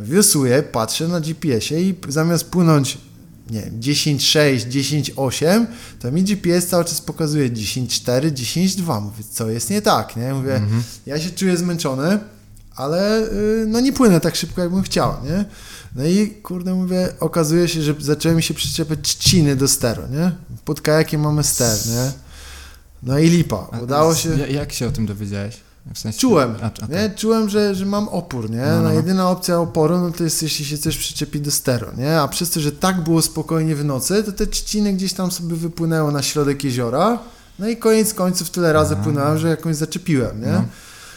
wiosłuję, 0.01 0.63
patrzę 0.63 1.09
na 1.09 1.21
GPS-ie 1.21 1.89
i 1.89 1.95
zamiast 2.09 2.45
płynąć 2.45 2.99
nie 3.51 3.63
10.6, 3.63 4.69
10.8, 4.69 5.67
to 6.01 6.13
mi 6.13 6.23
GPS 6.23 6.67
cały 6.67 6.85
czas 6.85 7.01
pokazuje 7.01 7.51
10.4, 7.51 8.31
10.2. 8.31 9.03
Mówię, 9.03 9.25
co 9.31 9.51
jest 9.51 9.71
nie 9.71 9.83
tak, 9.83 10.17
nie? 10.17 10.35
Mówię, 10.35 10.55
mhm. 10.55 10.83
ja 11.07 11.21
się 11.21 11.31
czuję 11.31 11.57
zmęczony, 11.57 12.19
ale 12.77 13.29
yy, 13.33 13.67
no 13.69 13.81
nie 13.81 13.93
płynę 13.93 14.21
tak 14.21 14.37
szybko, 14.37 14.61
jakbym 14.61 14.83
chciał, 14.83 15.15
nie? 15.25 15.45
No 15.97 16.05
i 16.05 16.31
kurde 16.31 16.75
mówię, 16.75 17.09
okazuje 17.21 17.69
się, 17.69 17.83
że 17.83 17.95
zaczęły 17.99 18.43
się 18.43 18.55
przyczepiać 18.55 18.99
trzciny 19.03 19.57
do 19.57 19.69
steru, 19.69 20.03
nie? 20.11 20.33
Pod 20.65 20.81
kajakiem 20.81 21.21
mamy 21.21 21.45
ster, 21.45 21.79
nie? 21.87 22.13
No 23.03 23.19
i 23.19 23.29
lipa. 23.29 23.69
Udało 23.83 24.15
się. 24.15 24.29
Jak 24.51 24.73
się 24.73 24.87
o 24.87 24.91
tym 24.91 25.07
dowiedziałeś? 25.07 25.57
W 25.95 25.99
sensie, 25.99 26.19
Czułem, 26.19 26.55
a, 26.63 26.67
okay. 26.67 26.89
nie? 26.89 27.11
Czułem, 27.17 27.49
że, 27.49 27.75
że 27.75 27.87
mam 27.87 28.09
opór, 28.09 28.51
nie? 28.51 28.57
No, 28.57 28.77
no, 28.77 28.83
no. 28.83 28.93
jedyna 28.93 29.31
opcja 29.31 29.59
oporu, 29.59 29.99
no 29.99 30.11
to 30.11 30.25
jest 30.25 30.43
jeśli 30.43 30.65
się 30.65 30.79
coś 30.79 30.97
przyczepi 30.99 31.41
do 31.41 31.51
stero, 31.51 31.93
nie? 31.97 32.21
A 32.21 32.29
przez 32.29 32.51
to, 32.51 32.61
że 32.61 32.73
tak 32.73 33.01
było 33.01 33.23
spokojnie 33.23 33.77
w 33.77 33.85
nocy, 33.85 34.25
to 34.25 34.33
te 34.33 34.47
trzciny 34.47 34.93
gdzieś 34.93 35.13
tam 35.13 35.31
sobie 35.31 35.57
wypłynęło 35.57 36.11
na 36.11 36.23
środek 36.23 36.65
jeziora, 36.65 37.19
no 37.59 37.69
i 37.69 37.77
koniec 37.77 38.15
końców 38.15 38.51
tyle 38.51 38.73
razy 38.73 38.95
Aha. 38.95 39.05
płynąłem, 39.05 39.39
że 39.39 39.49
jakąś 39.49 39.77
zaczepiłem, 39.77 40.41
nie? 40.41 40.53
No. 40.53 40.65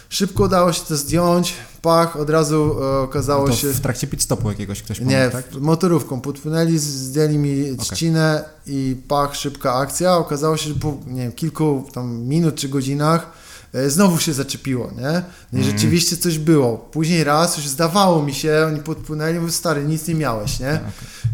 Szybko 0.10 0.44
udało 0.44 0.74
się 0.74 0.82
to 0.88 0.96
zdjąć, 0.96 1.54
pach, 1.82 2.16
od 2.16 2.30
razu 2.30 2.76
e, 2.82 2.98
okazało 3.00 3.48
to 3.48 3.54
się... 3.54 3.68
w 3.68 3.80
trakcie 3.80 4.08
pit 4.08 4.22
stopu 4.22 4.50
jakiegoś 4.50 4.82
ktoś 4.82 4.98
pomógł, 4.98 5.16
Nie, 5.16 5.30
tak? 5.30 5.46
motorówką 5.54 6.22
podpłynęli, 6.22 6.80
zdjęli 6.80 7.38
mi 7.38 7.78
trzcinę 7.78 8.42
okay. 8.42 8.74
i 8.76 8.96
pach, 9.08 9.36
szybka 9.36 9.74
akcja. 9.74 10.18
Okazało 10.18 10.58
się, 10.58 10.70
że 10.70 10.76
po 10.76 10.98
nie 11.08 11.22
wiem, 11.22 11.32
kilku 11.32 11.86
tam 11.94 12.22
minut 12.22 12.56
czy 12.56 12.70
godzinach 12.70 13.43
znowu 13.88 14.20
się 14.20 14.34
zaczepiło, 14.34 14.92
nie? 14.98 15.24
No 15.54 15.60
i 15.60 15.62
mm. 15.62 15.72
rzeczywiście 15.72 16.18
coś 16.18 16.40
było. 16.40 16.78
Później 16.78 17.24
raz 17.24 17.58
już 17.58 17.68
zdawało 17.68 18.24
mi 18.24 18.34
się, 18.34 18.66
oni 18.68 18.80
podpłynęli, 18.80 19.40
mówię, 19.40 19.52
stary, 19.52 19.84
nic 19.84 20.08
nie 20.08 20.16
miałeś, 20.16 20.60
nie? 20.60 20.72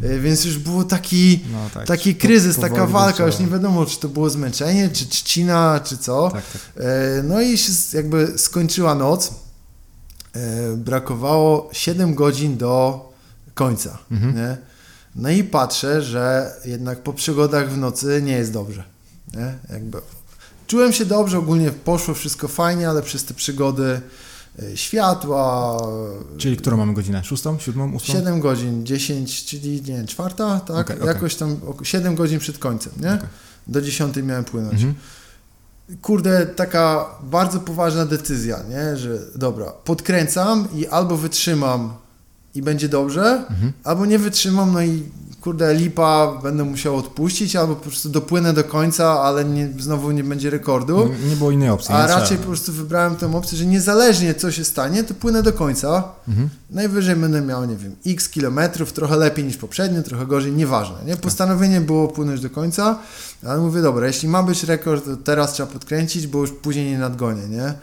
Okay. 0.02 0.12
E, 0.12 0.20
więc 0.20 0.46
już 0.46 0.58
było 0.58 0.84
taki, 0.84 1.40
no, 1.52 1.70
tak. 1.74 1.88
taki 1.88 2.16
kryzys, 2.16 2.56
po, 2.56 2.62
taka 2.62 2.86
walka, 2.86 3.26
już 3.26 3.40
nie 3.40 3.48
wiadomo, 3.48 3.86
czy 3.86 4.00
to 4.00 4.10
było 4.10 4.30
zmęczenie, 4.30 4.90
czy 4.90 5.06
trzcina, 5.06 5.80
czy 5.84 5.98
co. 5.98 6.32
Tak, 6.34 6.44
tak. 6.54 6.84
E, 6.86 7.24
no 7.24 7.42
i 7.42 7.58
się 7.58 7.72
jakby 7.94 8.38
skończyła 8.38 8.96
noc. 8.96 9.32
Brakowało 10.78 11.70
7 11.72 12.16
godzin 12.16 12.58
do 12.58 13.06
końca, 13.54 13.98
mhm. 14.12 14.36
nie? 14.36 14.58
No 15.16 15.30
i 15.30 15.44
patrzę, 15.44 16.02
że 16.02 16.54
jednak 16.66 17.04
po 17.04 17.14
przygodach 17.14 17.72
w 17.72 17.78
nocy 17.78 18.22
nie 18.26 18.34
jest 18.34 18.54
dobrze. 18.54 18.84
Nie? 19.34 19.54
Jakby 19.70 19.98
Czułem 20.70 20.94
się 20.94 21.06
dobrze, 21.06 21.38
ogólnie 21.38 21.72
poszło 21.72 22.14
wszystko 22.14 22.48
fajnie, 22.48 22.90
ale 22.90 23.02
przez 23.02 23.26
te 23.26 23.34
przygody 23.34 24.02
e, 24.60 24.78
światła. 24.78 25.78
Czyli 26.38 26.58
którą 26.58 26.78
mamy 26.78 26.94
godzinę? 26.94 27.24
Szóstą, 27.24 27.60
siódmą, 27.60 27.94
ósmą? 27.94 28.16
Siedem 28.16 28.40
godzin, 28.40 28.86
dziesięć, 28.86 29.46
czyli 29.46 29.82
nie 29.82 30.06
czwarta, 30.06 30.60
tak? 30.60 30.92
Okay, 30.92 31.08
Jakoś 31.08 31.36
tam 31.36 31.58
siedem 31.84 32.16
godzin 32.16 32.40
przed 32.40 32.58
końcem, 32.58 32.94
nie? 33.00 33.14
Okay. 33.14 33.28
Do 33.68 33.82
dziesiątej 33.82 34.24
miałem 34.24 34.44
płynąć. 34.44 34.74
Mhm. 34.74 34.96
Kurde, 36.02 36.46
taka 36.46 37.06
bardzo 37.24 37.60
poważna 37.60 38.06
decyzja, 38.06 38.60
nie? 38.70 38.98
Że 38.98 39.20
dobra, 39.36 39.66
podkręcam 39.66 40.68
i 40.76 40.88
albo 40.88 41.18
wytrzymam 41.18 41.94
i 42.56 42.62
będzie 42.62 42.90
dobrze, 42.90 43.46
mhm. 43.50 43.74
albo 43.84 44.06
nie 44.06 44.20
wytrzymam, 44.20 44.74
no 44.74 44.82
i 44.82 45.04
kurde, 45.42 45.74
lipa, 45.74 46.40
będę 46.44 46.64
musiał 46.64 46.96
odpuścić, 46.96 47.56
albo 47.56 47.76
po 47.76 47.82
prostu 47.82 48.10
dopłynę 48.10 48.54
do 48.54 48.64
końca, 48.64 49.22
ale 49.22 49.46
nie, 49.46 49.70
znowu 49.80 50.12
nie 50.12 50.24
będzie 50.24 50.50
rekordu. 50.50 51.10
Nie, 51.24 51.30
nie 51.30 51.36
było 51.36 51.52
innej 51.52 51.70
opcji. 51.70 51.96
A 51.96 52.08
raczej 52.08 52.26
trzeba. 52.26 52.40
po 52.42 52.48
prostu 52.48 52.74
wybrałem 52.74 53.16
tę 53.16 53.36
opcję, 53.36 53.58
że 53.58 53.66
niezależnie 53.66 54.36
co 54.36 54.52
się 54.52 54.66
stanie, 54.66 55.04
to 55.04 55.14
płynę 55.14 55.44
do 55.44 55.54
końca. 55.54 56.04
Mhm. 56.28 56.50
Najwyżej 56.70 57.16
będę 57.16 57.42
miał, 57.42 57.66
nie 57.66 57.76
wiem, 57.76 57.96
x 58.06 58.30
kilometrów, 58.30 58.94
trochę 58.94 59.18
lepiej 59.18 59.46
niż 59.46 59.58
poprzednio, 59.58 60.04
trochę 60.04 60.26
gorzej, 60.26 60.52
nieważne. 60.52 60.98
Nie? 61.06 61.18
Postanowienie 61.18 61.82
było 61.82 62.08
płynąć 62.08 62.42
do 62.42 62.50
końca, 62.50 63.00
ale 63.46 63.60
mówię, 63.60 63.82
dobra, 63.82 64.08
jeśli 64.08 64.30
ma 64.30 64.44
być 64.44 64.64
rekord, 64.64 65.06
to 65.06 65.18
teraz 65.18 65.54
trzeba 65.54 65.72
podkręcić, 65.72 66.28
bo 66.28 66.40
już 66.40 66.52
później 66.52 66.92
nie 66.92 66.98
nadgonię, 66.98 67.48
nie? 67.48 67.74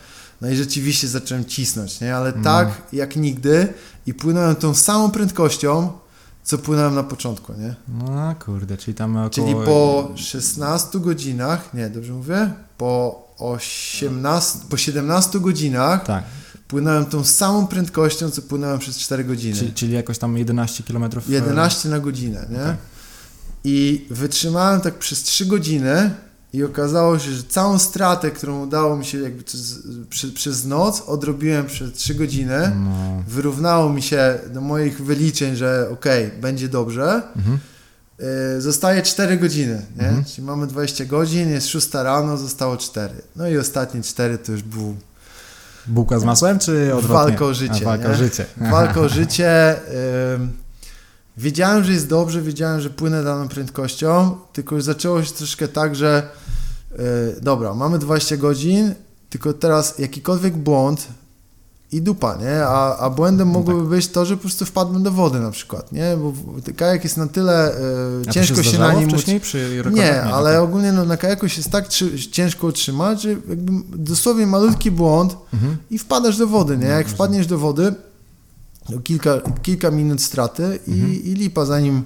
No 0.40 0.50
i 0.50 0.56
rzeczywiście 0.56 1.08
zacząłem 1.08 1.44
cisnąć, 1.44 2.00
nie? 2.00 2.16
Ale 2.16 2.32
no. 2.36 2.44
tak 2.44 2.68
jak 2.92 3.16
nigdy 3.16 3.68
i 4.06 4.14
płynąłem 4.14 4.56
tą 4.56 4.74
samą 4.74 5.10
prędkością, 5.10 5.92
co 6.46 6.58
płynąłem 6.58 6.94
na 6.94 7.02
początku, 7.02 7.52
nie? 7.52 7.74
No 7.88 8.34
kurde, 8.44 8.76
czyli 8.76 8.94
tam 8.94 9.16
około... 9.16 9.30
Czyli 9.30 9.54
po 9.54 10.10
16 10.16 11.00
godzinach, 11.00 11.74
nie, 11.74 11.90
dobrze 11.90 12.12
mówię? 12.12 12.50
Po 12.78 13.26
18, 13.38 14.58
po 14.70 14.76
17 14.76 15.40
godzinach 15.40 16.04
tak. 16.04 16.24
płynąłem 16.68 17.06
tą 17.06 17.24
samą 17.24 17.66
prędkością, 17.66 18.30
co 18.30 18.42
płynąłem 18.42 18.78
przez 18.78 18.98
4 18.98 19.24
godziny. 19.24 19.56
Czyli, 19.56 19.72
czyli 19.72 19.92
jakoś 19.92 20.18
tam 20.18 20.38
11 20.38 20.84
km? 20.84 21.10
11 21.28 21.88
na 21.88 22.00
godzinę, 22.00 22.46
nie? 22.50 22.62
Okay. 22.62 22.76
I 23.64 24.06
wytrzymałem 24.10 24.80
tak 24.80 24.98
przez 24.98 25.22
3 25.22 25.46
godziny 25.46 26.10
i 26.56 26.64
okazało 26.64 27.18
się, 27.18 27.30
że 27.30 27.42
całą 27.42 27.78
stratę, 27.78 28.30
którą 28.30 28.62
udało 28.62 28.96
mi 28.96 29.04
się 29.04 29.18
jakby 29.18 29.42
przez, 30.10 30.26
przez 30.34 30.64
noc, 30.64 31.02
odrobiłem 31.06 31.66
przez 31.66 31.92
3 31.92 32.14
godziny. 32.14 32.72
No. 32.84 33.22
Wyrównało 33.28 33.92
mi 33.92 34.02
się 34.02 34.38
do 34.50 34.60
moich 34.60 35.04
wyliczeń, 35.04 35.56
że 35.56 35.88
okej, 35.92 36.26
okay, 36.26 36.40
będzie 36.40 36.68
dobrze. 36.68 37.22
Mhm. 37.36 37.58
Y, 38.56 38.60
zostaje 38.60 39.02
4 39.02 39.36
godziny, 39.36 39.82
nie? 39.96 40.06
Mhm. 40.06 40.24
Czyli 40.24 40.46
mamy 40.46 40.66
20 40.66 41.04
godzin, 41.04 41.50
jest 41.50 41.68
6 41.68 41.94
rano, 41.94 42.36
zostało 42.36 42.76
4. 42.76 43.14
No 43.36 43.48
i 43.48 43.58
ostatnie 43.58 44.02
4 44.02 44.38
to 44.38 44.52
już 44.52 44.62
był... 44.62 44.96
Bułka 45.86 46.18
z 46.18 46.24
masłem, 46.24 46.58
czy 46.58 46.94
odwrotnie? 46.94 47.30
Walka 47.30 47.44
o 47.44 47.54
życie. 47.54 47.80
A, 47.82 47.84
walka 47.84 48.10
o 48.10 48.14
życie. 48.14 48.46
Walka 48.56 49.00
o 49.00 49.08
życie. 49.08 49.76
Wiedziałem, 51.36 51.84
że 51.84 51.92
jest 51.92 52.08
dobrze, 52.08 52.42
wiedziałem, 52.42 52.80
że 52.80 52.90
płynę 52.90 53.24
daną 53.24 53.48
prędkością, 53.48 54.36
tylko 54.52 54.74
już 54.74 54.84
zaczęło 54.84 55.24
się 55.24 55.32
troszkę 55.32 55.68
tak, 55.68 55.96
że 55.96 56.28
yy, 56.90 56.98
dobra, 57.42 57.74
mamy 57.74 57.98
20 57.98 58.36
godzin, 58.36 58.94
tylko 59.30 59.52
teraz 59.52 59.98
jakikolwiek 59.98 60.56
błąd 60.56 61.08
i 61.92 62.02
dupa, 62.02 62.36
nie? 62.36 62.64
A, 62.64 62.96
a 62.96 63.10
błędem 63.10 63.48
no 63.48 63.54
mogłoby 63.54 63.80
tak. 63.80 63.88
być 63.88 64.08
to, 64.08 64.26
że 64.26 64.36
po 64.36 64.40
prostu 64.40 64.64
wpadłem 64.64 65.02
do 65.02 65.10
wody 65.10 65.40
na 65.40 65.50
przykład, 65.50 65.92
nie? 65.92 66.16
Bo 66.16 66.32
kajak 66.76 67.04
jest 67.04 67.16
na 67.16 67.26
tyle 67.26 67.74
yy, 68.26 68.32
ciężko 68.32 68.62
się, 68.62 68.70
się 68.70 68.78
na 68.78 68.92
nim... 68.92 69.08
wcześniej 69.08 69.40
przy 69.40 69.82
Nie, 69.86 69.92
nie 69.92 70.22
ale 70.22 70.52
tak. 70.52 70.62
ogólnie 70.62 70.92
no, 70.92 71.04
na 71.04 71.16
kajaku 71.16 71.48
się 71.48 71.56
jest 71.56 71.70
tak 71.70 71.88
ciężko 72.30 72.66
utrzymać, 72.66 73.22
że 73.22 73.28
jakby 73.28 73.72
dosłownie 73.96 74.46
malutki 74.46 74.90
błąd 74.90 75.36
mhm. 75.54 75.76
i 75.90 75.98
wpadasz 75.98 76.36
do 76.36 76.46
wody, 76.46 76.78
nie? 76.78 76.86
No, 76.86 76.92
Jak 76.92 77.08
wpadniesz 77.08 77.46
do 77.46 77.58
wody, 77.58 77.94
no 78.90 78.98
kilka, 78.98 79.40
kilka 79.62 79.90
minut 79.90 80.22
straty 80.22 80.78
i, 80.86 80.92
mhm. 80.92 81.12
i 81.12 81.34
lipa, 81.34 81.64
zanim 81.64 82.02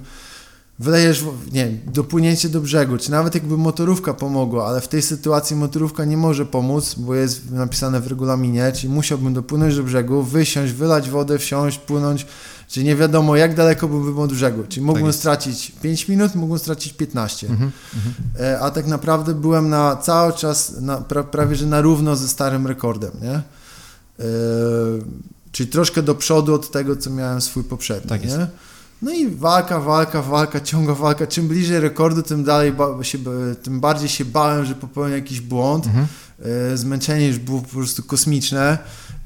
wylejesz, 0.81 1.23
nie 1.51 1.71
dopłynięcie 1.93 2.49
do 2.49 2.61
brzegu, 2.61 2.97
czy 2.97 3.11
nawet 3.11 3.35
jakby 3.35 3.57
motorówka 3.57 4.13
pomogła, 4.13 4.67
ale 4.67 4.81
w 4.81 4.87
tej 4.87 5.01
sytuacji 5.01 5.55
motorówka 5.55 6.05
nie 6.05 6.17
może 6.17 6.45
pomóc, 6.45 6.95
bo 6.97 7.15
jest 7.15 7.51
napisane 7.51 8.01
w 8.01 8.07
regulaminie, 8.07 8.71
czyli 8.71 8.93
musiałbym 8.93 9.33
dopłynąć 9.33 9.75
do 9.75 9.83
brzegu, 9.83 10.23
wysiąść, 10.23 10.73
wylać 10.73 11.09
wodę, 11.09 11.37
wsiąść, 11.37 11.77
płynąć, 11.77 12.25
czyli 12.67 12.85
nie 12.85 12.95
wiadomo 12.95 13.35
jak 13.35 13.55
daleko 13.55 13.87
byłbym 13.87 14.19
od 14.19 14.33
brzegu, 14.33 14.63
czyli 14.69 14.85
mógłbym 14.85 15.05
tak 15.05 15.15
stracić 15.15 15.71
5 15.81 16.07
minut, 16.07 16.35
mógłbym 16.35 16.59
stracić 16.59 16.93
15, 16.93 17.47
mhm, 17.47 17.71
e, 18.39 18.59
a 18.59 18.71
tak 18.71 18.87
naprawdę 18.87 19.33
byłem 19.33 19.69
na 19.69 19.95
cały 19.95 20.33
czas, 20.33 20.81
na, 20.81 20.97
pra, 20.97 21.23
prawie 21.23 21.55
że 21.55 21.65
na 21.65 21.81
równo 21.81 22.15
ze 22.15 22.27
starym 22.27 22.67
rekordem, 22.67 23.11
nie? 23.21 23.33
E, 23.33 23.43
czyli 25.51 25.69
troszkę 25.69 26.01
do 26.01 26.15
przodu 26.15 26.53
od 26.53 26.71
tego, 26.71 26.95
co 26.95 27.09
miałem 27.09 27.41
swój 27.41 27.63
poprzedni, 27.63 28.09
tak 28.09 28.25
nie? 28.25 28.47
No 29.01 29.11
i 29.11 29.27
walka, 29.29 29.79
walka, 29.79 30.21
walka, 30.21 30.59
ciąga 30.59 30.93
walka. 30.95 31.27
Czym 31.27 31.47
bliżej 31.47 31.79
rekordu, 31.79 32.21
tym 32.21 32.43
dalej 32.43 32.73
się, 33.01 33.17
tym 33.63 33.79
bardziej 33.79 34.09
się 34.09 34.25
bałem, 34.25 34.65
że 34.65 34.75
popełnię 34.75 35.15
jakiś 35.15 35.41
błąd. 35.41 35.85
Mhm. 35.85 36.07
E, 36.73 36.77
zmęczenie 36.77 37.27
już 37.27 37.37
było 37.37 37.61
po 37.61 37.67
prostu 37.67 38.03
kosmiczne. 38.03 38.77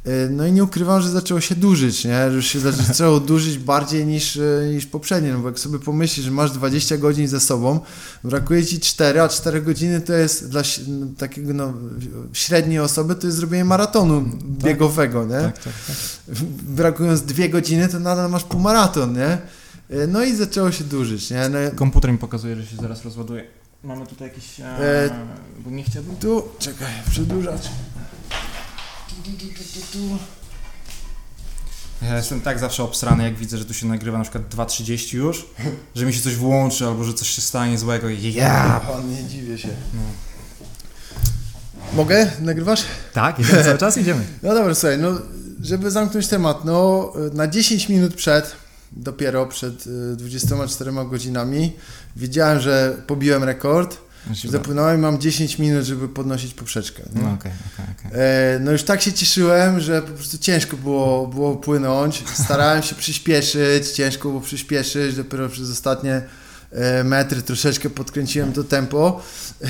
E, 0.05 0.29
no 0.29 0.47
i 0.47 0.51
nie 0.51 0.63
ukrywam, 0.63 1.01
że 1.01 1.09
zaczęło 1.09 1.41
się 1.41 1.55
dłużyć, 1.55 2.05
nie? 2.05 2.29
Że 2.29 2.35
już 2.35 2.47
się 2.47 2.59
zaczęło 2.87 3.19
dłużyć 3.19 3.57
bardziej 3.57 4.05
niż, 4.05 4.37
e, 4.37 4.69
niż 4.73 4.85
poprzednie, 4.85 5.33
no 5.33 5.39
bo 5.39 5.47
jak 5.47 5.59
sobie 5.59 5.79
pomyślisz, 5.79 6.25
że 6.25 6.31
masz 6.31 6.51
20 6.51 6.97
godzin 6.97 7.27
ze 7.27 7.39
sobą, 7.39 7.79
brakuje 8.23 8.65
ci 8.65 8.79
4, 8.79 9.21
a 9.21 9.29
4 9.29 9.61
godziny 9.61 10.01
to 10.01 10.13
jest 10.13 10.49
dla 10.49 10.61
takiego 11.17 11.53
no, 11.53 11.73
średniej 12.33 12.79
osoby 12.79 13.15
to 13.15 13.27
jest 13.27 13.37
zrobienie 13.37 13.65
maratonu 13.65 14.23
tak. 14.23 14.41
biegowego, 14.43 15.25
nie? 15.25 15.41
Tak, 15.41 15.63
tak, 15.63 15.73
tak. 15.87 15.95
Brakując 16.63 17.21
2 17.21 17.47
godziny, 17.47 17.87
to 17.87 17.99
nadal 17.99 18.31
masz 18.31 18.43
półmaraton, 18.43 19.13
nie? 19.13 19.37
E, 19.89 20.07
no 20.07 20.23
i 20.23 20.35
zaczęło 20.35 20.71
się 20.71 20.83
dłużyć, 20.83 21.29
nie? 21.29 21.49
No, 21.49 21.57
Komputer 21.75 22.11
mi 22.11 22.17
pokazuje, 22.17 22.55
że 22.55 22.65
się 22.65 22.75
zaraz 22.75 23.05
rozładuje. 23.05 23.43
Mamy 23.83 24.07
tutaj 24.07 24.27
jakiś... 24.27 24.59
E, 24.59 24.65
e, 24.65 25.09
bo 25.59 25.71
nie 25.71 25.83
chciałbym... 25.83 26.15
Tu, 26.15 26.43
czekaj, 26.59 26.93
przedłużacz. 27.09 27.69
Tu, 29.25 29.31
tu, 29.31 29.81
tu, 29.91 30.17
ja 32.01 32.17
jestem 32.17 32.41
tak 32.41 32.59
zawsze 32.59 32.83
obsrany, 32.83 33.23
jak 33.23 33.35
widzę, 33.35 33.57
że 33.57 33.65
tu 33.65 33.73
się 33.73 33.87
nagrywa 33.87 34.17
na 34.17 34.23
przykład 34.23 34.55
2.30 34.55 35.15
już, 35.15 35.45
że 35.95 36.05
mi 36.05 36.13
się 36.13 36.21
coś 36.21 36.35
włączy 36.35 36.85
albo 36.85 37.03
że 37.03 37.13
coś 37.13 37.29
się 37.29 37.41
stanie 37.41 37.77
złego 37.77 38.09
i 38.09 38.33
ja... 38.33 38.81
Nie 39.11 39.23
dziwię 39.29 39.57
się. 39.57 39.67
No. 39.67 40.01
Mogę? 41.93 42.31
Nagrywasz? 42.41 42.85
Tak, 43.13 43.39
idziemy 43.39 43.63
cały 43.63 43.77
czas, 43.77 43.97
idziemy. 43.97 44.23
No 44.43 44.53
dobra, 44.53 44.75
słuchaj, 44.75 44.97
no 44.97 45.11
żeby 45.61 45.91
zamknąć 45.91 46.27
temat, 46.27 46.65
no 46.65 47.13
na 47.33 47.47
10 47.47 47.89
minut 47.89 48.13
przed 48.13 48.55
dopiero 48.91 49.45
przed 49.45 49.83
24 50.15 50.91
y, 50.91 50.93
godzinami. 50.93 51.73
Wiedziałem, 52.15 52.59
że 52.59 52.97
pobiłem 53.07 53.43
rekord. 53.43 53.97
Zapłynąłem 54.45 54.97
i 54.97 55.01
mam 55.01 55.19
10 55.19 55.59
minut, 55.59 55.83
żeby 55.83 56.09
podnosić 56.09 56.53
poprzeczkę. 56.53 57.03
No, 57.15 57.21
okay, 57.21 57.51
okay, 57.73 57.85
okay. 57.99 58.19
E, 58.21 58.59
no 58.59 58.71
już 58.71 58.83
tak 58.83 59.01
się 59.01 59.13
cieszyłem, 59.13 59.79
że 59.79 60.01
po 60.01 60.11
prostu 60.11 60.37
ciężko 60.37 60.77
było, 60.77 61.27
było 61.27 61.55
płynąć. 61.55 62.23
Starałem 62.33 62.83
się 62.83 62.95
przyspieszyć, 62.95 63.87
ciężko 63.87 64.29
było 64.29 64.41
przyspieszyć. 64.41 65.15
Dopiero 65.15 65.49
przez 65.49 65.71
ostatnie 65.71 66.21
e, 66.71 67.03
metry 67.03 67.41
troszeczkę 67.41 67.89
podkręciłem 67.89 68.53
to 68.53 68.63
tempo. 68.63 69.21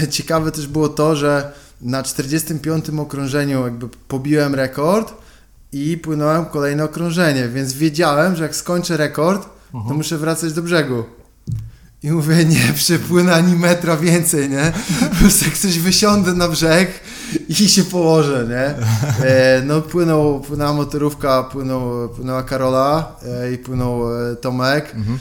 E, 0.01 0.07
ciekawe 0.07 0.51
też 0.51 0.67
było 0.67 0.89
to, 0.89 1.15
że 1.15 1.51
na 1.81 2.03
45 2.03 2.89
okrążeniu 2.89 3.63
jakby 3.63 3.89
pobiłem 4.07 4.55
rekord, 4.55 5.13
i 5.75 5.97
płynąłem 5.97 6.45
kolejne 6.45 6.83
okrążenie, 6.83 7.49
więc 7.49 7.73
wiedziałem, 7.73 8.35
że 8.35 8.43
jak 8.43 8.55
skończę 8.55 8.97
rekord, 8.97 9.47
to 9.71 9.77
mhm. 9.77 9.97
muszę 9.97 10.17
wracać 10.17 10.53
do 10.53 10.61
brzegu. 10.61 11.03
I 12.05 12.11
mówię, 12.11 12.45
nie 12.45 12.73
przepłynę 12.75 13.33
ani 13.33 13.55
metra 13.55 13.97
więcej, 13.97 14.49
nie? 14.49 14.71
Po 15.09 15.15
prostu 15.15 15.45
jak 15.45 15.57
coś 15.57 15.79
wysiądę 15.79 16.33
na 16.33 16.47
brzeg 16.47 16.89
i 17.49 17.55
się 17.55 17.83
położę, 17.83 18.47
nie? 18.49 18.87
E, 19.25 19.61
no 19.65 19.81
płynął, 19.81 20.39
płynęła 20.39 20.73
motorówka, 20.73 21.43
płynął, 21.43 22.09
płynęła 22.09 22.43
Karola 22.43 23.15
e, 23.25 23.53
i 23.53 23.57
płynął 23.57 24.15
e, 24.31 24.35
Tomek. 24.35 24.95
Mhm. 24.95 25.19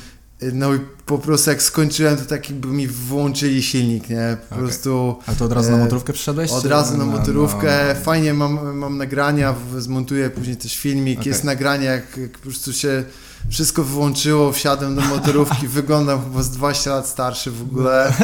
No 0.53 0.75
i 0.75 0.79
po 1.07 1.19
prostu 1.19 1.51
jak 1.51 1.63
skończyłem, 1.63 2.17
to 2.17 2.25
tak 2.25 2.51
jakby 2.51 2.69
mi 2.69 2.89
włączyli 2.89 3.63
silnik, 3.63 4.11
nie? 4.11 4.37
Po 4.49 4.55
okay. 4.55 4.65
prostu... 4.65 5.17
A 5.27 5.35
to 5.35 5.45
od 5.45 5.53
razu 5.53 5.71
na 5.71 5.77
e, 5.77 5.81
motorówkę 5.81 6.13
przyszedłeś? 6.13 6.51
Od 6.51 6.67
razu 6.67 6.97
na 6.99 7.05
motorówkę. 7.05 7.85
No, 7.89 7.95
no. 7.95 8.01
Fajnie 8.01 8.35
mam, 8.35 8.77
mam 8.77 8.99
nagrania, 8.99 9.55
zmontuję 9.79 10.31
później 10.31 10.57
też 10.57 10.77
filmik. 10.77 11.19
Okay. 11.19 11.29
Jest 11.29 11.45
nagranie, 11.45 11.85
jak, 11.85 12.17
jak, 12.17 12.31
po 12.31 12.39
prostu 12.39 12.73
się 12.73 13.05
wszystko 13.51 13.85
wyłączyło, 13.85 14.53
wsiadłem 14.53 14.95
do 14.95 15.01
motorówki, 15.01 15.69
wyglądam 15.79 16.25
chyba 16.25 16.43
z 16.43 16.51
20 16.51 16.91
lat 16.91 17.09
starszy 17.09 17.51
w 17.51 17.63
ogóle. 17.63 18.13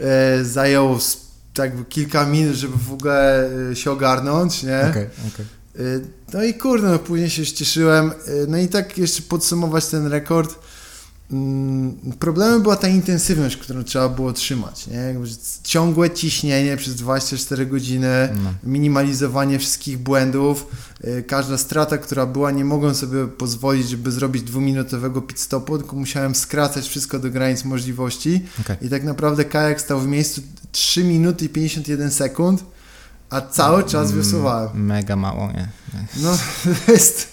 E, 0.00 0.44
zajęło 0.44 0.98
tak 1.54 1.88
kilka 1.88 2.26
minut, 2.26 2.54
żeby 2.54 2.76
w 2.88 2.92
ogóle 2.92 3.50
e, 3.70 3.76
się 3.76 3.90
ogarnąć, 3.90 4.62
nie? 4.62 4.80
Okay, 4.80 5.10
okay. 5.34 5.46
E, 5.76 6.00
no 6.32 6.42
i 6.42 6.54
kurde, 6.54 6.88
no 6.88 6.98
później 6.98 7.30
się 7.30 7.46
cieszyłem. 7.46 8.12
No 8.48 8.58
i 8.58 8.68
tak 8.68 8.98
jeszcze 8.98 9.22
podsumować 9.22 9.86
ten 9.86 10.06
rekord 10.06 10.58
problemem 12.18 12.62
była 12.62 12.76
ta 12.76 12.88
intensywność, 12.88 13.56
którą 13.56 13.84
trzeba 13.84 14.08
było 14.08 14.32
trzymać. 14.32 14.86
Nie? 14.86 15.14
Ciągłe 15.62 16.10
ciśnienie 16.10 16.76
przez 16.76 16.94
24 16.94 17.66
godziny, 17.66 18.28
no. 18.44 18.54
minimalizowanie 18.64 19.58
wszystkich 19.58 19.98
błędów, 19.98 20.66
y, 21.04 21.22
każda 21.22 21.58
strata, 21.58 21.98
która 21.98 22.26
była, 22.26 22.50
nie 22.50 22.64
mogłem 22.64 22.94
sobie 22.94 23.26
pozwolić, 23.26 23.88
żeby 23.88 24.12
zrobić 24.12 24.42
dwuminutowego 24.42 25.22
pit 25.22 25.40
stopu, 25.40 25.78
tylko 25.78 25.96
musiałem 25.96 26.34
skracać 26.34 26.88
wszystko 26.88 27.18
do 27.18 27.30
granic 27.30 27.64
możliwości. 27.64 28.40
Okay. 28.60 28.76
I 28.82 28.88
tak 28.88 29.04
naprawdę 29.04 29.44
kajak 29.44 29.80
stał 29.80 30.00
w 30.00 30.06
miejscu 30.06 30.42
3 30.72 31.04
minuty 31.04 31.44
i 31.44 31.48
51 31.48 32.10
sekund 32.10 32.64
a 33.32 33.40
cały 33.40 33.84
czas 33.84 34.10
mm, 34.10 34.22
wiosłowałem. 34.22 34.84
Mega 34.86 35.16
mało, 35.16 35.52
nie? 35.52 35.68
No, 36.16 36.38
jest... 36.92 37.32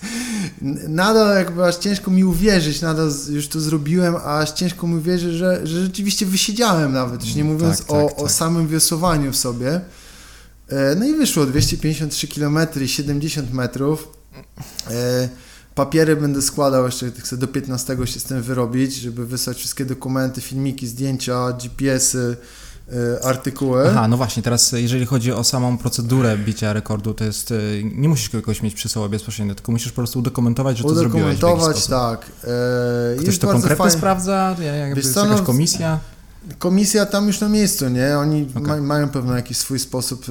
Nadal 0.88 1.36
jakby 1.38 1.66
aż 1.66 1.76
ciężko 1.76 2.12
mi 2.12 2.24
uwierzyć, 2.24 2.82
nadal 2.82 3.12
już 3.30 3.48
to 3.48 3.60
zrobiłem, 3.60 4.16
a 4.16 4.40
aż 4.40 4.52
ciężko 4.52 4.88
mi 4.88 4.96
uwierzyć, 4.96 5.34
że, 5.34 5.68
że 5.68 5.84
rzeczywiście 5.84 6.26
wysiedziałem 6.26 6.94
nawet, 6.94 7.26
już 7.26 7.36
nie 7.36 7.42
mm, 7.42 7.54
mówiąc 7.54 7.80
tak, 7.80 7.92
o, 7.92 8.08
tak, 8.08 8.20
o 8.20 8.22
tak. 8.22 8.32
samym 8.32 8.68
wiosłowaniu 8.68 9.32
w 9.32 9.36
sobie. 9.36 9.82
E, 10.68 10.96
no 10.96 11.06
i 11.06 11.16
wyszło 11.16 11.46
253 11.46 12.28
km 12.28 12.60
i 12.82 12.88
70 12.88 13.54
metrów. 13.54 14.08
E, 14.92 15.30
papiery 15.76 16.16
będę 16.16 16.42
składał 16.42 16.86
jeszcze, 16.86 17.12
chcę 17.12 17.38
do 17.38 17.48
15 17.48 17.98
się 18.06 18.20
z 18.20 18.24
tym 18.24 18.42
wyrobić, 18.42 18.96
żeby 18.96 19.26
wysłać 19.26 19.58
wszystkie 19.58 19.86
dokumenty, 19.86 20.42
filmiki, 20.42 20.88
zdjęcia, 20.88 21.52
GPS-y, 21.52 22.38
artykuły. 23.24 23.90
Aha, 23.90 24.08
no 24.08 24.18
właśnie, 24.18 24.44
teraz 24.44 24.72
jeżeli 24.72 25.06
chodzi 25.06 25.32
o 25.32 25.44
samą 25.44 25.78
procedurę 25.78 26.38
bicia 26.38 26.74
rekordu, 26.74 27.14
to 27.14 27.24
jest, 27.24 27.52
e, 27.52 27.56
nie 27.84 28.10
musisz 28.10 28.30
kogoś 28.30 28.62
mieć 28.62 28.74
przy 28.74 28.90
sobie 28.90 29.10
bezpośrednio, 29.10 29.56
tylko 29.56 29.72
musisz 29.72 29.92
po 29.92 29.96
prostu 29.96 30.20
udokumentować, 30.20 30.78
że 30.78 30.84
to 30.84 30.96
zrobiłeś 30.96 31.38
Udokumentować, 31.38 31.88
tak. 31.88 32.26
E, 32.44 33.22
Ktoś 33.22 33.40
to 33.40 33.48
konkretnie 33.48 33.76
fajnie. 33.76 33.98
sprawdza? 33.98 34.56
Jakby 34.80 35.00
jest 35.00 35.16
jakaś 35.16 35.40
no, 35.40 35.46
komisja? 35.46 36.00
Komisja 36.60 37.06
tam 37.06 37.28
już 37.28 37.40
na 37.40 37.50
miejscu, 37.50 37.90
nie? 37.90 38.18
Oni 38.18 38.48
okay. 38.56 38.64
ma, 38.64 38.78
mają 38.78 39.10
pewno 39.10 39.36
jakiś 39.36 39.58
swój 39.58 39.80
sposób 39.80 40.26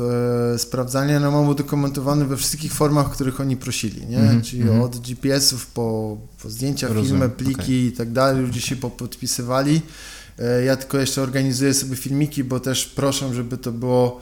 e, 0.55 0.59
sprawdzania, 0.59 1.21
no 1.21 1.31
mam 1.31 1.49
udokumentowany 1.49 2.25
we 2.25 2.37
wszystkich 2.37 2.73
formach, 2.73 3.11
których 3.11 3.41
oni 3.41 3.57
prosili, 3.57 4.07
nie? 4.07 4.19
Mm 4.19 4.41
-hmm. 4.41 4.45
Czyli 4.45 4.63
mm 4.63 4.79
-hmm. 4.79 4.85
od 4.85 4.99
GPS-ów 4.99 5.67
po, 5.67 6.17
po 6.43 6.51
zdjęcia, 6.51 6.89
Rozumiem. 6.89 7.07
filmy, 7.07 7.29
pliki 7.29 7.63
okay. 7.63 7.75
i 7.75 7.93
tak 7.93 8.13
dalej, 8.13 8.43
ludzie 8.43 8.61
się 8.61 8.77
podpisywali. 8.77 9.83
E, 10.39 10.65
ja 10.65 10.77
tylko 10.77 10.99
jeszcze 10.99 11.23
organizuję 11.23 11.75
sobie 11.75 11.97
filmiki, 11.97 12.45
bo 12.45 12.61
też 12.61 12.87
proszę, 12.87 13.35
żeby 13.35 13.59
to 13.59 13.73
było, 13.73 14.21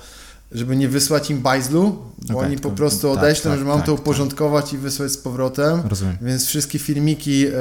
żeby 0.53 0.77
nie 0.77 0.89
wysłać 0.89 1.31
im 1.31 1.41
bajzlu, 1.41 2.03
bo 2.29 2.35
okay, 2.35 2.47
oni 2.47 2.59
po 2.59 2.71
prostu 2.71 3.15
tak, 3.15 3.19
odeślą, 3.19 3.51
tak, 3.51 3.59
że 3.59 3.65
mam 3.65 3.79
tak, 3.79 3.87
to 3.87 3.93
tak. 3.93 4.01
uporządkować 4.01 4.73
i 4.73 4.79
wysłać 4.79 5.13
z 5.13 5.17
powrotem. 5.17 5.81
Rozumiem. 5.89 6.17
Więc 6.23 6.47
wszystkie 6.47 6.79
filmiki 6.79 7.47
e, 7.47 7.53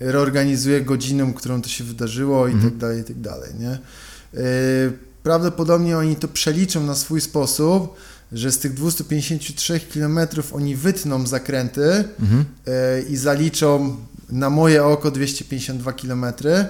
reorganizuję 0.00 0.80
godziną, 0.80 1.32
którą 1.32 1.62
to 1.62 1.68
się 1.68 1.84
wydarzyło 1.84 2.48
i 2.48 2.52
mhm. 2.52 2.70
tak 2.70 2.80
dalej, 2.80 3.00
i 3.00 3.04
tak 3.04 3.20
dalej, 3.20 3.50
nie? 3.58 3.70
E, 3.70 3.78
prawdopodobnie 5.22 5.98
oni 5.98 6.16
to 6.16 6.28
przeliczą 6.28 6.84
na 6.84 6.94
swój 6.94 7.20
sposób, 7.20 7.94
że 8.32 8.52
z 8.52 8.58
tych 8.58 8.74
253 8.74 9.80
km 9.80 10.18
oni 10.52 10.76
wytną 10.76 11.26
zakręty 11.26 12.04
mhm. 12.20 12.44
e, 12.66 13.02
i 13.02 13.16
zaliczą 13.16 13.96
na 14.30 14.50
moje 14.50 14.84
oko 14.84 15.10
252 15.10 15.92
kilometry 15.92 16.66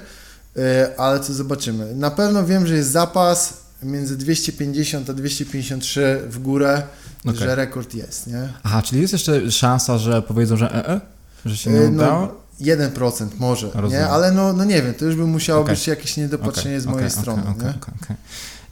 ale 0.97 1.21
co 1.21 1.35
zobaczymy. 1.35 1.95
Na 1.95 2.11
pewno 2.11 2.47
wiem, 2.47 2.67
że 2.67 2.75
jest 2.75 2.91
zapas 2.91 3.55
między 3.83 4.17
250 4.17 5.11
a 5.11 5.15
253 5.15 6.23
w 6.29 6.39
górę, 6.39 6.83
okay. 7.21 7.37
że 7.37 7.55
rekord 7.55 7.95
jest, 7.95 8.27
nie? 8.27 8.49
Aha, 8.63 8.83
czyli 8.83 9.01
jest 9.01 9.13
jeszcze 9.13 9.51
szansa, 9.51 9.99
że 9.99 10.23
powiedzą, 10.23 10.57
że 10.57 10.75
e, 10.75 10.89
e 10.89 11.01
że 11.47 11.57
się 11.57 11.71
nie 11.71 11.81
e, 11.81 11.91
no, 11.91 12.03
udało? 12.03 12.21
No, 12.61 12.75
1% 12.75 13.29
może, 13.39 13.71
nie? 13.91 14.07
Ale 14.07 14.33
no, 14.33 14.53
no 14.53 14.65
nie 14.65 14.83
wiem, 14.83 14.95
to 14.95 15.05
już 15.05 15.17
by 15.17 15.27
musiało 15.27 15.63
okay. 15.63 15.75
być 15.75 15.87
jakieś 15.87 16.17
niedopatrzenie 16.17 16.75
okay. 16.75 16.81
z 16.81 16.87
mojej 16.87 17.11
strony, 17.11 17.43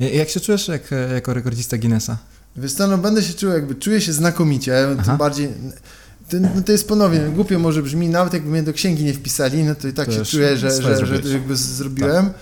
nie? 0.01 0.11
Jak 0.11 0.29
się 0.29 0.41
czujesz 0.41 0.69
jak, 0.69 0.91
jako 1.15 1.35
rekordzista 1.35 1.79
Guinnessa? 1.79 2.17
Wiesz 2.57 2.73
co, 2.73 2.87
no 2.87 2.99
będę 2.99 3.23
się 3.23 3.35
czuł 3.35 3.51
jakby, 3.51 3.75
czuję 3.75 4.01
się 4.01 4.13
znakomicie, 4.13 4.87
Aha. 4.93 5.03
tym 5.05 5.17
bardziej 5.17 5.49
to, 6.29 6.37
no 6.41 6.63
to 6.67 6.73
jest 6.73 6.89
ponownie, 6.89 7.21
głupio 7.21 7.59
może 7.59 7.83
brzmi, 7.83 8.09
nawet 8.09 8.33
jakby 8.33 8.51
mnie 8.51 8.63
do 8.63 8.73
księgi 8.73 9.05
nie 9.05 9.15
wpisali, 9.15 9.65
no 9.65 9.75
to 9.75 9.89
i 9.89 9.93
tak 9.93 10.07
to 10.07 10.13
się 10.13 10.25
czuję, 10.25 10.57
że, 10.57 10.71
że, 10.71 11.07
że, 11.07 11.23
że 11.23 11.33
jakby 11.33 11.57
zrobiłem. 11.57 12.27
Tak. 12.27 12.35
E, 12.35 12.39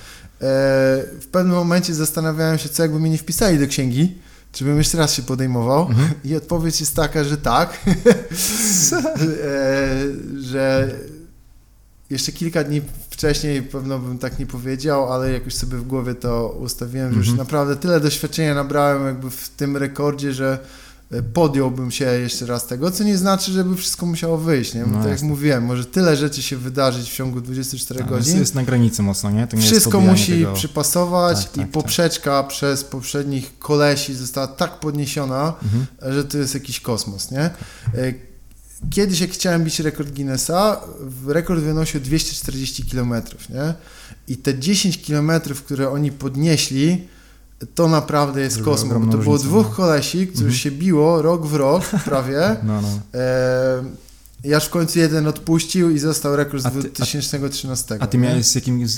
w 1.21 1.27
pewnym 1.31 1.57
momencie 1.57 1.95
zastanawiałem 1.95 2.59
się, 2.59 2.69
co 2.69 2.83
jakby 2.83 3.01
mnie 3.01 3.11
nie 3.11 3.19
wpisali 3.19 3.59
do 3.59 3.67
księgi, 3.67 4.19
czy 4.53 4.65
bym 4.65 4.79
jeszcze 4.79 4.99
raz 4.99 5.15
się 5.15 5.23
podejmował? 5.23 5.87
Mhm. 5.87 6.09
I 6.25 6.37
odpowiedź 6.37 6.81
jest 6.81 6.97
taka, 6.97 7.25
że 7.25 7.37
tak. 7.37 7.79
e, 7.87 9.05
że 10.41 10.91
jeszcze 12.11 12.33
kilka 12.33 12.65
dni 12.65 12.83
wcześniej 13.11 13.63
pewno 13.63 13.99
bym 13.99 14.19
tak 14.19 14.39
nie 14.39 14.47
powiedział, 14.47 15.13
ale 15.13 15.33
jakoś 15.33 15.55
sobie 15.55 15.77
w 15.77 15.87
głowie 15.87 16.15
to 16.15 16.59
ustawiłem, 16.61 17.13
że 17.13 17.19
już 17.19 17.29
mhm. 17.29 17.39
naprawdę 17.39 17.77
tyle 17.77 18.01
doświadczenia 18.01 18.55
nabrałem 18.55 19.07
jakby 19.07 19.31
w 19.31 19.49
tym 19.49 19.77
rekordzie, 19.77 20.33
że 20.33 20.59
podjąłbym 21.33 21.91
się 21.91 22.05
jeszcze 22.05 22.47
raz 22.47 22.67
tego, 22.67 22.91
co 22.91 23.05
nie 23.05 23.19
znaczy, 23.19 23.53
żeby 23.53 23.77
wszystko 23.77 24.07
musiało 24.07 24.39
wyjść, 24.39 24.75
nie? 24.75 24.85
Bo 24.85 24.91
no 24.91 25.03
tak 25.03 25.11
jak 25.11 25.23
mówiłem, 25.23 25.65
może 25.65 25.85
tyle 25.85 26.17
rzeczy 26.17 26.43
się 26.43 26.57
wydarzyć 26.57 27.11
w 27.11 27.15
ciągu 27.15 27.41
24 27.41 28.01
tak, 28.01 28.09
godzin. 28.09 28.39
Jest 28.39 28.55
na 28.55 28.63
granicy 28.63 29.03
mocno, 29.03 29.31
nie? 29.31 29.49
nie 29.53 29.63
wszystko 29.63 30.01
musi 30.01 30.33
tego... 30.33 30.53
przypasować 30.53 31.37
tak, 31.37 31.47
tak, 31.47 31.57
i 31.57 31.61
tak. 31.61 31.71
poprzeczka 31.71 32.43
przez 32.43 32.85
poprzednich 32.85 33.59
kolesi 33.59 34.15
została 34.15 34.47
tak 34.47 34.81
podniesiona, 34.81 35.55
mhm. 35.63 36.15
że 36.15 36.25
to 36.25 36.39
jest 36.39 36.55
jakiś 36.55 36.81
kosmos, 36.81 37.31
nie? 37.31 37.41
E, 37.41 37.51
kiedyś 38.91 39.21
jak 39.21 39.31
chciałem 39.31 39.65
bić 39.65 39.81
rekord 39.81 40.15
Guinnessa, 40.15 40.81
rekord 41.27 41.61
wynosił 41.61 42.01
240 42.01 42.85
km, 42.85 43.15
nie? 43.51 43.75
I 44.29 44.37
te 44.37 44.59
10 44.59 45.07
km, 45.07 45.31
które 45.67 45.91
oni 45.91 46.13
podnieśli, 46.13 47.09
to 47.75 47.89
naprawdę 47.89 48.41
jest 48.41 48.63
kosmos. 48.63 49.11
To 49.11 49.19
było 49.19 49.39
dwóch 49.39 49.67
no. 49.69 49.75
kolesi, 49.75 50.27
którzy 50.27 50.45
mhm. 50.45 50.59
się 50.59 50.71
biło 50.71 51.23
rok 51.23 51.47
w 51.47 51.55
rok 51.55 51.85
prawie. 52.05 52.57
No, 52.63 52.81
no. 52.81 52.89
E, 53.15 54.57
aż 54.57 54.67
w 54.67 54.71
końcu 54.71 54.99
jeden 54.99 55.27
odpuścił 55.27 55.91
i 55.91 55.99
został 55.99 56.37
rekord 56.37 56.63
z 56.63 56.67
a 56.67 56.71
ty, 56.71 56.79
2013. 56.79 57.97
A 58.01 58.07
ty 58.07 58.19
miałeś 58.19 58.47
z, 58.47 58.55
jakim, 58.55 58.89
z, 58.89 58.93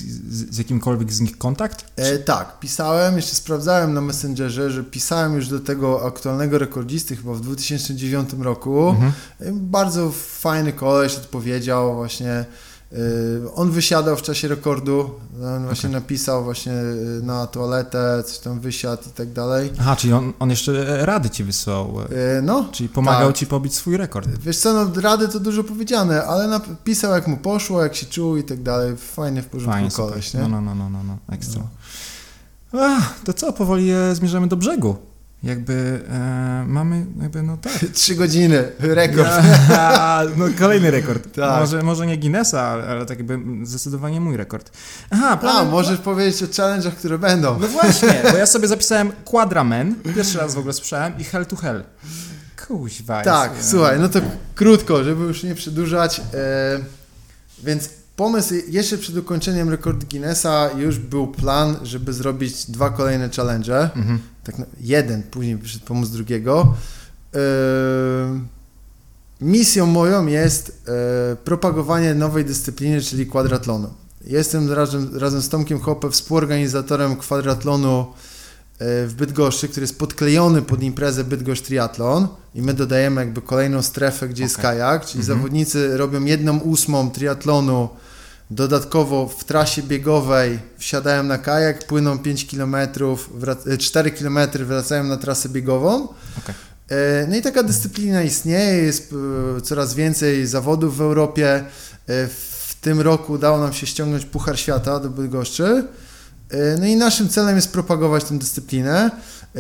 z, 0.52 0.59
jakimkolwiek 0.59 1.12
z 1.12 1.20
nich 1.20 1.39
kontakt? 1.39 1.85
E, 1.97 2.18
tak, 2.18 2.60
pisałem, 2.60 3.17
jeszcze 3.17 3.35
sprawdzałem 3.35 3.94
na 3.94 4.01
Messengerze, 4.01 4.70
że 4.70 4.85
pisałem 4.85 5.35
już 5.35 5.49
do 5.49 5.60
tego 5.60 6.07
aktualnego 6.07 6.59
rekordzisty 6.59 7.17
chyba 7.17 7.33
w 7.33 7.41
2009 7.41 8.31
roku. 8.39 8.89
Mhm. 8.89 9.12
E, 9.41 9.52
bardzo 9.52 10.10
fajny 10.41 10.73
koleś 10.73 11.17
odpowiedział 11.17 11.94
właśnie 11.94 12.44
on 13.55 13.70
wysiadał 13.70 14.16
w 14.16 14.23
czasie 14.23 14.48
rekordu, 14.48 15.10
on 15.44 15.65
właśnie 15.65 15.89
okay. 15.89 16.00
napisał 16.00 16.44
właśnie 16.44 16.73
y, 16.73 17.20
na 17.23 17.47
toaletę, 17.47 18.23
coś 18.26 18.39
tam 18.39 18.60
wysiadł 18.60 19.02
i 19.08 19.12
tak 19.12 19.32
dalej. 19.32 19.73
Aha, 19.81 19.97
czyli 19.97 20.12
on, 20.12 20.32
on 20.39 20.50
jeszcze 20.50 21.06
rady 21.06 21.31
ci 21.31 21.44
wysłał. 21.44 22.00
Y, 22.39 22.42
no. 22.42 22.68
Czyli 22.73 22.89
pomagał 22.89 23.28
tak. 23.28 23.36
ci 23.36 23.47
pobić 23.47 23.74
swój 23.74 23.97
rekord. 23.97 24.28
Wiesz 24.28 24.58
co, 24.58 24.73
no 24.73 25.00
rady 25.00 25.28
to 25.28 25.40
dużo 25.40 25.65
powiedziane, 25.65 26.24
ale 26.24 26.47
napisał 26.48 27.12
jak 27.12 27.26
mu 27.26 27.36
poszło, 27.36 27.82
jak 27.82 27.94
się 27.94 28.06
czuł 28.06 28.36
i 28.36 28.44
tak 28.44 28.62
dalej. 28.62 28.97
Fajnie, 28.97 29.42
w 29.42 29.47
porządku 29.47 29.73
Fajnie, 29.73 29.90
koleś, 29.90 30.34
nie? 30.34 30.40
No, 30.40 30.48
no, 30.48 30.60
no, 30.60 30.74
no, 30.74 30.90
no, 30.90 31.02
no. 31.02 31.18
ekstra. 31.34 31.62
No. 32.73 32.81
Ach, 32.81 33.20
to 33.24 33.32
co, 33.32 33.52
powoli 33.52 33.90
e, 33.90 34.15
zmierzamy 34.15 34.47
do 34.47 34.56
brzegu 34.56 34.97
jakby 35.47 36.00
e, 36.10 36.65
mamy, 36.66 37.07
jakby 37.23 37.42
no 37.42 37.57
tak. 37.57 37.73
Trzy 37.94 38.15
godziny, 38.15 38.65
rekord. 38.78 39.31
Ja, 39.70 40.23
no 40.36 40.44
kolejny 40.58 40.91
rekord. 40.91 41.34
Tak. 41.34 41.60
Może, 41.60 41.83
może 41.83 42.07
nie 42.07 42.18
Guinnessa, 42.18 42.62
ale, 42.62 42.84
ale 42.84 43.07
tak 43.07 43.18
jakby 43.18 43.39
zdecydowanie 43.66 44.20
mój 44.20 44.36
rekord. 44.36 44.70
Aha, 45.10 45.36
plan... 45.36 45.57
A, 45.57 45.70
możesz 45.70 45.99
powiedzieć 45.99 46.42
o 46.42 46.47
challenge'ach, 46.47 46.91
które 46.91 47.18
będą. 47.18 47.58
No 47.58 47.68
właśnie, 47.68 48.23
bo 48.33 48.36
ja 48.36 48.47
sobie 48.47 48.68
zapisałem 48.68 49.12
Quadramen, 49.25 49.94
pierwszy 50.15 50.39
raz 50.39 50.55
w 50.55 50.58
ogóle 50.58 50.73
słyszałem 50.73 51.18
i 51.18 51.25
Hell 51.25 51.47
to 51.47 51.57
Hell. 51.57 51.84
Kuźwa. 52.66 53.23
Tak, 53.23 53.57
jest, 53.57 53.70
słuchaj, 53.70 54.00
no 54.00 54.08
to 54.08 54.20
krótko, 54.55 55.05
żeby 55.05 55.25
już 55.25 55.42
nie 55.42 55.55
przedłużać. 55.55 56.20
E, 56.20 56.78
więc 57.65 57.89
pomysł, 58.16 58.55
jeszcze 58.68 58.99
przed 58.99 59.16
ukończeniem 59.16 59.68
rekordu 59.68 60.07
Guinnessa 60.10 60.70
już 60.76 60.99
był 60.99 61.26
plan, 61.26 61.76
żeby 61.83 62.12
zrobić 62.12 62.70
dwa 62.70 62.91
kolejne 62.91 63.31
challenge. 63.31 63.91
Mhm. 63.97 64.18
Tak, 64.47 64.57
jeden, 64.81 65.23
później 65.23 65.58
przyszedł 65.58 65.84
pomysł 65.84 66.12
drugiego. 66.12 66.75
Yy, 67.34 67.41
misją 69.41 69.86
moją 69.86 70.26
jest 70.26 70.83
yy, 71.31 71.36
propagowanie 71.36 72.15
nowej 72.15 72.44
dyscypliny, 72.44 73.02
czyli 73.02 73.26
kwadratlonu. 73.26 73.94
Jestem 74.26 74.73
razem, 74.73 75.18
razem 75.18 75.42
z 75.42 75.49
Tomkiem 75.49 75.81
Hopem 75.81 76.10
współorganizatorem 76.10 77.16
kwadratlonu 77.16 78.07
w 78.81 79.15
Bydgoszczy, 79.16 79.68
który 79.68 79.84
jest 79.84 79.99
podklejony 79.99 80.62
pod 80.62 80.83
imprezę 80.83 81.25
Bydgoszcz 81.25 81.62
Triathlon 81.62 82.28
i 82.55 82.62
my 82.62 82.75
dodajemy 82.75 83.20
jakby 83.20 83.42
kolejną 83.42 83.83
strefę, 83.83 84.28
gdzie 84.28 84.34
okay. 84.34 84.44
jest 84.44 84.57
kajak, 84.57 85.07
czyli 85.07 85.20
mhm. 85.20 85.39
zawodnicy 85.39 85.97
robią 85.97 86.25
jedną 86.25 86.58
ósmą 86.58 87.10
triatlonu 87.10 87.89
Dodatkowo 88.50 89.28
w 89.28 89.44
trasie 89.44 89.83
biegowej 89.83 90.58
wsiadają 90.78 91.23
na 91.23 91.39
kajak, 91.39 91.86
płyną 91.86 92.18
5 92.18 92.47
km, 92.47 92.76
4 93.78 94.10
km, 94.10 94.39
wracają 94.65 95.05
na 95.05 95.16
trasę 95.16 95.49
biegową. 95.49 96.08
Okay. 96.39 96.55
E, 96.89 97.26
no 97.26 97.36
i 97.36 97.42
taka 97.42 97.62
dyscyplina 97.62 98.23
istnieje, 98.23 98.83
jest 98.83 99.15
e, 99.57 99.60
coraz 99.60 99.94
więcej 99.94 100.47
zawodów 100.47 100.97
w 100.97 101.00
Europie. 101.00 101.55
E, 101.55 101.65
w 102.26 102.76
tym 102.81 103.00
roku 103.00 103.33
udało 103.33 103.58
nam 103.58 103.73
się 103.73 103.86
ściągnąć 103.86 104.25
Puchar 104.25 104.58
Świata 104.58 105.00
do 105.00 105.10
Bydgoszczy. 105.10 105.84
No 106.81 106.86
i 106.86 106.97
naszym 106.97 107.28
celem 107.28 107.57
jest 107.57 107.73
propagować 107.73 108.25
tę 108.25 108.39
dyscyplinę. 108.39 109.10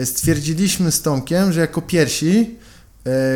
Stwierdziliśmy 0.04 0.92
z 0.92 1.02
Tomkiem, 1.02 1.52
że 1.52 1.60
jako 1.60 1.82
pierwsi 1.82 2.58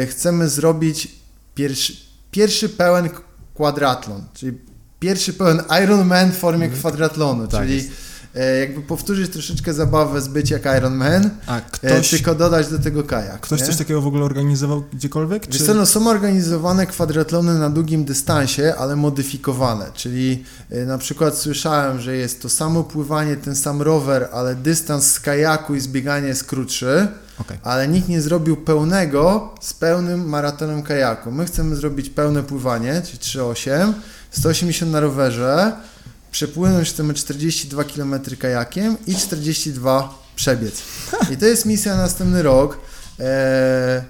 chcemy 0.07 0.49
zrobić 0.49 1.09
pierwszy, 1.55 1.97
pierwszy 2.31 2.69
pełen 2.69 3.09
kwadratlon, 3.55 4.25
czyli 4.35 4.59
pierwszy 5.01 5.33
pełen 5.33 5.63
Ironman 5.85 6.33
w 6.33 6.37
formie 6.37 6.65
mhm. 6.65 6.81
kwadratlonu, 6.81 7.49
tak 7.49 7.61
czyli 7.61 7.77
jest. 7.77 7.91
E, 8.35 8.59
jakby 8.59 8.83
powtórzyć 8.83 9.33
troszeczkę 9.33 9.75
zabawę 9.75 10.21
z 10.21 10.29
być 10.29 10.51
jak 10.51 10.63
Ironman, 10.79 11.31
A 11.47 11.57
e, 11.59 11.61
ktoś, 11.71 12.11
tylko 12.11 12.35
dodać 12.35 12.69
do 12.69 12.79
tego 12.79 13.03
kajak. 13.03 13.41
Ktoś 13.41 13.61
nie? 13.61 13.67
coś 13.67 13.77
takiego 13.77 14.01
w 14.01 14.07
ogóle 14.07 14.25
organizował 14.25 14.85
gdziekolwiek? 14.93 15.49
Czy... 15.49 15.65
Co, 15.65 15.75
no, 15.75 15.87
są 15.87 16.09
organizowane 16.09 16.87
kwadratlony 16.87 17.59
na 17.59 17.71
długim 17.71 18.05
dystansie, 18.05 18.75
ale 18.79 18.97
modyfikowane, 18.97 19.87
czyli 19.95 20.45
e, 20.71 20.87
na 20.87 20.99
przykład 20.99 21.39
słyszałem, 21.39 22.01
że 22.01 22.17
jest 22.17 22.43
to 22.43 22.49
samo 22.49 22.85
pływanie, 22.85 23.37
ten 23.37 23.57
sam 23.57 23.83
rower, 23.83 24.29
ale 24.33 24.55
dystans 24.55 25.13
z 25.13 25.21
kajaku 25.21 25.75
i 25.75 25.81
zbieganie 25.81 26.29
jest 26.29 26.45
krótszy. 26.45 27.09
Okay. 27.39 27.59
Ale 27.63 27.89
nikt 27.89 28.09
nie 28.09 28.21
zrobił 28.21 28.57
pełnego 28.57 29.55
z 29.61 29.73
pełnym 29.73 30.29
maratonem 30.29 30.83
kajaku. 30.83 31.33
My 31.33 31.45
chcemy 31.45 31.77
zrobić 31.77 32.11
pełne 32.11 32.43
pływanie, 32.43 33.03
czyli 33.05 33.19
3,8 33.19 33.93
180 34.31 34.93
na 34.93 35.01
rowerze, 35.01 35.73
przepłynąć 36.31 36.91
chcemy 36.91 37.15
42 37.15 37.85
km 37.85 38.15
kajakiem 38.39 38.97
i 39.07 39.15
42 39.15 40.19
przebiec. 40.37 40.83
I 41.31 41.37
to 41.37 41.47
jest 41.47 41.67
misja 41.67 41.97
na 41.97 42.03
następny 42.03 42.43
rok. 42.43 42.79
Eee, 43.19 44.03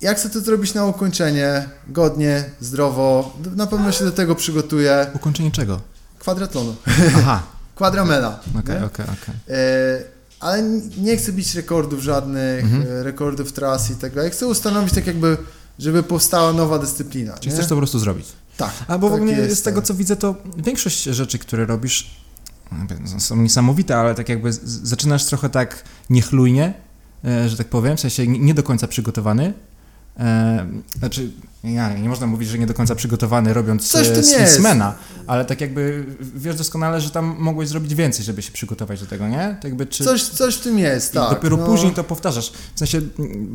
jak 0.00 0.18
chcę 0.18 0.30
to 0.30 0.40
zrobić 0.40 0.74
na 0.74 0.86
ukończenie, 0.86 1.68
godnie, 1.88 2.44
zdrowo, 2.60 3.36
na 3.56 3.66
pewno 3.66 3.92
się 3.92 4.04
do 4.04 4.12
tego 4.12 4.34
przygotuję. 4.34 5.06
Ukończenie 5.14 5.50
czego? 5.50 5.80
Kwadratlonu. 6.18 6.76
Aha. 7.16 7.42
Quadramela. 7.74 8.40
Okej, 8.58 8.76
okej, 8.76 9.06
okej. 9.06 9.34
Ale 10.40 10.62
nie 10.98 11.16
chcę 11.16 11.32
bić 11.32 11.54
rekordów 11.54 12.02
żadnych, 12.02 12.64
mhm. 12.64 12.82
E, 12.82 13.02
rekordów 13.02 13.52
tras 13.52 13.90
i 13.90 13.94
tak 13.94 14.14
dalej. 14.14 14.30
Chcę 14.30 14.46
ustanowić 14.46 14.94
tak 14.94 15.06
jakby, 15.06 15.36
żeby 15.78 16.02
powstała 16.02 16.52
nowa 16.52 16.78
dyscyplina. 16.78 17.38
Czyli 17.38 17.48
nie? 17.48 17.54
chcesz 17.54 17.68
to 17.68 17.74
po 17.74 17.80
prostu 17.80 17.98
zrobić? 17.98 18.26
Tak. 18.66 18.84
Albo 18.88 19.10
tak 19.10 19.18
w 19.18 19.22
ogóle 19.22 19.38
jest, 19.38 19.58
z 19.58 19.62
tego, 19.62 19.82
co 19.82 19.94
widzę, 19.94 20.16
to 20.16 20.34
większość 20.56 21.02
rzeczy, 21.02 21.38
które 21.38 21.66
robisz, 21.66 22.10
są 23.18 23.36
niesamowite, 23.36 23.96
ale 23.96 24.14
tak 24.14 24.28
jakby 24.28 24.52
zaczynasz 24.64 25.24
trochę 25.24 25.48
tak 25.48 25.84
niechlujnie, 26.10 26.74
e, 27.24 27.48
że 27.48 27.56
tak 27.56 27.68
powiem, 27.68 27.96
w 27.96 28.00
sensie 28.00 28.26
nie 28.26 28.54
do 28.54 28.62
końca 28.62 28.88
przygotowany, 28.88 29.54
E, 30.18 30.66
znaczy, 30.98 31.30
ja, 31.64 31.98
nie 31.98 32.08
można 32.08 32.26
mówić, 32.26 32.48
że 32.48 32.58
nie 32.58 32.66
do 32.66 32.74
końca 32.74 32.94
przygotowany 32.94 33.54
robiąc 33.54 33.88
Coś 33.88 34.06
Smithsmana, 34.06 34.94
ale 35.26 35.44
tak 35.44 35.60
jakby 35.60 36.06
wiesz 36.34 36.56
doskonale, 36.56 37.00
że 37.00 37.10
tam 37.10 37.36
mogłeś 37.38 37.68
zrobić 37.68 37.94
więcej, 37.94 38.24
żeby 38.24 38.42
się 38.42 38.52
przygotować 38.52 39.00
do 39.00 39.06
tego, 39.06 39.28
nie? 39.28 39.36
Tak 39.36 39.64
jakby, 39.64 39.86
czy... 39.86 40.04
coś, 40.04 40.22
coś 40.22 40.54
w 40.54 40.60
tym 40.60 40.78
jest, 40.78 41.12
tak. 41.12 41.30
dopiero 41.30 41.56
no. 41.56 41.66
później 41.66 41.92
to 41.92 42.04
powtarzasz. 42.04 42.52
W 42.74 42.78
sensie 42.78 43.00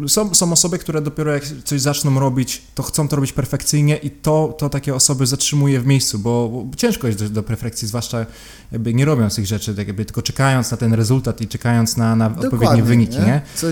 są, 0.08 0.36
są 0.36 0.52
osoby, 0.52 0.80
które 0.80 1.02
dopiero 1.02 1.34
jak 1.34 1.44
coś 1.66 1.82
zaczną 1.82 2.19
robić, 2.19 2.61
to 2.76 2.84
chcą 2.84 3.08
to 3.08 3.16
robić 3.16 3.34
perfekcyjnie 3.34 3.98
i 3.98 4.11
to, 4.11 4.56
to 4.58 4.69
takie 4.69 4.95
osoby 4.95 5.27
zatrzymuje 5.27 5.80
w 5.80 5.86
miejscu, 5.86 6.19
bo, 6.19 6.50
bo 6.50 6.76
ciężko 6.76 7.08
jest 7.08 7.19
do, 7.24 7.30
do 7.30 7.44
perfekcji, 7.44 7.88
zwłaszcza 7.88 8.26
jakby 8.72 8.94
nie 8.94 9.06
robiąc 9.06 9.36
tych 9.36 9.45
rzeczy, 9.45 9.76
tak 9.76 9.88
jakby 9.88 10.06
tylko 10.06 10.22
czekając 10.22 10.72
na 10.72 10.77
ten 10.77 10.94
rezultat 10.94 11.42
i 11.42 11.48
czekając 11.48 11.98
na, 11.98 12.16
na 12.16 12.36
odpowiednie 12.38 12.84
wyniki, 12.84 13.19
nie? 13.19 13.26
nie? 13.26 13.42
Co 13.56 13.68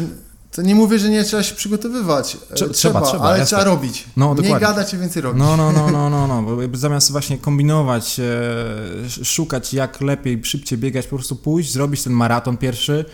to 0.56 0.62
nie 0.62 0.76
mówię, 0.76 1.00
że 1.00 1.10
nie 1.10 1.24
trzeba 1.24 1.44
się 1.44 1.56
przygotowywać. 1.56 2.38
E, 2.52 2.54
trzeba, 2.54 2.74
trzeba, 2.74 3.02
trzeba 3.02 3.24
ale 3.24 3.40
jasne. 3.40 3.58
trzeba 3.58 3.72
robić. 3.72 4.06
No, 4.18 4.26
dokładnie. 4.36 4.54
Nie 4.54 4.60
gadać, 4.60 4.94
a 4.94 4.98
więcej 4.98 5.22
robić. 5.22 5.40
No, 5.40 5.58
no, 5.58 5.72
no, 5.72 5.92
no, 5.92 6.10
no, 6.10 6.28
no. 6.28 6.42
Bo 6.42 6.58
zamiast 6.78 7.12
właśnie 7.12 7.38
kombinować, 7.38 8.20
e, 8.20 9.26
szukać 9.26 9.74
jak 9.74 10.02
lepiej, 10.02 10.42
szybciej 10.44 10.78
biegać, 10.78 11.08
po 11.08 11.16
prostu 11.16 11.36
pójść, 11.36 11.72
zrobić 11.72 12.04
ten 12.04 12.14
maraton 12.14 12.58
pierwszy, 12.58 13.06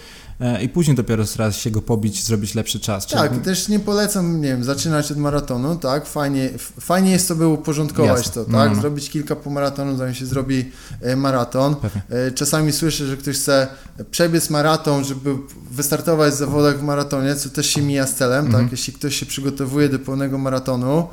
i 0.61 0.69
później 0.69 0.95
dopiero 0.95 1.23
raz 1.37 1.55
się 1.55 1.71
go 1.71 1.81
pobić, 1.81 2.23
zrobić 2.23 2.55
lepszy 2.55 2.79
czas. 2.79 3.07
Tak, 3.07 3.31
Czyli... 3.31 3.41
też 3.41 3.67
nie 3.67 3.79
polecam, 3.79 4.41
nie 4.41 4.47
wiem, 4.47 4.63
zaczynać 4.63 5.11
od 5.11 5.17
maratonu, 5.17 5.75
tak, 5.75 6.05
fajnie, 6.05 6.49
fajnie 6.79 7.11
jest 7.11 7.27
sobie 7.27 7.47
uporządkować 7.47 8.25
Jasne. 8.25 8.33
to, 8.33 8.45
tak, 8.45 8.69
no, 8.69 8.75
no. 8.75 8.81
zrobić 8.81 9.09
kilka 9.09 9.35
półmaratonów, 9.35 9.97
zanim 9.97 10.15
się 10.15 10.25
zrobi 10.25 10.71
e, 11.01 11.15
maraton. 11.15 11.75
Pewnie. 11.75 12.01
Czasami 12.35 12.71
słyszę, 12.71 13.05
że 13.05 13.17
ktoś 13.17 13.35
chce 13.35 13.67
przebiec 14.11 14.49
maraton, 14.49 15.03
żeby 15.03 15.35
wystartować 15.71 16.33
w 16.33 16.37
zawodach 16.37 16.79
w 16.79 16.83
maratonie, 16.83 17.35
co 17.35 17.49
też 17.49 17.65
się 17.65 17.81
mija 17.81 18.07
z 18.07 18.15
celem, 18.15 18.45
tak, 18.45 18.53
mhm. 18.53 18.69
jeśli 18.71 18.93
ktoś 18.93 19.15
się 19.15 19.25
przygotowuje 19.25 19.89
do 19.89 19.99
pełnego 19.99 20.37
maratonu, 20.37 21.07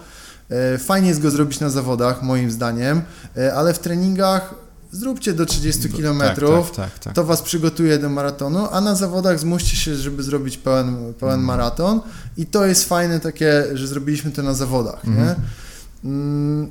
fajnie 0.78 1.08
jest 1.08 1.22
go 1.22 1.30
zrobić 1.30 1.60
na 1.60 1.70
zawodach, 1.70 2.22
moim 2.22 2.50
zdaniem, 2.50 3.02
ale 3.54 3.74
w 3.74 3.78
treningach 3.78 4.54
zróbcie 4.90 5.34
do 5.34 5.46
30 5.46 5.88
km, 5.88 6.18
tak, 6.18 6.38
tak, 6.38 6.70
tak, 6.76 6.98
tak, 6.98 7.14
to 7.14 7.24
was 7.24 7.42
przygotuje 7.42 7.98
do 7.98 8.08
maratonu, 8.08 8.68
a 8.70 8.80
na 8.80 8.94
zawodach 8.94 9.38
zmuście 9.40 9.76
się, 9.76 9.96
żeby 9.96 10.22
zrobić 10.22 10.58
pełen, 10.58 11.14
pełen 11.20 11.34
mm. 11.34 11.46
maraton 11.46 12.00
i 12.36 12.46
to 12.46 12.66
jest 12.66 12.88
fajne 12.88 13.20
takie, 13.20 13.64
że 13.74 13.86
zrobiliśmy 13.86 14.30
to 14.30 14.42
na 14.42 14.54
zawodach, 14.54 15.04
mm. 15.04 15.18
nie? 15.18 15.34
Mm, 16.04 16.70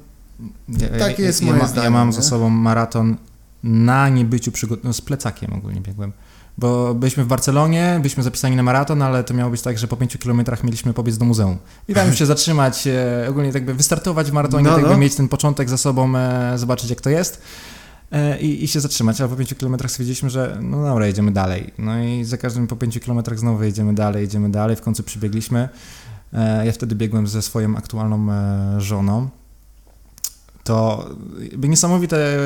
takie 1.00 1.24
jest 1.24 1.42
ja, 1.42 1.48
moje 1.48 1.60
ja, 1.60 1.68
zdanie. 1.68 1.84
Ja 1.84 1.92
mam 1.92 2.08
nie? 2.08 2.14
za 2.14 2.22
sobą 2.22 2.50
maraton 2.50 3.18
na 3.64 4.10
niebyciu 4.10 4.52
przygotowany, 4.52 4.88
no 4.88 4.94
z 4.94 5.02
plecakiem 5.02 5.54
ogólnie 5.54 5.82
biegłem. 5.82 6.14
Bo 6.58 6.94
byliśmy 6.94 7.24
w 7.24 7.28
Barcelonie, 7.28 7.98
byliśmy 8.02 8.24
zapisani 8.24 8.56
na 8.56 8.64
maraton, 8.64 9.02
ale 9.02 9.24
to 9.24 9.34
miało 9.34 9.52
być 9.52 9.62
tak, 9.62 9.78
że 9.78 9.88
po 9.88 9.98
5 9.98 10.18
kilometrach 10.18 10.64
mieliśmy 10.64 10.94
pobiec 10.94 11.18
do 11.18 11.26
muzeum. 11.26 11.58
I 11.88 11.94
tam 11.94 12.14
się 12.14 12.26
zatrzymać, 12.36 12.88
e, 12.88 13.28
ogólnie 13.30 13.54
tak 13.54 13.66
by 13.66 13.74
wystartować 13.74 14.32
w 14.32 14.34
maratonie, 14.34 14.64
no, 14.64 14.76
tak 14.76 14.84
by 14.84 14.90
no. 14.90 14.98
mieć 14.98 15.16
ten 15.16 15.28
początek 15.28 15.70
za 15.70 15.78
sobą, 15.78 16.18
e, 16.18 16.58
zobaczyć 16.58 16.90
jak 16.90 17.02
to 17.02 17.10
jest. 17.10 17.42
E, 18.12 18.40
i, 18.40 18.64
i 18.64 18.68
się 18.68 18.80
zatrzymać, 18.80 19.22
a 19.22 19.28
po 19.28 19.36
5 19.36 19.54
kilometrach 19.54 19.92
stwierdziliśmy, 19.92 20.30
że 20.30 20.58
no 20.62 20.84
dobra, 20.84 21.08
jedziemy 21.08 21.32
dalej. 21.32 21.74
No 21.78 22.04
i 22.04 22.24
za 22.24 22.38
każdym 22.38 22.68
po 22.68 22.76
5 22.76 23.00
kilometrach 23.00 23.40
znowu 23.40 23.64
jedziemy 23.64 23.96
dalej, 23.96 24.22
jedziemy 24.22 24.52
dalej, 24.52 24.76
w 24.76 24.82
końcu 24.82 25.04
przybiegliśmy. 25.04 25.70
E, 26.34 26.66
ja 26.66 26.72
wtedy 26.72 26.96
biegłem 26.96 27.28
ze 27.28 27.42
swoją 27.42 27.78
aktualną 27.78 28.32
e, 28.32 28.82
żoną. 28.82 29.30
To 30.64 31.10
jakby 31.52 31.70
niesamowite 31.70 32.38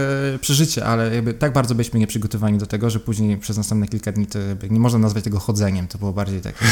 przeżycie, 0.42 0.86
ale 0.86 1.16
jakby 1.16 1.34
tak 1.34 1.54
bardzo 1.54 1.76
byliśmy 1.76 2.00
nieprzygotowani 2.00 2.58
do 2.58 2.66
tego, 2.66 2.90
że 2.90 3.00
później 3.00 3.38
przez 3.38 3.58
następne 3.58 3.88
kilka 3.88 4.12
dni 4.12 4.26
to 4.28 4.40
nie 4.70 4.80
można 4.80 5.00
nazwać 5.00 5.24
tego 5.24 5.40
chodzeniem, 5.40 5.88
to 5.88 5.98
było 5.98 6.14
bardziej 6.14 6.42
takie 6.42 6.66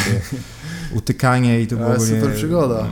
utykanie 0.98 1.62
i 1.62 1.68
to 1.68 1.76
było... 1.76 2.00
super 2.00 2.36
przygoda. 2.36 2.88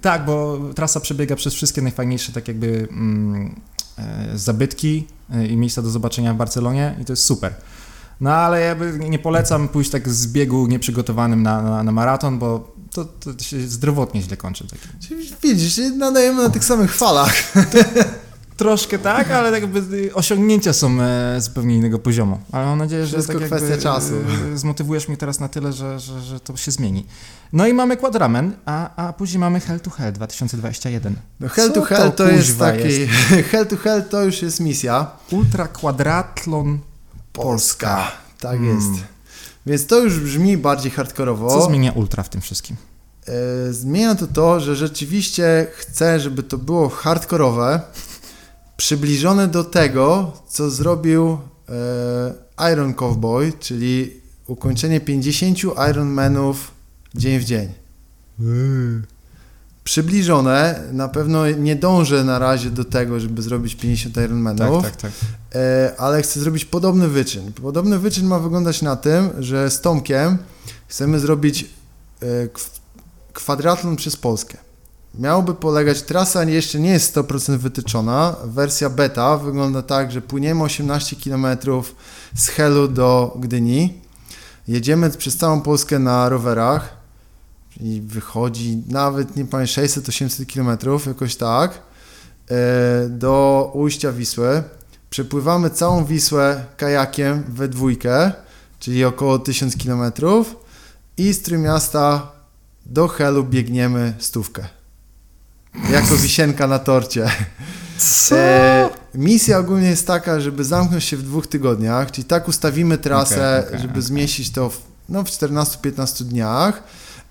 Tak, 0.00 0.24
bo 0.24 0.60
trasa 0.74 1.00
przebiega 1.00 1.36
przez 1.36 1.54
wszystkie 1.54 1.82
najfajniejsze 1.82 2.32
tak 2.32 2.48
jakby 2.48 2.88
mm, 2.90 3.60
zabytki, 4.34 5.06
i 5.50 5.56
miejsca 5.56 5.82
do 5.82 5.90
zobaczenia 5.90 6.34
w 6.34 6.36
Barcelonie 6.36 6.96
i 7.00 7.04
to 7.04 7.12
jest 7.12 7.24
super. 7.24 7.54
No 8.20 8.30
ale 8.30 8.60
ja 8.60 8.76
nie 9.08 9.18
polecam 9.18 9.68
pójść 9.68 9.90
tak 9.90 10.08
z 10.08 10.26
biegu 10.26 10.66
nieprzygotowanym 10.66 11.42
na, 11.42 11.62
na, 11.62 11.82
na 11.82 11.92
maraton, 11.92 12.38
bo 12.38 12.72
to, 12.92 13.04
to 13.04 13.44
się 13.44 13.60
zdrowotnie 13.60 14.22
źle 14.22 14.36
kończy. 14.36 14.66
Widzisz, 15.42 15.80
nadajemy 15.96 16.42
na 16.42 16.50
tych 16.50 16.64
samych 16.64 16.94
falach. 16.94 17.32
Troszkę 18.56 18.98
tak, 18.98 19.30
ale 19.30 19.52
tak 19.52 19.62
jakby 19.62 20.10
osiągnięcia 20.14 20.72
są 20.72 21.02
e, 21.02 21.40
zupełnie 21.40 21.76
innego 21.76 21.98
poziomu. 21.98 22.38
Ale 22.52 22.66
mam 22.66 22.78
nadzieję, 22.78 23.06
że 23.06 23.12
Wszystko 23.12 23.38
tak 23.38 23.46
kwestia 23.46 23.78
czasu. 23.78 24.14
E, 24.54 24.58
zmotywujesz 24.58 25.08
mnie 25.08 25.16
teraz 25.16 25.40
na 25.40 25.48
tyle, 25.48 25.72
że, 25.72 26.00
że, 26.00 26.20
że 26.20 26.40
to 26.40 26.56
się 26.56 26.70
zmieni. 26.70 27.06
No 27.52 27.66
i 27.66 27.72
mamy 27.72 27.96
Quadramen, 27.96 28.56
a, 28.66 29.06
a 29.08 29.12
później 29.12 29.38
mamy 29.38 29.60
Hell 29.60 29.80
to 29.80 29.90
Hell 29.90 30.12
2021. 30.12 31.16
No 31.40 31.48
Hell 31.48 31.68
Co 31.68 31.74
to 31.74 31.82
Hell 31.82 32.10
to, 32.10 32.10
to 32.10 32.28
jest 32.30 32.58
taki... 32.58 33.00
Jest? 33.00 33.12
Hell 33.50 33.66
to 33.66 33.76
Hell 33.76 34.04
to 34.04 34.24
już 34.24 34.42
jest 34.42 34.60
misja. 34.60 35.10
Ultra 35.30 35.68
Quadratlon 35.68 36.78
Polska. 37.32 37.96
Polska. 37.96 38.12
Tak 38.40 38.58
hmm. 38.58 38.76
jest. 38.76 39.04
Więc 39.66 39.86
to 39.86 39.98
już 39.98 40.20
brzmi 40.20 40.56
bardziej 40.56 40.90
hardkorowo. 40.90 41.48
Co 41.48 41.66
zmienia 41.66 41.92
Ultra 41.92 42.22
w 42.22 42.28
tym 42.28 42.40
wszystkim? 42.40 42.76
E, 43.26 43.72
zmienia 43.72 44.14
to 44.14 44.26
to, 44.26 44.60
że 44.60 44.76
rzeczywiście 44.76 45.66
chcę, 45.74 46.20
żeby 46.20 46.42
to 46.42 46.58
było 46.58 46.88
hardkorowe, 46.88 47.80
przybliżone 48.76 49.48
do 49.48 49.64
tego, 49.64 50.32
co 50.48 50.70
zrobił 50.70 51.38
e, 52.58 52.72
Iron 52.72 52.94
Cowboy, 52.94 53.52
czyli 53.60 54.20
ukończenie 54.46 55.00
50 55.00 55.58
Ironmanów 55.90 56.77
dzień 57.18 57.38
w 57.38 57.44
dzień. 57.44 57.68
Mm. 58.40 59.04
Przybliżone, 59.84 60.82
na 60.92 61.08
pewno 61.08 61.50
nie 61.50 61.76
dążę 61.76 62.24
na 62.24 62.38
razie 62.38 62.70
do 62.70 62.84
tego, 62.84 63.20
żeby 63.20 63.42
zrobić 63.42 63.74
50 63.74 64.16
Ironmanów, 64.16 64.82
tak, 64.82 64.96
tak, 64.96 65.00
tak. 65.00 65.12
E, 65.54 65.92
ale 65.98 66.22
chcę 66.22 66.40
zrobić 66.40 66.64
podobny 66.64 67.08
wyczyn. 67.08 67.52
Podobny 67.52 67.98
wyczyn 67.98 68.26
ma 68.26 68.38
wyglądać 68.38 68.82
na 68.82 68.96
tym, 68.96 69.30
że 69.38 69.70
z 69.70 69.80
Tomkiem 69.80 70.38
chcemy 70.88 71.20
zrobić 71.20 71.66
e, 72.22 72.26
kwadratlon 73.32 73.96
przez 73.96 74.16
Polskę 74.16 74.58
miałby 75.14 75.54
polegać, 75.54 76.02
trasa 76.02 76.44
jeszcze 76.44 76.80
nie 76.80 76.90
jest 76.90 77.16
100% 77.16 77.56
wytyczona, 77.56 78.36
wersja 78.44 78.90
beta 78.90 79.36
wygląda 79.36 79.82
tak, 79.82 80.12
że 80.12 80.22
płyniemy 80.22 80.62
18 80.62 81.16
km 81.24 81.46
z 82.34 82.48
Helu 82.48 82.88
do 82.88 83.36
Gdyni, 83.40 84.00
jedziemy 84.68 85.10
przez 85.10 85.36
całą 85.36 85.60
Polskę 85.60 85.98
na 85.98 86.28
rowerach 86.28 86.97
i 87.80 88.00
wychodzi 88.00 88.82
nawet, 88.88 89.36
nie 89.36 89.44
pamiętam, 89.44 89.84
600-800 89.84 90.54
km, 90.54 91.00
jakoś 91.06 91.36
tak, 91.36 91.82
e, 92.50 93.08
do 93.08 93.70
ujścia 93.74 94.12
Wisły. 94.12 94.62
Przepływamy 95.10 95.70
całą 95.70 96.04
Wisłę 96.04 96.64
kajakiem 96.76 97.44
we 97.48 97.68
dwójkę, 97.68 98.32
czyli 98.78 99.04
około 99.04 99.38
1000 99.38 99.76
km 99.76 100.12
i 101.16 101.32
z 101.32 101.42
Trójmiasta 101.42 102.32
do 102.86 103.08
Helu 103.08 103.44
biegniemy 103.44 104.14
stówkę 104.18 104.78
jako 105.90 106.16
wisienka 106.16 106.66
na 106.66 106.78
torcie. 106.78 107.30
Co? 107.98 108.36
E, 108.36 108.90
misja 109.14 109.58
ogólnie 109.58 109.88
jest 109.88 110.06
taka, 110.06 110.40
żeby 110.40 110.64
zamknąć 110.64 111.04
się 111.04 111.16
w 111.16 111.22
dwóch 111.22 111.46
tygodniach, 111.46 112.10
czyli 112.10 112.24
tak 112.24 112.48
ustawimy 112.48 112.98
trasę, 112.98 113.58
okay, 113.58 113.68
okay, 113.68 113.78
żeby 113.78 113.92
okay. 113.92 114.02
zmieścić 114.02 114.50
to 114.50 114.70
w, 114.70 114.80
no, 115.08 115.24
w 115.24 115.28
14-15 115.28 116.24
dniach. 116.24 116.82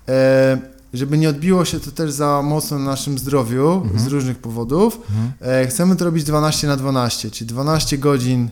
E, 0.08 0.58
żeby 0.94 1.18
nie 1.18 1.28
odbiło 1.28 1.64
się 1.64 1.80
to 1.80 1.90
też 1.90 2.12
za 2.12 2.42
mocno 2.42 2.78
na 2.78 2.84
naszym 2.84 3.18
zdrowiu 3.18 3.72
mhm. 3.72 4.00
z 4.00 4.06
różnych 4.06 4.38
powodów. 4.38 5.00
Mhm. 5.10 5.32
E, 5.40 5.66
chcemy 5.66 5.96
to 5.96 6.04
robić 6.04 6.24
12 6.24 6.66
na 6.66 6.76
12, 6.76 7.30
czyli 7.30 7.48
12 7.48 7.98
godzin 7.98 8.48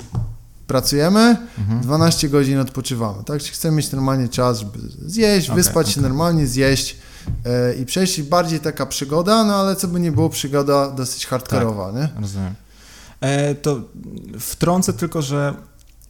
pracujemy, 0.66 1.36
mhm. 1.58 1.80
12 1.80 2.28
godzin 2.28 2.58
odpoczywamy. 2.58 3.24
Tak? 3.24 3.40
Czyli 3.40 3.52
chcemy 3.52 3.76
mieć 3.76 3.92
normalnie 3.92 4.28
czas, 4.28 4.58
żeby 4.58 4.78
zjeść, 5.06 5.50
wyspać 5.50 5.88
się 5.88 6.00
normalnie, 6.00 6.46
zjeść 6.46 6.96
E, 7.44 7.74
i 7.74 7.86
przejść 7.86 8.22
bardziej 8.22 8.60
taka 8.60 8.86
przygoda, 8.86 9.44
no 9.44 9.54
ale 9.54 9.76
co 9.76 9.88
by 9.88 10.00
nie 10.00 10.12
było, 10.12 10.28
przygoda 10.28 10.90
dosyć 10.90 11.26
hardkorowa, 11.26 11.92
tak, 11.92 11.94
nie? 11.94 12.20
rozumiem. 12.20 12.54
E, 13.20 13.54
to 13.54 13.80
wtrącę 14.40 14.92
tylko, 14.92 15.22
że 15.22 15.54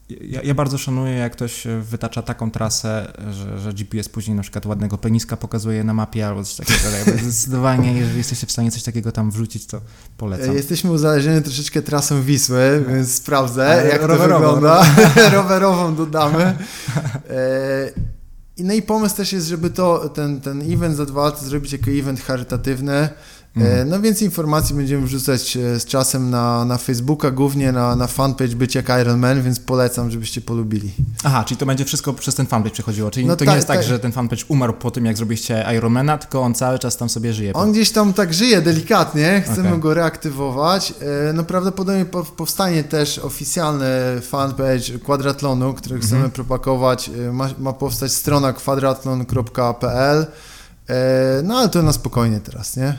ja, 0.09 0.43
ja, 0.43 0.55
bardzo 0.55 0.79
szanuję, 0.79 1.13
jak 1.13 1.33
ktoś 1.33 1.67
wytacza 1.81 2.23
taką 2.23 2.51
trasę, 2.51 3.13
że, 3.31 3.59
że, 3.59 3.73
GPS 3.73 4.09
później 4.09 4.37
na 4.37 4.43
przykład 4.43 4.67
ładnego 4.67 4.99
peniska 4.99 5.37
pokazuje 5.37 5.85
na 5.85 5.95
mapie 5.95 6.27
albo 6.27 6.45
coś 6.45 6.57
takiego. 6.57 7.19
Zdecydowanie, 7.23 7.93
jeżeli 7.93 8.19
jesteście 8.19 8.47
w 8.47 8.53
stanie 8.53 8.71
coś 8.71 8.83
takiego 8.83 9.13
tam 9.13 9.31
wrzucić, 9.31 9.67
to 9.67 9.81
polecam. 10.17 10.55
Jesteśmy 10.55 10.91
uzależnieni 10.91 11.43
troszeczkę 11.43 11.83
trasą 11.83 12.23
Wisły, 12.23 12.85
więc 12.89 13.15
sprawdzę, 13.15 13.67
Ale 13.67 13.89
jak 13.89 14.01
to 14.01 14.17
wygląda. 14.17 14.87
rowerową 15.33 15.95
dodamy. 15.95 16.45
E, 17.31 17.91
i, 18.57 18.65
no 18.65 18.75
i 18.75 18.83
pomysł 18.83 19.17
też 19.17 19.33
jest, 19.33 19.47
żeby 19.47 19.71
to, 19.71 20.09
ten, 20.09 20.41
ten 20.41 20.73
event 20.73 20.97
za 20.97 21.07
dwa 21.07 21.25
lata 21.25 21.45
zrobić 21.45 21.73
jako 21.73 21.91
event 21.91 22.21
charytatywny. 22.21 23.09
Mhm. 23.57 23.89
No 23.89 24.01
więcej 24.01 24.25
informacji 24.25 24.75
będziemy 24.75 25.07
wrzucać 25.07 25.57
e, 25.57 25.81
z 25.81 25.85
czasem 25.85 26.31
na, 26.31 26.65
na 26.65 26.79
Facebooka, 26.79 27.31
głównie 27.31 27.73
na, 27.73 27.97
na 27.97 28.07
fanpage 28.07 28.57
Być 28.57 28.75
jak 28.75 28.89
Iron 29.01 29.19
Man, 29.19 29.43
więc 29.43 29.61
polecam, 29.61 30.11
żebyście 30.11 30.41
polubili. 30.41 30.93
Aha, 31.25 31.45
czyli 31.45 31.59
to 31.59 31.67
będzie 31.67 31.85
wszystko 31.85 32.13
przez 32.13 32.35
ten 32.35 32.47
fanpage 32.47 32.73
przechodziło, 32.73 33.11
czyli 33.11 33.27
no 33.27 33.37
to 33.37 33.39
tak, 33.39 33.49
nie 33.49 33.55
jest 33.55 33.69
tak, 33.69 33.77
tak, 33.77 33.87
że 33.87 33.99
ten 33.99 34.13
fanpage 34.13 34.43
umarł 34.49 34.73
po 34.73 34.91
tym, 34.91 35.07
jak 35.07 35.17
zrobiliście 35.17 35.65
Ironmana, 35.77 36.19
tylko 36.19 36.43
on 36.43 36.55
cały 36.55 36.79
czas 36.79 36.97
tam 36.97 37.09
sobie 37.09 37.33
żyje. 37.33 37.53
On 37.53 37.73
gdzieś 37.73 37.91
tam 37.91 38.13
tak 38.13 38.35
żyje 38.35 38.61
delikatnie, 38.61 39.43
chcemy 39.47 39.69
okay. 39.69 39.81
go 39.81 39.95
reaktywować. 39.95 40.95
E, 41.29 41.33
no 41.33 41.45
prawdopodobnie 41.45 42.05
powstanie 42.37 42.85
też 42.85 43.19
oficjalny 43.19 43.87
fanpage 44.23 44.99
Quadratlonu, 45.05 45.75
który 45.75 45.99
chcemy 45.99 46.17
mhm. 46.17 46.31
propagować. 46.31 47.11
E, 47.29 47.33
ma, 47.33 47.49
ma 47.59 47.73
powstać 47.73 48.13
strona 48.13 48.53
kwadratlon.pl. 48.53 50.27
No 51.43 51.59
ale 51.59 51.69
to 51.69 51.83
na 51.83 51.93
spokojnie 51.93 52.41
teraz, 52.41 52.77
nie? 52.77 52.99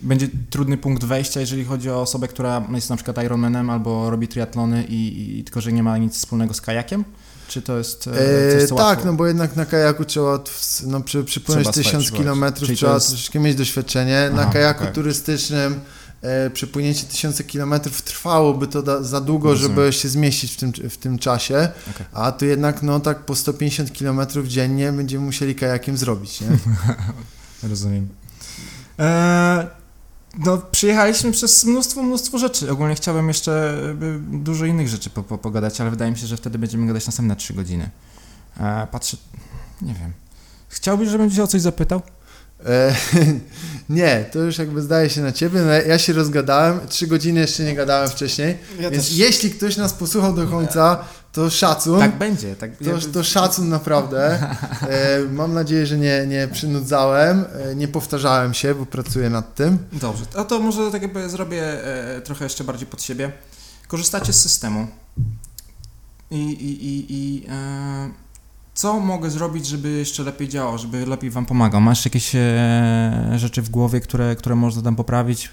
Będzie 0.00 0.28
trudny 0.50 0.76
punkt 0.76 1.04
wejścia, 1.04 1.40
jeżeli 1.40 1.64
chodzi 1.64 1.90
o 1.90 2.00
osobę, 2.00 2.28
która 2.28 2.62
jest 2.74 2.90
na 2.90 2.96
przykład 2.96 3.24
Ironmanem 3.24 3.70
albo 3.70 4.10
robi 4.10 4.28
triatlony 4.28 4.84
i, 4.84 5.38
i 5.38 5.44
tylko, 5.44 5.60
że 5.60 5.72
nie 5.72 5.82
ma 5.82 5.98
nic 5.98 6.14
wspólnego 6.14 6.54
z 6.54 6.60
kajakiem? 6.60 7.04
Czy 7.48 7.62
to 7.62 7.78
jest 7.78 8.08
e, 8.08 8.58
coś, 8.58 8.68
co 8.68 8.76
Tak, 8.76 8.86
łatwo... 8.86 9.06
no 9.06 9.12
bo 9.12 9.26
jednak 9.26 9.56
na 9.56 9.66
kajaku 9.66 10.04
trzeba 10.04 10.38
no, 10.86 11.00
przy, 11.00 11.24
przypłynąć 11.24 11.70
tysiąc 11.70 12.12
kilometrów, 12.12 12.70
trzeba 12.76 12.94
jest... 12.94 13.08
troszeczkę 13.08 13.40
mieć 13.40 13.56
doświadczenie. 13.56 14.30
Aha, 14.32 14.44
na 14.44 14.52
kajaku 14.52 14.82
okay. 14.82 14.94
turystycznym 14.94 15.80
e, 16.22 16.50
przepłynięcie 16.50 17.06
tysiące 17.06 17.44
kilometrów 17.44 18.02
trwałoby 18.02 18.66
to 18.66 18.82
da, 18.82 19.02
za 19.02 19.20
długo, 19.20 19.48
Rozumiem. 19.48 19.76
żeby 19.76 19.92
się 19.92 20.08
zmieścić 20.08 20.52
w 20.52 20.56
tym, 20.56 20.72
w 20.90 20.96
tym 20.96 21.18
czasie, 21.18 21.68
okay. 21.90 22.06
a 22.12 22.32
tu 22.32 22.44
jednak 22.44 22.82
no 22.82 23.00
tak 23.00 23.18
po 23.18 23.36
150 23.36 23.92
kilometrów 23.92 24.48
dziennie 24.48 24.92
będziemy 24.92 25.24
musieli 25.24 25.54
kajakiem 25.54 25.96
zrobić, 25.96 26.40
nie? 26.40 26.48
Rozumiem. 27.70 28.08
Eee, 28.98 29.66
no, 30.36 30.58
przyjechaliśmy 30.58 31.32
przez 31.32 31.64
mnóstwo, 31.64 32.02
mnóstwo 32.02 32.38
rzeczy. 32.38 32.70
Ogólnie 32.70 32.94
chciałbym 32.94 33.28
jeszcze 33.28 33.82
dużo 34.30 34.64
innych 34.64 34.88
rzeczy 34.88 35.10
po, 35.10 35.22
po, 35.22 35.38
pogadać, 35.38 35.80
ale 35.80 35.90
wydaje 35.90 36.10
mi 36.10 36.18
się, 36.18 36.26
że 36.26 36.36
wtedy 36.36 36.58
będziemy 36.58 36.86
gadać 36.86 37.06
następne 37.06 37.36
3 37.36 37.54
godziny. 37.54 37.90
Eee, 38.60 38.86
patrzę, 38.86 39.16
nie 39.82 39.94
wiem. 39.94 40.12
Chciałbyś, 40.68 41.08
żebym 41.08 41.30
cię 41.30 41.42
o 41.42 41.46
coś 41.46 41.60
zapytał? 41.60 42.02
E, 42.64 42.94
nie, 43.88 44.24
to 44.32 44.38
już 44.38 44.58
jakby 44.58 44.82
zdaje 44.82 45.10
się 45.10 45.20
na 45.20 45.32
ciebie. 45.32 45.60
No, 45.60 45.72
ja 45.72 45.98
się 45.98 46.12
rozgadałem, 46.12 46.80
trzy 46.88 47.06
godziny 47.06 47.40
jeszcze 47.40 47.64
nie 47.64 47.74
gadałem 47.74 48.08
wcześniej. 48.08 48.58
Ja 48.80 48.90
więc 48.90 49.08
też... 49.08 49.16
jeśli 49.16 49.50
ktoś 49.50 49.76
nas 49.76 49.92
posłuchał 49.92 50.34
do 50.34 50.46
końca, 50.46 51.04
to 51.32 51.50
szacun. 51.50 52.00
Tak 52.00 52.18
będzie. 52.18 52.56
Tak, 52.56 52.70
to, 52.76 53.12
to 53.12 53.24
szacun 53.24 53.68
naprawdę. 53.68 54.38
E, 54.88 55.20
mam 55.32 55.54
nadzieję, 55.54 55.86
że 55.86 55.98
nie, 55.98 56.26
nie 56.26 56.48
przynudzałem, 56.48 57.44
e, 57.70 57.74
nie 57.74 57.88
powtarzałem 57.88 58.54
się, 58.54 58.74
bo 58.74 58.86
pracuję 58.86 59.30
nad 59.30 59.54
tym. 59.54 59.78
Dobrze, 59.92 60.24
a 60.36 60.44
to 60.44 60.60
może 60.60 60.90
tak 60.90 61.02
jakby 61.02 61.28
zrobię 61.28 61.84
e, 61.84 62.20
trochę 62.20 62.44
jeszcze 62.44 62.64
bardziej 62.64 62.86
pod 62.86 63.02
siebie. 63.02 63.32
Korzystacie 63.88 64.32
z 64.32 64.40
systemu 64.40 64.86
i, 66.30 66.36
i, 66.36 66.86
i, 66.86 67.06
i 67.08 67.46
e, 67.48 68.25
co 68.76 69.00
mogę 69.00 69.30
zrobić, 69.30 69.66
żeby 69.66 69.90
jeszcze 69.90 70.22
lepiej 70.22 70.48
działał, 70.48 70.78
żeby 70.78 71.06
lepiej 71.06 71.30
Wam 71.30 71.46
pomagał? 71.46 71.80
Masz 71.80 72.04
jakieś 72.04 72.34
e, 72.34 73.32
rzeczy 73.36 73.62
w 73.62 73.70
głowie, 73.70 74.00
które, 74.00 74.36
które 74.36 74.54
można 74.54 74.82
tam 74.82 74.96
poprawić? 74.96 75.48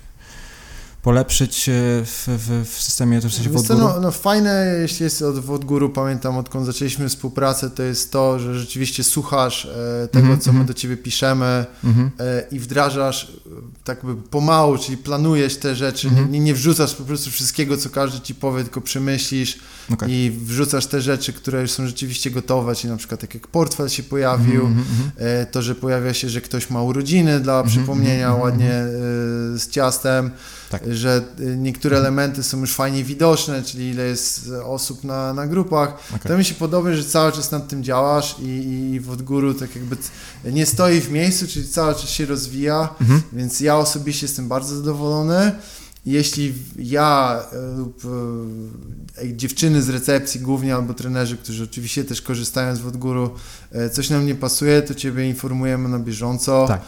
Polepszyć 1.03 1.69
e, 1.69 1.71
w, 2.05 2.27
w, 2.27 2.69
w 2.69 2.81
systemie, 2.81 3.21
to 3.21 3.29
w 3.29 3.33
sensie 3.33 3.49
Wodguru? 3.49 3.79
No, 3.79 3.99
no 3.99 4.11
fajne, 4.11 4.77
jeśli 4.81 5.03
jest 5.03 5.21
od 5.21 5.39
Wodguru, 5.39 5.89
pamiętam 5.89 6.37
odkąd 6.37 6.65
zaczęliśmy 6.65 7.09
współpracę, 7.09 7.69
to 7.69 7.83
jest 7.83 8.11
to, 8.11 8.39
że 8.39 8.59
rzeczywiście 8.59 9.03
słuchasz 9.03 9.65
e, 9.65 10.07
tego, 10.07 10.25
mm 10.25 10.39
-hmm. 10.39 10.41
co 10.41 10.51
my 10.51 10.59
mhm. 10.59 10.67
do 10.67 10.73
Ciebie 10.73 10.97
piszemy 10.97 11.65
mm 11.83 11.95
-hmm. 11.95 12.09
e, 12.19 12.43
i 12.51 12.59
wdrażasz 12.59 13.23
e, 13.23 13.49
tak 13.83 14.05
by 14.05 14.15
pomału, 14.15 14.77
czyli 14.77 14.97
planujesz 14.97 15.57
te 15.57 15.75
rzeczy, 15.75 16.07
mm 16.07 16.25
-hmm. 16.25 16.29
nie, 16.29 16.39
nie 16.39 16.53
wrzucasz 16.53 16.95
po 16.95 17.03
prostu 17.03 17.31
wszystkiego, 17.31 17.77
co 17.77 17.89
każdy 17.89 18.19
Ci 18.19 18.35
powie, 18.35 18.63
tylko 18.63 18.81
przemyślisz 18.81 19.59
okay. 19.93 20.11
i 20.11 20.31
wrzucasz 20.31 20.85
te 20.85 21.01
rzeczy, 21.01 21.33
które 21.33 21.61
już 21.61 21.71
są 21.71 21.87
rzeczywiście 21.87 22.31
gotowe, 22.31 22.75
czyli 22.75 22.91
na 22.91 22.97
przykład 22.97 23.21
tak 23.21 23.33
jak 23.33 23.47
portfel 23.47 23.89
się 23.89 24.03
pojawił, 24.03 24.65
mhm, 24.65 24.79
mhm, 24.79 25.11
e, 25.17 25.45
to, 25.45 25.61
że 25.61 25.75
pojawia 25.75 26.13
się, 26.13 26.29
że 26.29 26.41
ktoś 26.41 26.69
ma 26.69 26.81
urodziny 26.81 27.39
dla 27.39 27.63
przypomnienia 27.63 28.33
ładnie 28.33 28.83
z 29.55 29.69
ciastem, 29.69 30.31
tak. 30.69 30.92
Że 30.97 31.21
y, 31.39 31.57
niektóre 31.57 31.97
elementy 31.97 32.43
są 32.43 32.59
już 32.59 32.73
fajnie 32.73 33.03
widoczne, 33.03 33.63
czyli 33.63 33.89
ile 33.89 34.03
jest 34.03 34.51
osób 34.65 35.03
na, 35.03 35.33
na 35.33 35.47
grupach. 35.47 35.93
Okay. 36.15 36.31
To 36.31 36.37
mi 36.37 36.45
się 36.45 36.55
podoba, 36.55 36.93
że 36.93 37.03
cały 37.03 37.31
czas 37.31 37.51
nad 37.51 37.67
tym 37.67 37.83
działasz 37.83 38.35
i, 38.39 38.91
i 38.93 38.99
w 38.99 39.11
odgóru 39.11 39.53
tak 39.53 39.75
jakby 39.75 39.97
nie 40.45 40.65
stoi 40.65 41.01
w 41.01 41.11
miejscu, 41.11 41.47
czyli 41.47 41.67
cały 41.67 41.93
czas 41.93 42.09
się 42.09 42.25
rozwija, 42.25 42.89
mhm. 43.01 43.21
więc 43.33 43.59
ja 43.59 43.77
osobiście 43.77 44.25
jestem 44.25 44.47
bardzo 44.47 44.75
zadowolony. 44.75 45.51
Jeśli 46.05 46.53
ja 46.79 47.39
e, 47.53 47.77
lub 47.77 48.01
e, 48.05 49.35
dziewczyny 49.35 49.81
z 49.81 49.89
recepcji 49.89 50.41
głównie 50.41 50.75
albo 50.75 50.93
trenerzy, 50.93 51.37
którzy 51.37 51.63
oczywiście 51.63 52.03
też 52.03 52.21
korzystają 52.21 52.75
z 52.75 52.79
Wodguru, 52.79 53.31
e, 53.71 53.89
coś 53.89 54.09
nam 54.09 54.25
nie 54.25 54.35
pasuje, 54.35 54.81
to 54.81 54.95
Ciebie 54.95 55.29
informujemy 55.29 55.89
na 55.89 55.99
bieżąco. 55.99 56.65
Tak. 56.67 56.81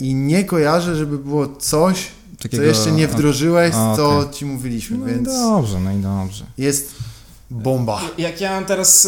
I 0.00 0.14
nie 0.14 0.44
kojarzę, 0.44 0.96
żeby 0.96 1.18
było 1.18 1.56
coś, 1.56 2.08
Takiego, 2.42 2.62
co 2.62 2.68
jeszcze 2.68 2.92
nie 2.92 3.08
wdrożyłeś, 3.08 3.74
a, 3.74 3.96
co 3.96 4.18
okay. 4.18 4.32
ci 4.32 4.46
mówiliśmy, 4.46 4.98
no 4.98 5.06
więc... 5.06 5.28
dobrze, 5.28 5.80
no 5.80 5.92
i 5.92 5.96
dobrze. 5.96 6.44
Jest 6.58 6.94
bomba. 7.50 8.00
Jak 8.18 8.40
ja 8.40 8.52
mam 8.52 8.64
teraz 8.64 9.06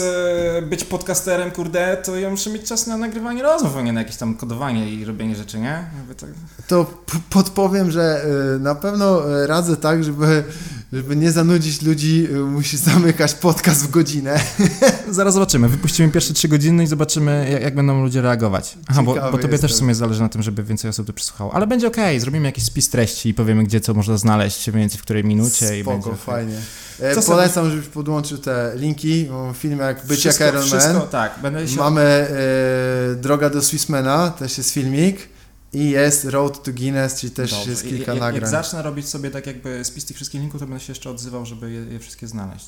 e, 0.58 0.62
być 0.62 0.84
podcasterem, 0.84 1.50
kurde, 1.50 1.96
to 1.96 2.16
ja 2.16 2.30
muszę 2.30 2.50
mieć 2.50 2.62
czas 2.62 2.86
na 2.86 2.96
nagrywanie 2.96 3.42
rozmów, 3.42 3.76
a 3.76 3.82
nie 3.82 3.92
na 3.92 4.00
jakieś 4.00 4.16
tam 4.16 4.34
kodowanie 4.34 4.90
i 4.90 5.04
robienie 5.04 5.36
rzeczy, 5.36 5.58
nie? 5.58 5.84
Tak... 6.16 6.30
To 6.66 6.86
podpowiem, 7.30 7.90
że 7.90 8.24
e, 8.24 8.58
na 8.58 8.74
pewno 8.74 9.38
e, 9.42 9.46
radzę 9.46 9.76
tak, 9.76 10.04
żeby 10.04 10.44
żeby 10.92 11.16
nie 11.16 11.32
zanudzić 11.32 11.82
ludzi, 11.82 12.28
y, 12.32 12.38
musi 12.38 12.76
zamykać 12.76 13.34
podcast 13.34 13.86
w 13.86 13.90
godzinę. 13.90 14.40
Zaraz 15.10 15.34
zobaczymy. 15.34 15.68
Wypuścimy 15.68 16.08
pierwsze 16.08 16.34
trzy 16.34 16.48
godziny 16.48 16.84
i 16.84 16.86
zobaczymy, 16.86 17.48
jak, 17.52 17.62
jak 17.62 17.74
będą 17.74 18.02
ludzie 18.02 18.22
reagować. 18.22 18.74
Aha, 18.88 19.02
bo, 19.02 19.14
bo 19.14 19.38
tobie 19.38 19.58
też 19.58 19.72
w 19.72 19.76
sumie 19.76 19.94
zależy 19.94 20.22
na 20.22 20.28
tym, 20.28 20.42
żeby 20.42 20.62
więcej 20.62 20.90
osób 20.90 21.06
to 21.06 21.12
przesłuchało. 21.12 21.54
Ale 21.54 21.66
będzie 21.66 21.86
okej, 21.86 22.04
okay. 22.04 22.20
zrobimy 22.20 22.46
jakiś 22.46 22.64
spis 22.64 22.90
treści 22.90 23.28
i 23.28 23.34
powiemy, 23.34 23.64
gdzie 23.64 23.80
co 23.80 23.94
można 23.94 24.16
znaleźć, 24.16 24.68
mniej 24.68 24.80
więcej 24.80 24.98
w 24.98 25.02
której 25.02 25.24
minucie. 25.24 25.66
Spoko, 25.66 25.74
i 25.74 25.84
będzie 25.84 26.16
fajnie. 26.16 26.56
E, 27.00 27.22
polecam, 27.22 27.70
żebyś 27.70 27.86
podłączył 27.86 28.38
te 28.38 28.72
linki, 28.76 29.28
film 29.54 29.78
jak 29.78 30.06
Być 30.06 30.24
jak 30.24 30.40
Iron 30.40 30.64
Man. 30.70 31.08
tak. 31.10 31.38
Będę 31.42 31.68
się... 31.68 31.76
Mamy 31.76 32.00
e, 32.00 33.14
Droga 33.14 33.50
do 33.50 33.62
Swissmana, 33.62 34.30
też 34.30 34.58
jest 34.58 34.70
filmik. 34.70 35.31
I 35.72 35.90
jest 35.90 36.24
Road 36.24 36.62
to 36.62 36.72
Guinness, 36.72 37.20
czyli 37.20 37.32
też 37.32 37.50
Dobrze. 37.50 37.70
jest 37.70 37.82
kilka 37.82 38.14
I, 38.14 38.18
nagrań. 38.20 38.42
Jak 38.42 38.50
zacznę 38.50 38.82
robić 38.82 39.08
sobie 39.08 39.30
tak 39.30 39.46
jakby 39.46 39.84
spis 39.84 40.04
tych 40.04 40.16
wszystkich 40.16 40.40
linków, 40.40 40.60
to 40.60 40.66
będę 40.66 40.84
się 40.84 40.92
jeszcze 40.92 41.10
odzywał, 41.10 41.46
żeby 41.46 41.70
je, 41.72 41.80
je 41.80 41.98
wszystkie 41.98 42.28
znaleźć. 42.28 42.66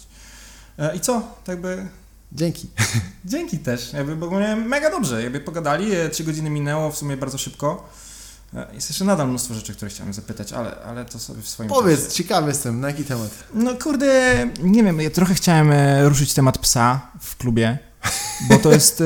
E, 0.78 0.97
I 0.97 1.00
co? 1.00 1.23
Tak 1.44 1.60
by... 1.60 1.89
Dzięki. 2.33 2.68
Dzięki 3.24 3.58
też. 3.58 3.92
Jakby, 3.92 4.16
bo 4.16 4.31
mega 4.57 4.91
dobrze. 4.91 5.23
Jakby 5.23 5.41
pogadali, 5.41 5.92
e, 5.92 6.08
trzy 6.08 6.24
godziny 6.24 6.50
minęło 6.50 6.91
w 6.91 6.99
sumie 6.99 7.16
bardzo 7.16 7.39
szybko. 7.39 7.89
E, 8.55 8.74
jest 8.74 8.89
jeszcze 8.91 9.05
nadal 9.05 9.28
mnóstwo 9.28 9.55
rzeczy, 9.55 9.74
które 9.74 9.91
chciałem 9.91 10.12
zapytać, 10.12 10.52
ale, 10.52 10.76
ale 10.76 11.05
to 11.05 11.18
sobie 11.18 11.42
w 11.42 11.49
swoim 11.49 11.68
Powiedz, 11.70 12.00
czasie. 12.05 12.12
ciekawy 12.12 12.49
jestem, 12.49 12.81
na 12.81 12.89
jaki 12.89 13.05
temat? 13.05 13.31
No 13.55 13.74
kurde, 13.74 14.49
nie 14.62 14.84
wiem, 14.84 15.00
ja 15.00 15.10
trochę 15.10 15.34
chciałem 15.34 15.73
ruszyć 16.08 16.34
temat 16.34 16.58
psa 16.58 17.00
w 17.20 17.36
klubie. 17.36 17.78
Bo 18.49 18.58
to 18.58 18.73
jest, 18.73 19.00
e, 19.00 19.05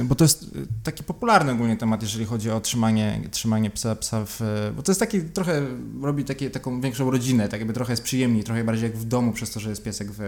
e, 0.00 0.04
bo 0.04 0.14
to 0.14 0.24
jest 0.24 0.50
taki 0.82 1.04
popularny 1.04 1.52
ogólnie 1.52 1.76
temat, 1.76 2.02
jeżeli 2.02 2.24
chodzi 2.24 2.50
o 2.50 2.60
trzymanie, 2.60 3.20
trzymanie 3.30 3.70
psa, 3.70 3.96
psa 3.96 4.24
w, 4.26 4.40
bo 4.76 4.82
to 4.82 4.92
jest 4.92 5.00
taki 5.00 5.20
trochę, 5.20 5.62
robi 6.02 6.24
takie, 6.24 6.50
taką 6.50 6.80
większą 6.80 7.10
rodzinę, 7.10 7.48
tak 7.48 7.60
jakby 7.60 7.74
trochę 7.74 7.92
jest 7.92 8.02
przyjemniej, 8.02 8.44
trochę 8.44 8.64
bardziej 8.64 8.82
jak 8.82 8.96
w 8.98 9.04
domu 9.04 9.32
przez 9.32 9.50
to, 9.50 9.60
że 9.60 9.70
jest 9.70 9.82
piesek 9.82 10.08
w, 10.10 10.18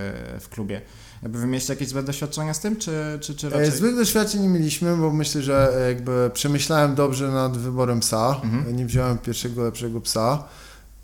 w 0.40 0.48
klubie. 0.48 0.80
Jakby 1.22 1.38
wy 1.38 1.46
mieliście 1.46 1.72
jakieś 1.72 1.88
złe 1.88 2.02
doświadczenia 2.02 2.54
z 2.54 2.60
tym, 2.60 2.76
czy, 2.76 3.18
czy, 3.20 3.34
czy 3.34 3.46
e, 3.46 3.50
raczej... 3.50 3.70
Złych 3.70 3.96
doświadczeń 3.96 4.42
nie 4.42 4.48
mieliśmy, 4.48 4.96
bo 4.96 5.12
myślę, 5.12 5.42
że 5.42 5.84
jakby 5.88 6.30
przemyślałem 6.34 6.94
dobrze 6.94 7.28
nad 7.28 7.56
wyborem 7.56 8.00
psa, 8.00 8.40
mhm. 8.44 8.76
nie 8.76 8.86
wziąłem 8.86 9.18
pierwszego 9.18 9.64
lepszego 9.64 10.00
psa. 10.00 10.44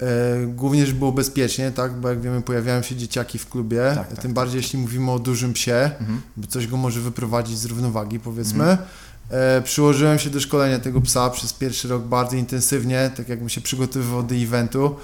E, 0.02 0.47
głównie, 0.47 0.86
żeby 0.86 0.98
było 0.98 1.12
bezpiecznie, 1.12 1.70
tak? 1.70 1.92
Bo 1.92 2.08
jak 2.08 2.20
wiemy, 2.20 2.42
pojawiają 2.42 2.82
się 2.82 2.97
dzieciaki 2.97 3.39
w 3.39 3.48
klubie, 3.48 3.92
tak, 3.94 4.08
tak, 4.08 4.18
tym 4.18 4.34
bardziej 4.34 4.56
jeśli 4.56 4.78
mówimy 4.78 5.10
o 5.10 5.18
dużym 5.18 5.52
psie, 5.52 5.90
mhm. 6.00 6.20
bo 6.36 6.47
coś 6.47 6.66
go 6.66 6.76
może 6.76 7.00
wyprowadzić 7.00 7.58
z 7.58 7.64
równowagi, 7.64 8.20
powiedzmy. 8.20 8.64
Mhm. 8.64 8.89
E, 9.31 9.62
przyłożyłem 9.62 10.18
się 10.18 10.31
do 10.31 10.40
szkolenia 10.40 10.78
tego 10.78 11.00
psa 11.00 11.31
przez 11.31 11.52
pierwszy 11.52 11.89
rok 11.89 12.02
bardzo 12.02 12.36
intensywnie, 12.36 13.10
tak 13.16 13.28
jakbym 13.28 13.48
się 13.48 13.60
przygotowywał 13.60 14.23
do 14.23 14.34
eventu 14.34 14.97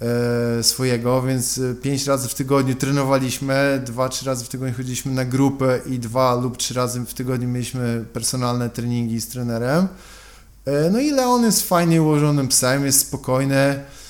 e, 0.00 0.62
swojego, 0.62 1.22
więc 1.22 1.60
pięć 1.82 2.06
razy 2.06 2.28
w 2.28 2.34
tygodniu 2.34 2.74
trenowaliśmy, 2.74 3.82
dwa, 3.86 4.08
trzy 4.08 4.26
razy 4.26 4.44
w 4.44 4.48
tygodniu 4.48 4.74
chodziliśmy 4.76 5.12
na 5.12 5.24
grupę 5.24 5.80
i 5.86 5.98
dwa 5.98 6.34
lub 6.34 6.56
trzy 6.56 6.74
razy 6.74 7.00
w 7.00 7.14
tygodniu 7.14 7.48
mieliśmy 7.48 8.04
personalne 8.12 8.70
treningi 8.70 9.20
z 9.20 9.28
trenerem. 9.28 9.88
E, 10.64 10.90
no 10.90 11.00
i 11.00 11.10
Leon 11.10 11.44
jest 11.44 11.68
fajnie 11.68 12.02
ułożonym 12.02 12.48
psem, 12.48 12.86
jest 12.86 13.00
spokojny, 13.00 13.56
E, 13.56 14.01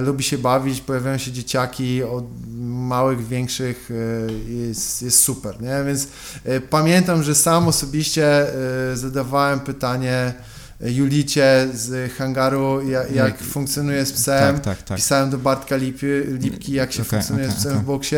lubi 0.00 0.24
się 0.24 0.38
bawić, 0.38 0.80
pojawiają 0.80 1.18
się 1.18 1.32
dzieciaki 1.32 2.02
od 2.02 2.24
małych, 2.60 3.26
większych, 3.26 3.90
e, 3.90 4.32
jest, 4.52 5.02
jest 5.02 5.22
super, 5.22 5.62
nie? 5.62 5.84
Więc 5.86 6.08
e, 6.44 6.60
pamiętam, 6.60 7.22
że 7.22 7.34
sam 7.34 7.68
osobiście 7.68 8.46
zadawałem 8.94 9.60
pytanie 9.60 10.34
Julicie 10.80 11.68
z 11.74 12.12
hangaru, 12.12 12.88
jak, 12.88 13.12
jak 13.12 13.38
funkcjonuje 13.38 14.06
z 14.06 14.12
psem. 14.12 14.54
Tak, 14.54 14.64
tak, 14.64 14.82
tak. 14.82 14.96
Pisałem 14.96 15.30
do 15.30 15.38
Bartka 15.38 15.76
Lipy, 15.76 16.38
Lipki, 16.40 16.72
jak 16.72 16.92
się 16.92 17.02
okay, 17.02 17.10
funkcjonuje 17.10 17.46
okay, 17.46 17.56
z 17.56 17.60
psem 17.60 17.72
okay. 17.72 17.82
w 17.82 17.86
boksie 17.86 18.16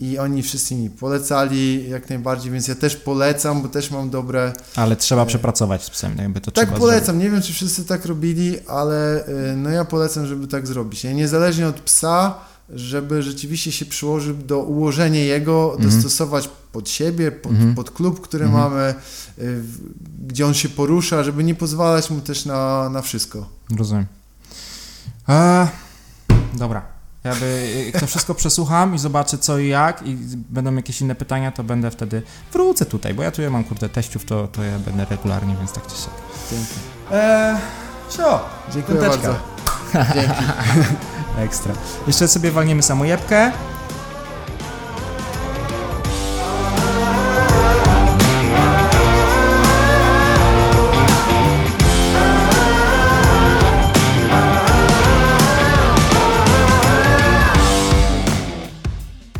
i 0.00 0.18
oni 0.18 0.42
wszyscy 0.42 0.74
mi 0.74 0.90
polecali 0.90 1.90
jak 1.90 2.08
najbardziej, 2.08 2.52
więc 2.52 2.68
ja 2.68 2.74
też 2.74 2.96
polecam, 2.96 3.62
bo 3.62 3.68
też 3.68 3.90
mam 3.90 4.10
dobre... 4.10 4.52
Ale 4.76 4.96
trzeba 4.96 5.22
e... 5.22 5.26
przepracować 5.26 5.84
z 5.84 5.90
psem, 5.90 6.16
jakby 6.18 6.40
to 6.40 6.50
Tak 6.50 6.72
polecam, 6.72 7.04
zrobić. 7.04 7.22
nie 7.22 7.30
wiem 7.30 7.42
czy 7.42 7.52
wszyscy 7.52 7.84
tak 7.84 8.06
robili, 8.06 8.58
ale 8.66 9.26
e, 9.26 9.56
no 9.56 9.70
ja 9.70 9.84
polecam, 9.84 10.26
żeby 10.26 10.46
tak 10.46 10.66
zrobić. 10.66 11.04
Niezależnie 11.04 11.68
od 11.68 11.80
psa, 11.80 12.34
żeby 12.70 13.22
rzeczywiście 13.22 13.72
się 13.72 13.86
przyłożył 13.86 14.34
do 14.36 14.58
ułożenia 14.58 15.20
jego, 15.20 15.72
mhm. 15.74 15.90
dostosować 15.90 16.50
pod 16.72 16.88
siebie, 16.88 17.32
pod, 17.32 17.52
mhm. 17.52 17.74
pod 17.74 17.90
klub, 17.90 18.20
który 18.20 18.44
mhm. 18.44 18.62
mamy, 18.62 18.94
y, 19.38 19.62
gdzie 20.26 20.46
on 20.46 20.54
się 20.54 20.68
porusza, 20.68 21.22
żeby 21.22 21.44
nie 21.44 21.54
pozwalać 21.54 22.10
mu 22.10 22.20
też 22.20 22.44
na, 22.44 22.88
na 22.88 23.02
wszystko. 23.02 23.48
Rozumiem. 23.76 24.06
A, 25.26 25.66
dobra. 26.54 26.94
Ja 27.24 27.34
by, 27.34 27.92
to 28.00 28.06
wszystko 28.06 28.34
przesłucham 28.34 28.94
i 28.94 28.98
zobaczę 28.98 29.38
co 29.38 29.58
i 29.58 29.68
jak 29.68 30.06
i 30.06 30.16
będą 30.50 30.74
jakieś 30.74 31.00
inne 31.00 31.14
pytania, 31.14 31.52
to 31.52 31.64
będę 31.64 31.90
wtedy 31.90 32.22
wrócę 32.52 32.86
tutaj, 32.86 33.14
bo 33.14 33.22
ja 33.22 33.30
tu 33.30 33.42
ja 33.42 33.50
mam 33.50 33.64
kurde 33.64 33.88
teściów, 33.88 34.24
to, 34.24 34.48
to 34.48 34.62
ja 34.62 34.78
będę 34.78 35.06
regularnie, 35.10 35.56
więc 35.58 35.72
tak 35.72 35.86
czy 35.86 35.96
siak. 35.96 36.14
Dzięki. 36.50 36.74
Eee, 37.12 37.56
Dziękuję 38.72 39.00
bardzo. 39.00 39.36
Dzięki. 40.14 40.44
Ekstra. 41.38 41.74
Jeszcze 42.06 42.28
sobie 42.28 42.50
walniemy 42.50 42.82
samojebkę. 42.82 43.52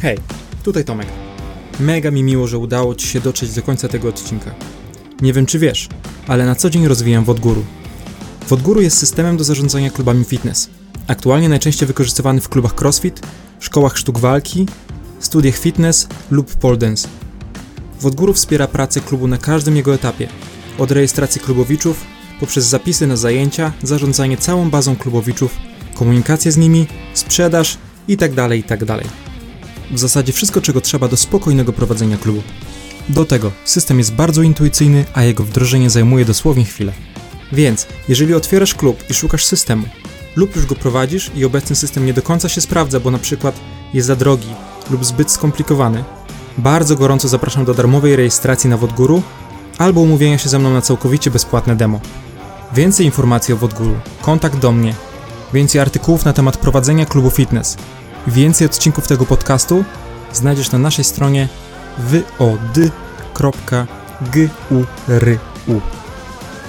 Hej, 0.01 0.19
tutaj 0.63 0.85
Tomek. 0.85 1.07
Mega 1.81 2.11
mi 2.11 2.23
miło, 2.23 2.47
że 2.47 2.59
udało 2.59 2.95
Ci 2.95 3.07
się 3.07 3.21
dotrzeć 3.21 3.55
do 3.55 3.63
końca 3.63 3.89
tego 3.89 4.09
odcinka. 4.09 4.55
Nie 5.21 5.33
wiem 5.33 5.47
czy 5.47 5.59
wiesz, 5.59 5.89
ale 6.27 6.47
na 6.47 6.55
co 6.55 6.71
dzień 6.71 6.89
rozwijam 6.89 7.25
Wodguru. 7.25 7.65
Wodguru 8.49 8.81
jest 8.81 8.99
systemem 8.99 9.37
do 9.37 9.45
zarządzania 9.45 9.91
klubami 9.91 10.25
fitness. 10.25 10.71
Aktualnie 11.09 11.49
najczęściej 11.49 11.87
wykorzystywany 11.87 12.41
w 12.41 12.49
klubach 12.49 12.75
crossfit, 12.81 13.21
szkołach 13.61 13.99
sztuk 13.99 14.19
walki, 14.19 14.67
studiach 15.21 15.57
fitness 15.57 16.09
lub 16.31 16.55
pole 16.55 16.77
dance. 16.77 17.09
Wodguru 18.01 18.33
wspiera 18.33 18.67
pracę 18.67 19.01
klubu 19.01 19.29
na 19.29 19.39
każdym 19.39 19.77
jego 19.77 19.95
etapie. 19.95 20.29
Od 20.79 20.91
rejestracji 20.91 21.41
klubowiczów, 21.41 22.05
poprzez 22.41 22.65
zapisy 22.65 23.07
na 23.07 23.17
zajęcia, 23.17 23.73
zarządzanie 23.83 24.37
całą 24.37 24.71
bazą 24.71 24.97
klubowiczów, 24.97 25.57
komunikację 25.95 26.53
z 26.53 26.57
nimi, 26.57 26.87
sprzedaż 27.15 27.79
itd. 28.09 28.57
itd. 28.57 29.01
W 29.91 29.99
zasadzie 29.99 30.33
wszystko, 30.33 30.61
czego 30.61 30.81
trzeba 30.81 31.09
do 31.09 31.17
spokojnego 31.17 31.73
prowadzenia 31.73 32.17
klubu. 32.17 32.43
Do 33.09 33.25
tego 33.25 33.53
system 33.65 33.99
jest 33.99 34.15
bardzo 34.15 34.43
intuicyjny, 34.43 35.05
a 35.15 35.23
jego 35.23 35.45
wdrożenie 35.45 35.91
zajmuje 35.91 36.25
dosłownie 36.25 36.65
chwilę. 36.65 36.93
Więc, 37.53 37.87
jeżeli 38.09 38.35
otwierasz 38.35 38.75
klub 38.75 39.11
i 39.11 39.15
szukasz 39.15 39.45
systemu, 39.45 39.85
lub 40.37 40.57
już 40.57 40.67
go 40.67 40.75
prowadzisz 40.75 41.31
i 41.35 41.45
obecny 41.45 41.77
system 41.77 42.07
nie 42.07 42.15
do 42.15 42.23
końca 42.23 42.49
się 42.49 42.61
sprawdza, 42.61 43.01
bo 43.01 43.11
na 43.11 43.19
przykład 43.19 43.61
jest 43.95 44.07
za 44.07 44.17
drogi 44.17 44.49
lub 44.91 45.05
zbyt 45.05 45.31
skomplikowany, 45.31 46.05
bardzo 46.59 46.97
gorąco 46.97 47.29
zapraszam 47.29 47.65
do 47.65 47.75
darmowej 47.75 48.17
rejestracji 48.17 48.71
na 48.71 48.77
Wodguru 48.77 49.23
albo 49.79 50.01
umówienia 50.01 50.39
się 50.39 50.49
ze 50.49 50.59
mną 50.59 50.71
na 50.71 50.83
całkowicie 50.83 51.31
bezpłatne 51.31 51.77
demo. 51.77 52.01
Więcej 52.73 53.07
informacji 53.07 53.55
o 53.55 53.57
Wodguru, 53.57 53.95
kontakt 54.23 54.59
do 54.59 54.73
mnie, 54.73 54.95
więcej 55.53 55.81
artykułów 55.81 56.25
na 56.25 56.33
temat 56.33 56.57
prowadzenia 56.57 57.07
klubu 57.07 57.31
fitness, 57.31 57.77
więcej 58.27 58.67
odcinków 58.67 59.07
tego 59.07 59.27
podcastu 59.27 59.85
znajdziesz 60.33 60.73
na 60.73 60.79
naszej 60.79 61.05
stronie 61.05 61.49
wyod.guru. 61.99 62.61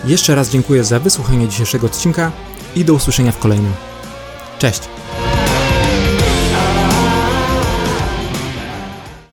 Jeszcze 0.05 0.35
raz 0.35 0.49
dziękuję 0.49 0.83
za 0.83 0.99
wysłuchanie 0.99 1.47
dzisiejszego 1.47 1.87
odcinka 1.87 2.31
i 2.75 2.85
do 2.85 2.93
usłyszenia 2.93 3.31
w 3.31 3.39
kolejnym. 3.39 3.73
Cześć! 4.59 4.81